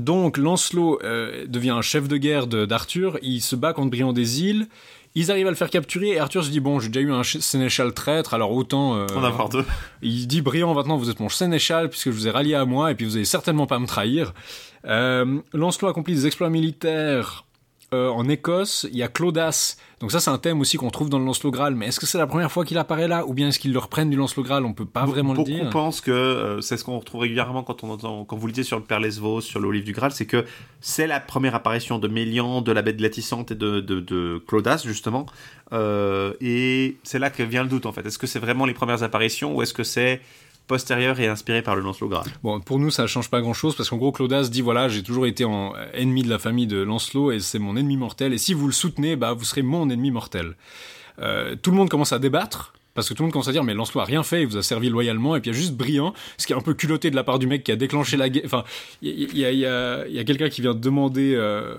donc 0.00 0.36
Lancelot 0.38 0.98
euh, 1.04 1.46
devient 1.46 1.70
un 1.70 1.82
chef 1.82 2.08
de 2.08 2.16
guerre 2.16 2.46
de- 2.46 2.66
d'Arthur, 2.66 3.18
il 3.22 3.40
se 3.40 3.54
bat 3.56 3.72
contre 3.72 3.90
Briand 3.90 4.12
des 4.12 4.42
îles, 4.42 4.66
ils 5.14 5.30
arrivent 5.30 5.46
à 5.46 5.50
le 5.50 5.56
faire 5.56 5.70
capturer 5.70 6.08
et 6.10 6.18
Arthur 6.20 6.44
se 6.44 6.50
dit 6.50 6.60
bon 6.60 6.78
j'ai 6.80 6.88
déjà 6.88 7.00
eu 7.00 7.12
un 7.12 7.24
ch- 7.24 7.42
sénéchal 7.42 7.92
traître 7.94 8.32
alors 8.34 8.52
autant... 8.52 8.96
euh, 8.96 9.06
En 9.16 9.24
avoir 9.24 9.48
deux. 9.48 9.64
il 10.02 10.26
dit 10.28 10.40
Briand 10.40 10.72
maintenant 10.74 10.96
vous 10.96 11.10
êtes 11.10 11.18
mon 11.20 11.28
sénéchal 11.28 11.88
puisque 11.88 12.06
je 12.10 12.14
vous 12.14 12.28
ai 12.28 12.30
rallié 12.30 12.54
à 12.54 12.64
moi 12.64 12.90
et 12.90 12.94
puis 12.94 13.04
vous 13.06 13.16
allez 13.16 13.24
certainement 13.24 13.66
pas 13.66 13.78
me 13.78 13.86
trahir. 13.86 14.32
Euh, 14.86 15.40
Lancelot 15.52 15.88
accomplit 15.88 16.14
des 16.14 16.26
exploits 16.26 16.48
militaires 16.50 17.44
euh, 17.92 18.08
en 18.10 18.28
Écosse, 18.28 18.86
il 18.92 18.98
y 18.98 19.02
a 19.02 19.08
Claudas. 19.08 19.76
Donc 20.00 20.12
ça 20.12 20.20
c'est 20.20 20.30
un 20.30 20.38
thème 20.38 20.60
aussi 20.60 20.76
qu'on 20.78 20.90
trouve 20.90 21.10
dans 21.10 21.18
le 21.18 21.24
Lancelot 21.24 21.50
Graal, 21.50 21.74
mais 21.74 21.86
est-ce 21.88 22.00
que 22.00 22.06
c'est 22.06 22.16
la 22.18 22.26
première 22.26 22.50
fois 22.50 22.64
qu'il 22.64 22.78
apparaît 22.78 23.08
là? 23.08 23.26
Ou 23.26 23.34
bien 23.34 23.48
est-ce 23.48 23.58
qu'ils 23.58 23.72
le 23.72 23.78
reprennent 23.78 24.08
du 24.10 24.16
Lancelot 24.16 24.44
Graal? 24.44 24.64
On 24.64 24.72
peut 24.72 24.86
pas 24.86 25.04
vraiment 25.04 25.32
le 25.32 25.38
Beaucoup 25.38 25.50
dire. 25.50 25.68
pensent 25.70 26.00
que 26.00 26.10
euh, 26.10 26.60
c'est 26.60 26.76
ce 26.76 26.84
qu'on 26.84 26.98
retrouve 26.98 27.20
régulièrement 27.22 27.62
quand 27.62 27.84
on 27.84 27.90
entend, 27.90 28.24
quand 28.24 28.36
vous 28.36 28.46
lisez 28.46 28.62
sur 28.62 28.78
le 28.78 28.84
Père 28.84 29.00
Lesvos, 29.00 29.40
sur 29.42 29.60
le 29.60 29.70
Livre 29.70 29.84
du 29.84 29.92
Graal, 29.92 30.12
c'est 30.12 30.26
que 30.26 30.44
c'est 30.80 31.06
la 31.06 31.20
première 31.20 31.54
apparition 31.54 31.98
de 31.98 32.08
Mélian, 32.08 32.62
de 32.62 32.72
la 32.72 32.82
bête 32.82 33.00
Latissante 33.00 33.50
et 33.50 33.54
de, 33.56 33.80
de, 33.80 34.00
de 34.00 34.42
Claudas, 34.46 34.82
justement. 34.86 35.26
Euh, 35.72 36.32
et 36.40 36.96
c'est 37.02 37.18
là 37.18 37.28
que 37.30 37.42
vient 37.42 37.62
le 37.62 37.68
doute, 37.68 37.86
en 37.86 37.92
fait. 37.92 38.06
Est-ce 38.06 38.18
que 38.18 38.26
c'est 38.26 38.38
vraiment 38.38 38.64
les 38.66 38.74
premières 38.74 39.02
apparitions 39.02 39.54
ou 39.54 39.62
est-ce 39.62 39.74
que 39.74 39.84
c'est 39.84 40.20
postérieur 40.70 41.18
et 41.18 41.26
inspiré 41.26 41.62
par 41.62 41.74
le 41.74 41.82
Lancelot 41.82 42.08
Graal 42.08 42.26
Bon, 42.44 42.60
pour 42.60 42.78
nous, 42.78 42.92
ça 42.92 43.08
change 43.08 43.28
pas 43.28 43.40
grand 43.40 43.54
chose 43.54 43.74
parce 43.74 43.90
qu'en 43.90 43.96
gros, 43.96 44.12
Claudas 44.12 44.44
dit 44.44 44.60
voilà, 44.60 44.88
j'ai 44.88 45.02
toujours 45.02 45.26
été 45.26 45.44
en 45.44 45.74
ennemi 45.94 46.22
de 46.22 46.30
la 46.30 46.38
famille 46.38 46.68
de 46.68 46.80
Lancelot 46.80 47.32
et 47.32 47.40
c'est 47.40 47.58
mon 47.58 47.76
ennemi 47.76 47.96
mortel. 47.96 48.32
Et 48.32 48.38
si 48.38 48.54
vous 48.54 48.66
le 48.68 48.72
soutenez, 48.72 49.16
bah, 49.16 49.32
vous 49.32 49.44
serez 49.44 49.62
mon 49.62 49.90
ennemi 49.90 50.12
mortel. 50.12 50.54
Euh, 51.18 51.56
tout 51.60 51.72
le 51.72 51.76
monde 51.76 51.88
commence 51.88 52.12
à 52.12 52.20
débattre. 52.20 52.72
Parce 52.94 53.08
que 53.08 53.14
tout 53.14 53.22
le 53.22 53.26
monde 53.26 53.32
commence 53.32 53.48
à 53.48 53.52
dire, 53.52 53.64
mais 53.64 53.74
Lancelot 53.74 54.00
a 54.00 54.04
rien 54.04 54.22
fait, 54.22 54.42
il 54.42 54.46
vous 54.46 54.56
a 54.56 54.62
servi 54.62 54.88
loyalement, 54.88 55.36
et 55.36 55.40
puis 55.40 55.50
il 55.50 55.54
y 55.54 55.56
a 55.56 55.58
juste 55.58 55.74
Briand, 55.74 56.12
ce 56.38 56.46
qui 56.46 56.52
est 56.52 56.56
un 56.56 56.60
peu 56.60 56.74
culotté 56.74 57.10
de 57.10 57.16
la 57.16 57.22
part 57.22 57.38
du 57.38 57.46
mec 57.46 57.62
qui 57.62 57.70
a 57.72 57.76
déclenché 57.76 58.16
la 58.16 58.28
guerre. 58.28 58.42
Enfin, 58.44 58.64
il 59.00 59.38
y 59.38 59.44
a 59.44 60.24
quelqu'un 60.24 60.48
qui 60.48 60.60
vient 60.60 60.74
demander 60.74 61.34
euh, 61.36 61.76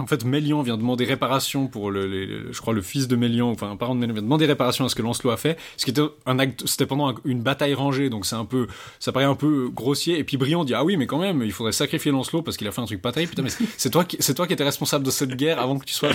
En 0.00 0.06
fait, 0.06 0.24
Mélian 0.24 0.62
vient 0.62 0.76
demander 0.76 1.04
réparation 1.04 1.66
pour 1.66 1.90
le, 1.90 2.06
le- 2.06 2.52
je 2.52 2.60
crois, 2.60 2.72
le 2.72 2.82
fils 2.82 3.08
de 3.08 3.16
Mélian, 3.16 3.50
enfin 3.50 3.70
un 3.70 3.76
parent 3.76 3.94
de 3.96 4.00
Mélian 4.00 4.12
vient 4.14 4.22
demander 4.22 4.46
réparation 4.46 4.84
à 4.84 4.88
ce 4.88 4.94
que 4.94 5.02
Lancelot 5.02 5.30
a 5.30 5.36
fait, 5.36 5.58
ce 5.76 5.84
qui 5.84 5.90
était 5.90 6.02
un 6.24 6.38
acte, 6.38 6.62
c'était 6.66 6.86
pendant 6.86 7.08
un- 7.10 7.14
une 7.24 7.40
bataille 7.42 7.74
rangée, 7.74 8.08
donc 8.08 8.24
c'est 8.24 8.36
un 8.36 8.44
peu, 8.44 8.68
ça 9.00 9.10
paraît 9.10 9.24
un 9.26 9.34
peu 9.34 9.68
grossier. 9.74 10.18
Et 10.18 10.24
puis 10.24 10.36
Briand 10.36 10.64
dit 10.64 10.74
ah 10.74 10.84
oui, 10.84 10.96
mais 10.96 11.06
quand 11.06 11.18
même, 11.18 11.42
il 11.42 11.50
faudrait 11.52 11.72
sacrifier 11.72 12.12
Lancelot 12.12 12.42
parce 12.42 12.56
qu'il 12.56 12.68
a 12.68 12.70
fait 12.72 12.80
un 12.80 12.84
truc 12.86 13.02
pas 13.02 13.10
terrible. 13.12 13.30
Putain, 13.30 13.42
mais 13.42 13.50
c'est- 13.76 13.90
toi 13.90 14.04
qui, 14.04 14.16
c'est 14.20 14.34
toi 14.34 14.46
qui 14.46 14.52
étais 14.52 14.62
responsable 14.64 15.04
de 15.04 15.10
cette 15.10 15.34
guerre 15.34 15.58
avant 15.60 15.78
que 15.78 15.84
tu 15.84 15.94
sois. 15.94 16.10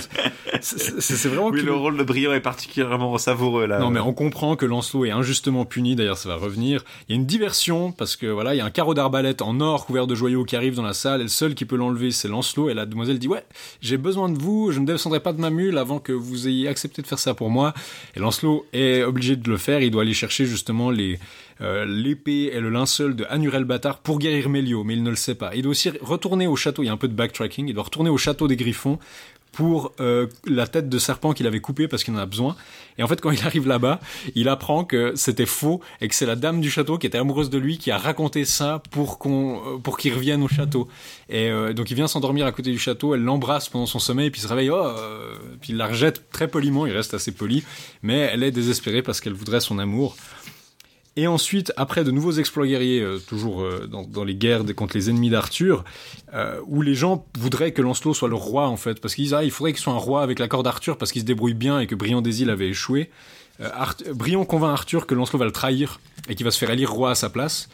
C'est 0.60 1.26
vraiment 1.28 1.48
Oui, 1.48 1.62
le 1.62 1.74
rôle 1.74 1.96
de 1.96 2.04
Brillant 2.04 2.32
est 2.32 2.40
particulièrement 2.40 3.16
savoureux 3.18 3.66
là. 3.66 3.78
non, 3.78 3.90
mais 3.90 4.00
on 4.00 4.12
comprend 4.12 4.56
que 4.56 4.66
Lancelot 4.66 5.04
est 5.04 5.10
injustement 5.10 5.64
puni, 5.64 5.94
d'ailleurs 5.96 6.18
ça 6.18 6.28
va 6.28 6.36
revenir. 6.36 6.84
Il 7.08 7.14
y 7.14 7.18
a 7.18 7.20
une 7.20 7.26
diversion, 7.26 7.92
parce 7.92 8.16
que 8.16 8.26
voilà, 8.26 8.54
il 8.54 8.58
y 8.58 8.60
a 8.60 8.64
un 8.64 8.70
carreau 8.70 8.94
d'arbalète 8.94 9.42
en 9.42 9.60
or 9.60 9.86
couvert 9.86 10.06
de 10.06 10.14
joyaux 10.14 10.44
qui 10.44 10.56
arrive 10.56 10.74
dans 10.74 10.82
la 10.82 10.94
salle, 10.94 11.20
et 11.20 11.24
le 11.24 11.28
seul 11.28 11.54
qui 11.54 11.64
peut 11.64 11.76
l'enlever, 11.76 12.10
c'est 12.10 12.28
Lancelot, 12.28 12.70
et 12.70 12.74
la 12.74 12.86
demoiselle 12.86 13.18
dit, 13.18 13.28
ouais, 13.28 13.44
j'ai 13.80 13.96
besoin 13.96 14.28
de 14.28 14.38
vous, 14.38 14.70
je 14.72 14.80
ne 14.80 14.86
descendrai 14.86 15.20
pas 15.20 15.32
de 15.32 15.40
ma 15.40 15.50
mule 15.50 15.78
avant 15.78 15.98
que 15.98 16.12
vous 16.12 16.48
ayez 16.48 16.68
accepté 16.68 17.02
de 17.02 17.06
faire 17.06 17.18
ça 17.18 17.34
pour 17.34 17.50
moi. 17.50 17.74
Et 18.16 18.20
Lancelot 18.20 18.66
est 18.72 19.02
obligé 19.02 19.36
de 19.36 19.48
le 19.48 19.56
faire, 19.56 19.80
il 19.80 19.90
doit 19.90 20.02
aller 20.02 20.14
chercher 20.14 20.46
justement 20.46 20.90
les 20.90 21.18
euh, 21.60 21.84
l'épée 21.84 22.50
et 22.52 22.58
le 22.58 22.68
linceul 22.68 23.14
de 23.14 23.24
Anurel 23.28 23.64
Bâtard 23.64 23.98
pour 23.98 24.18
guérir 24.18 24.48
Mélio, 24.48 24.82
mais 24.82 24.94
il 24.94 25.04
ne 25.04 25.10
le 25.10 25.16
sait 25.16 25.36
pas. 25.36 25.54
Il 25.54 25.62
doit 25.62 25.70
aussi 25.70 25.90
retourner 26.00 26.48
au 26.48 26.56
château, 26.56 26.82
il 26.82 26.86
y 26.86 26.88
a 26.88 26.92
un 26.92 26.96
peu 26.96 27.06
de 27.06 27.14
backtracking, 27.14 27.68
il 27.68 27.74
doit 27.74 27.84
retourner 27.84 28.10
au 28.10 28.18
château 28.18 28.48
des 28.48 28.56
Griffons 28.56 28.98
pour 29.54 29.92
euh, 30.00 30.26
la 30.46 30.66
tête 30.66 30.88
de 30.88 30.98
serpent 30.98 31.32
qu'il 31.32 31.46
avait 31.46 31.60
coupée 31.60 31.88
parce 31.88 32.04
qu'il 32.04 32.14
en 32.14 32.18
a 32.18 32.26
besoin. 32.26 32.56
Et 32.98 33.02
en 33.02 33.08
fait, 33.08 33.20
quand 33.20 33.30
il 33.30 33.42
arrive 33.44 33.66
là-bas, 33.66 34.00
il 34.34 34.48
apprend 34.48 34.84
que 34.84 35.12
c'était 35.16 35.46
faux 35.46 35.80
et 36.00 36.08
que 36.08 36.14
c'est 36.14 36.26
la 36.26 36.36
dame 36.36 36.60
du 36.60 36.70
château 36.70 36.98
qui 36.98 37.06
était 37.06 37.18
amoureuse 37.18 37.50
de 37.50 37.58
lui 37.58 37.78
qui 37.78 37.90
a 37.90 37.98
raconté 37.98 38.44
ça 38.44 38.82
pour 38.90 39.18
qu'on 39.18 39.56
euh, 39.56 39.78
pour 39.78 39.98
qu'il 39.98 40.14
revienne 40.14 40.42
au 40.42 40.48
château. 40.48 40.88
Et 41.28 41.50
euh, 41.50 41.72
donc 41.72 41.90
il 41.90 41.94
vient 41.94 42.06
s'endormir 42.06 42.46
à 42.46 42.52
côté 42.52 42.70
du 42.70 42.78
château, 42.78 43.14
elle 43.14 43.22
l'embrasse 43.22 43.68
pendant 43.68 43.86
son 43.86 43.98
sommeil, 43.98 44.30
puis 44.30 44.40
il 44.40 44.44
se 44.44 44.48
réveille, 44.48 44.70
oh, 44.70 44.76
euh, 44.76 45.34
puis 45.60 45.72
il 45.72 45.76
la 45.76 45.86
rejette 45.86 46.30
très 46.30 46.48
poliment, 46.48 46.86
il 46.86 46.92
reste 46.92 47.14
assez 47.14 47.32
poli, 47.32 47.64
mais 48.02 48.30
elle 48.32 48.42
est 48.42 48.52
désespérée 48.52 49.02
parce 49.02 49.20
qu'elle 49.20 49.32
voudrait 49.32 49.60
son 49.60 49.78
amour. 49.78 50.16
Et 51.16 51.28
ensuite, 51.28 51.72
après 51.76 52.02
de 52.02 52.10
nouveaux 52.10 52.32
exploits 52.32 52.66
guerriers, 52.66 53.00
euh, 53.00 53.18
toujours 53.18 53.62
euh, 53.62 53.86
dans, 53.86 54.24
les 54.24 54.34
guerres 54.34 54.62
contre 54.74 54.96
les 54.96 55.10
ennemis 55.10 55.30
d'Arthur, 55.30 55.84
euh, 56.34 56.58
où 56.66 56.82
les 56.82 56.94
gens 56.94 57.24
voudraient 57.38 57.72
que 57.72 57.82
Lancelot 57.82 58.14
soit 58.14 58.28
le 58.28 58.34
roi 58.34 58.66
en 58.66 58.76
fait, 58.76 59.00
parce 59.00 59.14
qu'ils 59.14 59.24
disent 59.24 59.34
ah 59.34 59.44
il 59.44 59.52
faudrait 59.52 59.72
qu'il 59.72 59.80
soit 59.80 59.92
un 59.92 59.98
roi 59.98 60.22
avec 60.22 60.40
l'accord 60.40 60.64
d'Arthur 60.64 60.98
parce 60.98 61.12
qu'il 61.12 61.22
se 61.22 61.26
débrouille 61.26 61.54
bien 61.54 61.78
et 61.78 61.86
que 61.86 61.94
Briand 61.94 62.20
des 62.20 62.42
Îles 62.42 62.50
avait 62.50 62.68
échoué. 62.68 63.10
Briand 64.12 64.44
convainc 64.44 64.72
Arthur 64.72 65.06
que 65.06 65.14
Lancelot 65.14 65.38
va 65.38 65.44
le 65.44 65.52
trahir 65.52 66.00
et 66.28 66.34
qu'il 66.34 66.44
va 66.44 66.50
se 66.50 66.58
faire 66.58 66.70
élire 66.70 66.90
roi 66.90 67.12
à 67.12 67.14
sa 67.14 67.30
place. 67.30 67.68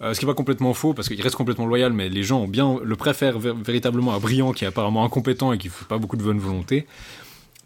Ce 0.00 0.18
qui 0.18 0.24
est 0.24 0.28
pas 0.28 0.34
complètement 0.34 0.72
faux 0.72 0.94
parce 0.94 1.08
qu'il 1.08 1.20
reste 1.20 1.36
complètement 1.36 1.66
loyal, 1.66 1.92
mais 1.92 2.08
les 2.08 2.22
gens 2.22 2.46
bien 2.48 2.78
le 2.82 2.96
préfèrent 2.96 3.38
véritablement 3.38 4.14
à 4.14 4.18
Briand 4.18 4.52
qui 4.52 4.64
est 4.64 4.68
apparemment 4.68 5.04
incompétent 5.04 5.52
et 5.52 5.58
qui 5.58 5.68
fait 5.68 5.84
pas 5.84 5.98
beaucoup 5.98 6.16
de 6.16 6.22
bonne 6.22 6.38
volonté. 6.38 6.86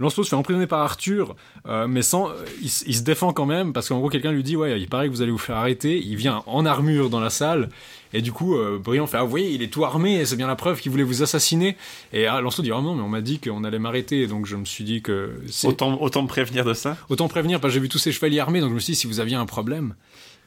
Lancelot 0.01 0.25
se 0.25 0.31
fait 0.31 0.37
emprisonner 0.37 0.67
par 0.67 0.81
Arthur, 0.81 1.37
euh, 1.69 1.87
mais 1.87 2.03
sans, 2.03 2.31
il, 2.61 2.67
s- 2.67 2.83
il 2.87 2.95
se 2.97 3.03
défend 3.03 3.33
quand 3.33 3.47
même 3.47 3.73
parce 3.73 3.89
qu'en 3.89 3.99
gros 4.01 4.09
quelqu'un 4.09 4.33
lui 4.33 4.43
dit 4.43 4.57
ouais 4.57 4.81
il 4.81 4.89
paraît 4.89 5.07
que 5.07 5.13
vous 5.13 5.23
allez 5.23 5.31
vous 5.31 5.39
faire 5.39 5.57
arrêter. 5.57 5.99
Il 6.05 6.17
vient 6.17 6.43
en 6.47 6.67
armure 6.67 7.11
dans 7.11 7.21
la 7.21 7.31
salle 7.31 7.69
et 8.13 8.23
du 8.23 8.33
coup 8.33 8.57
euh, 8.57 8.81
Briand 8.83 9.07
fait 9.07 9.19
ah 9.19 9.23
vous 9.23 9.31
voyez 9.31 9.51
il 9.51 9.63
est 9.63 9.69
tout 9.73 9.85
armé 9.85 10.15
et 10.17 10.25
c'est 10.25 10.37
bien 10.37 10.47
la 10.49 10.57
preuve 10.57 10.81
qu'il 10.81 10.91
voulait 10.91 11.05
vous 11.05 11.23
assassiner. 11.23 11.77
Et 12.13 12.27
ah, 12.27 12.41
Lancelot 12.41 12.65
dit 12.65 12.73
ah 12.73 12.81
non 12.81 12.95
mais 12.97 13.03
on 13.03 13.09
m'a 13.09 13.21
dit 13.21 13.39
qu'on 13.39 13.63
allait 13.63 13.79
m'arrêter 13.79 14.27
donc 14.27 14.47
je 14.47 14.57
me 14.57 14.65
suis 14.65 14.85
dit 14.85 15.03
que 15.03 15.35
Autant, 15.65 16.01
autant 16.01 16.23
me 16.23 16.29
prévenir 16.29 16.65
de 16.65 16.73
ça. 16.75 16.97
Autant 17.11 17.29
prévenir, 17.29 17.61
parce 17.61 17.73
que 17.73 17.75
j'ai 17.75 17.81
vu 17.81 17.89
tous 17.89 17.99
ces 17.99 18.11
chevaliers 18.13 18.41
armés, 18.41 18.61
donc 18.61 18.71
je 18.71 18.75
me 18.75 18.81
suis 18.81 18.95
dit 18.95 18.99
si 18.99 19.07
vous 19.07 19.21
aviez 19.21 19.37
un 19.37 19.47
problème. 19.47 19.95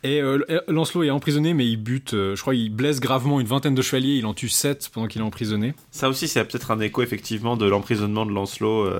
Et 0.05 0.19
euh, 0.21 0.39
Lancelot 0.67 1.03
est 1.03 1.09
emprisonné, 1.11 1.53
mais 1.53 1.65
il 1.65 1.77
bute, 1.77 2.13
euh, 2.13 2.35
je 2.35 2.41
crois, 2.41 2.55
il 2.55 2.69
blesse 2.69 2.99
gravement 2.99 3.39
une 3.39 3.47
vingtaine 3.47 3.73
de 3.73 3.81
chevaliers, 3.81 4.15
il 4.15 4.25
en 4.25 4.33
tue 4.33 4.49
sept 4.49 4.89
pendant 4.93 5.07
qu'il 5.07 5.21
est 5.21 5.23
emprisonné. 5.23 5.73
Ça 5.91 6.09
aussi, 6.09 6.27
c'est 6.27 6.43
peut-être 6.43 6.71
un 6.71 6.79
écho 6.81 7.01
effectivement 7.03 7.55
de 7.55 7.65
l'emprisonnement 7.67 8.25
de 8.25 8.31
Lancelot 8.33 8.81
euh, 8.85 8.99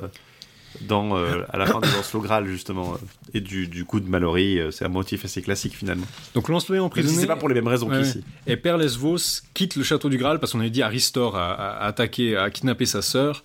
dans, 0.82 1.16
euh, 1.18 1.44
à 1.50 1.58
la 1.58 1.66
fin 1.66 1.80
de 1.80 1.86
Lancelot 1.86 2.22
Graal 2.22 2.46
justement 2.48 2.94
euh, 2.94 2.98
et 3.34 3.42
du, 3.42 3.68
du 3.68 3.86
coup 3.86 4.00
de 4.00 4.10
Mallory. 4.10 4.60
euh, 4.60 4.72
c'est 4.72 4.86
un 4.86 4.90
motif 4.90 5.24
assez 5.26 5.42
classique 5.42 5.76
finalement. 5.76 6.06
Donc 6.34 6.50
Lancelot 6.50 6.76
est 6.76 6.80
si 6.80 6.84
emprisonné. 6.84 7.22
c'est 7.22 7.28
pas 7.28 7.36
pour 7.36 7.50
les 7.50 7.56
mêmes 7.56 7.68
raisons 7.68 7.90
Ouais, 7.90 8.00
qu'ici. 8.02 8.24
Et 8.48 8.58
Père 8.58 8.78
Lesvos 8.78 9.42
quitte 9.54 9.76
le 9.76 9.84
château 9.84 10.10
du 10.10 10.18
Graal 10.18 10.40
parce 10.40 10.52
qu'on 10.54 10.60
avait 10.60 10.70
dit 10.70 10.82
Aristor 10.84 11.36
a, 11.38 11.52
a- 11.54 11.70
a 11.84 11.86
attaqué, 11.88 12.36
a 12.38 12.50
kidnappé 12.50 12.86
sa 12.86 13.02
sœur. 13.02 13.44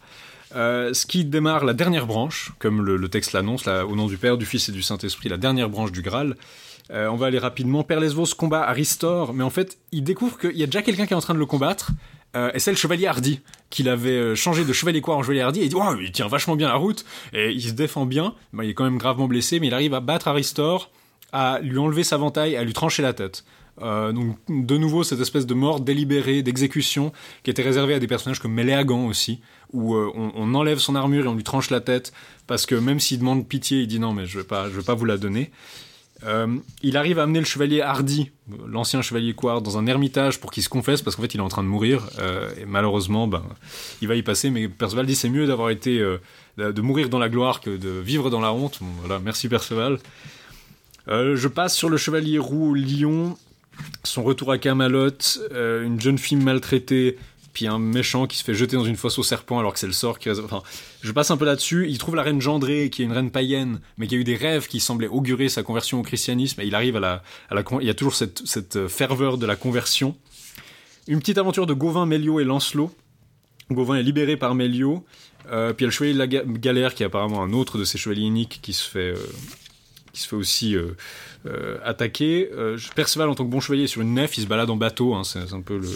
Euh, 0.57 0.95
ce 0.95 1.05
qui 1.05 1.27
démarre 1.27 1.65
la 1.67 1.75
dernière 1.75 2.07
branche, 2.07 2.53
comme 2.59 2.83
le, 2.83 2.97
le 2.97 3.09
texte 3.09 3.33
l'annonce, 3.35 3.67
au 3.67 3.95
nom 3.95 4.07
du 4.07 4.17
Père, 4.17 4.39
du 4.39 4.47
Fils 4.47 4.71
et 4.71 4.73
du 4.73 4.81
Saint-Esprit, 4.83 5.29
la 5.29 5.37
dernière 5.37 5.69
branche 5.69 5.93
du 5.93 6.01
Graal. 6.01 6.37
Euh, 6.91 7.07
on 7.09 7.17
va 7.17 7.27
aller 7.27 7.39
rapidement. 7.39 7.83
Père 7.83 8.01
Lesvos 8.01 8.29
combat 8.35 8.63
Aristor, 8.67 9.35
mais 9.35 9.45
en 9.45 9.51
fait, 9.51 9.77
il 9.93 10.03
découvre 10.05 10.39
qu'il 10.39 10.57
y 10.57 10.63
a 10.63 10.67
déjà 10.67 10.81
quelqu'un 10.81 11.05
qui 11.07 11.13
est 11.13 11.17
en 11.17 11.21
train 11.21 11.35
de 11.35 11.39
le 11.39 11.45
combattre. 11.45 11.91
Euh, 12.37 12.51
et 12.55 12.59
c'est 12.59 12.71
le 12.71 12.77
chevalier 12.77 13.07
Hardy, 13.07 13.41
qu'il 13.71 13.89
avait 13.89 14.11
euh, 14.11 14.35
changé 14.35 14.65
de 14.65 14.73
chevalier 14.73 15.01
quoi 15.01 15.17
en 15.17 15.23
chevalier 15.23 15.41
Hardy, 15.41 15.63
et 15.63 15.69
dit 15.69 15.77
oh, 15.77 15.95
il 16.01 16.13
tient 16.13 16.29
vachement 16.29 16.57
bien 16.57 16.69
la 16.69 16.75
route, 16.75 17.05
et 17.33 17.51
il 17.51 17.63
se 17.63 17.73
défend 17.73 18.07
bien, 18.07 18.35
Bon, 18.53 18.63
il 18.63 18.71
est 18.71 18.75
quand 18.75 18.85
même 18.85 18.99
gravement 18.99 19.29
blessé, 19.29 19.61
mais 19.61 19.69
il 19.69 19.75
arrive 19.75 19.95
à 19.95 20.01
battre 20.01 20.29
Aristor, 20.29 20.91
à 21.33 21.59
lui 21.63 21.79
enlever 21.79 22.05
sa 22.05 22.17
ventaille, 22.17 22.57
à 22.57 22.65
lui 22.65 22.73
trancher 22.73 23.03
la 23.03 23.13
tête. 23.13 23.45
Euh, 23.81 24.11
donc 24.11 24.37
de 24.49 24.77
nouveau 24.77 25.05
cette 25.05 25.21
espèce 25.21 25.47
de 25.47 25.55
mort 25.55 25.81
délibérée, 25.81 26.43
d'exécution, 26.43 27.13
qui 27.45 27.51
était 27.51 27.63
réservée 27.63 27.95
à 27.95 27.99
des 27.99 28.09
personnages 28.09 28.41
comme 28.41 28.53
Méléagan 28.53 29.07
aussi, 29.07 29.41
où 29.73 29.97
on, 29.97 30.33
on 30.35 30.55
enlève 30.55 30.79
son 30.79 30.97
armure 30.97 31.25
et 31.25 31.29
on 31.29 31.35
lui 31.35 31.45
tranche 31.45 31.71
la 31.71 31.81
tête, 31.81 32.13
parce 32.47 32.67
que 32.67 32.75
même 32.75 33.01
s'il 33.01 33.21
demande 33.21 33.47
pitié, 33.47 33.81
il 33.81 33.87
dit 33.87 34.01
non 34.01 34.13
mais 34.13 34.27
je 34.27 34.39
vais 34.39 34.45
pas, 34.45 34.69
je 34.69 34.77
vais 34.77 34.83
pas 34.83 34.95
vous 34.95 35.05
la 35.05 35.17
donner. 35.17 35.51
Euh, 36.25 36.57
il 36.83 36.97
arrive 36.97 37.19
à 37.19 37.23
amener 37.23 37.39
le 37.39 37.45
chevalier 37.45 37.81
Hardy, 37.81 38.31
l'ancien 38.67 39.03
chevalier 39.03 39.35
Quard, 39.35 39.63
dans 39.63 39.79
un 39.79 39.87
ermitage 39.87 40.41
pour 40.41 40.51
qu'il 40.51 40.63
se 40.63 40.69
confesse 40.69 41.01
parce 41.01 41.15
qu'en 41.15 41.23
fait 41.23 41.35
il 41.35 41.39
est 41.39 41.43
en 41.43 41.49
train 41.49 41.63
de 41.63 41.69
mourir 41.69 42.09
euh, 42.19 42.51
et 42.61 42.65
malheureusement 42.65 43.29
ben 43.29 43.43
il 44.03 44.09
va 44.09 44.17
y 44.17 44.23
passer. 44.23 44.51
Mais 44.51 44.69
Perceval 44.69 45.07
dit 45.07 45.15
c'est 45.15 45.29
mieux 45.29 45.47
d'avoir 45.47 45.71
été 45.71 46.01
euh, 46.01 46.19
de 46.57 46.81
mourir 46.81 47.09
dans 47.09 47.21
la 47.21 47.29
gloire 47.29 47.61
que 47.61 47.71
de 47.71 47.89
vivre 47.89 48.31
dans 48.31 48.41
la 48.41 48.53
honte. 48.53 48.81
Voilà, 49.01 49.21
merci 49.21 49.49
Perceval. 49.49 49.99
Je 51.07 51.49
passe 51.49 51.75
sur 51.75 51.89
le 51.89 51.97
chevalier 51.97 52.39
roux 52.39 52.75
Lion, 52.75 53.39
son 54.05 54.23
retour 54.23 54.53
à 54.53 54.59
Camelot, 54.59 55.39
une 55.55 55.99
jeune 55.99 56.19
fille 56.19 56.37
maltraitée, 56.37 57.17
puis 57.59 57.67
un 57.67 57.81
méchant 57.81 58.29
qui 58.29 58.37
se 58.37 58.45
fait 58.45 58.55
jeter 58.55 58.77
dans 58.77 58.85
une 58.85 58.95
fosse 58.95 59.19
au 59.19 59.25
serpent 59.25 59.59
alors 59.59 59.73
que 59.73 59.81
c'est 59.81 59.89
le 59.89 59.93
sort 59.93 60.21
qui. 60.21 60.31
Enfin, 60.31 60.63
je 61.03 61.11
passe 61.11 61.33
un 61.33 61.37
peu 61.37 61.45
là-dessus. 61.45 61.89
Il 61.89 61.99
trouve 61.99 62.15
la 62.15 62.23
reine 62.23 62.41
Gendrée, 62.41 62.89
qui 62.89 63.03
est 63.03 63.05
une 63.05 63.11
reine 63.11 63.33
païenne, 63.33 63.81
mais 63.97 64.07
qui 64.07 64.15
a 64.15 64.19
eu 64.19 64.23
des 64.23 64.37
rêves 64.37 64.69
qui 64.69 64.79
semblaient 64.79 65.09
augurer 65.09 65.49
sa 65.49 65.65
conversion 65.65 65.99
au 65.99 66.05
christianisme. 66.05 66.61
Et 66.61 66.67
il 66.67 66.75
arrive 66.77 66.95
à 66.95 67.01
la, 67.01 67.23
à 67.51 67.57
la, 67.57 67.65
il 67.81 67.87
y 67.89 67.91
a 67.91 67.95
toujours 67.95 68.15
cette, 68.15 68.47
cette 68.47 68.77
euh, 68.77 68.87
ferveur 68.87 69.39
de 69.39 69.45
la 69.47 69.57
conversion. 69.57 70.17
Une 71.09 71.19
petite 71.19 71.39
aventure 71.39 71.67
de 71.67 71.75
Gauvin, 71.75 72.07
Mélio 72.07 72.39
et 72.39 72.45
Lancelot. 72.45 72.93
Gauvin 73.73 73.97
est 73.97 74.05
libéré 74.05 74.37
par 74.37 74.55
Mélio. 74.55 75.05
Euh, 75.51 75.73
puis 75.73 75.83
il 75.83 75.87
y 75.87 75.87
a 75.87 75.89
le 75.89 75.93
chevalier 75.93 76.13
de 76.15 76.19
la 76.19 76.27
Ga- 76.29 76.45
Galère, 76.47 76.95
qui 76.95 77.03
est 77.03 77.07
apparemment 77.07 77.43
un 77.43 77.53
autre 77.53 77.77
de 77.77 77.85
ces 77.85 77.99
chevaliers 77.99 78.27
uniques, 78.27 78.61
qui 78.63 78.73
se 78.73 78.89
fait, 78.89 79.15
euh, 79.17 79.17
qui 80.13 80.21
se 80.21 80.29
fait 80.29 80.37
aussi 80.37 80.77
euh, 80.77 81.79
attaquer. 81.85 82.51
Perceval, 82.95 83.29
en 83.29 83.35
tant 83.35 83.45
que 83.45 83.51
bon 83.51 83.59
chevalier, 83.61 83.89
sur 83.89 84.01
une 84.01 84.15
nef, 84.15 84.39
il 84.39 84.43
se 84.43 84.47
balade 84.47 84.71
en 84.71 84.77
bateau. 84.77 85.15
hein, 85.15 85.25
c'est 85.25 85.53
un 85.53 85.61
peu 85.61 85.79
le. 85.79 85.89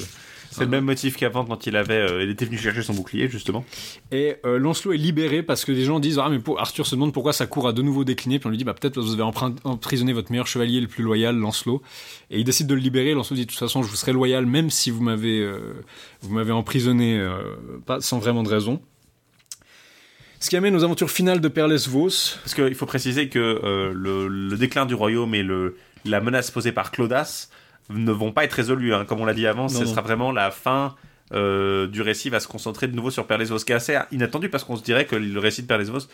C'est 0.53 0.65
le 0.65 0.71
même 0.71 0.85
motif 0.85 1.17
qu'avant 1.17 1.45
quand 1.45 1.67
il 1.67 1.77
avait, 1.77 1.95
euh, 1.95 2.23
il 2.23 2.31
était 2.31 2.45
venu 2.45 2.59
chercher 2.59 2.83
son 2.83 2.93
bouclier 2.93 3.29
justement. 3.29 3.65
Et 4.11 4.37
euh, 4.45 4.59
Lancelot 4.59 4.93
est 4.93 4.99
libéré 4.99 5.43
parce 5.43 5.65
que 5.65 5.73
les 5.73 5.85
gens 5.85 5.99
disent 5.99 6.19
ah 6.19 6.29
mais 6.29 6.39
pour... 6.39 6.61
Arthur 6.61 6.87
se 6.87 6.95
demande 6.95 7.15
pourquoi 7.15 7.33
sa 7.33 7.47
cour 7.47 7.67
a 7.67 7.73
de 7.73 7.81
nouveau 7.81 8.05
décliné 8.05 8.39
puis 8.39 8.47
on 8.47 8.51
lui 8.51 8.59
dit 8.59 8.65
bah 8.65 8.75
peut-être 8.75 9.01
vous 9.01 9.15
avez 9.15 9.23
emprisonné 9.23 10.13
votre 10.13 10.31
meilleur 10.31 10.47
chevalier 10.47 10.81
le 10.81 10.89
plus 10.89 11.03
loyal 11.03 11.37
Lancelot. 11.37 11.83
Et 12.31 12.39
il 12.39 12.45
décide 12.45 12.67
de 12.67 12.75
le 12.75 12.81
libérer. 12.81 13.15
Lancelot 13.15 13.37
dit 13.37 13.47
de 13.47 13.51
toute 13.51 13.59
façon 13.59 13.83
je 13.83 13.89
vous 13.89 13.97
serai 13.97 14.13
loyal 14.13 14.45
même 14.45 14.69
si 14.69 14.91
vous 14.91 15.03
m'avez 15.03 15.41
euh, 15.41 15.83
vous 16.21 16.35
m'avez 16.35 16.53
emprisonné 16.53 17.21
pas 17.87 18.01
sans 18.01 18.19
vraiment 18.19 18.43
de 18.43 18.49
raison. 18.49 18.81
Ce 20.39 20.51
qui 20.51 20.57
amène 20.57 20.75
aux 20.75 20.85
aventures 20.85 21.11
finales 21.11 21.41
de 21.41 21.49
Père 21.49 21.69
Lesvos 21.69 22.37
Parce 22.43 22.55
qu'il 22.55 22.75
faut 22.75 22.87
préciser 22.87 23.29
que 23.29 23.93
le, 23.95 24.29
le 24.29 24.57
déclin 24.57 24.87
du 24.87 24.95
royaume 24.95 25.35
et 25.35 25.43
le, 25.43 25.77
la 26.05 26.21
menace 26.21 26.51
posée 26.51 26.73
par 26.73 26.91
Claudas 26.91 27.49
ne 27.91 28.13
vont 28.13 28.33
pas 28.33 28.45
être 28.45 28.53
résolus. 28.55 28.95
hein. 28.95 29.05
Comme 29.05 29.21
on 29.21 29.25
l'a 29.25 29.35
dit 29.35 29.47
avant, 29.47 29.63
Non, 29.65 29.69
ce 29.69 29.85
non. 29.85 29.91
sera 29.91 30.01
vraiment 30.03 30.33
la 30.33 30.51
fin 30.51 30.95
euh, 31.33 31.87
du 31.87 32.03
récit 32.03 32.29
va 32.31 32.41
se 32.41 32.49
concentrer 32.49 32.89
de 32.89 32.95
nouveau 32.95 33.11
sur 33.11 33.27
Perlesvos, 33.27 33.59
qui 33.59 33.73
est 33.73 33.77
assez 33.77 33.99
inattendu 34.13 34.49
parce 34.49 34.65
qu'on 34.65 34.77
se 34.77 34.83
dirait 34.83 35.07
que 35.07 35.17
le 35.17 35.39
récit 35.41 35.63
de 35.63 35.67
Perlesvos 35.67 36.09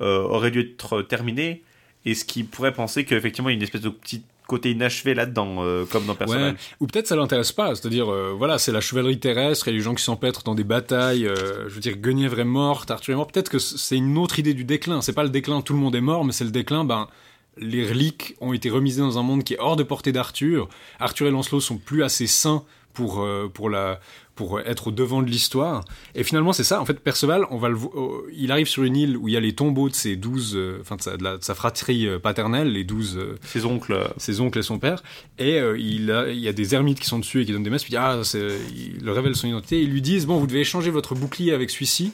euh, 0.00 0.20
aurait 0.22 0.50
dû 0.50 0.60
être 0.60 1.02
terminé 1.02 1.62
et 2.04 2.14
ce 2.14 2.24
qui 2.24 2.44
pourrait 2.44 2.72
penser 2.72 3.04
qu'effectivement 3.04 3.48
il 3.50 3.52
y 3.52 3.56
a 3.56 3.58
une 3.58 3.62
espèce 3.62 3.80
de 3.80 3.88
petit 3.88 4.22
côté 4.46 4.70
inachevé 4.70 5.12
là-dedans, 5.14 5.56
euh, 5.60 5.84
comme 5.84 6.06
dans. 6.06 6.16
Ouais. 6.26 6.54
Ou 6.80 6.86
peut-être 6.86 7.06
ça 7.06 7.16
l'intéresse 7.16 7.52
pas, 7.52 7.74
c'est-à-dire 7.74 8.10
euh, 8.10 8.32
voilà, 8.36 8.58
c'est 8.58 8.72
la 8.72 8.80
chevalerie 8.80 9.18
terrestre 9.18 9.68
et 9.68 9.72
les 9.72 9.80
gens 9.80 9.94
qui 9.94 10.02
s'empêtrent 10.02 10.42
dans 10.42 10.54
des 10.54 10.64
batailles. 10.64 11.26
euh, 11.26 11.68
je 11.68 11.74
veux 11.74 11.80
dire, 11.80 11.96
Guenièvre 11.96 12.38
est 12.40 12.44
morte, 12.44 12.90
Arthur 12.90 13.12
est 13.12 13.16
mort. 13.16 13.26
Peut-être 13.26 13.50
que 13.50 13.58
c'est 13.58 13.96
une 13.96 14.16
autre 14.16 14.38
idée 14.38 14.54
du 14.54 14.64
déclin. 14.64 15.02
C'est 15.02 15.12
pas 15.12 15.22
le 15.24 15.28
déclin, 15.28 15.60
tout 15.60 15.74
le 15.74 15.78
monde 15.80 15.94
est 15.96 16.00
mort, 16.00 16.24
mais 16.24 16.32
c'est 16.32 16.44
le 16.44 16.50
déclin. 16.50 16.84
Ben, 16.84 17.08
les 17.60 17.86
reliques 17.86 18.34
ont 18.40 18.52
été 18.52 18.70
remisées 18.70 19.00
dans 19.00 19.18
un 19.18 19.22
monde 19.22 19.44
qui 19.44 19.54
est 19.54 19.58
hors 19.58 19.76
de 19.76 19.82
portée 19.82 20.12
d'Arthur. 20.12 20.68
Arthur 21.00 21.26
et 21.26 21.30
Lancelot 21.30 21.60
sont 21.60 21.76
plus 21.78 22.02
assez 22.02 22.26
sains 22.26 22.64
pour 22.94 23.20
euh, 23.22 23.48
pour 23.52 23.70
la 23.70 24.00
pour 24.34 24.60
être 24.60 24.86
au 24.86 24.90
devant 24.92 25.20
de 25.20 25.28
l'histoire. 25.28 25.84
Et 26.14 26.22
finalement, 26.22 26.52
c'est 26.52 26.62
ça. 26.62 26.80
En 26.80 26.84
fait, 26.84 27.00
Perceval, 27.00 27.44
on 27.50 27.58
va 27.58 27.68
le, 27.68 27.74
euh, 27.76 28.30
il 28.32 28.52
arrive 28.52 28.68
sur 28.68 28.84
une 28.84 28.96
île 28.96 29.16
où 29.16 29.26
il 29.26 29.34
y 29.34 29.36
a 29.36 29.40
les 29.40 29.52
tombeaux 29.52 29.88
de 29.88 29.94
ses 29.96 30.14
douze, 30.14 30.52
euh, 30.54 30.78
enfin 30.80 30.94
de 30.94 31.02
sa, 31.02 31.16
de 31.16 31.24
la- 31.24 31.38
de 31.38 31.42
sa 31.42 31.56
fratrie 31.56 32.06
paternelle, 32.22 32.70
les 32.72 32.84
douze, 32.84 33.18
Ses 33.42 33.64
oncles. 33.64 34.08
ses 34.16 34.40
oncles 34.40 34.60
et 34.60 34.62
son 34.62 34.78
père. 34.78 35.02
Et 35.40 35.58
il, 35.78 36.12
a, 36.12 36.28
il 36.30 36.38
y 36.38 36.46
a 36.46 36.52
des 36.52 36.74
ermites 36.76 37.00
qui 37.00 37.06
sont 37.08 37.18
dessus 37.18 37.42
et 37.42 37.46
qui 37.46 37.50
donnent 37.52 37.64
des 37.64 37.70
messes. 37.70 37.82
Puis 37.82 37.96
ah, 37.96 38.20
il 38.76 39.04
leur 39.04 39.16
révèle 39.16 39.34
son 39.34 39.48
identité. 39.48 39.82
Ils 39.82 39.90
lui 39.90 40.02
disent 40.02 40.26
bon, 40.26 40.38
vous 40.38 40.46
devez 40.46 40.60
échanger 40.60 40.90
votre 40.90 41.16
bouclier 41.16 41.52
avec 41.52 41.68
celui-ci. 41.70 42.12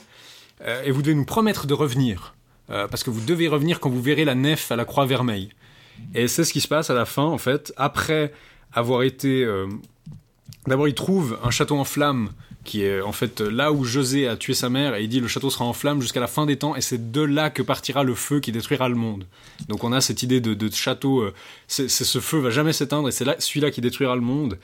et 0.86 0.90
vous 0.90 1.02
devez 1.02 1.14
nous 1.14 1.26
promettre 1.26 1.66
de 1.66 1.74
revenir, 1.74 2.34
euh, 2.70 2.88
parce 2.88 3.02
que 3.04 3.10
vous 3.10 3.20
devez 3.20 3.48
revenir 3.48 3.80
quand 3.80 3.90
vous 3.90 4.02
verrez 4.02 4.24
la 4.24 4.34
nef 4.34 4.70
à 4.72 4.76
la 4.76 4.84
croix 4.84 5.06
vermeille. 5.06 5.50
Et 6.14 6.28
c'est 6.28 6.44
ce 6.44 6.52
qui 6.52 6.60
se 6.60 6.68
passe 6.68 6.90
à 6.90 6.94
la 6.94 7.04
fin, 7.04 7.24
en 7.24 7.38
fait, 7.38 7.72
après 7.76 8.32
avoir 8.72 9.02
été... 9.02 9.44
euh, 9.44 9.66
D'abord, 10.66 10.88
il 10.88 10.94
trouve 10.94 11.38
un 11.44 11.50
château 11.50 11.76
en 11.76 11.84
flammes 11.84 12.30
qui 12.64 12.82
est 12.82 13.02
en 13.02 13.12
fait 13.12 13.40
là 13.40 13.72
où 13.72 13.84
José 13.84 14.26
a 14.26 14.36
tué 14.36 14.54
sa 14.54 14.70
mère 14.70 14.94
et 14.94 15.02
il 15.02 15.08
dit 15.08 15.20
le 15.20 15.28
château 15.28 15.50
sera 15.50 15.66
en 15.66 15.74
flammes 15.74 16.00
jusqu'à 16.00 16.20
la 16.20 16.26
fin 16.26 16.46
des 16.46 16.56
temps 16.56 16.74
et 16.74 16.80
c'est 16.80 17.12
de 17.12 17.20
là 17.20 17.50
que 17.50 17.62
partira 17.62 18.02
le 18.02 18.14
feu 18.14 18.40
qui 18.40 18.50
détruira 18.52 18.88
le 18.88 18.94
monde. 18.94 19.26
Donc 19.68 19.84
on 19.84 19.92
a 19.92 20.00
cette 20.00 20.22
idée 20.22 20.40
de, 20.40 20.70
château, 20.72 21.20
euh, 21.20 21.34
c'est 21.68 21.88
ce 21.88 22.18
feu 22.20 22.38
va 22.38 22.50
jamais 22.50 22.72
s'éteindre 22.72 23.08
et 23.08 23.12
c'est 23.12 23.26
là 23.26 23.36
celui-là 23.38 23.70
qui 23.70 23.82
détruira 23.82 24.14
le 24.14 24.22
monde. 24.22 24.58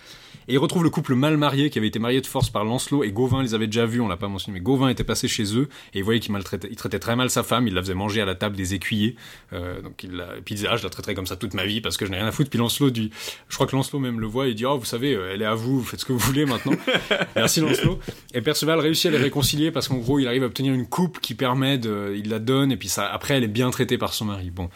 Et 0.48 0.54
il 0.54 0.58
retrouve 0.58 0.82
le 0.82 0.90
couple 0.90 1.14
mal 1.14 1.36
marié 1.36 1.70
qui 1.70 1.78
avait 1.78 1.88
été 1.88 1.98
marié 1.98 2.20
de 2.20 2.26
force 2.26 2.50
par 2.50 2.64
Lancelot 2.64 3.04
et 3.04 3.12
Gauvin 3.12 3.42
les 3.42 3.54
avait 3.54 3.66
déjà 3.66 3.86
vus, 3.86 4.00
on 4.00 4.08
l'a 4.08 4.16
pas 4.16 4.28
mentionné, 4.28 4.58
mais 4.58 4.62
Gauvin 4.62 4.88
était 4.88 5.04
passé 5.04 5.28
chez 5.28 5.56
eux 5.56 5.68
et 5.94 5.98
il 5.98 6.04
voyait 6.04 6.20
qu'il 6.20 6.32
maltraitait, 6.32 6.68
il 6.70 6.76
traitait 6.76 6.98
très 6.98 7.16
mal 7.16 7.30
sa 7.30 7.42
femme, 7.42 7.66
il 7.68 7.74
la 7.74 7.82
faisait 7.82 7.94
manger 7.94 8.20
à 8.20 8.24
la 8.24 8.34
table 8.34 8.56
des 8.56 8.74
écuyers. 8.74 9.16
Euh, 9.52 9.80
donc 9.82 10.02
il 10.02 10.12
la, 10.12 10.36
et 10.36 10.40
puis 10.40 10.54
il 10.54 10.56
disait 10.56 10.68
ah 10.70 10.76
je 10.76 10.82
la 10.82 10.90
traiterai 10.90 11.14
comme 11.14 11.26
ça 11.26 11.36
toute 11.36 11.54
ma 11.54 11.66
vie 11.66 11.80
parce 11.80 11.96
que 11.96 12.06
je 12.06 12.10
n'ai 12.10 12.18
rien 12.18 12.26
à 12.26 12.32
foutre. 12.32 12.50
Puis 12.50 12.58
Lancelot 12.58 12.90
dit, 12.90 13.10
je 13.48 13.54
crois 13.54 13.66
que 13.66 13.76
Lancelot 13.76 14.00
même 14.00 14.20
le 14.20 14.26
voit 14.26 14.46
et 14.46 14.50
il 14.50 14.54
dit 14.54 14.66
oh 14.66 14.78
vous 14.78 14.84
savez 14.84 15.14
euh, 15.14 15.32
elle 15.32 15.42
est 15.42 15.46
à 15.46 15.54
vous, 15.54 15.80
vous 15.80 15.86
faites 15.86 16.00
ce 16.00 16.04
que 16.04 16.12
vous 16.12 16.18
voulez 16.18 16.46
maintenant. 16.46 16.76
Merci 17.36 17.60
Lancelot. 17.60 17.98
Et 18.34 18.40
Perceval 18.40 18.80
réussit 18.80 19.06
à 19.06 19.10
les 19.10 19.18
réconcilier 19.18 19.70
parce 19.70 19.88
qu'en 19.88 19.98
gros 19.98 20.18
il 20.18 20.26
arrive 20.26 20.42
à 20.42 20.46
obtenir 20.46 20.74
une 20.74 20.86
coupe 20.86 21.20
qui 21.20 21.34
permet 21.34 21.78
de, 21.78 22.14
il 22.16 22.28
la 22.28 22.38
donne 22.38 22.72
et 22.72 22.76
puis 22.76 22.88
ça 22.88 23.06
après 23.06 23.34
elle 23.34 23.44
est 23.44 23.48
bien 23.48 23.70
traitée 23.70 23.98
par 23.98 24.14
son 24.14 24.24
mari. 24.24 24.50
Bon. 24.50 24.68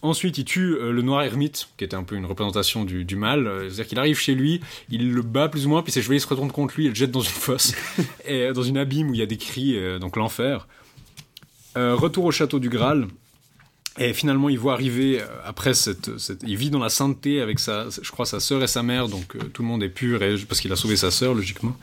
Ensuite, 0.00 0.38
il 0.38 0.44
tue 0.44 0.74
euh, 0.74 0.92
le 0.92 1.02
noir 1.02 1.22
ermite, 1.22 1.68
qui 1.76 1.82
était 1.84 1.96
un 1.96 2.04
peu 2.04 2.14
une 2.14 2.24
représentation 2.26 2.84
du, 2.84 3.04
du 3.04 3.16
mal. 3.16 3.46
Euh, 3.46 3.64
C'est-à-dire 3.68 3.86
qu'il 3.88 3.98
arrive 3.98 4.16
chez 4.18 4.34
lui, 4.34 4.60
il 4.90 5.12
le 5.12 5.22
bat 5.22 5.48
plus 5.48 5.66
ou 5.66 5.70
moins, 5.70 5.82
puis 5.82 5.90
ses 5.92 6.02
chevaliers 6.02 6.20
se 6.20 6.26
retournent 6.28 6.52
contre 6.52 6.74
lui 6.76 6.86
et 6.86 6.88
le 6.90 6.94
jettent 6.94 7.10
dans 7.10 7.20
une 7.20 7.26
fosse, 7.30 7.72
et 8.24 8.42
euh, 8.46 8.52
dans 8.52 8.62
une 8.62 8.78
abîme 8.78 9.10
où 9.10 9.14
il 9.14 9.20
y 9.20 9.22
a 9.22 9.26
des 9.26 9.36
cris, 9.36 9.76
donc 10.00 10.16
l'enfer. 10.16 10.66
Retour 11.76 12.24
au 12.24 12.32
château 12.32 12.58
du 12.58 12.68
Graal. 12.68 13.06
Et 14.00 14.12
finalement, 14.12 14.48
il 14.48 14.58
voit 14.58 14.72
arriver, 14.72 15.20
après 15.44 15.74
cette, 15.74 16.18
cette- 16.18 16.42
Il 16.46 16.56
vit 16.56 16.70
dans 16.70 16.78
la 16.80 16.88
sainteté 16.88 17.40
avec 17.40 17.58
sa, 17.60 17.86
je 17.90 18.10
crois, 18.10 18.26
sa 18.26 18.38
sœur 18.40 18.62
et 18.62 18.66
sa 18.68 18.82
mère, 18.82 19.08
donc 19.08 19.36
tout 19.52 19.62
le 19.62 19.68
monde 19.68 19.82
est 19.84 19.88
pur, 19.88 20.22
et, 20.22 20.36
parce 20.48 20.60
qu'il 20.60 20.72
a 20.72 20.76
sauvé 20.76 20.96
sa 20.96 21.10
sœur, 21.12 21.34
logiquement. 21.34 21.76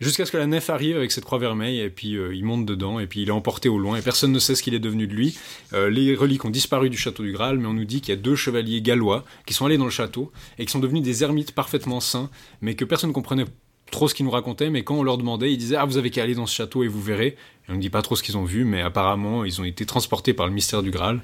Jusqu'à 0.00 0.24
ce 0.26 0.32
que 0.32 0.36
la 0.36 0.46
nef 0.46 0.70
arrive 0.70 0.96
avec 0.96 1.10
cette 1.10 1.24
croix 1.24 1.38
vermeille, 1.38 1.80
et 1.80 1.90
puis 1.90 2.16
euh, 2.16 2.34
il 2.34 2.44
monte 2.44 2.64
dedans, 2.66 3.00
et 3.00 3.06
puis 3.06 3.22
il 3.22 3.28
est 3.28 3.32
emporté 3.32 3.68
au 3.68 3.78
loin, 3.78 3.96
et 3.96 4.02
personne 4.02 4.32
ne 4.32 4.38
sait 4.38 4.54
ce 4.54 4.62
qu'il 4.62 4.74
est 4.74 4.78
devenu 4.78 5.06
de 5.06 5.14
lui. 5.14 5.36
Euh, 5.72 5.90
les 5.90 6.14
reliques 6.14 6.44
ont 6.44 6.50
disparu 6.50 6.88
du 6.88 6.96
château 6.96 7.24
du 7.24 7.32
Graal, 7.32 7.58
mais 7.58 7.66
on 7.66 7.74
nous 7.74 7.84
dit 7.84 8.00
qu'il 8.00 8.14
y 8.14 8.18
a 8.18 8.20
deux 8.20 8.36
chevaliers 8.36 8.80
gallois 8.80 9.24
qui 9.46 9.54
sont 9.54 9.66
allés 9.66 9.78
dans 9.78 9.84
le 9.84 9.90
château, 9.90 10.30
et 10.58 10.66
qui 10.66 10.72
sont 10.72 10.78
devenus 10.78 11.02
des 11.02 11.24
ermites 11.24 11.52
parfaitement 11.52 12.00
saints, 12.00 12.30
mais 12.60 12.74
que 12.74 12.84
personne 12.84 13.10
ne 13.10 13.14
comprenait 13.14 13.46
trop 13.90 14.06
ce 14.06 14.14
qu'ils 14.14 14.26
nous 14.26 14.30
racontaient, 14.30 14.70
mais 14.70 14.84
quand 14.84 14.96
on 14.96 15.02
leur 15.02 15.18
demandait, 15.18 15.52
ils 15.52 15.58
disaient 15.58 15.76
Ah, 15.76 15.84
vous 15.84 15.96
avez 15.96 16.10
qu'à 16.10 16.22
aller 16.22 16.34
dans 16.34 16.46
ce 16.46 16.54
château 16.54 16.84
et 16.84 16.88
vous 16.88 17.02
verrez. 17.02 17.36
On 17.68 17.74
ne 17.74 17.80
dit 17.80 17.90
pas 17.90 18.02
trop 18.02 18.16
ce 18.16 18.22
qu'ils 18.22 18.36
ont 18.36 18.44
vu, 18.44 18.64
mais 18.64 18.82
apparemment, 18.82 19.44
ils 19.44 19.60
ont 19.60 19.64
été 19.64 19.84
transportés 19.84 20.32
par 20.32 20.46
le 20.46 20.52
mystère 20.52 20.82
du 20.82 20.90
Graal. 20.90 21.22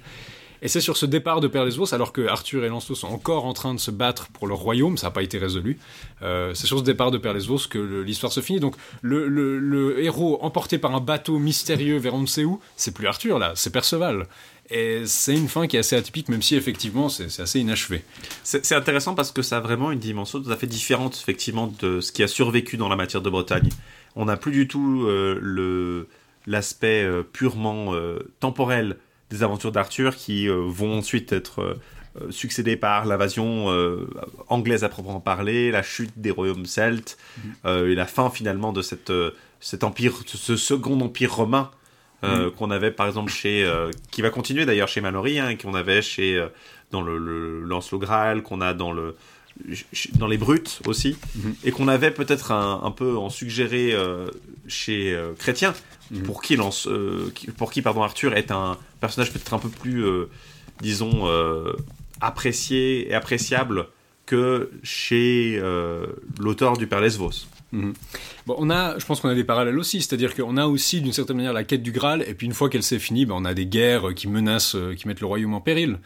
Et 0.65 0.69
c'est 0.69 0.81
sur 0.81 0.97
ce 0.97 1.05
départ 1.05 1.41
de 1.43 1.47
Perlesvos, 1.47 1.93
alors 1.95 2.11
que 2.11 2.27
Arthur 2.27 2.65
et 2.65 2.69
Lancelot 2.71 2.95
sont 2.97 3.09
encore 3.09 3.45
en 3.45 3.53
train 3.53 3.75
de 3.75 3.79
se 3.79 3.91
battre 3.91 4.29
pour 4.33 4.47
leur 4.49 4.57
royaume, 4.59 4.97
ça 4.97 5.09
n'a 5.09 5.11
pas 5.11 5.23
été 5.23 5.37
résolu, 5.37 5.79
euh, 6.23 6.55
c'est 6.55 6.67
sur 6.67 6.79
ce 6.79 6.85
départ 6.85 7.11
de 7.11 7.19
Perlesvos 7.19 7.69
que 7.69 7.77
le- 7.79 8.03
l'histoire 8.03 8.33
se 8.33 8.41
finit. 8.41 8.61
Donc 8.61 8.75
le, 9.03 10.03
héros 10.03 10.39
emporté 10.43 10.79
par 10.79 10.95
un 10.95 11.01
bateau 11.01 11.39
mystérieux 11.39 11.99
vers 11.99 12.15
on 12.15 12.23
ne 12.23 12.27
sait 12.27 12.45
où, 12.45 12.61
c'est 12.77 12.95
plus 12.95 13.07
Arthur 13.07 13.39
là, 13.39 13.53
c'est 13.55 13.71
Perceval. 13.71 14.27
Et 14.71 15.03
c'est 15.05 15.35
une 15.35 15.49
fin 15.49 15.67
qui 15.67 15.77
est 15.77 15.81
assez 15.81 15.97
atypique, 15.97 16.31
même 16.31 16.41
si 16.41 16.57
effectivement 16.57 17.11
c'est 17.11 17.41
assez 17.43 17.61
inachevé. 17.61 18.03
C'est 18.43 18.73
intéressant 18.75 19.15
parce 19.15 19.31
que 19.33 19.43
ça 19.43 19.59
a 19.59 19.61
vraiment 19.61 19.91
une 19.93 19.99
dimension 19.99 20.41
tout 20.43 20.51
à 20.51 20.57
fait 20.57 20.67
différente, 20.67 21.19
effectivement, 21.23 21.71
de 21.83 22.01
ce 22.01 22.11
qui 22.11 22.23
a 22.23 22.27
survécu 22.29 22.79
dans 22.79 22.89
la 22.89 22.97
matière 22.97 23.21
de 23.21 23.29
Bretagne. 23.29 23.69
On 24.17 24.25
n'a 24.25 24.39
plus 24.39 24.53
du 24.53 24.67
tout 24.67 25.05
euh, 25.07 26.09
l'aspect 26.47 27.05
euh, 27.05 27.23
purement 27.23 27.93
temporel 28.41 28.97
des 29.35 29.43
aventures 29.43 29.73
d'Arthur 29.73 30.17
qui 30.17 30.49
euh, 30.49 30.65
vont 30.67 30.99
ensuite 30.99 31.33
être 31.33 31.61
euh, 31.61 31.75
euh, 32.21 32.31
succédées 32.31 32.77
par 32.77 33.05
l'invasion 33.07 33.67
anglaise 34.49 34.85
à 34.85 34.89
proprement 34.89 35.21
parler, 35.21 35.71
la 35.71 35.83
chute 35.83 36.13
des 36.17 36.31
royaumes 36.31 36.67
celtes 36.67 37.19
euh, 37.65 37.91
et 37.91 37.95
la 37.95 38.07
fin 38.07 38.31
finalement 38.31 38.73
de 38.73 38.83
cette, 38.83 39.13
cet 39.61 39.83
empire, 39.83 40.15
ce 40.27 40.57
second 40.57 41.01
empire 41.01 41.35
romain 41.35 41.71
euh, 42.25 42.51
qu'on 42.51 42.71
avait 42.71 42.91
par 42.91 43.07
exemple 43.07 43.31
chez, 43.31 43.65
euh, 43.65 43.91
qui 44.11 44.23
va 44.23 44.31
continuer 44.31 44.65
d'ailleurs 44.65 44.89
chez 44.89 45.01
Mallory, 45.01 45.39
hein, 45.39 45.57
qu'on 45.57 45.75
avait 45.75 46.01
chez 46.01 46.39
euh, 46.39 46.47
dans 46.91 47.03
le, 47.03 47.19
le 47.19 47.61
Lancelot 47.61 47.99
Graal, 47.99 48.43
qu'on 48.43 48.61
a 48.61 48.73
dans 48.73 48.93
le 48.93 49.17
dans 50.19 50.27
les 50.27 50.37
brutes 50.39 50.81
aussi, 50.87 51.17
et 51.65 51.71
qu'on 51.71 51.89
avait 51.89 52.11
peut-être 52.11 52.51
un, 52.53 52.81
un 52.83 52.91
peu 52.91 53.17
en 53.17 53.31
suggéré 53.31 53.93
euh, 53.93 54.27
chez 54.67 55.15
euh, 55.15 55.33
Chrétien, 55.39 55.75
pour 56.25 56.43
qui 56.43 56.57
Lance, 56.57 56.87
euh, 56.89 57.31
qui- 57.35 57.47
pour 57.49 57.71
qui 57.71 57.81
pardon 57.83 58.03
Arthur 58.03 58.35
est 58.37 58.51
un 58.51 58.77
personnage 59.01 59.33
peut-être 59.33 59.55
un 59.55 59.59
peu 59.59 59.69
plus, 59.69 60.05
disons, 60.83 61.27
apprécié 62.21 63.09
et 63.11 63.15
appréciable 63.15 63.89
que 64.27 64.71
chez 64.83 65.61
l'auteur 66.39 66.77
du 66.77 66.87
Père 66.87 67.01
Lesvos. 67.01 67.47
Bon, 68.47 68.55
on 68.59 68.71
a, 68.71 68.97
je 69.01 69.05
pense 69.05 69.21
qu'on 69.21 69.29
a 69.29 69.35
des 69.35 69.43
parallèles 69.45 69.79
aussi, 69.79 70.01
c'est-à-dire 70.01 70.35
qu'on 70.35 70.57
a 70.57 70.67
aussi 70.67 71.01
d'une 71.01 71.13
certaine 71.13 71.37
manière 71.37 71.53
la 71.53 71.65
quête 71.65 71.83
du 71.83 71.91
Graal, 71.91 72.23
et 72.27 72.35
puis 72.35 72.47
une 72.47 72.55
fois 72.55 72.69
qu'elle 72.71 72.85
s'est 72.85 73.01
finie, 73.01 73.27
ben, 73.27 73.35
on 73.37 73.45
a 73.45 73.53
des 73.53 73.67
guerres 73.67 74.15
qui 74.15 74.29
menacent, 74.29 74.77
qui 74.97 75.09
mettent 75.09 75.21
le 75.21 75.27
royaume 75.27 75.55
en 75.55 75.61
péril. 75.61 75.99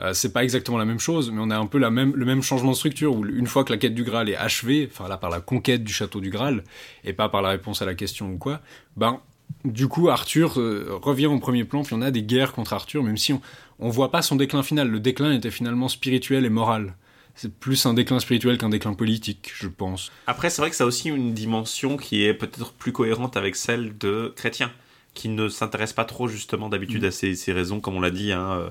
Euh, 0.00 0.12
c'est 0.12 0.32
pas 0.32 0.42
exactement 0.42 0.78
la 0.78 0.84
même 0.84 0.98
chose, 0.98 1.30
mais 1.30 1.40
on 1.40 1.50
a 1.50 1.56
un 1.56 1.66
peu 1.66 1.78
le 1.78 1.90
même 1.90 2.42
changement 2.42 2.72
de 2.72 2.76
structure 2.76 3.14
où 3.14 3.24
une 3.24 3.46
fois 3.46 3.64
que 3.64 3.72
la 3.72 3.78
quête 3.78 3.94
du 3.94 4.02
Graal 4.02 4.28
est 4.28 4.36
achevée, 4.36 4.88
enfin 4.90 5.08
là 5.08 5.16
par 5.16 5.30
la 5.30 5.40
conquête 5.40 5.84
du 5.84 5.92
château 5.92 6.20
du 6.20 6.30
Graal, 6.30 6.64
et 7.04 7.12
pas 7.12 7.28
par 7.28 7.42
la 7.42 7.50
réponse 7.50 7.80
à 7.80 7.84
la 7.84 7.94
question 7.94 8.30
ou 8.32 8.38
quoi, 8.38 8.60
ben 8.96 9.20
du 9.64 9.88
coup 9.88 10.08
Arthur 10.08 10.58
euh, 10.58 10.98
revient 11.02 11.26
au 11.26 11.38
premier 11.38 11.64
plan, 11.64 11.84
puis 11.84 11.94
on 11.94 12.02
a 12.02 12.10
des 12.10 12.22
guerres 12.22 12.52
contre 12.52 12.72
Arthur, 12.72 13.02
même 13.02 13.16
si 13.16 13.32
on, 13.32 13.40
on 13.78 13.88
voit 13.88 14.10
pas 14.10 14.22
son 14.22 14.36
déclin 14.36 14.62
final. 14.62 14.88
Le 14.88 15.00
déclin 15.00 15.32
était 15.32 15.50
finalement 15.50 15.88
spirituel 15.88 16.44
et 16.44 16.50
moral. 16.50 16.94
C'est 17.36 17.52
plus 17.52 17.84
un 17.86 17.94
déclin 17.94 18.20
spirituel 18.20 18.58
qu'un 18.58 18.68
déclin 18.68 18.94
politique, 18.94 19.50
je 19.54 19.66
pense. 19.66 20.12
Après, 20.28 20.50
c'est 20.50 20.62
vrai 20.62 20.70
que 20.70 20.76
ça 20.76 20.84
a 20.84 20.86
aussi 20.86 21.08
une 21.08 21.34
dimension 21.34 21.96
qui 21.96 22.24
est 22.24 22.34
peut-être 22.34 22.72
plus 22.72 22.92
cohérente 22.92 23.36
avec 23.36 23.56
celle 23.56 23.98
de 23.98 24.32
Chrétien, 24.36 24.70
qui 25.14 25.28
ne 25.28 25.48
s'intéresse 25.48 25.92
pas 25.92 26.04
trop 26.04 26.28
justement 26.28 26.68
d'habitude 26.68 27.04
à 27.04 27.10
ces, 27.10 27.34
ces 27.34 27.52
raisons, 27.52 27.80
comme 27.80 27.96
on 27.96 28.00
l'a 28.00 28.10
dit, 28.10 28.32
hein, 28.32 28.50
euh, 28.52 28.70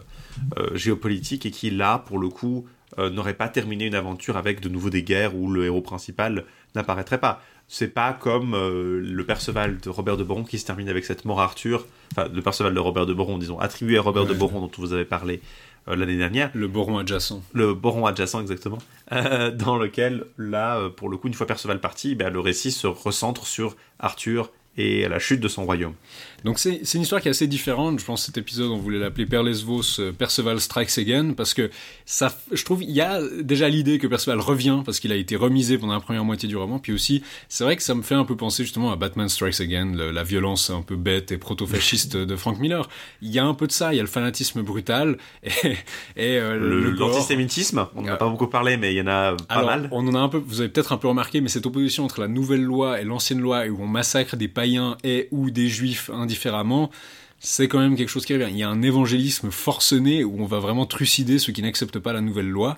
euh, 0.59 0.75
géopolitiques, 0.75 1.45
et 1.45 1.51
qui 1.51 1.69
là, 1.69 1.99
pour 1.99 2.19
le 2.19 2.29
coup, 2.29 2.67
euh, 2.99 3.09
n'aurait 3.09 3.33
pas 3.33 3.49
terminé 3.49 3.85
une 3.85 3.95
aventure 3.95 4.37
avec 4.37 4.59
de 4.59 4.69
nouveau 4.69 4.89
des 4.89 5.03
guerres 5.03 5.35
où 5.35 5.49
le 5.49 5.65
héros 5.65 5.81
principal 5.81 6.43
n'apparaîtrait 6.75 7.17
pas. 7.17 7.41
C'est 7.67 7.87
pas 7.87 8.13
comme 8.13 8.53
euh, 8.53 8.99
le 9.01 9.25
Perceval 9.25 9.79
de 9.79 9.89
Robert 9.89 10.17
de 10.17 10.23
Boron 10.23 10.43
qui 10.43 10.59
se 10.59 10.65
termine 10.65 10.89
avec 10.89 11.05
cette 11.05 11.25
mort 11.25 11.41
à 11.41 11.45
Arthur, 11.45 11.87
enfin 12.11 12.27
le 12.31 12.41
Perceval 12.41 12.73
de 12.73 12.79
Robert 12.79 13.05
de 13.05 13.13
Boron, 13.13 13.37
disons, 13.37 13.57
attribué 13.59 13.97
à 13.97 14.01
Robert 14.01 14.25
de. 14.25 14.33
Boron 14.33 14.59
dont 14.61 14.71
vous 14.77 14.93
avez 14.93 15.05
parlé 15.05 15.41
l'année 15.87 16.17
dernière 16.17 16.49
Le 16.53 16.67
boron 16.67 16.97
adjacent. 16.97 17.41
le 17.53 17.73
Boron 17.73 18.05
adjacent 18.05 18.39
exactement, 18.39 18.77
dans 19.11 19.77
lequel 19.77 20.25
là, 20.37 20.89
pour 20.89 21.09
le 21.09 21.17
coup, 21.17 21.27
une 21.27 21.33
fois 21.33 21.45
Perceval 21.47 21.79
parti, 21.81 22.15
ben, 22.15 22.31
le 22.31 22.39
récit 22.39 22.71
se 22.71 22.87
recentre 22.87 23.45
sur 23.47 23.75
Arthur 23.99 24.51
et 24.77 25.07
la 25.07 25.19
chute 25.19 25.39
de 25.39 25.47
son 25.47 25.65
royaume. 25.65 25.93
Donc 26.43 26.59
c'est 26.59 26.81
une 26.95 27.01
histoire 27.01 27.21
qui 27.21 27.27
est 27.27 27.31
assez 27.31 27.47
différente. 27.47 27.99
Je 27.99 28.05
pense 28.05 28.21
que 28.21 28.25
cet 28.27 28.37
épisode, 28.37 28.69
on 28.71 28.77
voulait 28.77 28.99
l'appeler 28.99 29.25
Perlesvos 29.25 29.99
euh, 29.99 30.11
Perceval 30.11 30.59
Strikes 30.59 30.97
Again, 30.97 31.33
parce 31.33 31.53
que 31.53 31.69
ça, 32.05 32.37
je 32.51 32.63
trouve, 32.65 32.83
il 32.83 32.91
y 32.91 33.01
a 33.01 33.21
déjà 33.41 33.69
l'idée 33.69 33.97
que 33.97 34.07
Perceval 34.07 34.39
revient, 34.39 34.81
parce 34.85 34.99
qu'il 34.99 35.11
a 35.11 35.15
été 35.15 35.35
remisé 35.35 35.77
pendant 35.77 35.93
la 35.93 35.99
première 36.01 36.25
moitié 36.25 36.49
du 36.49 36.57
roman. 36.57 36.79
Puis 36.79 36.91
aussi, 36.93 37.23
c'est 37.47 37.63
vrai 37.63 37.75
que 37.77 37.83
ça 37.83 37.95
me 37.95 38.01
fait 38.01 38.15
un 38.15 38.25
peu 38.25 38.35
penser 38.35 38.63
justement 38.63 38.91
à 38.91 38.95
Batman 38.97 39.29
Strikes 39.29 39.61
Again, 39.61 39.93
le- 39.95 40.11
la 40.11 40.23
violence 40.23 40.69
un 40.69 40.81
peu 40.81 40.95
bête 40.97 41.31
et 41.31 41.37
proto-fasciste 41.37 42.17
de 42.17 42.35
Frank 42.35 42.59
Miller. 42.59 42.89
Il 43.21 43.31
y 43.31 43.39
a 43.39 43.45
un 43.45 43.53
peu 43.53 43.67
de 43.67 43.71
ça, 43.71 43.93
il 43.93 43.97
y 43.97 43.99
a 43.99 44.03
le 44.03 44.09
fanatisme 44.09 44.61
brutal 44.63 45.17
et, 45.43 45.49
et 46.17 46.37
euh, 46.39 46.57
le. 46.57 46.91
L'antisémitisme, 46.91 47.87
on 47.95 48.01
n'en 48.01 48.09
a 48.09 48.11
Euh, 48.13 48.15
pas 48.17 48.27
beaucoup 48.29 48.47
parlé, 48.47 48.77
mais 48.77 48.93
il 48.93 48.97
y 48.97 49.01
en 49.01 49.07
a 49.07 49.35
pas 49.35 49.45
Alors, 49.49 49.65
mal. 49.69 49.87
on 49.91 50.07
en 50.07 50.15
a 50.15 50.19
un 50.19 50.29
peu, 50.29 50.37
vous 50.45 50.59
avez 50.59 50.69
peut-être 50.69 50.91
un 50.93 50.97
peu 50.97 51.07
remarqué, 51.07 51.41
mais 51.41 51.49
cette 51.49 51.65
opposition 51.65 52.03
entre 52.03 52.19
la 52.21 52.27
nouvelle 52.27 52.61
loi 52.63 52.99
et 53.01 53.05
l'ancienne 53.05 53.39
loi, 53.39 53.65
où 53.67 53.81
on 53.81 53.87
massacre 53.87 54.35
des 54.35 54.47
païens 54.47 54.97
et 55.03 55.27
ou 55.31 55.49
des 55.51 55.67
juifs 55.67 56.09
indifféremment, 56.33 56.89
c'est 57.39 57.67
quand 57.67 57.79
même 57.79 57.95
quelque 57.95 58.09
chose 58.09 58.25
qui 58.25 58.33
revient. 58.33 58.47
Il 58.49 58.57
y 58.57 58.63
a 58.63 58.69
un 58.69 58.81
évangélisme 58.81 59.51
forcené 59.51 60.23
où 60.23 60.41
on 60.41 60.45
va 60.45 60.59
vraiment 60.59 60.85
trucider 60.85 61.39
ceux 61.39 61.53
qui 61.53 61.61
n'acceptent 61.61 61.99
pas 61.99 62.13
la 62.13 62.21
nouvelle 62.21 62.49
loi. 62.49 62.77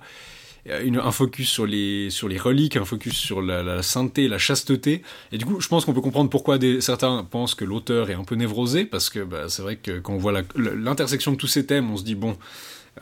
Un 0.68 1.11
focus 1.11 1.48
sur 1.48 1.68
les, 1.68 2.10
sur 2.10 2.27
les 2.27 2.40
reliques, 2.40 2.76
un 2.76 2.86
focus 2.86 3.14
sur 3.14 3.44
la, 3.44 3.84
sainteté, 3.84 4.27
la 4.27 4.40
chasteté. 4.40 5.03
Et 5.32 5.38
du 5.38 5.45
coup, 5.45 5.61
je 5.61 5.68
pense 5.68 5.86
qu'on 5.86 5.94
peut 5.94 6.02
comprendre 6.02 6.32
pourquoi 6.32 6.57
certains 6.80 7.23
pensent 7.23 7.53
que 7.53 7.64
l'auteur 7.64 8.10
est 8.10 8.15
un 8.15 8.23
peu 8.23 8.34
névrosé, 8.34 8.84
parce 8.84 9.11
que 9.11 9.19
bah, 9.23 9.48
c'est 9.48 9.61
vrai 9.61 9.76
que 9.76 9.99
quand 9.99 10.14
on 10.14 10.18
voit 10.18 10.34
l'intersection 10.56 11.32
de 11.34 11.38
tous 11.38 11.45
ces 11.45 11.68
thèmes, 11.68 11.91
on 11.91 11.98
se 11.98 12.03
dit, 12.03 12.15
bon, 12.15 12.36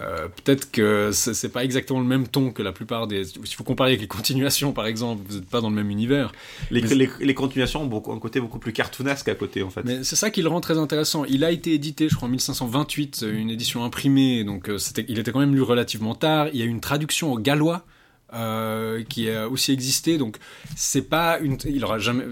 euh, 0.01 0.27
peut-être 0.27 0.71
que 0.71 1.11
c'est 1.11 1.49
pas 1.49 1.63
exactement 1.63 1.99
le 1.99 2.05
même 2.05 2.27
ton 2.27 2.51
que 2.51 2.63
la 2.63 2.71
plupart 2.71 3.05
des. 3.07 3.25
S'il 3.25 3.55
faut 3.55 3.63
comparer 3.63 3.91
avec 3.91 4.01
les 4.01 4.07
continuations, 4.07 4.71
par 4.73 4.87
exemple, 4.87 5.21
vous 5.27 5.35
n'êtes 5.35 5.49
pas 5.49 5.61
dans 5.61 5.69
le 5.69 5.75
même 5.75 5.91
univers. 5.91 6.31
Les, 6.71 6.81
mais- 6.81 6.95
les- 6.95 7.09
les 7.19 7.33
continuations 7.35 7.83
ont 7.83 7.87
beaucoup, 7.87 8.11
un 8.11 8.19
côté 8.19 8.39
beaucoup 8.39 8.57
plus 8.59 8.73
cartoonesque 8.73 9.27
à 9.27 9.35
côté, 9.35 9.61
en 9.61 9.69
fait. 9.69 9.83
Mais 9.85 10.03
c'est 10.03 10.15
ça 10.15 10.31
qui 10.31 10.41
le 10.41 10.49
rend 10.49 10.61
très 10.61 10.77
intéressant. 10.79 11.25
Il 11.25 11.43
a 11.43 11.51
été 11.51 11.73
édité, 11.73 12.09
je 12.09 12.15
crois, 12.15 12.27
en 12.27 12.31
1528, 12.31 13.21
euh, 13.23 13.33
une 13.37 13.49
édition 13.51 13.83
imprimée, 13.83 14.43
donc 14.43 14.69
euh, 14.69 14.77
il 15.07 15.19
était 15.19 15.31
quand 15.31 15.39
même 15.39 15.53
lu 15.55 15.61
relativement 15.61 16.15
tard. 16.15 16.47
Il 16.53 16.59
y 16.59 16.63
a 16.63 16.65
eu 16.65 16.69
une 16.69 16.81
traduction 16.81 17.31
au 17.31 17.37
gallois 17.37 17.85
euh, 18.34 19.03
qui 19.03 19.30
a 19.30 19.47
aussi 19.47 19.72
existé. 19.72 20.18
Donc 20.18 20.38
c'est 20.76 21.10
pas 21.10 21.39
une, 21.39 21.57
il 21.65 21.84
aura 21.84 21.99
jamais, 21.99 22.23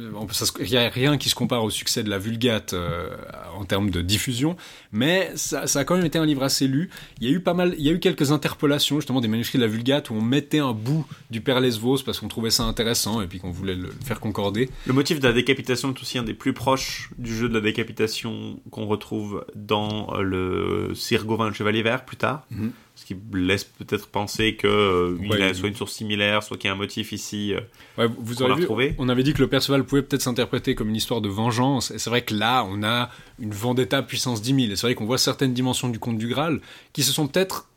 il 0.59 0.69
y 0.69 0.77
a 0.77 0.89
rien 0.89 1.17
qui 1.17 1.29
se 1.29 1.35
compare 1.35 1.63
au 1.63 1.69
succès 1.69 2.03
de 2.03 2.09
la 2.09 2.17
Vulgate 2.17 2.73
euh, 2.73 3.09
en 3.55 3.65
termes 3.65 3.89
de 3.89 4.01
diffusion, 4.01 4.55
mais 4.91 5.31
ça, 5.35 5.67
ça, 5.67 5.79
a 5.79 5.83
quand 5.83 5.95
même 5.95 6.05
été 6.05 6.17
un 6.17 6.25
livre 6.25 6.43
assez 6.43 6.67
lu. 6.67 6.89
Il 7.19 7.29
y 7.29 7.31
a 7.31 7.35
eu 7.35 7.39
pas 7.39 7.53
mal, 7.53 7.75
il 7.77 7.85
y 7.85 7.89
a 7.89 7.91
eu 7.91 7.99
quelques 7.99 8.31
interpolations 8.31 8.97
justement 8.97 9.21
des 9.21 9.27
manuscrits 9.27 9.57
de 9.57 9.63
la 9.63 9.69
Vulgate 9.69 10.09
où 10.09 10.15
on 10.15 10.21
mettait 10.21 10.59
un 10.59 10.73
bout 10.73 11.05
du 11.29 11.41
Père 11.41 11.59
Lesvos 11.59 11.99
parce 12.05 12.19
qu'on 12.19 12.27
trouvait 12.27 12.51
ça 12.51 12.63
intéressant 12.63 13.21
et 13.21 13.27
puis 13.27 13.39
qu'on 13.39 13.51
voulait 13.51 13.75
le 13.75 13.89
faire 14.03 14.19
concorder. 14.19 14.69
Le 14.85 14.93
motif 14.93 15.19
de 15.19 15.27
la 15.27 15.33
décapitation 15.33 15.93
est 15.93 16.01
aussi 16.01 16.17
un 16.17 16.23
des 16.23 16.33
plus 16.33 16.53
proches 16.53 17.11
du 17.17 17.35
jeu 17.35 17.49
de 17.49 17.53
la 17.53 17.61
décapitation 17.61 18.59
qu'on 18.71 18.85
retrouve 18.85 19.45
dans 19.55 20.19
le 20.19 20.93
Sir 20.95 21.25
Gauvin 21.25 21.47
le 21.47 21.53
Chevalier 21.53 21.83
Vert 21.83 22.05
plus 22.05 22.17
tard. 22.17 22.45
Mm 22.51 22.67
-hmm 22.67 22.71
ce 23.01 23.05
qui 23.07 23.15
laisse 23.33 23.63
peut-être 23.63 24.07
penser 24.07 24.55
que 24.55 24.67
euh, 24.67 25.17
il 25.23 25.41
a 25.41 25.55
soit 25.55 25.69
une 25.69 25.75
source 25.75 25.93
similaire, 25.93 26.43
soit 26.43 26.57
qu'il 26.57 26.67
y 26.67 26.71
a 26.71 26.73
un 26.73 26.77
motif 26.77 27.11
ici. 27.11 27.51
Euh, 27.51 27.59
ouais, 27.97 28.07
vous 28.19 28.43
avez 28.43 28.53
vu, 28.53 28.61
retrouvé. 28.61 28.95
On 28.99 29.09
avait 29.09 29.23
dit 29.23 29.33
que 29.33 29.41
le 29.41 29.47
Perceval 29.47 29.83
pouvait 29.85 30.03
peut-être 30.03 30.21
s'interpréter 30.21 30.75
comme 30.75 30.89
une 30.89 30.95
histoire 30.95 31.19
de 31.19 31.27
vengeance, 31.27 31.89
et 31.89 31.97
c'est 31.97 32.11
vrai 32.11 32.21
que 32.21 32.35
là, 32.35 32.63
on 32.69 32.83
a 32.83 33.09
une 33.39 33.53
vendetta 33.53 34.03
puissance 34.03 34.43
10 34.43 34.53
000, 34.53 34.59
et 34.71 34.75
c'est 34.75 34.85
vrai 34.85 34.93
qu'on 34.93 35.05
voit 35.05 35.17
certaines 35.17 35.53
dimensions 35.53 35.89
du 35.89 35.97
conte 35.97 36.19
du 36.19 36.27
Graal 36.27 36.61
qui 36.93 37.01
se 37.01 37.11
sont 37.11 37.27
peut-être 37.27 37.67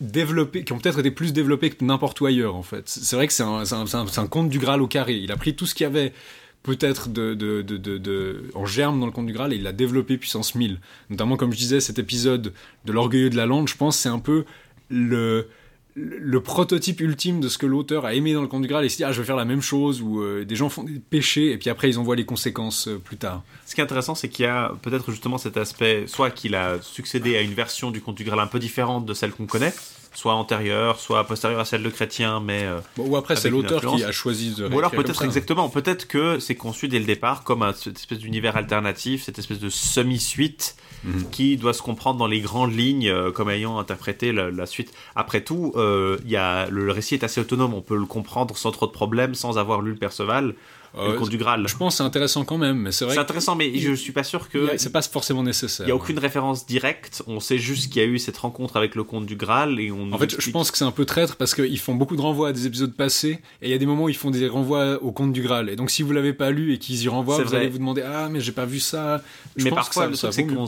développées, 0.00 0.64
qui 0.64 0.72
ont 0.72 0.78
peut-être 0.78 1.00
été 1.00 1.10
plus 1.10 1.34
développées 1.34 1.68
que 1.68 1.84
n'importe 1.84 2.18
où 2.22 2.26
ailleurs, 2.26 2.56
en 2.56 2.62
fait. 2.62 2.88
C'est 2.88 3.16
vrai 3.16 3.26
que 3.26 3.34
c'est 3.34 3.42
un, 3.42 3.62
un, 3.72 3.84
un, 3.94 4.06
un 4.16 4.26
conte 4.28 4.48
du 4.48 4.58
Graal 4.58 4.80
au 4.80 4.86
carré. 4.86 5.16
Il 5.16 5.30
a 5.30 5.36
pris 5.36 5.54
tout 5.54 5.66
ce 5.66 5.74
qu'il 5.74 5.84
y 5.84 5.86
avait 5.86 6.14
peut-être 6.62 7.08
de, 7.08 7.34
de, 7.34 7.62
de, 7.62 7.76
de, 7.76 8.50
en 8.54 8.66
germe 8.66 9.00
dans 9.00 9.06
le 9.06 9.12
conte 9.12 9.26
du 9.26 9.32
Graal 9.32 9.52
et 9.52 9.56
il 9.56 9.62
l'a 9.62 9.72
développé 9.72 10.18
puissance 10.18 10.54
1000. 10.54 10.78
Notamment, 11.08 11.36
comme 11.36 11.52
je 11.52 11.58
disais, 11.58 11.80
cet 11.80 11.98
épisode 11.98 12.52
de 12.84 12.92
l'orgueilleux 12.92 13.30
de 13.30 13.36
la 13.36 13.46
lande, 13.46 13.68
je 13.68 13.76
pense, 13.76 13.96
c'est 13.96 14.08
un 14.08 14.18
peu 14.18 14.44
le, 14.90 15.48
le 15.94 16.40
prototype 16.40 17.00
ultime 17.00 17.40
de 17.40 17.48
ce 17.48 17.58
que 17.58 17.66
l'auteur 17.66 18.04
a 18.04 18.14
aimé 18.14 18.32
dans 18.32 18.42
le 18.42 18.48
Conte 18.48 18.62
du 18.62 18.68
Graal 18.68 18.84
et 18.84 18.88
se 18.88 18.96
dit 18.96 19.04
ah 19.04 19.12
je 19.12 19.20
vais 19.20 19.26
faire 19.26 19.36
la 19.36 19.44
même 19.44 19.62
chose 19.62 20.02
ou 20.02 20.20
euh, 20.20 20.44
des 20.44 20.56
gens 20.56 20.68
font 20.68 20.84
des 20.84 20.98
péchés 20.98 21.52
et 21.52 21.58
puis 21.58 21.70
après 21.70 21.88
ils 21.88 21.98
en 21.98 22.02
voient 22.02 22.16
les 22.16 22.24
conséquences 22.24 22.88
euh, 22.88 22.98
plus 22.98 23.16
tard. 23.16 23.42
Ce 23.66 23.74
qui 23.74 23.80
est 23.80 23.84
intéressant 23.84 24.14
c'est 24.14 24.28
qu'il 24.28 24.44
y 24.44 24.48
a 24.48 24.72
peut-être 24.82 25.10
justement 25.10 25.38
cet 25.38 25.56
aspect 25.56 26.04
soit 26.06 26.30
qu'il 26.30 26.54
a 26.54 26.80
succédé 26.82 27.36
à 27.36 27.40
une 27.40 27.54
version 27.54 27.90
du 27.90 28.00
Conte 28.00 28.16
du 28.16 28.24
Graal 28.24 28.40
un 28.40 28.46
peu 28.46 28.58
différente 28.58 29.06
de 29.06 29.14
celle 29.14 29.32
qu'on 29.32 29.46
connaît 29.46 29.72
soit 30.12 30.34
antérieure, 30.34 30.98
soit 30.98 31.24
postérieure 31.24 31.60
à 31.60 31.64
celle 31.64 31.82
de 31.82 31.88
Chrétien, 31.88 32.40
mais 32.40 32.64
euh, 32.64 32.80
bon, 32.96 33.08
ou 33.08 33.16
après 33.16 33.36
c'est 33.36 33.50
l'auteur 33.50 33.80
qui 33.94 34.04
a 34.04 34.12
choisi 34.12 34.54
de. 34.54 34.66
Ou 34.66 34.78
alors 34.78 34.90
peut-être 34.90 35.24
exactement, 35.24 35.68
peut-être 35.68 36.08
que 36.08 36.38
c'est 36.38 36.56
conçu 36.56 36.88
dès 36.88 36.98
le 36.98 37.04
départ 37.04 37.44
comme 37.44 37.62
un, 37.62 37.72
cette 37.72 37.96
espèce 37.96 38.18
d'univers 38.18 38.56
alternatif, 38.56 39.22
cette 39.22 39.38
espèce 39.38 39.60
de 39.60 39.68
semi-suite 39.68 40.76
-hmm. 41.06 41.30
qui 41.30 41.56
doit 41.56 41.74
se 41.74 41.82
comprendre 41.82 42.18
dans 42.18 42.26
les 42.26 42.40
grandes 42.40 42.74
lignes 42.74 43.08
euh, 43.08 43.30
comme 43.30 43.50
ayant 43.50 43.78
interprété 43.78 44.32
la, 44.32 44.50
la 44.50 44.66
suite. 44.66 44.92
Après 45.14 45.42
tout, 45.42 45.72
euh, 45.76 46.18
y 46.26 46.36
a, 46.36 46.68
le, 46.68 46.90
récit 46.90 47.14
est 47.14 47.24
assez 47.24 47.40
autonome, 47.40 47.74
on 47.74 47.82
peut 47.82 47.96
le 47.96 48.06
comprendre 48.06 48.56
sans 48.56 48.70
trop 48.70 48.86
de 48.86 48.92
problèmes, 48.92 49.34
sans 49.34 49.58
avoir 49.58 49.82
lu 49.82 49.92
le 49.92 49.96
Perceval. 49.96 50.54
Euh, 50.98 51.12
le 51.12 51.18
conte 51.18 51.28
du 51.28 51.38
Graal. 51.38 51.66
Je 51.68 51.76
pense 51.76 51.96
c'est 51.96 52.02
intéressant 52.02 52.44
quand 52.44 52.58
même, 52.58 52.78
mais 52.78 52.92
c'est 52.92 53.04
vrai. 53.04 53.14
C'est 53.14 53.20
intéressant, 53.20 53.54
mais 53.54 53.76
je 53.78 53.92
suis 53.92 54.12
pas 54.12 54.24
sûr 54.24 54.48
que. 54.48 54.76
C'est 54.76 54.92
pas 54.92 55.02
forcément 55.02 55.42
nécessaire. 55.42 55.86
Il 55.86 55.90
y 55.90 55.92
a 55.92 55.96
aucune 55.96 56.18
référence 56.18 56.66
directe. 56.66 57.22
On 57.26 57.40
sait 57.40 57.58
juste 57.58 57.92
qu'il 57.92 58.02
y 58.02 58.04
a 58.04 58.08
eu 58.08 58.18
cette 58.18 58.36
rencontre 58.36 58.76
avec 58.76 58.94
le 58.94 59.04
conte 59.04 59.26
du 59.26 59.36
Graal 59.36 59.78
et 59.80 59.90
on. 59.90 60.12
En 60.12 60.18
fait, 60.18 60.24
explique... 60.24 60.46
je 60.46 60.50
pense 60.50 60.70
que 60.70 60.78
c'est 60.78 60.84
un 60.84 60.90
peu 60.90 61.04
traître 61.04 61.36
parce 61.36 61.54
qu'ils 61.54 61.78
font 61.78 61.94
beaucoup 61.94 62.16
de 62.16 62.20
renvois 62.20 62.48
à 62.48 62.52
des 62.52 62.66
épisodes 62.66 62.94
passés 62.94 63.40
et 63.62 63.68
il 63.68 63.70
y 63.70 63.74
a 63.74 63.78
des 63.78 63.86
moments 63.86 64.04
où 64.04 64.08
ils 64.08 64.16
font 64.16 64.30
des 64.30 64.48
renvois 64.48 65.02
au 65.02 65.12
conte 65.12 65.32
du 65.32 65.42
Graal. 65.42 65.68
Et 65.68 65.76
donc 65.76 65.90
si 65.90 66.02
vous 66.02 66.12
l'avez 66.12 66.32
pas 66.32 66.50
lu 66.50 66.72
et 66.72 66.78
qu'ils 66.78 67.02
y 67.02 67.08
renvoient, 67.08 67.38
vous 67.38 67.44
vrai. 67.44 67.58
allez 67.58 67.68
vous 67.68 67.78
demander 67.78 68.02
ah 68.02 68.28
mais 68.28 68.40
j'ai 68.40 68.52
pas 68.52 68.66
vu 68.66 68.80
ça. 68.80 69.22
Je 69.56 69.64
mais 69.64 69.70
parfois 69.70 70.08
que 70.08 70.14
ça, 70.14 70.28
le 70.28 70.32
truc 70.32 70.32
c'est 70.32 70.46
qu'on 70.46 70.66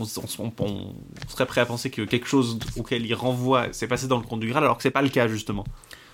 on, 0.00 0.04
serait 1.28 1.46
prêt 1.46 1.60
à 1.60 1.66
penser 1.66 1.90
que 1.90 2.02
quelque 2.02 2.26
chose 2.26 2.58
auquel 2.76 3.06
il 3.06 3.14
renvoie 3.14 3.72
s'est 3.72 3.88
passé 3.88 4.06
dans 4.06 4.18
le 4.18 4.24
conte 4.24 4.40
du 4.40 4.48
Graal 4.48 4.64
alors 4.64 4.76
que 4.76 4.82
c'est 4.82 4.90
pas 4.90 5.02
le 5.02 5.08
cas 5.08 5.28
justement. 5.28 5.64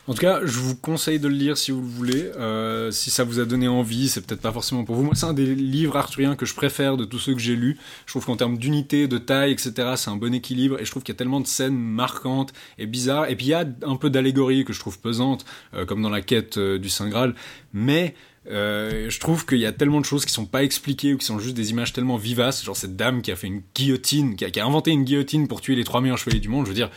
En 0.07 0.13
tout 0.13 0.21
cas, 0.21 0.41
je 0.45 0.59
vous 0.59 0.77
conseille 0.77 1.19
de 1.19 1.29
le 1.29 1.35
lire 1.35 1.57
si 1.57 1.71
vous 1.71 1.81
le 1.81 1.87
voulez. 1.87 2.31
Euh, 2.37 2.91
si 2.91 3.11
ça 3.11 3.25
vous 3.25 3.41
a 3.41 3.47
donné 3.47 3.69
envie, 3.69 4.11
c'est 4.11 4.21
peut-être 4.21 4.43
pas 4.43 4.53
forcément 4.53 4.85
pour 4.85 4.97
vous. 4.97 5.03
Moi, 5.03 5.15
c'est 5.15 5.25
un 5.25 5.33
des 5.33 5.55
livres 5.55 5.97
arthuriens 5.97 6.37
que 6.37 6.45
je 6.45 6.55
préfère 6.55 6.99
de 6.99 7.07
tous 7.07 7.19
ceux 7.19 7.33
que 7.33 7.41
j'ai 7.41 7.57
lus. 7.57 7.79
Je 8.05 8.13
trouve 8.13 8.27
qu'en 8.27 8.37
termes 8.37 8.59
d'unité, 8.59 9.09
de 9.09 9.17
taille, 9.17 9.53
etc., 9.53 9.95
c'est 9.97 10.11
un 10.11 10.17
bon 10.17 10.35
équilibre. 10.35 10.79
Et 10.79 10.85
je 10.85 10.91
trouve 10.91 11.03
qu'il 11.03 11.15
y 11.15 11.17
a 11.17 11.19
tellement 11.19 11.41
de 11.41 11.47
scènes 11.47 11.79
marquantes 11.79 12.53
et 12.77 12.85
bizarres. 12.85 13.31
Et 13.31 13.37
puis 13.37 13.47
il 13.47 13.51
y 13.51 13.55
a 13.55 13.65
un 13.83 13.97
peu 13.97 14.11
d'allégorie 14.11 14.67
que 14.67 14.75
je 14.75 14.81
trouve 14.81 14.99
pesante, 14.99 15.47
euh, 15.73 15.87
comme 15.87 16.03
dans 16.03 16.11
la 16.11 16.21
quête 16.21 16.59
euh, 16.59 16.79
du 16.79 16.91
Saint 16.91 17.09
Graal. 17.09 17.35
Mais 17.73 18.15
euh, 18.51 19.09
je 19.09 19.21
trouve 19.21 19.47
qu'il 19.47 19.59
y 19.59 19.67
a 19.67 19.73
tellement 19.73 20.03
de 20.03 20.07
choses 20.07 20.27
qui 20.27 20.33
sont 20.35 20.45
pas 20.45 20.65
expliquées 20.65 21.15
ou 21.15 21.17
qui 21.17 21.25
sont 21.25 21.39
juste 21.39 21.57
des 21.57 21.71
images 21.71 21.95
tellement 21.95 22.19
vivaces. 22.19 22.63
Genre 22.63 22.77
cette 22.77 22.97
dame 22.97 23.23
qui 23.23 23.33
a 23.33 23.37
fait 23.37 23.47
une 23.47 23.63
guillotine, 23.75 24.37
qui 24.37 24.45
a, 24.45 24.51
qui 24.51 24.61
a 24.61 24.67
inventé 24.67 24.91
une 24.91 25.05
guillotine 25.05 25.49
pour 25.49 25.63
tuer 25.63 25.77
les 25.77 25.85
trois 25.85 26.03
meilleurs 26.03 26.19
chevaliers 26.19 26.41
du 26.41 26.49
monde. 26.49 26.67
Je 26.67 26.71
veux 26.71 26.77
dire 26.77 26.91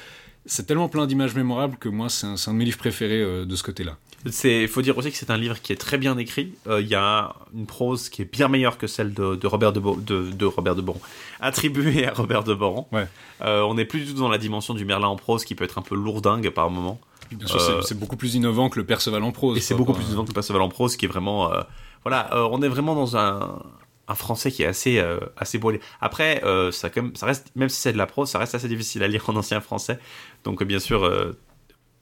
c'est 0.47 0.65
tellement 0.65 0.89
plein 0.89 1.05
d'images 1.05 1.35
mémorables 1.35 1.77
que 1.77 1.89
moi, 1.89 2.09
c'est 2.09 2.25
un, 2.25 2.35
un, 2.35 2.53
de 2.53 2.57
mes 2.57 2.65
livres 2.65 2.77
préférés 2.77 3.21
euh, 3.21 3.45
de 3.45 3.55
ce 3.55 3.63
côté-là. 3.63 3.97
Il 4.43 4.67
faut 4.67 4.81
dire 4.81 4.97
aussi 4.97 5.11
que 5.11 5.17
c'est 5.17 5.29
un 5.29 5.37
livre 5.37 5.61
qui 5.61 5.71
est 5.71 5.77
très 5.77 5.97
bien 5.97 6.17
écrit. 6.17 6.53
Il 6.65 6.71
euh, 6.71 6.81
y 6.81 6.95
a 6.95 7.35
une 7.53 7.65
prose 7.65 8.09
qui 8.09 8.23
est 8.23 8.31
bien 8.31 8.47
meilleure 8.47 8.77
que 8.77 8.87
celle 8.87 9.13
de, 9.13 9.35
de 9.35 9.47
Robert 9.47 9.73
de, 9.73 9.79
Bo 9.79 9.95
de, 9.95 10.31
de, 10.31 10.45
Robert 10.45 10.75
de 10.75 10.81
Boron, 10.81 10.99
attribuée 11.39 12.07
à 12.07 12.13
Robert 12.13 12.43
de 12.43 12.53
Boron. 12.53 12.87
Ouais. 12.91 13.07
Euh, 13.41 13.61
on 13.61 13.75
n'est 13.75 13.85
plus 13.85 13.99
du 13.99 14.13
tout 14.13 14.19
dans 14.19 14.29
la 14.29 14.37
dimension 14.37 14.73
du 14.73 14.85
Merlin 14.85 15.07
en 15.07 15.15
prose 15.15 15.45
qui 15.45 15.53
peut 15.53 15.63
être 15.63 15.77
un 15.77 15.83
peu 15.83 15.95
lourdingue 15.95 16.49
par 16.49 16.69
moment. 16.69 16.99
Bien 17.31 17.47
sûr, 17.47 17.83
c'est 17.85 17.99
beaucoup 17.99 18.15
plus 18.15 18.35
innovant 18.35 18.69
que 18.69 18.79
le 18.79 18.85
Perceval 18.85 19.21
en 19.23 19.31
prose. 19.31 19.57
Et 19.57 19.61
c'est 19.61 19.75
beaucoup 19.75 19.93
plus 19.93 20.05
innovant 20.05 20.23
que 20.23 20.29
le 20.29 20.33
Perceval 20.33 20.61
en 20.61 20.69
prose 20.69 20.95
qui 20.95 21.05
est 21.05 21.09
vraiment. 21.09 21.51
voilà, 22.03 22.29
on 22.49 22.61
est 22.61 22.69
vraiment 22.69 22.95
dans 22.95 23.17
un 23.17 23.59
un 24.07 24.15
français 24.15 24.51
qui 24.51 24.63
est 24.63 24.67
assez 24.67 24.99
euh, 24.99 25.19
assez 25.35 25.57
beau. 25.57 25.71
Après, 25.99 26.43
euh, 26.43 26.71
ça 26.71 26.89
quand 26.89 27.03
même, 27.03 27.15
ça 27.15 27.25
reste 27.25 27.51
même 27.55 27.69
si 27.69 27.81
c'est 27.81 27.93
de 27.93 27.97
la 27.97 28.05
prose, 28.05 28.29
ça 28.29 28.39
reste 28.39 28.55
assez 28.55 28.67
difficile 28.67 29.03
à 29.03 29.07
lire 29.07 29.23
en 29.29 29.35
ancien 29.35 29.59
français. 29.59 29.99
Donc 30.47 30.63
bien 30.63 30.79
sûr, 30.79 31.03
euh, 31.03 31.37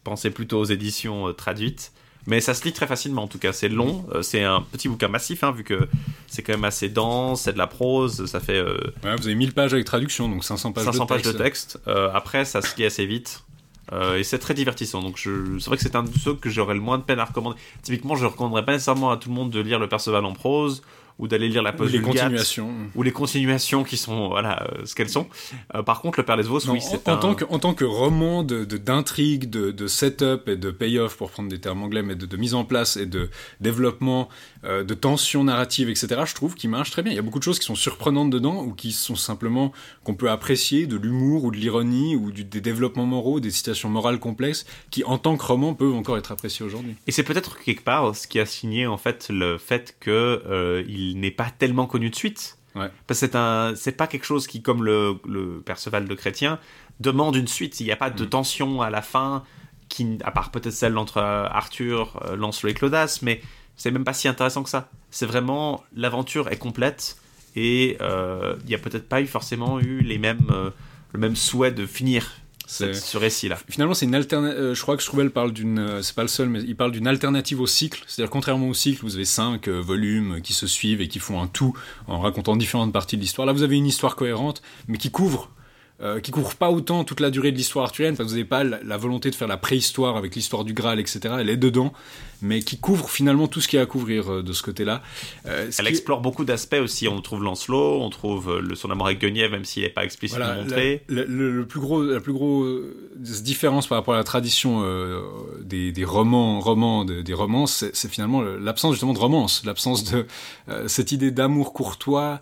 pensez 0.04 0.30
plutôt 0.30 0.60
aux 0.60 0.66
éditions 0.66 1.34
traduites. 1.34 1.92
Mais 2.28 2.42
ça 2.42 2.56
se 2.56 2.64
lit 2.64 2.74
très 2.74 2.88
facilement 2.88 3.24
en 3.24 3.28
tout 3.28 3.38
cas. 3.38 3.54
C'est 3.54 3.70
long, 3.70 4.04
c'est 4.22 4.44
un 4.44 4.62
petit 4.62 4.90
bouquin 4.90 5.08
massif 5.08 5.44
hein, 5.44 5.52
vu 5.52 5.64
que 5.64 5.88
c'est 6.26 6.42
quand 6.42 6.54
même 6.54 6.64
assez 6.64 6.90
dense, 6.90 7.42
c'est 7.44 7.54
de 7.54 7.60
la 7.60 7.68
prose, 7.68 8.26
ça 8.26 8.40
fait. 8.40 8.62
Ouais, 8.62 9.16
vous 9.16 9.28
avez 9.28 9.36
1000 9.36 9.54
pages 9.54 9.74
avec 9.74 9.86
traduction, 9.86 10.28
donc 10.28 10.44
500 10.44 10.72
pages 10.72 10.86
500 10.86 11.04
de 11.04 11.08
pages 11.08 11.22
texte. 11.22 11.38
de 11.38 11.44
texte. 11.44 11.80
après, 12.16 12.44
ça 12.46 12.62
se 12.62 12.76
lit 12.78 12.86
assez 12.86 13.06
vite. 13.06 13.44
Euh, 13.94 14.18
et 14.18 14.24
c'est 14.24 14.40
très 14.40 14.54
divertissant. 14.54 15.02
Donc, 15.02 15.18
je... 15.18 15.60
c'est 15.60 15.68
vrai 15.68 15.78
que 15.78 15.84
c'est 15.84 15.96
un 15.96 16.04
de 16.04 16.18
ceux 16.18 16.34
que 16.34 16.50
j'aurais 16.50 16.74
le 16.74 16.80
moins 16.80 16.98
de 16.98 17.04
peine 17.04 17.20
à 17.20 17.26
recommander. 17.26 17.58
Typiquement, 17.84 18.16
je 18.16 18.26
recommanderais 18.26 18.66
pas 18.66 18.74
nécessairement 18.74 19.12
à 19.12 19.18
tout 19.18 19.30
le 19.30 19.36
monde 19.36 19.52
de 19.52 19.60
lire 19.60 19.80
le 19.80 19.88
Perceval 19.88 20.26
en 20.26 20.34
prose 20.34 20.82
ou 21.18 21.28
d'aller 21.28 21.48
lire 21.48 21.64
la 21.64 21.72
post 21.72 21.94
les 21.94 22.02
continuations 22.02 22.74
ou 22.94 23.04
les 23.04 23.12
continuations 23.12 23.84
qui 23.84 23.96
sont 23.96 24.30
voilà 24.30 24.64
euh, 24.64 24.86
ce 24.86 24.96
qu'elles 24.96 25.10
sont. 25.10 25.28
Euh, 25.74 25.82
par 25.82 26.02
contre, 26.02 26.20
le 26.20 26.26
Père 26.26 26.36
Lesvos, 26.36 26.68
oui, 26.70 26.82
c'est 26.82 27.08
en, 27.08 27.14
un... 27.14 27.18
tant 27.18 27.36
que 27.36 27.46
en 27.46 27.60
tant 27.60 27.74
que 27.74 27.86
roman 27.86 28.44
de 28.44 28.66
d'intrigue, 28.66 29.50
de, 29.50 29.68
de, 29.68 29.72
de, 29.72 29.88
setup 29.88 30.48
et 30.48 30.58
de 30.58 30.72
payoff 30.72 31.16
pour 31.16 31.32
prendre 31.32 31.50
des 31.50 31.60
termes 31.60 31.84
anglais, 31.84 32.04
mais 32.04 32.16
de, 32.16 32.26
de 32.26 32.38
mise 32.38 32.54
en 32.54 32.66
place 32.66 32.98
et 32.98 33.06
de 33.06 33.30
développement, 33.62 34.28
euh, 34.66 34.84
de 34.84 34.94
tension 34.94 35.44
narrative, 35.44 35.90
etc. 35.90 36.22
Je 36.26 36.36
trouve 36.36 36.56
qu'il 36.56 36.70
marche 36.70 36.92
très 36.92 37.02
bien. 37.02 37.14
Il 37.14 37.16
y 37.16 37.20
a 37.20 37.22
beaucoup 37.22 37.40
de 37.40 37.44
choses 37.44 37.60
qui 37.60 37.66
sont 37.66 37.76
surprenantes 37.76 38.30
dedans 38.30 38.64
ou 38.64 38.74
qui 38.74 38.92
sont 38.92 39.16
simplement 39.16 39.72
qu'on 40.04 40.16
peut 40.16 40.30
apprécier, 40.30 40.88
de 40.88 40.98
l'humour 40.98 41.46
ou 41.46 41.52
de 41.52 41.58
l'ironie 41.58 42.16
ou 42.16 42.32
du, 42.32 42.44
des 42.44 42.62
développements 42.62 43.06
moraux, 43.06 43.40
des 43.40 43.52
situations 43.52 43.90
morales 43.90 44.20
complexes 44.20 44.66
qui, 44.92 45.04
en 45.06 45.18
tant 45.18 45.38
que 45.38 45.46
roman, 45.46 45.74
peuvent 45.74 45.94
encore 45.94 46.18
être 46.18 46.32
appréciés 46.32 46.66
aujourd'hui. 46.66 46.96
Et 47.08 47.12
c'est 47.12 47.24
peut-être 47.24 47.60
quelque 47.60 47.84
part 47.84 48.16
ce 48.16 48.28
qui 48.28 48.40
a 48.40 48.46
signé 48.46 48.88
en 48.88 48.98
fait 48.98 49.28
le 49.30 49.58
fait 49.58 49.96
que 50.00 50.42
euh, 50.48 50.84
il 50.88 51.05
n'est 51.14 51.32
pas 51.32 51.52
tellement 51.56 51.86
connu 51.86 52.10
de 52.10 52.16
suite. 52.16 52.58
Ouais. 52.76 52.90
Parce 53.08 53.20
que 53.22 53.28
c'est 53.28 53.36
un, 53.36 53.74
c'est 53.76 53.94
pas 53.94 54.08
quelque 54.08 54.26
chose 54.26 54.48
qui, 54.48 54.62
comme 54.62 54.84
le, 54.84 55.18
le 55.28 55.62
Perceval 55.62 56.08
de 56.08 56.16
Chrétien, 56.16 56.60
demande 57.00 57.36
une 57.36 57.48
suite. 57.48 57.80
Il 57.80 57.86
n'y 57.86 57.92
a 57.92 57.96
pas 57.96 58.10
de 58.10 58.26
Mm. 58.26 58.30
tension 58.30 58.82
à 58.82 58.90
la 58.90 59.02
fin, 59.02 59.44
qui, 59.88 60.18
à 60.24 60.32
part 60.32 60.52
peut-être 60.52 60.74
celle 60.74 60.98
entre 60.98 61.18
euh, 61.18 61.46
Arthur, 61.50 62.20
euh, 62.26 62.36
Lancelot 62.36 62.72
et 62.72 62.74
Clodas, 62.74 63.20
mais 63.22 63.42
c'est 63.78 63.92
même 63.92 64.04
pas 64.04 64.14
si 64.14 64.28
intéressant 64.28 64.64
que 64.64 64.70
ça. 64.70 64.90
C'est 65.12 65.26
vraiment 65.26 65.84
l'aventure 65.96 66.50
est 66.50 66.58
complète 66.58 67.18
et 67.56 67.98
euh, 68.02 68.56
il 68.66 68.72
y 68.72 68.76
a 68.76 68.78
peut-être 68.80 69.08
pas 69.08 69.22
eu 69.22 69.28
forcément 69.28 69.80
eu 69.80 70.00
les 70.02 70.18
mêmes, 70.18 70.48
euh, 70.50 70.72
le 71.14 71.20
même 71.20 71.36
souhait 71.36 71.72
de 71.72 71.86
finir 71.86 72.32
ce 72.68 73.18
récit-là. 73.18 73.58
Finalement, 73.70 73.94
c'est 73.94 74.06
une 74.06 74.16
alternative. 74.16 74.60
Euh, 74.60 74.76
je 74.76 74.82
crois 74.82 74.98
que 74.98 75.04
Struvel 75.04 75.32
parle 75.32 75.52
d'une. 75.52 75.80
Euh, 75.80 76.02
c'est 76.02 76.16
pas 76.16 76.22
le 76.24 76.28
seul, 76.28 76.50
mais 76.50 76.62
il 76.62 76.76
parle 76.76 76.92
d'une 76.92 77.08
alternative 77.08 77.62
au 77.62 77.68
cycle. 77.68 78.04
C'est-à-dire, 78.08 78.32
contrairement 78.32 78.68
au 78.68 78.74
cycle, 78.74 79.02
vous 79.04 79.16
avez 79.16 79.26
cinq 79.26 79.68
euh, 79.68 79.80
volumes 79.80 80.42
qui 80.42 80.54
se 80.54 80.68
suivent 80.68 81.02
et 81.02 81.08
qui 81.08 81.20
font 81.20 81.42
un 81.42 81.48
tout 81.48 81.76
en 82.08 82.20
racontant 82.20 82.56
différentes 82.56 82.94
parties 82.94 83.18
de 83.18 83.22
l'histoire. 83.22 83.46
Là, 83.46 83.54
vous 83.54 83.64
avez 83.64 83.76
une 83.76 83.88
histoire 83.88 84.16
cohérente, 84.16 84.62
mais 84.88 84.98
qui 84.98 85.12
couvre. 85.12 85.52
Euh, 86.02 86.20
qui 86.20 86.32
couvre 86.32 86.56
pas 86.56 86.70
autant 86.72 87.06
toute 87.06 87.22
la 87.22 87.30
durée 87.30 87.54
de 87.54 87.58
l'histoire 87.58 87.86
arthurienne, 87.86 88.18
parce 88.18 88.28
que 88.28 88.32
vous 88.32 88.38
n'avez 88.38 88.48
pas 88.48 88.66
la, 88.66 88.98
volonté 88.98 89.30
de 89.30 89.36
faire 89.36 89.48
la 89.48 89.56
préhistoire 89.56 90.18
avec 90.18 90.36
l'histoire 90.36 90.66
du 90.66 90.74
Graal, 90.74 91.00
etc. 91.00 91.36
Elle 91.40 91.50
est 91.50 91.56
dedans, 91.56 91.94
mais 92.42 92.62
qui 92.64 92.78
couvre 92.78 93.10
finalement 93.10 93.48
tout 93.48 93.62
ce 93.62 93.70
qu'il 93.70 93.78
y 93.78 93.80
a 93.80 93.84
à 93.84 93.86
couvrir 93.86 94.30
euh, 94.30 94.44
de 94.44 94.52
ce 94.52 94.62
côté-là. 94.62 95.02
Euh, 95.46 95.72
Elle 95.80 95.88
explore 95.88 96.20
beaucoup 96.20 96.44
d'aspects 96.44 96.82
aussi. 96.82 97.08
On 97.08 97.22
trouve 97.22 97.44
Lancelot, 97.44 98.02
on 98.02 98.10
trouve 98.10 98.60
le, 98.60 98.76
son 98.76 98.92
amour 98.92 99.06
avec 99.06 99.20
Guenièvre, 99.20 99.54
même 99.54 99.64
s'il 99.64 99.84
n'est 99.84 99.90
pas 99.90 100.04
explicitement 100.04 100.46
voilà, 100.46 100.62
montré. 100.64 101.04
La, 101.08 101.24
le, 101.24 101.50
le, 101.50 101.66
plus 101.66 101.80
gros, 101.80 102.04
la 102.04 102.20
plus 102.20 102.34
grosse 102.34 103.42
différence 103.42 103.88
par 103.88 103.98
rapport 103.98 104.16
à 104.16 104.18
la 104.18 104.26
tradition 104.26 104.82
euh, 104.84 105.22
des, 105.62 105.94
des, 105.94 106.06
romans, 106.06 106.60
romans 106.60 107.06
de, 107.06 107.22
des 107.22 107.34
romances, 107.34 107.86
c'est 107.94 108.12
finalement 108.12 108.42
l'absence 108.42 108.94
justement 108.94 109.14
de 109.14 109.20
romance, 109.20 109.64
l'absence 109.66 110.04
de 110.04 110.26
euh, 110.68 110.88
cette 110.88 111.14
idée 111.14 111.32
d'amour 111.32 111.72
courtois 111.72 112.42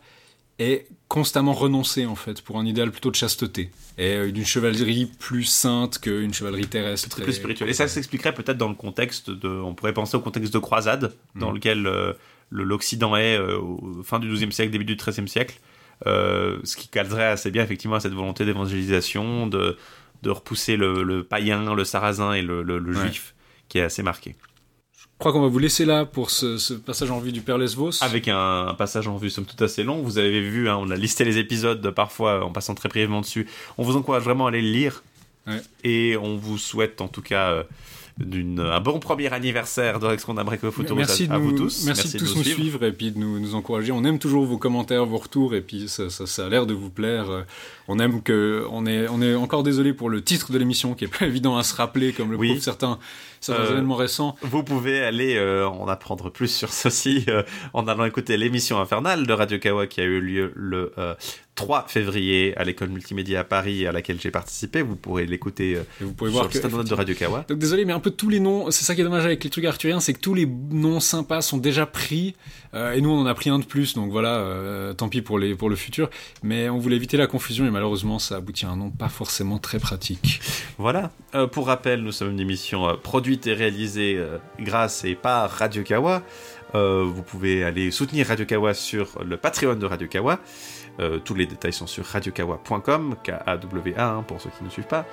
est 0.60 0.88
constamment 1.14 1.54
renoncé 1.54 2.08
en 2.08 2.16
fait 2.16 2.42
pour 2.42 2.58
un 2.58 2.66
idéal 2.66 2.90
plutôt 2.90 3.12
de 3.12 3.16
chasteté 3.16 3.70
et 4.00 4.16
euh, 4.16 4.32
d'une 4.32 4.46
chevalerie 4.48 5.06
plus 5.20 5.44
sainte 5.44 6.00
qu'une 6.00 6.34
chevalerie 6.34 6.66
terrestre. 6.66 7.22
plus 7.22 7.34
spirituelle. 7.34 7.70
Et 7.70 7.74
ça 7.74 7.88
s'expliquerait 7.88 8.34
peut-être 8.34 8.58
dans 8.58 8.68
le 8.70 8.74
contexte 8.74 9.30
de, 9.30 9.48
on 9.48 9.76
pourrait 9.76 9.94
penser 9.94 10.18
au 10.18 10.22
contexte 10.22 10.52
de 10.52 10.58
croisade, 10.58 11.14
dans 11.36 11.52
Mm. 11.52 11.56
lequel 11.56 11.86
euh, 11.86 12.14
le- 12.50 12.64
l'Occident 12.64 13.16
est 13.16 13.38
euh, 13.38 13.60
au 13.60 14.02
fin 14.04 14.18
du 14.18 14.28
XIIe 14.28 14.52
siècle, 14.52 14.72
début 14.72 14.86
du 14.86 14.96
XIIIe 14.96 15.28
siècle, 15.28 15.60
euh, 16.08 16.58
ce 16.64 16.76
qui 16.76 16.88
calerait 16.88 17.28
assez 17.28 17.52
bien 17.52 17.64
effectivement 17.64 17.98
à 17.98 18.00
cette 18.00 18.14
volonté 18.14 18.44
d'évangélisation, 18.46 19.46
de, 19.46 19.78
de 20.24 20.30
repousser 20.32 20.78
le, 20.78 21.04
le 21.04 21.24
païen, 21.24 21.76
le 21.76 21.84
sarrasin 21.86 22.34
et 22.34 22.42
le, 22.42 22.64
le- 22.64 22.80
le 22.80 22.92
Ouais. 22.98 23.02
juif, 23.06 23.36
qui 23.70 23.78
est 23.78 23.84
assez 23.84 24.02
marqué. 24.02 24.36
Je 25.24 25.30
crois 25.30 25.40
qu'on 25.40 25.46
va 25.46 25.52
vous 25.54 25.60
laisser 25.60 25.86
là 25.86 26.04
pour 26.04 26.32
ce, 26.32 26.58
ce 26.58 26.74
passage 26.74 27.10
en 27.10 27.18
vue 27.22 27.32
du 27.32 27.40
Père 27.40 27.58
Lesvos. 27.58 27.92
Avec 28.04 28.28
un, 28.28 28.68
un 28.68 28.74
passage 28.74 29.08
en 29.08 29.16
vue 29.16 29.30
somme 29.30 29.46
toute 29.46 29.62
assez 29.62 29.82
long, 29.82 30.02
vous 30.02 30.18
avez 30.18 30.42
vu, 30.42 30.68
hein, 30.68 30.76
on 30.78 30.92
a 30.92 30.98
listé 30.98 31.24
les 31.24 31.38
épisodes 31.38 31.92
parfois 31.92 32.44
en 32.44 32.50
passant 32.52 32.76
très 32.76 32.90
brièvement 32.90 33.22
dessus. 33.22 33.48
On 33.78 33.84
vous 33.84 33.96
encourage 33.96 34.24
vraiment 34.24 34.48
à 34.48 34.50
aller 34.50 34.62
le 34.62 34.68
lire. 34.70 35.02
Ouais. 35.48 35.62
Et 35.86 36.18
on 36.22 36.36
vous 36.36 36.58
souhaite 36.58 37.00
en 37.00 37.08
tout 37.08 37.22
cas 37.22 37.52
euh, 37.52 37.64
d'une- 38.18 38.60
un 38.60 38.82
bon 38.82 39.00
premier 39.00 39.32
anniversaire 39.32 40.00
de 40.02 40.08
Rex 40.08 40.26
Condam 40.26 40.46
Merci 40.94 41.28
de 41.30 41.32
à, 41.32 41.36
à 41.36 41.40
nous, 41.40 41.52
vous 41.52 41.58
tous. 41.58 41.86
Merci, 41.86 42.18
de 42.18 42.20
tous 42.20 42.36
nous 42.36 42.44
suivre. 42.44 42.84
et 42.84 42.92
puis 42.92 43.12
de 43.12 43.18
nous, 43.18 43.40
nous 43.40 43.56
encourager. 43.56 43.94
On 43.94 44.04
aime 44.04 44.20
toujours 44.20 44.44
vos 44.46 44.58
commentaires, 44.58 45.06
vos 45.06 45.20
retours 45.20 45.56
et 45.56 45.62
puis 45.62 45.88
ça, 45.88 46.10
ça, 46.10 46.28
ça 46.28 46.46
a 46.48 46.50
l'air 46.50 46.66
de 46.66 46.74
vous 46.74 46.90
plaire. 46.90 47.30
Euh, 47.30 47.44
On 47.88 47.98
aime 48.00 48.22
que 48.22 48.66
on 48.72 48.86
est 48.86 49.08
on 49.08 49.22
est 49.22 49.36
encore 49.36 49.64
désolé 49.64 49.94
pour 49.94 50.10
le 50.10 50.22
titre 50.22 50.52
de 50.52 50.58
l'émission 50.58 50.96
qui 50.96 51.06
est 51.06 51.18
pas 51.20 51.26
évident 51.28 51.56
à 51.56 51.64
se 51.64 51.76
rappeler 51.76 52.12
comme 52.12 52.30
le 52.32 52.38
Oui. 52.38 52.50
prouvent 52.50 52.62
certains 52.62 53.00
certains 53.44 53.64
Euh, 53.64 53.72
événements 53.74 53.96
récents. 53.96 54.36
Vous 54.42 54.64
pouvez 54.64 55.02
aller 55.02 55.36
euh, 55.36 55.68
en 55.68 55.88
apprendre 55.88 56.30
plus 56.30 56.48
sur 56.48 56.72
ceci 56.74 57.26
euh, 57.28 57.44
en 57.74 57.88
allant 57.88 58.06
écouter 58.06 58.38
l'émission 58.38 58.80
infernale 58.80 59.28
de 59.28 59.34
Radio 59.34 59.60
Kawa 59.60 59.88
qui 59.88 60.02
a 60.02 60.06
eu 60.06 60.20
lieu 60.22 60.52
le 60.56 60.94
euh, 60.98 61.14
3 61.56 61.86
février 61.88 62.58
à 62.58 62.64
l'école 62.64 62.90
multimédia 62.90 63.42
à 63.42 63.44
Paris 63.44 63.86
à 63.86 63.92
laquelle 63.92 64.20
j'ai 64.20 64.32
participé. 64.32 64.82
Vous 64.82 64.96
pourrez 64.96 65.26
l'écouter 65.26 65.76
euh, 65.76 65.84
Et 66.02 66.04
vous 66.04 66.14
pouvez 66.14 66.32
sur 66.32 66.40
voir 66.40 66.52
le 66.52 66.60
que 66.60 66.90
de 66.90 66.94
Radio 66.94 67.16
Kawa. 67.16 67.46
Donc 67.48 67.60
désolé, 67.60 67.86
mais 67.86 67.94
un 67.94 68.00
peu 68.00 68.10
tous 68.10 68.30
les 68.30 68.40
noms, 68.40 68.72
c'est 68.72 68.84
ça 68.86 68.96
qui 68.96 69.02
est 69.02 69.04
dommage 69.04 69.26
avec 69.26 69.44
les 69.44 69.50
trucs 69.50 69.66
arthuriens, 69.66 70.00
c'est 70.00 70.14
que 70.14 70.20
tous 70.20 70.34
les 70.34 70.46
noms 70.48 71.00
sympas 71.00 71.42
sont 71.42 71.58
déjà 71.58 71.86
pris, 71.86 72.36
euh, 72.74 72.94
et 72.94 73.02
nous 73.02 73.12
on 73.12 73.20
en 73.22 73.26
a 73.26 73.34
pris 73.36 73.50
un 73.50 73.60
de 73.60 73.66
plus, 73.66 73.94
donc 73.94 74.12
voilà, 74.12 74.38
euh, 74.38 74.94
tant 74.94 75.10
pis 75.10 75.22
pour, 75.22 75.38
les, 75.38 75.56
pour 75.56 75.70
le 75.70 75.76
futur, 75.76 76.10
mais 76.42 76.70
on 76.70 76.80
voulait 76.80 76.96
éviter 76.96 77.18
la 77.18 77.28
confusion, 77.28 77.66
et 77.68 77.72
malheureusement 77.72 78.18
ça 78.18 78.38
aboutit 78.38 78.66
à 78.66 78.70
un 78.70 78.78
nom 78.78 78.90
pas 78.90 79.10
forcément 79.10 79.60
très 79.60 79.80
pratique. 79.80 80.42
Voilà. 80.78 81.12
Pour 81.52 81.68
rappel, 81.68 82.02
nous 82.02 82.12
sommes 82.12 82.32
une 82.32 82.40
émission 82.40 82.88
euh, 82.90 82.94
produite 83.34 83.48
et 83.48 83.54
réalisée 83.54 84.16
euh, 84.18 84.38
grâce 84.60 85.06
et 85.06 85.16
par 85.16 85.50
Radio 85.50 85.82
Kawa. 85.84 86.22
Euh, 86.76 87.04
vous 87.04 87.24
pouvez 87.24 87.64
aller 87.64 87.90
soutenir 87.90 88.28
Radio 88.28 88.46
Kawa 88.46 88.76
sur 88.76 89.24
le 89.24 89.38
Patreon 89.38 89.76
de 89.76 89.86
Radio 89.88 90.08
Kawa. 90.08 90.40
Euh, 91.00 91.18
tous 91.18 91.34
les 91.34 91.48
détails 91.48 91.74
sont 91.74 91.88
sur 91.88 92.06
radiokawa.com, 92.06 93.16
K-A-W-A 93.24 94.08
hein, 94.08 94.24
pour 94.28 94.40
ceux 94.40 94.52
qui 94.56 94.64
ne 94.64 94.70
suivent 94.70 94.86
pas. 94.86 95.06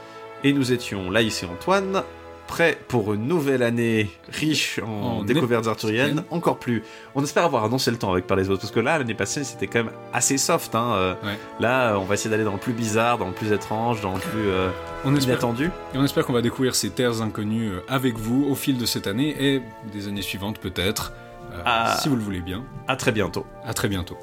Et 0.45 0.53
nous 0.53 0.73
étions 0.73 1.11
là 1.11 1.23
ici 1.23 1.47
Antoine, 1.47 2.03
prêts 2.51 2.77
pour 2.89 3.15
une 3.15 3.27
nouvelle 3.29 3.63
année 3.63 4.11
riche 4.29 4.81
en, 4.85 5.19
En 5.19 5.23
découvertes 5.23 5.67
arthuriennes. 5.69 6.25
Encore 6.31 6.59
plus. 6.59 6.83
On 7.15 7.23
espère 7.23 7.45
avoir 7.45 7.65
annoncé 7.65 7.91
le 7.91 7.97
temps 7.97 8.11
avec 8.13 8.27
Par 8.27 8.37
les 8.37 8.51
autres, 8.51 8.61
parce 8.63 8.73
que 8.73 8.81
là, 8.81 8.99
l'année 8.99 9.15
passée, 9.15 9.45
c'était 9.45 9.67
quand 9.69 9.85
même 9.85 9.93
assez 10.13 10.37
soft. 10.37 10.75
Hein. 10.75 10.93
euh, 10.95 11.15
Ouais. 11.25 11.39
Là, 11.61 11.97
on 11.99 12.05
va 12.05 12.15
essayer 12.15 12.29
d'aller 12.31 12.45
dans 12.45 12.53
le 12.53 12.59
plus 12.59 12.73
bizarre, 12.73 13.19
dans 13.19 13.29
le 13.29 13.33
plus 13.33 13.53
étrange, 13.53 14.01
dans 14.01 14.15
le 14.15 14.21
plus 14.21 14.49
euh, 14.49 14.69
On 15.05 15.15
espère, 15.15 15.35
inattendu. 15.35 15.71
et 15.95 15.99
on 15.99 16.05
espère 16.05 16.27
qu'on 16.27 16.33
va 16.33 16.43
découvrir 16.43 16.75
ces 16.75 16.91
terres 16.91 17.23
inconnues 17.23 17.71
euh, 17.71 17.81
avec 17.89 18.19
vous 18.19 18.47
au 18.51 18.55
fil 18.55 18.77
de 18.79 18.87
cette 18.87 19.07
année, 19.07 19.35
et 19.39 19.63
des 19.93 20.09
années 20.09 20.23
suivantes 20.23 20.59
peut-être, 20.59 21.13
euh, 21.53 21.63
Ah. 21.65 21.97
si 22.03 22.09
vous 22.09 22.17
le 22.17 22.23
voulez 22.23 22.41
bien. 22.41 22.65
À 22.89 22.97
très 22.97 23.13
bientôt. 23.13 23.47
À 23.65 23.73
très 23.75 23.89
bientôt. 23.89 24.17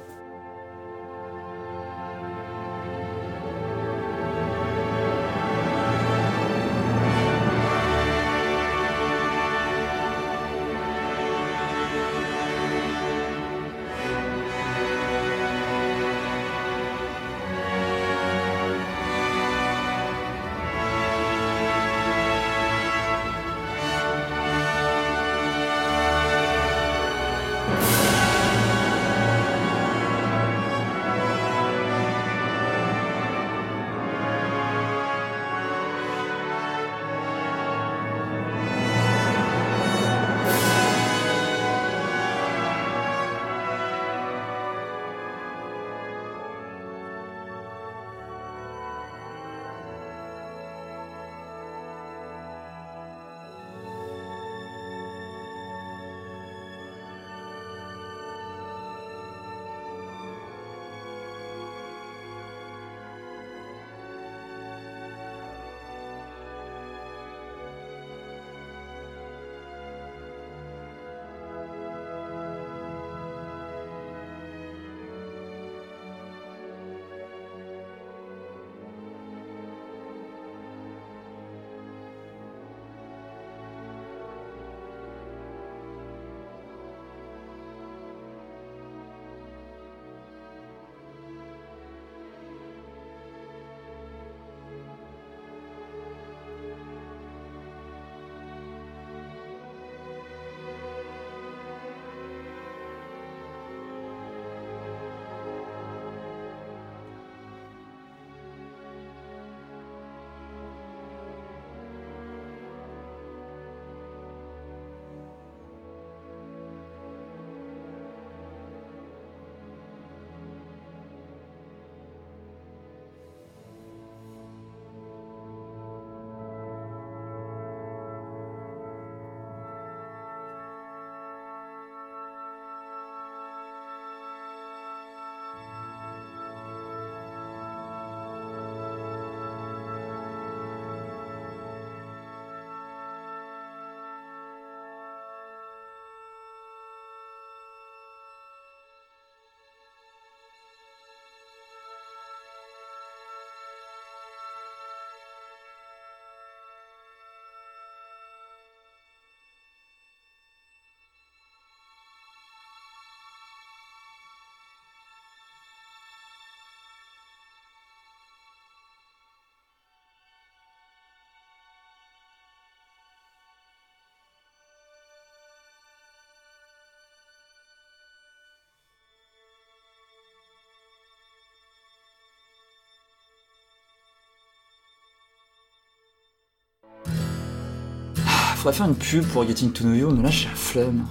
Faudrait 188.58 188.72
faire 188.72 188.86
une 188.86 188.96
pub 188.96 189.24
pour 189.26 189.46
Getting 189.46 189.72
to 189.72 189.84
Know 189.84 189.94
You, 189.94 190.10
mais 190.10 190.24
là 190.24 190.30
j'ai 190.30 190.48
la 190.48 190.54
flemme. 190.54 191.06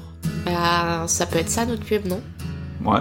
Bah, 0.45 1.05
ça 1.07 1.25
peut 1.25 1.39
être 1.39 1.49
ça 1.49 1.65
notre 1.65 1.85
pub, 1.85 2.05
non? 2.05 2.21
Ouais. 2.83 2.99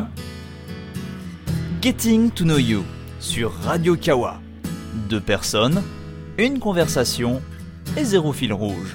Getting 1.83 2.31
to 2.31 2.45
Know 2.45 2.59
You 2.59 2.85
sur 3.19 3.53
Radio 3.53 3.97
Kawa. 3.97 4.41
Deux 5.09 5.21
personnes, 5.21 5.83
une 6.39 6.61
conversation 6.61 7.43
et 7.97 8.05
zéro 8.05 8.33
fil 8.33 8.53
rouge. 8.53 8.95